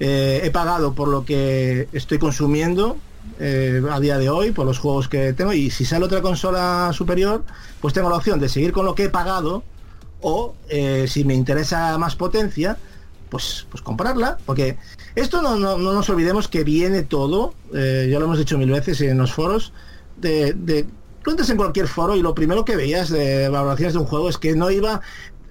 eh, 0.00 0.42
he 0.44 0.50
pagado 0.50 0.92
por 0.92 1.08
lo 1.08 1.24
que 1.24 1.88
estoy 1.92 2.18
consumiendo 2.18 2.98
eh, 3.40 3.82
a 3.90 3.98
día 4.00 4.18
de 4.18 4.28
hoy, 4.28 4.52
por 4.52 4.66
los 4.66 4.78
juegos 4.78 5.08
que 5.08 5.32
tengo, 5.32 5.54
y 5.54 5.70
si 5.70 5.86
sale 5.86 6.04
otra 6.04 6.20
consola 6.20 6.90
superior, 6.92 7.42
pues 7.80 7.94
tengo 7.94 8.10
la 8.10 8.16
opción 8.16 8.38
de 8.38 8.50
seguir 8.50 8.72
con 8.72 8.84
lo 8.84 8.94
que 8.94 9.04
he 9.04 9.10
pagado 9.10 9.64
o 10.20 10.54
si 11.06 11.24
me 11.24 11.34
interesa 11.34 11.96
más 11.98 12.16
potencia, 12.16 12.76
pues, 13.28 13.66
pues 13.70 13.82
comprarla, 13.82 14.38
porque 14.44 14.76
esto 15.16 15.42
no, 15.42 15.56
no, 15.56 15.78
no 15.78 15.92
nos 15.94 16.08
olvidemos 16.10 16.46
que 16.46 16.62
viene 16.62 17.02
todo, 17.02 17.54
eh, 17.74 18.08
ya 18.10 18.18
lo 18.18 18.26
hemos 18.26 18.38
dicho 18.38 18.58
mil 18.58 18.70
veces 18.70 19.00
en 19.00 19.18
los 19.18 19.32
foros, 19.32 19.72
de, 20.18 20.52
de 20.52 20.86
tú 21.22 21.30
entras 21.30 21.50
en 21.50 21.56
cualquier 21.56 21.88
foro 21.88 22.14
y 22.14 22.22
lo 22.22 22.34
primero 22.34 22.64
que 22.64 22.76
veías 22.76 23.08
de 23.08 23.48
valoraciones 23.48 23.94
de 23.94 23.98
un 23.98 24.06
juego 24.06 24.28
es 24.28 24.38
que 24.38 24.54
no 24.54 24.70
iba 24.70 25.00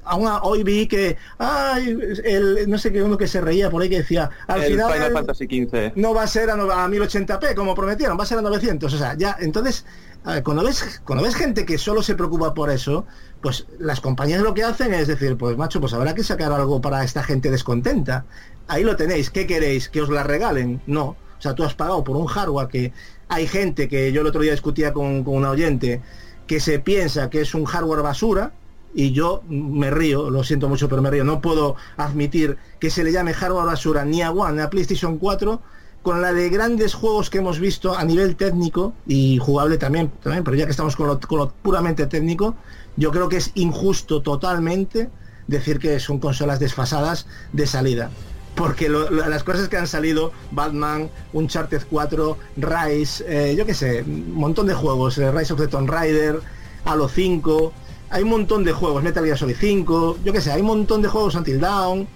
a 0.05 0.15
una, 0.15 0.41
hoy 0.43 0.63
vi 0.63 0.87
que 0.87 1.17
ay, 1.39 1.97
el, 2.23 2.69
no 2.69 2.77
sé 2.77 2.91
qué 2.91 3.01
uno 3.01 3.17
que 3.17 3.27
se 3.27 3.41
reía 3.41 3.69
por 3.69 3.81
ahí 3.81 3.89
que 3.89 3.97
decía 3.97 4.29
al 4.47 4.63
el 4.63 4.73
final 4.73 5.11
Fantasy 5.11 5.45
XV. 5.45 5.93
no 5.95 6.13
va 6.13 6.23
a 6.23 6.27
ser 6.27 6.49
a, 6.49 6.53
a 6.53 6.87
1080p 6.87 7.55
como 7.55 7.75
prometieron, 7.75 8.17
va 8.17 8.23
a 8.23 8.27
ser 8.27 8.37
a 8.37 8.41
900. 8.41 8.93
O 8.93 8.97
sea, 8.97 9.15
ya, 9.17 9.35
entonces, 9.39 9.85
ver, 10.25 10.43
cuando 10.43 10.63
ves, 10.63 11.01
cuando 11.05 11.23
ves 11.23 11.35
gente 11.35 11.65
que 11.65 11.77
solo 11.77 12.03
se 12.03 12.15
preocupa 12.15 12.53
por 12.53 12.69
eso, 12.69 13.05
pues 13.41 13.65
las 13.79 13.99
compañías 13.99 14.41
lo 14.41 14.53
que 14.53 14.63
hacen 14.63 14.93
es 14.93 15.07
decir, 15.07 15.37
pues 15.37 15.57
macho, 15.57 15.81
pues 15.81 15.93
habrá 15.93 16.13
que 16.13 16.23
sacar 16.23 16.51
algo 16.51 16.81
para 16.81 17.03
esta 17.03 17.23
gente 17.23 17.49
descontenta. 17.51 18.25
Ahí 18.67 18.83
lo 18.83 18.95
tenéis, 18.95 19.29
¿qué 19.29 19.45
queréis? 19.45 19.89
¿Que 19.89 20.01
os 20.01 20.09
la 20.09 20.23
regalen? 20.23 20.81
No. 20.87 21.15
O 21.37 21.41
sea, 21.41 21.53
tú 21.53 21.63
has 21.63 21.75
pagado 21.75 22.03
por 22.03 22.17
un 22.17 22.25
hardware 22.25 22.67
que 22.67 22.93
hay 23.27 23.47
gente 23.47 23.87
que 23.87 24.11
yo 24.11 24.21
el 24.21 24.27
otro 24.27 24.41
día 24.41 24.51
discutía 24.51 24.93
con, 24.93 25.23
con 25.23 25.35
una 25.35 25.51
oyente 25.51 26.01
que 26.47 26.59
se 26.59 26.79
piensa 26.79 27.29
que 27.29 27.41
es 27.41 27.53
un 27.53 27.65
hardware 27.65 28.01
basura, 28.01 28.53
y 28.95 29.11
yo 29.11 29.43
me 29.49 29.91
río, 29.91 30.29
lo 30.29 30.43
siento 30.43 30.69
mucho, 30.69 30.87
pero 30.87 31.01
me 31.01 31.11
río. 31.11 31.25
No 31.25 31.41
puedo 31.41 31.75
admitir 31.97 32.57
que 32.79 32.89
se 32.89 33.03
le 33.03 33.11
llame 33.11 33.33
hardware 33.33 33.65
basura 33.65 34.05
ni 34.05 34.21
a 34.21 34.31
One 34.31 34.55
ni 34.55 34.61
a 34.61 34.69
PlayStation 34.69 35.17
4 35.17 35.61
con 36.01 36.21
la 36.21 36.31
de 36.31 36.49
grandes 36.49 36.93
juegos 36.93 37.29
que 37.29 37.39
hemos 37.39 37.59
visto 37.59 37.97
a 37.97 38.05
nivel 38.05 38.35
técnico 38.35 38.93
y 39.05 39.37
jugable 39.39 39.77
también, 39.77 40.11
también 40.23 40.43
pero 40.43 40.55
ya 40.55 40.65
que 40.65 40.71
estamos 40.71 40.95
con 40.95 41.07
lo, 41.07 41.19
con 41.19 41.39
lo 41.39 41.49
puramente 41.49 42.05
técnico, 42.05 42.55
yo 42.95 43.11
creo 43.11 43.27
que 43.27 43.37
es 43.37 43.51
injusto 43.55 44.21
totalmente 44.21 45.09
decir 45.47 45.79
que 45.79 45.99
son 45.99 46.19
consolas 46.19 46.59
desfasadas 46.59 47.27
de 47.53 47.67
salida. 47.67 48.11
Porque 48.55 48.87
lo- 48.89 49.09
lo- 49.09 49.27
las 49.27 49.43
cosas 49.43 49.67
que 49.67 49.77
han 49.77 49.87
salido, 49.87 50.31
Batman, 50.51 51.09
Uncharted 51.33 51.81
4, 51.89 52.37
Rise, 52.55 53.23
eh, 53.27 53.55
yo 53.55 53.65
qué 53.65 53.73
sé, 53.73 54.01
un 54.03 54.33
montón 54.33 54.65
de 54.67 54.73
juegos, 54.73 55.17
eh, 55.17 55.29
Rise 55.31 55.53
of 55.53 55.59
the 55.59 55.67
Tomb 55.67 55.89
Raider, 55.89 56.39
Halo 56.85 57.09
5, 57.09 57.73
hay 58.11 58.23
un 58.23 58.29
montón 58.29 58.63
de 58.63 58.71
juegos, 58.71 59.03
Metal 59.03 59.25
Gear 59.25 59.37
Solid 59.37 59.55
5, 59.59 60.17
yo 60.23 60.31
qué 60.31 60.39
sé, 60.39 60.51
hay 60.51 60.61
un 60.61 60.67
montón 60.67 61.01
de 61.01 61.09
juegos 61.09 61.35
Until 61.35 61.59
Dawn, 61.59 62.07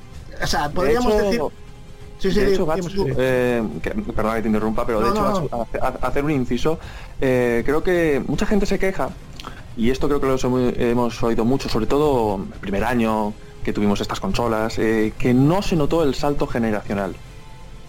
o 0.42 0.48
sea, 0.48 0.70
podríamos 0.70 1.12
de 1.14 1.20
hecho, 1.20 1.26
decir... 1.26 1.42
Sí, 2.20 2.32
sí, 2.32 2.40
de 2.42 2.54
hecho, 2.54 2.68
eh, 3.18 3.64
que- 3.82 3.92
perdona 3.92 4.36
que 4.36 4.42
te 4.42 4.48
interrumpa, 4.50 4.86
pero 4.86 5.02
de 5.02 5.10
hecho, 5.10 5.50
no, 5.52 5.68
hacer 6.02 6.24
un 6.24 6.32
inciso, 6.32 6.80
eh, 7.20 7.64
creo 7.66 7.82
que 7.84 8.22
mucha 8.28 8.46
gente 8.46 8.66
se 8.66 8.78
queja, 8.80 9.10
y 9.76 9.90
esto 9.90 10.08
creo 10.08 10.20
que 10.22 10.28
lo 10.28 10.36
hemos 10.80 11.24
oído 11.24 11.44
mucho, 11.46 11.68
sobre 11.70 11.86
todo 11.86 12.38
el 12.38 12.60
primer 12.60 12.84
año 12.84 13.34
que 13.64 13.74
tuvimos 13.74 14.02
estas 14.02 14.20
consolas, 14.20 14.78
eh, 14.80 15.14
que 15.18 15.34
no 15.34 15.62
se 15.62 15.76
notó 15.76 16.04
el 16.04 16.16
salto 16.16 16.48
generacional. 16.48 17.16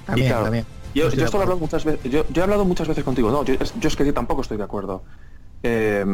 También, 0.07 0.29
claro, 0.29 0.45
también. 0.45 0.67
Yo, 0.95 1.09
yo 1.11 1.25
esto 1.25 1.37
lo 1.37 1.43
he 1.43 1.45
hablado 1.45 1.61
muchas 1.61 1.85
veces, 1.85 2.11
yo, 2.11 2.25
yo 2.29 2.41
he 2.41 2.45
hablado 2.45 2.65
muchas 2.65 2.89
veces 2.89 3.05
contigo, 3.05 3.31
no, 3.31 3.45
yo, 3.45 3.55
es- 3.55 3.75
yo 3.79 3.89
es 3.89 3.97
que 3.97 4.13
tampoco 4.13 4.43
estoy 4.43 4.57
de 4.57 4.65
acuerdo. 4.65 5.05
Eh, 5.63 6.05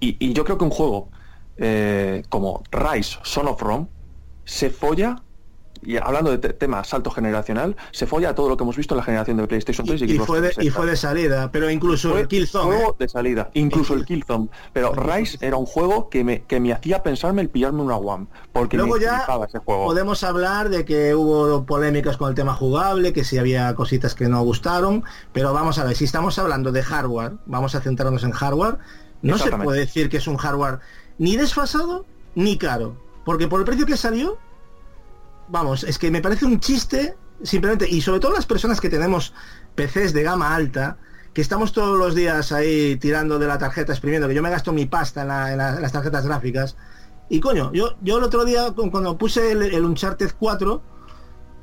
y, 0.00 0.16
y 0.24 0.32
yo 0.32 0.44
creo 0.44 0.56
que 0.58 0.64
un 0.64 0.70
juego 0.70 1.10
eh, 1.56 2.22
como 2.28 2.62
Rise, 2.70 3.18
Son 3.24 3.48
of 3.48 3.60
Rome, 3.60 3.88
se 4.44 4.70
folla, 4.70 5.22
y 5.82 5.96
hablando 5.96 6.30
de 6.30 6.38
te- 6.38 6.52
tema 6.52 6.82
salto 6.84 7.10
generacional, 7.10 7.76
se 7.92 8.06
folla 8.06 8.30
a 8.30 8.34
todo 8.34 8.48
lo 8.48 8.56
que 8.56 8.64
hemos 8.64 8.76
visto 8.76 8.94
en 8.94 8.98
la 8.98 9.04
generación 9.04 9.36
de 9.36 9.46
PlayStation 9.46 9.86
3 9.86 10.02
y, 10.02 10.18
fue 10.18 10.40
de, 10.40 10.48
y 10.48 10.70
360. 10.70 10.76
fue 10.76 10.86
de 10.86 10.96
salida, 10.96 11.50
pero 11.52 11.70
incluso 11.70 12.10
Fue 12.10 12.20
el 12.22 12.28
Killzone, 12.28 12.76
juego 12.76 12.90
¿eh? 12.92 12.96
de 12.98 13.08
salida, 13.08 13.50
incluso 13.54 13.94
el 13.94 14.04
Killzone. 14.04 14.48
Pero 14.72 14.92
Rise 14.92 15.38
era 15.40 15.56
un 15.56 15.66
juego 15.66 16.08
que 16.08 16.24
me, 16.24 16.42
que 16.42 16.60
me 16.60 16.72
hacía 16.72 17.02
pensarme 17.02 17.42
el 17.42 17.48
pillarme 17.50 17.82
una 17.82 17.96
One, 17.96 18.26
porque 18.52 18.76
Luego 18.76 18.96
me 18.96 19.02
ya 19.02 19.18
flipaba 19.18 19.46
ese 19.46 19.58
juego. 19.58 19.86
podemos 19.86 20.22
hablar 20.24 20.68
de 20.68 20.84
que 20.84 21.14
hubo 21.14 21.64
polémicas 21.66 22.16
con 22.16 22.28
el 22.28 22.34
tema 22.34 22.54
jugable, 22.54 23.12
que 23.12 23.24
si 23.24 23.38
había 23.38 23.74
cositas 23.74 24.14
que 24.14 24.28
no 24.28 24.42
gustaron, 24.42 25.04
pero 25.32 25.52
vamos 25.52 25.78
a 25.78 25.84
ver, 25.84 25.96
si 25.96 26.04
estamos 26.04 26.38
hablando 26.38 26.72
de 26.72 26.82
hardware, 26.82 27.32
vamos 27.46 27.74
a 27.74 27.80
centrarnos 27.80 28.24
en 28.24 28.32
hardware, 28.32 28.78
no 29.22 29.36
se 29.38 29.50
puede 29.50 29.80
decir 29.80 30.08
que 30.08 30.18
es 30.18 30.26
un 30.28 30.36
hardware 30.36 30.78
ni 31.18 31.36
desfasado 31.36 32.06
ni 32.34 32.56
caro, 32.56 32.96
porque 33.24 33.48
por 33.48 33.58
el 33.60 33.66
precio 33.66 33.84
que 33.84 33.96
salió, 33.96 34.38
vamos, 35.48 35.84
es 35.84 35.98
que 35.98 36.10
me 36.10 36.20
parece 36.20 36.44
un 36.44 36.60
chiste 36.60 37.16
simplemente, 37.42 37.88
y 37.88 38.00
sobre 38.00 38.20
todo 38.20 38.32
las 38.32 38.46
personas 38.46 38.80
que 38.80 38.88
tenemos 38.88 39.32
PCs 39.74 40.12
de 40.12 40.22
gama 40.22 40.54
alta, 40.54 40.96
que 41.32 41.40
estamos 41.40 41.72
todos 41.72 41.96
los 41.98 42.14
días 42.14 42.50
ahí 42.52 42.96
tirando 42.96 43.38
de 43.38 43.46
la 43.46 43.58
tarjeta, 43.58 43.92
exprimiendo, 43.92 44.26
que 44.28 44.34
yo 44.34 44.42
me 44.42 44.50
gasto 44.50 44.72
mi 44.72 44.86
pasta 44.86 45.22
en, 45.22 45.28
la- 45.28 45.52
en 45.52 45.58
la- 45.58 45.78
las 45.80 45.92
tarjetas 45.92 46.26
gráficas, 46.26 46.76
y 47.28 47.40
coño, 47.40 47.70
yo, 47.72 47.94
yo 48.02 48.18
el 48.18 48.24
otro 48.24 48.44
día 48.44 48.70
cu- 48.72 48.90
cuando 48.90 49.16
puse 49.18 49.52
el, 49.52 49.62
el 49.62 49.84
Uncharted 49.84 50.32
4, 50.38 50.82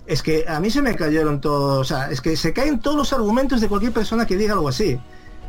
es 0.05 0.21
que 0.21 0.45
a 0.47 0.59
mí 0.59 0.69
se 0.69 0.81
me 0.83 0.95
cayeron 0.95 1.41
todos, 1.41 1.79
o 1.79 1.83
sea, 1.83 2.11
es 2.11 2.21
que 2.21 2.37
se 2.37 2.53
caen 2.53 2.79
todos 2.79 2.95
los 2.95 3.11
argumentos 3.11 3.59
de 3.59 3.67
cualquier 3.67 3.91
persona 3.91 4.25
que 4.27 4.37
diga 4.37 4.53
algo 4.53 4.69
así. 4.69 4.99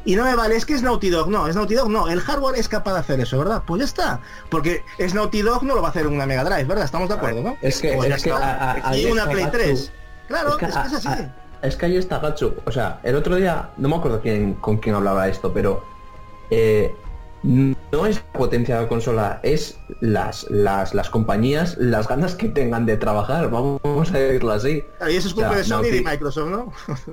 Y 0.07 0.17
no 0.17 0.25
me 0.25 0.35
vale, 0.37 0.57
es 0.57 0.65
que 0.65 0.73
es 0.75 0.83
Naughty 0.83 1.11
Dog, 1.11 1.29
no, 1.29 1.47
es 1.49 1.55
Naughty 1.57 1.75
Dog, 1.75 1.91
no, 1.91 2.09
el 2.09 2.21
hardware 2.21 2.57
es 2.59 2.69
capaz 2.69 2.95
de 2.95 3.01
hacer 3.01 3.21
eso, 3.21 3.39
¿verdad? 3.39 3.63
Pues 3.67 3.81
ya 3.81 3.85
está, 3.85 4.21
porque 4.49 4.83
es 4.99 5.13
Naughty 5.15 5.43
Dog 5.43 5.65
no 5.65 5.75
lo 5.75 5.83
va 5.83 5.89
a 5.89 5.91
hacer 5.91 6.07
una 6.07 6.25
Mega 6.27 6.45
Drive, 6.45 6.65
¿verdad? 6.65 6.85
Estamos 6.85 7.09
de 7.09 7.17
acuerdo, 7.17 7.43
¿no? 7.43 7.57
Es 7.61 7.81
que, 7.81 7.93
Pues 7.95 8.11
es 8.15 8.23
que 8.23 8.31
a- 8.31 8.73
a- 8.89 8.97
y 8.97 9.05
una 9.07 9.29
Play 9.29 9.45
Gatsu. 9.45 9.59
3. 9.59 9.93
Claro, 10.29 10.51
es 10.51 10.57
que, 10.57 10.65
es 10.67 10.77
así. 10.77 11.09
a- 11.09 11.35
es 11.63 11.77
que 11.77 11.87
ahí 11.87 11.97
está 11.97 12.19
Gatsu. 12.21 12.55
O 12.65 12.71
sea, 12.71 13.01
el 13.03 13.17
otro 13.17 13.35
día, 13.35 13.71
no 13.77 13.89
me 13.89 13.97
acuerdo 13.97 14.21
quién, 14.23 14.55
con 14.55 14.77
quién 14.79 14.95
hablaba 14.95 15.27
esto, 15.29 15.53
pero 15.53 15.85
eh, 16.51 16.95
no 17.93 18.05
es 18.07 18.17
la 18.17 18.33
potencia 18.33 18.77
de 18.77 18.83
la 18.83 18.89
consola, 18.89 19.41
es 19.43 19.79
las, 20.01 20.51
las, 20.51 20.93
las 20.95 21.09
compañías, 21.11 21.77
las 21.79 22.09
ganas 22.09 22.35
que 22.35 22.49
tengan 22.49 22.85
de 22.87 22.97
trabajar, 22.97 23.51
vamos 23.51 23.81
a 24.13 24.19
decirlo 24.19 24.53
así. 24.53 24.83
Y 25.09 25.17
eso 25.17 25.29
es 25.29 25.35
culpa 25.35 25.51
O 25.51 25.53
sea, 25.53 25.59
de 25.59 25.65
Sony 25.65 25.85
y 25.87 25.91
de 25.91 26.03
Microsoft, 26.03 26.49
¿no? 26.51 26.73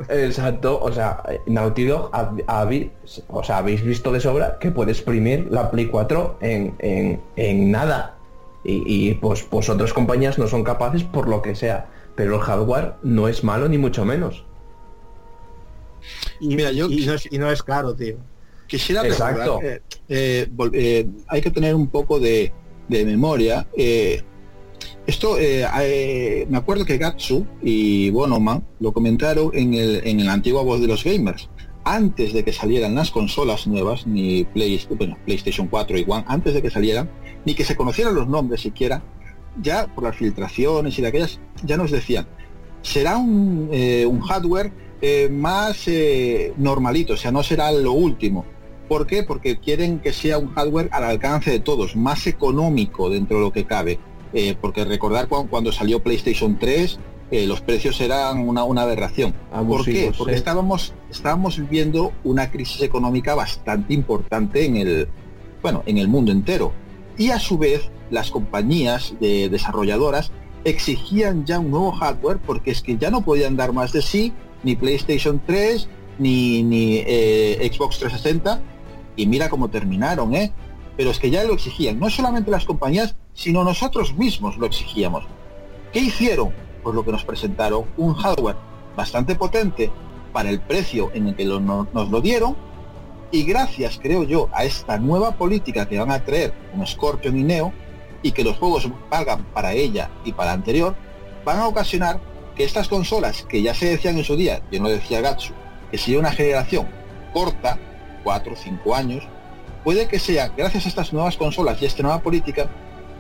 Exacto, 0.10 0.80
o 0.82 0.92
sea, 0.92 1.22
Naughty 1.46 1.86
Dog, 1.86 2.10
ha- 2.14 2.32
habi- 2.48 2.92
o 3.30 3.44
sea, 3.44 3.58
habéis 3.60 3.84
visto 3.84 4.12
de 4.12 4.20
sobra 4.20 4.58
que 4.60 4.72
puede 4.72 4.92
exprimir 4.92 5.48
la 5.52 5.70
Play 5.72 5.88
4 5.88 6.38
en, 6.42 6.76
en, 6.80 7.22
en 7.36 7.72
nada. 7.72 8.16
Y, 8.66 8.84
y, 9.10 9.14
pues, 9.16 9.44
pues 9.44 9.70
otras 9.70 9.94
compañías 9.94 10.38
no 10.40 10.48
son 10.48 10.64
capaces 10.64 11.04
por 11.04 11.28
lo 11.28 11.42
que 11.42 11.54
sea. 11.56 11.88
Pero 12.16 12.36
el 12.36 12.42
hardware 12.42 12.94
no 13.04 13.28
es 13.28 13.44
malo 13.44 13.68
ni 13.68 13.78
mucho 13.78 14.06
menos. 14.06 14.46
Y, 16.40 16.56
Mira, 16.56 16.72
yo 16.72 16.88
y 16.90 17.06
no, 17.06 17.14
es, 17.14 17.28
y 17.32 17.38
no 17.38 17.50
es 17.52 17.62
caro, 17.64 17.94
tío. 17.94 18.18
Quisiera 18.68 19.06
Exacto. 19.06 19.60
eh, 19.62 19.82
eh, 20.10 21.08
hay 21.28 21.42
que 21.42 21.52
tener 21.52 21.76
un 21.76 21.88
poco 21.88 22.20
de, 22.20 22.52
de 22.88 23.06
memoria. 23.06 23.68
eh, 23.78 24.22
esto, 25.06 25.36
me 25.38 26.58
acuerdo 26.58 26.86
que 26.86 26.98
Gatsu 26.98 27.46
y 27.62 28.10
Bonoman 28.12 28.64
lo 28.80 28.94
comentaron 28.94 29.52
en, 29.54 29.74
el, 29.74 30.02
en 30.06 30.26
la 30.26 30.32
antigua 30.34 30.64
voz 30.64 30.80
de 30.80 30.88
los 30.88 31.04
gamers. 31.04 31.50
Antes 31.84 32.32
de 32.32 32.46
que 32.46 32.54
salieran 32.54 32.96
las 32.96 33.12
consolas 33.12 33.68
nuevas, 33.68 34.08
ni 34.08 34.46
Play- 34.46 34.80
bueno, 34.98 35.18
PlayStation 35.26 35.68
4 35.68 35.98
y 35.98 36.06
One, 36.08 36.24
antes 36.28 36.54
de 36.54 36.62
que 36.62 36.70
salieran, 36.70 37.10
ni 37.44 37.54
que 37.54 37.66
se 37.66 37.76
conocieran 37.76 38.16
los 38.16 38.30
nombres 38.30 38.62
siquiera, 38.62 39.04
ya 39.62 39.88
por 39.94 40.06
las 40.06 40.16
filtraciones 40.16 40.98
y 40.98 41.02
de 41.02 41.08
aquellas, 41.10 41.40
ya 41.66 41.76
nos 41.76 41.92
decían, 41.92 42.26
será 42.82 43.18
un, 43.18 43.68
eh, 43.74 44.06
un 44.06 44.22
hardware 44.22 44.72
eh, 45.02 45.28
más 45.30 45.86
eh, 45.90 46.54
normalito, 46.56 47.14
o 47.14 47.18
sea, 47.18 47.32
no 47.34 47.44
será 47.44 47.74
lo 47.74 47.92
último. 47.92 48.46
¿Por 48.94 49.08
qué? 49.08 49.24
Porque 49.24 49.58
quieren 49.60 49.98
que 50.00 50.14
sea 50.14 50.38
un 50.38 50.54
hardware 50.54 50.88
al 50.92 51.04
alcance 51.04 51.50
de 51.50 51.60
todos, 51.60 51.96
más 51.96 52.28
económico 52.28 53.10
dentro 53.10 53.38
de 53.38 53.44
lo 53.44 53.52
que 53.52 53.66
cabe. 53.66 53.98
Eh, 54.34 54.56
porque 54.62 54.86
recordar 54.86 55.28
cuan- 55.28 55.48
cuando, 55.48 55.72
salió 55.72 56.04
PlayStation 56.04 56.60
3, 56.60 57.00
eh, 57.32 57.48
los 57.48 57.62
precios 57.62 58.00
eran 58.02 58.48
una, 58.48 58.64
una 58.64 58.84
aberración. 58.84 59.34
¿Por 59.78 59.86
qué? 59.86 59.92
Porque 60.20 60.34
estábamos, 60.38 60.94
estábamos 61.10 61.58
viviendo 61.58 62.12
una 62.24 62.52
crisis 62.52 62.84
económica 62.84 63.34
bastante 63.34 63.96
importante 63.96 64.64
en 64.66 64.76
el, 64.78 65.08
bueno, 65.64 65.82
en 65.88 65.98
el 65.98 66.08
mundo 66.08 66.32
entero. 66.32 66.72
Y 67.18 67.32
a 67.32 67.40
su 67.40 67.58
vez, 67.58 67.90
las 68.12 68.30
compañías 68.30 69.16
de 69.20 69.50
desarrolladoras 69.50 70.32
exigían 70.66 71.46
ya 71.46 71.58
un 71.58 71.72
nuevo 71.72 71.92
hardware 71.94 72.38
porque 72.46 72.70
es 72.70 72.84
que 72.84 72.96
ya 72.98 73.10
no 73.10 73.22
podían 73.26 73.56
dar 73.58 73.74
más 73.74 73.92
de 73.92 74.04
sí 74.04 74.34
ni 74.64 74.76
PlayStation 74.76 75.42
3 75.46 75.88
ni, 76.20 76.62
ni 76.62 76.98
eh, 77.08 77.72
Xbox 77.74 77.98
360 77.98 78.62
y 79.16 79.28
mira 79.28 79.50
cómo 79.50 79.70
terminaron, 79.70 80.34
¿eh? 80.34 80.52
Pero 80.98 81.10
es 81.10 81.20
que 81.20 81.30
ya 81.30 81.44
lo 81.44 81.54
exigían, 81.54 82.00
no 82.00 82.10
solamente 82.10 82.52
las 82.52 82.66
compañías, 82.66 83.16
sino 83.34 83.64
nosotros 83.64 84.16
mismos 84.16 84.58
lo 84.58 84.66
exigíamos. 84.66 85.26
¿Qué 85.92 86.00
hicieron? 86.00 86.54
Pues 86.84 86.96
lo 86.96 87.04
que 87.04 87.12
nos 87.12 87.24
presentaron, 87.24 87.86
un 87.98 88.14
hardware 88.14 88.58
bastante 88.96 89.36
potente 89.36 89.92
para 90.32 90.50
el 90.50 90.60
precio 90.60 91.12
en 91.14 91.30
el 91.30 91.36
que 91.36 91.46
nos 91.46 92.10
lo 92.10 92.22
dieron 92.22 92.56
y 93.32 93.44
gracias, 93.44 94.00
creo 94.02 94.24
yo, 94.24 94.50
a 94.54 94.64
esta 94.64 95.00
nueva 95.00 95.32
política 95.32 95.88
que 95.88 95.98
van 95.98 96.12
a 96.12 96.24
traer 96.24 96.54
con 96.72 96.86
Scorpion 96.86 97.36
y 97.36 97.44
Neo 97.44 97.74
y 98.22 98.32
que 98.32 98.44
los 98.44 98.58
juegos 98.58 98.88
valgan 99.10 99.44
para 99.46 99.74
ella 99.74 100.12
y 100.24 100.34
para 100.34 100.50
la 100.50 100.54
anterior, 100.54 100.96
van 101.44 101.58
a 101.58 101.68
ocasionar 101.68 102.20
que 102.56 102.64
estas 102.64 102.88
consolas 102.88 103.44
que 103.44 103.64
ya 103.64 103.74
se 103.74 103.88
decían 103.88 104.18
en 104.18 104.24
su 104.24 104.36
día, 104.36 104.62
yo 104.72 104.80
no 104.80 104.90
decía 104.90 105.20
Gatsu, 105.22 105.52
que 105.90 105.98
sería 105.98 106.20
una 106.20 106.32
generación 106.32 106.88
corta, 107.34 107.80
4 108.24 108.54
o 108.54 108.56
5 108.56 108.96
años, 108.96 109.24
puede 109.84 110.08
que 110.08 110.20
sea 110.20 110.50
gracias 110.50 110.86
a 110.86 110.90
estas 110.90 111.14
nuevas 111.14 111.38
consolas 111.38 111.82
y 111.82 111.86
a 111.86 111.88
esta 111.88 112.04
nueva 112.04 112.22
política 112.22 112.70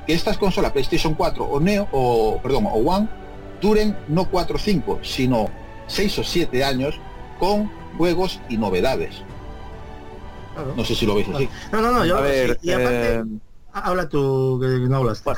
que 0.05 0.13
estas 0.13 0.37
consolas 0.37 0.71
PlayStation 0.71 1.13
4 1.13 1.43
o 1.43 1.59
Neo 1.59 1.87
o 1.91 2.39
perdón 2.41 2.65
o 2.65 2.75
One 2.75 3.07
duren 3.61 3.97
no 4.07 4.29
4 4.29 4.55
o 4.55 4.59
5, 4.59 4.99
sino 5.01 5.49
6 5.87 6.19
o 6.19 6.23
7 6.23 6.63
años 6.63 6.99
con 7.39 7.71
juegos 7.97 8.39
y 8.49 8.57
novedades. 8.57 9.23
Claro. 10.53 10.73
No 10.75 10.85
sé 10.85 10.95
si 10.95 11.05
lo 11.05 11.15
veis 11.15 11.27
así. 11.29 11.49
No, 11.71 11.81
no, 11.81 11.91
no, 11.91 12.05
yo 12.05 12.17
A 12.17 12.21
ver, 12.21 12.59
sí. 12.61 12.69
Y 12.69 12.71
aparte, 12.71 13.15
eh, 13.15 13.23
habla 13.71 14.07
tú, 14.07 14.59
que 14.61 14.67
no 14.67 14.97
hablas. 14.97 15.23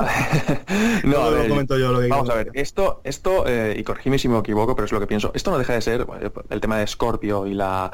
no, 1.04 1.18
a 1.18 1.30
lo 1.30 1.32
ver, 1.32 1.48
comento 1.48 1.78
yo 1.78 1.92
lo 1.92 2.00
que 2.00 2.08
Vamos 2.08 2.30
a 2.30 2.34
ver, 2.34 2.50
esto, 2.54 3.02
esto 3.04 3.46
eh, 3.46 3.76
y 3.78 3.84
corregime 3.84 4.18
si 4.18 4.28
me 4.28 4.38
equivoco, 4.38 4.74
pero 4.74 4.86
es 4.86 4.92
lo 4.92 5.00
que 5.00 5.06
pienso. 5.06 5.30
Esto 5.34 5.50
no 5.50 5.58
deja 5.58 5.74
de 5.74 5.82
ser 5.82 6.04
bueno, 6.06 6.32
el 6.48 6.60
tema 6.60 6.78
de 6.78 6.86
Scorpio 6.86 7.46
y 7.46 7.52
la 7.52 7.90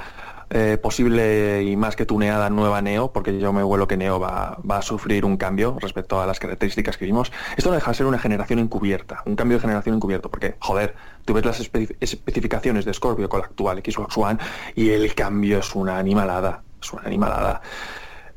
eh, 0.51 0.79
posible 0.81 1.63
y 1.65 1.77
más 1.77 1.97
que 1.97 2.07
tuneada 2.07 2.51
nueva 2.51 2.81
Neo, 2.83 3.13
porque 3.13 3.39
yo 3.39 3.53
me 3.53 3.63
vuelo 3.63 3.87
que 3.89 3.97
Neo 3.97 4.21
va, 4.21 4.59
va 4.69 4.79
a 4.79 4.83
sufrir 4.83 5.25
un 5.25 5.37
cambio 5.37 5.77
respecto 5.81 6.21
a 6.21 6.27
las 6.27 6.39
características 6.39 6.97
que 6.97 7.05
vimos. 7.05 7.33
Esto 7.57 7.71
no 7.71 7.75
deja 7.77 7.91
de 7.91 7.97
ser 7.97 8.07
una 8.07 8.19
generación 8.19 8.59
encubierta, 8.59 9.23
un 9.27 9.37
cambio 9.37 9.57
de 9.59 9.63
generación 9.63 9.97
encubierto, 9.97 10.31
porque, 10.31 10.57
joder, 10.61 10.95
tú 11.25 11.33
ves 11.33 11.45
las 11.45 11.61
espe- 11.61 11.97
especificaciones 12.01 12.85
de 12.85 12.95
Scorpio 12.95 13.29
con 13.29 13.41
la 13.41 13.47
actual 13.47 13.83
Xbox 13.85 14.17
One 14.17 14.39
y 14.75 14.91
el 14.91 15.15
cambio 15.15 15.59
es 15.59 15.75
una 15.75 15.99
animalada, 15.99 16.63
es 16.81 16.93
una 16.93 17.03
animalada. 17.03 17.63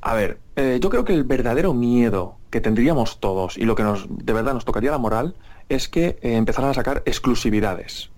A 0.01 0.13
ver, 0.13 0.39
eh, 0.55 0.79
yo 0.81 0.89
creo 0.89 1.03
que 1.03 1.13
el 1.13 1.25
verdadero 1.25 1.73
miedo 1.73 2.37
que 2.49 2.61
tendríamos 2.61 3.19
todos 3.19 3.57
y 3.57 3.65
lo 3.65 3.75
que 3.75 3.83
nos 3.83 4.07
de 4.09 4.33
verdad 4.33 4.53
nos 4.53 4.65
tocaría 4.65 4.91
la 4.91 4.97
moral 4.97 5.35
es 5.67 5.89
que 5.89 6.17
eh, 6.21 6.35
empezaran 6.35 6.71
a 6.71 6.73
sacar 6.73 7.03
exclusividades. 7.05 8.09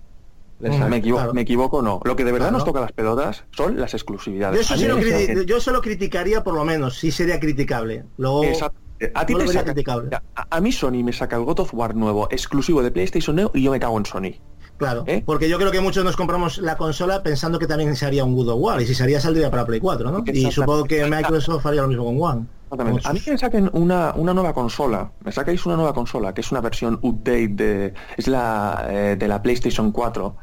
Me, 0.62 0.96
equivo- 1.02 1.16
claro. 1.18 1.34
me 1.34 1.40
equivoco 1.42 1.82
no. 1.82 2.00
Lo 2.04 2.14
que 2.16 2.24
de 2.24 2.32
verdad 2.32 2.46
Claro. 2.48 2.58
nos 2.58 2.64
toca 2.64 2.80
las 2.80 2.92
pelotas 2.92 3.44
son 3.50 3.78
las 3.80 3.92
exclusividades. 3.94 4.56
Yo 4.56 4.74
eso, 4.74 4.76
sí 4.82 4.88
lo 4.88 4.96
me 4.96 5.02
criti- 5.02 5.26
sacan- 5.26 5.44
yo 5.46 5.56
eso 5.56 5.72
lo 5.72 5.80
criticaría 5.82 6.44
por 6.44 6.54
lo 6.54 6.64
menos, 6.64 6.96
sí 6.98 7.10
sería 7.10 7.38
criticable. 7.40 8.04
Luego, 8.16 8.44
Exacto. 8.44 8.78
A 9.14 9.26
ti 9.26 9.32
no 9.32 9.40
te 9.40 9.48
saca- 9.48 9.64
criticable. 9.72 10.10
a, 10.14 10.22
a 10.48 10.60
mí 10.60 10.70
Sony 10.70 11.02
me 11.02 11.12
saca 11.12 11.34
el 11.36 11.42
God 11.44 11.58
of 11.60 11.74
War 11.74 11.96
nuevo 11.96 12.28
exclusivo 12.30 12.82
de 12.84 12.92
PlayStation 12.92 13.34
Neo 13.34 13.50
y 13.52 13.62
yo 13.62 13.72
me 13.72 13.80
cago 13.80 13.98
en 13.98 14.06
Sony. 14.06 14.30
Claro, 14.78 15.04
¿Eh? 15.06 15.22
porque 15.26 15.48
yo 15.48 15.58
creo 15.58 15.70
que 15.70 15.80
muchos 15.80 16.04
nos 16.04 16.16
compramos 16.16 16.58
la 16.58 16.76
consola 16.76 17.22
pensando 17.22 17.58
que 17.58 17.66
también 17.66 17.94
se 17.94 18.06
haría 18.06 18.24
un 18.24 18.34
God 18.34 18.48
of 18.50 18.58
War 18.60 18.80
y 18.80 18.86
si 18.86 18.94
se 18.94 19.02
haría 19.02 19.20
saldría 19.20 19.50
para 19.50 19.64
Play 19.66 19.80
4, 19.80 20.10
¿no? 20.10 20.24
Y 20.26 20.50
supongo 20.50 20.84
que 20.84 21.04
Microsoft 21.04 21.66
haría 21.66 21.82
lo 21.82 21.88
mismo 21.88 22.04
con 22.04 22.20
One. 22.20 22.46
Exactamente. 22.64 23.08
A 23.08 23.12
mí 23.12 23.20
que 23.20 23.30
me 23.32 23.38
saquen 23.38 23.70
una, 23.74 24.12
una 24.16 24.32
nueva 24.34 24.54
consola, 24.54 25.12
me 25.24 25.30
sacáis 25.30 25.64
una 25.66 25.76
nueva 25.76 25.92
consola, 25.92 26.32
que 26.32 26.40
es 26.40 26.50
una 26.50 26.60
versión 26.62 26.98
update 27.02 27.48
de, 27.48 27.94
es 28.16 28.26
la 28.28 28.86
eh, 28.88 29.16
de 29.16 29.28
la 29.28 29.42
PlayStation 29.42 29.92
4, 29.92 30.36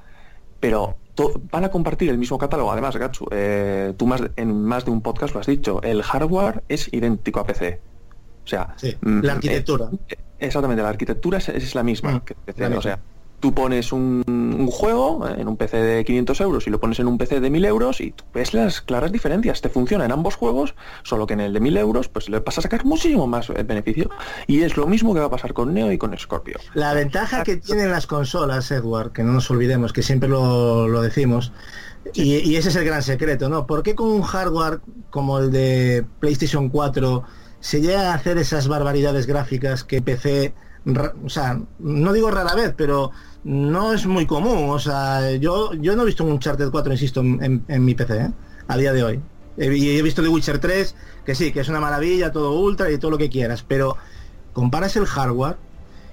pero 0.60 0.98
van 1.52 1.66
a 1.66 1.70
compartir 1.70 2.10
el 2.10 2.18
mismo 2.18 2.38
catálogo. 2.38 2.72
Además, 2.72 2.96
Gatsu, 2.96 3.26
eh, 3.32 3.94
tú 3.98 4.08
más, 4.08 4.22
en 4.36 4.64
más 4.64 4.86
de 4.86 4.92
un 4.92 5.02
podcast 5.02 5.34
lo 5.34 5.40
has 5.42 5.48
dicho, 5.48 5.82
el 5.84 6.02
hardware 6.04 6.64
es 6.70 6.92
idéntico 6.94 7.40
a 7.42 7.46
PC. 7.46 7.80
O 8.46 8.48
sea, 8.48 8.74
Sí, 8.78 8.96
mm, 9.02 9.20
la 9.22 9.34
arquitectura. 9.34 9.90
eh, 10.08 10.16
exactamente, 10.40 10.82
la 10.82 10.90
arquitectura 10.90 11.38
es, 11.40 11.50
es 11.50 11.76
la 11.76 11.84
misma 11.84 12.14
Mm, 12.14 12.20
que 12.22 12.36
PC. 12.36 12.62
la 12.62 12.68
O 12.68 12.70
misma. 12.70 12.82
sea, 12.82 13.00
tú 13.40 13.54
pones 13.54 13.92
un, 13.92 14.24
un 14.28 14.68
juego 14.68 15.28
en 15.28 15.48
un 15.48 15.58
PC 15.58 15.78
de 15.78 16.06
500 16.06 16.42
euros 16.42 16.68
y 16.68 16.70
lo 16.70 16.80
pones 16.80 17.00
en 17.00 17.08
un 17.08 17.18
PC 17.18 17.40
de 17.40 17.50
1000 17.50 17.66
euros 17.66 18.02
y 18.02 18.12
tú 18.12 18.24
ves 18.34 18.54
las 18.54 18.82
claras 18.82 19.12
diferencias. 19.12 19.62
Te 19.62 19.70
funciona 19.70 20.06
en 20.06 20.12
ambos 20.12 20.36
juegos, 20.36 20.76
solo 21.04 21.28
que 21.28 21.34
en 21.34 21.42
el 21.42 21.54
de 21.54 21.60
1000 21.60 21.78
euros 21.78 22.10
pues 22.10 22.30
le 22.30 22.40
vas 22.40 22.58
a 22.58 22.62
sacar 22.62 22.86
muchísimo 22.86 23.28
más 23.28 23.50
eh, 23.50 23.64
beneficio. 23.64 24.10
Y 24.48 24.62
es 24.62 24.78
lo 24.78 24.88
mismo 24.88 25.14
que 25.14 25.20
va 25.20 25.28
a 25.28 25.32
pasar 25.32 25.54
con 25.54 25.74
Neo 25.74 25.92
y 25.92 25.98
con 25.98 26.18
Scorpio. 26.18 26.60
La 26.74 26.94
ventaja 26.94 27.44
que 27.44 27.58
tienen 27.58 27.92
las 27.92 28.08
consolas, 28.08 28.72
Edward, 28.72 29.12
que 29.12 29.24
no 29.24 29.34
nos 29.34 29.50
olvidemos, 29.52 29.94
que 29.94 30.04
siempre 30.04 30.30
lo, 30.30 30.88
lo 30.88 31.02
decimos, 31.02 31.52
y, 32.14 32.38
y 32.38 32.56
ese 32.56 32.70
es 32.70 32.76
el 32.76 32.86
gran 32.86 33.04
secreto, 33.04 33.50
¿no? 33.50 33.68
¿Por 33.68 33.84
qué 33.84 33.96
con 33.96 34.10
un 34.10 34.22
hardware 34.22 34.80
como 35.10 35.40
el 35.40 35.52
de 35.52 36.06
PlayStation 36.20 36.70
4 36.70 37.24
se 37.60 37.82
llegan 37.82 38.06
a 38.06 38.14
hacer 38.14 38.38
esas 38.38 38.68
barbaridades 38.68 39.26
gráficas 39.28 39.84
que 39.84 40.02
PC, 40.02 40.54
o 41.24 41.30
sea, 41.30 41.60
no 41.80 42.14
digo 42.14 42.32
rara 42.32 42.56
vez, 42.56 42.74
pero 42.76 43.12
no 43.44 43.94
es 43.94 44.06
muy 44.06 44.26
común, 44.26 44.70
o 44.70 44.80
sea, 44.80 45.32
yo, 45.36 45.74
yo 45.74 45.96
no 45.96 46.04
he 46.04 46.06
visto 46.06 46.24
un 46.24 46.32
Uncharted 46.34 46.70
4, 46.72 46.92
insisto, 46.92 47.22
en, 47.22 47.64
en- 47.68 47.86
mi 47.86 47.96
PC, 47.96 48.18
¿eh? 48.18 48.32
a 48.68 48.78
día 48.78 48.94
de 48.94 49.04
hoy. 49.04 49.20
He- 49.58 49.76
Y 49.78 49.98
he 49.98 50.02
visto 50.02 50.22
The 50.22 50.28
Witcher 50.30 50.60
3, 50.60 50.96
que 51.26 51.36
sí, 51.36 51.52
que 51.52 51.62
es 51.62 51.70
una 51.70 51.80
maravilla, 51.80 52.32
todo 52.32 52.60
ultra 52.60 52.92
y 52.92 52.98
todo 52.98 53.12
lo 53.12 53.18
que 53.18 53.30
quieras, 53.30 53.64
pero 53.68 53.96
comparas 54.54 54.96
el 54.96 55.06
hardware 55.06 55.56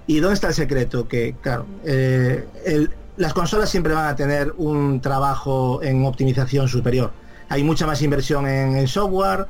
¿Y 0.09 0.21
dónde 0.21 0.35
está 0.35 0.47
el 0.49 0.55
secreto? 0.55 1.09
Que, 1.09 1.35
claro, 1.43 1.67
eh, 1.85 2.47
el- 2.65 2.91
las 3.17 3.35
consolas 3.35 3.69
siempre 3.71 3.93
van 3.93 4.07
a 4.07 4.15
tener 4.15 4.55
un 4.57 5.01
trabajo 5.01 5.83
en 5.83 6.05
optimización 6.05 6.69
superior. 6.69 7.11
Hay 7.49 7.65
mucha 7.65 7.87
más 7.89 8.01
inversión 8.03 8.47
en, 8.47 8.77
en 8.77 8.87
software 8.87 9.47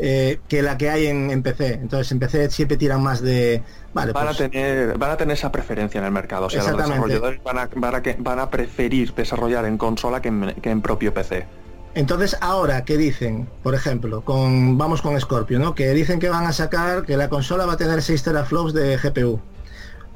eh, 0.00 0.38
que 0.48 0.62
la 0.62 0.76
que 0.76 0.90
hay 0.90 1.06
en, 1.06 1.30
en 1.30 1.42
PC. 1.42 1.74
Entonces, 1.74 2.10
en 2.12 2.18
PC 2.18 2.50
siempre 2.50 2.76
tiran 2.76 3.02
más 3.02 3.20
de... 3.22 3.62
Vale, 3.94 4.12
Van, 4.12 4.26
pues, 4.26 4.40
a 4.40 4.48
tener, 4.50 4.98
van 4.98 5.10
a 5.12 5.16
tener 5.16 5.34
esa 5.36 5.50
preferencia 5.50 5.98
en 5.98 6.04
el 6.04 6.12
mercado. 6.12 6.46
O 6.46 6.50
sea, 6.50 6.62
los 6.64 6.76
desarrolladores 6.76 7.42
van 7.42 7.58
a, 7.58 7.68
van, 7.74 7.94
a, 7.94 8.02
que- 8.02 8.16
van 8.18 8.38
a 8.38 8.50
preferir 8.50 9.14
desarrollar 9.14 9.64
en 9.64 9.78
consola 9.78 10.20
que 10.20 10.28
en, 10.28 10.54
que 10.60 10.70
en 10.70 10.82
propio 10.82 11.14
PC. 11.14 11.46
Entonces, 11.94 12.36
ahora, 12.42 12.84
¿qué 12.84 12.98
dicen? 12.98 13.48
Por 13.62 13.74
ejemplo, 13.74 14.20
con 14.22 14.76
vamos 14.76 15.00
con 15.00 15.18
Scorpio, 15.18 15.58
¿no? 15.58 15.74
Que 15.74 15.88
dicen 15.94 16.20
que 16.20 16.28
van 16.28 16.44
a 16.44 16.52
sacar, 16.52 17.06
que 17.06 17.16
la 17.16 17.30
consola 17.30 17.64
va 17.64 17.72
a 17.72 17.76
tener 17.78 18.02
6 18.02 18.22
teraflops 18.22 18.74
de 18.74 18.98
GPU, 18.98 19.40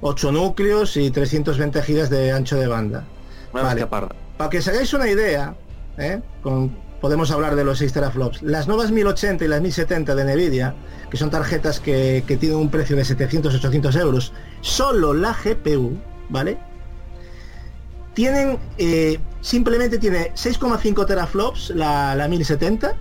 8 0.02 0.30
núcleos 0.32 0.98
y 0.98 1.10
320 1.10 1.80
gigas 1.82 2.10
de 2.10 2.32
ancho 2.32 2.56
de 2.58 2.66
banda. 2.66 3.04
Vale. 3.50 3.86
Para 3.86 4.50
que 4.50 4.58
os 4.58 4.68
hagáis 4.68 4.92
una 4.92 5.08
idea, 5.08 5.54
¿eh? 5.96 6.20
Con- 6.42 6.76
podemos 7.00 7.30
hablar 7.30 7.56
de 7.56 7.64
los 7.64 7.78
6 7.78 7.92
teraflops. 7.92 8.42
Las 8.42 8.68
nuevas 8.68 8.90
1080 8.90 9.44
y 9.44 9.48
las 9.48 9.60
1070 9.60 10.14
de 10.14 10.34
Nvidia, 10.34 10.74
que 11.10 11.16
son 11.16 11.30
tarjetas 11.30 11.80
que, 11.80 12.24
que 12.26 12.36
tienen 12.36 12.58
un 12.58 12.70
precio 12.70 12.96
de 12.96 13.02
700-800 13.02 14.00
euros, 14.00 14.32
solo 14.60 15.14
la 15.14 15.32
GPU, 15.32 15.98
¿vale? 16.28 16.58
Tienen, 18.14 18.58
eh, 18.78 19.18
simplemente 19.40 19.98
tiene 19.98 20.32
6,5 20.34 21.06
teraflops 21.06 21.70
la, 21.70 22.14
la 22.14 22.28
1070, 22.28 22.94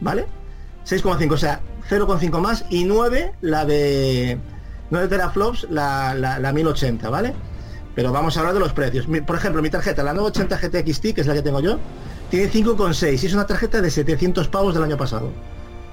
¿vale? 0.00 0.26
6,5, 0.86 1.32
o 1.32 1.36
sea, 1.36 1.60
0,5 1.88 2.40
más 2.40 2.64
y 2.70 2.84
9 2.84 3.34
la 3.40 3.64
de 3.64 4.38
9 4.90 5.08
teraflops 5.08 5.66
la, 5.70 6.14
la, 6.14 6.38
la 6.38 6.52
1080, 6.52 7.08
¿vale? 7.08 7.34
Pero 7.94 8.12
vamos 8.12 8.36
a 8.36 8.40
hablar 8.40 8.54
de 8.54 8.60
los 8.60 8.72
precios. 8.72 9.06
Por 9.26 9.36
ejemplo, 9.36 9.62
mi 9.62 9.70
tarjeta, 9.70 10.02
la 10.02 10.14
980 10.14 10.56
GT 10.56 10.92
XT, 10.92 11.14
que 11.14 11.20
es 11.20 11.26
la 11.26 11.34
que 11.34 11.42
tengo 11.42 11.60
yo, 11.60 11.78
tiene 12.32 12.50
5,6 12.50 13.22
y 13.22 13.26
es 13.26 13.34
una 13.34 13.46
tarjeta 13.46 13.82
de 13.82 13.90
700 13.90 14.48
pavos 14.48 14.72
del 14.72 14.82
año 14.82 14.96
pasado. 14.96 15.30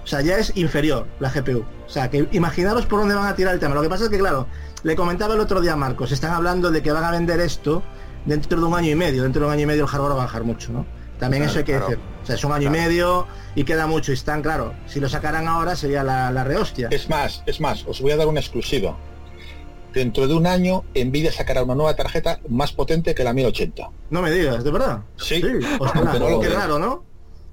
O 0.02 0.08
sea, 0.08 0.22
ya 0.22 0.38
es 0.38 0.54
inferior 0.56 1.06
la 1.20 1.30
GPU. 1.30 1.66
O 1.86 1.90
sea, 1.90 2.10
que 2.10 2.30
imaginaros 2.32 2.86
por 2.86 3.02
dónde 3.02 3.14
van 3.14 3.28
a 3.28 3.36
tirar 3.36 3.54
el 3.54 3.60
tema. 3.60 3.76
Lo 3.76 3.82
que 3.82 3.90
pasa 3.90 4.06
es 4.06 4.10
que, 4.10 4.20
claro, 4.20 4.48
le 4.84 4.96
comentaba 4.96 5.34
el 5.34 5.42
otro 5.42 5.60
día 5.60 5.74
a 5.74 5.76
Marcos, 5.76 6.14
están 6.14 6.32
hablando 6.32 6.72
de 6.72 6.82
que 6.82 6.94
van 6.94 7.04
a 7.04 7.12
vender 7.12 7.42
esto 7.42 7.84
dentro 8.26 8.58
de 8.58 8.66
un 8.66 8.74
año 8.74 8.90
y 8.90 8.96
medio. 8.96 9.24
Dentro 9.24 9.42
de 9.42 9.48
un 9.48 9.54
año 9.54 9.64
y 9.64 9.66
medio 9.66 9.84
el 9.84 9.90
hardware 9.90 10.12
va 10.12 10.22
a 10.22 10.26
bajar 10.26 10.46
mucho, 10.46 10.72
¿no? 10.72 10.86
También 11.20 11.44
Claro, 11.44 11.52
eso 11.52 11.60
hay 11.60 11.66
que 11.66 11.72
claro. 11.74 11.88
decir. 11.90 12.04
O 12.24 12.26
sea, 12.26 12.36
es 12.36 12.44
un 12.46 12.54
año 12.54 12.68
y 12.68 12.70
medio 12.70 13.28
y 13.56 13.66
queda 13.66 13.86
mucho. 13.86 14.14
Y 14.14 14.16
están, 14.16 14.42
claro, 14.42 14.74
si 14.88 15.02
lo 15.02 15.10
sacaran 15.10 15.46
ahora 15.46 15.76
sería 15.76 16.06
la, 16.06 16.32
la 16.32 16.46
rehostia. 16.46 16.88
Es 16.90 17.10
más, 17.10 17.44
es 17.48 17.60
más, 17.60 17.84
os 17.86 18.00
voy 18.00 18.14
a 18.14 18.16
dar 18.16 18.28
una 18.28 18.40
exclusiva. 18.40 18.96
Dentro 19.94 20.28
de 20.28 20.36
un 20.36 20.46
año, 20.46 20.84
Nvidia 20.94 21.32
sacará 21.32 21.64
una 21.64 21.74
nueva 21.76 21.96
tarjeta 21.96 22.40
más 22.48 22.72
potente 22.74 23.16
que 23.16 23.24
la 23.24 23.34
1080. 23.34 23.90
No 24.12 24.22
me 24.22 24.32
digas, 24.32 24.64
¿de 24.64 24.72
verdad? 24.72 25.02
Sí. 25.18 25.42
No 25.42 25.50
lo 26.30 26.40
qué 26.40 26.50
raro, 26.50 26.78
¿no? 26.78 27.04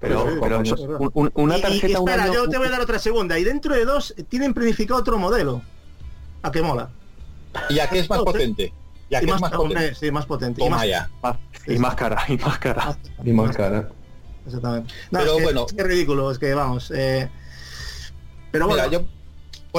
Pero, 0.01 0.29
Sí, 0.31 0.37
pero 0.41 0.57
sí, 0.59 0.67
eso 0.67 0.77
sí, 0.77 0.83
es 0.83 0.89
sí. 0.89 0.95
un- 0.99 1.11
un- 1.15 1.33
una 1.35 1.57
Y- 1.57 1.59
y- 1.59 1.63
tarjeta 1.63 1.87
y 1.89 1.95
un 1.97 2.09
espera, 2.09 2.25
año- 2.25 2.35
yo 2.35 2.49
te 2.51 2.59
voy 2.59 2.67
a 2.67 2.71
dar 2.71 2.81
otra 2.83 2.99
segunda. 2.99 3.39
Y 3.39 3.45
dentro 3.45 3.75
de 3.75 3.85
dos 3.87 4.15
tienen 4.29 4.53
planificado 4.53 5.01
otro 5.01 5.19
modelo. 5.19 5.63
¿A 6.43 6.51
qué 6.53 6.61
mola? 6.61 6.91
¿Y 7.71 7.79
a 7.79 7.89
qué 7.89 8.01
es 8.01 8.11
más 8.11 8.19
potente? 8.25 8.73
¿Y 9.09 9.15
a 9.15 9.23
Y 9.23 9.27
más, 9.27 9.37
es 9.37 9.41
más 9.41 9.53
hombre, 9.55 9.75
potente? 9.79 9.95
sí, 9.99 10.11
más 10.11 10.27
potente. 10.27 10.63
y 10.65 10.69
más- 10.69 10.87
ya. 10.87 11.09
más- 11.23 11.37
y 11.67 11.79
más 11.79 11.95
cara, 11.95 12.23
y 12.29 12.37
más 12.37 12.59
cara. 12.59 12.99
Y 13.25 13.33
más 13.33 13.57
cara. 13.57 13.89
Exactamente. 14.45 14.93
No, 15.11 15.19
Pero 15.21 15.31
es 15.33 15.37
que- 15.39 15.43
bueno. 15.45 15.67
es 15.67 15.73
que 15.73 15.83
ridículo, 15.83 16.31
es 16.31 16.39
que 16.39 16.53
vamos. 16.55 16.91
eh, 16.95 17.29
pero 18.53 18.69
bueno, 18.69 18.85
Mira, 18.87 18.99
yo, 19.01 19.07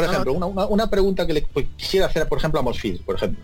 por 0.06 0.14
ejemplo, 0.14 0.34
una, 0.34 0.46
una- 0.46 0.66
una 0.68 0.90
pregunta 0.90 1.26
que 1.26 1.34
le 1.34 1.42
pues, 1.42 1.66
quisiera 1.76 2.06
hacer, 2.06 2.28
por 2.28 2.38
ejemplo, 2.38 2.60
a 2.60 2.64
Mosfil, 2.64 3.02
por 3.06 3.16
ejemplo. 3.16 3.44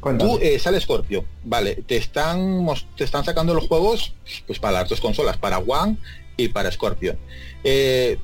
Cuéntame. 0.00 0.30
Tú 0.30 0.38
eh, 0.42 0.58
sale 0.58 0.80
Scorpio, 0.80 1.24
vale, 1.44 1.76
te 1.86 1.96
están 1.96 2.66
te 2.96 3.04
están 3.04 3.24
sacando 3.24 3.54
los 3.54 3.66
juegos 3.68 4.14
pues 4.46 4.58
para 4.58 4.80
las 4.80 4.88
dos 4.88 5.00
consolas, 5.00 5.36
para 5.38 5.58
One 5.58 5.96
y 6.36 6.48
para 6.48 6.70
Scorpio. 6.70 7.16
Eh, 7.64 8.18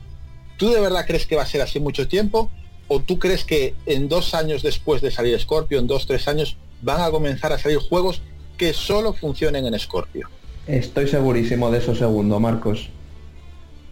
¿Tú 0.57 0.71
de 0.71 0.81
verdad 0.81 1.05
crees 1.07 1.27
que 1.27 1.37
va 1.37 1.43
a 1.43 1.47
ser 1.47 1.61
así 1.63 1.79
mucho 1.81 2.09
tiempo? 2.09 2.51
¿O 2.89 3.01
tú 3.01 3.19
crees 3.19 3.45
que 3.45 3.75
en 3.87 4.09
dos 4.09 4.35
años 4.35 4.63
después 4.63 5.01
de 5.03 5.11
salir 5.11 5.39
Scorpio, 5.39 5.79
en 5.79 5.87
dos, 5.87 6.07
tres 6.07 6.27
años, 6.27 6.57
van 6.83 7.01
a 7.03 7.11
comenzar 7.11 7.53
a 7.53 7.59
salir 7.59 7.79
juegos 7.79 8.23
que 8.57 8.73
solo 8.73 9.13
funcionen 9.13 9.67
en 9.67 9.79
Scorpio? 9.79 10.29
Estoy 10.67 11.07
segurísimo 11.07 11.71
de 11.71 11.79
eso 11.79 11.95
segundo, 11.95 12.41
Marcos. 12.41 12.89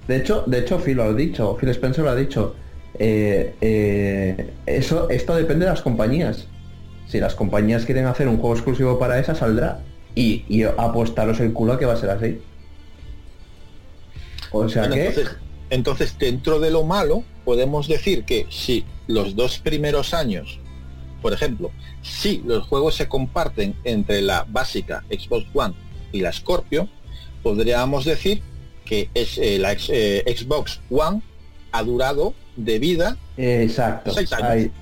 De 0.09 0.17
hecho, 0.17 0.45
de 0.47 0.59
hecho, 0.61 0.79
Phil 0.79 0.97
lo 0.97 1.05
ha 1.05 1.13
dicho, 1.13 1.57
Phil 1.59 1.69
Spencer 1.71 2.05
lo 2.05 2.11
ha 2.11 2.17
dicho. 2.17 2.55
Eh, 2.99 3.55
eh, 3.61 4.51
eso, 4.67 5.09
esto 5.11 5.35
depende 5.35 5.65
de 5.65 5.71
las 5.71 5.83
compañías. 5.83 6.47
Si 7.07 7.21
las 7.21 7.35
compañías 7.35 7.85
quieren 7.85 8.07
hacer 8.07 8.29
un 8.29 8.39
juego 8.39 8.55
exclusivo 8.55 8.99
para 8.99 9.19
esa, 9.19 9.35
saldrá. 9.35 9.81
Y, 10.15 10.45
y 10.49 10.63
apostaros 10.63 11.41
el 11.41 11.53
culo 11.53 11.75
a 11.75 11.79
que 11.79 11.85
va 11.87 11.93
a 11.93 11.97
ser 11.97 12.11
así. 12.11 12.41
O 14.51 14.69
sea 14.69 14.83
Bueno, 14.83 14.95
que. 14.95 15.09
entonces, 15.09 15.37
entonces, 15.71 16.19
dentro 16.19 16.59
de 16.59 16.71
lo 16.71 16.85
malo, 16.85 17.23
podemos 17.45 17.89
decir 17.89 18.25
que 18.25 18.47
si 18.51 18.85
los 19.07 19.37
dos 19.37 19.59
primeros 19.59 20.15
años 20.15 20.59
Por 21.23 21.33
ejemplo, 21.33 21.71
si 22.03 22.43
los 22.47 22.67
juegos 22.67 22.95
se 22.95 23.09
comparten 23.09 23.75
entre 23.85 24.23
la 24.23 24.47
básica 24.49 25.03
Xbox 25.11 25.47
One 25.55 25.75
y 26.13 26.21
la 26.21 26.33
Scorpio, 26.33 26.89
podríamos 27.43 28.05
decir 28.05 28.43
que 28.85 29.11
es, 29.15 29.39
eh, 29.39 29.59
la 29.59 29.73
Xbox 29.73 30.81
One 30.91 31.23
ha 31.73 31.83
durado 31.83 32.35
de 32.57 32.79
vida 32.79 33.17
Exacto. 33.37 34.13
Seis 34.13 34.33
años. 34.33 34.49
Ahí. 34.49 34.73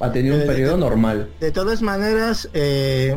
Ha 0.00 0.10
tenido 0.12 0.36
un 0.36 0.42
Eh, 0.42 0.46
periodo 0.46 0.76
normal. 0.76 1.30
De 1.40 1.50
todas 1.52 1.80
maneras, 1.80 2.48
eh, 2.52 3.16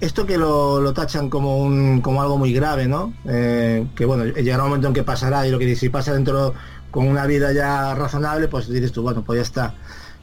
esto 0.00 0.26
que 0.26 0.38
lo, 0.38 0.80
lo 0.80 0.92
tachan 0.94 1.28
como 1.30 1.58
un 1.58 2.00
como 2.00 2.22
algo 2.22 2.38
muy 2.38 2.52
grave, 2.52 2.86
¿no? 2.88 3.12
Eh, 3.28 3.86
que 3.94 4.04
bueno, 4.06 4.24
llegará 4.24 4.62
un 4.64 4.70
momento 4.70 4.88
en 4.88 4.94
que 4.94 5.02
pasará 5.02 5.46
y 5.46 5.50
lo 5.50 5.58
que 5.58 5.66
dices, 5.66 5.80
si 5.80 5.88
pasa 5.90 6.12
dentro 6.14 6.54
con 6.90 7.06
una 7.06 7.26
vida 7.26 7.52
ya 7.52 7.94
razonable, 7.94 8.48
pues 8.48 8.68
dices 8.68 8.90
tú, 8.92 9.02
bueno, 9.02 9.22
pues 9.24 9.38
ya 9.38 9.42
está. 9.42 9.74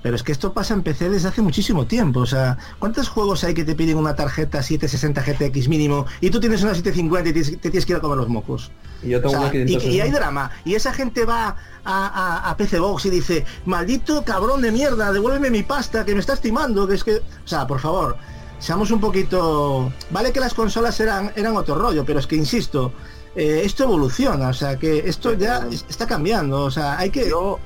Pero 0.01 0.15
es 0.15 0.23
que 0.23 0.31
esto 0.31 0.51
pasa 0.51 0.73
en 0.73 0.81
PC 0.81 1.11
desde 1.11 1.27
hace 1.27 1.43
muchísimo 1.43 1.85
tiempo. 1.85 2.21
O 2.21 2.25
sea, 2.25 2.57
¿cuántos 2.79 3.07
juegos 3.07 3.43
hay 3.43 3.53
que 3.53 3.63
te 3.63 3.75
piden 3.75 3.97
una 3.97 4.15
tarjeta 4.15 4.63
760 4.63 5.21
GTX 5.21 5.67
mínimo 5.67 6.07
y 6.21 6.31
tú 6.31 6.39
tienes 6.39 6.63
una 6.63 6.73
750 6.73 7.29
y 7.29 7.33
te 7.57 7.69
tienes 7.69 7.85
que 7.85 7.93
ir 7.93 7.97
a 7.97 8.01
comer 8.01 8.17
los 8.17 8.27
mocos? 8.29 8.71
Y 9.03 9.09
yo 9.09 9.19
tengo 9.19 9.29
O 9.29 9.31
sea, 9.31 9.39
una 9.41 9.49
y, 9.49 9.65
560. 9.65 9.95
y 9.95 9.99
hay 10.01 10.11
drama. 10.11 10.51
Y 10.65 10.75
esa 10.75 10.93
gente 10.93 11.25
va 11.25 11.55
a, 11.83 12.07
a- 12.45 12.49
a 12.49 12.57
PC 12.57 12.79
Box 12.79 13.05
y 13.05 13.09
dice, 13.09 13.45
maldito 13.65 14.23
cabrón 14.23 14.61
de 14.61 14.71
mierda, 14.71 15.11
devuélveme 15.11 15.49
mi 15.49 15.63
pasta 15.63 16.05
que 16.05 16.13
me 16.13 16.19
está 16.19 16.33
estimando, 16.33 16.87
que 16.87 16.95
es 16.95 17.03
que. 17.03 17.15
O 17.17 17.47
sea, 17.47 17.65
por 17.65 17.79
favor, 17.79 18.17
seamos 18.59 18.91
un 18.91 18.99
poquito. 19.01 19.91
Vale 20.11 20.31
que 20.31 20.39
las 20.39 20.53
consolas 20.53 20.99
eran, 20.99 21.31
eran 21.35 21.55
otro 21.57 21.75
rollo, 21.75 22.05
pero 22.05 22.19
es 22.19 22.27
que 22.27 22.35
insisto, 22.35 22.93
eh, 23.35 23.61
esto 23.65 23.83
evoluciona, 23.85 24.49
o 24.49 24.53
sea 24.53 24.77
que 24.77 24.99
esto 25.09 25.33
ya 25.33 25.65
es- 25.71 25.85
está 25.89 26.05
cambiando. 26.05 26.63
O 26.65 26.71
sea, 26.71 26.97
hay 26.99 27.09
que. 27.09 27.27
Yo... 27.29 27.57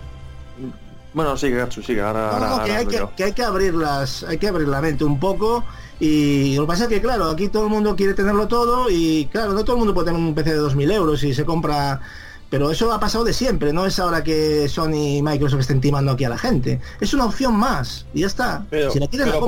Bueno, 1.13 1.37
sigue, 1.37 1.55
Gatsu, 1.57 1.81
sigue. 1.81 2.01
Ahora, 2.01 2.31
No, 2.33 2.39
no, 2.39 2.45
ahora- 2.45 2.63
que, 2.65 2.71
ahora 2.71 2.79
hay 2.81 2.87
que, 2.87 3.07
que 3.15 3.23
hay 3.23 3.31
que 3.33 3.43
abrir 3.43 3.73
las, 3.73 4.23
hay 4.23 4.37
que 4.37 4.47
abrir 4.49 4.67
la 4.67 4.81
mente 4.81 5.03
un 5.05 5.17
poco 5.19 5.63
y 5.99 6.55
lo 6.55 6.63
que 6.63 6.67
pasa 6.67 6.83
es 6.83 6.89
que 6.89 7.01
claro, 7.01 7.25
aquí 7.29 7.47
todo 7.49 7.63
el 7.65 7.69
mundo 7.69 7.95
quiere 7.95 8.13
tenerlo 8.13 8.47
todo 8.47 8.89
y 8.89 9.27
claro, 9.31 9.53
no 9.53 9.63
todo 9.63 9.75
el 9.75 9.79
mundo 9.79 9.93
puede 9.93 10.07
tener 10.07 10.19
un 10.19 10.35
PC 10.35 10.53
de 10.53 10.59
2.000 10.59 10.91
euros 10.91 11.23
y 11.23 11.33
se 11.33 11.45
compra, 11.45 12.01
pero 12.49 12.69
eso 12.71 12.91
ha 12.91 12.99
pasado 12.99 13.23
de 13.23 13.33
siempre, 13.33 13.71
no 13.73 13.85
es 13.85 13.97
ahora 13.99 14.23
que 14.23 14.67
Sony 14.67 15.17
y 15.17 15.21
Microsoft 15.21 15.61
estén 15.61 15.79
timando 15.81 16.11
aquí 16.11 16.23
a 16.25 16.29
la 16.29 16.37
gente, 16.37 16.81
es 16.99 17.13
una 17.13 17.25
opción 17.25 17.55
más 17.55 18.05
y 18.13 18.21
ya 18.21 18.27
está. 18.27 18.65
Pero- 18.69 18.91
si 18.91 18.99
la 18.99 19.07
quieres 19.07 19.27
la 19.29 19.39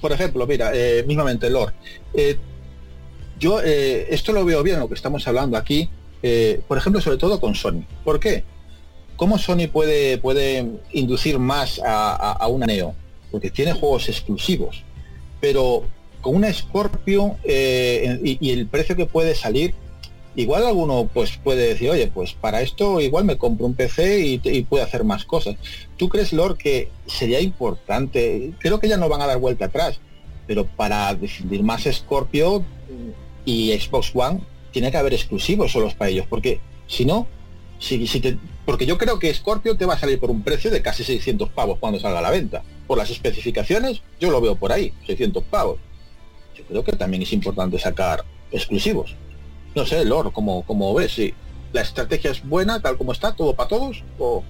por- 0.00 0.12
ejemplo, 0.12 0.46
mira, 0.46 0.70
eh, 0.74 1.04
mismamente 1.08 1.50
Lord, 1.50 1.72
eh, 2.14 2.38
yo 3.40 3.60
eh, 3.64 4.06
esto 4.14 4.32
lo 4.32 4.44
veo 4.44 4.62
bien 4.62 4.78
lo 4.78 4.88
que 4.88 4.94
estamos 4.94 5.26
hablando 5.26 5.56
aquí, 5.56 5.90
por 6.68 6.78
ejemplo, 6.78 7.00
sobre 7.00 7.16
todo 7.18 7.40
con 7.40 7.54
Sony. 7.54 7.84
¿Por 8.04 8.18
qué? 8.20 8.44
¿Cómo 9.16 9.38
Sony 9.38 9.66
puede, 9.72 10.18
puede 10.18 10.66
inducir 10.92 11.38
más 11.40 11.80
a, 11.80 12.14
a, 12.14 12.32
a 12.32 12.46
una 12.48 12.66
Neo? 12.66 12.94
Porque 13.32 13.50
tiene 13.50 13.72
juegos 13.72 14.08
exclusivos, 14.08 14.84
pero 15.40 15.84
con 16.20 16.36
una 16.36 16.52
Scorpio 16.52 17.36
eh, 17.44 18.18
y, 18.22 18.50
el 18.50 18.66
precio 18.66 18.96
que 18.96 19.06
puede 19.06 19.34
salir, 19.34 19.74
igual 20.36 20.66
alguno 20.66 21.08
pues 21.12 21.36
puede 21.36 21.68
decir, 21.68 21.90
oye, 21.90 22.08
pues 22.08 22.32
para 22.32 22.60
esto 22.60 23.00
igual 23.00 23.24
me 23.24 23.38
compro 23.38 23.66
un 23.66 23.74
PC 23.74 24.20
y, 24.20 24.40
y 24.44 24.62
puedo 24.62 24.84
hacer 24.84 25.04
más 25.04 25.24
cosas. 25.24 25.56
¿Tú 25.96 26.08
crees, 26.08 26.32
Lord, 26.32 26.56
que 26.56 26.90
sería 27.06 27.40
importante? 27.40 28.52
Creo 28.58 28.80
que 28.80 28.88
ya 28.88 28.96
no 28.96 29.08
van 29.08 29.22
a 29.22 29.26
dar 29.26 29.38
vuelta 29.38 29.66
atrás, 29.66 30.00
pero 30.46 30.66
para 30.66 31.14
decidir 31.14 31.62
más 31.62 31.84
Scorpio 31.90 32.64
y 33.44 33.78
Xbox 33.78 34.10
One, 34.14 34.40
tiene 34.72 34.90
que 34.90 34.96
haber 34.96 35.14
exclusivos 35.14 35.72
solos 35.72 35.94
para 35.94 36.10
ellos, 36.10 36.26
porque 36.28 36.60
si 36.86 37.04
no, 37.04 37.26
si, 37.78 38.06
porque 38.64 38.86
yo 38.86 38.98
creo 38.98 39.18
que 39.18 39.32
Scorpio 39.32 39.76
te 39.76 39.86
va 39.86 39.94
a 39.94 39.98
salir 39.98 40.18
por 40.18 40.30
un 40.30 40.42
precio 40.42 40.70
de 40.70 40.82
casi 40.82 41.04
600 41.04 41.48
pavos 41.50 41.78
cuando 41.78 42.00
salga 42.00 42.18
a 42.18 42.22
la 42.22 42.30
venta. 42.30 42.62
Por 42.88 42.98
las 42.98 43.10
especificaciones, 43.10 44.02
yo 44.18 44.32
lo 44.32 44.40
veo 44.40 44.56
por 44.56 44.72
ahí, 44.72 44.92
600 45.06 45.44
pavos. 45.44 45.78
Yo 46.56 46.64
creo 46.64 46.82
que 46.82 46.92
también 46.92 47.22
es 47.22 47.32
importante 47.32 47.78
sacar 47.78 48.24
exclusivos. 48.50 49.14
No 49.76 49.86
sé, 49.86 50.04
Lord, 50.04 50.32
como, 50.32 50.64
como 50.64 50.92
ves, 50.94 51.12
si 51.12 51.34
la 51.72 51.82
estrategia 51.82 52.30
es 52.30 52.46
buena, 52.46 52.80
tal 52.80 52.96
como 52.96 53.12
está, 53.12 53.34
todo 53.34 53.54
para 53.54 53.68
todos, 53.68 54.02
o 54.18 54.42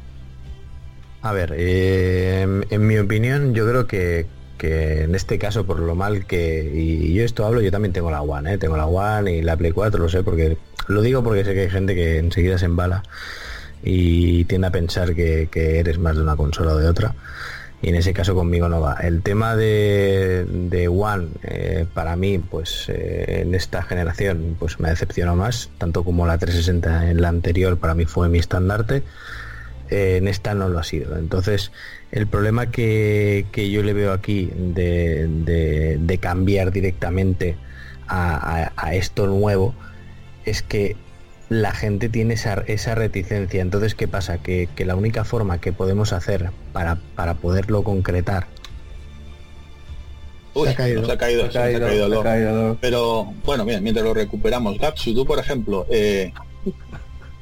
A 1.20 1.32
ver, 1.32 1.54
eh, 1.56 2.46
en, 2.70 2.86
mi 2.86 2.96
opinión, 2.98 3.54
yo 3.54 3.68
creo 3.68 3.86
que, 3.86 4.26
que 4.56 5.02
en 5.02 5.14
este 5.14 5.38
caso, 5.38 5.66
por 5.66 5.80
lo 5.80 5.94
mal 5.94 6.26
que. 6.26 6.70
Y 6.74 7.12
yo 7.12 7.24
esto 7.24 7.44
hablo, 7.44 7.60
yo 7.60 7.70
también 7.70 7.92
tengo 7.92 8.10
la 8.10 8.22
One, 8.22 8.54
¿eh? 8.54 8.58
Tengo 8.58 8.76
la 8.76 8.86
One 8.86 9.36
y 9.36 9.42
la 9.42 9.56
Play 9.56 9.72
4, 9.72 10.00
lo 10.00 10.08
sé, 10.08 10.22
porque. 10.22 10.56
Lo 10.86 11.02
digo 11.02 11.22
porque 11.22 11.44
sé 11.44 11.52
que 11.52 11.60
hay 11.62 11.70
gente 11.70 11.94
que 11.94 12.16
enseguida 12.16 12.56
se 12.56 12.64
embala 12.64 13.02
y 13.82 14.44
tiende 14.46 14.68
a 14.68 14.70
pensar 14.70 15.14
que, 15.14 15.48
que 15.52 15.80
eres 15.80 15.98
más 15.98 16.16
de 16.16 16.22
una 16.22 16.36
consola 16.36 16.72
o 16.72 16.78
de 16.78 16.88
otra. 16.88 17.14
Y 17.80 17.90
en 17.90 17.94
ese 17.94 18.12
caso 18.12 18.34
conmigo 18.34 18.68
no 18.68 18.80
va. 18.80 18.94
El 18.94 19.22
tema 19.22 19.54
de, 19.54 20.44
de 20.48 20.88
One, 20.88 21.28
eh, 21.44 21.86
para 21.94 22.16
mí, 22.16 22.38
pues 22.38 22.86
eh, 22.88 23.42
en 23.42 23.54
esta 23.54 23.82
generación, 23.82 24.56
pues 24.58 24.80
me 24.80 24.88
decepcionó 24.90 25.36
más, 25.36 25.70
tanto 25.78 26.02
como 26.02 26.26
la 26.26 26.38
360 26.38 27.10
en 27.10 27.20
la 27.22 27.28
anterior, 27.28 27.78
para 27.78 27.94
mí 27.94 28.04
fue 28.04 28.28
mi 28.28 28.38
estandarte 28.38 29.04
eh, 29.90 30.16
en 30.18 30.26
esta 30.28 30.54
no 30.54 30.68
lo 30.68 30.80
ha 30.80 30.84
sido. 30.84 31.16
Entonces, 31.16 31.70
el 32.10 32.26
problema 32.26 32.70
que, 32.70 33.46
que 33.52 33.70
yo 33.70 33.82
le 33.84 33.92
veo 33.92 34.12
aquí 34.12 34.50
de, 34.56 35.28
de- 36.00 36.18
cambiar 36.18 36.72
directamente 36.72 37.56
a- 38.08 38.72
a 38.76 38.94
esto 38.96 39.26
nuevo 39.28 39.74
es 40.44 40.62
que 40.62 40.96
la 41.48 41.72
gente 41.72 42.08
tiene 42.08 42.34
esa, 42.34 42.62
esa 42.66 42.94
reticencia. 42.94 43.62
Entonces, 43.62 43.94
¿qué 43.94 44.06
pasa? 44.08 44.38
Que, 44.38 44.68
que 44.76 44.84
la 44.84 44.96
única 44.96 45.24
forma 45.24 45.60
que 45.60 45.72
podemos 45.72 46.12
hacer 46.12 46.50
para, 46.72 46.98
para 47.14 47.34
poderlo 47.34 47.82
concretar 47.84 48.46
Uy, 50.54 50.66
Se 50.68 50.72
ha 50.72 50.76
caído. 50.76 51.04
se 51.06 51.12
ha 51.12 51.18
caído, 51.18 51.46
Se 51.46 51.52
se 51.52 51.58
ha 51.58 51.70
se 51.70 51.78
caído. 51.78 52.78
Pero 52.80 53.32
bueno, 53.44 53.64
mira, 53.64 53.80
mientras 53.80 54.04
lo 54.04 54.12
recuperamos, 54.14 54.78
Gatsu, 54.78 55.14
tú 55.14 55.24
por 55.24 55.38
ejemplo, 55.38 55.86
eh, 55.88 56.32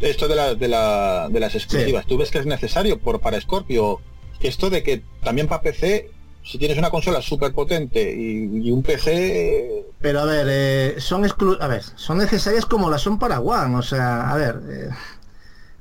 esto 0.01 0.29
de, 0.29 0.35
la- 0.37 0.55
de, 0.55 0.69
la- 0.69 1.29
de 1.31 1.41
las 1.41 1.55
exclusivas, 1.55 2.05
¿tú 2.07 2.19
ves 2.19 2.31
que 2.31 2.39
es 2.39 2.47
necesario 2.47 2.99
por 2.99 3.21
para 3.21 3.41
Scorpio? 3.41 4.01
Esto 4.41 4.69
de 4.69 4.83
que 4.83 5.03
también 5.25 5.47
para 5.49 5.63
PC, 5.63 6.11
si 6.45 6.59
tienes 6.59 6.77
una 6.77 6.91
consola 6.91 7.23
súper 7.23 7.53
potente 7.53 8.03
y, 8.15 8.69
y 8.69 8.71
un 8.71 8.83
PC, 8.83 9.76
Pero 10.01 10.21
a 10.21 10.25
ver, 10.25 10.47
eh, 10.51 10.97
son 11.01 11.25
exclu- 11.25 11.57
a 11.61 11.67
ver, 11.69 11.83
son 11.83 12.19
necesarias 12.19 12.67
como 12.67 12.91
las 12.91 13.03
son 13.03 13.19
para 13.19 13.41
One, 13.41 13.77
o 13.77 13.83
sea, 13.83 14.31
a 14.31 14.37
ver. 14.37 14.61
eh, 14.69 14.91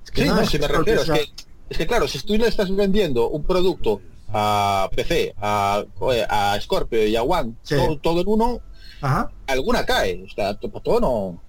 es 0.04 0.12
que 0.12 0.24
sí, 0.24 0.30
no, 0.30 0.40
es 0.40 0.50
si 0.50 0.58
me 0.60 0.68
refiero, 0.68 1.02
es 1.02 1.10
que, 1.12 1.26
es 1.70 1.78
que 1.78 1.86
claro, 1.88 2.08
si 2.08 2.20
tú 2.22 2.36
le 2.38 2.48
estás 2.48 2.74
vendiendo 2.74 3.30
un 3.30 3.44
producto 3.44 4.02
a 4.34 4.90
PC, 4.96 5.36
a, 5.42 5.84
a 6.30 6.60
Scorpio 6.62 7.06
y 7.06 7.16
a 7.16 7.24
One, 7.24 7.54
Sí. 7.64 7.76
todo, 7.76 7.98
todo 8.00 8.22
en 8.22 8.28
uno, 8.28 8.62
Ajá. 9.02 9.30
alguna 9.48 9.86
cae, 9.86 10.24
o 10.26 10.30
sea, 10.34 10.56
to- 10.56 10.70
todo 10.70 11.00
no... 11.00 11.42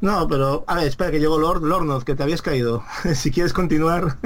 No, 0.00 0.28
pero 0.28 0.64
a 0.66 0.74
ver, 0.74 0.88
espera 0.88 1.10
que 1.10 1.20
llegó 1.20 1.38
Lord 1.38 1.62
Lornoz, 1.62 2.04
que 2.04 2.14
te 2.14 2.22
habías 2.22 2.42
caído. 2.42 2.84
si 3.14 3.30
quieres 3.30 3.52
continuar, 3.52 4.16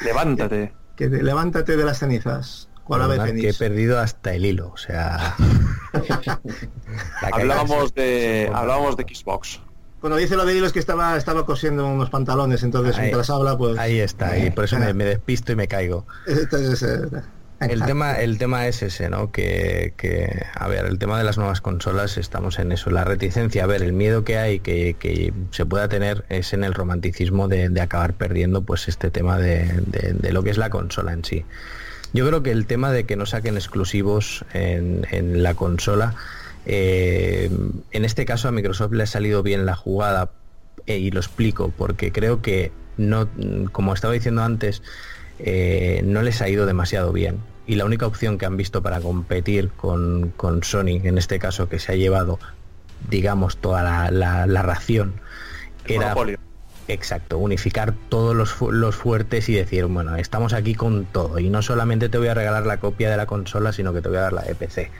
Levántate. 0.00 0.72
que 0.96 1.08
te- 1.08 1.22
levántate 1.22 1.76
de 1.76 1.84
las 1.84 1.98
cenizas. 1.98 2.68
¿Cuál 2.88 3.02
ave 3.02 3.16
Perdonad 3.18 3.40
que 3.40 3.48
he 3.50 3.54
perdido 3.54 3.98
hasta 4.00 4.34
el 4.34 4.44
hilo. 4.46 4.70
O 4.72 4.76
sea. 4.76 5.36
Hablábamos 7.32 7.84
es- 7.86 7.94
de, 7.94 8.50
hablábamos 8.52 8.96
de 8.96 9.04
Xbox. 9.04 9.60
Bueno, 10.00 10.16
dice 10.16 10.36
lo 10.36 10.44
de 10.44 10.54
hilos 10.56 10.72
que 10.72 10.78
estaba 10.78 11.16
estaba 11.16 11.44
cosiendo 11.44 11.86
unos 11.86 12.08
pantalones, 12.10 12.62
entonces 12.62 12.94
Ahí- 12.96 13.02
mientras 13.02 13.30
habla, 13.30 13.58
pues. 13.58 13.78
Ahí 13.78 13.98
está, 13.98 14.38
y 14.38 14.50
por 14.50 14.64
eso 14.64 14.78
me, 14.78 14.94
me 14.94 15.04
despisto 15.04 15.52
y 15.52 15.56
me 15.56 15.66
caigo. 15.66 16.06
Entonces, 16.26 16.82
eh, 16.84 17.08
El 17.60 17.82
tema, 17.86 18.12
el 18.20 18.38
tema 18.38 18.68
es 18.68 18.80
ese, 18.84 19.10
¿no? 19.10 19.32
Que, 19.32 19.94
que, 19.96 20.44
a 20.54 20.68
ver, 20.68 20.84
el 20.86 21.00
tema 21.00 21.18
de 21.18 21.24
las 21.24 21.36
nuevas 21.36 21.60
consolas, 21.60 22.16
estamos 22.16 22.60
en 22.60 22.70
eso. 22.70 22.90
La 22.90 23.02
reticencia, 23.02 23.64
a 23.64 23.66
ver, 23.66 23.82
el 23.82 23.92
miedo 23.92 24.22
que 24.22 24.38
hay 24.38 24.60
que, 24.60 24.94
que 25.00 25.32
se 25.50 25.66
pueda 25.66 25.88
tener 25.88 26.24
es 26.28 26.52
en 26.52 26.62
el 26.62 26.74
romanticismo 26.74 27.48
de, 27.48 27.68
de 27.68 27.80
acabar 27.80 28.14
perdiendo 28.14 28.62
pues 28.62 28.86
este 28.86 29.10
tema 29.10 29.36
de, 29.38 29.64
de- 29.86 30.12
de 30.12 30.32
lo 30.32 30.44
que 30.44 30.50
es 30.50 30.58
la 30.58 30.70
consola 30.70 31.12
en 31.12 31.24
sí. 31.24 31.44
Yo 32.12 32.26
creo 32.26 32.42
que 32.42 32.50
el 32.50 32.66
tema 32.66 32.90
de 32.92 33.04
que 33.04 33.16
no 33.16 33.26
saquen 33.26 33.56
exclusivos 33.56 34.44
en, 34.54 35.42
la 35.42 35.54
consola, 35.54 36.14
eh, 36.66 37.50
en 37.92 38.04
este 38.04 38.24
caso 38.24 38.48
a 38.48 38.52
Microsoft 38.52 38.92
le 38.92 39.02
ha 39.02 39.06
salido 39.06 39.42
bien 39.42 39.66
la 39.66 39.74
jugada 39.74 40.30
eh, 40.86 40.98
y 40.98 41.10
lo 41.10 41.20
explico 41.20 41.72
porque 41.76 42.10
creo 42.12 42.40
que 42.40 42.72
no, 42.96 43.28
como 43.72 43.92
estaba 43.94 44.14
diciendo 44.14 44.42
antes, 44.42 44.82
eh, 45.38 46.00
no 46.04 46.22
les 46.22 46.40
ha 46.42 46.48
ido 46.48 46.66
demasiado 46.66 47.12
bien. 47.12 47.38
Y 47.66 47.74
la 47.74 47.84
única 47.84 48.06
opción 48.06 48.38
que 48.38 48.46
han 48.46 48.56
visto 48.56 48.82
para 48.82 49.00
competir 49.00 49.68
con, 49.68 50.32
con 50.36 50.64
Sony, 50.64 51.00
en 51.04 51.18
este 51.18 51.38
caso, 51.38 51.68
que 51.68 51.78
se 51.78 51.92
ha 51.92 51.96
llevado, 51.96 52.38
digamos, 53.10 53.58
toda 53.58 53.82
la, 53.82 54.46
la- 54.46 54.62
ración, 54.62 55.12
era 55.86 56.00
Monopolio. 56.08 56.37
Exacto, 56.88 57.38
unificar 57.38 57.94
todos 58.08 58.34
los, 58.34 58.60
los 58.60 58.96
fuertes 58.96 59.48
y 59.48 59.54
decir, 59.54 59.84
bueno, 59.86 60.16
estamos 60.16 60.52
aquí 60.52 60.74
con 60.74 61.04
todo. 61.04 61.38
Y 61.38 61.50
no 61.50 61.62
solamente 61.62 62.08
te 62.08 62.18
voy 62.18 62.28
a 62.28 62.34
regalar 62.34 62.66
la 62.66 62.78
copia 62.78 63.10
de 63.10 63.16
la 63.16 63.26
consola, 63.26 63.72
sino 63.72 63.92
que 63.92 64.02
te 64.02 64.08
voy 64.08 64.18
a 64.18 64.22
dar 64.22 64.32
la 64.32 64.42
de 64.42 64.54
PC. 64.54 64.90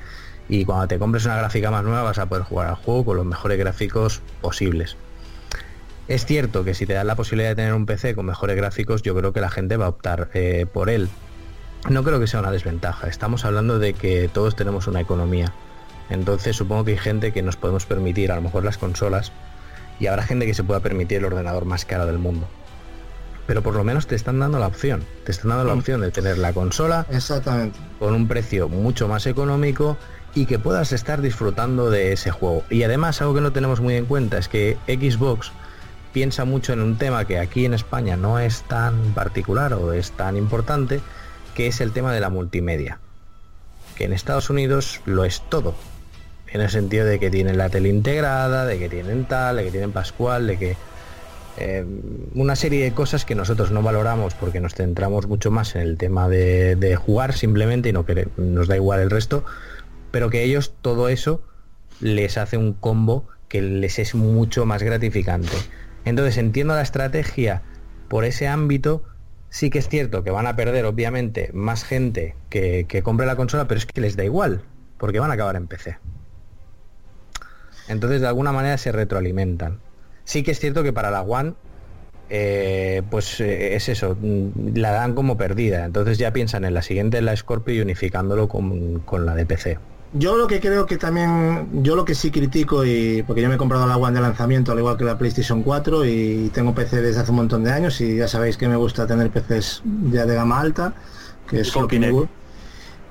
Y 0.48 0.64
cuando 0.64 0.88
te 0.88 0.98
compres 0.98 1.24
una 1.26 1.36
gráfica 1.36 1.70
más 1.70 1.84
nueva 1.84 2.02
vas 2.02 2.18
a 2.18 2.26
poder 2.26 2.44
jugar 2.44 2.68
al 2.68 2.74
juego 2.76 3.06
con 3.06 3.16
los 3.16 3.26
mejores 3.26 3.58
gráficos 3.58 4.22
posibles. 4.40 4.96
Es 6.08 6.24
cierto 6.24 6.64
que 6.64 6.72
si 6.72 6.86
te 6.86 6.94
dan 6.94 7.06
la 7.06 7.16
posibilidad 7.16 7.50
de 7.50 7.56
tener 7.56 7.74
un 7.74 7.84
PC 7.84 8.14
con 8.14 8.24
mejores 8.24 8.56
gráficos, 8.56 9.02
yo 9.02 9.14
creo 9.14 9.34
que 9.34 9.42
la 9.42 9.50
gente 9.50 9.76
va 9.76 9.86
a 9.86 9.90
optar 9.90 10.30
eh, 10.32 10.66
por 10.72 10.88
él. 10.88 11.08
no 11.90 12.02
creo 12.02 12.18
que 12.18 12.26
sea 12.26 12.40
una 12.40 12.50
desventaja. 12.50 13.08
Estamos 13.08 13.44
hablando 13.44 13.78
de 13.78 13.92
que 13.92 14.28
todos 14.28 14.56
tenemos 14.56 14.86
una 14.86 15.00
economía. 15.00 15.52
Entonces 16.08 16.56
supongo 16.56 16.84
que 16.86 16.92
hay 16.92 16.98
gente 16.98 17.32
que 17.32 17.42
nos 17.42 17.56
podemos 17.56 17.84
permitir 17.84 18.32
a 18.32 18.36
lo 18.36 18.42
mejor 18.42 18.64
las 18.64 18.78
consolas 18.78 19.32
y 20.00 20.06
habrá 20.06 20.22
gente 20.22 20.46
que 20.46 20.54
se 20.54 20.64
pueda 20.64 20.80
permitir 20.80 21.18
el 21.18 21.24
ordenador 21.26 21.64
más 21.64 21.84
caro 21.84 22.06
del 22.06 22.18
mundo. 22.18 22.46
Pero 23.46 23.62
por 23.62 23.74
lo 23.74 23.82
menos 23.84 24.06
te 24.06 24.14
están 24.14 24.38
dando 24.38 24.58
la 24.58 24.66
opción. 24.66 25.04
Te 25.24 25.32
están 25.32 25.48
dando 25.50 25.64
la 25.64 25.74
Mm. 25.74 25.78
opción 25.78 26.00
de 26.02 26.10
tener 26.10 26.36
la 26.38 26.52
consola 26.52 27.06
Exactamente. 27.10 27.78
con 27.98 28.14
un 28.14 28.28
precio 28.28 28.68
mucho 28.68 29.08
más 29.08 29.26
económico 29.26 29.96
y 30.34 30.44
que 30.46 30.58
puedas 30.58 30.92
estar 30.92 31.22
disfrutando 31.22 31.88
de 31.90 32.12
ese 32.12 32.30
juego. 32.30 32.62
Y 32.68 32.82
además 32.82 33.20
algo 33.22 33.34
que 33.34 33.40
no 33.40 33.52
tenemos 33.52 33.80
muy 33.80 33.94
en 33.94 34.04
cuenta 34.04 34.36
es 34.38 34.48
que 34.48 34.76
Xbox 34.86 35.50
piensa 36.12 36.44
mucho 36.44 36.72
en 36.74 36.80
un 36.82 36.98
tema 36.98 37.24
que 37.24 37.38
aquí 37.38 37.64
en 37.64 37.72
España 37.74 38.16
no 38.16 38.38
es 38.38 38.62
tan 38.62 39.14
particular 39.14 39.72
o 39.72 39.92
es 39.92 40.12
tan 40.12 40.36
importante, 40.36 41.00
que 41.54 41.68
es 41.68 41.80
el 41.80 41.92
tema 41.92 42.12
de 42.12 42.20
la 42.20 42.28
multimedia. 42.28 42.98
Que 43.96 44.04
en 44.04 44.12
Estados 44.12 44.50
Unidos 44.50 45.00
lo 45.06 45.24
es 45.24 45.40
todo. 45.48 45.74
En 46.50 46.60
el 46.60 46.70
sentido 46.70 47.04
de 47.04 47.18
que 47.18 47.30
tienen 47.30 47.58
la 47.58 47.68
tele 47.68 47.88
integrada, 47.88 48.64
de 48.64 48.78
que 48.78 48.88
tienen 48.88 49.26
tal, 49.26 49.56
de 49.56 49.64
que 49.64 49.70
tienen 49.70 49.92
Pascual, 49.92 50.46
de 50.46 50.58
que 50.58 50.76
eh, 51.60 51.84
una 52.34 52.54
serie 52.54 52.84
de 52.84 52.92
cosas 52.92 53.24
que 53.24 53.34
nosotros 53.34 53.72
no 53.72 53.82
valoramos 53.82 54.34
porque 54.34 54.60
nos 54.60 54.74
centramos 54.74 55.26
mucho 55.26 55.50
más 55.50 55.74
en 55.74 55.82
el 55.82 55.98
tema 55.98 56.28
de, 56.28 56.96
jugar 56.96 57.32
simplemente 57.32 57.88
y 57.88 57.92
no 57.92 58.06
que 58.06 58.28
nos 58.36 58.68
da 58.68 58.76
igual 58.76 59.00
el 59.00 59.10
resto, 59.10 59.44
pero 60.12 60.30
que 60.30 60.44
ellos 60.44 60.72
todo 60.82 61.08
eso 61.08 61.42
les 62.00 62.38
hace 62.38 62.56
un 62.56 62.74
combo 62.74 63.26
que 63.48 63.60
les 63.60 63.98
es 63.98 64.14
mucho 64.14 64.66
más 64.66 64.84
gratificante. 64.84 65.56
Entonces 66.04 66.38
entiendo 66.38 66.74
la 66.74 66.82
estrategia 66.82 67.62
por 68.08 68.24
ese 68.24 68.46
ámbito. 68.46 69.02
Sí 69.50 69.68
que 69.70 69.80
es 69.80 69.88
cierto 69.88 70.22
que 70.22 70.30
van 70.30 70.46
a 70.46 70.54
perder 70.54 70.84
obviamente 70.84 71.50
más 71.54 71.82
gente 71.82 72.36
que, 72.50 72.84
que 72.86 73.02
compre 73.02 73.26
la 73.26 73.34
consola, 73.34 73.66
pero 73.66 73.78
es 73.78 73.86
que 73.86 74.00
les 74.00 74.16
da 74.16 74.22
igual, 74.22 74.62
porque 74.96 75.18
van 75.18 75.32
a 75.32 75.34
acabar 75.34 75.56
en 75.56 75.66
PC. 75.66 75.98
Entonces 77.88 78.20
de 78.20 78.28
alguna 78.28 78.52
manera 78.52 78.78
se 78.78 78.92
retroalimentan. 78.92 79.80
Sí 80.24 80.42
que 80.42 80.50
es 80.50 80.60
cierto 80.60 80.82
que 80.82 80.92
para 80.92 81.10
la 81.10 81.22
One, 81.22 81.54
eh, 82.30 83.02
pues 83.10 83.40
eh, 83.40 83.74
es 83.76 83.88
eso, 83.88 84.16
mm, 84.20 84.76
la 84.76 84.92
dan 84.92 85.14
como 85.14 85.36
perdida. 85.36 85.84
Entonces 85.84 86.18
ya 86.18 86.32
piensan 86.32 86.64
en 86.64 86.74
la 86.74 86.82
siguiente, 86.82 87.18
en 87.18 87.24
la 87.24 87.36
Scorpio, 87.36 87.74
y 87.74 87.80
unificándolo 87.80 88.48
con, 88.48 89.00
con 89.00 89.24
la 89.24 89.34
de 89.34 89.46
PC. 89.46 89.78
Yo 90.14 90.38
lo 90.38 90.46
que 90.46 90.58
creo 90.58 90.86
que 90.86 90.96
también, 90.96 91.82
yo 91.82 91.94
lo 91.94 92.04
que 92.04 92.14
sí 92.14 92.30
critico, 92.30 92.84
y 92.84 93.22
porque 93.26 93.42
yo 93.42 93.48
me 93.48 93.56
he 93.56 93.58
comprado 93.58 93.86
la 93.86 93.96
One 93.98 94.14
de 94.14 94.22
lanzamiento, 94.22 94.72
al 94.72 94.78
igual 94.78 94.96
que 94.96 95.04
la 95.04 95.18
PlayStation 95.18 95.62
4, 95.62 96.04
y 96.06 96.50
tengo 96.52 96.74
PC 96.74 97.02
desde 97.02 97.20
hace 97.20 97.30
un 97.30 97.36
montón 97.36 97.62
de 97.62 97.72
años, 97.72 98.00
y 98.00 98.16
ya 98.16 98.26
sabéis 98.26 98.56
que 98.56 98.68
me 98.68 98.76
gusta 98.76 99.06
tener 99.06 99.30
PCs 99.30 99.82
ya 100.10 100.24
de 100.24 100.34
gama 100.34 100.60
alta, 100.60 100.94
que 101.46 101.60
es 101.60 101.74
lo 101.74 101.86
que 101.86 101.98
me 101.98 102.10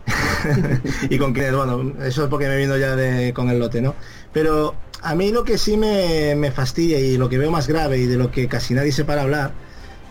y 1.10 1.18
con 1.18 1.34
Kinect, 1.34 1.56
bueno, 1.56 1.94
eso 2.02 2.24
es 2.24 2.30
porque 2.30 2.48
me 2.48 2.58
vino 2.58 2.78
ya 2.78 2.96
de, 2.96 3.34
con 3.34 3.50
el 3.50 3.60
lote, 3.60 3.82
¿no? 3.82 3.94
Pero 4.34 4.76
a 5.02 5.16
mí 5.16 5.32
lo 5.32 5.44
que 5.44 5.58
sí 5.58 5.78
me, 5.78 6.52
fastidia 6.52 7.00
y 7.00 7.18
lo 7.18 7.30
que 7.30 7.38
veo 7.38 7.52
más 7.52 7.68
grave 7.68 7.98
y 8.00 8.06
de 8.06 8.18
lo 8.18 8.32
que 8.32 8.48
casi 8.48 8.74
nadie 8.74 8.92
se 8.92 9.06
para 9.06 9.22
hablar, 9.24 9.52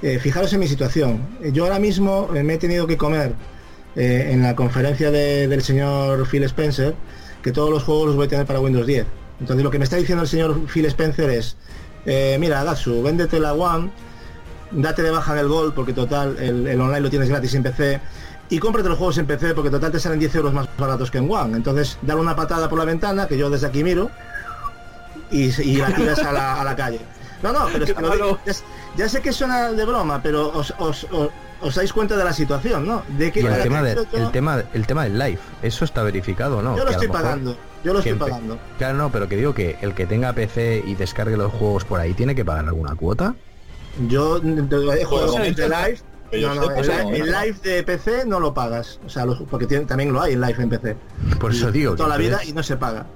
eh, 0.03 0.19
fijaros 0.19 0.53
en 0.53 0.61
mi 0.61 0.69
situación. 0.69 1.21
Yo 1.53 1.65
ahora 1.65 1.79
mismo 1.79 2.29
eh, 2.35 2.43
me 2.43 2.55
he 2.55 2.59
tenido 2.59 2.87
que 2.87 2.97
comer 2.97 3.33
eh, 3.95 4.29
en 4.31 4.43
la 4.43 4.55
conferencia 4.55 5.11
de- 5.11 5.49
del 5.49 5.63
señor 5.63 6.27
Phil 6.29 6.45
Spencer 6.45 6.95
que 7.43 7.53
todos 7.53 7.71
los 7.71 7.83
juegos 7.85 8.07
los 8.09 8.17
voy 8.17 8.27
a 8.27 8.29
tener 8.29 8.47
para 8.47 8.61
Windows 8.61 8.87
10. 8.87 9.07
Entonces 9.41 9.63
lo 9.65 9.71
que 9.71 9.79
me 9.79 9.85
está 9.85 9.97
diciendo 9.97 10.23
el 10.23 10.29
señor 10.29 10.67
Phil 10.67 10.85
Spencer 10.87 11.31
es, 11.31 11.57
mira, 12.39 12.65
Gatsu, 12.65 13.03
véndete 13.03 13.39
la 13.39 13.55
One, 13.55 13.91
date 14.73 15.03
de 15.03 15.11
baja 15.11 15.33
en 15.35 15.39
el 15.39 15.49
Gold 15.49 15.75
porque 15.75 15.93
total 15.93 16.37
el, 16.41 16.67
el 16.67 16.81
online 16.81 17.01
lo 17.01 17.11
tienes 17.11 17.29
gratis 17.29 17.55
en 17.55 17.63
PC 17.63 18.01
y 18.49 18.59
cómprate 18.59 18.89
los 18.89 18.99
juegos 18.99 19.19
en 19.19 19.27
PC 19.27 19.55
porque 19.55 19.71
total 19.71 19.91
te 19.93 19.99
salen 20.01 20.19
10 20.19 20.35
euros 20.37 20.53
más 20.53 20.69
baratos 20.79 21.11
que 21.11 21.19
en 21.19 21.31
One. 21.31 21.57
Entonces 21.57 21.99
dale 22.03 22.21
una 22.21 22.37
patada 22.37 22.69
por 22.69 22.79
la 22.79 22.85
ventana 22.85 23.27
que 23.27 23.37
yo 23.39 23.51
desde 23.51 23.67
aquí 23.67 23.83
miro 23.83 24.11
y, 25.31 25.51
y 25.63 25.77
la 25.77 25.95
tiras 25.95 26.19
a 26.21 26.33
la, 26.33 26.61
a 26.61 26.65
la 26.65 26.77
calle. 26.77 27.01
No, 27.43 27.53
no, 27.53 27.67
pero 27.73 27.85
es 27.85 27.93
que 27.93 28.01
lo 28.03 28.11
digo- 28.11 28.39
ya, 28.47 28.53
ya 28.97 29.09
sé 29.09 29.21
que 29.21 29.33
suena 29.33 29.73
de 29.73 29.85
broma, 29.85 30.21
pero 30.23 30.49
os, 30.53 30.73
os, 30.79 31.07
os, 31.11 31.29
os 31.61 31.75
dais 31.75 31.93
cuenta 31.93 32.17
de 32.17 32.25
la 32.25 32.33
situación, 32.33 32.87
¿no? 32.87 33.03
De 33.19 33.33
que 33.33 33.41
Y 33.41 33.47
el 33.47 33.63
tema, 33.63 33.83
que 33.83 33.89
de- 33.89 33.95
yo- 34.13 34.19
el, 34.27 34.31
tema, 34.31 34.63
el 34.73 34.87
tema 34.87 35.05
del 35.05 35.19
live, 35.19 35.39
eso 35.63 35.85
está 35.85 36.03
verificado, 36.03 36.63
¿no? 36.63 36.77
yo 36.77 36.85
lo 36.85 36.87
Que 36.87 36.93
estoy 36.93 37.09
pagando, 37.09 37.57
yo 37.85 37.93
lo 37.93 37.99
estoy 37.99 38.15
pagando. 38.15 38.59
Claro, 38.79 38.97
no, 38.97 39.11
pero 39.11 39.29
que 39.29 39.37
digo 39.37 39.53
que 39.55 39.77
el 39.83 39.95
que 39.95 40.07
tenga 40.07 40.33
PC 40.33 40.85
y 40.87 40.95
descargue 40.95 41.37
los 41.37 41.53
juegos 41.53 41.85
por 41.85 41.99
ahí 42.01 42.15
tiene 42.15 42.35
que 42.35 42.45
pagar 42.45 42.65
alguna 42.67 42.95
cuota. 42.95 43.35
Yo 44.09 44.37
he 44.37 45.05
jugado 45.05 45.33
Bueno, 45.33 45.45
en 45.47 45.55
de 45.55 45.69
live. 45.69 45.99
Que 46.31 46.41
No, 46.41 46.55
no, 46.55 46.63
sepa, 46.63 46.81
el, 46.81 46.89
no, 46.89 47.11
el 47.15 47.31
no. 47.33 47.41
live 47.43 47.59
de 47.63 47.83
PC 47.83 48.25
no 48.27 48.41
lo 48.41 48.53
pagas, 48.55 48.99
o 49.07 49.09
sea, 49.09 49.25
los- 49.25 49.43
porque 49.51 49.67
tiene- 49.67 49.85
también 49.87 50.13
lo 50.13 50.21
hay 50.21 50.33
en 50.35 50.41
live 50.41 50.63
en 50.63 50.69
PC. 50.71 50.97
Por 51.41 51.53
eso 51.53 51.71
digo. 51.71 51.93
que 51.93 51.97
toda 51.99 52.09
la 52.09 52.17
vida 52.17 52.45
y 52.45 52.53
no 52.53 52.63
se 52.63 52.77
paga. 52.77 53.07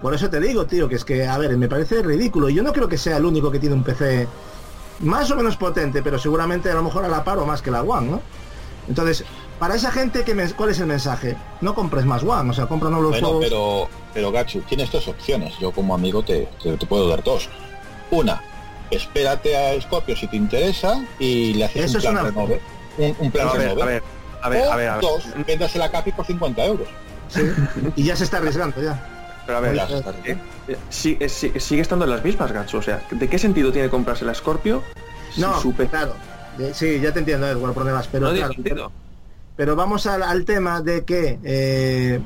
Por 0.00 0.12
eso 0.14 0.28
te 0.28 0.38
digo, 0.40 0.66
tío, 0.66 0.88
que 0.88 0.96
es 0.96 1.04
que, 1.04 1.26
a 1.26 1.38
ver, 1.38 1.56
me 1.56 1.68
parece 1.68 2.02
ridículo. 2.02 2.48
Y 2.50 2.54
Yo 2.54 2.62
no 2.62 2.72
creo 2.72 2.88
que 2.88 2.98
sea 2.98 3.16
el 3.16 3.24
único 3.24 3.50
que 3.50 3.58
tiene 3.58 3.74
un 3.74 3.82
PC 3.82 4.28
más 5.00 5.30
o 5.30 5.36
menos 5.36 5.56
potente, 5.56 6.02
pero 6.02 6.18
seguramente 6.18 6.70
a 6.70 6.74
lo 6.74 6.82
mejor 6.82 7.04
a 7.04 7.08
la 7.08 7.24
par 7.24 7.38
o 7.38 7.46
más 7.46 7.62
que 7.62 7.70
la 7.70 7.82
One, 7.82 8.10
¿no? 8.10 8.20
Entonces, 8.86 9.24
para 9.58 9.74
esa 9.76 9.90
gente, 9.90 10.22
¿qué 10.24 10.34
men- 10.34 10.52
¿cuál 10.56 10.70
es 10.70 10.78
el 10.80 10.86
mensaje? 10.86 11.36
No 11.62 11.74
compres 11.74 12.04
más 12.04 12.22
One, 12.22 12.50
o 12.50 12.52
sea, 12.52 12.66
cómpranos 12.66 13.00
los 13.00 13.10
Bueno, 13.12 13.26
juegos. 13.28 13.44
pero, 13.44 13.88
pero 14.12 14.30
Gachu, 14.30 14.60
tienes 14.62 14.92
dos 14.92 15.08
opciones. 15.08 15.54
Yo 15.58 15.72
como 15.72 15.94
amigo 15.94 16.22
te, 16.22 16.48
te, 16.62 16.76
te 16.76 16.86
puedo 16.86 17.08
dar 17.08 17.24
dos. 17.24 17.48
Una, 18.10 18.42
espérate 18.90 19.56
a 19.56 19.80
Scorpio 19.80 20.16
si 20.16 20.26
te 20.26 20.36
interesa 20.36 21.04
y 21.18 21.54
le 21.54 21.64
haces 21.64 21.84
Eso 21.86 21.92
un 21.92 21.96
es 21.98 22.02
plan 22.02 22.14
una- 22.14 22.22
renove. 22.24 22.60
Un, 22.98 23.16
un 23.18 23.30
plan 23.30 23.48
a 23.48 23.52
ver, 23.52 23.68
renove. 23.68 23.82
a 23.82 23.86
ver, 23.86 24.02
a 24.42 24.48
ver, 24.48 24.62
O 24.68 24.72
a 24.72 24.76
ver, 24.76 24.88
a 24.88 24.92
ver. 24.96 25.00
dos, 25.02 25.24
véndase 25.46 25.78
la 25.78 25.90
Capi 25.90 26.12
por 26.12 26.26
50 26.26 26.64
euros. 26.64 26.88
Sí, 27.28 27.40
y 27.96 28.04
ya 28.04 28.14
se 28.16 28.24
está 28.24 28.36
arriesgando 28.38 28.80
ya. 28.82 29.10
Pero 29.46 29.58
a 29.58 29.60
ver, 29.60 29.76
eh, 30.24 30.36
eh, 30.68 30.76
sí- 30.90 31.16
eh, 31.20 31.28
sí- 31.28 31.52
sigue 31.58 31.82
estando 31.82 32.04
en 32.04 32.10
las 32.12 32.24
mismas, 32.24 32.50
Gacho. 32.52 32.78
O 32.78 32.82
sea, 32.82 33.02
¿de 33.10 33.28
qué 33.28 33.38
sentido 33.38 33.72
tiene 33.72 33.88
comprarse 33.90 34.24
la 34.24 34.34
Scorpio? 34.34 34.82
si 35.34 35.40
No, 35.40 35.60
su 35.60 35.72
PC 35.74 35.90
claro. 35.90 36.14
Eh, 36.58 36.70
Sí, 36.74 37.00
ya 37.00 37.12
te 37.12 37.18
entiendo, 37.18 37.46
Edward, 37.48 37.72
por 37.74 37.84
demás, 37.84 38.08
pero 38.10 38.28
no 38.32 38.34
claro? 38.34 38.92
Pero 39.56 39.76
vamos 39.76 40.06
al, 40.06 40.22
al 40.22 40.44
tema 40.44 40.80
de 40.80 41.04
que 41.04 41.38
eh, 41.44 42.20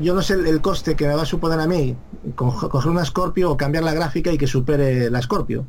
yo 0.00 0.14
no 0.14 0.22
sé 0.22 0.34
el, 0.34 0.46
el 0.46 0.60
coste 0.60 0.96
que 0.96 1.06
me 1.06 1.14
va 1.14 1.22
a 1.22 1.26
suponer 1.26 1.58
a 1.60 1.66
mí 1.66 1.96
co- 2.34 2.68
coger 2.68 2.90
una 2.90 3.04
Scorpio 3.04 3.50
o 3.50 3.56
cambiar 3.56 3.84
la 3.84 3.92
gráfica 3.94 4.30
y 4.32 4.38
que 4.38 4.46
supere 4.46 5.10
la 5.10 5.20
Scorpio. 5.22 5.66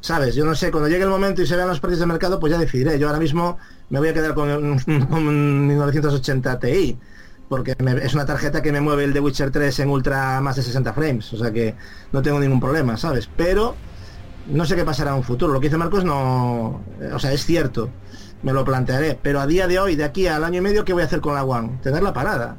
¿Sabes? 0.00 0.34
Yo 0.34 0.44
no 0.46 0.54
sé, 0.54 0.70
cuando 0.70 0.88
llegue 0.88 1.04
el 1.04 1.10
momento 1.10 1.42
y 1.42 1.46
se 1.46 1.56
vean 1.56 1.68
los 1.68 1.78
precios 1.80 2.00
de 2.00 2.06
mercado, 2.06 2.40
pues 2.40 2.52
ya 2.52 2.58
decidiré. 2.58 2.98
Yo 2.98 3.06
ahora 3.08 3.18
mismo 3.20 3.58
me 3.90 3.98
voy 3.98 4.08
a 4.08 4.14
quedar 4.14 4.34
con 4.34 4.48
un, 4.50 4.78
con 5.08 5.26
un 5.28 5.66
1980 5.66 6.58
Ti, 6.58 6.98
porque 7.48 7.74
me- 7.80 7.92
es 8.04 8.14
una 8.14 8.24
tarjeta 8.24 8.62
que 8.62 8.72
me 8.72 8.80
mueve 8.80 9.04
el 9.04 9.12
de 9.12 9.20
Witcher 9.20 9.50
3 9.50 9.78
en 9.80 9.90
ultra 9.90 10.40
más 10.40 10.56
de 10.56 10.62
60 10.62 10.92
frames, 10.94 11.32
o 11.34 11.36
sea 11.38 11.50
que 11.52 11.74
no 12.12 12.22
tengo 12.22 12.40
ningún 12.40 12.60
problema, 12.60 12.96
¿sabes? 12.96 13.28
Pero 13.36 13.76
no 14.46 14.64
sé 14.64 14.74
qué 14.74 14.84
pasará 14.84 15.10
en 15.10 15.18
un 15.18 15.22
futuro. 15.22 15.52
Lo 15.52 15.60
que 15.60 15.66
dice 15.66 15.76
Marcos 15.76 16.02
no, 16.04 16.80
o 17.12 17.18
sea, 17.18 17.32
es 17.32 17.44
cierto, 17.44 17.90
me 18.42 18.54
lo 18.54 18.64
plantearé, 18.64 19.18
pero 19.20 19.38
a 19.40 19.46
día 19.46 19.66
de 19.68 19.78
hoy, 19.80 19.96
de 19.96 20.04
aquí 20.04 20.26
al 20.26 20.44
año 20.44 20.58
y 20.58 20.62
medio, 20.62 20.82
¿qué 20.84 20.94
voy 20.94 21.02
a 21.02 21.06
hacer 21.06 21.20
con 21.20 21.34
la 21.34 21.44
One? 21.44 21.78
Tenerla 21.82 22.14
parada. 22.14 22.56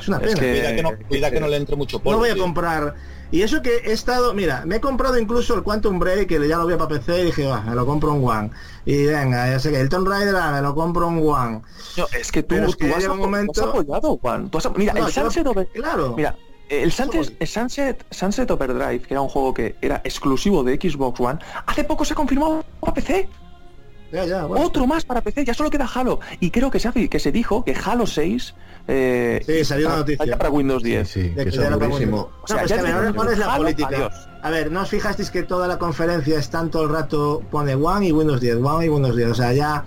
Es 0.00 0.08
una 0.08 0.16
Es 0.18 0.34
pena. 0.34 0.40
que- 0.40 0.50
Cuida 0.58 0.74
que 0.76 0.82
no, 0.82 0.90
cuida 1.08 1.30
que 1.30 1.40
no 1.40 1.46
le 1.46 1.56
entre 1.56 1.76
mucho 1.76 1.98
polvo. 2.00 2.12
No 2.12 2.18
voy 2.18 2.30
a 2.30 2.34
tío. 2.34 2.42
comprar. 2.42 2.94
Y 3.30 3.42
eso 3.42 3.60
que 3.60 3.76
he 3.84 3.92
estado, 3.92 4.32
mira, 4.32 4.62
me 4.64 4.76
he 4.76 4.80
comprado 4.80 5.18
incluso 5.18 5.54
el 5.54 5.62
Quantum 5.62 5.98
Break, 5.98 6.26
que 6.28 6.48
ya 6.48 6.56
lo 6.56 6.64
voy 6.64 6.76
para 6.76 6.88
PC 6.88 7.20
y 7.20 7.24
dije, 7.26 7.46
va, 7.46 7.60
me 7.60 7.74
lo 7.74 7.84
compro 7.84 8.14
en 8.14 8.24
One. 8.26 8.50
Y 8.86 9.04
venga, 9.04 9.50
ya 9.50 9.58
sé 9.58 9.70
que 9.70 9.78
el 9.80 9.88
Tomb 9.90 10.08
Raider, 10.08 10.34
ah, 10.36 10.50
me 10.52 10.62
lo 10.62 10.74
compro 10.74 11.08
en 11.08 11.18
One. 11.28 11.60
No, 11.98 12.06
es 12.18 12.32
que 12.32 12.42
tú, 12.42 12.54
Pero 12.54 12.68
es 12.68 12.76
que 12.76 12.90
has, 12.92 13.04
un 13.06 13.18
momento- 13.18 13.52
has 13.62 13.68
apoyado, 13.68 14.16
Juan. 14.16 14.48
Tú 14.48 14.56
has- 14.58 14.70
mira, 14.76 14.94
No, 14.94 15.06
el 15.06 15.12
yo- 15.12 15.22
Sunset 15.22 15.46
Over- 15.46 15.68
Claro. 15.74 16.14
Mira, 16.16 16.36
el 16.70 16.90
Sunset, 16.90 17.36
el 17.38 17.46
Sunset, 17.48 18.06
Sunset 18.10 18.50
Overdrive, 18.50 19.00
que 19.02 19.12
era 19.14 19.20
un 19.20 19.28
juego 19.28 19.52
que 19.52 19.76
era 19.82 20.00
exclusivo 20.04 20.64
de 20.64 20.76
Xbox 20.76 21.20
One, 21.20 21.38
hace 21.66 21.84
poco 21.84 22.06
se 22.06 22.14
ha 22.14 22.16
confirmado 22.16 22.64
para 22.80 22.94
PC. 22.94 23.28
Ya, 24.10 24.24
ya, 24.24 24.46
bueno. 24.46 24.64
Otro 24.64 24.86
más 24.86 25.04
para 25.04 25.20
PC, 25.20 25.44
ya 25.44 25.52
solo 25.52 25.68
queda 25.68 25.86
Halo. 25.94 26.18
Y 26.40 26.50
creo 26.50 26.70
que 26.70 26.80
se, 26.80 26.90
que 27.10 27.18
se 27.18 27.30
dijo 27.30 27.62
que 27.62 27.74
Halo 27.84 28.06
6 28.06 28.54
eh, 28.88 29.40
Sí, 29.46 29.64
salió 29.64 29.86
una 29.86 29.96
está- 29.98 30.00
noticia. 30.12 30.38
para 30.38 30.50
Windows 30.50 30.82
Sí, 30.82 30.88
10. 30.88 31.08
sí, 31.08 31.22
De 31.28 31.44
que 31.44 31.50
que 31.50 31.52
son 31.52 31.78
durísimo. 31.78 32.16
No, 32.16 32.42
O 32.42 32.46
sea, 32.46 32.58
pues 32.58 32.70
ya 32.70 32.76
que 32.76 32.80
a 32.80 32.84
ver, 32.84 32.94
tenemos 32.94 33.14
¿cuál 33.16 33.32
es 33.32 33.38
la 33.38 33.56
política? 33.56 33.88
adiós. 33.88 34.28
A 34.40 34.50
ver, 34.50 34.70
¿no 34.72 34.80
os 34.82 34.88
fijasteis 34.88 35.30
que 35.30 35.42
toda 35.42 35.66
la 35.68 35.78
conferencia 35.78 36.38
está 36.38 36.64
todo 36.68 36.84
el 36.84 36.88
rato 36.90 37.42
pone 37.50 37.74
One 37.74 38.06
y 38.06 38.12
Windows 38.12 38.40
10, 38.40 38.56
One 38.56 38.86
y 38.86 38.88
Windows 38.88 39.14
10? 39.16 39.30
O 39.30 39.34
sea, 39.34 39.52
ya 39.52 39.84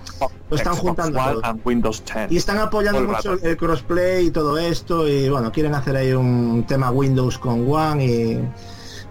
lo 0.50 0.56
están 0.58 0.74
Xbox 0.76 0.88
juntando 0.88 1.20
One 1.20 1.32
todo. 1.34 1.46
and 1.46 1.62
Windows 1.66 2.04
10. 2.06 2.32
Y 2.32 2.38
están 2.38 2.58
apoyando 2.60 3.02
mucho 3.02 3.36
rato. 3.36 3.46
el 3.48 3.58
crossplay 3.58 4.28
y 4.28 4.32
todo 4.32 4.58
esto 4.58 5.08
y 5.08 5.30
bueno, 5.30 5.52
quieren 5.52 5.74
hacer 5.74 5.96
ahí 5.96 6.12
un 6.14 6.66
tema 6.68 6.92
Windows 6.92 7.38
con 7.38 7.70
One 7.72 8.06
y 8.06 8.40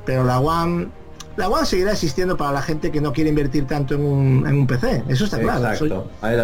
pero 0.05 0.25
la 0.25 0.39
One 0.41 0.89
la 1.37 1.49
One 1.49 1.65
seguirá 1.65 1.93
existiendo 1.93 2.37
para 2.37 2.53
la 2.53 2.61
gente 2.63 2.91
que 2.91 3.01
no 3.01 3.13
quiere 3.13 3.31
invertir 3.31 3.67
tanto 3.67 3.95
en 3.95 4.01
un, 4.05 4.47
en 4.47 4.55
un 4.55 4.67
PC, 4.67 5.05
eso 5.09 5.25
está 5.25 5.39
claro. 5.39 5.77
Soy- 5.77 5.89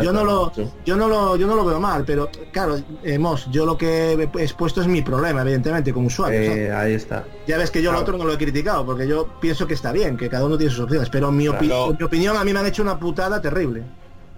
yo 0.03 0.13
no 0.13 0.25
lo 0.25 0.53
yo 0.85 0.97
no 0.97 1.09
lo 1.09 1.37
yo 1.37 1.47
no 1.47 1.55
lo 1.57 1.65
veo 1.65 1.79
mal, 1.81 2.05
pero 2.07 2.29
claro, 2.53 2.79
eh, 3.03 3.19
Mos, 3.19 3.49
yo 3.51 3.67
lo 3.67 3.77
que 3.77 4.13
he 4.13 4.43
expuesto 4.43 4.81
es 4.81 4.87
mi 4.87 5.03
problema, 5.03 5.43
evidentemente, 5.43 5.93
como 5.93 6.07
usuario. 6.07 6.41
Eh, 6.41 6.73
ahí 6.73 6.95
está. 6.95 7.25
Ya 7.47 7.59
ves 7.59 7.71
que 7.71 7.83
yo 7.83 7.91
lo 7.93 7.99
Claro. 7.99 8.03
otro 8.15 8.19
no 8.19 8.25
lo 8.25 8.33
he 8.35 8.39
criticado, 8.39 8.87
porque 8.87 9.07
yo 9.07 9.29
pienso 9.41 9.67
que 9.67 9.75
está 9.75 9.93
bien, 9.93 10.17
que 10.17 10.29
cada 10.29 10.45
uno 10.47 10.57
tiene 10.57 10.73
sus 10.73 10.85
opciones, 10.85 11.11
pero 11.11 11.31
mi, 11.31 11.47
opi- 11.47 11.67
Claro. 11.67 11.91
en 11.91 11.97
mi 11.99 12.05
opinión 12.05 12.37
a 12.37 12.45
mí 12.45 12.53
me 12.53 12.61
han 12.61 12.67
hecho 12.67 12.83
una 12.83 12.99
putada 12.99 13.41
terrible. 13.43 13.83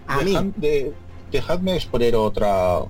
A 0.07 0.23
mí. 0.23 0.53
De, 0.57 0.93
dejadme 1.31 1.77
exponer 1.77 2.17
otra 2.17 2.81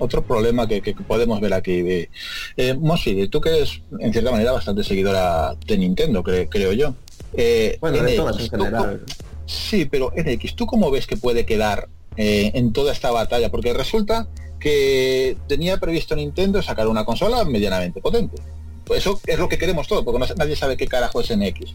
otro 0.00 0.22
problema 0.22 0.66
que, 0.68 0.80
que 0.82 0.94
podemos 0.94 1.40
ver 1.40 1.54
aquí. 1.54 1.72
Eh, 1.80 2.10
eh, 2.56 2.74
Mosi, 2.74 3.28
tú 3.28 3.40
que 3.40 3.50
eres 3.50 3.80
en 4.00 4.12
cierta 4.12 4.30
manera 4.30 4.52
bastante 4.52 4.84
seguidora 4.84 5.54
de 5.66 5.78
Nintendo, 5.78 6.22
cre- 6.22 6.48
creo 6.50 6.72
yo. 6.72 6.94
Eh, 7.34 7.78
Bueno, 7.80 7.98
de 7.98 8.02
NX, 8.12 8.16
todas 8.16 8.38
en 8.40 8.48
¿tú 8.50 8.56
general. 8.56 9.04
Sí, 9.46 9.84
pero 9.84 10.12
NX, 10.16 10.54
¿tú 10.56 10.66
cómo 10.66 10.90
ves 10.90 11.06
que 11.06 11.16
puede 11.16 11.44
quedar 11.44 11.88
eh, 12.16 12.50
en 12.54 12.72
toda 12.72 12.92
esta 12.92 13.10
batalla? 13.10 13.50
Porque 13.50 13.72
resulta 13.74 14.28
que 14.60 15.36
tenía 15.46 15.76
previsto 15.78 16.16
Nintendo 16.16 16.62
sacar 16.62 16.88
una 16.88 17.04
consola 17.04 17.44
medianamente 17.44 18.00
potente. 18.00 18.40
Pues 18.86 19.00
eso 19.00 19.18
es 19.26 19.38
lo 19.38 19.48
que 19.48 19.56
queremos 19.58 19.88
todos, 19.88 20.04
porque 20.04 20.34
nadie 20.36 20.56
sabe 20.56 20.76
qué 20.76 20.86
carajo 20.86 21.20
es 21.20 21.34
NX. 21.34 21.74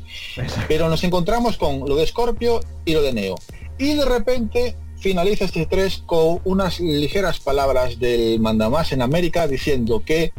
Pero 0.67 0.89
nos 0.89 1.03
encontramos 1.03 1.57
con 1.57 1.79
lo 1.87 1.95
de 1.95 2.05
Scorpio 2.07 2.59
y 2.85 2.93
lo 2.93 3.01
de 3.01 3.13
Neo. 3.13 3.35
Y 3.77 3.93
de 3.95 4.05
repente 4.05 4.75
finaliza 4.99 5.45
este 5.45 5.65
3 5.65 6.03
con 6.05 6.39
unas 6.43 6.79
ligeras 6.79 7.39
palabras 7.39 7.99
del 7.99 8.39
mandamás 8.39 8.91
en 8.91 9.01
América 9.01 9.47
diciendo 9.47 10.03
que 10.05 10.33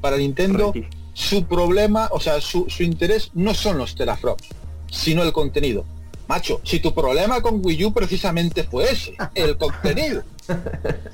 para 0.00 0.16
Nintendo 0.16 0.72
su 1.12 1.44
problema, 1.44 2.08
o 2.12 2.20
sea, 2.20 2.40
su, 2.40 2.66
su 2.68 2.82
interés 2.82 3.30
no 3.34 3.54
son 3.54 3.78
los 3.78 3.94
teraflops, 3.94 4.44
sino 4.90 5.22
el 5.22 5.32
contenido. 5.32 5.84
Macho, 6.26 6.60
si 6.64 6.80
tu 6.80 6.94
problema 6.94 7.40
con 7.42 7.60
Wii 7.64 7.84
U 7.84 7.92
precisamente 7.92 8.64
fue 8.64 8.90
ese, 8.90 9.14
el 9.34 9.56
contenido. 9.58 10.22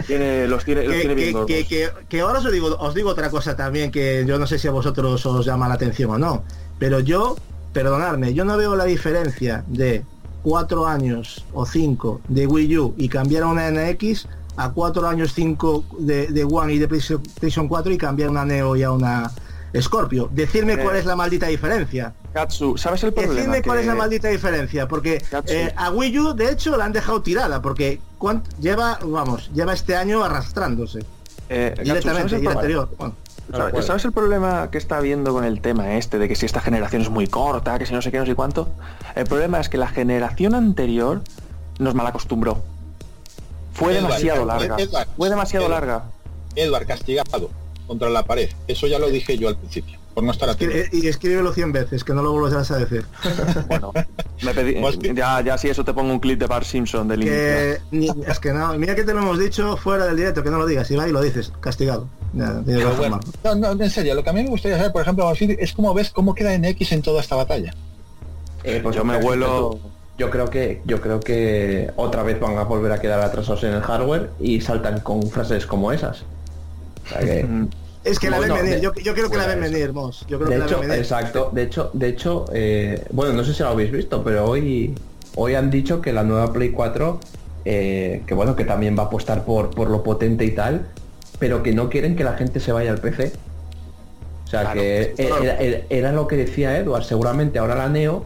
Tiene, 0.07 0.47
los 0.49 0.65
tiene, 0.65 0.85
los 0.85 0.93
que, 0.95 1.01
tiene 1.01 1.15
bien 1.15 1.27
que- 1.29 1.33
gordos. 1.33 1.47
que- 1.51 1.67
que- 1.67 1.89
que 2.09 2.21
ahora 2.21 2.39
os 2.41 2.51
digo, 2.53 2.77
os 2.79 2.95
digo 2.95 3.11
otra 3.11 3.31
cosa 3.31 3.55
también 3.57 3.91
que 3.91 4.25
yo 4.27 4.39
no 4.39 4.47
sé 4.47 4.59
si 4.59 4.69
a 4.69 4.73
vosotros 4.73 5.25
os 5.27 5.47
llama 5.47 5.69
la 5.69 5.75
atención 5.75 6.11
o 6.11 6.19
no, 6.19 6.43
pero 6.79 7.01
yo, 7.01 7.37
perdonadme, 7.73 8.35
yo 8.35 8.45
no 8.45 8.57
veo 8.57 8.75
la 8.77 8.85
diferencia 8.85 9.65
de 9.69 10.03
cuatro 10.43 10.87
años 10.87 11.45
o 11.53 11.67
cinco 11.67 12.21
de 12.29 12.47
Wii 12.47 12.79
U 12.79 12.95
y 12.97 13.09
cambiar 13.09 13.43
a 13.45 13.47
una 13.49 13.71
NX 13.71 14.27
a 14.57 14.71
cuatro 14.71 15.07
años 15.09 15.33
cinco 15.35 15.85
de, 15.99 16.27
de 16.29 16.45
One 16.45 16.75
y 16.75 16.79
de 16.79 16.89
PlayStation 16.89 17.23
PlayStation 17.23 17.69
4 17.69 17.93
y 17.93 17.99
cambiar 17.99 18.31
una 18.31 18.45
Neo 18.45 18.77
y 18.77 18.83
a 18.83 18.91
una 18.93 19.31
Scorpio. 19.81 20.29
Decidme 20.33 20.73
Eh, 20.75 20.79
cuál 20.83 20.97
es 20.97 21.05
la 21.07 21.15
maldita 21.15 21.47
diferencia. 21.47 22.13
Katsu, 22.33 22.77
¿sabes 22.77 23.03
el 23.05 23.13
problema? 23.13 23.35
Decidme 23.35 23.63
cuál 23.63 23.77
Que- 23.79 23.83
es 23.83 23.87
la 23.87 23.95
maldita 23.95 24.29
diferencia, 24.29 24.89
porque 24.89 25.23
Katsu. 25.31 25.53
eh, 25.53 25.73
a 25.77 25.91
Wii 25.91 26.19
U 26.19 26.35
de 26.35 26.51
hecho 26.51 26.77
la 26.77 26.85
han 26.87 26.93
dejado 26.93 27.23
tirada, 27.23 27.63
porque 27.63 28.01
lleva, 28.61 28.99
vamos, 29.05 29.51
lleva 29.55 29.73
este 29.73 29.95
año 29.97 30.23
arrastrándose. 30.25 31.01
Eh, 31.49 31.73
Katsu, 31.77 31.77
¿sabes 31.77 31.85
Directamente, 31.85 32.37
el 32.37 32.43
y 32.43 32.47
el 32.47 32.53
anterior. 32.53 32.91
Bueno, 32.99 33.15
¿Sabes, 33.53 33.87
sabes 33.87 34.05
el 34.05 34.13
problema 34.13 34.71
que 34.71 34.79
está 34.79 34.99
habiendo 34.99 35.33
con 35.33 35.45
el 35.45 35.61
tema 35.61 35.97
este 35.97 36.19
de 36.19 36.29
que 36.29 36.37
si 36.37 36.47
esta 36.47 36.61
generación 36.61 37.03
es 37.03 37.11
muy 37.11 37.27
corta, 37.27 37.79
que 37.79 37.87
si 37.87 37.93
no 37.93 38.03
sé 38.03 38.11
qué, 38.11 38.19
no 38.19 38.27
sé 38.27 38.35
cuánto? 38.35 38.69
El 39.15 39.27
problema 39.27 39.61
es 39.61 39.69
que 39.69 39.77
la 39.77 39.89
generación 39.89 40.55
anterior 40.55 41.23
nos 41.79 41.95
malacostumbró. 41.95 42.63
Fue 43.73 43.93
Edward, 43.93 44.03
demasiado 44.05 44.45
larga. 44.45 44.77
Edward, 44.79 45.09
Fue 45.17 45.29
demasiado 45.31 45.67
Edward. 45.67 45.81
larga. 45.87 46.05
Edward 46.57 46.87
castigado 46.87 47.51
contra 47.87 48.11
la 48.11 48.25
pared. 48.25 48.51
Eso 48.69 48.87
ya 48.87 48.99
lo 48.99 49.09
dije 49.09 49.37
yo 49.39 49.49
al 49.49 49.57
principio, 49.57 49.99
por 50.15 50.25
no 50.25 50.33
estar 50.33 50.49
atento. 50.51 50.75
y 50.93 51.07
escríbelo 51.07 51.53
100 51.53 51.73
veces, 51.73 52.05
que 52.05 52.13
no 52.13 52.23
lo 52.23 52.33
volverás 52.33 52.71
a 52.71 52.79
decir. 52.79 53.05
Bueno, 53.69 53.93
me 54.43 54.55
pedí, 54.55 54.77
ya, 55.15 55.41
ya 55.43 55.57
si 55.59 55.69
eso 55.69 55.85
te 55.85 55.93
pongo 55.93 56.13
un 56.13 56.19
clip 56.21 56.39
de 56.39 56.47
Bart 56.47 56.65
Simpson 56.67 57.07
del. 57.09 57.21
Que, 57.25 57.79
ni- 57.91 58.09
es 58.27 58.39
que 58.41 58.53
no, 58.53 58.75
mira 58.79 58.95
que 58.95 59.05
te 59.05 59.13
lo 59.15 59.21
hemos 59.21 59.39
dicho 59.39 59.77
fuera 59.77 60.07
del 60.07 60.17
directo, 60.17 60.43
que 60.43 60.51
no 60.51 60.59
lo 60.59 60.67
digas, 60.67 60.91
y 60.91 60.97
va 60.97 61.07
y 61.09 61.13
lo 61.13 61.21
dices, 61.23 61.53
castigado. 61.61 62.09
Ya, 62.33 62.61
bueno, 62.97 63.19
no, 63.45 63.55
no, 63.55 63.73
en 63.85 63.91
serio, 63.91 64.15
lo 64.15 64.23
que 64.25 64.31
a 64.31 64.33
mí 64.33 64.43
me 64.43 64.51
gustaría 64.51 64.77
saber, 64.77 64.93
por 64.93 65.03
ejemplo, 65.03 65.31
es 65.33 65.73
cómo 65.73 65.93
ves 65.95 66.11
cómo 66.11 66.35
queda 66.35 66.57
NX 66.57 66.93
en 66.93 67.03
toda 67.03 67.21
esta 67.21 67.37
batalla. 67.37 67.75
Eh, 68.65 68.81
pues 68.83 68.95
Yo 68.97 69.05
me 69.05 69.19
vuelo-. 69.19 69.79
Yo 70.19 70.29
creo 70.29 70.51
que 70.51 70.83
yo 70.85 71.01
creo 71.01 71.19
que 71.19 71.91
otra 71.97 72.23
vez 72.23 72.39
van 72.39 72.59
a 72.59 72.65
volver 72.65 72.93
a 72.93 73.01
quedar 73.01 73.21
atrasados 73.23 73.65
en 73.65 73.73
el 73.73 73.81
hardware 73.81 74.31
y 74.39 74.61
saltan 74.61 75.01
con 75.01 75.23
frases 75.31 75.65
como 75.65 75.93
esas. 75.93 76.25
O 77.07 77.09
sea 77.09 77.21
que- 77.21 77.45
Mm, 77.49 77.69
Es 78.05 78.19
que 78.19 78.31
la 78.31 78.39
ven 78.39 78.49
Bueno, 78.49 78.63
venir, 78.65 78.77
de- 78.77 78.81
yo, 78.83 78.93
yo 78.95 79.13
creo 79.15 79.31
que 79.31 79.37
la 79.37 79.47
ven 79.47 79.63
eso. 79.63 79.73
venir, 79.73 79.93
Mos. 79.93 80.25
Yo 80.29 80.39
creo 80.39 80.49
de 80.49 80.55
que 80.55 80.59
la 80.59 80.65
hecho, 80.67 80.81
ven 80.81 80.89
venir. 80.89 81.03
exacto. 81.03 81.51
De 81.53 81.63
hecho, 81.63 81.91
de 81.93 82.09
hecho, 82.09 82.45
eh, 82.53 83.05
bueno, 83.11 83.33
no 83.35 83.45
sé 83.45 83.53
si 83.53 83.63
lo 83.63 83.69
habéis 83.69 83.93
visto, 83.93 84.23
pero 84.25 84.47
hoy 84.47 84.95
hoy 85.37 85.55
han 85.55 85.71
dicho 85.71 86.01
que 86.01 86.13
la 86.13 86.23
nueva 86.25 86.53
Play 86.53 86.71
4, 86.71 87.21
eh, 87.67 88.23
que 88.27 88.35
bueno, 88.35 88.57
que 88.57 88.65
también 88.65 88.97
va 88.99 89.03
a 89.03 89.07
apostar 89.07 89.45
por 89.45 89.71
por 89.71 89.91
lo 89.91 90.03
potente 90.03 90.45
y 90.47 90.53
tal, 90.53 90.87
pero 91.39 91.63
que 91.63 91.73
no 91.75 91.91
quieren 91.91 92.17
que 92.17 92.25
la 92.25 92.35
gente 92.35 92.59
se 92.61 92.73
vaya 92.73 92.91
al 92.91 92.99
PC. 92.99 93.33
O 94.45 94.49
sea 94.51 94.63
Claro, 94.63 94.81
que 94.81 95.13
claro. 95.17 95.43
era, 95.45 95.59
era- 95.61 95.81
era 95.91 96.13
lo 96.13 96.27
que 96.27 96.37
decía 96.37 96.77
Edward. 96.79 97.05
Seguramente 97.05 97.59
ahora 97.59 97.75
la 97.75 97.89
Neo 97.89 98.25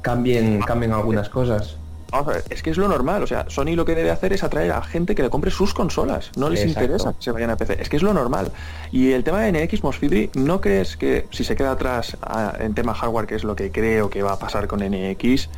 cambien 0.00 0.60
cambien 0.60 0.92
algunas 0.92 1.28
cosas. 1.28 1.76
Vamos 2.12 2.28
a 2.28 2.32
ver, 2.32 2.44
es 2.50 2.62
que 2.62 2.68
es 2.70 2.76
lo 2.76 2.88
normal, 2.88 3.22
o 3.22 3.26
sea, 3.26 3.46
Sony 3.48 3.74
lo 3.74 3.86
que 3.86 3.94
debe 3.94 4.10
hacer 4.10 4.34
es 4.34 4.44
atraer 4.44 4.70
a 4.72 4.82
gente 4.82 5.14
que 5.14 5.22
le 5.22 5.30
compre 5.30 5.50
sus 5.50 5.72
consolas, 5.72 6.30
no 6.36 6.50
les 6.50 6.60
Exacto. 6.60 6.80
interesa 6.84 7.12
que 7.14 7.22
se 7.22 7.30
vayan 7.32 7.48
a 7.50 7.56
PC, 7.56 7.80
es 7.80 7.88
que 7.88 7.96
es 7.96 8.02
lo 8.02 8.12
normal. 8.12 8.52
Y 8.92 9.12
el 9.12 9.24
tema 9.24 9.40
de 9.40 9.50
NX 9.52 9.82
Mosfidri, 9.82 10.30
¿no 10.34 10.60
crees 10.60 10.98
que 10.98 11.26
si 11.30 11.42
se 11.42 11.56
queda 11.56 11.72
atrás 11.72 12.18
ah, 12.22 12.54
en 12.60 12.74
tema 12.74 12.92
hardware, 12.92 13.26
que 13.26 13.34
es 13.34 13.44
lo 13.44 13.56
que 13.56 13.70
creo 13.72 14.10
que 14.10 14.22
va 14.22 14.32
a 14.34 14.38
pasar 14.38 14.66
con 14.68 14.80
NX, 14.80 15.48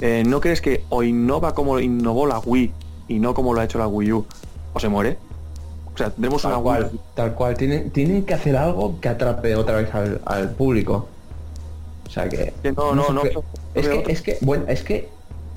eh, 0.00 0.22
¿no 0.26 0.40
crees 0.40 0.62
que 0.62 0.82
o 0.88 1.02
innova 1.02 1.54
como 1.54 1.78
innovó 1.78 2.26
la 2.26 2.38
Wii 2.38 2.72
y 3.08 3.18
no 3.18 3.34
como 3.34 3.52
lo 3.52 3.60
ha 3.60 3.64
hecho 3.64 3.78
la 3.78 3.86
Wii 3.86 4.12
U, 4.12 4.26
o 4.72 4.80
se 4.80 4.88
muere? 4.88 5.18
O 5.94 5.98
sea, 5.98 6.08
tendremos 6.10 6.42
una 6.44 6.54
Tal 6.54 6.62
cual, 6.62 6.88
Wii 6.90 7.00
tal 7.16 7.34
cual. 7.34 7.56
Tienen, 7.58 7.90
tienen 7.90 8.24
que 8.24 8.32
hacer 8.32 8.56
algo 8.56 8.98
que 8.98 9.08
atrape 9.10 9.56
otra 9.56 9.76
vez 9.76 9.94
al, 9.94 10.22
al 10.24 10.50
público. 10.52 11.06
O 12.06 12.10
sea 12.10 12.28
que. 12.30 12.54
Que 12.62 12.72
no, 12.72 12.94
no, 12.94 13.10
no, 13.10 13.22
qué- 13.22 13.34
no 13.34 13.42
es 13.74 13.88
que, 13.88 14.12
es 14.12 14.22
que, 14.22 14.38
bueno, 14.40 14.64
es 14.68 14.82
que. 14.84 15.08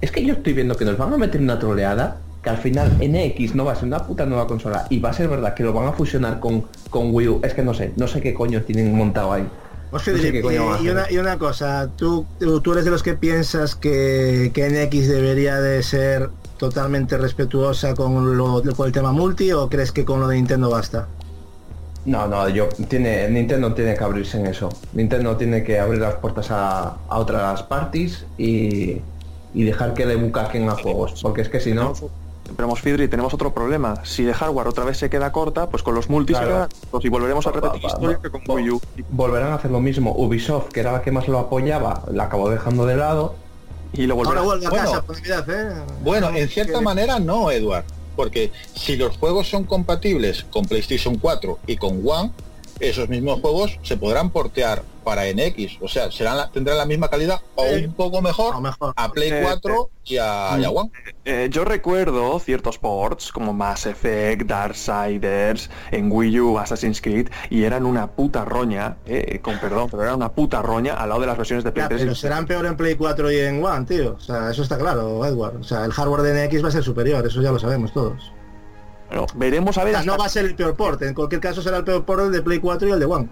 Es 0.01 0.11
que 0.11 0.25
yo 0.25 0.33
estoy 0.33 0.53
viendo 0.53 0.75
que 0.75 0.83
nos 0.83 0.97
van 0.97 1.13
a 1.13 1.17
meter 1.17 1.39
una 1.39 1.59
troleada. 1.59 2.17
Que 2.43 2.49
al 2.49 2.57
final 2.57 2.97
NX 2.99 3.53
no 3.53 3.65
va 3.65 3.73
a 3.73 3.75
ser 3.75 3.85
una 3.85 3.99
puta 3.99 4.25
nueva 4.25 4.47
consola. 4.47 4.87
Y 4.89 4.99
va 4.99 5.11
a 5.11 5.13
ser 5.13 5.27
verdad 5.27 5.53
que 5.53 5.61
lo 5.61 5.73
van 5.73 5.87
a 5.87 5.91
fusionar 5.91 6.39
con, 6.39 6.65
con 6.89 7.13
Wii 7.13 7.27
U. 7.27 7.39
Es 7.43 7.53
que 7.53 7.61
no 7.61 7.71
sé, 7.73 7.93
no 7.97 8.07
sé 8.07 8.19
qué 8.19 8.33
coño 8.33 8.63
tienen 8.63 8.95
montado 8.95 9.31
ahí. 9.31 9.47
No 9.91 9.99
sé 9.99 10.41
coño 10.41 10.81
y, 10.81 10.89
una, 10.89 11.11
y 11.11 11.17
una 11.17 11.37
cosa, 11.37 11.89
¿tú, 11.97 12.25
tú, 12.39 12.61
tú 12.61 12.71
eres 12.71 12.85
de 12.85 12.91
los 12.91 13.03
que 13.03 13.13
piensas 13.13 13.75
que, 13.75 14.51
que 14.53 14.69
NX 14.69 15.09
debería 15.09 15.59
de 15.59 15.83
ser 15.83 16.29
totalmente 16.57 17.17
respetuosa 17.17 17.93
con, 17.93 18.37
lo, 18.37 18.63
con 18.75 18.87
el 18.87 18.93
tema 18.93 19.11
multi 19.11 19.51
o 19.51 19.69
crees 19.69 19.91
que 19.91 20.05
con 20.05 20.21
lo 20.21 20.27
de 20.29 20.37
Nintendo 20.37 20.69
basta? 20.69 21.07
No, 22.05 22.25
no, 22.27 22.47
yo 22.49 22.69
tiene 22.87 23.29
Nintendo 23.29 23.73
tiene 23.73 23.93
que 23.95 24.03
abrirse 24.03 24.39
en 24.39 24.47
eso. 24.47 24.69
Nintendo 24.93 25.35
tiene 25.35 25.63
que 25.63 25.79
abrir 25.79 25.99
las 25.99 26.15
puertas 26.15 26.49
a, 26.49 26.97
a 27.09 27.19
otras 27.19 27.61
parties 27.63 28.25
y, 28.37 29.01
y 29.53 29.63
dejar 29.63 29.93
que 29.93 30.05
le 30.05 30.15
bucaquen 30.15 30.69
a 30.69 30.75
juegos. 30.75 31.19
Porque 31.21 31.41
es 31.41 31.49
que 31.49 31.59
si 31.59 31.73
no, 31.73 31.93
Pero 32.55 32.67
Mosfidri, 32.67 33.07
tenemos 33.07 33.33
otro 33.33 33.53
problema. 33.53 34.03
Si 34.03 34.23
de 34.23 34.33
hardware 34.33 34.67
otra 34.67 34.83
vez 34.83 34.97
se 34.97 35.09
queda 35.09 35.31
corta, 35.31 35.69
pues 35.69 35.83
con 35.83 35.95
los 35.95 36.09
multis 36.09 36.37
Claro. 36.37 36.67
corto 36.89 37.07
y 37.07 37.09
volveremos 37.09 37.47
a 37.47 37.51
repetir 37.51 37.79
va, 37.85 37.87
va, 37.87 37.93
historia 37.93 38.17
va. 38.17 38.21
que 38.23 38.29
con. 38.29 38.41
Wii 38.57 38.69
U. 38.71 38.81
volverán 39.09 39.51
a 39.53 39.55
hacer 39.55 39.71
lo 39.71 39.79
mismo. 39.79 40.13
Ubisoft, 40.17 40.69
que 40.69 40.81
era 40.81 40.91
la 40.91 41.01
que 41.01 41.11
más 41.11 41.27
lo 41.29 41.39
apoyaba, 41.39 42.03
la 42.11 42.23
acabó 42.25 42.49
dejando 42.49 42.85
de 42.85 42.97
lado. 42.97 43.35
Y 43.93 44.05
lo 44.07 44.15
volverá. 44.15 44.39
Ahora 44.39 44.45
vuelve 44.45 44.65
a 44.65 44.69
Bueno. 44.69 44.85
casa 44.85 45.01
por 45.03 45.15
Navidad, 45.17 45.49
¿eh? 45.49 45.81
Bueno, 46.03 46.31
No, 46.31 46.37
en 46.37 46.47
cierta 46.49 46.81
manera 46.81 47.19
no, 47.19 47.51
Edward, 47.51 47.85
porque 48.17 48.51
si 48.73 48.95
los 48.97 49.17
juegos 49.17 49.49
son 49.49 49.63
compatibles 49.65 50.45
con 50.51 50.65
PlayStation 50.65 51.17
4 51.17 51.59
y 51.67 51.77
con 51.77 52.01
One, 52.05 52.31
esos 52.81 53.07
mismos 53.09 53.39
juegos 53.41 53.79
se 53.83 53.95
podrán 53.97 54.29
portear 54.31 54.83
para 55.03 55.23
NX, 55.25 55.81
o 55.81 55.87
sea, 55.87 56.11
serán 56.11 56.37
la- 56.37 56.51
tendrán 56.51 56.77
la 56.77 56.85
misma 56.85 57.09
calidad 57.09 57.39
o 57.55 57.63
un 57.63 57.93
poco 57.93 58.21
mejor, 58.21 58.61
mejor. 58.61 58.93
a 58.95 59.11
Play 59.11 59.29
Eh, 59.31 59.39
4 59.43 59.89
y 60.05 60.17
a, 60.17 60.57
y 60.59 60.63
a 60.63 60.69
One. 60.69 60.91
Eh, 61.25 61.47
yo 61.51 61.65
recuerdo 61.65 62.37
ciertos 62.39 62.77
ports 62.77 63.31
como 63.31 63.51
Mass 63.51 63.87
Effect, 63.87 64.43
Darksiders, 64.43 65.69
en 65.91 66.11
Wii 66.11 66.39
U, 66.39 66.59
Assassin's 66.59 67.01
Creed, 67.01 67.29
y 67.49 67.63
eran 67.63 67.85
una 67.85 68.07
puta 68.11 68.45
roña, 68.45 68.97
eh, 69.07 69.39
con 69.41 69.57
perdón, 69.59 69.87
pero 69.89 70.03
era 70.03 70.15
una 70.15 70.29
puta 70.33 70.61
roña 70.61 70.93
al 70.93 71.09
lado 71.09 71.21
de 71.21 71.27
las 71.27 71.37
versiones 71.37 71.63
de 71.63 71.71
Play 71.71 71.83
Ya, 71.85 71.89
3. 71.89 72.01
pero 72.01 72.15
serán 72.15 72.45
peor 72.45 72.65
en 72.67 72.77
Play 72.77 72.93
4 72.95 73.31
y 73.31 73.39
en 73.39 73.63
One, 73.63 73.85
tío. 73.85 74.13
O 74.17 74.19
sea, 74.19 74.51
eso 74.51 74.61
está 74.61 74.77
claro, 74.77 75.25
Edward. 75.25 75.57
O 75.57 75.63
sea, 75.63 75.83
el 75.85 75.91
hardware 75.93 76.21
de 76.21 76.47
NX 76.47 76.63
va 76.63 76.67
a 76.67 76.71
ser 76.71 76.83
superior, 76.83 77.25
eso 77.25 77.41
ya 77.41 77.51
lo 77.51 77.57
sabemos 77.59 77.91
todos. 77.91 78.31
Bueno, 79.11 79.27
veremos 79.35 79.77
a 79.77 79.81
O 79.81 79.83
ver. 79.83 79.93
sea, 79.93 79.99
hasta- 79.99 80.11
no 80.13 80.17
va 80.17 80.25
a 80.25 80.29
ser 80.29 80.45
el 80.45 80.55
peor 80.55 80.73
port, 80.75 81.01
en 81.01 81.13
cualquier 81.13 81.41
caso 81.41 81.61
será 81.61 81.77
el 81.77 81.83
peor 81.83 82.05
port 82.05 82.21
el 82.23 82.31
de 82.31 82.41
Play 82.41 82.59
4 82.59 82.87
y 82.87 82.91
el 82.91 82.99
de 82.99 83.05
One. 83.05 83.27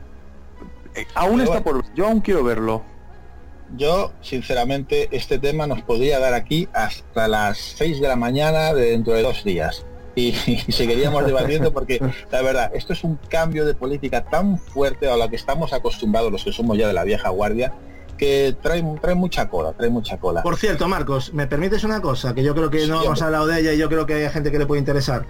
eh, 0.95 1.06
aún 1.16 1.40
Pero 1.40 1.43
está 1.53 1.64
por. 1.64 1.93
Yo 1.95 2.08
aún 2.08 2.19
quiero 2.19 2.43
verlo. 2.43 2.83
Yo, 3.77 4.11
sinceramente, 4.22 5.08
este 5.16 5.38
tema 5.38 5.67
nos 5.67 5.82
podría 5.83 6.19
dar 6.19 6.33
aquí 6.33 6.67
hasta 6.74 7.27
las 7.27 7.58
6 7.59 8.01
de 8.01 8.08
la 8.08 8.16
mañana 8.16 8.74
de 8.74 8.91
dentro 8.91 9.14
de 9.14 9.22
dos 9.22 9.43
días. 9.43 9.85
Y, 10.16 10.30
y 10.67 10.72
seguiríamos 10.72 11.25
debatiendo 11.25 11.72
porque, 11.72 12.01
la 12.32 12.41
verdad, 12.41 12.72
esto 12.74 12.91
es 12.93 13.03
un 13.06 13.17
cambio 13.30 13.66
de 13.66 13.74
política 13.75 14.25
tan 14.25 14.58
fuerte 14.58 15.09
a 15.09 15.16
la 15.16 15.30
que 15.30 15.35
estamos 15.38 15.72
acostumbrados 15.72 16.30
los 16.32 16.43
que 16.43 16.51
somos 16.51 16.77
ya 16.77 16.88
de 16.88 16.93
la 16.93 17.03
vieja 17.06 17.30
guardia, 17.30 17.72
que 18.17 18.53
trae, 18.61 18.83
trae 19.01 19.16
mucha 19.16 19.48
cola, 19.48 19.72
trae 19.74 19.90
mucha 19.90 20.17
cola. 20.17 20.41
Por 20.43 20.58
cierto, 20.58 20.88
Marcos, 20.90 21.32
¿me 21.33 21.48
permites 21.48 21.83
una 21.85 22.01
cosa? 22.01 22.33
Que 22.35 22.43
yo 22.43 22.53
creo 22.53 22.69
que 22.69 22.82
Sí, 22.82 22.90
no 22.90 23.01
hemos 23.03 23.22
hablado 23.22 23.45
de 23.48 23.61
ella 23.61 23.72
y 23.74 23.77
yo 23.77 23.88
creo 23.88 24.06
que 24.06 24.16
hay 24.16 24.30
gente 24.30 24.51
que 24.51 24.58
le 24.59 24.66
puede 24.66 24.80
interesar. 24.80 25.25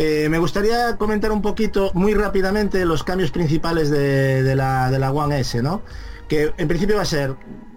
Eh, 0.00 0.28
me 0.30 0.38
gustaría 0.38 0.96
comentar 0.96 1.32
un 1.32 1.42
poquito, 1.42 1.90
muy 1.92 2.14
rápidamente, 2.14 2.84
los 2.86 3.02
cambios 3.02 3.30
principales 3.32 3.90
de, 3.90 4.42
de 4.44 4.54
la, 4.54 4.90
de 4.92 4.98
la 5.00 5.10
One 5.12 5.40
S, 5.40 5.60
¿no? 5.60 5.82
Que 6.28 6.52
en 6.56 6.68
principio 6.68 6.96
va 6.96 7.02
a 7.02 7.04
ser 7.04 7.34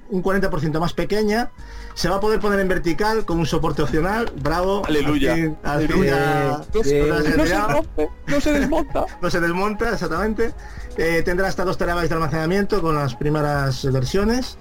un 0.09 0.21
40% 0.21 0.79
más 0.79 0.93
pequeña, 0.93 1.49
se 1.95 2.09
va 2.09 2.17
a 2.17 2.19
poder 2.19 2.39
poner 2.39 2.59
en 2.59 2.67
vertical 2.67 3.25
con 3.25 3.39
un 3.39 3.45
soporte 3.47 3.81
opcional, 3.81 4.31
bravo. 4.41 4.83
Aleluya. 5.63 6.61
se- 6.83 7.01
se 7.23 7.33
rompe, 7.73 8.09
no 8.27 8.39
se 8.41 8.53
desmonta. 8.53 9.05
no 9.21 9.29
se 9.31 9.39
desmonta, 9.39 9.89
exactamente. 9.91 10.53
Eh, 10.97 11.21
tendrá 11.25 11.47
hasta 11.47 11.63
2 11.65 11.77
terabytes 11.77 12.09
de 12.09 12.15
almacenamiento 12.15 12.81
con 12.81 12.93
las 12.95 13.15
primeras 13.15 13.89
versiones. 13.91 14.57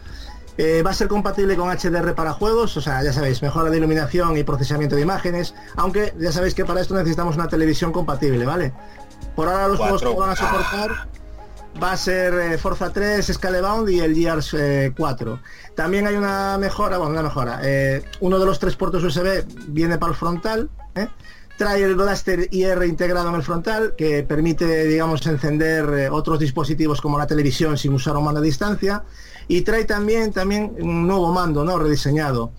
Eh, 0.58 0.82
va 0.82 0.90
a 0.90 0.94
ser 0.94 1.08
compatible 1.08 1.56
con 1.56 1.68
HDR 1.70 2.14
para 2.14 2.32
juegos, 2.32 2.76
o 2.76 2.80
sea, 2.80 3.02
ya 3.02 3.12
sabéis, 3.12 3.40
mejora 3.40 3.70
de 3.70 3.78
iluminación 3.78 4.36
y 4.36 4.44
procesamiento 4.44 4.96
de 4.96 5.02
imágenes, 5.02 5.54
aunque 5.76 6.12
ya 6.18 6.32
sabéis 6.32 6.54
que 6.54 6.64
para 6.64 6.80
esto 6.80 6.94
necesitamos 6.94 7.36
una 7.36 7.48
televisión 7.48 7.92
compatible, 7.92 8.44
¿vale? 8.44 8.74
Por 9.34 9.48
ahora 9.48 9.68
los 9.68 9.78
juegos 9.78 10.02
que 10.02 10.08
4K. 10.08 10.18
van 10.18 10.30
a 10.30 10.36
soportar 10.36 11.08
va 11.82 11.92
a 11.92 11.96
ser 11.96 12.34
eh, 12.34 12.58
Forza 12.58 12.92
3, 12.92 13.24
Scalebound 13.26 13.88
y 13.90 14.00
el 14.00 14.14
Gears 14.14 14.54
eh, 14.54 14.92
4. 14.96 15.40
También 15.74 16.06
hay 16.06 16.16
una 16.16 16.58
mejora, 16.58 16.98
bueno, 16.98 17.12
una 17.12 17.22
mejora. 17.22 17.60
eh, 17.62 18.02
uno 18.20 18.38
de 18.38 18.46
los 18.46 18.58
tres 18.58 18.76
puertos 18.76 19.02
USB 19.02 19.44
viene 19.68 19.98
para 19.98 20.12
el 20.12 20.16
frontal. 20.16 20.70
Trae 21.56 21.82
el 21.82 21.94
Blaster 21.94 22.48
IR 22.50 22.84
integrado 22.84 23.28
en 23.28 23.34
el 23.34 23.42
frontal 23.42 23.94
que 23.96 24.22
permite, 24.22 24.84
digamos, 24.84 25.26
encender 25.26 26.10
otros 26.10 26.38
dispositivos 26.38 27.02
como 27.02 27.18
la 27.18 27.26
televisión 27.26 27.76
sin 27.76 27.92
usar 27.92 28.16
un 28.16 28.24
mando 28.24 28.40
a 28.40 28.42
distancia. 28.42 29.04
Y 29.50 29.62
trae 29.62 29.84
también, 29.84 30.32
también 30.32 30.76
un 30.78 31.08
nuevo 31.08 31.32
mando, 31.32 31.64
¿no? 31.64 31.76
Rediseñado. 31.76 32.52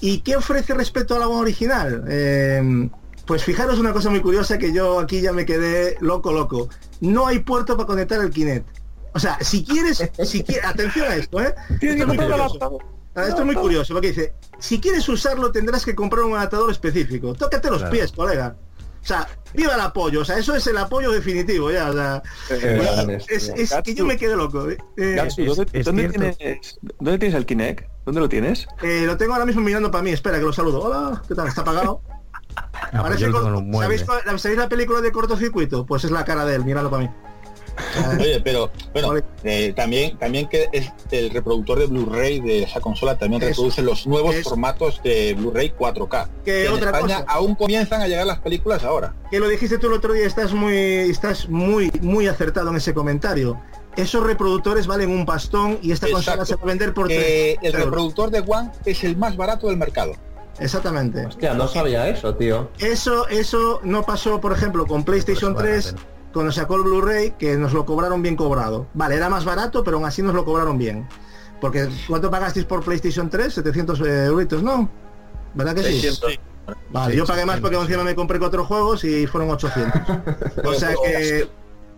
¿Y 0.00 0.20
qué 0.20 0.36
ofrece 0.36 0.72
respecto 0.72 1.16
a 1.16 1.18
la 1.18 1.26
original? 1.26 2.04
Eh, 2.08 2.88
pues 3.26 3.42
fijaros 3.42 3.80
una 3.80 3.92
cosa 3.92 4.08
muy 4.08 4.20
curiosa 4.20 4.56
que 4.56 4.72
yo 4.72 5.00
aquí 5.00 5.20
ya 5.20 5.32
me 5.32 5.44
quedé 5.44 5.96
loco, 6.00 6.32
loco. 6.32 6.68
No 7.00 7.26
hay 7.26 7.40
puerto 7.40 7.76
para 7.76 7.88
conectar 7.88 8.20
el 8.20 8.30
Kinect. 8.30 8.68
O 9.14 9.18
sea, 9.18 9.36
si 9.40 9.64
quieres, 9.64 10.08
si 10.24 10.44
quieres, 10.44 10.64
atención 10.74 11.10
a 11.10 11.16
esto, 11.16 11.40
¿eh? 11.40 11.54
Esto 11.70 11.86
es 11.86 12.06
muy 12.06 12.16
curioso. 12.16 12.80
Ah, 13.16 13.26
Esto 13.26 13.40
es 13.40 13.46
muy 13.46 13.54
curioso, 13.56 13.92
porque 13.92 14.08
dice, 14.08 14.32
si 14.60 14.80
quieres 14.80 15.06
usarlo 15.08 15.50
tendrás 15.50 15.84
que 15.84 15.94
comprar 15.96 16.22
un 16.24 16.34
adaptador 16.36 16.70
específico. 16.70 17.34
Tócate 17.34 17.68
los 17.68 17.78
Claro. 17.78 17.92
pies, 17.92 18.12
colega. 18.12 18.56
O 19.02 19.04
sea, 19.04 19.26
viva 19.52 19.74
el 19.74 19.80
apoyo, 19.80 20.20
o 20.20 20.24
sea, 20.24 20.38
eso 20.38 20.54
es 20.54 20.64
el 20.68 20.78
apoyo 20.78 21.10
definitivo, 21.10 21.72
ya, 21.72 21.90
o 21.90 21.92
sea, 21.92 22.22
grandes, 22.48 23.26
es, 23.28 23.52
tío. 23.52 23.64
es 23.64 23.74
que 23.82 23.94
yo 23.94 24.04
me 24.06 24.16
quedé 24.16 24.36
loco. 24.36 24.70
¿eh? 24.70 24.78
Eh, 24.96 25.14
Gatsu, 25.16 25.44
¿dónde, 25.44 26.08
tienes, 26.08 26.78
¿Dónde 27.00 27.18
tienes 27.18 27.34
el 27.34 27.44
Kinect? 27.44 27.88
¿Dónde 28.06 28.20
lo 28.20 28.28
tienes? 28.28 28.68
eh, 28.82 29.02
lo 29.04 29.16
tengo 29.16 29.32
ahora 29.32 29.44
mismo 29.44 29.60
mirando 29.60 29.90
para 29.90 30.04
mí, 30.04 30.10
espera 30.10 30.38
que 30.38 30.44
lo 30.44 30.52
saludo. 30.52 30.82
Hola, 30.82 31.20
¿qué 31.26 31.34
tal? 31.34 31.48
¿Está 31.48 31.62
apagado? 31.62 32.00
¿Sabéis, 32.92 34.04
¿Sabéis 34.36 34.58
la 34.58 34.68
película 34.68 35.00
de 35.00 35.10
cortocircuito? 35.10 35.84
Pues 35.84 36.04
es 36.04 36.10
la 36.10 36.24
cara 36.24 36.44
de 36.44 36.54
él, 36.54 36.64
míralo 36.64 36.90
para 36.90 37.02
mí. 37.04 37.10
Oye, 38.20 38.40
pero 38.40 38.70
bueno, 38.92 39.08
Vale. 39.08 39.24
eh, 39.44 39.72
también 39.74 40.16
también 40.18 40.48
que 40.48 40.68
es 40.72 40.90
el 41.10 41.30
reproductor 41.30 41.78
de 41.78 41.86
Blu-ray 41.86 42.40
de 42.40 42.62
esa 42.64 42.80
consola 42.80 43.16
también 43.16 43.40
reproduce 43.40 43.82
los 43.82 44.06
nuevos 44.06 44.36
formatos 44.42 45.00
de 45.02 45.34
Blu-ray 45.34 45.72
4K. 45.78 46.28
Que 46.44 46.66
en 46.66 46.72
otra 46.72 46.90
España 46.90 47.20
cosa. 47.22 47.32
aún 47.32 47.54
comienzan 47.54 48.02
a 48.02 48.08
llegar 48.08 48.26
las 48.26 48.40
películas 48.40 48.84
ahora. 48.84 49.14
que 49.30 49.40
lo 49.40 49.48
dijiste 49.48 49.78
tú 49.78 49.88
el 49.88 49.94
otro 49.94 50.12
día, 50.12 50.26
estás 50.26 50.52
muy, 50.52 50.76
estás 50.76 51.48
muy, 51.48 51.90
muy 52.00 52.26
acertado 52.28 52.70
en 52.70 52.76
ese 52.76 52.94
comentario. 52.94 53.60
Esos 53.96 54.24
reproductores 54.24 54.86
valen 54.86 55.10
un 55.10 55.26
pastón 55.26 55.78
y 55.82 55.92
esta 55.92 56.10
consola 56.10 56.46
se 56.46 56.56
va 56.56 56.62
a 56.62 56.66
vender 56.66 56.94
por 56.94 57.08
3 57.08 57.58
el 57.60 57.72
reproductor 57.72 58.30
de 58.30 58.40
One 58.40 58.70
es 58.86 59.04
el 59.04 59.16
más 59.16 59.36
barato 59.36 59.68
del 59.68 59.76
mercado. 59.76 60.14
Exactamente. 60.58 61.26
Hostia, 61.26 61.54
no 61.54 61.66
sabía 61.68 62.08
eso, 62.08 62.34
tío. 62.34 62.70
Eso, 62.78 63.26
eso 63.28 63.80
no 63.82 64.04
pasó, 64.04 64.40
por 64.40 64.52
ejemplo, 64.52 64.86
con 64.86 65.04
PlayStation 65.04 65.54
Pues 65.54 65.64
vale, 65.64 65.82
3 65.82 65.94
cuando 66.32 66.52
sacó 66.52 66.76
el 66.76 66.82
Blu-ray, 66.82 67.32
que 67.38 67.56
nos 67.56 67.72
lo 67.72 67.84
cobraron 67.84 68.22
bien 68.22 68.36
cobrado. 68.36 68.86
Vale, 68.94 69.16
era 69.16 69.28
más 69.28 69.44
barato, 69.44 69.84
pero 69.84 69.96
aún 69.98 70.06
así 70.06 70.22
nos 70.22 70.34
lo 70.34 70.44
cobraron 70.44 70.78
bien. 70.78 71.06
Porque 71.60 71.88
¿cuánto 72.08 72.30
pagasteis 72.30 72.66
por 72.66 72.82
PlayStation 72.82 73.30
3? 73.30 73.52
700 73.54 74.00
euritos, 74.00 74.62
¿no? 74.62 74.88
¿Verdad 75.54 75.74
que 75.74 75.82
sí? 75.82 76.08
Vale, 76.90 77.16
yo 77.16 77.26
pagué 77.26 77.44
más 77.44 77.60
porque 77.60 77.76
encima 77.76 78.04
me 78.04 78.14
compré 78.14 78.38
cuatro 78.38 78.64
juegos 78.64 79.04
y 79.04 79.26
fueron 79.26 79.50
800. 79.50 80.00
o 80.64 80.74
sea 80.74 80.94
que 81.04 81.48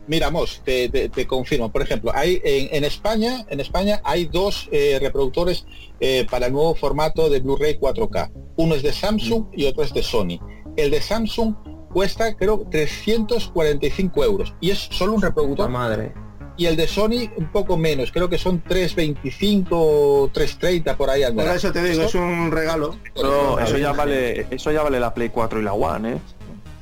Mira, 0.06 0.30
Mos, 0.30 0.60
te, 0.64 0.90
te- 0.90 1.08
te 1.08 1.26
confirmo. 1.26 1.72
Por 1.72 1.80
ejemplo, 1.80 2.12
hay 2.14 2.38
en, 2.44 2.68
en 2.76 2.84
España, 2.84 3.46
en 3.48 3.60
España 3.60 4.02
hay 4.04 4.26
dos 4.26 4.68
eh, 4.70 4.98
reproductores 5.00 5.64
eh, 5.98 6.26
para 6.30 6.46
el 6.46 6.52
nuevo 6.52 6.74
formato 6.74 7.30
de 7.30 7.40
Blu-ray 7.40 7.78
4K. 7.78 8.30
Uno 8.56 8.74
es 8.74 8.82
de 8.82 8.92
Samsung 8.92 9.46
y 9.54 9.64
otro 9.64 9.82
es 9.82 9.94
de 9.94 10.02
Sony. 10.02 10.38
El 10.76 10.90
de 10.90 11.00
Samsung 11.00 11.54
cuesta 11.94 12.34
creo 12.36 12.66
345 12.70 14.24
euros 14.24 14.54
y 14.60 14.70
es 14.70 14.88
solo 14.90 15.14
un 15.14 15.22
La 15.22 15.28
reproductor. 15.28 15.70
madre. 15.70 16.12
Y 16.56 16.66
el 16.66 16.76
de 16.76 16.86
Sony 16.86 17.28
un 17.36 17.50
poco 17.50 17.76
menos, 17.76 18.12
creo 18.12 18.28
que 18.28 18.38
son 18.38 18.60
325, 18.60 20.30
330 20.32 20.96
por 20.96 21.10
ahí 21.10 21.22
por 21.22 21.30
andará. 21.30 21.54
eso 21.56 21.72
te 21.72 21.82
digo, 21.82 22.02
es 22.02 22.14
un 22.14 22.50
regalo. 22.52 22.94
Eso, 23.12 23.58
eso 23.58 23.78
ya 23.78 23.92
vale, 23.92 24.46
eso 24.50 24.70
ya 24.70 24.82
vale 24.82 25.00
la 25.00 25.12
Play 25.14 25.30
4 25.30 25.60
y 25.60 25.62
la 25.64 25.72
One, 25.72 26.12
¿eh? 26.12 26.18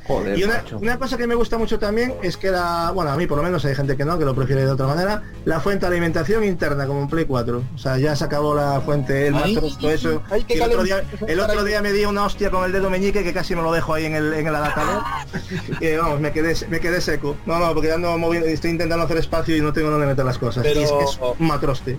Joder, 0.07 0.37
Y 0.39 0.45
una, 0.45 0.65
una 0.81 0.99
cosa 0.99 1.17
que 1.17 1.27
me 1.27 1.35
gusta 1.35 1.59
mucho 1.59 1.79
también 1.79 2.15
es 2.23 2.37
que 2.37 2.51
la, 2.51 2.91
bueno, 2.93 3.13
a 3.13 3.17
mí 3.17 3.27
por 3.27 3.37
lo 3.39 3.45
menos 3.45 3.65
hay 3.65 3.75
gente 3.75 3.97
que 3.97 4.05
no, 4.05 4.19
que 4.19 4.25
lo 4.25 4.35
prefiere 4.35 4.65
de 4.65 4.71
otra 4.71 4.87
manera, 4.87 5.23
la 5.45 5.61
fuente 5.61 5.87
de 5.87 5.93
alimentación 5.93 6.43
interna 6.45 6.87
como 6.87 7.03
en 7.03 7.09
Play 7.09 7.25
4. 7.25 7.63
O 7.75 7.79
sea, 7.79 7.99
ya 7.99 8.17
se 8.17 8.25
acabó 8.25 8.55
la 8.55 8.81
fuente, 8.81 9.29
el 9.29 9.35
Ay, 9.37 9.55
todo 9.55 9.91
eso. 9.91 10.23
ay, 10.31 10.45
qué 10.45 10.55
Y 10.55 10.61
el 10.61 10.63
otro, 10.71 10.83
día, 10.83 11.05
el 11.27 11.41
otro 11.41 11.65
día 11.65 11.81
me 11.83 11.93
di 11.93 12.05
una 12.05 12.25
hostia 12.25 12.51
con 12.51 12.65
el 12.65 12.73
dedo 12.73 12.91
meñique 12.91 13.23
que 13.23 13.33
casi 13.33 13.55
me 13.55 13.63
lo 13.63 13.73
dejo 13.73 13.95
ahí 13.95 14.07
en 14.07 14.15
el, 14.15 14.33
en 14.35 14.47
el 14.47 14.55
adaptador. 14.55 15.03
y 15.81 15.97
vamos, 15.97 16.21
me 16.21 16.33
quedé, 16.33 16.55
me 16.69 16.81
quedé 16.81 17.01
seco. 17.01 17.37
No, 17.47 17.59
no, 17.59 17.73
porque 17.73 17.93
ando 17.93 18.17
moviendo, 18.19 18.49
estoy 18.49 18.71
intentando 18.73 19.05
hacer 19.05 19.19
espacio 19.19 19.57
y 19.57 19.61
no 19.61 19.73
tengo 19.73 19.91
dónde 19.91 20.07
meter 20.07 20.25
las 20.25 20.39
cosas. 20.39 20.65
Pero- 20.65 20.81
Y 20.81 20.85
es 20.85 20.91
es 20.91 21.21
un 21.39 21.47
matroste. 21.47 21.97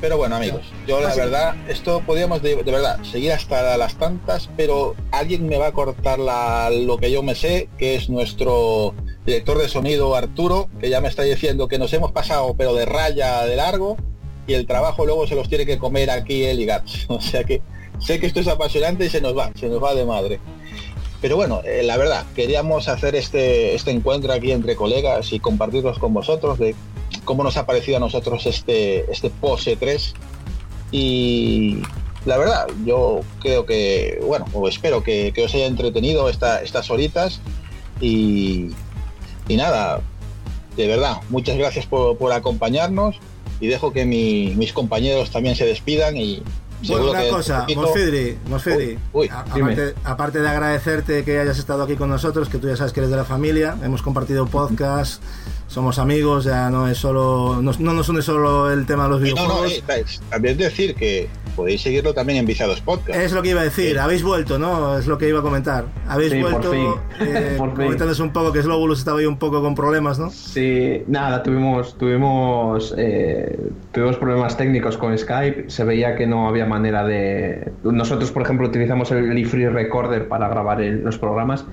Pero 0.00 0.16
bueno, 0.16 0.36
amigos, 0.36 0.62
yo 0.86 1.00
la 1.00 1.14
verdad, 1.14 1.54
esto 1.68 2.00
podríamos 2.06 2.40
de, 2.40 2.56
de 2.56 2.70
verdad 2.72 3.02
seguir 3.04 3.32
hasta 3.32 3.76
las 3.76 3.96
tantas, 3.96 4.48
pero 4.56 4.94
alguien 5.12 5.46
me 5.46 5.58
va 5.58 5.66
a 5.68 5.72
cortar 5.72 6.18
la- 6.18 6.70
lo 6.70 6.96
que 6.96 7.10
yo 7.10 7.22
me 7.22 7.34
sé, 7.34 7.68
que 7.76 7.96
es 7.96 8.08
nuestro 8.08 8.94
director 9.26 9.58
de 9.58 9.68
sonido 9.68 10.14
Arturo, 10.16 10.68
que 10.80 10.88
ya 10.88 11.02
me 11.02 11.08
está 11.08 11.22
diciendo 11.22 11.68
que 11.68 11.78
nos 11.78 11.92
hemos 11.92 12.12
pasado 12.12 12.54
pero 12.56 12.72
de 12.74 12.86
raya 12.86 13.44
de 13.44 13.56
largo 13.56 13.98
y 14.46 14.54
el 14.54 14.66
trabajo 14.66 15.04
luego 15.04 15.26
se 15.26 15.34
los 15.34 15.50
tiene 15.50 15.66
que 15.66 15.76
comer 15.78 16.08
aquí 16.10 16.44
él 16.44 16.60
y 16.60 16.64
Gats. 16.64 17.04
O 17.10 17.20
sea 17.20 17.44
que 17.44 17.60
sé 17.98 18.18
que 18.18 18.26
esto 18.26 18.40
es 18.40 18.48
apasionante 18.48 19.04
y 19.04 19.10
se 19.10 19.20
nos 19.20 19.36
va, 19.36 19.50
se 19.54 19.68
nos 19.68 19.82
va 19.84 19.94
de 19.94 20.06
madre. 20.06 20.40
Pero 21.20 21.36
bueno, 21.36 21.60
eh, 21.66 21.82
la 21.82 21.98
verdad, 21.98 22.24
queríamos 22.34 22.88
hacer 22.88 23.14
este, 23.14 23.74
este 23.74 23.90
encuentro 23.90 24.32
aquí 24.32 24.50
entre 24.52 24.74
colegas 24.76 25.30
y 25.34 25.40
compartirlos 25.40 25.98
con 25.98 26.14
vosotros 26.14 26.58
de 26.58 26.74
cómo 27.24 27.42
nos 27.44 27.56
ha 27.56 27.66
parecido 27.66 27.96
a 27.96 28.00
nosotros 28.00 28.46
este, 28.46 29.10
este 29.10 29.30
POSE 29.30 29.76
3. 29.76 30.14
Y 30.92 31.82
la 32.24 32.36
verdad, 32.38 32.66
yo 32.84 33.20
creo 33.40 33.64
que, 33.66 34.20
bueno, 34.26 34.44
o 34.52 34.68
espero 34.68 35.02
que, 35.02 35.32
que 35.34 35.44
os 35.44 35.54
haya 35.54 35.66
entretenido 35.66 36.28
esta, 36.28 36.62
estas 36.62 36.90
horitas. 36.90 37.40
Y, 38.00 38.70
y 39.48 39.56
nada, 39.56 40.00
de 40.76 40.86
verdad, 40.86 41.18
muchas 41.28 41.56
gracias 41.56 41.86
por, 41.86 42.16
por 42.16 42.32
acompañarnos. 42.32 43.16
Y 43.60 43.66
dejo 43.66 43.92
que 43.92 44.04
mi- 44.06 44.54
mis 44.56 44.72
compañeros 44.72 45.30
también 45.30 45.54
se 45.54 45.66
despidan 45.66 46.16
y 46.16 46.42
Bueno, 46.88 47.10
una 47.10 47.28
cosa, 47.28 47.60
poquito- 47.60 47.82
Mosfidri, 47.82 48.98
Uy, 49.12 49.28
aparte, 49.28 49.94
aparte 50.02 50.38
de 50.40 50.48
agradecerte 50.48 51.24
que 51.24 51.38
hayas 51.38 51.58
estado 51.58 51.82
aquí 51.82 51.94
con 51.96 52.08
nosotros, 52.08 52.48
que 52.48 52.56
tú 52.56 52.68
ya 52.68 52.76
sabes 52.76 52.94
que 52.94 53.00
eres 53.00 53.10
de 53.10 53.18
la 53.18 53.26
familia, 53.26 53.76
hemos 53.84 54.00
compartido 54.00 54.46
podcast, 54.46 55.22
somos 55.70 56.00
amigos, 56.00 56.44
ya 56.44 56.68
no 56.68 56.88
es 56.88 56.98
solo, 56.98 57.60
no, 57.62 57.70
no 57.78 57.92
nos 57.92 58.08
une 58.08 58.22
solo 58.22 58.72
el 58.72 58.86
tema 58.86 59.04
de 59.04 59.10
los 59.10 59.20
Y 59.28 59.32
no, 59.34 59.46
no, 59.46 59.62
videojuegos. 59.62 60.18
eh, 60.18 60.20
también 60.28 60.56
decir 60.58 60.96
que 60.96 61.28
podéis 61.54 61.80
seguirlo 61.82 62.12
también 62.12 62.40
en 62.40 62.46
Viciados 62.46 62.80
Podcast. 62.80 63.16
Es 63.16 63.30
lo 63.32 63.40
que 63.40 63.50
iba 63.50 63.60
a 63.60 63.64
decir, 63.64 63.92
Sí. 63.92 63.96
habéis 63.98 64.24
vuelto, 64.24 64.58
¿no? 64.58 64.98
Es 64.98 65.06
lo 65.06 65.16
que 65.16 65.28
iba 65.28 65.38
a 65.38 65.42
comentar. 65.42 65.84
Habéis 66.08 66.32
Sí, 66.32 66.40
por 66.40 66.50
vuelto 66.50 66.72
fin. 66.72 66.86
eh, 67.20 67.54
Por 67.58 67.68
fin. 67.68 67.76
comentándonos 67.84 68.18
un 68.18 68.32
poco 68.32 68.52
que 68.52 68.62
Slowbulus 68.62 68.98
estaba 68.98 69.20
ahí 69.20 69.26
un 69.26 69.38
poco 69.38 69.62
con 69.62 69.76
problemas, 69.76 70.18
¿no? 70.18 70.30
Sí, 70.30 71.04
nada, 71.06 71.40
tuvimos, 71.44 71.96
tuvimos, 71.96 72.92
eh, 72.98 73.56
tuvimos 73.92 74.16
problemas 74.16 74.56
técnicos 74.56 74.96
con 74.96 75.16
Skype. 75.16 75.70
Se 75.70 75.84
veía 75.84 76.16
que 76.16 76.26
no 76.26 76.48
había 76.48 76.66
manera 76.66 77.04
de. 77.04 77.70
Nosotros, 77.84 78.32
por 78.32 78.42
ejemplo, 78.42 78.66
utilizamos 78.66 79.12
el 79.12 79.38
eFree 79.38 79.70
Recorder 79.70 80.26
para 80.26 80.48
grabar 80.48 80.80
el- 80.82 81.04
los 81.04 81.16
programas 81.16 81.64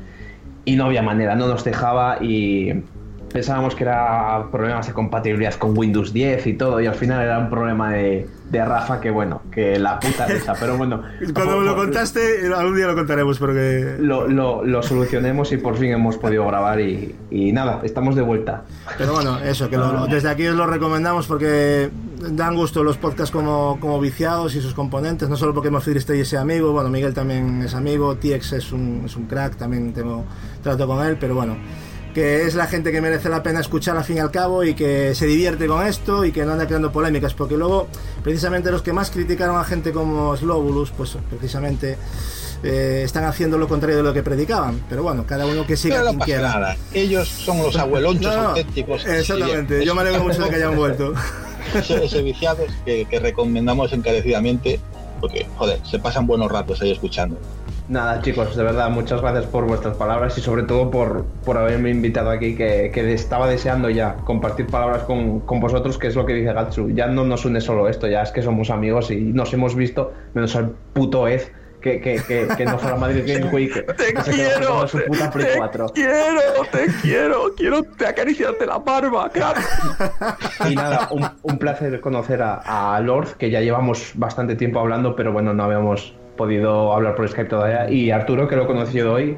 y 0.66 0.76
no 0.76 0.86
había 0.86 1.02
manera, 1.02 1.36
no 1.36 1.48
nos 1.48 1.64
dejaba 1.64 2.18
y 2.22 2.84
pensábamos 3.32 3.76
que 3.76 3.84
era 3.84 4.46
problemas 4.52 4.88
de 4.88 4.94
compatibilidad 4.94 5.54
con 5.56 5.78
Windows 5.78 6.14
10 6.14 6.48
y 6.48 6.54
todo 6.54 6.80
y 6.82 6.88
al 6.88 6.96
final 6.96 7.22
era 7.24 7.38
un 7.40 7.50
problema 7.50 7.92
de, 7.92 8.28
de 8.50 8.66
Rafa 8.66 9.00
que 9.02 9.12
bueno, 9.12 9.42
que 9.52 9.78
la 9.80 10.00
puta 10.00 10.26
risa, 10.28 10.54
pero 10.60 10.78
bueno. 10.78 11.02
Cuando 11.34 11.58
me 11.60 11.66
lo 11.66 11.76
contaste, 11.78 12.20
algún 12.56 12.76
día 12.76 12.88
lo 12.88 12.96
contaremos, 12.96 13.38
pero 13.40 13.54
que... 13.54 13.98
Lo, 14.00 14.28
lo, 14.28 14.64
lo 14.64 14.82
solucionemos 14.82 15.52
y 15.52 15.58
por 15.58 15.78
fin 15.78 15.92
hemos 15.92 16.18
podido 16.18 16.48
grabar 16.48 16.80
y, 16.80 17.16
y 17.30 17.52
nada, 17.52 17.82
estamos 17.84 18.16
de 18.16 18.22
vuelta. 18.22 18.64
Pero 18.98 19.14
bueno, 19.14 19.40
eso, 19.40 19.70
que 19.70 19.78
lo- 19.78 20.08
desde 20.10 20.30
aquí 20.30 20.48
os 20.48 20.56
lo 20.56 20.66
recomendamos 20.66 21.28
porque 21.28 21.90
dan 22.32 22.56
gusto 22.56 22.84
los 22.84 22.98
podcasts 22.98 23.32
como, 23.32 23.78
como 23.80 24.00
viciados 24.00 24.56
y 24.56 24.62
sus 24.62 24.74
componentes, 24.74 25.30
no 25.30 25.36
solo 25.38 25.54
porque 25.54 25.70
Mofir 25.70 25.98
y 25.98 26.26
sea 26.26 26.42
amigo, 26.42 26.72
bueno, 26.72 26.90
Miguel 26.90 27.14
también 27.14 27.62
es 27.62 27.76
amigo, 27.76 28.16
TX 28.16 28.54
es 28.54 28.72
un, 28.72 29.04
es 29.06 29.16
un 29.16 29.26
crack, 29.26 29.56
también 29.58 29.94
tengo 29.94 30.24
trato 30.64 30.88
con 30.88 31.06
él, 31.06 31.18
pero 31.20 31.36
bueno, 31.36 31.56
que 32.18 32.48
es 32.48 32.56
la 32.56 32.66
gente 32.66 32.92
que 32.92 33.00
merece 33.00 33.30
la 33.30 33.44
pena 33.44 33.60
escuchar 33.60 33.96
al 33.96 34.04
fin 34.04 34.18
y 34.18 34.20
al 34.22 34.32
cabo 34.32 34.64
y 34.64 34.74
que 34.74 35.14
se 35.14 35.28
divierte 35.28 35.68
con 35.68 35.86
esto 35.86 36.26
y 36.26 36.32
que 36.32 36.46
no 36.46 36.54
anda 36.54 36.66
creando 36.66 36.92
polémicas, 36.92 37.36
porque 37.36 37.56
luego 37.56 37.88
precisamente 38.24 38.72
los 38.72 38.82
que 38.82 38.92
más 38.92 39.12
criticaron 39.12 39.56
a 39.56 39.64
gente 39.64 39.92
como 39.92 40.36
Slobulus, 40.36 40.90
pues 40.90 41.16
precisamente 41.30 41.96
eh, 42.64 43.04
están 43.06 43.26
haciendo 43.26 43.60
lo 43.60 43.68
contrario 43.68 43.98
de 43.98 44.02
lo 44.02 44.16
que 44.16 44.24
predicaban. 44.24 44.82
Pero 44.90 45.04
bueno, 45.04 45.28
cada 45.28 45.46
uno 45.46 45.68
que 45.68 45.78
siga 45.78 46.00
no 46.00 46.06
quien 46.10 46.20
quiera. 46.22 46.54
nada. 46.54 46.78
Ellos 46.92 47.28
son 47.28 47.60
los 47.60 47.76
abuelonchos 47.76 48.36
No, 48.36 48.42
no, 48.42 48.50
auténticos. 48.50 49.06
Exactamente, 49.06 49.86
yo 49.86 49.94
me 49.94 50.02
alegro 50.02 50.24
mucho 50.24 50.42
de 50.42 50.50
que 50.50 50.56
hayan 50.56 50.76
vuelto. 50.76 51.14
ese, 51.76 52.04
ese 52.04 52.24
viciados 52.24 52.72
que, 52.84 53.06
que 53.06 53.20
recomendamos 53.20 53.94
encarecidamente 53.94 54.80
porque, 55.22 55.46
joder, 55.58 55.80
se 55.86 56.00
pasan 56.00 56.26
buenos 56.26 56.52
ratos 56.52 56.82
ahí 56.82 56.92
escuchando. 56.92 57.38
Nada, 57.90 58.22
chicos, 58.22 58.54
de 58.58 58.64
verdad, 58.64 58.90
muchas 58.90 59.22
gracias 59.22 59.46
por 59.46 59.66
vuestras 59.66 59.96
palabras 59.96 60.38
y 60.38 60.42
sobre 60.42 60.64
todo 60.64 60.92
por, 60.92 61.24
por 61.46 61.58
haberme 61.58 61.90
invitado 61.90 62.30
aquí, 62.30 62.54
que, 62.54 62.92
que 62.94 63.14
estaba 63.14 63.48
deseando 63.48 63.90
ya 63.90 64.16
compartir 64.26 64.68
palabras 64.68 65.04
con, 65.04 65.40
con 65.40 65.62
vosotros, 65.62 65.98
que 65.98 66.08
es 66.08 66.16
lo 66.16 66.26
que 66.26 66.34
dice 66.34 66.52
Gatsu. 66.52 66.90
Ya 66.90 67.08
no 67.08 67.24
nos 67.24 67.46
une 67.46 67.62
solo 67.62 67.88
esto, 67.88 68.08
ya 68.08 68.24
es 68.24 68.32
que 68.32 68.42
somos 68.42 68.72
amigos 68.72 69.10
y 69.10 69.16
nos 69.16 69.54
hemos 69.54 69.74
visto, 69.74 70.12
menos 70.34 70.54
al 70.58 70.72
puto 70.92 71.30
Ed, 71.30 71.44
que, 71.80 72.02
que, 72.02 72.22
que, 72.28 72.50
que 72.58 72.66
no 72.66 72.78
fue 72.78 72.90
a 72.90 72.94
la 72.96 73.00
Madrid 73.00 73.24
Game 73.26 73.50
Week. 73.54 73.74
Te 73.96 74.14
quiero, 74.32 74.86
su 74.86 75.00
puta 75.06 75.32
Play 75.32 75.48
te 75.54 75.58
4. 75.58 75.86
quiero, 75.94 76.42
te 76.70 76.88
quiero, 77.02 77.56
quiero 77.56 77.84
te 77.84 78.06
acariciarte 78.06 78.66
la 78.66 78.80
barba, 78.80 79.30
crack. 79.30 79.62
Y 80.70 80.76
nada, 80.76 81.08
un, 81.12 81.26
un 81.42 81.58
placer 81.58 82.02
conocer 82.02 82.42
a, 82.42 82.96
a 82.96 83.00
Lord, 83.00 83.38
que 83.38 83.50
ya 83.50 83.62
llevamos 83.62 84.12
bastante 84.16 84.58
tiempo 84.58 84.82
hablando, 84.82 85.16
pero 85.16 85.32
bueno, 85.32 85.54
no 85.54 85.64
habíamos 85.64 86.17
podido 86.38 86.94
hablar 86.94 87.16
por 87.16 87.28
Skype 87.28 87.50
todavía. 87.50 87.90
Y 87.92 88.12
Arturo, 88.12 88.48
que 88.48 88.56
lo 88.56 88.64
he 88.64 88.68
conocido 88.68 89.14
hoy, 89.14 89.38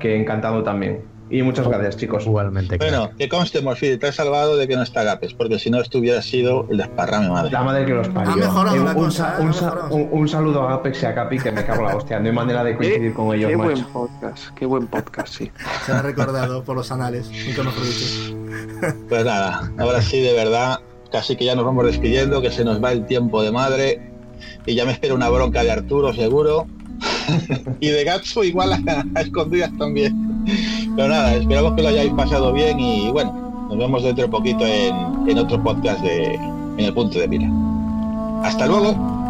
que 0.00 0.16
encantado 0.18 0.62
también. 0.62 1.10
Y 1.30 1.42
muchas 1.42 1.66
gracias, 1.66 1.96
chicos. 1.96 2.26
Igualmente. 2.26 2.76
Bueno, 2.76 3.08
que 3.16 3.26
conste, 3.26 3.62
Morfide, 3.62 3.96
te 3.96 4.08
has 4.08 4.16
salvado 4.16 4.58
de 4.58 4.68
que 4.68 4.76
no 4.76 4.82
está 4.82 5.02
Gapes, 5.02 5.32
porque 5.32 5.58
si 5.58 5.70
no 5.70 5.80
esto 5.80 5.96
hubiera 5.98 6.20
sido 6.20 6.66
el 6.70 6.76
desparrame 6.76 7.30
madre. 7.30 7.50
La 7.50 7.62
madre 7.62 7.86
que 7.86 7.94
los 7.94 8.08
parió. 8.10 8.32
Ha 8.32 8.36
mejorado 8.36 8.76
Eh, 8.76 8.80
una 8.80 8.90
un, 8.90 9.04
cosa, 9.04 9.36
sa- 9.36 9.42
un 9.42 9.48
Ha 9.48 9.52
sa- 9.54 9.64
mejorado. 9.66 9.94
un- 9.94 10.08
un 10.12 10.28
saludo 10.28 10.68
a 10.68 10.74
Apex 10.74 11.02
y 11.02 11.06
a 11.06 11.14
Capi, 11.14 11.38
que 11.38 11.50
me 11.50 11.64
cago 11.64 11.80
en 11.82 11.88
la 11.88 11.96
hostia. 11.96 12.20
No 12.20 12.26
hay 12.28 12.34
manera 12.34 12.62
de 12.62 12.76
coincidir 12.76 13.14
con 13.14 13.34
ellos, 13.34 13.48
qué 13.48 13.56
buen 13.56 13.84
podcast, 13.84 14.54
qué 14.58 14.66
buen 14.66 14.86
podcast, 14.88 15.28
sí. 15.34 15.50
Se 15.86 15.92
ha 15.92 16.02
recordado 16.02 16.62
por 16.64 16.76
los 16.76 16.92
anales, 16.92 17.30
nunca 17.30 17.62
mejor 17.62 17.82
dicho. 17.82 18.36
Pues 19.08 19.24
nada, 19.24 19.70
ahora 19.78 20.02
sí, 20.02 20.20
de 20.20 20.34
verdad, 20.34 20.80
casi 21.10 21.36
que 21.36 21.46
ya 21.46 21.54
nos 21.54 21.64
vamos 21.64 21.86
despidiendo, 21.86 22.42
que 22.42 22.50
se 22.50 22.62
nos 22.62 22.82
va 22.84 22.92
el 22.92 23.06
tiempo 23.06 23.42
de 23.42 23.52
madre, 23.52 24.11
y 24.66 24.74
ya 24.74 24.84
me 24.84 24.92
espera 24.92 25.14
una 25.14 25.28
bronca 25.28 25.62
de 25.62 25.72
Arturo, 25.72 26.12
seguro, 26.12 26.66
y 27.80 27.88
de 27.88 28.04
Gatsu 28.04 28.44
igual 28.44 28.72
a, 28.72 29.20
escondidas 29.20 29.70
también. 29.78 30.44
Pero 30.96 31.08
nada, 31.08 31.34
esperamos 31.34 31.74
que 31.74 31.82
lo 31.82 31.88
hayáis 31.88 32.12
pasado 32.12 32.52
bien 32.52 32.78
y 32.78 33.10
bueno, 33.10 33.66
nos 33.68 33.78
vemos 33.78 34.02
dentro 34.02 34.24
de 34.24 34.30
poquito 34.30 34.66
en, 34.66 35.28
en 35.28 35.38
otro 35.38 35.62
podcast 35.62 36.00
de 36.02 36.34
En 36.34 36.80
el 36.80 36.94
punto 36.94 37.18
de 37.18 37.28
mira. 37.28 37.48
Hasta 38.42 38.66
luego. 38.66 39.21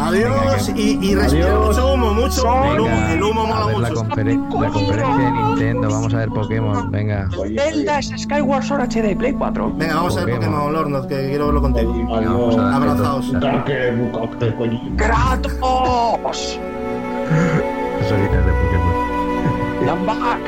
Adiós 0.00 0.72
y, 0.76 0.98
y 1.04 1.14
respira 1.14 1.58
mucho 1.58 1.92
humo, 1.94 2.12
mucho 2.14 2.42
humo. 2.42 2.64
El 2.72 2.80
humo, 2.80 2.98
el 3.10 3.22
humo 3.22 3.46
mola 3.46 3.66
la, 3.66 3.72
mucho. 3.88 3.94
conferen- 4.04 4.48
la 4.60 4.68
conferencia 4.70 5.16
de 5.24 5.30
Nintendo, 5.32 5.90
vamos 5.90 6.14
a 6.14 6.16
ver 6.18 6.28
Pokémon, 6.28 6.90
venga. 6.90 7.28
Zelda 7.56 8.00
Skyward 8.02 8.62
Sword 8.64 8.82
HD 8.82 9.16
Play 9.16 9.32
4. 9.32 9.72
Venga, 9.76 9.94
vamos 9.96 10.16
a 10.16 10.24
ver 10.24 10.34
Pokémon. 10.36 10.72
Lornos, 10.72 11.06
que 11.06 11.28
quiero 11.28 11.46
verlo 11.46 11.62
contigo. 11.62 11.94
Abrazaos. 12.16 13.32
dos 18.00 18.12
horitas 18.12 18.46
de 18.46 18.52
Pokémon. 18.52 19.86
¡Lambak! 19.86 20.40